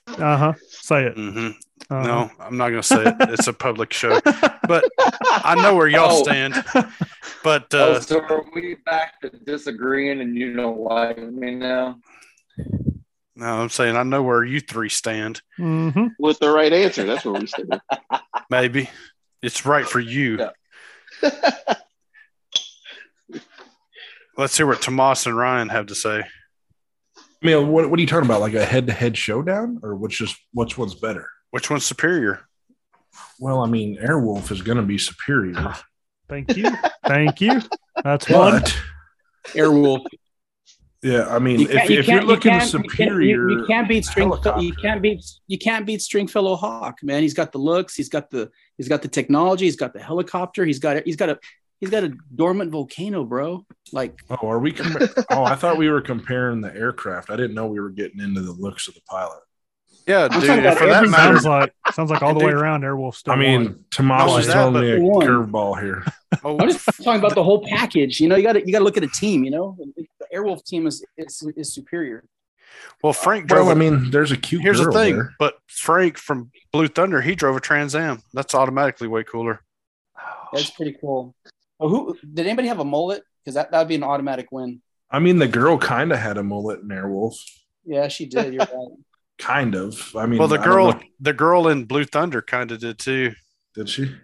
Uh 0.09 0.37
huh. 0.37 0.53
Say 0.71 1.05
it. 1.05 1.15
Mm-hmm. 1.17 1.51
Uh-huh. 1.89 2.05
No, 2.05 2.31
I'm 2.41 2.57
not 2.57 2.71
going 2.71 2.83
to 2.83 2.87
say 2.87 3.05
it. 3.11 3.15
It's 3.21 3.47
a 3.47 3.53
public 3.53 3.93
show, 3.93 4.19
but 4.67 4.85
I 5.31 5.55
know 5.63 5.77
where 5.77 5.87
y'all 5.87 6.11
Oh. 6.19 6.23
stand. 6.25 6.55
But 7.45 7.73
oh, 7.75 7.93
uh, 7.93 8.01
so 8.01 8.21
are 8.21 8.45
we 8.55 8.75
back 8.85 9.21
to 9.21 9.31
disagreeing 9.31 10.21
and 10.21 10.37
you 10.37 10.53
don't 10.57 10.81
like 10.81 11.19
me 11.19 11.55
now? 11.55 12.01
no, 13.37 13.47
I'm 13.47 13.69
saying 13.69 13.97
I 13.97 14.03
know 14.03 14.23
where 14.25 14.45
you 14.45 14.59
three 14.61 14.89
stand. 14.89 15.43
hmm 15.59 16.09
With 16.19 16.41
the 16.41 16.51
right 16.51 16.73
answer, 16.73 17.05
that's 17.05 17.25
what 17.25 17.41
we 17.41 17.47
said. 17.47 17.69
Maybe 18.51 18.91
it's 19.45 19.67
right 19.67 19.87
for 19.87 20.01
you. 20.01 20.49
Yeah. 21.23 21.31
Let's 24.37 24.57
hear 24.57 24.67
what 24.67 24.83
Tomas 24.83 25.27
and 25.27 25.37
Ryan 25.37 25.69
have 25.69 25.87
to 25.87 25.95
say. 25.95 26.21
I 26.21 27.47
mean, 27.47 27.69
what, 27.69 27.89
what 27.89 27.99
are 27.99 28.01
you 28.01 28.09
talking 28.09 28.25
about? 28.25 28.41
Like 28.41 28.55
a 28.55 28.65
head 28.65 28.89
to 28.89 28.93
head 28.93 29.17
showdown, 29.17 29.81
or 29.83 29.95
what's 29.95 30.17
just 30.17 30.37
which 30.53 30.77
one's 30.77 30.95
better? 30.95 31.29
Which 31.51 31.71
one's 31.71 31.85
superior? 31.85 32.41
Well, 33.39 33.63
I 33.63 33.67
mean, 33.67 33.97
Airwolf 33.99 34.51
is 34.51 34.63
going 34.63 34.79
to 34.79 34.83
be 34.83 34.99
superior, 34.99 35.55
ah, 35.57 35.85
Thank 36.29 36.57
you. 36.57 36.69
Thank 37.07 37.41
you. 37.41 37.61
That's 38.03 38.29
what 38.29 38.77
Airwolf. 39.49 40.05
Yeah, 41.05 41.27
I 41.29 41.39
mean, 41.39 41.61
You 41.61 41.69
if, 41.69 41.73
you 41.73 41.79
if 41.79 41.89
you're 41.91 42.03
can't- 42.05 42.23
you 42.23 42.29
looking 42.29 42.51
can't- 42.53 42.73
you 42.73 42.79
can't- 42.81 42.91
superior, 42.93 43.51
you, 43.51 43.59
you 43.61 43.67
can't 43.67 43.87
beat 43.87 44.05
string. 44.07 44.33
You 44.59 44.73
can't 44.75 45.03
beat. 45.03 45.23
You 45.47 45.59
can't 45.59 45.85
beat 45.87 46.01
Stringfellow 46.01 46.57
Hawke, 46.57 47.03
man. 47.03 47.21
He's 47.23 47.35
got 47.35 47.53
the 47.53 47.59
looks. 47.59 47.95
He's 47.95 48.09
got 48.09 48.31
the. 48.31 48.51
He's 48.79 48.89
got 48.89 49.03
the 49.03 49.09
technology. 49.09 49.67
He's 49.67 49.77
got 49.77 49.93
the 49.93 50.01
helicopter. 50.01 50.65
He's 50.65 50.79
got. 50.79 51.05
He's 51.05 51.17
got 51.17 51.29
a. 51.29 51.39
He's 51.81 51.91
got 51.91 52.05
a 52.05 52.15
dormant 52.35 52.71
volcano, 52.71 53.25
bro. 53.25 53.67
Like 53.93 54.19
Oh, 54.31 54.49
are 54.49 54.59
we? 54.59 54.73
Com- 54.73 54.97
oh, 55.31 55.45
I 55.45 55.55
thought 55.57 55.77
we 55.77 55.91
were 55.91 56.01
comparing 56.01 56.63
the 56.63 56.75
aircraft. 56.75 57.29
I 57.29 57.37
didn't 57.37 57.55
know 57.55 57.67
we 57.67 57.81
were 57.81 57.91
getting 57.91 58.21
into 58.21 58.41
the 58.41 58.53
looks 58.53 58.89
of 58.89 58.95
the 58.95 59.03
pilot. 59.03 59.41
Yeah, 60.07 60.29
talking 60.29 60.41
dude. 60.49 60.59
about 60.61 60.79
for 60.79 60.87
that 60.87 60.97
every- 60.97 61.09
matter, 61.11 61.39
Sounds 61.39 61.47
like 61.47 61.75
sounds 61.93 62.11
like 62.11 62.23
all 62.23 62.33
the 62.39 62.45
way 62.45 62.53
around 62.53 62.83
Airwolf 62.83 63.15
still. 63.17 63.33
I 63.35 63.37
mean, 63.37 63.65
won. 63.65 63.85
Tomas 63.91 64.27
Not 64.31 64.41
is 64.41 64.47
telling 64.47 64.81
me 64.83 64.97
a 64.97 65.01
One. 65.01 65.27
curveball 65.27 65.81
here. 65.83 66.05
oh, 66.45 66.59
I'm 66.59 66.69
just 66.71 66.85
talking 67.03 67.19
about 67.21 67.35
the 67.35 67.43
whole 67.43 67.63
package. 67.67 68.21
You 68.21 68.29
know, 68.29 68.37
you 68.37 68.43
got 68.43 68.53
to 68.55 68.61
you 68.67 68.73
got 68.73 68.79
to 68.81 68.85
look 68.85 68.97
at 68.97 69.03
a 69.03 69.09
team. 69.09 69.45
You 69.45 69.51
know, 69.51 69.77
the 69.97 70.07
Airwolf 70.35 70.65
team 70.65 70.87
is 70.87 71.05
is, 71.17 71.47
is 71.57 71.73
superior. 71.75 72.25
well, 73.03 73.13
Frank 73.13 73.47
drove. 73.47 73.67
Well, 73.67 73.69
I 73.71 73.73
a- 73.73 73.91
mean, 73.91 74.11
there's 74.11 74.33
a 74.33 74.37
cute. 74.37 74.63
here's 74.63 74.81
the 74.83 74.91
thing, 74.93 75.15
there. 75.17 75.35
but 75.39 75.55
Frank 75.69 76.19
from 76.19 76.51
Blue 76.73 76.89
Thunder, 76.89 77.21
he 77.21 77.35
drove 77.35 77.57
a 77.57 77.61
Trans 77.61 77.95
Am. 77.95 78.21
That's 78.33 78.55
automatically 78.55 79.09
way 79.09 79.23
cooler. 79.25 79.63
That's 80.53 80.71
pretty 80.71 80.97
cool. 81.01 81.35
Oh, 81.81 81.89
who 81.89 82.17
did 82.33 82.47
anybody 82.47 82.69
have 82.69 82.79
a 82.81 82.85
mullet? 82.85 83.23
Because 83.45 83.55
that 83.55 83.71
that 83.71 83.79
would 83.81 83.89
be 83.89 83.95
an 83.97 84.03
automatic 84.05 84.49
win. 84.53 84.81
I 85.11 85.19
mean, 85.19 85.39
the 85.39 85.49
girl 85.49 85.79
kind 85.79 86.13
of 86.13 86.19
had 86.19 86.39
a 86.39 86.43
mullet 86.43 86.81
in 86.81 86.89
Airwolf. 86.89 87.37
Yeah, 87.85 88.09
she 88.09 88.27
did. 88.27 88.55
You're 88.55 88.65
right. 88.65 88.89
Kind 89.39 89.75
of. 89.75 90.15
I 90.17 90.27
mean, 90.27 90.39
Well, 90.39 90.47
the 90.49 90.59
girl, 90.59 90.99
the 91.19 91.33
girl 91.33 91.67
in 91.69 91.85
Blue 91.87 92.05
Thunder, 92.05 92.41
kind 92.41 92.71
of 92.71 92.79
did 92.79 93.01
too. 93.01 93.33
did 93.75 93.89
she? 93.89 94.15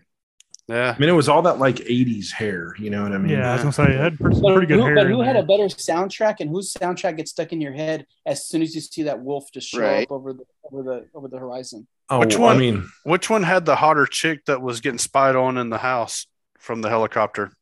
Yeah, 0.70 0.94
I 0.96 0.98
mean, 1.00 1.08
it 1.08 1.12
was 1.12 1.28
all 1.28 1.42
that 1.42 1.58
like 1.58 1.76
'80s 1.76 2.30
hair. 2.32 2.74
You 2.78 2.90
know 2.90 3.02
what 3.02 3.12
I 3.12 3.18
mean? 3.18 3.32
yeah, 3.32 3.50
I 3.50 3.52
was 3.54 3.62
gonna 3.62 3.72
say 3.88 3.92
it 3.94 3.98
had 4.00 4.18
pretty, 4.18 4.40
pretty 4.40 4.66
good 4.66 4.78
who, 4.78 4.84
hair. 4.86 4.94
but 4.94 5.06
who 5.08 5.20
had 5.20 5.36
there. 5.36 5.42
a 5.42 5.46
better 5.46 5.64
soundtrack, 5.64 6.36
and 6.40 6.48
whose 6.48 6.72
soundtrack 6.72 7.16
gets 7.16 7.32
stuck 7.32 7.52
in 7.52 7.60
your 7.60 7.72
head 7.72 8.06
as 8.24 8.46
soon 8.46 8.62
as 8.62 8.74
you 8.74 8.80
see 8.80 9.02
that 9.04 9.20
wolf 9.20 9.50
just 9.52 9.68
show 9.68 9.80
Right. 9.80 10.04
up 10.04 10.12
over 10.12 10.32
the 10.32 10.44
over 10.70 10.82
the 10.82 11.06
over 11.14 11.28
the 11.28 11.38
horizon? 11.38 11.86
Oh, 12.08 12.20
Which 12.20 12.36
one? 12.38 12.56
I 12.56 12.58
mean, 12.58 12.88
which 13.04 13.28
one 13.30 13.42
had 13.42 13.66
the 13.66 13.76
hotter 13.76 14.06
chick 14.06 14.44
that 14.46 14.62
was 14.62 14.80
getting 14.80 14.98
spied 14.98 15.36
on 15.36 15.58
in 15.58 15.70
the 15.70 15.78
house 15.78 16.26
from 16.58 16.82
the 16.82 16.88
helicopter? 16.88 17.52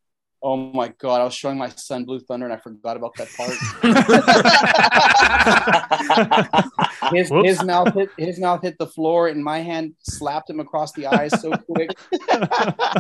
Oh 0.41 0.57
my 0.57 0.93
god! 0.99 1.21
I 1.21 1.25
was 1.25 1.35
showing 1.35 1.59
my 1.59 1.69
son 1.71 2.05
Blue 2.05 2.21
Thunder, 2.21 2.47
and 2.47 2.55
I 2.55 2.59
forgot 2.59 2.97
about 2.97 3.17
that 3.17 3.27
part. 3.37 3.51
his, 7.13 7.31
Whoops. 7.31 7.49
his 7.49 7.65
mouth 7.65 7.93
hit 7.95 8.11
his 8.17 8.39
mouth 8.39 8.63
hit 8.63 8.79
the 8.79 8.87
floor, 8.87 9.29
and 9.29 9.43
my 9.43 9.61
hand 9.61 9.95
slapped 10.03 10.49
him 10.49 10.61
across 10.61 10.93
the 10.93 11.07
eyes 11.07 11.39
so 11.41 11.53
quick. 11.53 11.91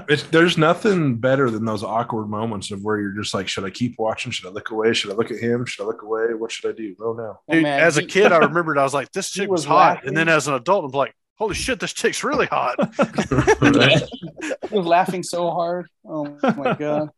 It's, 0.08 0.22
there's 0.24 0.56
nothing 0.56 1.16
better 1.16 1.50
than 1.50 1.64
those 1.66 1.84
awkward 1.84 2.28
moments 2.28 2.70
of 2.70 2.82
where 2.82 2.98
you're 2.98 3.12
just 3.12 3.34
like, 3.34 3.46
should 3.46 3.64
I 3.64 3.70
keep 3.70 3.96
watching? 3.98 4.32
Should 4.32 4.46
I 4.46 4.50
look 4.50 4.70
away? 4.70 4.94
Should 4.94 5.10
I 5.10 5.14
look 5.14 5.30
at 5.30 5.38
him? 5.38 5.66
Should 5.66 5.82
I 5.82 5.86
look 5.86 6.02
away? 6.02 6.32
What 6.34 6.50
should 6.50 6.70
I 6.70 6.74
do? 6.74 6.96
Oh 7.00 7.12
no. 7.12 7.38
Oh, 7.48 7.52
Dude, 7.52 7.62
man, 7.62 7.80
as 7.80 7.98
a 7.98 8.04
kid, 8.04 8.32
I 8.32 8.38
remembered 8.38 8.78
I 8.78 8.84
was 8.84 8.94
like, 8.94 9.12
this 9.12 9.32
He 9.32 9.40
chick 9.40 9.50
was, 9.50 9.60
was 9.60 9.64
hot. 9.66 9.76
laughing. 9.96 10.08
And 10.08 10.16
then 10.16 10.28
as 10.28 10.48
an 10.48 10.54
adult, 10.54 10.84
I'm 10.86 10.90
like, 10.92 11.14
holy 11.38 11.54
shit, 11.54 11.80
this 11.80 11.92
chick's 11.92 12.24
really 12.24 12.46
hot. 12.46 12.76
he 14.68 14.76
was 14.76 14.86
laughing 14.86 15.22
so 15.22 15.50
hard. 15.50 15.88
Oh 16.04 16.36
my 16.42 16.74
god. 16.74 17.10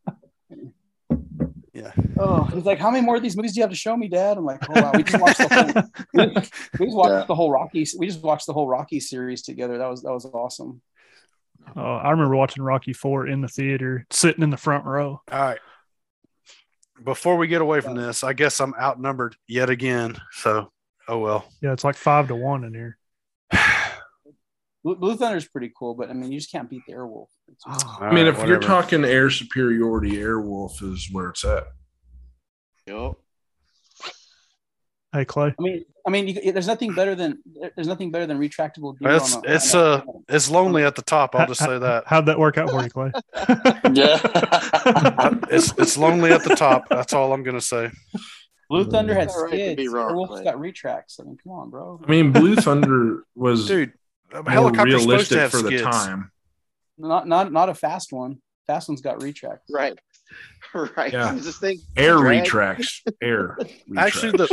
Yeah. 1.72 1.92
Oh, 2.18 2.44
he's 2.44 2.64
like, 2.64 2.78
how 2.78 2.90
many 2.90 3.04
more 3.04 3.16
of 3.16 3.22
these 3.22 3.36
movies 3.36 3.52
do 3.54 3.60
you 3.60 3.62
have 3.62 3.70
to 3.70 3.76
show 3.76 3.96
me, 3.96 4.08
Dad? 4.08 4.36
I'm 4.36 4.44
like, 4.44 4.62
oh 4.68 4.80
wow, 4.82 4.92
we 4.94 5.02
just 5.02 5.20
watched 5.22 5.38
the 5.38 5.48
whole, 5.48 5.84
we 6.12 6.26
we 6.78 6.86
just 6.86 6.96
watched 6.96 7.10
Yeah. 7.12 7.24
the 7.26 7.34
whole 7.34 7.50
Rocky. 7.50 7.86
We 7.98 8.06
just 8.06 8.22
watched 8.22 8.46
the 8.46 8.52
whole 8.52 8.68
Rocky 8.68 9.00
series 9.00 9.42
together. 9.42 9.78
That 9.78 9.88
was 9.88 10.02
that 10.02 10.12
was 10.12 10.26
awesome. 10.26 10.82
Oh, 11.76 11.80
I 11.96 12.10
remember 12.10 12.34
watching 12.36 12.62
Rocky 12.64 12.92
Four 12.92 13.26
in 13.28 13.40
the 13.40 13.48
theater, 13.48 14.06
sitting 14.10 14.42
in 14.42 14.50
the 14.50 14.56
front 14.56 14.84
row. 14.84 15.20
All 15.30 15.38
right. 15.40 15.58
Before 17.02 17.36
we 17.36 17.46
get 17.46 17.62
away 17.62 17.80
from 17.80 17.94
this, 17.94 18.22
I 18.24 18.32
guess 18.34 18.60
I'm 18.60 18.74
outnumbered 18.74 19.36
yet 19.46 19.70
again. 19.70 20.18
So, 20.32 20.70
oh 21.08 21.18
well. 21.18 21.46
Yeah, 21.62 21.72
it's 21.72 21.84
like 21.84 21.96
five 21.96 22.28
to 22.28 22.34
one 22.34 22.64
in 22.64 22.74
here. 22.74 22.98
Blue, 24.82 24.96
Blue 24.96 25.16
Thunder's 25.16 25.46
pretty 25.46 25.70
cool, 25.78 25.94
but 25.94 26.08
I 26.10 26.14
mean, 26.14 26.32
you 26.32 26.38
just 26.38 26.50
can't 26.50 26.68
beat 26.70 26.82
the 26.86 26.94
Airwolf. 26.94 27.26
It's- 27.48 27.84
I 28.00 28.12
mean, 28.12 28.24
All 28.24 28.30
if 28.32 28.38
right, 28.38 28.48
you're 28.48 28.58
talking 28.60 29.04
air 29.04 29.28
superiority, 29.30 30.12
Airwolf 30.12 30.82
is 30.82 31.08
where 31.12 31.28
it's 31.30 31.44
at. 31.44 31.64
Yep. 32.86 33.12
Hey 35.12 35.24
Clay, 35.24 35.52
I 35.58 35.62
mean, 35.62 35.84
I 36.06 36.10
mean, 36.10 36.28
you, 36.28 36.52
there's 36.52 36.68
nothing 36.68 36.94
better 36.94 37.16
than 37.16 37.42
there's 37.74 37.88
nothing 37.88 38.12
better 38.12 38.26
than 38.26 38.38
retractable. 38.38 38.94
It's 39.00 39.34
on 39.34 39.44
a- 39.44 39.52
it's 39.54 39.74
on 39.74 39.80
a- 39.80 39.84
uh 39.96 40.02
it's 40.28 40.48
lonely 40.48 40.84
at 40.84 40.94
the 40.94 41.02
top. 41.02 41.34
I'll 41.34 41.48
just 41.48 41.58
say 41.60 41.78
that. 41.78 42.04
how'd 42.06 42.26
that 42.26 42.38
work 42.38 42.56
out 42.58 42.70
for 42.70 42.80
you, 42.84 42.90
Clay? 42.90 43.10
yeah. 43.92 44.20
It's 45.50 45.72
it's 45.78 45.98
lonely 45.98 46.30
at 46.30 46.44
the 46.44 46.54
top. 46.56 46.88
That's 46.88 47.12
all 47.12 47.32
I'm 47.32 47.42
gonna 47.42 47.60
say. 47.60 47.90
Blue 48.68 48.88
Thunder 48.88 49.12
had 49.14 49.24
It's 49.24 49.34
all 49.34 49.42
right 49.46 49.50
to 49.50 49.56
skids. 49.56 49.76
be 49.76 49.88
wrong, 49.88 50.12
Airwolf's 50.12 50.28
Clay. 50.30 50.44
got 50.44 50.60
retracts. 50.60 51.18
I 51.18 51.24
mean, 51.24 51.36
come 51.42 51.52
on, 51.54 51.70
bro. 51.70 52.00
I 52.06 52.08
mean, 52.08 52.30
Blue 52.30 52.54
Thunder 52.54 53.24
was 53.34 53.66
Dude, 53.66 53.92
a 54.32 54.42
more 54.42 54.98
supposed 55.00 55.28
to 55.32 55.38
have 55.40 55.50
for 55.50 55.62
the 55.62 55.78
time. 55.80 56.30
Not 56.98 57.26
not 57.26 57.52
not 57.52 57.68
a 57.68 57.74
fast 57.74 58.12
one. 58.12 58.38
Fast 58.66 58.88
one's 58.88 59.00
got 59.00 59.22
retracts. 59.22 59.70
Right. 59.72 59.98
Right. 60.96 61.12
Yeah. 61.12 61.32
This 61.34 61.58
thing 61.58 61.80
Air 61.96 62.18
drag- 62.18 62.42
retracts. 62.44 63.02
Air. 63.20 63.58
Actually, 63.96 64.30
the 64.32 64.46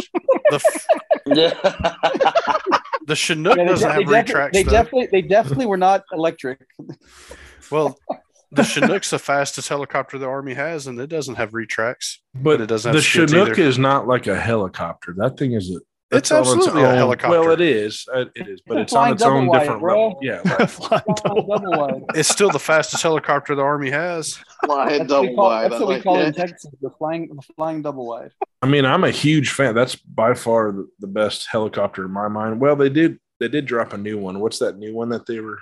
the 0.50 0.86
yeah. 1.28 2.58
the 3.06 3.16
Chinook 3.16 3.58
Yeah, 3.58 3.66
they, 3.66 3.70
doesn't 3.70 3.88
de- 3.88 3.94
have 3.94 4.00
they, 4.08 4.12
defi- 4.12 4.22
retracts. 4.34 4.58
they 4.58 4.64
though. 4.64 4.72
definitely 4.72 5.08
they 5.12 5.22
definitely 5.22 5.66
were 5.68 5.78
not 5.78 6.04
electric. 6.12 6.66
Well, 7.70 8.00
the 8.52 8.64
Chinook's 8.64 9.12
the 9.12 9.20
fastest 9.20 9.70
helicopter 9.70 10.18
the 10.18 10.26
Army 10.26 10.56
has, 10.56 10.88
and 10.88 11.00
it 11.00 11.08
doesn't 11.08 11.36
have 11.36 11.54
retracts. 11.54 12.22
but 12.34 12.62
it 12.62 12.66
doesn't 12.68 12.90
have 12.90 12.96
the 12.96 13.02
Chinook 13.02 13.50
either. 13.50 13.62
is 13.62 13.78
not 13.78 14.08
like 14.08 14.26
a 14.26 14.40
helicopter. 14.40 15.14
That 15.18 15.38
thing 15.38 15.52
is 15.52 15.70
a. 15.70 15.80
It's 16.10 16.30
that's 16.30 16.48
on 16.50 16.58
absolutely 16.58 16.84
a 16.84 16.96
helicopter. 16.96 17.30
Well, 17.40 17.52
it 17.52 17.60
is. 17.60 18.06
Uh, 18.14 18.26
It 18.34 18.48
is, 18.48 18.62
but 18.66 18.78
It's 18.78 18.84
it's 18.84 18.94
on 18.94 19.00
flying 19.02 19.14
its 19.16 19.24
own 19.24 19.34
double 19.34 19.48
wide, 19.52 19.60
different 19.60 19.82
bro. 19.82 20.04
level. 20.08 20.20
Yeah. 20.22 20.42
right. 20.58 20.70
Flying 20.70 21.04
Double 21.24 21.48
double. 21.48 21.72
wide. 21.72 22.04
It's 22.16 22.30
still 22.30 22.50
the 22.50 22.60
fastest 22.60 23.04
helicopter 23.04 23.56
the 23.56 23.62
Army 23.62 23.90
has. 23.92 24.40
Flying 24.66 25.00
That's 25.00 25.12
what 25.12 25.22
we 25.22 25.28
double 25.28 25.36
call, 25.36 25.46
wide. 25.50 25.72
that's 25.72 25.82
I 25.82 25.84
what 25.86 25.96
we 25.98 26.02
call 26.02 26.20
it 26.20 26.28
in. 26.28 26.34
Texas, 26.34 26.72
the 26.82 26.90
flying 26.98 27.28
the 27.28 27.42
flying 27.58 27.82
double 27.82 28.08
wide. 28.08 28.32
I 28.62 28.68
mean, 28.68 28.86
I'm 28.86 29.04
a 29.04 29.12
huge 29.12 29.52
fan. 29.52 29.76
That's 29.76 29.96
by 29.98 30.34
far 30.34 30.72
the, 30.72 30.88
the 31.00 31.08
best 31.08 31.48
helicopter 31.52 32.06
in 32.06 32.12
my 32.12 32.30
mind. 32.30 32.62
Well, 32.62 32.78
they 32.78 32.90
did 32.90 33.20
they 33.42 33.50
did 33.50 33.66
drop 33.66 33.92
a 33.92 33.98
new 33.98 34.18
one. 34.18 34.40
What's 34.40 34.60
that 34.60 34.78
new 34.78 34.96
one 34.96 35.10
that 35.10 35.26
they 35.26 35.42
were? 35.42 35.60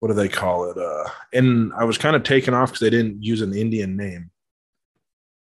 What 0.00 0.08
do 0.08 0.14
they 0.14 0.28
call 0.28 0.68
it? 0.68 0.76
Uh, 0.76 1.08
and 1.32 1.72
I 1.74 1.84
was 1.84 1.96
kind 1.96 2.16
of 2.16 2.24
taken 2.24 2.54
off 2.54 2.70
because 2.70 2.80
they 2.80 2.90
didn't 2.90 3.22
use 3.22 3.40
an 3.40 3.54
Indian 3.54 3.96
name, 3.96 4.31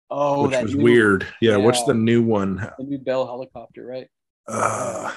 Oh, 0.09 0.43
which 0.43 0.51
that 0.51 0.63
was 0.63 0.75
new, 0.75 0.83
weird. 0.83 1.27
Yeah, 1.41 1.57
what's 1.57 1.83
the 1.85 1.93
new 1.93 2.21
one? 2.23 2.55
The 2.77 2.83
new 2.83 2.97
Bell 2.99 3.25
helicopter, 3.25 3.85
right? 3.85 4.07
Uh, 4.47 5.11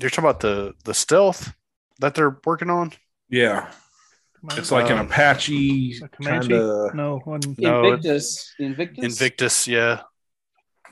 You're 0.00 0.10
talking 0.10 0.24
about 0.24 0.40
the 0.40 0.74
the 0.84 0.94
stealth 0.94 1.52
that 2.00 2.14
they're 2.14 2.38
working 2.44 2.70
on. 2.70 2.92
yeah, 3.28 3.70
it's 4.56 4.72
like 4.72 4.90
an 4.90 4.98
Um, 4.98 5.06
Apache 5.06 6.00
Comanche? 6.00 6.48
kind 6.48 6.52
of. 6.52 6.94
No, 6.94 7.20
wasn't- 7.24 7.58
No, 7.60 7.84
Invictus. 7.84 8.52
Invictus. 8.58 9.04
Invictus, 9.04 9.68
yeah. 9.68 10.02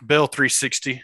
Bell 0.02 0.26
360 0.28 0.94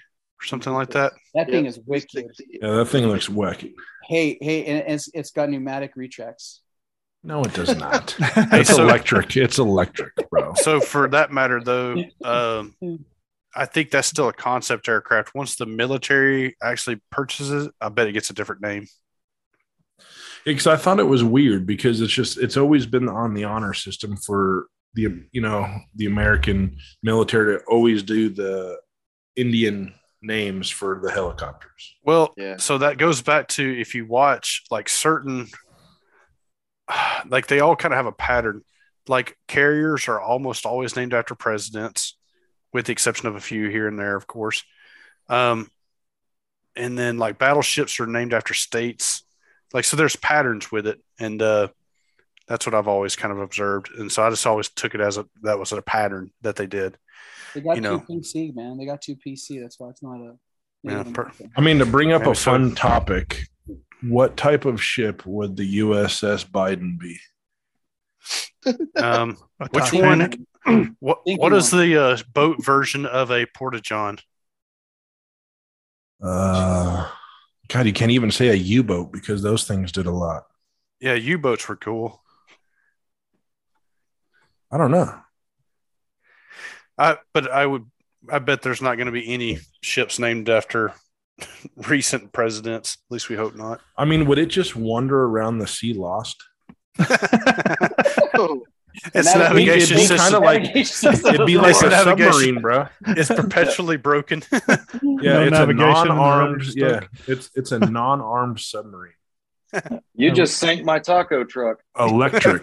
or 0.41 0.47
something 0.47 0.73
like 0.73 0.91
that. 0.91 1.13
That 1.35 1.49
thing 1.51 1.65
Yep. 1.65 1.71
is 1.71 1.81
wicked. 1.85 2.27
Yeah, 2.49 2.71
that 2.77 2.85
thing 2.87 3.07
looks 3.09 3.29
wacky. 3.29 3.75
Hey, 4.05 4.39
hey, 4.41 4.65
and 4.67 4.85
it's 4.95 5.09
it's 5.13 5.33
got 5.33 5.51
pneumatic 5.51 5.93
retracts. 5.97 6.63
No, 7.27 7.43
it 7.43 7.53
does 7.55 7.77
not. 7.77 8.15
It's 8.53 8.71
so- 8.75 8.83
electric. 8.83 9.37
It's 9.37 9.59
electric, 9.59 10.13
bro. 10.31 10.55
So 10.55 10.81
for 10.81 11.09
that 11.09 11.33
matter, 11.33 11.61
though, 11.61 11.97
um, 12.25 12.75
I 13.55 13.65
think 13.67 13.91
that's 13.91 14.07
still 14.09 14.29
a 14.29 14.33
concept 14.33 14.89
aircraft. 14.89 15.35
Once 15.35 15.57
the 15.57 15.67
military 15.67 16.57
actually 16.63 17.01
purchases 17.11 17.67
it, 17.67 17.73
I 17.81 17.89
bet 17.89 18.07
it 18.07 18.13
gets 18.13 18.31
a 18.31 18.35
different 18.35 18.63
name. 18.63 18.87
because 20.45 20.67
I 20.67 20.77
thought 20.77 21.01
it 21.01 21.05
was 21.05 21.25
weird 21.25 21.67
because 21.67 22.01
it's 22.01 22.13
just 22.13 22.39
it's 22.39 22.57
always 22.57 22.87
been 22.87 23.09
on 23.09 23.35
the 23.35 23.45
honor 23.45 23.75
system 23.75 24.17
for 24.17 24.67
the 24.95 25.25
you 25.33 25.41
know 25.41 25.67
the 25.97 26.07
American 26.07 26.77
military 27.03 27.59
to 27.59 27.65
always 27.65 28.03
do 28.03 28.29
the 28.29 28.79
Indian 29.37 29.95
names 30.23 30.71
for 30.71 31.01
the 31.03 31.11
helicopters. 31.11 31.95
Well, 32.05 32.33
Yeah. 32.37 32.57
so 32.59 32.79
that 32.79 32.99
goes 32.99 33.21
back 33.23 33.49
to 33.49 33.81
if 33.81 33.95
you 33.95 34.07
watch 34.07 34.63
like 34.71 34.89
certain, 34.89 35.49
like 37.29 37.47
they 37.47 37.61
all 37.61 37.77
kind 37.77 37.93
of 37.95 37.97
have 37.97 38.07
a 38.07 38.13
pattern. 38.13 38.63
Like 39.09 39.37
carriers 39.47 40.09
are 40.09 40.21
almost 40.21 40.67
always 40.67 40.97
named 40.97 41.15
after 41.15 41.35
presidents, 41.35 42.17
with 42.73 42.87
the 42.87 42.93
exception 42.93 43.29
of 43.29 43.37
a 43.37 43.41
few 43.41 43.69
here 43.69 43.87
and 43.89 43.99
there, 43.99 44.17
of 44.17 44.27
course. 44.27 44.65
Um, 45.29 45.71
and 46.75 46.99
then 46.99 47.17
like 47.19 47.39
battleships 47.39 48.01
are 48.01 48.07
named 48.07 48.35
after 48.35 48.53
states. 48.55 49.23
Like 49.73 49.85
so, 49.85 49.97
there's 49.97 50.17
patterns 50.17 50.71
with 50.71 50.87
it, 50.87 51.01
and 51.19 51.41
uh, 51.41 51.69
that's 52.49 52.67
what 52.67 52.75
I've 52.75 52.89
always 52.89 53.17
kind 53.17 53.33
of 53.33 53.41
observed. 53.41 53.91
And 53.97 54.11
so 54.11 54.23
I 54.25 54.31
just 54.31 54.47
always 54.47 54.69
took 54.69 54.95
it 54.95 55.01
as 55.01 55.19
a 55.19 55.27
that 55.43 55.59
was 55.59 55.73
a 55.73 55.83
pattern 55.83 56.31
that 56.43 56.57
they 56.57 56.67
did. 56.67 56.99
They 57.55 57.61
got 57.61 57.77
You 57.77 57.83
know. 57.83 57.99
two 58.01 58.21
PC, 58.21 58.55
man. 58.55 58.77
They 58.77 58.87
got 58.87 59.01
two 59.03 59.17
PC. 59.17 59.61
That's 59.61 59.79
why 59.81 59.89
it's 59.91 60.03
not 60.03 60.21
a. 60.21 60.35
Yeah, 60.83 61.03
per- 61.03 61.33
I 61.57 61.61
mean, 61.63 61.79
to 61.79 61.87
bring 61.87 62.13
up 62.13 62.25
Yeah, 62.25 62.33
a 62.33 62.35
so- 62.35 62.53
fun 62.53 62.75
topic, 62.75 63.47
what 64.03 64.37
type 64.37 64.65
of 64.65 64.83
ship 64.83 65.25
would 65.27 65.57
the 65.57 65.79
USS 65.79 66.47
Biden 66.47 66.99
be? 66.99 67.19
Um, 68.97 69.37
which 69.71 69.85
Titanic? 69.85 70.39
one? 70.65 70.97
What 70.99 71.21
what 71.25 71.53
is 71.53 71.71
the 71.71 71.97
uh, 71.97 72.19
boat 72.35 72.57
version 72.65 73.07
of 73.07 73.31
a 73.31 73.47
porta 73.47 73.81
john? 73.81 74.19
Uh, 76.21 77.09
God, 77.69 77.87
you 77.87 77.93
can't 77.93 78.11
even 78.11 78.33
say 78.33 78.49
a 78.49 78.55
U 78.55 78.83
boat 78.83 79.13
because 79.13 79.43
those 79.43 79.65
things 79.69 79.93
did 79.93 80.07
a 80.07 80.11
lot. 80.11 80.45
Yeah, 81.01 81.15
U 81.15 81.39
boats 81.39 81.69
were 81.69 81.77
cool. 81.77 82.21
I 84.73 84.79
don't 84.79 84.91
know. 84.91 85.15
I 86.99 87.19
but 87.33 87.51
I 87.51 87.65
would 87.65 87.87
I 88.29 88.41
bet 88.41 88.63
there's 88.63 88.83
not 88.83 88.97
going 88.97 89.07
to 89.07 89.13
be 89.13 89.33
any 89.33 89.61
ships 89.83 90.19
named 90.19 90.49
after 90.49 90.95
recent 91.89 92.33
presidents. 92.33 92.99
At 93.09 93.13
least 93.13 93.29
we 93.29 93.37
hope 93.37 93.55
not. 93.57 93.81
I 93.97 94.05
mean, 94.05 94.27
would 94.27 94.39
it 94.39 94.47
just 94.47 94.75
wander 94.77 95.25
around 95.25 95.59
the 95.59 95.67
sea 95.67 95.93
lost? 95.95 96.37
Oh, 96.99 98.63
Its 99.15 99.15
And 99.15 99.27
that 99.27 99.53
would 99.53 99.59
be- 99.59 99.67
navigation 99.67 99.99
it'd 99.99 100.09
be 100.11 100.17
system 100.17 100.19
kinda 100.19 100.39
like- 100.39 101.35
It'd 101.35 101.47
be 101.47 101.59
like 101.59 101.75
a 101.83 101.87
a 101.89 101.91
submarine, 102.05 102.61
bro. 102.63 102.87
It's 103.09 103.29
perpetually 103.29 103.99
broken. 103.99 104.43
Yeah, 105.19 105.33
No 105.35 105.43
it's 105.43 105.49
a 105.57 105.61
navigation 105.61 106.09
and 106.09 106.09
non-armed. 106.09 106.63
Yeah, 106.75 107.01
it's 107.27 107.51
it's 107.55 107.73
a 107.73 107.79
non-armed 107.79 108.59
submarine. 108.61 109.13
You 110.15 110.31
just 110.31 110.57
sank 110.59 110.85
my 110.85 110.99
taco 110.99 111.45
truck. 111.45 111.83
Electric. 111.99 112.63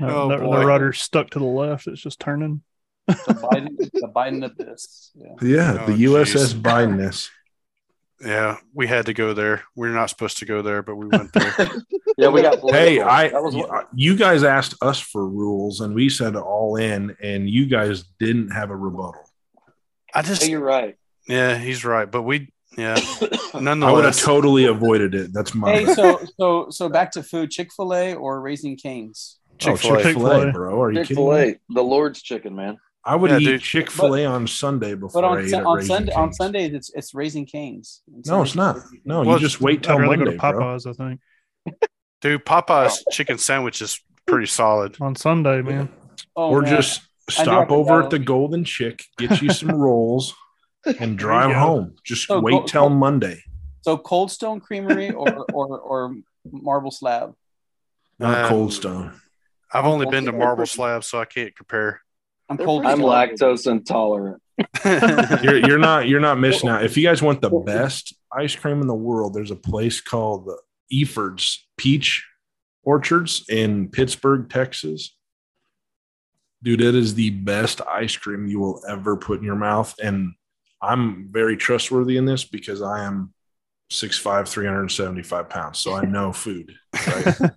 Oh, 0.00 0.28
the, 0.28 0.38
boy. 0.38 0.58
the 0.60 0.66
rudder's 0.66 1.00
stuck 1.00 1.30
to 1.30 1.38
the 1.38 1.44
left. 1.44 1.86
It's 1.86 2.00
just 2.02 2.18
turning. 2.20 2.62
the 3.06 3.14
Biden, 3.14 3.76
the 3.78 4.10
Biden 4.14 4.44
abyss. 4.44 5.10
Yeah. 5.14 5.26
Yeah, 5.42 5.78
Oh, 5.82 5.86
the 5.92 6.04
USS 6.04 6.54
Bidenness. 6.54 7.30
Yeah, 8.20 8.56
we 8.74 8.86
had 8.86 9.06
to 9.06 9.12
go 9.14 9.34
there. 9.34 9.62
We're 9.74 9.92
not 9.92 10.10
supposed 10.10 10.38
to 10.38 10.44
go 10.46 10.62
there, 10.62 10.82
but 10.82 10.96
we 10.96 11.06
went 11.06 11.32
there. 11.32 11.54
Yeah, 12.18 12.28
we 12.28 12.40
got. 12.40 12.60
Hey, 12.70 12.96
political. 12.98 13.10
I 13.10 13.40
was 13.40 13.84
you 13.94 14.16
guys 14.16 14.42
asked 14.42 14.74
us 14.80 14.98
for 14.98 15.28
rules, 15.28 15.82
and 15.82 15.94
we 15.94 16.08
said 16.08 16.34
all 16.34 16.76
in, 16.76 17.14
and 17.22 17.46
you 17.50 17.66
guys 17.66 18.04
didn't 18.18 18.52
have 18.52 18.70
a 18.70 18.76
rebuttal. 18.76 19.20
I 20.14 20.22
Hey, 20.22 20.28
just 20.28 20.48
you're 20.48 20.60
right. 20.64 20.96
yeah, 21.28 21.58
he's 21.58 21.84
right, 21.84 22.10
but 22.10 22.22
we 22.22 22.50
yeah. 22.78 22.98
None 23.60 23.80
the 23.80 23.86
way 23.86 23.92
I 23.92 23.94
would 23.94 24.04
have 24.06 24.16
totally 24.18 24.64
avoided 24.64 25.14
it. 25.14 25.34
That's 25.34 25.54
my. 25.54 25.72
Hey, 25.72 25.94
so 25.94 26.20
so 26.40 26.70
so 26.70 26.88
back 26.88 27.10
to 27.12 27.22
food. 27.22 27.50
Chick 27.50 27.68
Fil 27.76 27.92
A 27.94 28.14
or 28.14 28.40
Raising 28.40 28.78
Canes. 28.78 29.38
Oh, 29.52 29.56
Chick-fil-A. 29.58 30.02
Chick 30.02 30.14
Fil 30.16 30.26
A, 30.26 30.34
Chick-fil-A. 30.36 30.52
bro. 30.52 30.80
Are 30.82 30.90
you 30.90 30.98
Chick 31.00 31.08
kidding 31.08 31.24
Fil 31.24 31.32
me? 31.32 31.48
A, 31.50 31.60
the 31.74 31.84
Lord's 31.84 32.22
chicken, 32.22 32.54
man. 32.56 32.78
I 33.06 33.14
would 33.14 33.30
Yeah, 33.30 33.38
eat 33.38 33.44
dude. 33.44 33.60
Chick 33.62 33.90
Fil 33.90 34.16
A 34.16 34.24
on 34.26 34.46
Sunday 34.48 34.94
before 34.94 35.22
But 35.22 35.28
I 35.28 35.30
on 35.30 35.38
ate 35.44 35.50
Sun- 35.50 35.64
on 35.66 35.76
Raising 35.76 35.88
Sunday 35.96 36.12
on 36.12 36.24
Cane's. 36.26 36.36
Sundays 36.36 36.72
it's 36.74 36.90
it's 36.94 37.14
raising 37.14 37.46
canes. 37.46 38.02
No, 38.26 38.42
it's 38.42 38.54
not. 38.56 38.78
No, 39.04 39.22
Well, 39.22 39.36
you 39.36 39.40
just 39.40 39.60
wait 39.60 39.82
till 39.84 39.96
I'd 39.98 40.06
Monday, 40.06 40.24
go 40.24 40.30
to 40.32 40.36
bro. 40.36 40.52
Popeyes, 40.52 40.86
I 40.88 40.92
think. 40.92 41.20
Dude, 42.20 42.44
Popeye's 42.44 43.04
chicken 43.12 43.38
sandwich 43.38 43.80
is 43.80 44.00
pretty 44.26 44.46
solid. 44.46 44.96
On 45.00 45.14
Sunday, 45.14 45.62
man. 45.62 45.88
Oh, 46.34 46.50
or 46.50 46.62
man. 46.62 46.70
just 46.76 47.02
stop 47.30 47.70
over 47.70 48.02
at 48.02 48.10
the 48.10 48.18
Golden 48.18 48.64
Chick, 48.64 49.04
get 49.18 49.40
you 49.40 49.50
some 49.52 49.70
rolls, 49.80 50.34
and 50.98 51.16
drive 51.16 51.50
go. 51.52 51.58
home. 51.60 51.94
Just 52.04 52.28
Oh, 52.30 52.40
wait 52.40 52.52
go- 52.52 52.64
till 52.64 52.88
go- 52.88 52.94
Monday. 52.96 53.42
so 53.82 53.96
Cold 53.96 54.32
Stone 54.32 54.60
Creamery 54.60 55.12
or 55.12 55.46
or 55.52 55.78
or 55.78 56.14
Marble 56.50 56.90
Slab. 56.90 57.34
Not 58.18 58.44
Um, 58.44 58.48
Cold 58.48 58.72
Stone. 58.72 59.12
I've 59.72 59.84
only 59.84 60.06
been 60.06 60.24
to 60.24 60.32
Marble 60.32 60.66
Slab, 60.66 61.04
so 61.04 61.20
I 61.20 61.24
can't 61.24 61.54
compare. 61.54 62.00
I'm 62.48 62.58
cold. 62.58 62.86
I'm 62.86 63.00
lactose 63.00 63.70
intolerant. 63.70 64.42
You're, 64.84 65.66
you're 65.66 65.78
not 65.78 66.08
you're 66.08 66.20
not 66.20 66.38
missing 66.38 66.70
out. 66.70 66.82
If 66.82 66.96
you 66.96 67.02
guys 67.02 67.20
want 67.20 67.42
the 67.42 67.50
best 67.50 68.14
ice 68.32 68.56
cream 68.56 68.80
in 68.80 68.86
the 68.86 68.94
world, 68.94 69.34
there's 69.34 69.50
a 69.50 69.56
place 69.56 70.00
called 70.00 70.46
the 70.46 70.56
Efurd's 70.90 71.66
Peach 71.76 72.26
Orchards 72.82 73.44
in 73.50 73.88
Pittsburg, 73.90 74.48
Texas. 74.48 75.14
Dude, 76.62 76.80
it 76.80 76.94
is 76.94 77.14
the 77.14 77.30
best 77.30 77.82
ice 77.86 78.16
cream 78.16 78.46
you 78.46 78.58
will 78.58 78.82
ever 78.88 79.16
put 79.16 79.40
in 79.40 79.44
your 79.44 79.56
mouth. 79.56 79.94
And 80.02 80.32
I'm 80.80 81.28
very 81.30 81.56
trustworthy 81.56 82.16
in 82.16 82.24
this 82.24 82.44
because 82.44 82.80
I 82.80 83.04
am 83.04 83.34
6'5, 83.92 84.48
375 84.48 85.48
pounds. 85.48 85.78
So 85.78 85.94
I 85.94 86.04
know 86.04 86.32
food. 86.32 86.74
Right? 87.06 87.36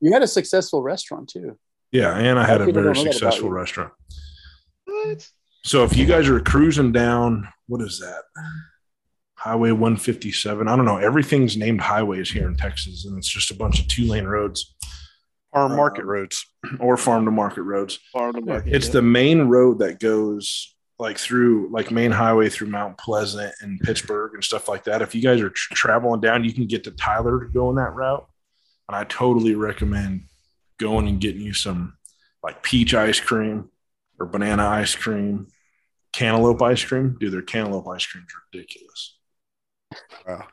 You 0.00 0.12
had 0.12 0.22
a 0.22 0.28
successful 0.28 0.80
restaurant 0.80 1.28
too. 1.28 1.58
Yeah, 1.92 2.16
and 2.16 2.38
I 2.38 2.44
had 2.46 2.60
a 2.62 2.64
very 2.72 2.72
don't 2.72 2.74
know 2.84 2.92
that 2.94 3.00
about 3.02 3.12
successful 3.12 3.50
restaurant. 3.50 3.92
What? 4.86 5.28
So 5.64 5.84
if 5.84 5.96
you 5.96 6.06
guys 6.06 6.28
are 6.28 6.40
cruising 6.40 6.90
down, 6.92 7.46
what 7.68 7.80
is 7.82 8.00
that? 8.00 8.22
Highway 9.36 9.72
157. 9.72 10.68
I 10.68 10.76
don't 10.76 10.84
know. 10.84 10.98
Everything's 10.98 11.56
named 11.56 11.80
highways 11.80 12.30
here 12.30 12.46
in 12.48 12.56
Texas, 12.56 13.04
and 13.04 13.18
it's 13.18 13.28
just 13.28 13.50
a 13.50 13.54
bunch 13.54 13.80
of 13.80 13.88
two 13.88 14.04
lane 14.06 14.24
roads 14.24 14.74
Farm 15.52 15.76
market 15.76 16.02
Um, 16.02 16.08
roads. 16.08 16.46
or 16.80 16.96
farm 16.96 17.24
to 17.26 17.30
market 17.30 17.62
roads. 17.62 17.98
Farm 18.12 18.32
to 18.34 18.40
market. 18.40 18.74
It's 18.74 18.88
the 18.88 19.02
main 19.02 19.42
road 19.42 19.80
that 19.80 20.00
goes 20.00 20.74
like 20.98 21.18
through 21.18 21.68
like 21.72 21.90
main 21.90 22.10
highway 22.12 22.48
through 22.48 22.68
Mount 22.68 22.96
Pleasant 22.96 23.52
and 23.60 23.78
Pittsburg 23.80 24.32
and 24.34 24.42
stuff 24.42 24.68
like 24.68 24.84
that. 24.84 25.02
If 25.02 25.14
you 25.14 25.20
guys 25.20 25.40
are 25.42 25.50
tr- 25.50 25.74
traveling 25.74 26.20
down, 26.20 26.44
you 26.44 26.52
can 26.54 26.66
get 26.66 26.84
to 26.84 26.90
Tyler 26.92 27.38
going 27.52 27.76
that 27.76 27.92
route. 27.94 28.26
And 28.88 28.96
I 28.96 29.04
totally 29.04 29.54
recommend 29.54 30.22
going 30.82 31.08
and 31.08 31.20
getting 31.20 31.40
you 31.42 31.54
some 31.54 31.96
like 32.42 32.62
peach 32.62 32.94
ice 32.94 33.20
cream 33.20 33.70
or 34.18 34.26
banana 34.26 34.66
ice 34.66 34.94
cream, 34.94 35.46
cantaloupe 36.12 36.60
ice 36.62 36.84
cream. 36.84 37.16
Dude, 37.18 37.32
their 37.32 37.42
cantaloupe 37.42 37.88
ice 37.88 38.04
creams 38.06 38.28
are 38.34 38.42
ridiculous. 38.52 39.18
Wow. 40.26 40.46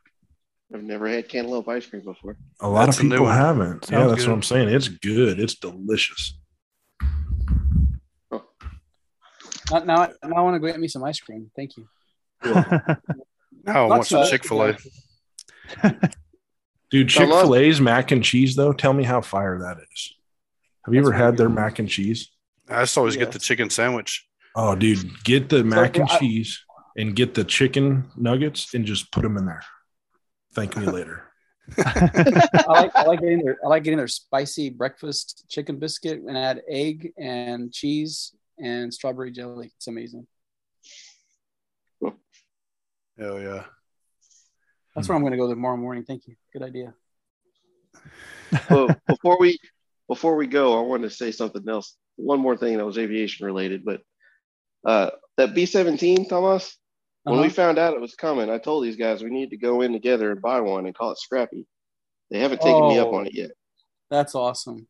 I've 0.74 0.83
never 0.83 1.08
had 1.08 1.27
cantaloupe 1.27 1.67
ice 1.67 1.88
cream 1.88 2.03
before. 2.03 2.38
A 2.59 2.69
lot 2.69 2.85
That's 2.85 2.98
of 2.99 3.09
people 3.09 3.25
haven't. 3.25 3.88
yeah, 3.91 4.06
that's 4.06 4.22
good. 4.22 4.27
what 4.27 4.35
I'm 4.35 4.43
saying. 4.43 4.69
It's 4.69 4.88
good. 4.88 5.40
It's 5.40 5.56
delicious. 5.56 6.38
Oh. 8.32 8.43
Now, 9.72 9.80
now, 9.80 10.09
now 10.24 10.35
I 10.38 10.41
want 10.41 10.56
to 10.56 10.59
go 10.59 10.67
get 10.67 10.80
me 10.80 10.88
some 10.88 11.03
ice 11.03 11.19
cream. 11.19 11.49
Thank 11.56 11.72
you. 11.77 11.88
Now 13.66 13.85
I 13.85 13.88
Not 13.88 13.90
want 13.90 14.08
some 14.08 14.25
Chick 14.25 14.45
fil 14.45 14.64
A. 14.64 14.77
Dude, 16.90 17.09
Chick 17.09 17.27
Fil 17.27 17.56
A's 17.56 17.80
mac 17.80 18.11
and 18.11 18.24
cheese, 18.24 18.56
though, 18.56 18.74
tell 18.74 18.93
me 18.93 19.03
how 19.03 19.22
fire 19.22 19.59
that 19.59 19.77
is. 19.91 20.14
Have 20.85 20.93
you 20.93 21.01
That's 21.01 21.09
ever 21.14 21.25
had 21.25 21.38
their 21.38 21.49
mac 21.49 21.80
and 21.80 21.90
cheese? 21.90 22.32
I 22.69 22.82
just 22.82 22.98
always 22.98 23.16
Yes. 23.16 23.25
get 23.25 23.32
the 23.33 23.40
chicken 23.40 23.69
sandwich. 23.69 24.25
Oh, 24.56 24.75
dude, 24.75 25.09
get 25.24 25.49
the 25.49 25.64
mac 25.64 25.98
and 25.98 26.09
I- 26.09 26.17
cheese 26.19 26.64
and 26.98 27.16
get 27.16 27.33
the 27.33 27.43
chicken 27.43 28.09
nuggets 28.16 28.74
and 28.74 28.85
just 28.85 29.11
put 29.11 29.22
them 29.24 29.38
in 29.38 29.45
there. 29.45 29.64
Thank 30.53 30.75
me 30.77 30.85
later. 30.85 31.25
I 31.77 32.64
like 32.67 32.91
I 32.95 33.03
like 33.03 33.19
getting 33.22 33.43
their 33.45 33.58
I 33.64 33.67
like 33.67 33.83
getting 33.83 33.98
their 33.98 34.08
spicy 34.08 34.72
breakfast 34.72 35.45
chicken 35.49 35.77
biscuit 35.77 36.19
and 36.27 36.35
add 36.35 36.61
egg 36.67 37.14
and 37.19 37.72
cheese 37.72 38.35
and 38.58 38.91
strawberry 38.91 39.32
jelly. 39.32 39.72
It's 39.77 39.88
amazing. 39.88 40.25
Hell 42.01 43.40
yeah. 43.40 43.66
That's 44.95 45.08
where 45.08 45.16
I'm 45.16 45.22
going 45.22 45.32
to 45.33 45.38
go 45.38 45.48
tomorrow 45.48 45.77
morning. 45.77 46.03
Thank 46.06 46.25
you. 46.27 46.35
Good 46.53 46.64
idea. 46.64 46.93
well, 48.69 48.90
before 49.08 49.38
we 49.40 49.59
before 50.09 50.35
we 50.35 50.47
go, 50.47 50.77
I 50.77 50.81
wanted 50.85 51.09
to 51.09 51.15
say 51.15 51.31
something 51.31 51.63
else. 51.69 51.95
One 52.17 52.39
more 52.41 52.57
thing 52.57 52.75
that 52.77 52.85
was 52.85 52.97
aviation 52.97 53.45
related, 53.45 53.85
but 53.85 54.01
uh, 54.85 55.11
that 55.38 55.55
B 55.55 55.65
seventeen, 55.65 56.27
Thomas. 56.27 56.75
When 57.23 57.35
we 57.39 57.45
Uh-huh. 57.47 57.53
found 57.53 57.77
out 57.77 57.93
it 57.93 58.01
was 58.01 58.15
coming, 58.15 58.49
I 58.49 58.57
told 58.57 58.83
these 58.83 58.95
guys 58.95 59.21
we 59.23 59.29
need 59.29 59.51
to 59.51 59.57
go 59.57 59.81
in 59.81 59.91
together 59.93 60.31
and 60.31 60.41
buy 60.41 60.61
one 60.61 60.85
and 60.85 60.95
call 60.95 61.11
it 61.11 61.17
Scrappy. 61.19 61.67
They 62.31 62.39
haven't 62.39 62.61
taken 62.61 62.88
me 62.88 62.97
up 62.97 63.09
Oh. 63.09 63.15
on 63.17 63.27
it 63.27 63.33
yet. 63.35 63.51
That's 64.09 64.35
awesome. 64.35 64.88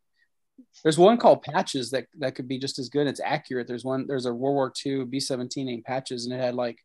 There's 0.83 0.98
one 0.98 1.17
called 1.17 1.41
Patches 1.41 1.89
that 1.91 2.06
that 2.19 2.35
could 2.35 2.48
be 2.48 2.59
just 2.59 2.80
as 2.80 2.88
good. 2.89 3.07
It's 3.07 3.19
accurate. 3.19 3.67
There's 3.67 3.83
one. 3.85 4.07
There's 4.07 4.25
a 4.25 4.33
World 4.33 4.56
War 4.56 4.73
II 4.85 5.06
B-17 5.06 5.65
named 5.65 5.83
Patches, 5.85 6.25
and 6.25 6.33
it 6.33 6.39
had 6.39 6.56
like 6.56 6.77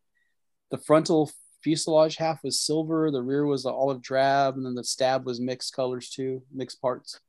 the 0.71 0.79
frontal 0.79 1.31
fuselage 1.63 2.17
half 2.17 2.43
was 2.43 2.61
silver, 2.61 3.11
the 3.11 3.23
rear 3.23 3.47
was 3.47 3.63
the 3.63 3.71
olive 3.71 4.03
drab, 4.03 4.57
and 4.57 4.67
then 4.67 4.75
the 4.75 4.85
stab 4.85 5.25
was 5.25 5.41
mixed 5.41 5.75
colors 5.75 6.11
too, 6.11 6.43
mixed 6.53 6.81
parts. 6.83 7.21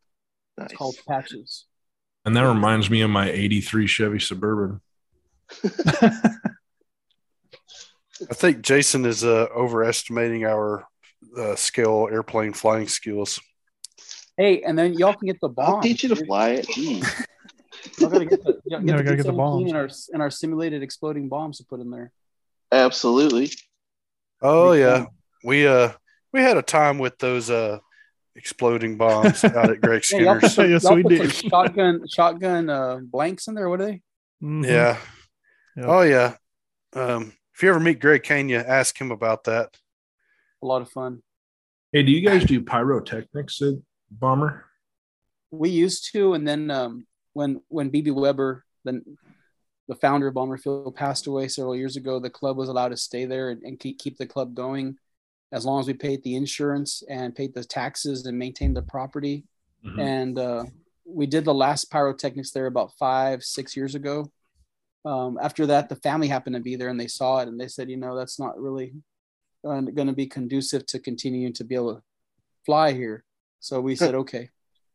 Nice. 0.58 0.70
It's 0.70 0.78
called 0.78 0.96
Patches. 1.08 1.66
And 2.26 2.36
that 2.36 2.48
reminds 2.48 2.90
me 2.90 3.02
of 3.02 3.10
my 3.10 3.30
83 3.30 3.88
Chevy 3.88 4.20
Suburban. 4.20 4.82
I 5.64 6.30
think 8.34 8.62
Jason 8.62 9.06
is 9.06 9.24
uh, 9.24 9.48
overestimating 9.56 10.46
our 10.46 10.88
uh, 11.38 11.56
scale 11.56 12.08
airplane 12.12 12.54
flying 12.54 12.88
skills. 12.88 13.40
Hey, 14.38 14.62
and 14.62 14.78
then 14.78 14.94
y'all 14.94 15.14
can 15.14 15.28
get 15.28 15.40
the 15.42 15.50
bomb. 15.50 15.76
I'll 15.76 15.82
teach 15.82 16.04
you 16.04 16.10
to 16.10 16.26
fly 16.26 16.50
it. 16.52 16.68
Jeez. 16.68 17.26
Y'all 18.00 18.10
gotta 18.10 18.26
get 18.26 18.44
the, 18.44 18.60
y'all 18.66 18.80
we 18.82 18.88
get 18.88 18.88
gotta 18.98 19.04
the 19.04 19.16
get 19.18 19.26
the 19.26 19.34
bombs. 19.34 19.70
and 19.70 19.78
our 19.78 19.90
and 20.14 20.22
our 20.22 20.32
simulated 20.32 20.82
exploding 20.82 21.28
bombs 21.30 21.58
to 21.58 21.66
put 21.66 21.80
in 21.82 21.92
there. 21.92 22.12
Absolutely. 22.72 23.52
Oh 24.42 24.72
Big 24.72 24.82
yeah, 24.82 24.98
fan. 24.98 25.08
we 25.44 25.68
uh 25.68 25.92
we 26.34 26.42
had 26.42 26.58
a 26.58 26.62
time 26.62 27.00
with 27.00 27.18
those 27.20 27.50
uh 27.50 27.80
exploding 28.36 28.98
bombs 28.98 29.44
out 29.44 29.70
at 29.70 29.82
Greg 29.82 30.04
Yeah, 30.12 30.20
y'all 30.20 30.40
put 30.40 30.52
Skinner's. 30.52 30.54
some, 30.56 30.72
Yes, 30.72 30.84
y'all 30.84 30.96
we 30.96 31.04
put 31.04 31.10
did. 31.10 31.32
some 31.32 31.50
shotgun 31.50 32.08
shotgun 32.08 32.70
uh, 32.70 33.00
blanks 33.04 33.48
in 33.48 33.56
there. 33.56 33.70
What 33.70 33.82
are 33.82 33.86
they? 33.86 34.02
Mhm. 34.44 34.66
Yeah. 34.66 34.98
Yep. 35.78 35.86
Oh 35.88 36.02
yeah. 36.02 36.36
Um, 36.94 37.34
if 37.54 37.64
you 37.64 37.70
ever 37.70 37.80
meet 37.80 38.00
Greg 38.00 38.24
Kenya, 38.24 38.64
ask 38.66 39.00
him 39.00 39.12
about 39.12 39.46
that. 39.46 39.76
A 40.62 40.66
lot 40.66 40.82
of 40.82 40.90
fun. 40.90 41.22
Hey, 41.92 42.04
do 42.04 42.12
you 42.12 42.28
guys 42.28 42.44
do 42.44 42.62
pyrotechnics 42.62 43.62
at 43.62 43.76
Bomber? 44.12 44.66
We 45.52 45.70
used 45.70 46.12
to, 46.14 46.34
and 46.34 46.46
then 46.48 46.70
um, 46.72 47.08
when 47.34 47.62
when 47.70 47.92
BB 47.92 48.14
Weber, 48.14 48.66
then 48.84 49.04
the 49.88 49.96
founder 49.96 50.28
of 50.28 50.34
Bomberfield, 50.34 50.96
passed 50.96 51.28
away 51.28 51.48
several 51.48 51.76
years 51.76 51.96
ago, 51.96 52.20
the 52.20 52.30
club 52.30 52.58
was 52.58 52.68
allowed 52.70 52.90
to 52.90 52.98
stay 52.98 53.26
there 53.26 53.52
and, 53.52 53.62
and 53.64 53.80
keep 53.80 54.00
keep 54.00 54.18
the 54.18 54.26
club 54.26 54.54
going, 54.56 54.98
as 55.52 55.66
long 55.66 55.80
as 55.80 55.88
we 55.88 55.94
paid 55.94 56.24
the 56.24 56.36
insurance 56.36 57.04
and 57.10 57.36
paid 57.36 57.54
the 57.54 57.64
taxes 57.64 58.26
and 58.26 58.38
maintained 58.38 58.76
the 58.76 58.82
property. 58.82 59.44
Mhm. 59.86 60.00
and 60.00 60.40
uh, 60.40 60.66
we 61.06 61.28
did 61.28 61.46
the 61.46 61.54
last 61.54 61.92
pyrotechnics 61.92 62.50
there 62.52 62.66
about 62.66 62.98
five 62.98 63.44
six 63.44 63.78
years 63.78 63.94
ago. 63.94 64.32
Um, 65.06 65.38
after 65.40 65.68
that 65.68 65.88
the 65.90 65.96
family 65.98 66.28
happened 66.28 66.56
to 66.56 66.62
be 66.62 66.76
there 66.76 66.90
and 66.90 67.00
they 67.00 67.08
saw 67.08 67.40
it 67.40 67.48
and 67.48 67.60
they 67.60 67.68
said 67.68 67.92
you 67.92 67.98
know 67.98 68.16
that's 68.16 68.40
not 68.40 68.60
really 68.60 68.96
going 69.64 70.08
to 70.08 70.14
be 70.14 70.28
conducive 70.28 70.86
to 70.88 71.00
continuing 71.00 71.54
to 71.54 71.64
be 71.64 71.76
able 71.76 71.96
to 71.96 72.02
fly 72.66 72.92
here. 72.94 73.24
So 73.60 73.82
we 73.82 73.96
said 73.96 74.16
okay. 74.16 74.50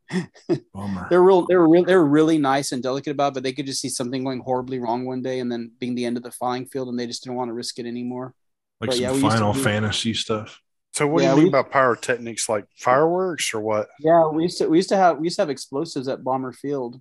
They're 1.09 1.21
real 1.23 1.45
they're 1.47 1.65
real 1.65 1.85
they're 1.85 2.03
really 2.03 2.37
nice 2.37 2.73
and 2.73 2.83
delicate 2.83 3.11
about 3.11 3.29
it, 3.29 3.33
but 3.35 3.43
they 3.43 3.53
could 3.53 3.65
just 3.65 3.79
see 3.79 3.87
something 3.89 4.23
going 4.25 4.41
horribly 4.41 4.79
wrong 4.79 5.05
one 5.05 5.21
day 5.21 5.39
and 5.39 5.49
then 5.49 5.71
being 5.79 5.95
the 5.95 6.05
end 6.05 6.17
of 6.17 6.23
the 6.23 6.31
flying 6.31 6.65
field 6.65 6.89
and 6.89 6.99
they 6.99 7.07
just 7.07 7.23
didn't 7.23 7.37
want 7.37 7.47
to 7.47 7.53
risk 7.53 7.79
it 7.79 7.85
anymore 7.85 8.33
Like 8.81 8.89
But 8.89 8.93
some 8.95 9.01
yeah, 9.03 9.11
we 9.11 9.17
used 9.19 9.25
to 9.25 9.31
Final 9.31 9.53
do- 9.53 9.63
Fantasy 9.63 10.13
stuff. 10.13 10.59
So 10.93 11.07
what 11.07 11.23
Yeah, 11.23 11.29
do 11.31 11.37
you 11.37 11.43
mean 11.43 11.53
we- 11.53 11.61
by 11.61 11.63
pyrotechnics? 11.63 12.49
Like 12.49 12.65
fireworks 12.77 13.53
or 13.53 13.61
what? 13.61 13.87
Yeah, 13.99 14.27
we 14.29 14.43
used 14.43 14.57
to 14.57 14.67
we 14.67 14.77
used 14.77 14.89
to 14.89 14.97
have 14.97 15.19
we 15.19 15.27
used 15.27 15.37
to 15.37 15.43
have 15.43 15.49
explosives 15.49 16.07
at 16.07 16.23
Bomber 16.23 16.51
Field. 16.51 16.99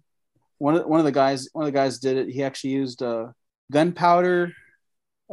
One 0.58 0.76
of 0.76 0.86
one 0.86 1.00
of 1.00 1.06
the 1.06 1.12
guys 1.12 1.48
one 1.52 1.64
of 1.64 1.72
the 1.72 1.76
guys 1.76 1.98
did 1.98 2.16
it. 2.16 2.28
He 2.28 2.44
actually 2.44 2.70
used 2.70 3.02
uh, 3.02 3.28
gunpowder, 3.72 4.52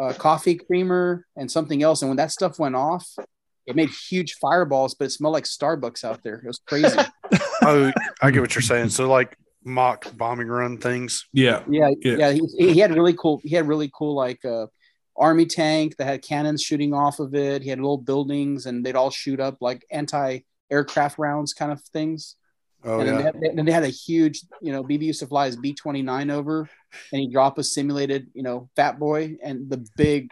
uh, 0.01 0.13
coffee 0.13 0.55
creamer, 0.55 1.25
and 1.35 1.51
something 1.51 1.83
else. 1.83 2.01
And 2.01 2.09
when 2.09 2.17
that 2.17 2.31
stuff 2.31 2.57
went 2.57 2.75
off, 2.75 3.05
it 3.65 3.75
made 3.75 3.89
huge 4.09 4.35
fireballs, 4.35 4.95
but 4.95 5.05
it 5.05 5.11
smelled 5.11 5.33
like 5.33 5.43
Starbucks 5.43 6.03
out 6.05 6.23
there. 6.23 6.35
It 6.35 6.47
was 6.47 6.59
crazy. 6.65 6.97
Oh, 7.63 7.91
I 8.21 8.31
get 8.31 8.39
what 8.39 8.55
you're 8.55 8.61
saying. 8.61 8.89
So 8.89 9.09
like 9.09 9.35
mock 9.65 10.05
bombing 10.15 10.47
run 10.47 10.77
things. 10.77 11.27
Yeah. 11.33 11.63
yeah, 11.69 11.89
Yeah. 11.99 12.15
yeah. 12.17 12.31
he, 12.31 12.73
he 12.73 12.79
had 12.79 12.93
really 12.95 13.13
cool. 13.13 13.41
He 13.43 13.55
had 13.55 13.67
really 13.67 13.91
cool 13.93 14.15
like 14.15 14.45
uh, 14.45 14.67
army 15.17 15.45
tank 15.45 15.97
that 15.97 16.05
had 16.05 16.21
cannons 16.21 16.61
shooting 16.61 16.93
off 16.93 17.19
of 17.19 17.33
it. 17.33 17.63
He 17.63 17.69
had 17.69 17.79
little 17.79 17.97
buildings, 17.97 18.65
and 18.65 18.85
they'd 18.85 18.95
all 18.95 19.09
shoot 19.09 19.39
up 19.39 19.57
like 19.61 19.85
anti 19.91 20.39
aircraft 20.69 21.17
rounds 21.17 21.53
kind 21.53 21.71
of 21.71 21.81
things. 21.81 22.35
Oh 22.83 22.99
and 22.99 23.09
then, 23.09 23.17
they 23.17 23.23
had, 23.23 23.35
then 23.55 23.65
they 23.65 23.71
had 23.71 23.83
a 23.83 23.89
huge, 23.89 24.41
you 24.61 24.71
know, 24.71 24.83
BB 24.83 25.01
used 25.03 25.19
to 25.21 25.27
fly 25.27 25.47
his 25.47 25.55
B 25.55 25.73
twenty 25.73 26.01
nine 26.01 26.29
over, 26.29 26.69
and 27.11 27.21
he'd 27.21 27.31
drop 27.31 27.57
a 27.57 27.63
simulated, 27.63 28.27
you 28.33 28.43
know, 28.43 28.69
Fat 28.75 28.99
Boy, 28.99 29.37
and 29.43 29.69
the 29.69 29.85
big, 29.97 30.31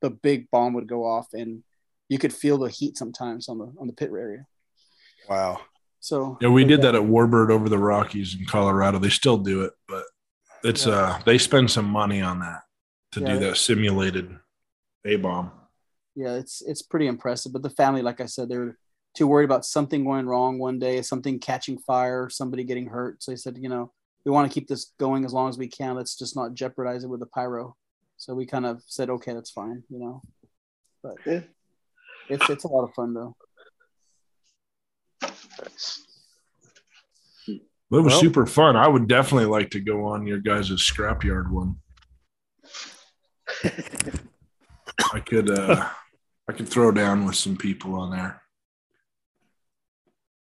the 0.00 0.10
big 0.10 0.50
bomb 0.50 0.74
would 0.74 0.86
go 0.86 1.04
off, 1.04 1.28
and 1.34 1.62
you 2.08 2.18
could 2.18 2.32
feel 2.32 2.58
the 2.58 2.70
heat 2.70 2.96
sometimes 2.96 3.48
on 3.48 3.58
the 3.58 3.72
on 3.80 3.86
the 3.86 3.92
pit 3.92 4.10
area. 4.12 4.46
Wow. 5.28 5.60
So 5.98 6.38
Yeah, 6.40 6.48
we 6.48 6.64
did 6.64 6.80
that 6.82 6.94
at 6.94 7.02
Warbird 7.02 7.50
over 7.50 7.68
the 7.68 7.78
Rockies 7.78 8.34
in 8.38 8.46
Colorado. 8.46 8.98
They 8.98 9.10
still 9.10 9.36
do 9.36 9.62
it, 9.64 9.72
but 9.86 10.04
it's 10.64 10.86
Yeah. 10.86 10.92
uh 10.92 11.22
they 11.26 11.36
spend 11.38 11.70
some 11.70 11.84
money 11.84 12.22
on 12.22 12.38
that 12.40 12.62
to 13.12 13.20
Yeah. 13.20 13.32
do 13.34 13.38
that 13.40 13.56
simulated 13.56 14.38
A 15.04 15.16
bomb. 15.16 15.50
yeah, 16.14 16.34
it's 16.34 16.62
it's 16.62 16.82
pretty 16.82 17.06
impressive. 17.06 17.52
But 17.52 17.62
the 17.62 17.70
family, 17.70 18.02
like 18.02 18.20
I 18.20 18.26
said, 18.26 18.48
they're 18.48 18.78
too 19.14 19.26
worried 19.26 19.44
about 19.46 19.64
something 19.66 20.04
going 20.04 20.26
wrong 20.26 20.58
one 20.58 20.78
day, 20.78 21.02
something 21.02 21.38
catching 21.40 21.78
fire, 21.78 22.28
somebody 22.28 22.62
getting 22.64 22.86
hurt. 22.86 23.22
So 23.22 23.32
they 23.32 23.36
said, 23.36 23.58
you 23.58 23.68
know, 23.68 23.92
we 24.24 24.30
want 24.30 24.50
to 24.50 24.54
keep 24.54 24.68
this 24.68 24.92
going 24.98 25.24
as 25.24 25.32
long 25.32 25.48
as 25.48 25.58
we 25.58 25.66
can. 25.68 25.96
Let's 25.96 26.16
just 26.16 26.36
not 26.36 26.54
jeopardize 26.54 27.02
it 27.04 27.08
with 27.08 27.20
the 27.20 27.26
pyro. 27.26 27.76
So 28.18 28.34
we 28.34 28.46
kind 28.46 28.66
of 28.66 28.82
said, 28.86 29.10
okay, 29.10 29.32
that's 29.32 29.50
fine, 29.50 29.82
you 29.88 29.98
know. 29.98 30.22
But 31.02 31.14
Yeah. 31.26 31.40
it's 32.28 32.48
it's 32.50 32.64
a 32.64 32.68
lot 32.68 32.84
of 32.84 32.94
fun 32.94 33.14
though. 33.14 33.34
Nice. 35.22 36.06
It 37.48 37.62
was 37.90 38.04
Well- 38.12 38.20
super 38.20 38.46
fun. 38.46 38.76
I 38.76 38.86
would 38.86 39.08
definitely 39.08 39.46
like 39.46 39.70
to 39.70 39.80
go 39.80 40.04
on 40.04 40.26
your 40.26 40.38
guys' 40.38 40.70
scrapyard 40.70 41.50
one. 41.50 41.80
I 43.64 45.20
could 45.20 45.50
uh 45.50 45.88
I 46.48 46.52
could 46.52 46.68
throw 46.68 46.90
down 46.90 47.26
with 47.26 47.36
some 47.36 47.56
people 47.56 47.94
on 47.94 48.10
there. 48.10 48.42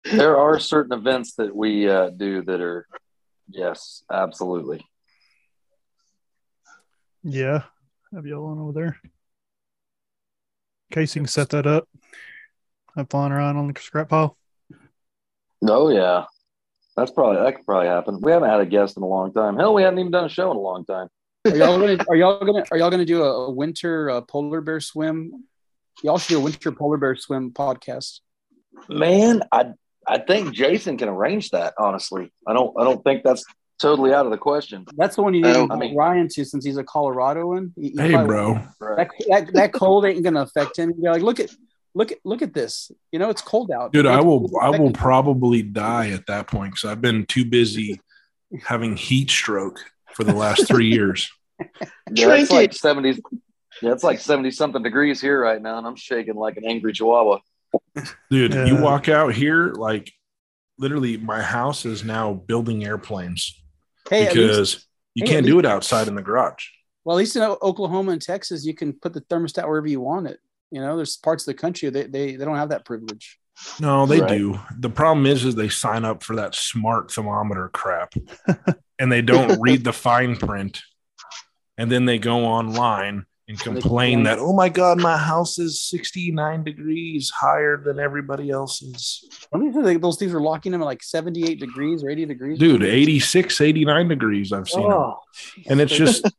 There 0.05 0.39
are 0.39 0.59
certain 0.59 0.97
events 0.97 1.35
that 1.35 1.55
we 1.55 1.89
uh, 1.89 2.09
do 2.11 2.43
that 2.43 2.63
are, 2.63 2.87
yes, 3.49 4.05
absolutely. 4.11 4.87
Yeah. 7.23 7.65
Have 8.15 8.25
y'all 8.25 8.47
on 8.47 8.59
over 8.59 8.73
there? 8.73 8.97
Casey 10.91 11.21
can 11.21 11.27
set 11.27 11.51
that 11.51 11.67
up. 11.67 11.87
I'm 12.97 13.07
flying 13.07 13.33
around 13.33 13.59
on 13.59 13.71
the 13.71 13.79
scrap 13.79 14.09
pile. 14.09 14.39
Oh 15.69 15.91
yeah, 15.91 16.25
that's 16.97 17.11
probably 17.11 17.43
that 17.43 17.57
could 17.57 17.67
probably 17.67 17.89
happen. 17.89 18.21
We 18.23 18.33
haven't 18.33 18.49
had 18.49 18.61
a 18.61 18.67
guest 18.67 18.97
in 18.97 19.03
a 19.03 19.07
long 19.07 19.35
time. 19.35 19.57
Hell, 19.59 19.75
we 19.75 19.83
haven't 19.83 19.99
even 19.99 20.13
done 20.13 20.25
a 20.25 20.31
show 20.31 20.51
in 20.51 20.57
a 20.57 20.61
long 20.61 20.87
time. 20.87 21.09
Are 21.53 21.57
y'all 21.57 21.79
gonna 21.79 22.05
are 22.09 22.17
y'all 22.17 22.45
gonna 22.45 22.65
are 22.71 22.77
y'all 22.79 22.91
gonna 22.91 23.05
do 23.05 23.23
a, 23.23 23.47
a 23.47 23.51
winter 23.51 24.11
uh, 24.11 24.21
polar 24.23 24.61
bear 24.61 24.81
swim? 24.81 25.45
Y'all 26.03 26.19
should 26.19 26.35
do 26.35 26.39
a 26.39 26.43
winter 26.43 26.73
polar 26.73 26.97
bear 26.99 27.17
swim 27.17 27.53
podcast. 27.53 28.21
Man, 28.89 29.43
I 29.51 29.73
I 30.07 30.19
think 30.19 30.55
Jason 30.55 30.97
can 30.99 31.09
arrange 31.09 31.51
that. 31.51 31.75
Honestly, 31.79 32.33
I 32.47 32.53
don't 32.53 32.75
I 32.79 32.85
don't 32.85 33.03
think 33.03 33.23
that's 33.25 33.45
totally 33.81 34.13
out 34.13 34.27
of 34.27 34.33
the 34.33 34.39
question. 34.39 34.85
That's 34.97 35.17
the 35.17 35.23
one 35.23 35.35
you 35.35 35.43
need 35.43 35.55
to 35.55 35.69
I 35.71 35.77
mean- 35.77 35.97
Ryan 35.97 36.29
to 36.33 36.45
since 36.45 36.65
he's 36.65 36.77
a 36.77 36.85
Coloradoan. 36.85 37.73
He- 37.77 37.91
he 37.91 37.97
Hey 37.97 38.13
probably- 38.13 38.61
bro. 38.79 38.97
That, 38.97 39.11
that, 39.29 39.53
that 39.55 39.73
cold 39.73 40.05
ain't 40.05 40.23
gonna 40.25 40.43
affect 40.43 40.79
him. 40.79 40.93
You're 41.01 41.13
like, 41.13 41.23
look 41.23 41.41
at 41.41 41.51
look 41.95 42.13
at 42.13 42.19
look 42.25 42.43
at 42.43 42.53
this. 42.55 42.91
You 43.13 43.19
know, 43.19 43.31
it's 43.31 43.43
cold 43.43 43.71
out. 43.71 43.93
Dude, 43.93 44.07
I 44.07 44.21
will 44.21 44.51
I 44.61 44.71
will 44.71 44.93
probably 44.93 45.63
die 45.63 46.11
at 46.11 46.27
that 46.27 46.47
point 46.49 46.73
because 46.75 46.91
I've 46.91 47.01
been 47.01 47.25
too 47.27 47.45
busy 47.45 48.01
having 48.65 48.97
heat 48.97 49.31
stroke 49.31 49.79
for 50.15 50.25
the 50.25 50.35
last 50.35 50.67
three 50.67 50.89
years. 50.93 51.31
Yeah, 52.15 52.35
it's 52.35 52.51
like 52.51 52.71
it. 52.71 52.75
seventy. 52.77 53.19
Yeah, 53.83 53.93
it's 53.93 54.03
like 54.05 54.19
seventy 54.21 54.51
something 54.51 54.83
degrees 54.83 55.21
here 55.21 55.41
right 55.41 55.61
now, 55.61 55.79
and 55.79 55.87
I'm 55.87 55.97
shaking 55.97 56.35
like 56.35 56.57
an 56.57 56.65
angry 56.67 56.93
chihuahua. 56.93 57.39
Dude, 58.31 58.55
Yeah. 58.55 58.65
you 58.67 58.77
walk 58.83 59.09
out 59.09 59.35
here, 59.35 59.73
like 59.75 60.11
literally, 60.79 61.17
my 61.17 61.43
house 61.43 61.85
is 61.85 62.05
now 62.05 62.33
building 62.33 62.85
airplanes 62.85 63.61
Hey, 64.09 64.27
at 64.27 64.35
least, 64.35 64.47
because 64.49 64.87
you 65.15 65.25
hey, 65.27 65.33
can't 65.35 65.47
do 65.47 65.59
it 65.59 65.67
outside 65.67 66.09
in 66.09 66.15
the 66.15 66.23
garage. 66.23 66.65
well, 67.05 67.17
at 67.17 67.21
least 67.21 67.37
in 67.37 67.43
Oklahoma 67.43 68.13
and 68.13 68.23
Texas, 68.23 68.65
you 68.65 68.75
can 68.75 68.93
put 68.93 69.13
the 69.13 69.21
thermostat 69.23 69.67
wherever 69.69 69.87
you 69.89 70.01
want 70.01 70.27
it. 70.29 70.39
You 70.71 70.81
know, 70.81 70.97
there's 70.97 71.17
parts 71.17 71.43
of 71.47 71.55
the 71.55 71.61
country 71.61 71.89
they 71.91 72.05
they, 72.05 72.37
they 72.37 72.45
don't 72.45 72.57
have 72.57 72.71
that 72.71 72.85
privilege. 72.85 73.39
No, 73.81 74.07
they 74.07 74.21
Right. 74.21 74.29
do. 74.39 74.59
The 74.79 74.91
problem 74.91 75.27
is, 75.27 75.45
is 75.45 75.55
they 75.57 75.69
sign 75.69 76.05
up 76.05 76.23
for 76.23 76.37
that 76.37 76.55
smart 76.55 77.11
thermometer 77.11 77.69
crap, 77.69 78.15
and 79.01 79.11
they 79.13 79.21
don't 79.23 79.61
read 79.61 79.83
the 79.85 79.93
fine 79.93 80.37
print, 80.37 80.81
and 81.79 81.91
then 81.91 82.05
they 82.05 82.19
go 82.19 82.45
online 82.45 83.25
and 83.49 83.59
complain 83.59 83.81
complain. 83.81 84.23
that, 84.25 84.39
oh 84.39 84.53
my 84.53 84.69
god, 84.69 85.01
my 85.01 85.17
house 85.17 85.59
is 85.59 85.81
sixty 85.81 86.31
nine 86.31 86.65
degrees 86.65 87.31
higher 87.31 87.83
than 87.83 87.99
everybody 87.99 88.51
else's. 88.51 89.25
Let 89.53 89.63
me 89.63 89.97
those 89.97 90.19
things 90.19 90.35
are 90.35 90.41
locking 90.41 90.73
them 90.73 90.83
at 90.83 90.85
like 90.85 91.03
78 91.03 91.59
degrees 91.59 92.05
or 92.05 92.11
80 92.11 92.27
degrees. 92.27 92.59
Dude, 92.59 92.83
86, 92.83 93.61
89 93.63 94.09
degrees. 94.09 94.53
I've 94.53 94.69
seen 94.69 94.85
Oh, 94.85 95.17
and 95.67 95.81
it's 95.81 95.95
just 95.95 96.27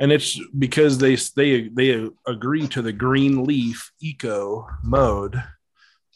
and 0.00 0.10
it's 0.10 0.40
because 0.58 0.98
they 0.98 1.14
they 1.36 1.68
they 1.68 2.08
agree 2.26 2.66
to 2.68 2.82
the 2.82 2.92
green 2.92 3.44
leaf 3.44 3.92
eco 4.00 4.66
mode 4.82 5.40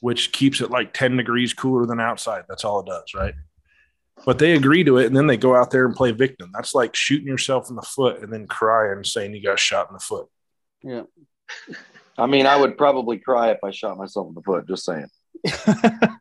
which 0.00 0.32
keeps 0.32 0.60
it 0.60 0.70
like 0.70 0.92
10 0.92 1.16
degrees 1.16 1.54
cooler 1.54 1.86
than 1.86 2.00
outside 2.00 2.44
that's 2.48 2.64
all 2.64 2.80
it 2.80 2.86
does 2.86 3.14
right 3.14 3.34
but 4.24 4.38
they 4.38 4.52
agree 4.54 4.84
to 4.84 4.98
it 4.98 5.06
and 5.06 5.16
then 5.16 5.26
they 5.26 5.36
go 5.36 5.54
out 5.54 5.70
there 5.70 5.86
and 5.86 5.94
play 5.96 6.10
victim 6.12 6.50
that's 6.54 6.74
like 6.74 6.94
shooting 6.94 7.26
yourself 7.26 7.68
in 7.70 7.76
the 7.76 7.82
foot 7.82 8.22
and 8.22 8.32
then 8.32 8.46
crying 8.46 8.92
and 8.96 9.06
saying 9.06 9.34
you 9.34 9.42
got 9.42 9.58
shot 9.58 9.88
in 9.88 9.94
the 9.94 10.00
foot 10.00 10.28
yeah. 10.82 11.02
I 12.16 12.26
mean, 12.26 12.46
I 12.46 12.56
would 12.56 12.78
probably 12.78 13.18
cry 13.18 13.50
if 13.50 13.58
I 13.64 13.70
shot 13.72 13.98
myself 13.98 14.28
in 14.28 14.34
the 14.34 14.42
foot. 14.42 14.68
Just 14.68 14.84
saying. 14.84 15.08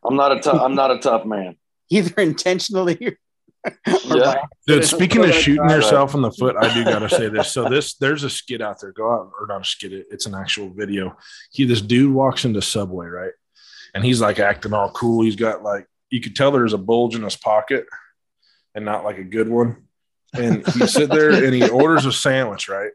I'm 0.04 0.16
not 0.16 0.32
a 0.36 0.40
tough. 0.40 0.60
I'm 0.60 0.74
not 0.74 0.90
a 0.90 0.98
tough 0.98 1.24
man. 1.24 1.56
Either 1.90 2.20
intentionally 2.20 2.98
or 3.06 3.72
Yeah. 4.04 4.42
Dude, 4.66 4.84
speaking 4.84 5.24
of 5.24 5.32
shooting 5.32 5.70
yourself 5.70 6.14
in 6.14 6.22
the 6.22 6.32
foot, 6.32 6.56
I 6.58 6.72
do 6.74 6.84
gotta 6.84 7.08
say 7.08 7.28
this. 7.28 7.52
So 7.52 7.68
this 7.68 7.94
there's 7.94 8.24
a 8.24 8.30
skit 8.30 8.60
out 8.60 8.80
there. 8.80 8.92
Go 8.92 9.10
out 9.10 9.30
or 9.40 9.46
not 9.46 9.60
a 9.60 9.64
skit, 9.64 9.92
it- 9.92 10.06
it's 10.10 10.26
an 10.26 10.34
actual 10.34 10.68
video. 10.70 11.16
He 11.52 11.64
this 11.64 11.80
dude 11.80 12.12
walks 12.12 12.44
into 12.44 12.60
Subway, 12.60 13.06
right? 13.06 13.32
And 13.94 14.04
he's 14.04 14.20
like 14.20 14.40
acting 14.40 14.72
all 14.74 14.90
cool. 14.90 15.22
He's 15.22 15.36
got 15.36 15.62
like 15.62 15.86
you 16.14 16.20
could 16.20 16.36
tell 16.36 16.50
there's 16.50 16.72
a 16.72 16.78
bulge 16.78 17.14
in 17.14 17.22
his 17.22 17.36
pocket 17.36 17.86
and 18.74 18.84
not 18.84 19.04
like 19.04 19.18
a 19.18 19.24
good 19.24 19.48
one. 19.48 19.88
And 20.34 20.66
he 20.66 20.86
sit 20.86 21.10
there 21.10 21.30
and 21.30 21.54
he 21.54 21.68
orders 21.68 22.06
a 22.06 22.12
sandwich, 22.12 22.68
right? 22.68 22.90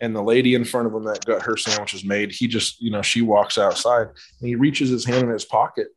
And 0.00 0.16
the 0.16 0.22
lady 0.22 0.54
in 0.54 0.64
front 0.64 0.86
of 0.86 0.94
him 0.94 1.04
that 1.04 1.24
got 1.24 1.42
her 1.42 1.56
sandwiches 1.56 2.04
made, 2.04 2.32
he 2.32 2.48
just, 2.48 2.80
you 2.80 2.90
know, 2.90 3.02
she 3.02 3.22
walks 3.22 3.58
outside 3.58 4.08
and 4.08 4.48
he 4.48 4.54
reaches 4.54 4.88
his 4.90 5.04
hand 5.04 5.24
in 5.24 5.30
his 5.30 5.44
pocket. 5.44 5.88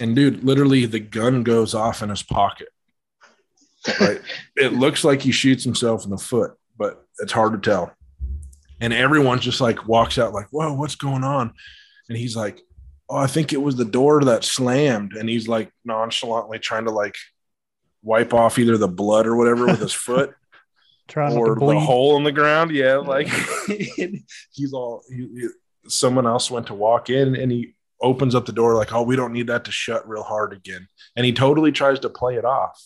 And 0.00 0.14
dude, 0.14 0.44
literally 0.44 0.86
the 0.86 1.00
gun 1.00 1.42
goes 1.42 1.74
off 1.74 2.02
in 2.02 2.10
his 2.10 2.22
pocket 2.22 2.68
right? 4.00 4.20
It 4.56 4.72
looks 4.72 5.04
like 5.04 5.22
he 5.22 5.32
shoots 5.32 5.64
himself 5.64 6.04
in 6.04 6.10
the 6.10 6.18
foot, 6.18 6.52
but 6.78 7.04
it's 7.18 7.32
hard 7.32 7.52
to 7.52 7.70
tell. 7.70 7.92
And 8.80 8.92
everyone 8.92 9.40
just 9.40 9.60
like 9.60 9.86
walks 9.86 10.18
out 10.18 10.32
like, 10.32 10.48
"Whoa, 10.50 10.72
what's 10.72 10.94
going 10.94 11.24
on?" 11.24 11.52
And 12.08 12.16
he's 12.16 12.34
like, 12.34 12.62
"Oh, 13.10 13.16
I 13.16 13.26
think 13.26 13.52
it 13.52 13.60
was 13.60 13.76
the 13.76 13.84
door 13.84 14.22
that 14.24 14.44
slammed." 14.44 15.12
And 15.14 15.28
he's 15.28 15.48
like 15.48 15.72
nonchalantly 15.84 16.58
trying 16.58 16.84
to 16.86 16.90
like 16.92 17.16
wipe 18.02 18.32
off 18.32 18.58
either 18.58 18.78
the 18.78 18.88
blood 18.88 19.26
or 19.26 19.36
whatever 19.36 19.66
with 19.66 19.80
his 19.80 19.92
foot 20.06 20.32
Trying 21.08 21.36
or 21.36 21.48
to 21.48 21.54
the 21.54 21.60
bleed. 21.60 21.80
hole 21.84 22.16
in 22.16 22.22
the 22.24 22.32
ground. 22.32 22.70
Yeah, 22.70 22.96
like 22.96 23.28
he's 24.52 24.72
all. 24.72 25.02
He, 25.08 25.16
he- 25.34 25.48
someone 25.88 26.26
else 26.26 26.50
went 26.50 26.66
to 26.68 26.74
walk 26.74 27.10
in 27.10 27.34
and 27.34 27.50
he 27.50 27.74
opens 28.00 28.34
up 28.34 28.46
the 28.46 28.52
door 28.52 28.74
like, 28.76 28.92
"Oh, 28.92 29.02
we 29.02 29.16
don't 29.16 29.32
need 29.32 29.48
that 29.48 29.64
to 29.64 29.72
shut 29.72 30.08
real 30.08 30.22
hard 30.22 30.52
again." 30.52 30.86
And 31.16 31.26
he 31.26 31.32
totally 31.32 31.72
tries 31.72 32.00
to 32.00 32.08
play 32.10 32.36
it 32.36 32.44
off. 32.44 32.80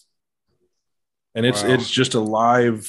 And 1.34 1.44
it's 1.44 1.62
Wow. 1.62 1.70
it's 1.70 1.90
just 1.90 2.14
a 2.14 2.20
live, 2.20 2.88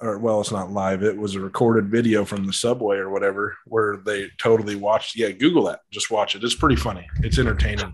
or 0.00 0.18
well, 0.18 0.40
it's 0.40 0.52
not 0.52 0.70
live. 0.70 1.02
It 1.02 1.16
was 1.16 1.34
a 1.34 1.40
recorded 1.40 1.90
video 1.90 2.24
from 2.24 2.44
the 2.46 2.52
subway 2.52 2.96
or 2.96 3.10
whatever 3.10 3.56
where 3.66 3.96
they 3.96 4.30
totally 4.38 4.76
watched. 4.76 5.16
Yeah, 5.16 5.30
Google 5.30 5.64
that. 5.64 5.80
Just 5.90 6.10
watch 6.10 6.34
it. 6.36 6.44
It's 6.44 6.54
pretty 6.54 6.76
funny. 6.76 7.06
It's 7.22 7.38
entertaining. 7.38 7.92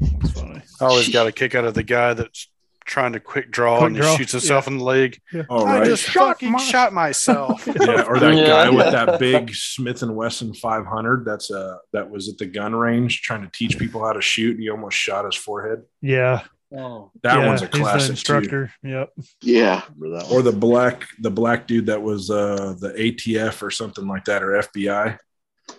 That's 0.00 0.32
funny. 0.32 0.62
I 0.80 0.84
always 0.84 1.08
got 1.08 1.26
a 1.26 1.32
kick 1.32 1.54
out 1.54 1.64
of 1.64 1.74
the 1.74 1.82
guy 1.82 2.14
that's 2.14 2.50
trying 2.86 3.12
to 3.12 3.20
quick 3.20 3.50
draw 3.52 3.78
Quick 3.78 3.86
and 3.88 3.96
he 3.96 4.02
draw, 4.02 4.16
shoots 4.16 4.32
himself 4.32 4.66
in 4.66 4.78
the 4.78 4.84
leg. 4.84 5.20
All 5.48 5.64
I 5.66 5.80
right. 5.80 5.86
just 5.86 6.02
Shot 6.04 6.28
fucking 6.28 6.52
my- 6.52 6.58
shot 6.58 6.92
myself. 6.92 7.64
yeah, 7.80 8.02
or 8.02 8.18
that 8.18 8.34
Yeah. 8.34 8.46
guy 8.46 8.70
with 8.70 8.86
that 8.92 9.20
big 9.20 9.54
Smith 9.54 10.02
and 10.02 10.16
Wesson 10.16 10.54
500. 10.54 11.24
That's 11.24 11.50
a 11.50 11.78
that 11.92 12.10
was 12.10 12.28
at 12.28 12.38
the 12.38 12.46
gun 12.46 12.74
range 12.74 13.22
trying 13.22 13.42
to 13.42 13.50
teach 13.52 13.78
people 13.78 14.04
how 14.04 14.12
to 14.14 14.20
shoot. 14.22 14.52
And 14.54 14.62
he 14.62 14.70
almost 14.70 14.96
shot 14.96 15.24
his 15.26 15.36
forehead. 15.36 15.82
Yeah. 16.00 16.42
Oh, 16.76 17.10
That 17.24 17.38
yeah, 17.38 17.46
one's 17.48 17.62
a 17.62 17.64
he's 17.66 17.72
the 17.72 17.78
classic 17.78 18.06
too. 18.06 18.10
instructor. 18.12 18.72
Yep. 18.84 19.10
Yeah. 19.42 19.82
Or 20.30 20.42
the 20.42 20.52
black 20.52 21.08
the 21.20 21.30
black 21.30 21.66
dude 21.66 21.86
that 21.86 22.00
was 22.02 22.30
uh 22.30 22.74
the 22.78 22.90
ATF 22.92 23.60
or 23.62 23.70
something 23.70 24.06
like 24.06 24.24
that 24.26 24.42
or 24.42 24.50
FBI, 24.62 25.18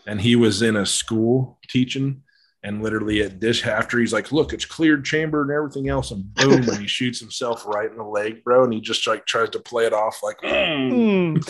and 0.05 0.19
he 0.19 0.35
was 0.35 0.61
in 0.61 0.75
a 0.75 0.85
school 0.85 1.59
teaching. 1.69 2.23
And 2.63 2.83
literally 2.83 3.23
at 3.23 3.39
this 3.41 3.65
after 3.65 3.97
he's 3.97 4.13
like, 4.13 4.31
look, 4.31 4.53
it's 4.53 4.65
cleared 4.65 5.03
chamber 5.03 5.41
and 5.41 5.49
everything 5.49 5.89
else, 5.89 6.11
and 6.11 6.31
boom, 6.35 6.61
and 6.69 6.77
he 6.77 6.85
shoots 6.87 7.19
himself 7.19 7.65
right 7.65 7.89
in 7.89 7.97
the 7.97 8.03
leg, 8.03 8.43
bro. 8.43 8.65
And 8.65 8.71
he 8.73 8.79
just 8.81 9.07
like 9.07 9.25
tries 9.25 9.49
to 9.51 9.59
play 9.59 9.85
it 9.87 9.93
off 9.93 10.19
like, 10.21 10.37
Mm. 10.41 11.43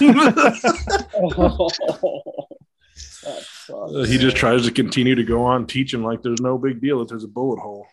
That 3.24 3.44
sucks. 3.44 4.08
He 4.10 4.18
just 4.18 4.36
tries 4.36 4.66
to 4.66 4.72
continue 4.72 5.16
to 5.16 5.24
go 5.24 5.44
on 5.46 5.66
teaching 5.68 6.04
like 6.04 6.22
there's 6.24 6.42
no 6.42 6.58
big 6.58 6.82
deal 6.82 7.02
if 7.02 7.08
there's 7.10 7.24
a 7.24 7.28
bullet 7.28 7.60
hole. 7.60 7.86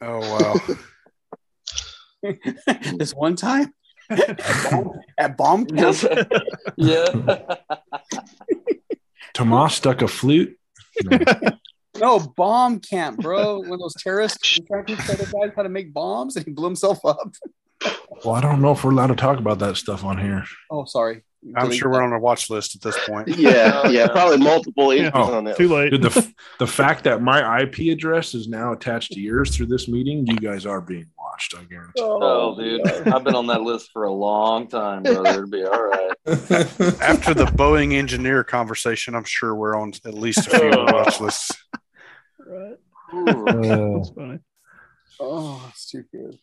Oh 0.00 0.20
wow. 0.20 0.54
this 2.96 3.14
one 3.14 3.36
time 3.36 3.72
at 4.10 4.40
bomb, 4.70 4.90
at 5.18 5.36
bomb 5.36 5.66
camp. 5.66 5.96
yeah. 6.76 7.06
Tomas 9.34 9.74
stuck 9.74 10.02
a 10.02 10.08
flute. 10.08 10.58
No. 11.04 11.18
No, 11.98 12.18
bomb 12.36 12.80
camp, 12.80 13.20
bro. 13.20 13.60
When 13.60 13.78
those 13.78 13.94
terrorists 13.94 14.58
were 14.58 14.66
trying 14.66 14.86
to 14.86 14.96
tell 14.96 15.16
the 15.16 15.24
guys 15.24 15.52
how 15.56 15.62
to 15.62 15.68
make 15.68 15.94
bombs 15.94 16.36
and 16.36 16.44
he 16.44 16.52
blew 16.52 16.66
himself 16.66 17.04
up. 17.04 17.34
Well, 18.24 18.34
I 18.34 18.40
don't 18.40 18.60
know 18.60 18.72
if 18.72 18.84
we're 18.84 18.90
allowed 18.90 19.08
to 19.08 19.16
talk 19.16 19.38
about 19.38 19.58
that 19.60 19.76
stuff 19.76 20.04
on 20.04 20.18
here. 20.18 20.44
Oh, 20.70 20.84
sorry. 20.84 21.22
I'm 21.54 21.70
sure 21.70 21.90
we're 21.90 22.02
on 22.02 22.12
a 22.12 22.18
watch 22.18 22.50
list 22.50 22.74
at 22.74 22.80
this 22.82 22.98
point. 23.06 23.28
Yeah, 23.36 23.82
Oh, 23.84 23.88
yeah, 23.88 24.00
yeah. 24.00 24.08
probably 24.08 24.38
multiple 24.38 24.90
entries 24.90 25.12
Oh, 25.14 25.34
on 25.34 25.44
that. 25.44 25.56
Too 25.56 25.68
late. 25.68 25.90
Dude, 25.90 26.02
the 26.02 26.34
the 26.58 26.66
fact 26.66 27.04
that 27.04 27.22
my 27.22 27.62
IP 27.62 27.92
address 27.92 28.34
is 28.34 28.48
now 28.48 28.72
attached 28.72 29.12
to 29.12 29.20
yours 29.20 29.54
through 29.54 29.66
this 29.66 29.88
meeting, 29.88 30.26
you 30.26 30.36
guys 30.36 30.66
are 30.66 30.80
being 30.80 31.06
watched. 31.18 31.54
I 31.56 31.64
guarantee. 31.64 32.00
Oh, 32.02 32.56
oh, 32.56 32.60
dude. 32.60 32.86
I've 33.08 33.22
been 33.24 33.34
on 33.34 33.46
that 33.48 33.62
list 33.62 33.90
for 33.92 34.04
a 34.04 34.12
long 34.12 34.68
time, 34.68 35.02
brother. 35.02 35.28
It'll 35.30 35.50
be 35.50 35.64
all 35.64 35.82
right. 35.82 36.12
After 36.26 37.34
the 37.34 37.50
Boeing 37.54 37.92
engineer 37.92 38.42
conversation, 38.42 39.14
I'm 39.14 39.24
sure 39.24 39.54
we're 39.54 39.76
on 39.76 39.92
at 40.04 40.14
least 40.14 40.46
a 40.48 40.58
few 40.58 40.70
oh. 40.72 40.84
watch 40.92 41.20
lists. 41.20 41.52
Right. 42.38 42.76
Ooh. 43.14 43.98
That's 43.98 44.10
funny. 44.10 44.38
Oh, 45.20 45.64
it's 45.70 45.90
too 45.90 46.04
good. 46.10 46.38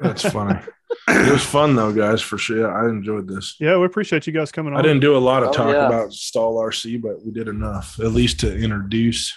That's 0.00 0.22
funny. 0.30 0.58
It 1.08 1.32
was 1.32 1.42
fun 1.42 1.74
though, 1.74 1.92
guys. 1.92 2.20
For 2.20 2.36
sure, 2.36 2.70
I 2.70 2.88
enjoyed 2.88 3.26
this. 3.26 3.56
Yeah, 3.58 3.78
we 3.78 3.86
appreciate 3.86 4.26
you 4.26 4.32
guys 4.32 4.52
coming 4.52 4.74
on. 4.74 4.78
I 4.78 4.82
didn't 4.82 5.00
do 5.00 5.16
a 5.16 5.18
lot 5.18 5.42
of 5.42 5.48
Oh, 5.48 5.52
talk 5.52 5.72
yeah. 5.74 5.86
about 5.86 6.12
STOL 6.12 6.54
RC, 6.56 7.00
but 7.00 7.24
we 7.24 7.32
did 7.32 7.48
enough, 7.48 7.98
at 7.98 8.12
least 8.12 8.40
to 8.40 8.54
introduce. 8.56 9.32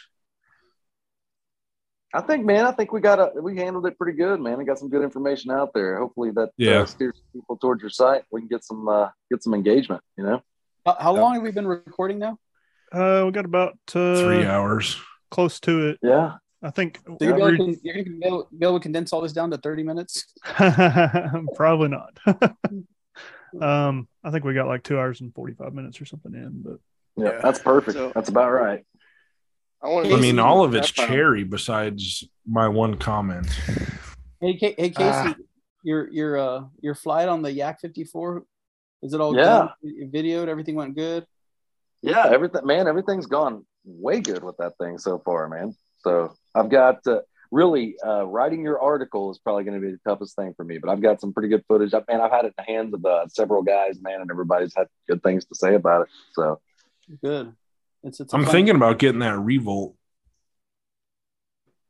I 2.14 2.22
think, 2.22 2.46
man, 2.46 2.66
I 2.66 2.72
think 2.72 2.92
we 2.92 3.02
got 3.02 3.20
a, 3.20 3.42
we 3.42 3.58
handled 3.58 3.86
it 3.88 3.98
pretty 3.98 4.18
good, 4.18 4.40
man. 4.40 4.58
We 4.58 4.66
got 4.66 4.80
some 4.80 4.90
good 4.90 5.02
information 5.04 5.50
out 5.52 5.72
there. 5.74 5.98
Hopefully 5.98 6.32
that 6.32 6.50
Yeah. 6.58 6.82
uh, 6.82 6.86
steers 6.86 7.22
people 7.34 7.58
towards 7.58 7.82
your 7.82 7.90
site. 7.90 8.24
We 8.32 8.42
can 8.42 8.48
get 8.48 8.64
some 8.64 8.88
uh, 8.88 9.10
get 9.32 9.42
some 9.42 9.54
engagement. 9.54 10.02
You 10.18 10.24
know, 10.26 10.42
How, 10.86 10.98
how 11.00 11.16
long 11.16 11.34
have 11.36 11.44
we 11.44 11.52
been 11.52 11.68
recording 11.68 12.20
now? 12.20 12.38
Uh, 12.92 13.24
we 13.26 13.32
got 13.32 13.46
about 13.46 13.74
uh, 13.96 14.22
Three 14.22 14.46
hours. 14.46 14.98
close 15.32 15.60
to 15.62 15.88
it. 15.90 16.00
yeah. 16.02 16.34
I 16.66 16.72
think. 16.72 17.00
So 17.06 17.18
you're, 17.22 17.40
every- 17.40 17.58
going 17.58 17.76
to, 17.76 17.80
you're 17.84 17.94
going 17.94 18.06
to 18.06 18.12
be 18.20 18.26
able, 18.26 18.48
be 18.58 18.66
able 18.66 18.80
to 18.80 18.84
condense 18.84 19.14
all 19.14 19.22
this 19.22 19.34
down 19.34 19.52
to 19.52 19.58
30 19.58 19.84
minutes? 19.84 20.26
Probably 21.56 21.90
not. 21.90 22.18
um, 23.62 24.08
I 24.24 24.32
think 24.32 24.44
we 24.44 24.54
got 24.54 24.68
like 24.68 24.84
two 24.84 24.98
hours 24.98 25.22
and 25.22 25.34
forty 25.34 25.54
five 25.54 25.74
minutes 25.74 26.02
or 26.02 26.06
something 26.06 26.34
in, 26.34 26.62
but 26.64 26.80
yeah, 27.18 27.34
Yeah. 27.34 27.40
that's 27.42 27.60
perfect. 27.60 27.98
So- 27.98 28.12
that's 28.14 28.30
about 28.30 28.52
right. 28.52 28.84
I, 29.84 29.90
want 29.90 30.08
I 30.12 30.16
mean, 30.20 30.40
all 30.40 30.64
of 30.64 30.74
it's 30.74 30.88
That's 30.88 31.02
fine. 31.02 31.08
cherry 31.10 31.44
besides 31.44 32.28
my 32.48 32.68
one 32.68 32.96
comment. 32.98 33.48
Hey, 34.42 34.58
Ca- 34.58 34.76
hey 34.78 34.90
Casey, 34.90 35.04
Ah. 35.04 35.36
your 35.84 36.10
your 36.10 36.38
uh 36.40 36.64
your 36.82 36.96
flight 36.96 37.30
on 37.30 37.44
the 37.44 37.52
Yak 37.52 37.80
54 37.82 38.44
is 39.04 39.14
it 39.14 39.22
all 39.22 39.36
Yeah. 39.36 39.44
done? 39.44 39.70
You 39.84 40.08
videoed, 40.08 40.48
everything 40.48 40.74
went 40.76 40.96
good. 40.96 41.28
Yeah, 42.02 42.26
everything, 42.28 42.66
man, 42.66 42.88
everything's 42.88 43.28
gone 43.28 43.64
way 43.86 44.22
good 44.22 44.44
with 44.44 44.58
that 44.58 44.74
thing 44.80 44.98
so 44.98 45.20
far, 45.20 45.48
man. 45.50 45.76
So 46.06 46.36
I've 46.54 46.70
got 46.70 47.06
uh, 47.08 47.22
really 47.52 47.96
uh, 48.06 48.28
writing 48.28 48.62
your 48.62 48.80
article 48.80 49.32
is 49.32 49.40
probably 49.40 49.64
going 49.64 49.82
to 49.82 49.86
be 49.86 49.92
the 49.92 50.00
toughest 50.08 50.36
thing 50.36 50.54
for 50.56 50.64
me, 50.64 50.78
but 50.78 50.92
I've 50.92 51.02
got 51.02 51.20
some 51.20 51.34
pretty 51.34 51.50
good 51.50 51.64
footage. 51.68 51.96
I, 51.96 52.04
man, 52.08 52.22
I've 52.22 52.32
had 52.32 52.46
it 52.46 52.54
in 52.58 52.64
the 52.64 52.72
hands 52.72 52.94
of 52.94 53.04
uh, 53.04 53.28
several 53.28 53.64
guys, 53.64 54.00
man, 54.00 54.22
and 54.22 54.30
everybody's 54.30 54.74
had 54.78 54.86
good 55.10 55.24
things 55.24 55.46
to 55.46 55.56
say 55.56 55.74
about 55.74 56.04
it. 56.04 56.08
So 56.34 56.62
Good. 57.24 57.56
It's, 58.04 58.20
it's 58.20 58.34
a 58.34 58.36
I'm 58.36 58.44
fun- 58.44 58.52
thinking 58.52 58.76
about 58.76 59.00
getting 59.00 59.22
that 59.22 59.40
Revolt 59.40 59.96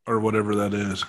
or 0.08 0.22
whatever 0.22 0.56
that 0.56 0.74
is. 0.74 1.03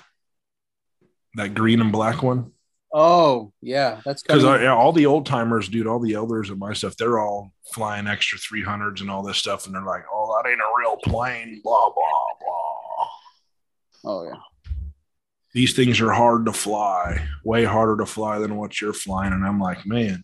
That 1.35 1.53
green 1.53 1.79
and 1.79 1.91
black 1.93 2.21
one. 2.21 2.51
Oh 2.93 3.53
yeah, 3.61 4.01
that's 4.05 4.21
Because 4.23 4.43
coming. 4.43 4.67
all 4.67 4.91
the 4.91 5.05
old 5.05 5.25
timers, 5.25 5.69
dude, 5.69 5.87
all 5.87 5.99
the 5.99 6.13
elders 6.13 6.49
of 6.49 6.57
my 6.57 6.73
stuff, 6.73 6.97
they're 6.97 7.19
all 7.19 7.51
flying 7.73 8.07
extra 8.07 8.39
300s 8.39 9.01
and 9.01 9.11
all 9.11 9.23
this 9.23 9.37
stuff. 9.37 9.65
And 9.65 9.75
they're 9.75 9.83
like, 9.83 10.03
oh, 10.11 10.41
that 10.43 10.49
ain't 10.49 10.59
a 10.59 10.63
real 10.79 10.97
plane, 10.97 11.61
blah, 11.63 11.85
blah, 11.85 11.93
blah. 11.93 12.16
Oh 14.05 14.23
yeah. 14.23 14.37
These 15.53 15.73
things 15.75 15.99
are 16.01 16.11
hard 16.11 16.45
to 16.45 16.53
fly, 16.53 17.27
way 17.43 17.63
harder 17.63 17.97
to 17.97 18.05
fly 18.05 18.37
than 18.39 18.57
what 18.57 18.79
you're 18.79 18.93
flying. 18.93 19.33
And 19.33 19.45
I'm 19.45 19.59
like, 19.59 19.85
man. 19.85 20.23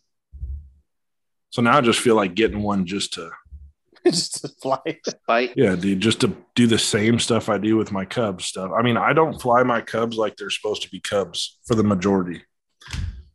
So 1.50 1.62
now 1.62 1.78
I 1.78 1.82
just 1.82 2.00
feel 2.00 2.16
like 2.16 2.36
getting 2.36 2.62
one 2.62 2.86
just 2.86 3.14
to, 3.16 3.32
Just 4.06 4.42
to 4.42 4.50
fly. 4.62 4.80
Fight. 5.26 5.54
yeah, 5.56 5.76
dude, 5.78 6.02
just 6.02 6.20
to 6.22 6.36
do 6.56 6.68
the 6.68 6.78
same 6.78 7.20
stuff 7.20 7.48
I 7.48 7.58
do 7.58 7.78
with 7.78 7.92
my 7.92 8.04
Cubs 8.06 8.46
stuff. 8.46 8.72
I 8.78 8.82
mean, 8.82 8.98
I 8.98 9.14
don't 9.14 9.42
fly 9.42 9.64
my 9.64 9.80
Cubs 9.82 10.18
like 10.18 10.36
they're 10.36 10.50
supposed 10.50 10.82
to 10.84 10.90
be 10.92 11.00
Cubs 11.00 11.58
for 11.66 11.76
the 11.76 11.84
majority. 11.84 12.42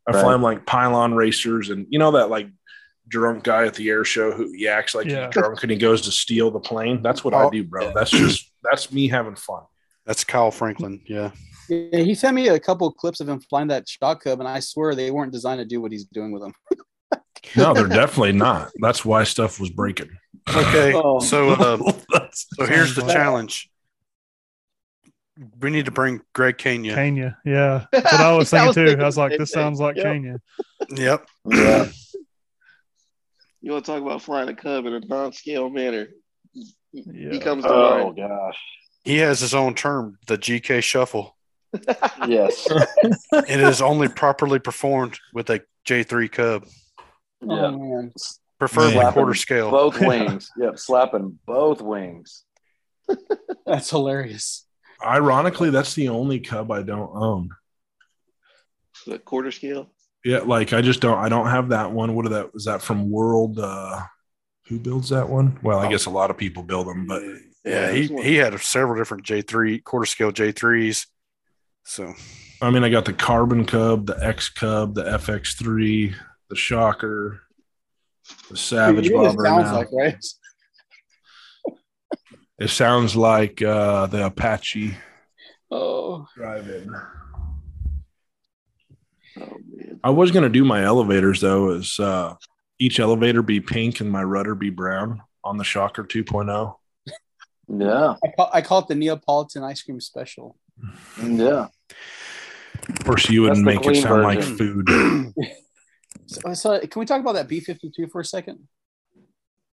I 0.07 0.13
fly 0.13 0.33
them 0.33 0.43
like 0.43 0.67
pylon 0.67 1.15
racers, 1.15 1.71
and 1.71 1.87
you 1.91 1.99
know 1.99 2.13
that 2.13 2.29
like 2.31 2.49
drunk 3.09 3.45
guy 3.45 3.67
at 3.67 3.75
the 3.75 3.89
air 3.89 4.05
show 4.05 4.31
who 4.33 4.53
he 4.53 4.69
acts 4.69 4.95
like 4.95 5.07
Yeah. 5.07 5.27
he's 5.27 5.33
drunk 5.35 5.63
and 5.63 5.73
he 5.73 5.79
goes 5.79 6.03
to 6.03 6.13
steal 6.13 6.51
the 6.51 6.61
plane. 6.61 7.03
That's 7.03 7.25
what 7.25 7.33
I 7.35 7.45
Oh, 7.45 7.51
do, 7.51 7.65
bro. 7.65 7.93
That's 7.95 8.11
just 8.11 8.53
that's 8.63 8.93
me 8.93 9.09
having 9.09 9.37
fun. 9.37 9.63
That's 10.09 10.25
Kyle 10.25 10.51
Franklin. 10.51 11.01
Yeah. 11.07 11.31
Yeah, 11.69 12.01
he 12.01 12.15
sent 12.15 12.35
me 12.35 12.49
a 12.49 12.59
couple 12.59 12.87
of 12.89 12.97
clips 12.97 13.21
of 13.21 13.29
him 13.29 13.41
flying 13.41 13.69
that 13.69 13.87
shock 13.87 14.25
cub, 14.25 14.41
and 14.41 14.49
I 14.49 14.59
swear 14.61 14.95
they 14.95 15.11
weren't 15.11 15.33
designed 15.33 15.59
to 15.59 15.67
do 15.67 15.83
what 15.83 15.93
he's 15.93 16.07
doing 16.07 16.33
with 16.33 16.41
them. 16.43 16.53
No, 17.57 17.75
they're 17.75 17.87
definitely 17.87 18.33
not. 18.33 18.71
That's 18.81 19.05
why 19.05 19.25
stuff 19.25 19.61
was 19.61 19.69
breaking. 19.69 20.09
Okay. 20.49 20.95
Oh. 20.95 21.19
So 21.21 21.51
uh, 21.51 21.77
so 22.33 22.65
here's 22.65 22.95
the 22.95 23.03
challenge. 23.03 23.71
We 25.61 25.69
need 25.71 25.85
to 25.85 25.91
bring 25.91 26.23
Greg 26.35 26.57
Kenya. 26.57 26.95
Kenya. 26.95 27.37
Yeah, 27.45 27.85
that's 27.93 28.13
what 28.13 28.21
I 28.23 28.33
was 28.35 28.53
I 28.53 28.59
thinking 28.65 28.67
was 28.67 28.75
too. 28.75 28.87
thinking 28.87 29.03
I 29.03 29.07
was 29.07 29.19
like, 29.19 29.31
this 29.39 29.51
thing. 29.53 29.63
sounds 29.63 29.79
like 29.79 29.97
Yep. 29.97 30.05
Kenya. 30.05 30.37
Yep. 30.97 31.27
yeah, 31.51 31.89
You 33.61 33.73
want 33.73 33.85
to 33.85 33.93
talk 33.93 34.01
about 34.03 34.23
flying 34.23 34.49
a 34.49 34.55
cub 34.57 34.87
in 34.87 34.95
a 34.95 35.01
non-scale 35.01 35.69
manner? 35.69 36.09
Yeah. 36.93 37.31
He 37.31 37.39
comes 37.41 37.65
to 37.65 37.71
oh 37.71 38.05
mind. 38.05 38.17
gosh, 38.17 38.59
He 39.09 39.19
has 39.19 39.41
his 39.41 39.55
own 39.55 39.75
term, 39.75 40.19
the 40.27 40.37
GK 40.37 40.83
shuffle. 40.83 41.35
yes, 42.27 42.69
It 43.33 43.61
is 43.61 43.81
only 43.81 44.09
properly 44.09 44.59
performed 44.59 45.19
with 45.33 45.49
a 45.51 45.63
J3 45.87 46.31
Cub, 46.31 46.65
yeah, 47.41 47.67
Oh 47.67 47.79
man. 47.79 48.13
preferably 48.59 48.97
Man. 48.97 49.13
quarter 49.15 49.35
scale. 49.35 49.71
both 49.71 49.99
wings. 50.07 50.51
Yep, 50.59 50.79
slapping 50.79 51.39
both 51.47 51.81
wings. 51.81 52.45
That's 53.67 53.89
hilarious. 53.91 54.67
Ironically, 55.03 55.71
that's 55.71 55.95
the 55.95 56.09
only 56.11 56.41
Cub 56.41 56.71
I 56.71 56.83
don't 56.83 57.11
own. 57.15 57.49
The 59.07 59.19
quarter 59.19 59.51
scale. 59.53 59.91
Yeah, 60.25 60.41
like 60.41 60.73
I 60.75 60.83
just 60.83 61.01
don't. 61.01 61.17
I 61.19 61.29
don't 61.31 61.47
have 61.47 61.69
that 61.71 61.93
one. 61.93 62.15
What 62.15 62.27
are 62.27 62.31
that? 62.31 62.51
Is 62.55 62.65
that 62.65 62.83
from 62.83 63.11
World? 63.11 63.59
uh 63.59 64.03
Who 64.67 64.79
builds 64.79 65.09
that 65.11 65.29
one? 65.31 65.59
Well, 65.63 65.79
I 65.79 65.89
guess 65.89 66.05
a 66.07 66.11
lot 66.11 66.31
of 66.31 66.37
people 66.37 66.63
build 66.63 66.87
them, 66.89 67.07
but 67.07 67.23
Yeah, 67.69 67.93
he, 67.93 68.07
he 68.23 68.35
had 68.37 68.59
several 68.61 68.97
different 68.97 69.25
J3 69.25 69.83
quarter 69.85 70.07
scale 70.07 70.33
J3s. 70.33 71.07
So 71.85 72.13
I 72.61 72.71
mean, 72.71 72.85
I 72.85 72.89
got 72.89 73.05
the 73.05 73.13
Carbon 73.13 73.65
Cub, 73.65 74.07
the 74.07 74.17
X 74.25 74.49
Cub, 74.49 74.95
the 74.95 75.05
FX3, 75.05 76.15
the 76.51 76.57
Shocker, 76.57 77.43
the 78.51 78.57
Savage 78.57 79.07
You 79.07 79.15
know 79.15 79.23
it 79.27 79.37
Bomber. 79.37 79.45
sounds 79.45 79.71
now. 79.71 79.77
like, 79.77 79.89
right? 79.93 80.25
It 82.59 82.71
sounds 82.71 83.15
like 83.15 83.63
uh, 83.63 84.07
the 84.07 84.27
Apache 84.27 84.97
Oh, 85.71 86.27
drive-in. 86.35 86.91
Oh 89.39 89.57
man. 89.71 90.01
I 90.03 90.11
was 90.11 90.31
gonna 90.31 90.49
do 90.49 90.65
my 90.65 90.83
elevators 90.83 91.41
though. 91.41 91.71
Is 91.71 92.01
uh, 92.01 92.35
each 92.79 92.99
elevator 92.99 93.43
be 93.43 93.61
pink 93.61 94.01
and 94.01 94.11
my 94.11 94.23
rudder 94.25 94.55
be 94.55 94.71
brown 94.71 95.23
on 95.45 95.57
the 95.59 95.65
Shocker 95.65 96.03
oh? 96.03 96.07
2.0? 96.07 96.75
Yeah, 97.69 98.15
I 98.25 98.29
call, 98.37 98.51
I 98.53 98.63
call 98.63 98.79
it 98.81 98.89
the 98.89 98.95
Neapolitan 98.95 99.63
ice 99.63 99.83
cream 99.83 100.01
special. 100.01 100.57
yeah. 101.23 101.67
Of 102.89 103.05
course, 103.05 103.29
you 103.29 103.43
wouldn't 103.43 103.65
make 103.65 103.81
it 103.81 103.83
clean 103.83 104.03
sound 104.03 104.23
like 104.23 104.43
food. 104.43 104.89
So, 106.27 106.53
so 106.53 106.81
can 106.81 107.01
we 107.01 107.07
talk 107.07 107.21
about 107.21 107.33
that 107.37 107.49
B 107.49 107.61
fifty 107.61 107.91
two 107.95 108.07
for 108.07 108.21
a 108.21 108.25
second? 108.25 108.69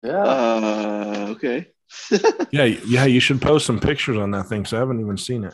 Yeah, 0.01 0.23
Uh, 0.23 1.25
okay. 1.31 1.67
yeah, 2.51 2.63
yeah. 2.63 3.03
You 3.05 3.19
should 3.19 3.41
post 3.41 3.65
some 3.65 3.77
pictures 3.79 4.17
on 4.17 4.31
that 4.31 4.45
thing. 4.47 4.63
Cause 4.63 4.71
I 4.73 4.77
haven't 4.79 5.01
even 5.01 5.17
seen 5.17 5.43
it. 5.43 5.53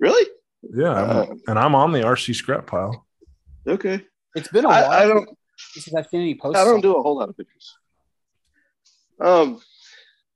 really? 0.00 0.28
Yeah, 0.74 0.90
I'm- 0.92 1.10
Uh, 1.10 1.26
and 1.48 1.58
I'm 1.58 1.74
on 1.76 1.92
the 1.92 2.00
RC 2.00 2.34
scrap 2.34 2.66
pile. 2.66 3.06
Okay. 3.66 4.04
It's 4.34 4.48
been 4.48 4.64
a 4.64 4.68
while. 4.68 4.90
I, 4.90 5.04
I 5.04 5.06
don't. 5.06 5.28
since 5.56 5.94
I've 5.94 6.08
seen 6.08 6.20
any 6.22 6.34
posts. 6.34 6.60
I 6.60 6.64
don't 6.64 6.80
do 6.80 6.96
a 6.96 7.02
whole 7.02 7.16
lot 7.18 7.28
of 7.28 7.36
pictures. 7.36 7.76
Um. 9.20 9.60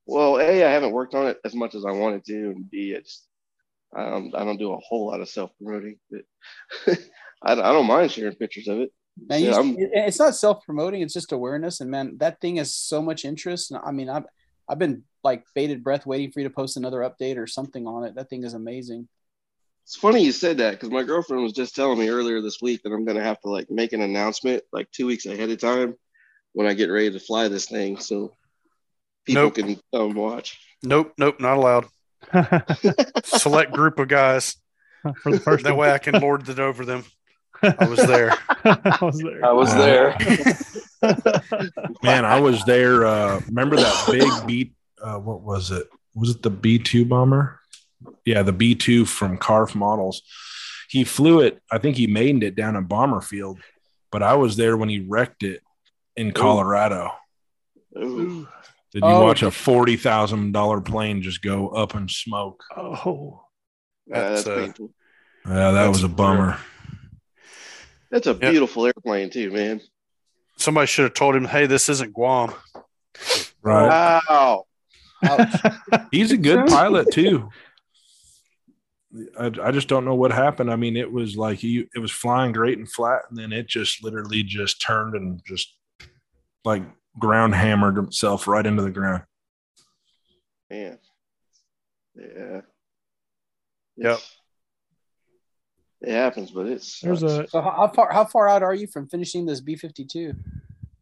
Well, 0.07 0.39
a 0.39 0.65
I 0.65 0.71
haven't 0.71 0.93
worked 0.93 1.15
on 1.15 1.27
it 1.27 1.39
as 1.45 1.55
much 1.55 1.75
as 1.75 1.85
I 1.85 1.91
wanted 1.91 2.25
to, 2.27 2.51
and 2.51 2.71
b 2.71 2.93
it's 2.93 3.27
I 3.95 4.09
don't 4.09 4.35
I 4.35 4.45
don't 4.45 4.59
do 4.59 4.73
a 4.73 4.79
whole 4.79 5.09
lot 5.09 5.21
of 5.21 5.29
self 5.29 5.51
promoting, 5.57 5.99
but 6.11 6.23
I, 7.43 7.53
I 7.53 7.73
don't 7.73 7.87
mind 7.87 8.13
sharing 8.13 8.35
pictures 8.37 8.69
of 8.69 8.81
it. 8.81 8.93
Man, 9.29 9.43
Yeah, 9.43 10.07
it's 10.07 10.19
not 10.19 10.37
self 10.37 10.65
promoting; 10.65 11.03
it's 11.03 11.15
just 11.15 11.33
awareness. 11.33 11.81
And 11.81 11.91
man, 11.91 12.17
that 12.19 12.41
thing 12.41 12.57
has 12.57 12.75
so 12.75 13.03
much 13.03 13.25
interest. 13.25 13.71
And 13.71 13.81
I 13.85 13.91
mean, 13.91 14.09
I've 14.09 14.25
I've 14.69 14.79
been 14.79 15.05
like 15.25 15.45
bated 15.55 15.83
breath 15.83 16.07
waiting 16.07 16.31
for 16.31 16.41
you 16.41 16.49
to 16.49 16.55
post 16.55 16.77
another 16.77 16.99
update 16.99 17.37
or 17.37 17.47
something 17.47 17.87
on 17.87 18.05
it. 18.05 18.15
That 18.15 18.29
thing 18.29 18.45
is 18.45 18.55
amazing. 18.55 19.09
It's 19.85 19.97
funny 19.97 20.25
you 20.25 20.33
said 20.33 20.59
that 20.59 20.73
because 20.73 20.91
my 20.91 21.05
girlfriend 21.05 21.43
was 21.43 21.53
just 21.53 21.77
telling 21.77 21.99
me 21.99 22.09
earlier 22.09 22.41
this 22.41 22.61
week 22.61 22.83
that 22.83 22.93
I'm 22.93 23.05
gonna 23.05 23.23
have 23.23 23.41
to 23.43 23.49
like 23.49 23.71
make 23.71 23.93
an 23.93 24.03
announcement 24.03 24.63
like 24.73 24.91
two 24.91 25.07
weeks 25.07 25.27
ahead 25.27 25.51
of 25.51 25.59
time 25.59 25.95
when 26.53 26.67
I 26.67 26.75
get 26.75 26.91
ready 26.91 27.11
to 27.11 27.21
fly 27.21 27.49
this 27.49 27.67
thing, 27.67 27.99
so 27.99 28.33
people 29.27 29.43
Nope. 29.43 29.55
can 29.55 29.81
come 29.95 30.15
watch. 30.15 30.59
Nope, 30.83 31.13
nope, 31.19 31.41
not 31.41 31.57
allowed. 31.57 31.87
Select 33.25 33.73
group 33.73 33.99
of 33.99 34.09
guys. 34.09 34.57
For 35.23 35.31
the 35.33 35.41
first 35.41 35.65
That 35.65 35.77
way 35.77 35.93
I 35.93 35.99
can 35.99 36.21
lord 36.21 36.49
it 36.49 36.59
over 36.59 36.85
them. 36.85 37.05
I 37.63 37.87
was 37.87 37.99
there. 38.07 38.33
I 38.65 38.99
was 39.01 39.19
there. 39.19 39.45
I 39.45 39.53
was 39.53 39.75
there. 39.75 40.17
Man, 42.03 42.25
I 42.25 42.41
was 42.41 42.65
there. 42.65 43.05
Uh, 43.07 43.41
remember 43.47 43.77
that 43.77 44.07
big 44.11 44.47
B? 44.47 44.73
Uh, 45.01 45.19
what 45.19 45.43
was 45.43 45.71
it? 45.71 45.89
Was 46.15 46.31
it 46.31 46.43
the 46.43 46.51
B 46.51 46.79
two 46.79 47.05
bomber? 47.05 47.61
Yeah, 48.25 48.43
the 48.43 48.53
B 48.53 48.75
two 48.75 49.05
from 49.05 49.39
Carf 49.39 49.75
Models. 49.75 50.23
He 50.89 51.05
flew 51.05 51.41
it. 51.41 51.61
I 51.71 51.79
think 51.79 51.97
he 51.97 52.07
made 52.07 52.43
it 52.43 52.55
down 52.55 52.77
in 52.77 52.85
Bomber 52.85 53.21
Field, 53.21 53.59
but 54.13 54.23
I 54.23 54.35
was 54.35 54.57
there 54.57 54.77
when 54.77 54.89
he 54.89 55.01
wrecked 55.01 55.43
it 55.43 55.63
in 56.17 56.33
Colorado. 56.33 57.11
Ooh. 57.99 58.47
Did 58.97 59.05
you 59.05 59.11
Oh, 59.11 59.21
watch 59.25 59.43
a 59.43 59.51
forty 59.51 59.95
thousand 59.99 60.53
dollar 60.53 60.81
plane 60.81 61.21
just 61.21 61.43
go 61.43 61.69
up 61.69 61.95
in 61.95 62.09
smoke? 62.09 62.65
oh, 62.75 63.43
Yeah, 64.07 64.21
that's 64.21 64.45
That's, 64.45 64.47
uh, 64.47 64.61
painful. 64.63 64.95
Yeah, 65.47 65.53
that 65.53 65.73
That's 65.73 65.93
was 65.93 66.03
a 66.03 66.09
bummer. 66.09 66.59
That's 68.11 68.27
a 68.27 68.31
Yep. 68.31 68.41
beautiful 68.41 68.87
airplane 68.87 69.29
too, 69.29 69.51
man. 69.51 69.83
Somebody 70.57 70.87
should 70.87 71.03
have 71.03 71.13
told 71.13 71.37
him, 71.37 71.45
"Hey, 71.45 71.67
this 71.67 71.91
isn't 71.91 72.15
Guam." 72.15 72.55
Right. 73.61 74.23
Wow. 74.23 74.65
He's 76.11 76.33
a 76.33 76.39
good 76.39 76.67
pilot 76.67 77.11
too. 77.11 77.51
I, 79.39 79.51
I 79.63 79.73
just 79.73 79.89
don't 79.89 80.07
know 80.07 80.15
what 80.15 80.33
happened. 80.33 80.71
I 80.71 80.77
mean, 80.77 80.97
it 80.97 81.13
was 81.13 81.37
like 81.37 81.59
he 81.59 81.87
it 81.95 81.99
was 81.99 82.13
flying 82.13 82.53
great 82.53 82.79
and 82.79 82.91
flat, 82.91 83.25
and 83.29 83.37
then 83.37 83.53
it 83.53 83.67
just 83.69 84.03
literally 84.03 84.43
just 84.43 84.81
turned 84.81 85.15
and 85.15 85.43
just 85.47 85.75
like 86.65 86.83
ground 87.19 87.55
hammered 87.55 87.97
himself 87.97 88.47
right 88.47 88.65
into 88.65 88.83
the 88.83 88.91
ground. 88.91 89.23
Man. 90.71 90.99
Yeah. 92.15 92.61
Yep. 93.97 94.19
It 96.03 96.13
happens, 96.13 96.51
but 96.51 96.67
it's 96.67 97.01
there's 97.01 97.23
a 97.23 97.49
So 97.49 97.61
how 97.61 97.71
how 97.71 97.89
far 97.89 98.13
how 98.13 98.25
far 98.25 98.49
out 98.49 98.63
are 98.63 98.75
you 98.75 98.87
from 98.87 99.09
finishing 99.09 99.47
this 99.47 99.61
B 99.61 99.77
fifty 99.77 100.05
two? 100.05 100.35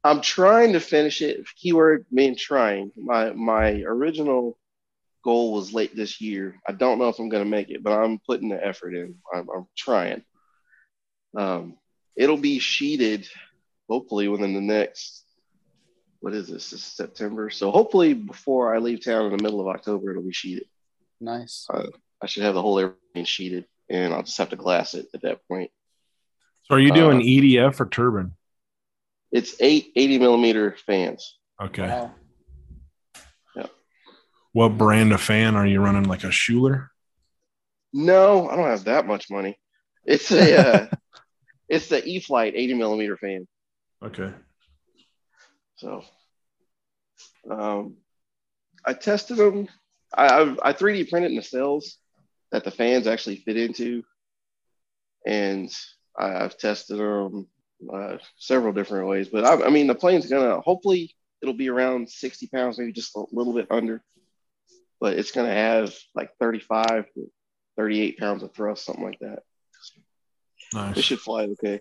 I'm 0.04 0.20
trying 0.20 0.72
to 0.74 0.80
finish 0.80 1.22
it. 1.22 1.44
Keyword 1.56 2.06
mean 2.10 2.36
trying. 2.36 2.92
My 2.96 3.32
my 3.32 3.82
original 3.82 4.58
goal 5.24 5.54
was 5.54 5.72
late 5.72 5.96
this 5.96 6.20
year. 6.20 6.60
I 6.68 6.72
don't 6.72 6.98
know 6.98 7.08
if 7.08 7.18
I'm 7.18 7.28
gonna 7.28 7.44
make 7.44 7.70
it, 7.70 7.82
but 7.82 7.92
I'm 7.92 8.20
putting 8.26 8.50
the 8.50 8.64
effort 8.64 8.94
in. 8.94 9.16
I'm, 9.34 9.48
I'm 9.50 9.66
trying. 9.76 10.22
Um, 11.36 11.76
it'll 12.16 12.36
be 12.36 12.60
sheeted 12.60 13.26
hopefully 13.88 14.28
within 14.28 14.54
the 14.54 14.60
next 14.60 15.23
what 16.24 16.32
is 16.32 16.48
this? 16.48 16.70
This 16.70 16.80
is 16.80 16.82
September. 16.82 17.50
So 17.50 17.70
hopefully 17.70 18.14
before 18.14 18.74
I 18.74 18.78
leave 18.78 19.04
town 19.04 19.26
in 19.26 19.36
the 19.36 19.42
middle 19.42 19.60
of 19.60 19.66
October, 19.66 20.10
it'll 20.10 20.22
be 20.22 20.32
sheeted. 20.32 20.64
Nice. 21.20 21.68
I 21.70 22.26
should 22.26 22.44
have 22.44 22.54
the 22.54 22.62
whole 22.62 22.78
airplane 22.78 23.26
sheeted, 23.26 23.66
and 23.90 24.14
I'll 24.14 24.22
just 24.22 24.38
have 24.38 24.48
to 24.48 24.56
glass 24.56 24.94
it 24.94 25.08
at 25.12 25.20
that 25.20 25.46
point. 25.46 25.70
So, 26.62 26.76
are 26.76 26.80
you 26.80 26.92
doing 26.92 27.18
Uh, 27.18 27.24
EDF 27.24 27.78
or 27.78 27.84
turbine? 27.84 28.32
It's 29.32 29.54
eight 29.60 29.92
80 29.96 30.18
millimeter 30.18 30.74
fans. 30.86 31.36
Okay. 31.62 31.86
Wow. 31.86 32.14
What 34.52 34.78
brand 34.78 35.12
of 35.12 35.20
fan 35.20 35.56
are 35.56 35.66
you 35.66 35.80
running? 35.82 36.04
Like 36.04 36.24
a 36.24 36.28
Schübeler? 36.28 36.88
No, 37.92 38.48
I 38.48 38.56
don't 38.56 38.70
have 38.70 38.84
that 38.84 39.06
much 39.06 39.30
money. 39.30 39.58
It's 40.06 40.32
a 40.32 40.56
uh, 40.56 40.86
it's 41.68 41.88
the 41.88 42.02
E 42.02 42.20
Flight 42.20 42.54
80 42.56 42.74
millimeter 42.74 43.18
fan. 43.18 43.46
Okay. 44.02 44.32
So 45.84 46.02
um, 47.50 47.96
I 48.86 48.94
tested 48.94 49.36
them. 49.36 49.68
I, 50.16 50.28
I, 50.28 50.70
I 50.70 50.72
3D 50.72 51.10
printed 51.10 51.32
nacelles 51.32 51.84
that 52.52 52.64
the 52.64 52.70
fans 52.70 53.06
actually 53.06 53.36
fit 53.36 53.58
into, 53.58 54.02
and 55.26 55.70
I've 56.18 56.56
tested 56.56 56.98
them 56.98 57.48
uh, 57.92 58.16
several 58.38 58.72
different 58.72 59.08
ways. 59.08 59.28
But 59.28 59.44
I, 59.44 59.66
I 59.66 59.68
mean, 59.68 59.86
the 59.86 59.94
plane's 59.94 60.26
gonna 60.26 60.58
hopefully 60.60 61.14
it'll 61.42 61.52
be 61.52 61.68
around 61.68 62.08
60 62.08 62.46
pounds, 62.46 62.78
maybe 62.78 62.92
just 62.92 63.14
a 63.14 63.24
little 63.32 63.52
bit 63.52 63.66
under, 63.70 64.02
but 65.00 65.18
it's 65.18 65.32
gonna 65.32 65.52
have 65.52 65.94
like 66.14 66.30
35 66.40 67.04
to 67.12 67.30
38 67.76 68.18
pounds 68.18 68.42
of 68.42 68.54
thrust, 68.54 68.86
something 68.86 69.04
like 69.04 69.18
that. 69.20 69.40
It 70.96 71.04
should 71.04 71.20
fly 71.20 71.42
okay. 71.42 71.80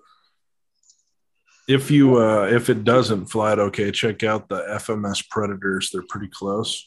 If 1.67 1.89
you 1.89 2.17
uh 2.21 2.47
if 2.51 2.69
it 2.69 2.83
doesn't 2.83 3.27
fly 3.27 3.53
it 3.53 3.59
okay, 3.59 3.91
check 3.91 4.23
out 4.23 4.49
the 4.49 4.61
FMS 4.61 5.27
Predators. 5.29 5.89
They're 5.91 6.03
pretty 6.09 6.27
close. 6.27 6.85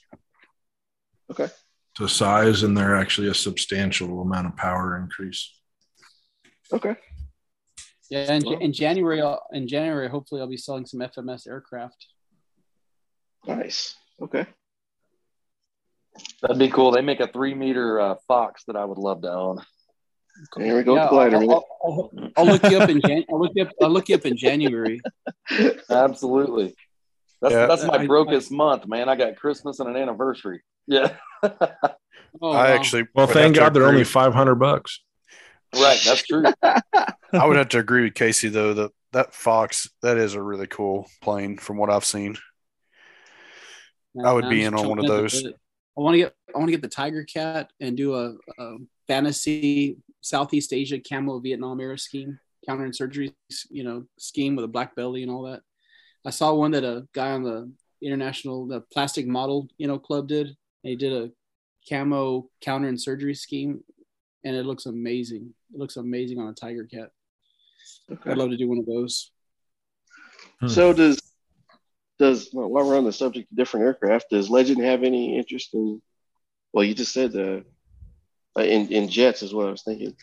Okay. 1.30 1.48
To 1.96 2.08
size, 2.08 2.62
and 2.62 2.76
they're 2.76 2.96
actually 2.96 3.28
a 3.28 3.34
substantial 3.34 4.20
amount 4.20 4.48
of 4.48 4.56
power 4.56 4.98
increase. 4.98 5.50
Okay. 6.72 6.94
Yeah, 8.10 8.34
in, 8.34 8.42
Well- 8.44 8.58
in 8.58 8.72
January, 8.72 9.20
I'll, 9.22 9.42
in 9.50 9.66
January, 9.66 10.08
hopefully, 10.08 10.40
I'll 10.40 10.46
be 10.46 10.56
selling 10.58 10.86
some 10.86 11.00
FMS 11.00 11.48
aircraft. 11.48 12.06
Nice. 13.46 13.96
Okay. 14.20 14.46
That'd 16.42 16.58
be 16.58 16.68
cool. 16.68 16.90
They 16.92 17.00
make 17.02 17.20
a 17.20 17.26
three 17.26 17.54
meter 17.54 18.00
uh, 18.00 18.14
Fox 18.28 18.64
that 18.66 18.76
I 18.76 18.84
would 18.84 18.98
love 18.98 19.22
to 19.22 19.30
own. 19.32 19.62
Here 20.58 20.76
we 20.76 20.82
go. 20.82 20.94
Yeah, 20.96 21.08
glider, 21.08 21.36
I'll. 21.36 21.50
I'll, 21.50 21.64
I'll, 21.84 22.30
I'll 22.36 22.46
look 22.46 22.62
you 22.64 22.78
up 22.78 22.88
in 22.90 23.00
Jan- 23.00 23.24
I'll 23.30 23.40
look 23.40 23.52
you 23.54 23.62
up. 23.64 23.70
I'll 23.82 23.90
look 23.90 24.08
you 24.08 24.14
up 24.14 24.26
in 24.26 24.36
January. 24.36 25.00
Absolutely. 25.90 26.74
That's 27.42 27.54
Yeah. 27.54 27.66
that's 27.66 27.84
my 27.84 27.98
I- 27.98 28.06
brokest 28.06 28.50
month, 28.50 28.86
man. 28.86 29.08
I 29.08 29.16
got 29.16 29.36
Christmas 29.36 29.80
and 29.80 29.88
an 29.88 29.96
anniversary. 29.96 30.62
Yeah. 30.86 31.16
Oh, 32.42 32.50
I 32.50 32.68
wow. 32.70 32.76
actually 32.76 33.06
Well, 33.14 33.26
thank 33.26 33.56
God 33.56 33.72
they're 33.72 33.86
only 33.86 34.04
five 34.04 34.34
hundred 34.34 34.56
bucks. 34.56 35.00
right. 35.74 35.98
That's 36.04 36.22
true. 36.22 36.44
I 36.62 37.46
would 37.46 37.56
have 37.56 37.70
to 37.70 37.78
agree 37.78 38.02
with 38.04 38.12
Casey 38.14 38.50
though 38.50 38.74
that 38.74 38.90
that 39.12 39.34
Fox 39.34 39.88
that 40.02 40.18
is 40.18 40.34
a 40.34 40.42
really 40.42 40.66
cool 40.66 41.08
plane 41.22 41.56
from 41.56 41.78
what 41.78 41.88
I've 41.88 42.04
seen. 42.04 42.36
I 44.22 44.32
would 44.34 44.44
I'm 44.44 44.50
be 44.50 44.64
in 44.64 44.74
on 44.74 44.86
one 44.86 44.98
of 44.98 45.06
those. 45.06 45.46
I 45.46 46.00
want 46.00 46.12
to 46.14 46.18
get 46.18 46.34
I 46.54 46.58
want 46.58 46.68
to 46.68 46.72
get 46.72 46.82
the 46.82 46.88
Tiger 46.88 47.24
Cat 47.24 47.70
and 47.80 47.96
do 47.96 48.14
a, 48.14 48.34
a 48.58 48.76
fantasy 49.08 49.96
Southeast 50.26 50.72
Asia 50.72 50.98
camo 50.98 51.38
Vietnam 51.38 51.80
era 51.80 51.96
scheme, 51.96 52.38
counterinsurgery, 52.68 53.32
you 53.70 53.84
know, 53.84 54.04
scheme 54.18 54.56
with 54.56 54.64
a 54.64 54.68
black 54.68 54.96
belly 54.96 55.22
and 55.22 55.30
all 55.30 55.42
that. 55.42 55.62
I 56.24 56.30
saw 56.30 56.52
one 56.52 56.72
that 56.72 56.82
a 56.82 57.06
guy 57.14 57.30
on 57.30 57.44
the 57.44 57.70
international 58.02 58.66
the 58.66 58.80
plastic 58.92 59.26
model 59.26 59.68
you 59.78 59.86
know 59.86 59.98
club 59.98 60.26
did. 60.26 60.48
And 60.48 60.90
he 60.90 60.96
did 60.96 61.12
a 61.12 61.30
camo 61.88 62.48
counterinsurgery 62.60 63.36
scheme, 63.36 63.84
and 64.44 64.56
it 64.56 64.66
looks 64.66 64.86
amazing. 64.86 65.54
It 65.72 65.78
looks 65.78 65.96
amazing 65.96 66.40
on 66.40 66.48
a 66.48 66.54
Tiger 66.54 66.84
Cat. 66.84 67.10
Okay. 68.10 68.30
I'd 68.30 68.36
love 68.36 68.50
to 68.50 68.56
do 68.56 68.68
one 68.68 68.78
of 68.78 68.86
those. 68.86 69.30
So 70.66 70.92
does 70.92 71.20
does 72.18 72.50
well, 72.52 72.68
while 72.68 72.84
we're 72.84 72.98
on 72.98 73.04
the 73.04 73.12
subject 73.12 73.52
of 73.52 73.56
different 73.56 73.86
aircraft, 73.86 74.30
does 74.30 74.50
Legend 74.50 74.82
have 74.82 75.04
any 75.04 75.38
interest 75.38 75.72
in? 75.74 76.02
Well, 76.72 76.84
you 76.84 76.94
just 76.94 77.12
said 77.12 77.36
uh, 77.36 77.60
in 78.64 78.88
in 78.92 79.08
jets 79.08 79.42
is 79.42 79.54
what 79.54 79.66
I 79.66 79.70
was 79.70 79.82
thinking. 79.82 80.14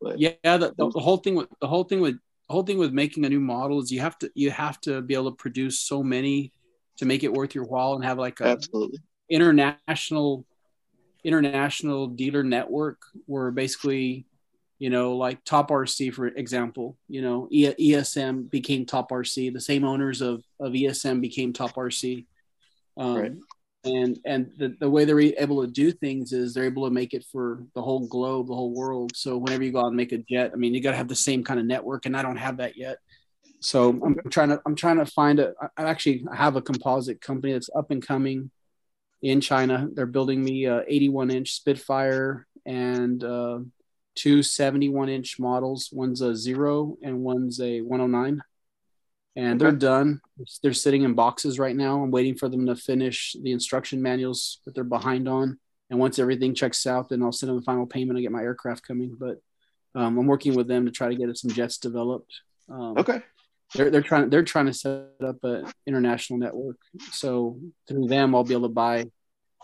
But 0.00 0.18
yeah 0.18 0.32
the, 0.42 0.74
the, 0.76 0.90
the 0.90 1.00
whole 1.00 1.18
thing 1.18 1.34
with 1.34 1.48
the 1.60 1.66
whole 1.68 1.84
thing 1.84 2.00
with 2.00 2.14
the 2.14 2.52
whole 2.52 2.62
thing 2.62 2.78
with 2.78 2.92
making 2.92 3.24
a 3.24 3.28
new 3.28 3.40
model 3.40 3.80
is 3.80 3.90
you 3.92 4.00
have 4.00 4.18
to 4.18 4.30
you 4.34 4.50
have 4.50 4.80
to 4.82 5.00
be 5.00 5.14
able 5.14 5.30
to 5.30 5.36
produce 5.36 5.80
so 5.80 6.02
many 6.02 6.52
to 6.98 7.04
make 7.04 7.24
it 7.24 7.32
worth 7.32 7.54
your 7.54 7.64
while 7.64 7.94
and 7.94 8.04
have 8.04 8.18
like 8.18 8.40
a 8.40 8.44
absolutely. 8.44 8.98
international 9.30 10.44
international 11.24 12.08
dealer 12.08 12.42
network 12.42 13.00
where 13.26 13.50
basically 13.50 14.26
you 14.78 14.90
know 14.90 15.16
like 15.16 15.42
top 15.44 15.70
rc 15.70 16.12
for 16.12 16.26
example 16.26 16.96
you 17.08 17.22
know 17.22 17.46
E- 17.50 17.92
esm 17.92 18.50
became 18.50 18.84
top 18.84 19.10
rc 19.10 19.52
the 19.52 19.60
same 19.60 19.84
owners 19.84 20.20
of 20.20 20.42
of 20.58 20.72
esm 20.72 21.20
became 21.20 21.52
top 21.52 21.74
rc 21.74 22.26
um, 22.96 23.16
Right. 23.16 23.32
And 23.84 24.18
and 24.24 24.52
the, 24.58 24.76
the 24.78 24.88
way 24.88 25.04
they're 25.04 25.20
able 25.20 25.62
to 25.62 25.70
do 25.70 25.90
things 25.90 26.32
is 26.32 26.54
they're 26.54 26.64
able 26.64 26.84
to 26.86 26.94
make 26.94 27.14
it 27.14 27.24
for 27.30 27.64
the 27.74 27.82
whole 27.82 28.06
globe 28.06 28.46
the 28.46 28.54
whole 28.54 28.74
world. 28.74 29.16
So 29.16 29.36
whenever 29.36 29.64
you 29.64 29.72
go 29.72 29.80
out 29.80 29.88
and 29.88 29.96
make 29.96 30.12
a 30.12 30.18
jet 30.18 30.52
i 30.52 30.56
mean 30.56 30.74
you 30.74 30.80
got 30.80 30.92
to 30.92 30.96
have 30.96 31.08
the 31.08 31.16
same 31.16 31.42
kind 31.44 31.58
of 31.58 31.66
network 31.66 32.06
and 32.06 32.16
i 32.16 32.22
don't 32.22 32.36
have 32.36 32.58
that 32.58 32.76
yet. 32.76 32.98
So 33.60 33.90
i'm 33.90 34.18
trying 34.30 34.50
to 34.50 34.60
i'm 34.66 34.76
trying 34.76 34.98
to 34.98 35.06
find 35.06 35.40
a 35.40 35.54
i 35.76 35.84
actually 35.84 36.24
have 36.34 36.56
a 36.56 36.62
composite 36.62 37.20
company 37.20 37.52
that's 37.52 37.70
up 37.74 37.90
and 37.90 38.06
coming 38.06 38.50
in 39.20 39.40
china. 39.40 39.88
They're 39.92 40.06
building 40.06 40.42
me 40.42 40.64
a 40.66 40.84
81 40.86 41.30
inch 41.30 41.52
spitfire 41.52 42.46
and 42.64 43.22
uh, 43.22 43.60
two 44.14 44.42
71 44.42 45.08
inch 45.08 45.38
models. 45.38 45.90
One's 45.92 46.20
a 46.20 46.36
zero 46.36 46.96
and 47.02 47.20
one's 47.20 47.60
a 47.60 47.80
109 47.80 48.42
and 49.36 49.60
they're 49.60 49.72
done 49.72 50.20
they're 50.62 50.72
sitting 50.72 51.02
in 51.02 51.14
boxes 51.14 51.58
right 51.58 51.76
now 51.76 52.02
i'm 52.02 52.10
waiting 52.10 52.34
for 52.34 52.48
them 52.48 52.66
to 52.66 52.76
finish 52.76 53.34
the 53.42 53.52
instruction 53.52 54.02
manuals 54.02 54.60
that 54.64 54.74
they're 54.74 54.84
behind 54.98 55.28
on 55.28 55.58
And 55.90 56.00
once 56.00 56.18
everything 56.18 56.54
checks 56.54 56.86
out, 56.86 57.08
then 57.08 57.22
I'll 57.22 57.32
send 57.38 57.48
them 57.50 57.58
the 57.60 57.68
final 57.70 57.86
payment 57.86 58.16
and 58.16 58.24
get 58.24 58.32
my 58.32 58.40
aircraft 58.48 58.82
coming. 58.88 59.10
But 59.24 59.36
um, 59.94 60.16
I'm 60.18 60.26
working 60.26 60.54
with 60.54 60.66
them 60.66 60.86
to 60.86 60.90
try 60.98 61.08
to 61.10 61.14
get 61.20 61.36
some 61.36 61.50
jets 61.58 61.76
developed. 61.78 62.32
Um, 62.74 62.96
Okay. 63.02 63.18
they're 63.74 63.90
they're 63.92 64.08
trying 64.10 64.30
they're 64.30 64.42
trying 64.54 64.68
to 64.72 64.72
set 64.82 65.20
up 65.30 65.36
an 65.44 65.66
international 65.86 66.38
network. 66.44 66.78
So 67.10 67.60
through 67.86 68.06
them, 68.08 68.34
I'll 68.34 68.48
be 68.50 68.54
able 68.56 68.68
to 68.70 68.74
buy, 68.86 68.96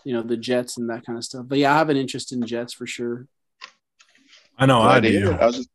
you 0.05 0.13
know, 0.13 0.21
the 0.21 0.37
jets 0.37 0.77
and 0.77 0.87
that 0.91 1.03
kind 1.05 1.17
of 1.17 1.23
stuff. 1.23 1.45
But 1.49 1.57
yeah, 1.57 1.73
I 1.73 1.77
have 1.81 1.89
an 1.89 1.97
interest 1.97 2.31
in 2.31 2.45
jets 2.45 2.73
for 2.77 2.85
sure. 2.85 3.25
I 4.61 4.67
know 4.67 4.81
I 4.81 4.99
Glad 4.99 5.11
do. 5.11 5.31
I 5.33 5.45
was 5.47 5.55
just, 5.57 5.69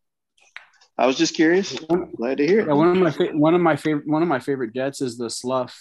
I 0.97 1.07
was 1.07 1.17
just 1.17 1.35
curious. 1.35 1.77
Glad 2.17 2.39
to 2.39 2.47
hear 2.47 2.61
it. 2.61 2.67
Yeah, 2.69 2.75
one 2.75 2.89
of 2.89 2.97
my 2.97 3.11
fa- 3.11 3.33
one 3.35 3.55
of 3.55 3.61
my 3.61 3.77
favorite 3.77 4.07
one 4.07 4.23
of 4.23 4.29
my 4.29 4.39
favorite 4.39 4.73
jets 4.75 5.01
is 5.01 5.17
the 5.19 5.27
SLUF 5.29 5.73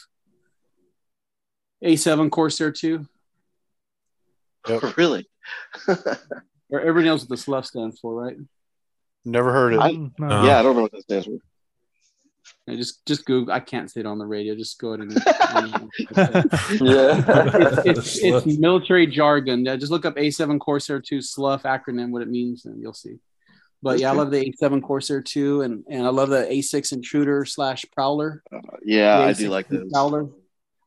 A7 1.83 2.31
Corsair 2.31 2.71
2. 2.71 3.05
really? 4.97 5.27
Or 6.69 6.79
everybody 6.79 7.05
knows 7.05 7.21
what 7.21 7.29
the 7.29 7.35
SLUF 7.35 7.65
stands 7.65 7.99
for, 7.99 8.13
right? 8.23 8.37
Never 9.25 9.51
heard 9.51 9.73
it. 9.73 9.79
I- 9.79 9.91
No. 10.17 10.43
Yeah, 10.45 10.59
I 10.59 10.63
don't 10.63 10.75
know 10.75 10.83
what 10.83 10.91
that 10.93 11.03
stands 11.03 11.25
for. 11.27 11.33
Yeah, 12.65 12.75
just 12.75 13.05
just 13.05 13.25
Google. 13.25 13.53
I 13.53 13.59
can't 13.59 13.91
say 13.91 13.99
it 14.01 14.05
on 14.05 14.17
the 14.17 14.25
radio. 14.25 14.55
Just 14.55 14.79
go 14.79 14.93
ahead 14.93 15.01
and. 15.09 15.71
Yeah. 16.81 17.23
it's, 17.85 17.85
it's, 17.85 18.19
it's 18.23 18.57
military 18.57 19.05
jargon. 19.05 19.63
Yeah, 19.65 19.75
just 19.75 19.91
look 19.91 20.05
up 20.05 20.15
A7 20.15 20.59
Corsair 20.59 20.99
2 21.01 21.19
SLUF 21.19 21.63
acronym, 21.63 22.09
what 22.11 22.21
it 22.21 22.29
means, 22.29 22.65
and 22.65 22.81
you'll 22.81 22.93
see. 22.93 23.19
But 23.83 23.99
yeah, 23.99 24.11
I 24.11 24.13
love 24.13 24.31
the 24.31 24.49
A7 24.61 24.81
Corsair 24.81 25.21
2, 25.21 25.61
and 25.61 25.83
and 25.89 26.05
I 26.05 26.09
love 26.09 26.29
the 26.29 26.45
A6 26.49 26.93
Intruder 26.93 27.43
slash 27.43 27.85
Prowler. 27.91 28.41
Uh, 28.51 28.59
yeah, 28.83 29.17
The 29.17 29.23
I 29.25 29.31
A6 29.31 29.37
do 29.37 29.49
like 29.49 29.67
those. 29.67 29.91
Prowler. 29.91 30.25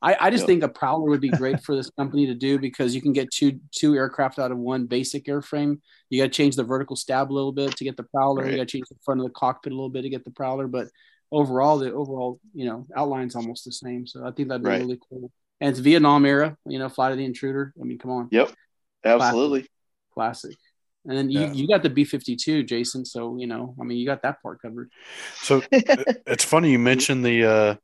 I, 0.03 0.17
I 0.21 0.31
just 0.31 0.43
Yep. 0.43 0.47
think 0.47 0.63
a 0.63 0.69
Prowler 0.69 1.09
would 1.11 1.21
be 1.21 1.29
great 1.31 1.61
for 1.61 1.75
this 1.77 1.91
company 1.91 2.27
to 2.27 2.35
do 2.35 2.59
because 2.59 2.95
you 2.95 3.03
can 3.03 3.13
get 3.13 3.31
two 3.31 3.61
two 3.71 3.95
aircraft 3.95 4.39
out 4.39 4.51
of 4.51 4.57
one 4.59 4.87
basic 4.87 5.27
airframe. 5.27 5.79
You 6.11 6.23
got 6.23 6.33
to 6.33 6.37
change 6.37 6.57
the 6.57 6.65
vertical 6.65 6.97
stab 6.97 7.31
a 7.31 7.35
little 7.35 7.53
bit 7.53 7.77
to 7.77 7.85
get 7.85 7.97
the 7.99 8.03
Prowler. 8.05 8.43
Right. 8.43 8.53
You 8.53 8.57
got 8.57 8.69
to 8.69 8.73
change 8.79 8.89
the 8.89 8.97
front 9.05 9.21
of 9.21 9.27
the 9.27 9.33
cockpit 9.33 9.73
a 9.73 9.77
little 9.77 9.91
bit 9.91 10.03
to 10.03 10.09
get 10.11 10.25
the 10.25 10.31
Prowler. 10.31 10.67
But 10.67 10.89
overall, 11.31 11.77
the 11.79 11.93
overall 11.93 12.41
you 12.55 12.65
know 12.67 12.87
outline's 12.97 13.37
almost 13.37 13.65
the 13.67 13.73
same. 13.73 14.07
So 14.07 14.25
I 14.27 14.31
think 14.31 14.49
that'd 14.49 14.63
be 14.63 14.69
Right. 14.71 14.81
really 14.81 15.01
cool. 15.11 15.31
And 15.61 15.71
it's 15.71 15.81
Vietnam 15.81 16.25
era. 16.25 16.57
You 16.67 16.79
know, 16.79 16.89
Flight 16.89 17.13
of 17.13 17.19
the 17.19 17.25
Intruder. 17.25 17.73
I 17.81 17.85
mean, 17.85 17.99
come 17.99 18.11
on, 18.11 18.29
Yep, 18.31 18.51
absolutely. 19.05 19.67
classic. 20.15 20.57
And 21.09 21.17
then 21.17 21.31
you, 21.31 21.41
Yeah. 21.41 21.53
you 21.53 21.69
got 21.69 21.83
the 21.83 21.91
B 21.91 22.05
fifty 22.05 22.35
two, 22.37 22.63
Jason. 22.65 23.05
So 23.05 23.37
you 23.39 23.47
know, 23.47 23.75
I 23.81 23.85
mean, 23.85 23.99
you 23.99 24.07
got 24.07 24.23
that 24.23 24.43
part 24.43 24.61
covered. 24.63 24.91
So 25.43 25.63
it's 25.73 26.45
funny 26.45 26.71
you 26.73 26.79
mentioned 26.79 27.25
the 27.25 27.45
uh, 27.45 27.75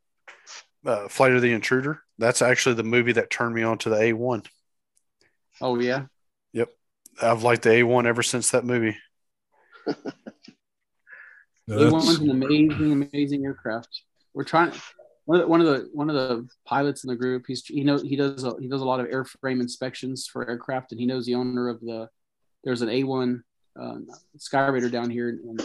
uh, 0.85 1.07
Flight 1.07 1.31
of 1.33 1.41
the 1.41 1.53
Intruder. 1.53 2.01
That's 2.17 2.41
actually 2.41 2.75
the 2.75 2.83
movie 2.83 3.13
that 3.13 3.29
turned 3.29 3.55
me 3.55 3.63
on 3.63 3.77
to 3.79 3.89
the 3.89 3.95
A1. 3.97 4.45
Oh 5.61 5.79
yeah, 5.79 6.05
Yep. 6.53 6.69
I've 7.21 7.43
liked 7.43 7.61
the 7.63 7.69
A1 7.69 8.05
ever 8.05 8.23
since 8.23 8.51
that 8.51 8.65
movie. 8.65 8.97
A 9.87 9.95
one's 11.89 12.05
That's- 12.07 12.17
an 12.19 12.29
amazing, 12.31 12.91
amazing 13.11 13.45
aircraft. 13.45 14.03
We're 14.33 14.43
trying. 14.43 14.73
One 15.25 15.39
of, 15.39 15.45
the, 15.45 15.47
one 15.47 15.61
of 15.61 15.67
the 15.67 15.89
one 15.93 16.09
of 16.09 16.15
the 16.15 16.47
pilots 16.65 17.05
in 17.05 17.09
the 17.09 17.15
group. 17.15 17.45
He's 17.47 17.65
he 17.65 17.83
knows 17.85 18.01
he 18.01 18.17
does 18.17 18.43
a, 18.43 18.55
he 18.59 18.67
does 18.67 18.81
a 18.81 18.85
lot 18.85 18.99
of 18.99 19.07
airframe 19.07 19.61
inspections 19.61 20.27
for 20.27 20.49
aircraft, 20.49 20.91
and 20.91 20.99
he 20.99 21.07
knows 21.07 21.25
the 21.25 21.35
owner 21.35 21.69
of 21.69 21.79
the. 21.79 22.09
There's 22.63 22.81
an 22.81 22.89
A1 22.89 23.41
um, 23.79 24.07
Skyraider 24.37 24.91
down 24.91 25.09
here 25.09 25.29
in 25.29 25.57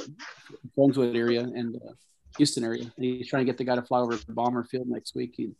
Brunswick 0.74 1.14
area 1.14 1.42
and 1.42 1.76
uh, 1.76 1.92
Houston 2.36 2.64
area. 2.64 2.82
And 2.82 3.04
he's 3.04 3.28
trying 3.28 3.44
to 3.44 3.50
get 3.50 3.58
the 3.58 3.64
guy 3.64 3.76
to 3.76 3.82
fly 3.82 4.00
over 4.00 4.16
to 4.16 4.32
Bomber 4.32 4.64
Field 4.64 4.88
next 4.88 5.14
week. 5.14 5.34
He, 5.36 5.50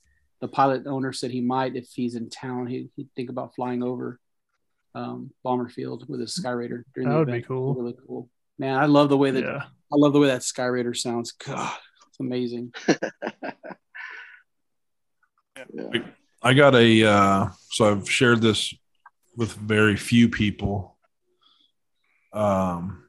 the 0.40 0.48
pilot 0.48 0.86
owner 0.86 1.12
said 1.12 1.30
he 1.30 1.40
might, 1.40 1.76
if 1.76 1.88
he's 1.92 2.14
in 2.14 2.30
town, 2.30 2.66
he, 2.66 2.88
he'd 2.96 3.08
think 3.16 3.30
about 3.30 3.54
flying 3.54 3.82
over 3.82 4.18
um, 4.94 5.30
Bomber 5.44 5.68
Field 5.68 6.08
with 6.08 6.20
his 6.20 6.38
Skyraider. 6.38 6.84
during 6.94 7.08
the 7.08 7.14
That 7.14 7.18
would 7.18 7.32
be 7.32 7.42
cool. 7.42 7.74
Really 7.74 7.96
cool. 8.06 8.28
Man, 8.58 8.76
I 8.76 8.86
love 8.86 9.08
the 9.08 9.16
way 9.16 9.30
that 9.30 9.44
Yeah. 9.44 9.64
I 9.92 9.96
love 9.96 10.12
the 10.12 10.18
way 10.18 10.28
that 10.28 10.42
Skyraider 10.42 10.96
sounds. 10.96 11.32
God, 11.32 11.76
it's 12.08 12.20
amazing. 12.20 12.72
Yeah. 15.74 16.02
I 16.42 16.54
got 16.54 16.74
a 16.74 17.04
uh, 17.04 17.48
so 17.70 17.90
I've 17.90 18.08
shared 18.08 18.40
this 18.40 18.72
with 19.36 19.52
very 19.54 19.96
few 19.96 20.28
people. 20.28 20.96
Um, 22.38 23.02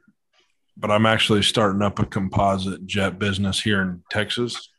but 0.75 0.89
I'm 0.89 1.05
actually 1.05 1.43
starting 1.43 1.83
up 1.83 1.99
a 1.99 2.05
composite 2.05 2.87
jet 2.87 3.19
business 3.19 3.61
here 3.61 3.81
in 3.81 4.01
Texas. 4.09 4.69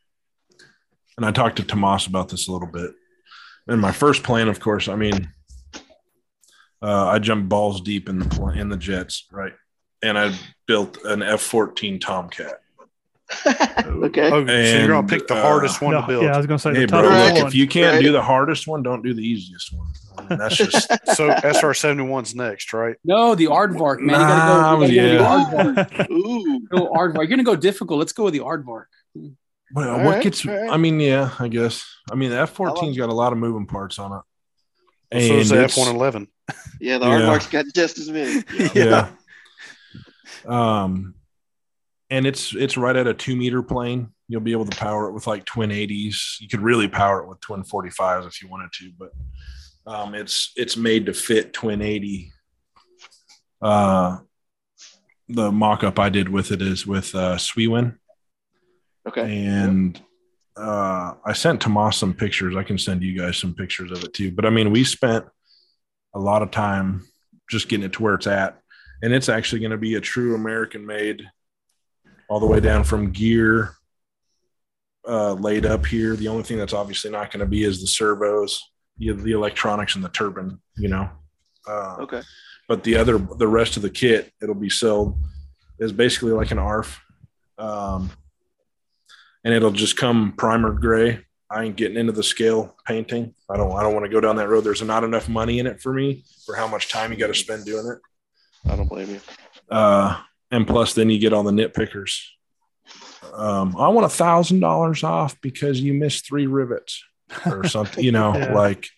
And 1.16 1.24
I 1.24 1.30
talked 1.30 1.56
to 1.56 1.62
Tomas 1.62 2.06
about 2.06 2.30
this 2.30 2.48
a 2.48 2.52
little 2.52 2.68
bit. 2.68 2.90
And 3.68 3.80
my 3.80 3.92
first 3.92 4.24
plan, 4.24 4.48
of 4.48 4.58
course, 4.58 4.88
I 4.88 4.96
mean, 4.96 5.32
uh, 6.82 7.06
I 7.06 7.20
jumped 7.20 7.48
balls 7.48 7.80
deep 7.80 8.08
in 8.08 8.18
the 8.18 8.54
in 8.56 8.70
the 8.70 8.76
jets, 8.76 9.28
right? 9.30 9.52
And 10.02 10.18
I 10.18 10.34
built 10.66 10.98
an 11.04 11.22
F-14 11.22 12.00
Tomcat. 12.00 12.60
okay. 13.46 14.30
Oh, 14.32 14.44
so 14.46 14.52
you're 14.52 14.88
gonna 14.88 15.06
pick 15.06 15.26
the 15.28 15.34
uh, 15.36 15.42
hardest 15.42 15.80
one 15.80 15.92
No, 15.94 16.00
to 16.00 16.06
build. 16.06 16.24
yeah, 16.24 16.34
I 16.34 16.36
was 16.36 16.46
gonna 16.46 16.58
say 16.58 16.74
Hey, 16.74 16.80
the 16.80 16.86
bro, 16.88 17.02
toughest 17.02 17.26
look, 17.34 17.38
one. 17.38 17.46
if 17.46 17.54
you 17.54 17.66
can't 17.68 17.94
Right. 17.94 18.02
do 18.02 18.12
the 18.12 18.22
hardest 18.22 18.66
one, 18.66 18.82
don't 18.82 19.02
do 19.02 19.14
the 19.14 19.22
easiest 19.22 19.72
one. 19.72 19.86
I 20.18 20.22
mean, 20.28 20.38
that's 20.38 20.56
just 20.56 20.88
So 21.14 21.28
SR 21.30 21.72
71's 21.72 22.34
next, 22.34 22.72
right? 22.72 22.96
No, 23.04 23.34
the 23.34 23.46
Aardvark, 23.46 24.00
man. 24.00 24.18
Nah, 24.20 24.80
you 24.80 24.86
gotta 24.86 24.86
go, 24.86 24.92
you 24.92 25.00
yeah. 25.02 25.18
gotta 25.18 25.56
go 25.56 25.72
the 25.72 25.84
Aardvark. 25.84 26.10
Ooh. 26.10 26.60
Go 26.68 26.92
Aardvark. 26.92 27.16
You're 27.18 27.26
gonna 27.28 27.44
go 27.44 27.56
difficult. 27.56 27.98
Let's 28.00 28.12
go 28.12 28.24
with 28.24 28.34
the 28.34 28.40
Aardvark. 28.40 28.86
Well, 29.72 29.88
All 29.90 29.98
what 30.04 30.14
right, 30.16 30.22
gets? 30.24 30.44
all 30.44 30.52
right. 30.52 30.68
I 30.70 30.76
mean, 30.76 30.98
yeah, 30.98 31.30
I 31.38 31.46
guess. 31.46 31.84
I 32.10 32.16
mean, 32.16 32.30
the 32.30 32.40
F 32.40 32.56
14's 32.56 32.96
got 32.98 33.08
a 33.08 33.14
lot 33.14 33.32
of 33.32 33.38
moving 33.38 33.66
parts 33.66 34.00
on 34.00 34.20
it. 35.12 35.20
so 35.28 35.34
is 35.36 35.50
the 35.50 35.62
F 35.62 35.76
111. 35.76 36.26
Yeah, 36.80 36.98
the 36.98 37.06
Yeah. 37.06 37.20
aardvark's 37.20 37.46
got 37.46 37.66
just 37.72 37.98
as 37.98 38.10
many. 38.10 38.42
Yeah. 38.74 39.10
Um, 40.46 41.14
and 42.10 42.26
it's 42.26 42.54
it's 42.54 42.76
right 42.76 42.96
at 42.96 43.06
a 43.06 43.14
two 43.14 43.36
meter 43.36 43.62
plane. 43.62 44.10
You'll 44.28 44.40
be 44.40 44.52
able 44.52 44.66
to 44.66 44.76
power 44.76 45.08
it 45.08 45.12
with 45.12 45.26
like 45.26 45.44
twin 45.44 45.70
80s. 45.70 46.40
You 46.40 46.48
could 46.48 46.60
really 46.60 46.88
power 46.88 47.22
it 47.22 47.28
with 47.28 47.40
twin 47.40 47.62
45s 47.62 48.26
if 48.26 48.42
you 48.42 48.48
wanted 48.48 48.72
to, 48.74 48.92
but 48.98 49.10
um, 49.86 50.14
it's 50.14 50.52
it's 50.56 50.76
made 50.76 51.06
to 51.06 51.14
fit 51.14 51.52
twin 51.52 51.82
80. 51.82 52.32
Uh, 53.62 54.18
the 55.28 55.52
mock 55.52 55.84
up 55.84 55.98
I 55.98 56.08
did 56.08 56.28
with 56.28 56.50
it 56.50 56.60
is 56.60 56.86
with 56.86 57.14
uh, 57.14 57.36
Swiwin. 57.36 57.96
Okay. 59.06 59.46
and 59.46 60.00
uh, 60.56 61.14
I 61.24 61.32
sent 61.32 61.62
Tomas 61.62 61.96
some 61.96 62.12
pictures. 62.12 62.54
I 62.54 62.62
can 62.62 62.76
send 62.76 63.02
you 63.02 63.18
guys 63.18 63.38
some 63.38 63.54
pictures 63.54 63.90
of 63.90 64.04
it 64.04 64.12
too. 64.12 64.30
But 64.30 64.44
I 64.44 64.50
mean, 64.50 64.70
we 64.70 64.84
spent 64.84 65.24
a 66.14 66.18
lot 66.18 66.42
of 66.42 66.50
time 66.50 67.06
just 67.48 67.68
getting 67.68 67.86
it 67.86 67.92
to 67.94 68.02
where 68.02 68.14
it's 68.14 68.26
at, 68.26 68.60
and 69.02 69.12
it's 69.12 69.28
actually 69.28 69.60
going 69.60 69.70
to 69.70 69.78
be 69.78 69.94
a 69.94 70.00
true 70.00 70.34
American 70.34 70.84
made, 70.84 71.22
all 72.30 72.40
the 72.40 72.46
way 72.46 72.60
down 72.60 72.84
from 72.84 73.10
gear 73.10 73.74
uh, 75.06 75.32
laid 75.34 75.66
up 75.66 75.84
here. 75.84 76.14
The 76.14 76.28
only 76.28 76.44
thing 76.44 76.56
that's 76.58 76.72
obviously 76.72 77.10
not 77.10 77.30
going 77.32 77.40
to 77.40 77.46
be 77.46 77.64
is 77.64 77.80
the 77.80 77.86
servos, 77.88 78.62
the, 78.98 79.12
the 79.12 79.32
electronics, 79.32 79.96
and 79.96 80.04
the 80.04 80.08
turbine. 80.10 80.58
You 80.76 80.88
know. 80.88 81.10
Uh, 81.68 81.96
Okay. 82.00 82.22
but 82.68 82.84
the 82.84 82.96
other 82.96 83.18
the 83.18 83.46
rest 83.48 83.76
of 83.76 83.82
the 83.82 83.90
kit 83.90 84.32
it'll 84.42 84.54
be 84.54 84.70
sold 84.70 85.18
is 85.78 85.92
basically 85.92 86.32
like 86.32 86.50
an 86.52 86.58
ARF. 86.58 86.98
Um, 87.58 88.10
and 89.44 89.52
it'll 89.52 89.70
just 89.72 89.96
come 89.98 90.32
primered 90.38 90.80
gray. 90.80 91.24
I 91.50 91.64
ain't 91.64 91.76
getting 91.76 91.96
into 91.98 92.12
the 92.12 92.22
scale 92.22 92.76
painting. 92.86 93.34
I 93.50 93.56
don't 93.56 93.72
I 93.72 93.82
don't 93.82 93.92
want 93.92 94.04
to 94.06 94.10
go 94.10 94.20
down 94.20 94.36
that 94.36 94.48
road. 94.48 94.62
There's 94.62 94.82
not 94.82 95.02
enough 95.04 95.28
money 95.28 95.58
in 95.58 95.66
it 95.66 95.80
for 95.82 95.92
me 95.92 96.24
for 96.46 96.54
how 96.54 96.68
much 96.68 96.88
time 96.88 97.10
you 97.12 97.18
got 97.18 97.26
to 97.26 97.34
spend 97.34 97.64
doing 97.66 97.86
it. 97.86 97.98
I 98.70 98.76
don't 98.76 98.88
blame 98.88 99.10
you. 99.10 99.20
Uh, 99.70 100.20
and 100.50 100.66
plus 100.66 100.94
then 100.94 101.10
you 101.10 101.18
get 101.18 101.32
all 101.32 101.42
the 101.42 101.50
nitpickers. 101.52 102.20
Um, 103.32 103.76
I 103.76 103.88
want 103.88 104.06
a 104.06 104.08
thousand 104.10 104.60
dollars 104.60 105.04
off 105.04 105.40
because 105.40 105.80
you 105.80 105.94
missed 105.94 106.26
three 106.26 106.46
rivets 106.46 107.02
or 107.46 107.64
something, 107.68 108.02
you 108.02 108.12
know, 108.12 108.34
Yeah. 108.36 108.52
like 108.54 108.88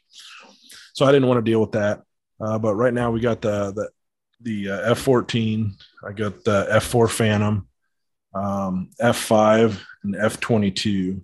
so 0.94 1.06
I 1.06 1.12
didn't 1.12 1.28
want 1.28 1.44
to 1.44 1.50
deal 1.50 1.60
with 1.60 1.72
that. 1.72 2.02
Uh, 2.40 2.58
but 2.58 2.74
right 2.74 2.92
now 2.94 3.10
we 3.10 3.20
got 3.20 3.40
the 3.42 3.72
the 3.72 3.90
the 4.40 4.70
uh, 4.70 4.94
F14. 4.94 5.72
I 6.06 6.12
got 6.12 6.42
the 6.44 6.66
F4 6.72 7.08
Phantom, 7.10 7.68
um, 8.34 8.90
F5, 9.00 9.80
and 10.02 10.14
F22 10.16 11.20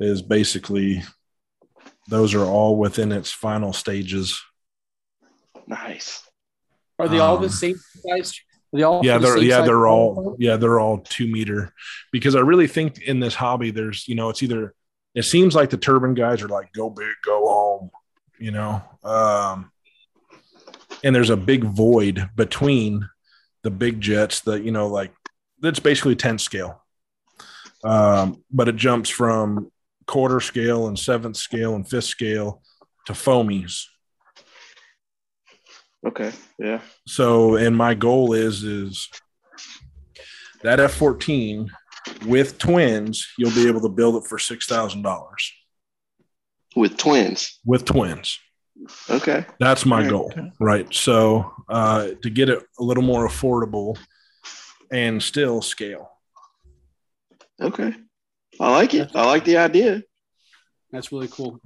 is 0.00 0.20
basically 0.22 1.02
those 2.08 2.34
are 2.34 2.44
all 2.44 2.76
within 2.76 3.12
its 3.12 3.30
final 3.30 3.72
stages. 3.72 4.40
Nice. 5.66 6.22
Are 6.98 7.08
they 7.08 7.20
all 7.20 7.36
Um, 7.36 7.42
the 7.42 7.50
same 7.50 7.76
size? 8.08 8.34
They 8.72 8.82
all 8.82 9.04
yeah, 9.04 9.18
they're 9.18 9.38
yeah 9.38 9.62
they're 9.62 9.86
all 9.86 10.36
yeah 10.38 10.56
they're 10.56 10.78
all 10.78 10.98
two 10.98 11.26
meter. 11.26 11.72
Because 12.12 12.36
I 12.36 12.40
really 12.40 12.68
think 12.68 13.02
in 13.02 13.20
this 13.20 13.34
hobby 13.34 13.70
there's 13.70 14.06
you 14.06 14.14
know 14.14 14.28
it's 14.28 14.42
either 14.42 14.74
it 15.14 15.24
seems 15.24 15.54
like 15.54 15.70
the 15.70 15.76
turbine 15.76 16.14
guys 16.14 16.42
are 16.42 16.48
like 16.48 16.72
go 16.72 16.88
big 16.88 17.14
go 17.24 17.48
home 17.48 17.90
you 18.40 18.50
know? 18.50 18.82
Um, 19.04 19.70
and 21.04 21.14
there's 21.14 21.30
a 21.30 21.36
big 21.36 21.62
void 21.62 22.28
between 22.34 23.08
the 23.62 23.70
big 23.70 24.00
jets 24.00 24.40
that 24.40 24.64
you 24.64 24.72
know 24.72 24.88
like 24.88 25.12
that's 25.60 25.78
basically 25.78 26.16
10 26.16 26.38
scale. 26.38 26.82
Um, 27.84 28.42
but 28.50 28.68
it 28.68 28.76
jumps 28.76 29.08
from 29.08 29.70
quarter 30.06 30.40
scale 30.40 30.88
and 30.88 30.98
seventh 30.98 31.36
scale 31.36 31.74
and 31.74 31.88
fifth 31.88 32.04
scale 32.04 32.62
to 33.06 33.12
foamies 33.12 33.84
Okay. 36.06 36.32
Yeah. 36.58 36.80
So, 37.06 37.56
and 37.56 37.76
my 37.76 37.94
goal 37.94 38.32
is 38.32 38.62
is 38.62 39.08
that 40.62 40.80
F 40.80 40.94
fourteen 40.94 41.70
with 42.24 42.58
twins, 42.58 43.26
you'll 43.38 43.54
be 43.54 43.66
able 43.68 43.82
to 43.82 43.88
build 43.88 44.16
it 44.22 44.26
for 44.28 44.38
six 44.38 44.66
thousand 44.66 45.02
dollars 45.02 45.52
With 46.74 46.96
twins. 46.96 47.58
with 47.66 47.84
twins. 47.84 48.38
Okay. 49.10 49.44
That's 49.58 49.84
my 49.84 50.00
Right. 50.00 50.10
goal, 50.10 50.32
right? 50.58 50.92
So, 50.94 51.52
uh, 51.68 52.08
to 52.22 52.30
get 52.30 52.48
it 52.48 52.62
a 52.78 52.82
little 52.82 53.02
more 53.02 53.28
affordable 53.28 53.98
and 54.90 55.22
still 55.22 55.60
scale. 55.60 56.08
Okay. 57.60 57.94
I 58.58 58.70
like 58.70 58.94
it. 58.94 59.10
I 59.14 59.26
like 59.26 59.44
the 59.44 59.58
idea. 59.58 60.02
That's 60.92 61.12
really 61.12 61.28
cool. 61.28 61.60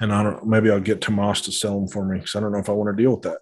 And 0.00 0.12
I 0.12 0.22
don't. 0.22 0.46
Maybe 0.46 0.70
I'll 0.70 0.80
get 0.80 1.00
Tomas 1.00 1.40
to 1.42 1.52
sell 1.52 1.78
them 1.78 1.88
for 1.88 2.04
me 2.04 2.18
because 2.18 2.34
I 2.34 2.40
don't 2.40 2.52
know 2.52 2.58
if 2.58 2.68
I 2.68 2.72
want 2.72 2.96
to 2.96 3.02
deal 3.02 3.16
with 3.16 3.36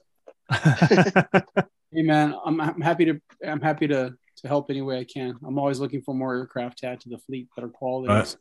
that. 0.51 1.45
Hey 1.95 2.01
man, 2.01 2.35
I'm, 2.47 2.59
I'm 2.59 2.81
happy 2.81 3.05
to 3.05 3.21
I'm 3.47 3.61
happy 3.61 3.87
to 3.89 4.15
to 4.39 4.49
help 4.49 4.71
any 4.71 4.81
way 4.81 4.99
I 4.99 5.05
can. 5.05 5.35
I'm 5.47 5.59
always 5.59 5.79
looking 5.79 6.01
for 6.01 6.15
more 6.15 6.35
aircraft 6.35 6.79
to 6.79 6.87
add 6.87 7.01
to 7.01 7.11
the 7.11 7.19
fleet 7.19 7.49
that 7.55 7.63
are 7.67 7.69
quality. 7.69 8.09
Right. 8.15 8.35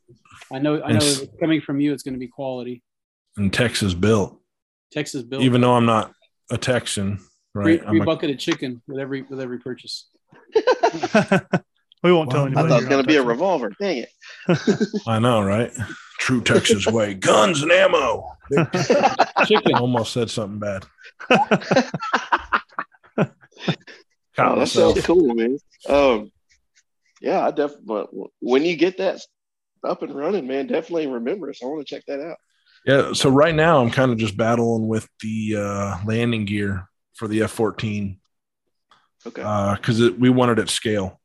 I 0.54 0.60
know 0.60 0.76
I 0.76 0.78
know 0.80 0.86
And 0.88 0.96
s- 1.04 1.18
if 1.18 1.24
it's 1.24 1.38
coming 1.38 1.60
from 1.60 1.82
you, 1.82 1.92
it's 1.92 2.02
going 2.02 2.14
to 2.14 2.20
be 2.20 2.30
quality. 2.30 2.82
And 3.36 3.52
Texas 3.54 3.94
built, 3.94 4.40
Texas 4.94 5.24
built. 5.24 5.44
even 5.44 5.60
though 5.60 5.74
I'm 5.74 5.86
not 5.86 6.14
a 6.50 6.58
Texan, 6.58 7.20
right? 7.54 7.82
free 7.82 7.88
I'm 7.90 8.02
a, 8.02 8.06
bucket 8.06 8.30
of 8.30 8.40
chicken 8.40 8.82
with 8.88 9.00
every 9.00 9.24
with 9.24 9.42
every 9.42 9.60
purchase. 9.60 10.08
we 12.04 12.12
won't 12.12 12.30
tell 12.32 12.42
Well, 12.42 12.48
anybody. 12.48 12.66
I 12.66 12.70
thought 12.70 12.76
it 12.78 12.80
was 12.82 12.90
going 12.90 13.04
to 13.04 13.08
be 13.08 13.16
a 13.18 13.24
revolver. 13.24 13.72
Dang 13.80 13.98
it. 13.98 14.10
I 15.08 15.20
know, 15.20 15.42
right? 15.42 15.72
True 16.20 16.42
Texas 16.42 16.88
way, 16.88 17.14
guns 17.16 17.62
and 17.62 17.72
ammo. 17.72 18.26
Chicken. 19.46 19.76
Almost 19.76 20.14
said 20.14 20.30
something 20.30 20.60
bad. 20.60 20.86
Oh, 24.38 24.60
that 24.60 24.68
sounds 24.68 25.06
cool, 25.06 25.34
man. 25.36 25.58
Um, 25.88 26.32
yeah, 27.22 27.46
I 27.46 27.52
definitely. 27.52 28.06
When 28.40 28.64
you 28.64 28.76
get 28.76 28.98
that 28.98 29.22
up 29.88 30.02
and 30.02 30.16
running, 30.16 30.48
man, 30.48 30.68
definitely 30.68 31.08
remember 31.08 31.50
us. 31.50 31.60
I 31.62 31.68
want 31.68 31.86
to 31.86 31.96
check 31.96 32.04
that 32.08 32.20
out. 32.22 32.38
Yeah. 32.86 33.14
So 33.14 33.30
right 33.30 33.54
now 33.54 33.80
I'm 33.82 33.92
kind 33.92 34.12
of 34.12 34.18
just 34.18 34.36
battling 34.38 34.88
with 34.88 35.08
the 35.22 35.56
uh, 35.58 35.98
landing 36.06 36.46
gear 36.46 36.88
for 37.16 37.28
the 37.28 37.44
F-14 37.44 38.18
Okay. 39.28 39.74
because 39.76 40.00
it 40.02 40.20
we 40.20 40.30
wanted 40.32 40.58
it 40.58 40.64
at 40.64 40.70
scale. 40.70 41.21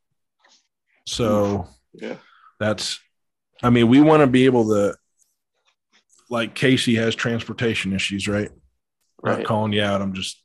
So 1.07 1.68
yeah. 1.94 2.17
that's, 2.60 2.99
I 3.62 3.70
mean, 3.70 3.89
we 3.89 4.01
want 4.01 4.20
to 4.23 4.26
be 4.26 4.44
able 4.47 4.68
to, 4.68 4.94
like 6.28 6.55
Casey 6.55 6.97
has 6.97 7.15
transportation 7.15 7.93
issues, 7.93 8.26
right? 8.28 8.51
Not 9.23 9.39
Right. 9.39 9.47
calling 9.47 9.73
you 9.73 9.83
out. 9.83 10.02
I'm 10.02 10.12
just 10.12 10.43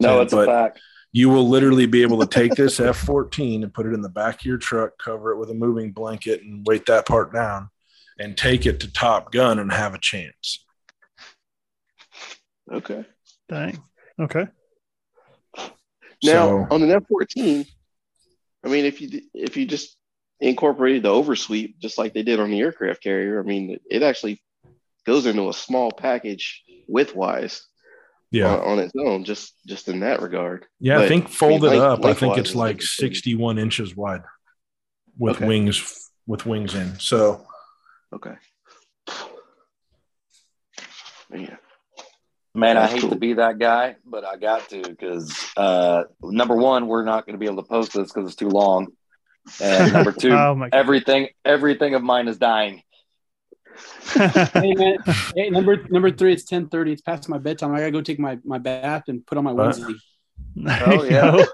No, 0.00 0.08
saying, 0.08 0.22
it's 0.22 0.32
a 0.32 0.44
fact. 0.46 0.80
You 1.12 1.28
will 1.28 1.48
literally 1.48 1.86
be 1.86 2.02
able 2.02 2.18
to 2.20 2.26
take 2.26 2.54
this 2.54 2.78
F-14 2.80 3.62
and 3.64 3.72
put 3.74 3.86
it 3.86 3.92
in 3.94 4.02
the 4.02 4.08
back 4.08 4.40
of 4.40 4.44
your 4.44 4.58
truck, 4.58 4.92
cover 4.98 5.32
it 5.32 5.38
with 5.38 5.50
a 5.50 5.54
moving 5.54 5.92
blanket, 5.92 6.42
and 6.42 6.64
weight 6.66 6.86
that 6.86 7.06
part 7.06 7.32
down, 7.32 7.68
and 8.18 8.36
take 8.36 8.66
it 8.66 8.80
to 8.80 8.92
Top 8.92 9.32
Gun 9.32 9.58
and 9.58 9.72
have 9.72 9.94
a 9.94 9.98
chance. 9.98 10.64
Okay. 12.72 13.04
Dang. 13.48 13.82
Okay. 14.20 14.46
Now 15.58 15.66
So- 16.22 16.66
on 16.70 16.82
an 16.82 16.90
F 16.90 17.04
fourteen, 17.08 17.66
I 18.66 18.68
mean, 18.68 18.84
if 18.84 19.00
you 19.00 19.22
if 19.32 19.56
you 19.56 19.64
just 19.64 19.96
incorporated 20.40 21.04
the 21.04 21.08
oversweep 21.08 21.78
just 21.78 21.96
like 21.98 22.12
they 22.12 22.24
did 22.24 22.40
on 22.40 22.50
the 22.50 22.60
aircraft 22.60 23.02
carrier, 23.02 23.38
I 23.40 23.44
mean, 23.44 23.78
it 23.88 24.02
actually 24.02 24.42
goes 25.06 25.24
into 25.24 25.48
a 25.48 25.52
small 25.54 25.92
package 25.92 26.64
width 26.88 27.14
wise 27.14 27.62
yeah. 28.32 28.48
on, 28.56 28.60
on 28.72 28.78
its 28.80 28.92
own, 28.98 29.22
just 29.24 29.54
just 29.66 29.88
in 29.88 30.00
that 30.00 30.20
regard. 30.20 30.66
Yeah, 30.80 30.96
I 30.96 31.02
But, 31.02 31.08
think 31.08 31.24
I 31.24 31.28
mean, 31.28 31.34
folded 31.36 31.68
length- 31.68 31.82
up, 31.82 32.04
I 32.04 32.12
think 32.12 32.36
it's 32.38 32.56
like 32.56 32.82
61 32.82 33.58
inches 33.58 33.96
wide 33.96 34.22
with 35.16 35.36
Okay. 35.36 35.46
wings 35.46 36.10
with 36.26 36.44
wings 36.44 36.74
in. 36.74 36.98
So 36.98 37.46
Okay. 38.12 38.34
Man, 42.56 42.76
Man, 42.76 42.76
I 42.78 42.86
hate 42.86 43.02
cool. 43.02 43.10
to 43.10 43.16
be 43.16 43.34
that 43.34 43.58
guy, 43.58 43.96
but 44.06 44.24
I 44.24 44.36
got 44.36 44.68
to 44.70 44.80
because 44.82 45.30
uh, 45.58 46.04
number 46.22 46.56
one, 46.56 46.86
we're 46.88 47.04
not 47.04 47.26
going 47.26 47.34
to 47.34 47.38
be 47.38 47.44
able 47.44 47.62
to 47.62 47.68
post 47.68 47.92
this 47.92 48.10
because 48.10 48.28
it's 48.30 48.36
too 48.36 48.48
long, 48.48 48.86
and 49.60 49.92
number 49.92 50.10
two, 50.18 50.32
Oh 50.32 50.66
everything 50.72 51.28
everything 51.44 51.94
of 51.94 52.02
mine 52.02 52.28
is 52.28 52.38
dying. 52.38 52.82
hey 54.14 54.74
man, 54.74 54.96
hey, 55.34 55.50
number 55.50 55.76
number 55.90 56.10
three, 56.10 56.32
it's 56.32 56.44
ten 56.44 56.68
thirty. 56.68 56.92
It's 56.92 57.02
past 57.02 57.28
my 57.28 57.36
bedtime. 57.36 57.74
I 57.74 57.80
gotta 57.80 57.90
go 57.90 58.00
take 58.00 58.18
my, 58.18 58.38
my 58.42 58.56
bath 58.56 59.04
and 59.08 59.26
put 59.26 59.36
on 59.36 59.44
my 59.44 59.52
Right. 59.52 59.74
onesie. 59.76 60.00
Oh, 60.86 61.02
yeah. 61.04 61.44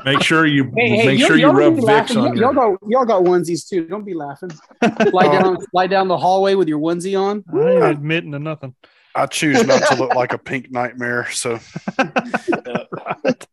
make 0.04 0.22
sure 0.22 0.46
you 0.46 0.70
Hey, 0.76 0.90
hey, 0.90 1.06
make 1.06 1.18
y'all- 1.18 1.26
sure 1.26 1.36
you 1.36 1.46
y'all 1.46 1.54
rub 1.54 1.74
Vicks 1.74 2.16
on 2.16 2.22
Y'all, 2.22 2.36
your. 2.36 2.52
y'all 2.52 2.54
got 2.54 2.78
y'all 2.88 3.04
got 3.04 3.22
onesies 3.24 3.68
too. 3.68 3.88
Don't 3.88 4.04
be 4.04 4.14
laughing. 4.14 4.52
Lie 5.12 5.32
down, 5.32 5.56
lie 5.72 5.88
down 5.88 6.06
the 6.06 6.16
hallway 6.16 6.54
with 6.54 6.68
your 6.68 6.78
onesie 6.78 7.20
on. 7.20 7.44
I 7.52 7.70
ain't 7.72 7.82
admitting 7.98 8.30
to 8.30 8.38
nothing. 8.38 8.76
I 9.14 9.26
choose 9.26 9.66
not 9.66 9.82
to 9.88 9.96
look 9.96 10.14
like 10.14 10.32
a 10.32 10.38
pink 10.38 10.70
nightmare. 10.70 11.28
So 11.30 11.58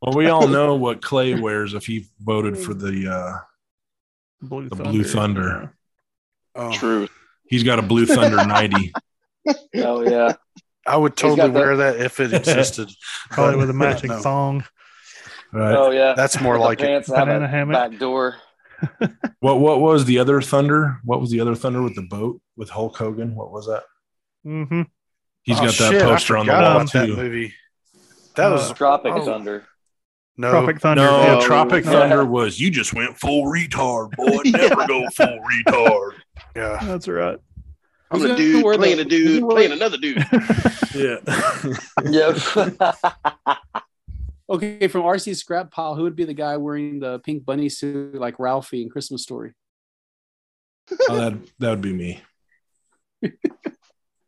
Well, 0.01 0.13
we 0.15 0.27
all 0.27 0.47
know 0.47 0.75
what 0.75 1.01
Clay 1.01 1.33
wears 1.39 1.73
if 1.73 1.85
he 1.85 2.07
voted 2.19 2.57
for 2.57 2.73
the. 2.73 3.11
uh 3.11 3.37
Blue 4.41 4.69
The 4.69 4.75
Thunder. 4.75 4.91
Blue 4.91 5.03
Thunder. 5.03 5.73
oh, 6.55 6.71
true. 6.73 7.07
He's 7.47 7.63
got 7.63 7.79
a 7.79 7.81
Blue 7.81 8.05
Thunder 8.05 8.37
90. 8.45 8.93
Oh 9.77 10.01
yeah, 10.07 10.33
I 10.85 10.97
would 10.97 11.15
totally 11.15 11.49
wear 11.49 11.77
that 11.77 11.95
if 12.01 12.19
it 12.19 12.33
existed. 12.33 12.89
Probably 13.31 13.55
with 13.57 13.69
a 13.69 13.73
matching 13.73 14.09
no. 14.11 14.19
thong. 14.19 14.63
Right. 15.53 15.73
oh 15.75 15.91
yeah. 15.91 16.13
That's 16.15 16.39
more 16.41 16.55
The 16.57 16.63
like 16.65 16.81
it. 16.81 16.85
pants 16.85 17.07
have 17.07 17.25
Banana 17.27 17.45
a 17.45 17.47
hammock. 17.47 17.73
back 17.91 17.99
door. 17.99 18.35
What 19.39 19.59
what 19.59 19.79
was 19.79 20.05
the 20.05 20.19
other 20.19 20.41
Thunder? 20.41 20.99
What 21.03 21.19
was 21.21 21.29
the 21.31 21.39
other 21.39 21.55
Thunder 21.55 21.81
with 21.81 21.95
the 21.95 22.01
boat 22.03 22.41
with 22.55 22.69
Hulk 22.69 22.95
Hogan? 22.97 23.33
What 23.35 23.51
was 23.51 23.65
that? 23.67 23.83
Mm-hmm. 24.45 24.81
He's 25.47 25.57
Oh, 25.59 25.63
got 25.65 25.73
that 25.75 25.91
shit, 25.91 26.01
poster 26.03 26.37
on 26.37 26.45
the 26.45 26.51
forgot 26.51 26.63
wall 26.63 26.75
about 26.81 26.91
that 26.93 27.05
too. 27.07 27.15
movie. 27.15 27.53
That 28.35 28.47
Uh, 28.51 28.51
was 28.51 28.73
Tropic 28.73 29.13
oh, 29.15 29.25
Thunder. 29.25 29.65
no. 30.37 30.51
Tropic 30.51 30.79
Thunder. 30.81 31.03
No, 31.05 31.21
yeah. 31.23 31.39
Tropic 31.39 31.85
yeah. 31.85 31.91
Thunder 31.91 32.25
was 32.25 32.59
you 32.59 32.69
just 32.69 32.93
went 32.93 33.17
full 33.17 33.45
retard, 33.45 34.11
boy. 34.11 34.41
Never 34.45 34.85
go 34.85 35.07
full 35.15 35.39
retard. 35.65 36.11
Yeah. 36.55 36.77
That's 36.83 37.07
right. 37.07 37.39
I'm 38.11 38.19
Who's 38.21 38.29
a 38.31 38.35
dude 38.35 38.63
wear 38.63 38.75
the- 38.75 38.79
playing 38.83 38.99
a 38.99 39.05
dude 39.05 39.49
playing 39.49 39.71
another 39.71 39.97
dude. 39.97 40.23
Yeah. 40.93 41.17
Yep. 42.05 42.37
Okay, 44.49 44.87
from 44.87 45.01
RC 45.01 45.35
scrap 45.35 45.71
pile, 45.71 45.95
who 45.95 46.03
would 46.03 46.15
be 46.15 46.23
the 46.23 46.33
guy 46.33 46.55
wearing 46.57 46.99
the 46.99 47.19
pink 47.19 47.43
bunny 47.45 47.67
suit 47.69 48.15
like 48.15 48.39
Ralphie 48.39 48.81
in 48.81 48.89
Christmas 48.89 49.23
Story? 49.23 49.53
oh, 51.09 51.15
that 51.17 51.37
that 51.59 51.69
would 51.71 51.81
be 51.81 51.93
me. 51.93 52.21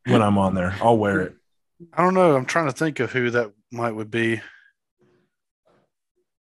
When 0.06 0.22
I'm 0.22 0.38
on 0.38 0.56
there, 0.56 0.76
I'll 0.82 0.98
wear 0.98 1.22
it. 1.22 1.36
I 1.94 2.04
don't 2.04 2.14
know. 2.14 2.36
I'm 2.36 2.46
trying 2.46 2.68
to 2.68 2.72
think 2.74 3.00
of 3.00 3.12
who 3.12 3.30
that 3.32 3.52
might 3.72 3.92
would 3.92 4.12
be. 4.12 4.42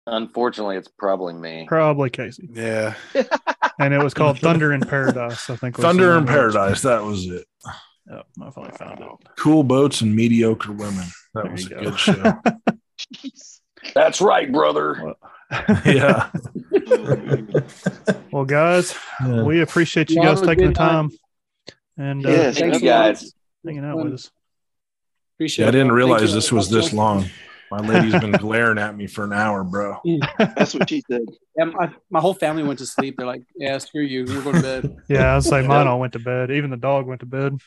Unfortunately, 0.07 0.77
it's 0.77 0.89
probably 0.89 1.35
me. 1.35 1.67
Probably 1.69 2.11
Casey. 2.11 2.49
Yeah. 2.53 2.95
And 3.81 3.95
it 3.95 4.03
was 4.03 4.13
called 4.13 4.41
Thunder 4.41 4.73
in 4.73 4.81
Paradise, 4.81 5.49
I 5.49 5.55
think. 5.55 5.77
was 5.77 5.83
the 5.83 5.89
Thunder 5.89 6.09
in 6.11 6.15
name 6.15 6.23
of 6.25 6.29
it. 6.31 6.33
Paradise. 6.33 6.83
That 6.83 7.05
was 7.05 7.27
it. 7.27 7.47
Yep, 8.11 8.27
I 8.43 8.51
finally 8.51 8.77
found 8.77 8.99
it. 9.01 9.09
Cool 9.37 9.63
boats 9.63 10.01
and 10.01 10.17
mediocre 10.17 10.73
women. 10.73 11.05
That 11.35 11.45
There 11.45 11.53
was 11.53 11.67
a 11.67 11.69
go. 11.69 11.81
good 11.85 11.97
show. 12.01 12.41
That's 13.95 14.21
right, 14.21 14.51
brother. 14.51 15.15
yeah. 15.87 16.29
Well, 18.33 18.45
guys, 18.47 18.97
Yeah. 19.25 19.43
we 19.45 19.61
appreciate 19.61 20.11
you 20.11 20.17
Y'all 20.23 20.35
guys 20.35 20.41
taking 20.45 20.69
the 20.69 20.73
time. 20.75 21.11
time 21.11 21.19
and 21.99 22.27
uh, 22.27 22.31
Yes. 22.31 22.59
Thank 22.59 22.73
Thanks 22.73 22.83
you 22.83 22.91
a 22.91 22.93
lot. 22.93 23.05
guys. 23.15 23.33
Hanging 23.65 23.85
out 23.85 23.97
with 23.97 24.15
us. 24.15 24.31
Appreciate 25.37 25.65
Yeah, 25.65 25.69
I 25.69 25.73
didn't 25.73 25.93
realize 25.93 26.33
this 26.35 26.51
was 26.51 26.69
this 26.71 26.93
long. 26.93 27.27
My 27.71 27.79
lady's 27.81 28.19
been 28.19 28.33
glaring 28.41 28.79
at 28.79 28.97
me 28.97 29.07
for 29.07 29.25
an 29.25 29.33
hour, 29.33 29.63
bro. 29.63 30.01
That's 30.39 30.75
what 30.75 30.89
she 30.89 31.03
said. 31.11 31.21
Yeah, 31.57 31.65
my, 31.65 31.93
my 32.11 32.21
whole 32.21 32.35
family 32.35 32.63
went 32.63 32.79
to 32.79 32.87
sleep. 32.87 33.17
They're 33.19 33.27
like, 33.27 33.43
"Yeah, 33.57 33.77
screw 33.79 34.03
you. 34.03 34.25
We're 34.25 34.43
going 34.43 34.57
to 34.57 34.63
bed." 34.63 34.97
Yeah, 35.09 35.37
I'd 35.37 35.45
say 35.45 35.67
mine 35.67 35.87
all 35.87 36.01
went 36.01 36.15
to 36.15 36.19
bed. 36.19 36.51
Even 36.51 36.71
the 36.71 36.77
dog 36.77 37.07
went 37.07 37.21
to 37.21 37.27
bed. 37.27 37.59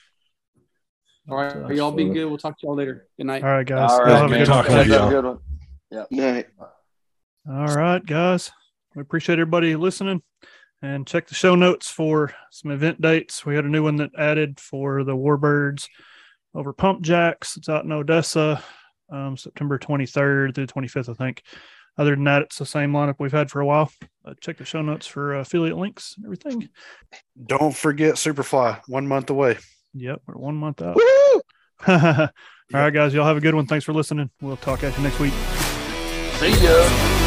All 1.30 1.38
right, 1.38 1.76
y'all 1.76 1.92
be 1.92 2.06
good. 2.10 2.26
We'll 2.26 2.40
talk 2.40 2.60
to 2.60 2.66
y'all 2.66 2.76
later. 2.76 3.08
Good 3.18 3.28
night. 3.28 3.44
All 3.44 3.50
right, 3.50 3.66
guys. 3.66 3.92
All 3.92 3.98
Y'all 4.00 4.06
right, 4.08 4.16
have 4.16 4.26
a 4.26 4.30
man. 4.30 4.40
good 4.40 4.48
Talking 4.48 4.76
one. 4.76 4.86
to 4.88 4.92
y'all. 4.92 5.10
good 5.10 5.26
one. 5.26 6.08
Night. 6.10 6.48
All 7.48 7.76
right, 7.76 8.04
guys. 8.04 8.52
We 8.96 9.02
appreciate 9.02 9.36
everybody 9.36 9.76
listening 9.76 10.24
and 10.82 11.06
check 11.06 11.28
the 11.28 11.36
show 11.36 11.56
notes 11.56 11.90
for 11.90 12.34
some 12.50 12.72
event 12.72 13.02
dates. 13.02 13.46
We 13.46 13.56
had 13.56 13.66
a 13.66 13.70
new 13.70 13.84
one 13.84 13.98
that 13.98 14.12
added 14.18 14.60
for 14.60 15.04
the 15.04 15.16
Warbirds 15.16 15.88
over 16.56 16.74
Pump 16.74 17.02
Jacks. 17.02 17.58
It's 17.58 17.70
out 17.70 17.86
in 17.86 17.92
Odessa, 17.92 18.64
um, 19.12 19.38
September 19.38 19.78
23rd 19.78 20.56
through 20.56 20.68
25th, 20.68 21.10
I 21.10 21.14
think. 21.14 21.44
Other 21.98 22.16
than 22.16 22.24
that, 22.24 22.44
it's 22.44 22.58
the 22.58 22.66
same 22.66 22.94
lineup 22.94 23.16
we've 23.20 23.32
had 23.32 23.52
for 23.52 23.60
a 23.60 23.66
while. 23.66 23.92
Uh, 24.26 24.34
check 24.40 24.58
the 24.58 24.66
show 24.66 24.82
notes 24.82 25.06
for 25.06 25.36
uh, 25.36 25.42
affiliate 25.42 25.78
links 25.78 26.16
and 26.16 26.26
everything. 26.26 26.70
Don't 27.46 27.76
forget 27.76 28.16
Superfly, 28.16 28.82
one 28.88 29.08
month 29.08 29.30
away. 29.30 29.58
Yep, 29.94 30.22
we're 30.26 30.36
one 30.36 30.56
month 30.56 30.82
out. 30.82 30.96
Woo! 30.96 31.42
All 32.74 32.80
right, 32.80 32.94
guys. 32.94 33.14
Y'all 33.14 33.26
have 33.26 33.38
a 33.38 33.42
good 33.42 33.56
one. 33.56 33.68
Thanks 33.68 33.84
for 33.84 33.94
listening. 33.94 34.30
We'll 34.42 34.58
talk 34.58 34.84
at 34.84 34.96
you 34.96 35.04
next 35.04 35.20
week. 35.20 35.34
See 36.40 36.64
ya. 36.64 37.21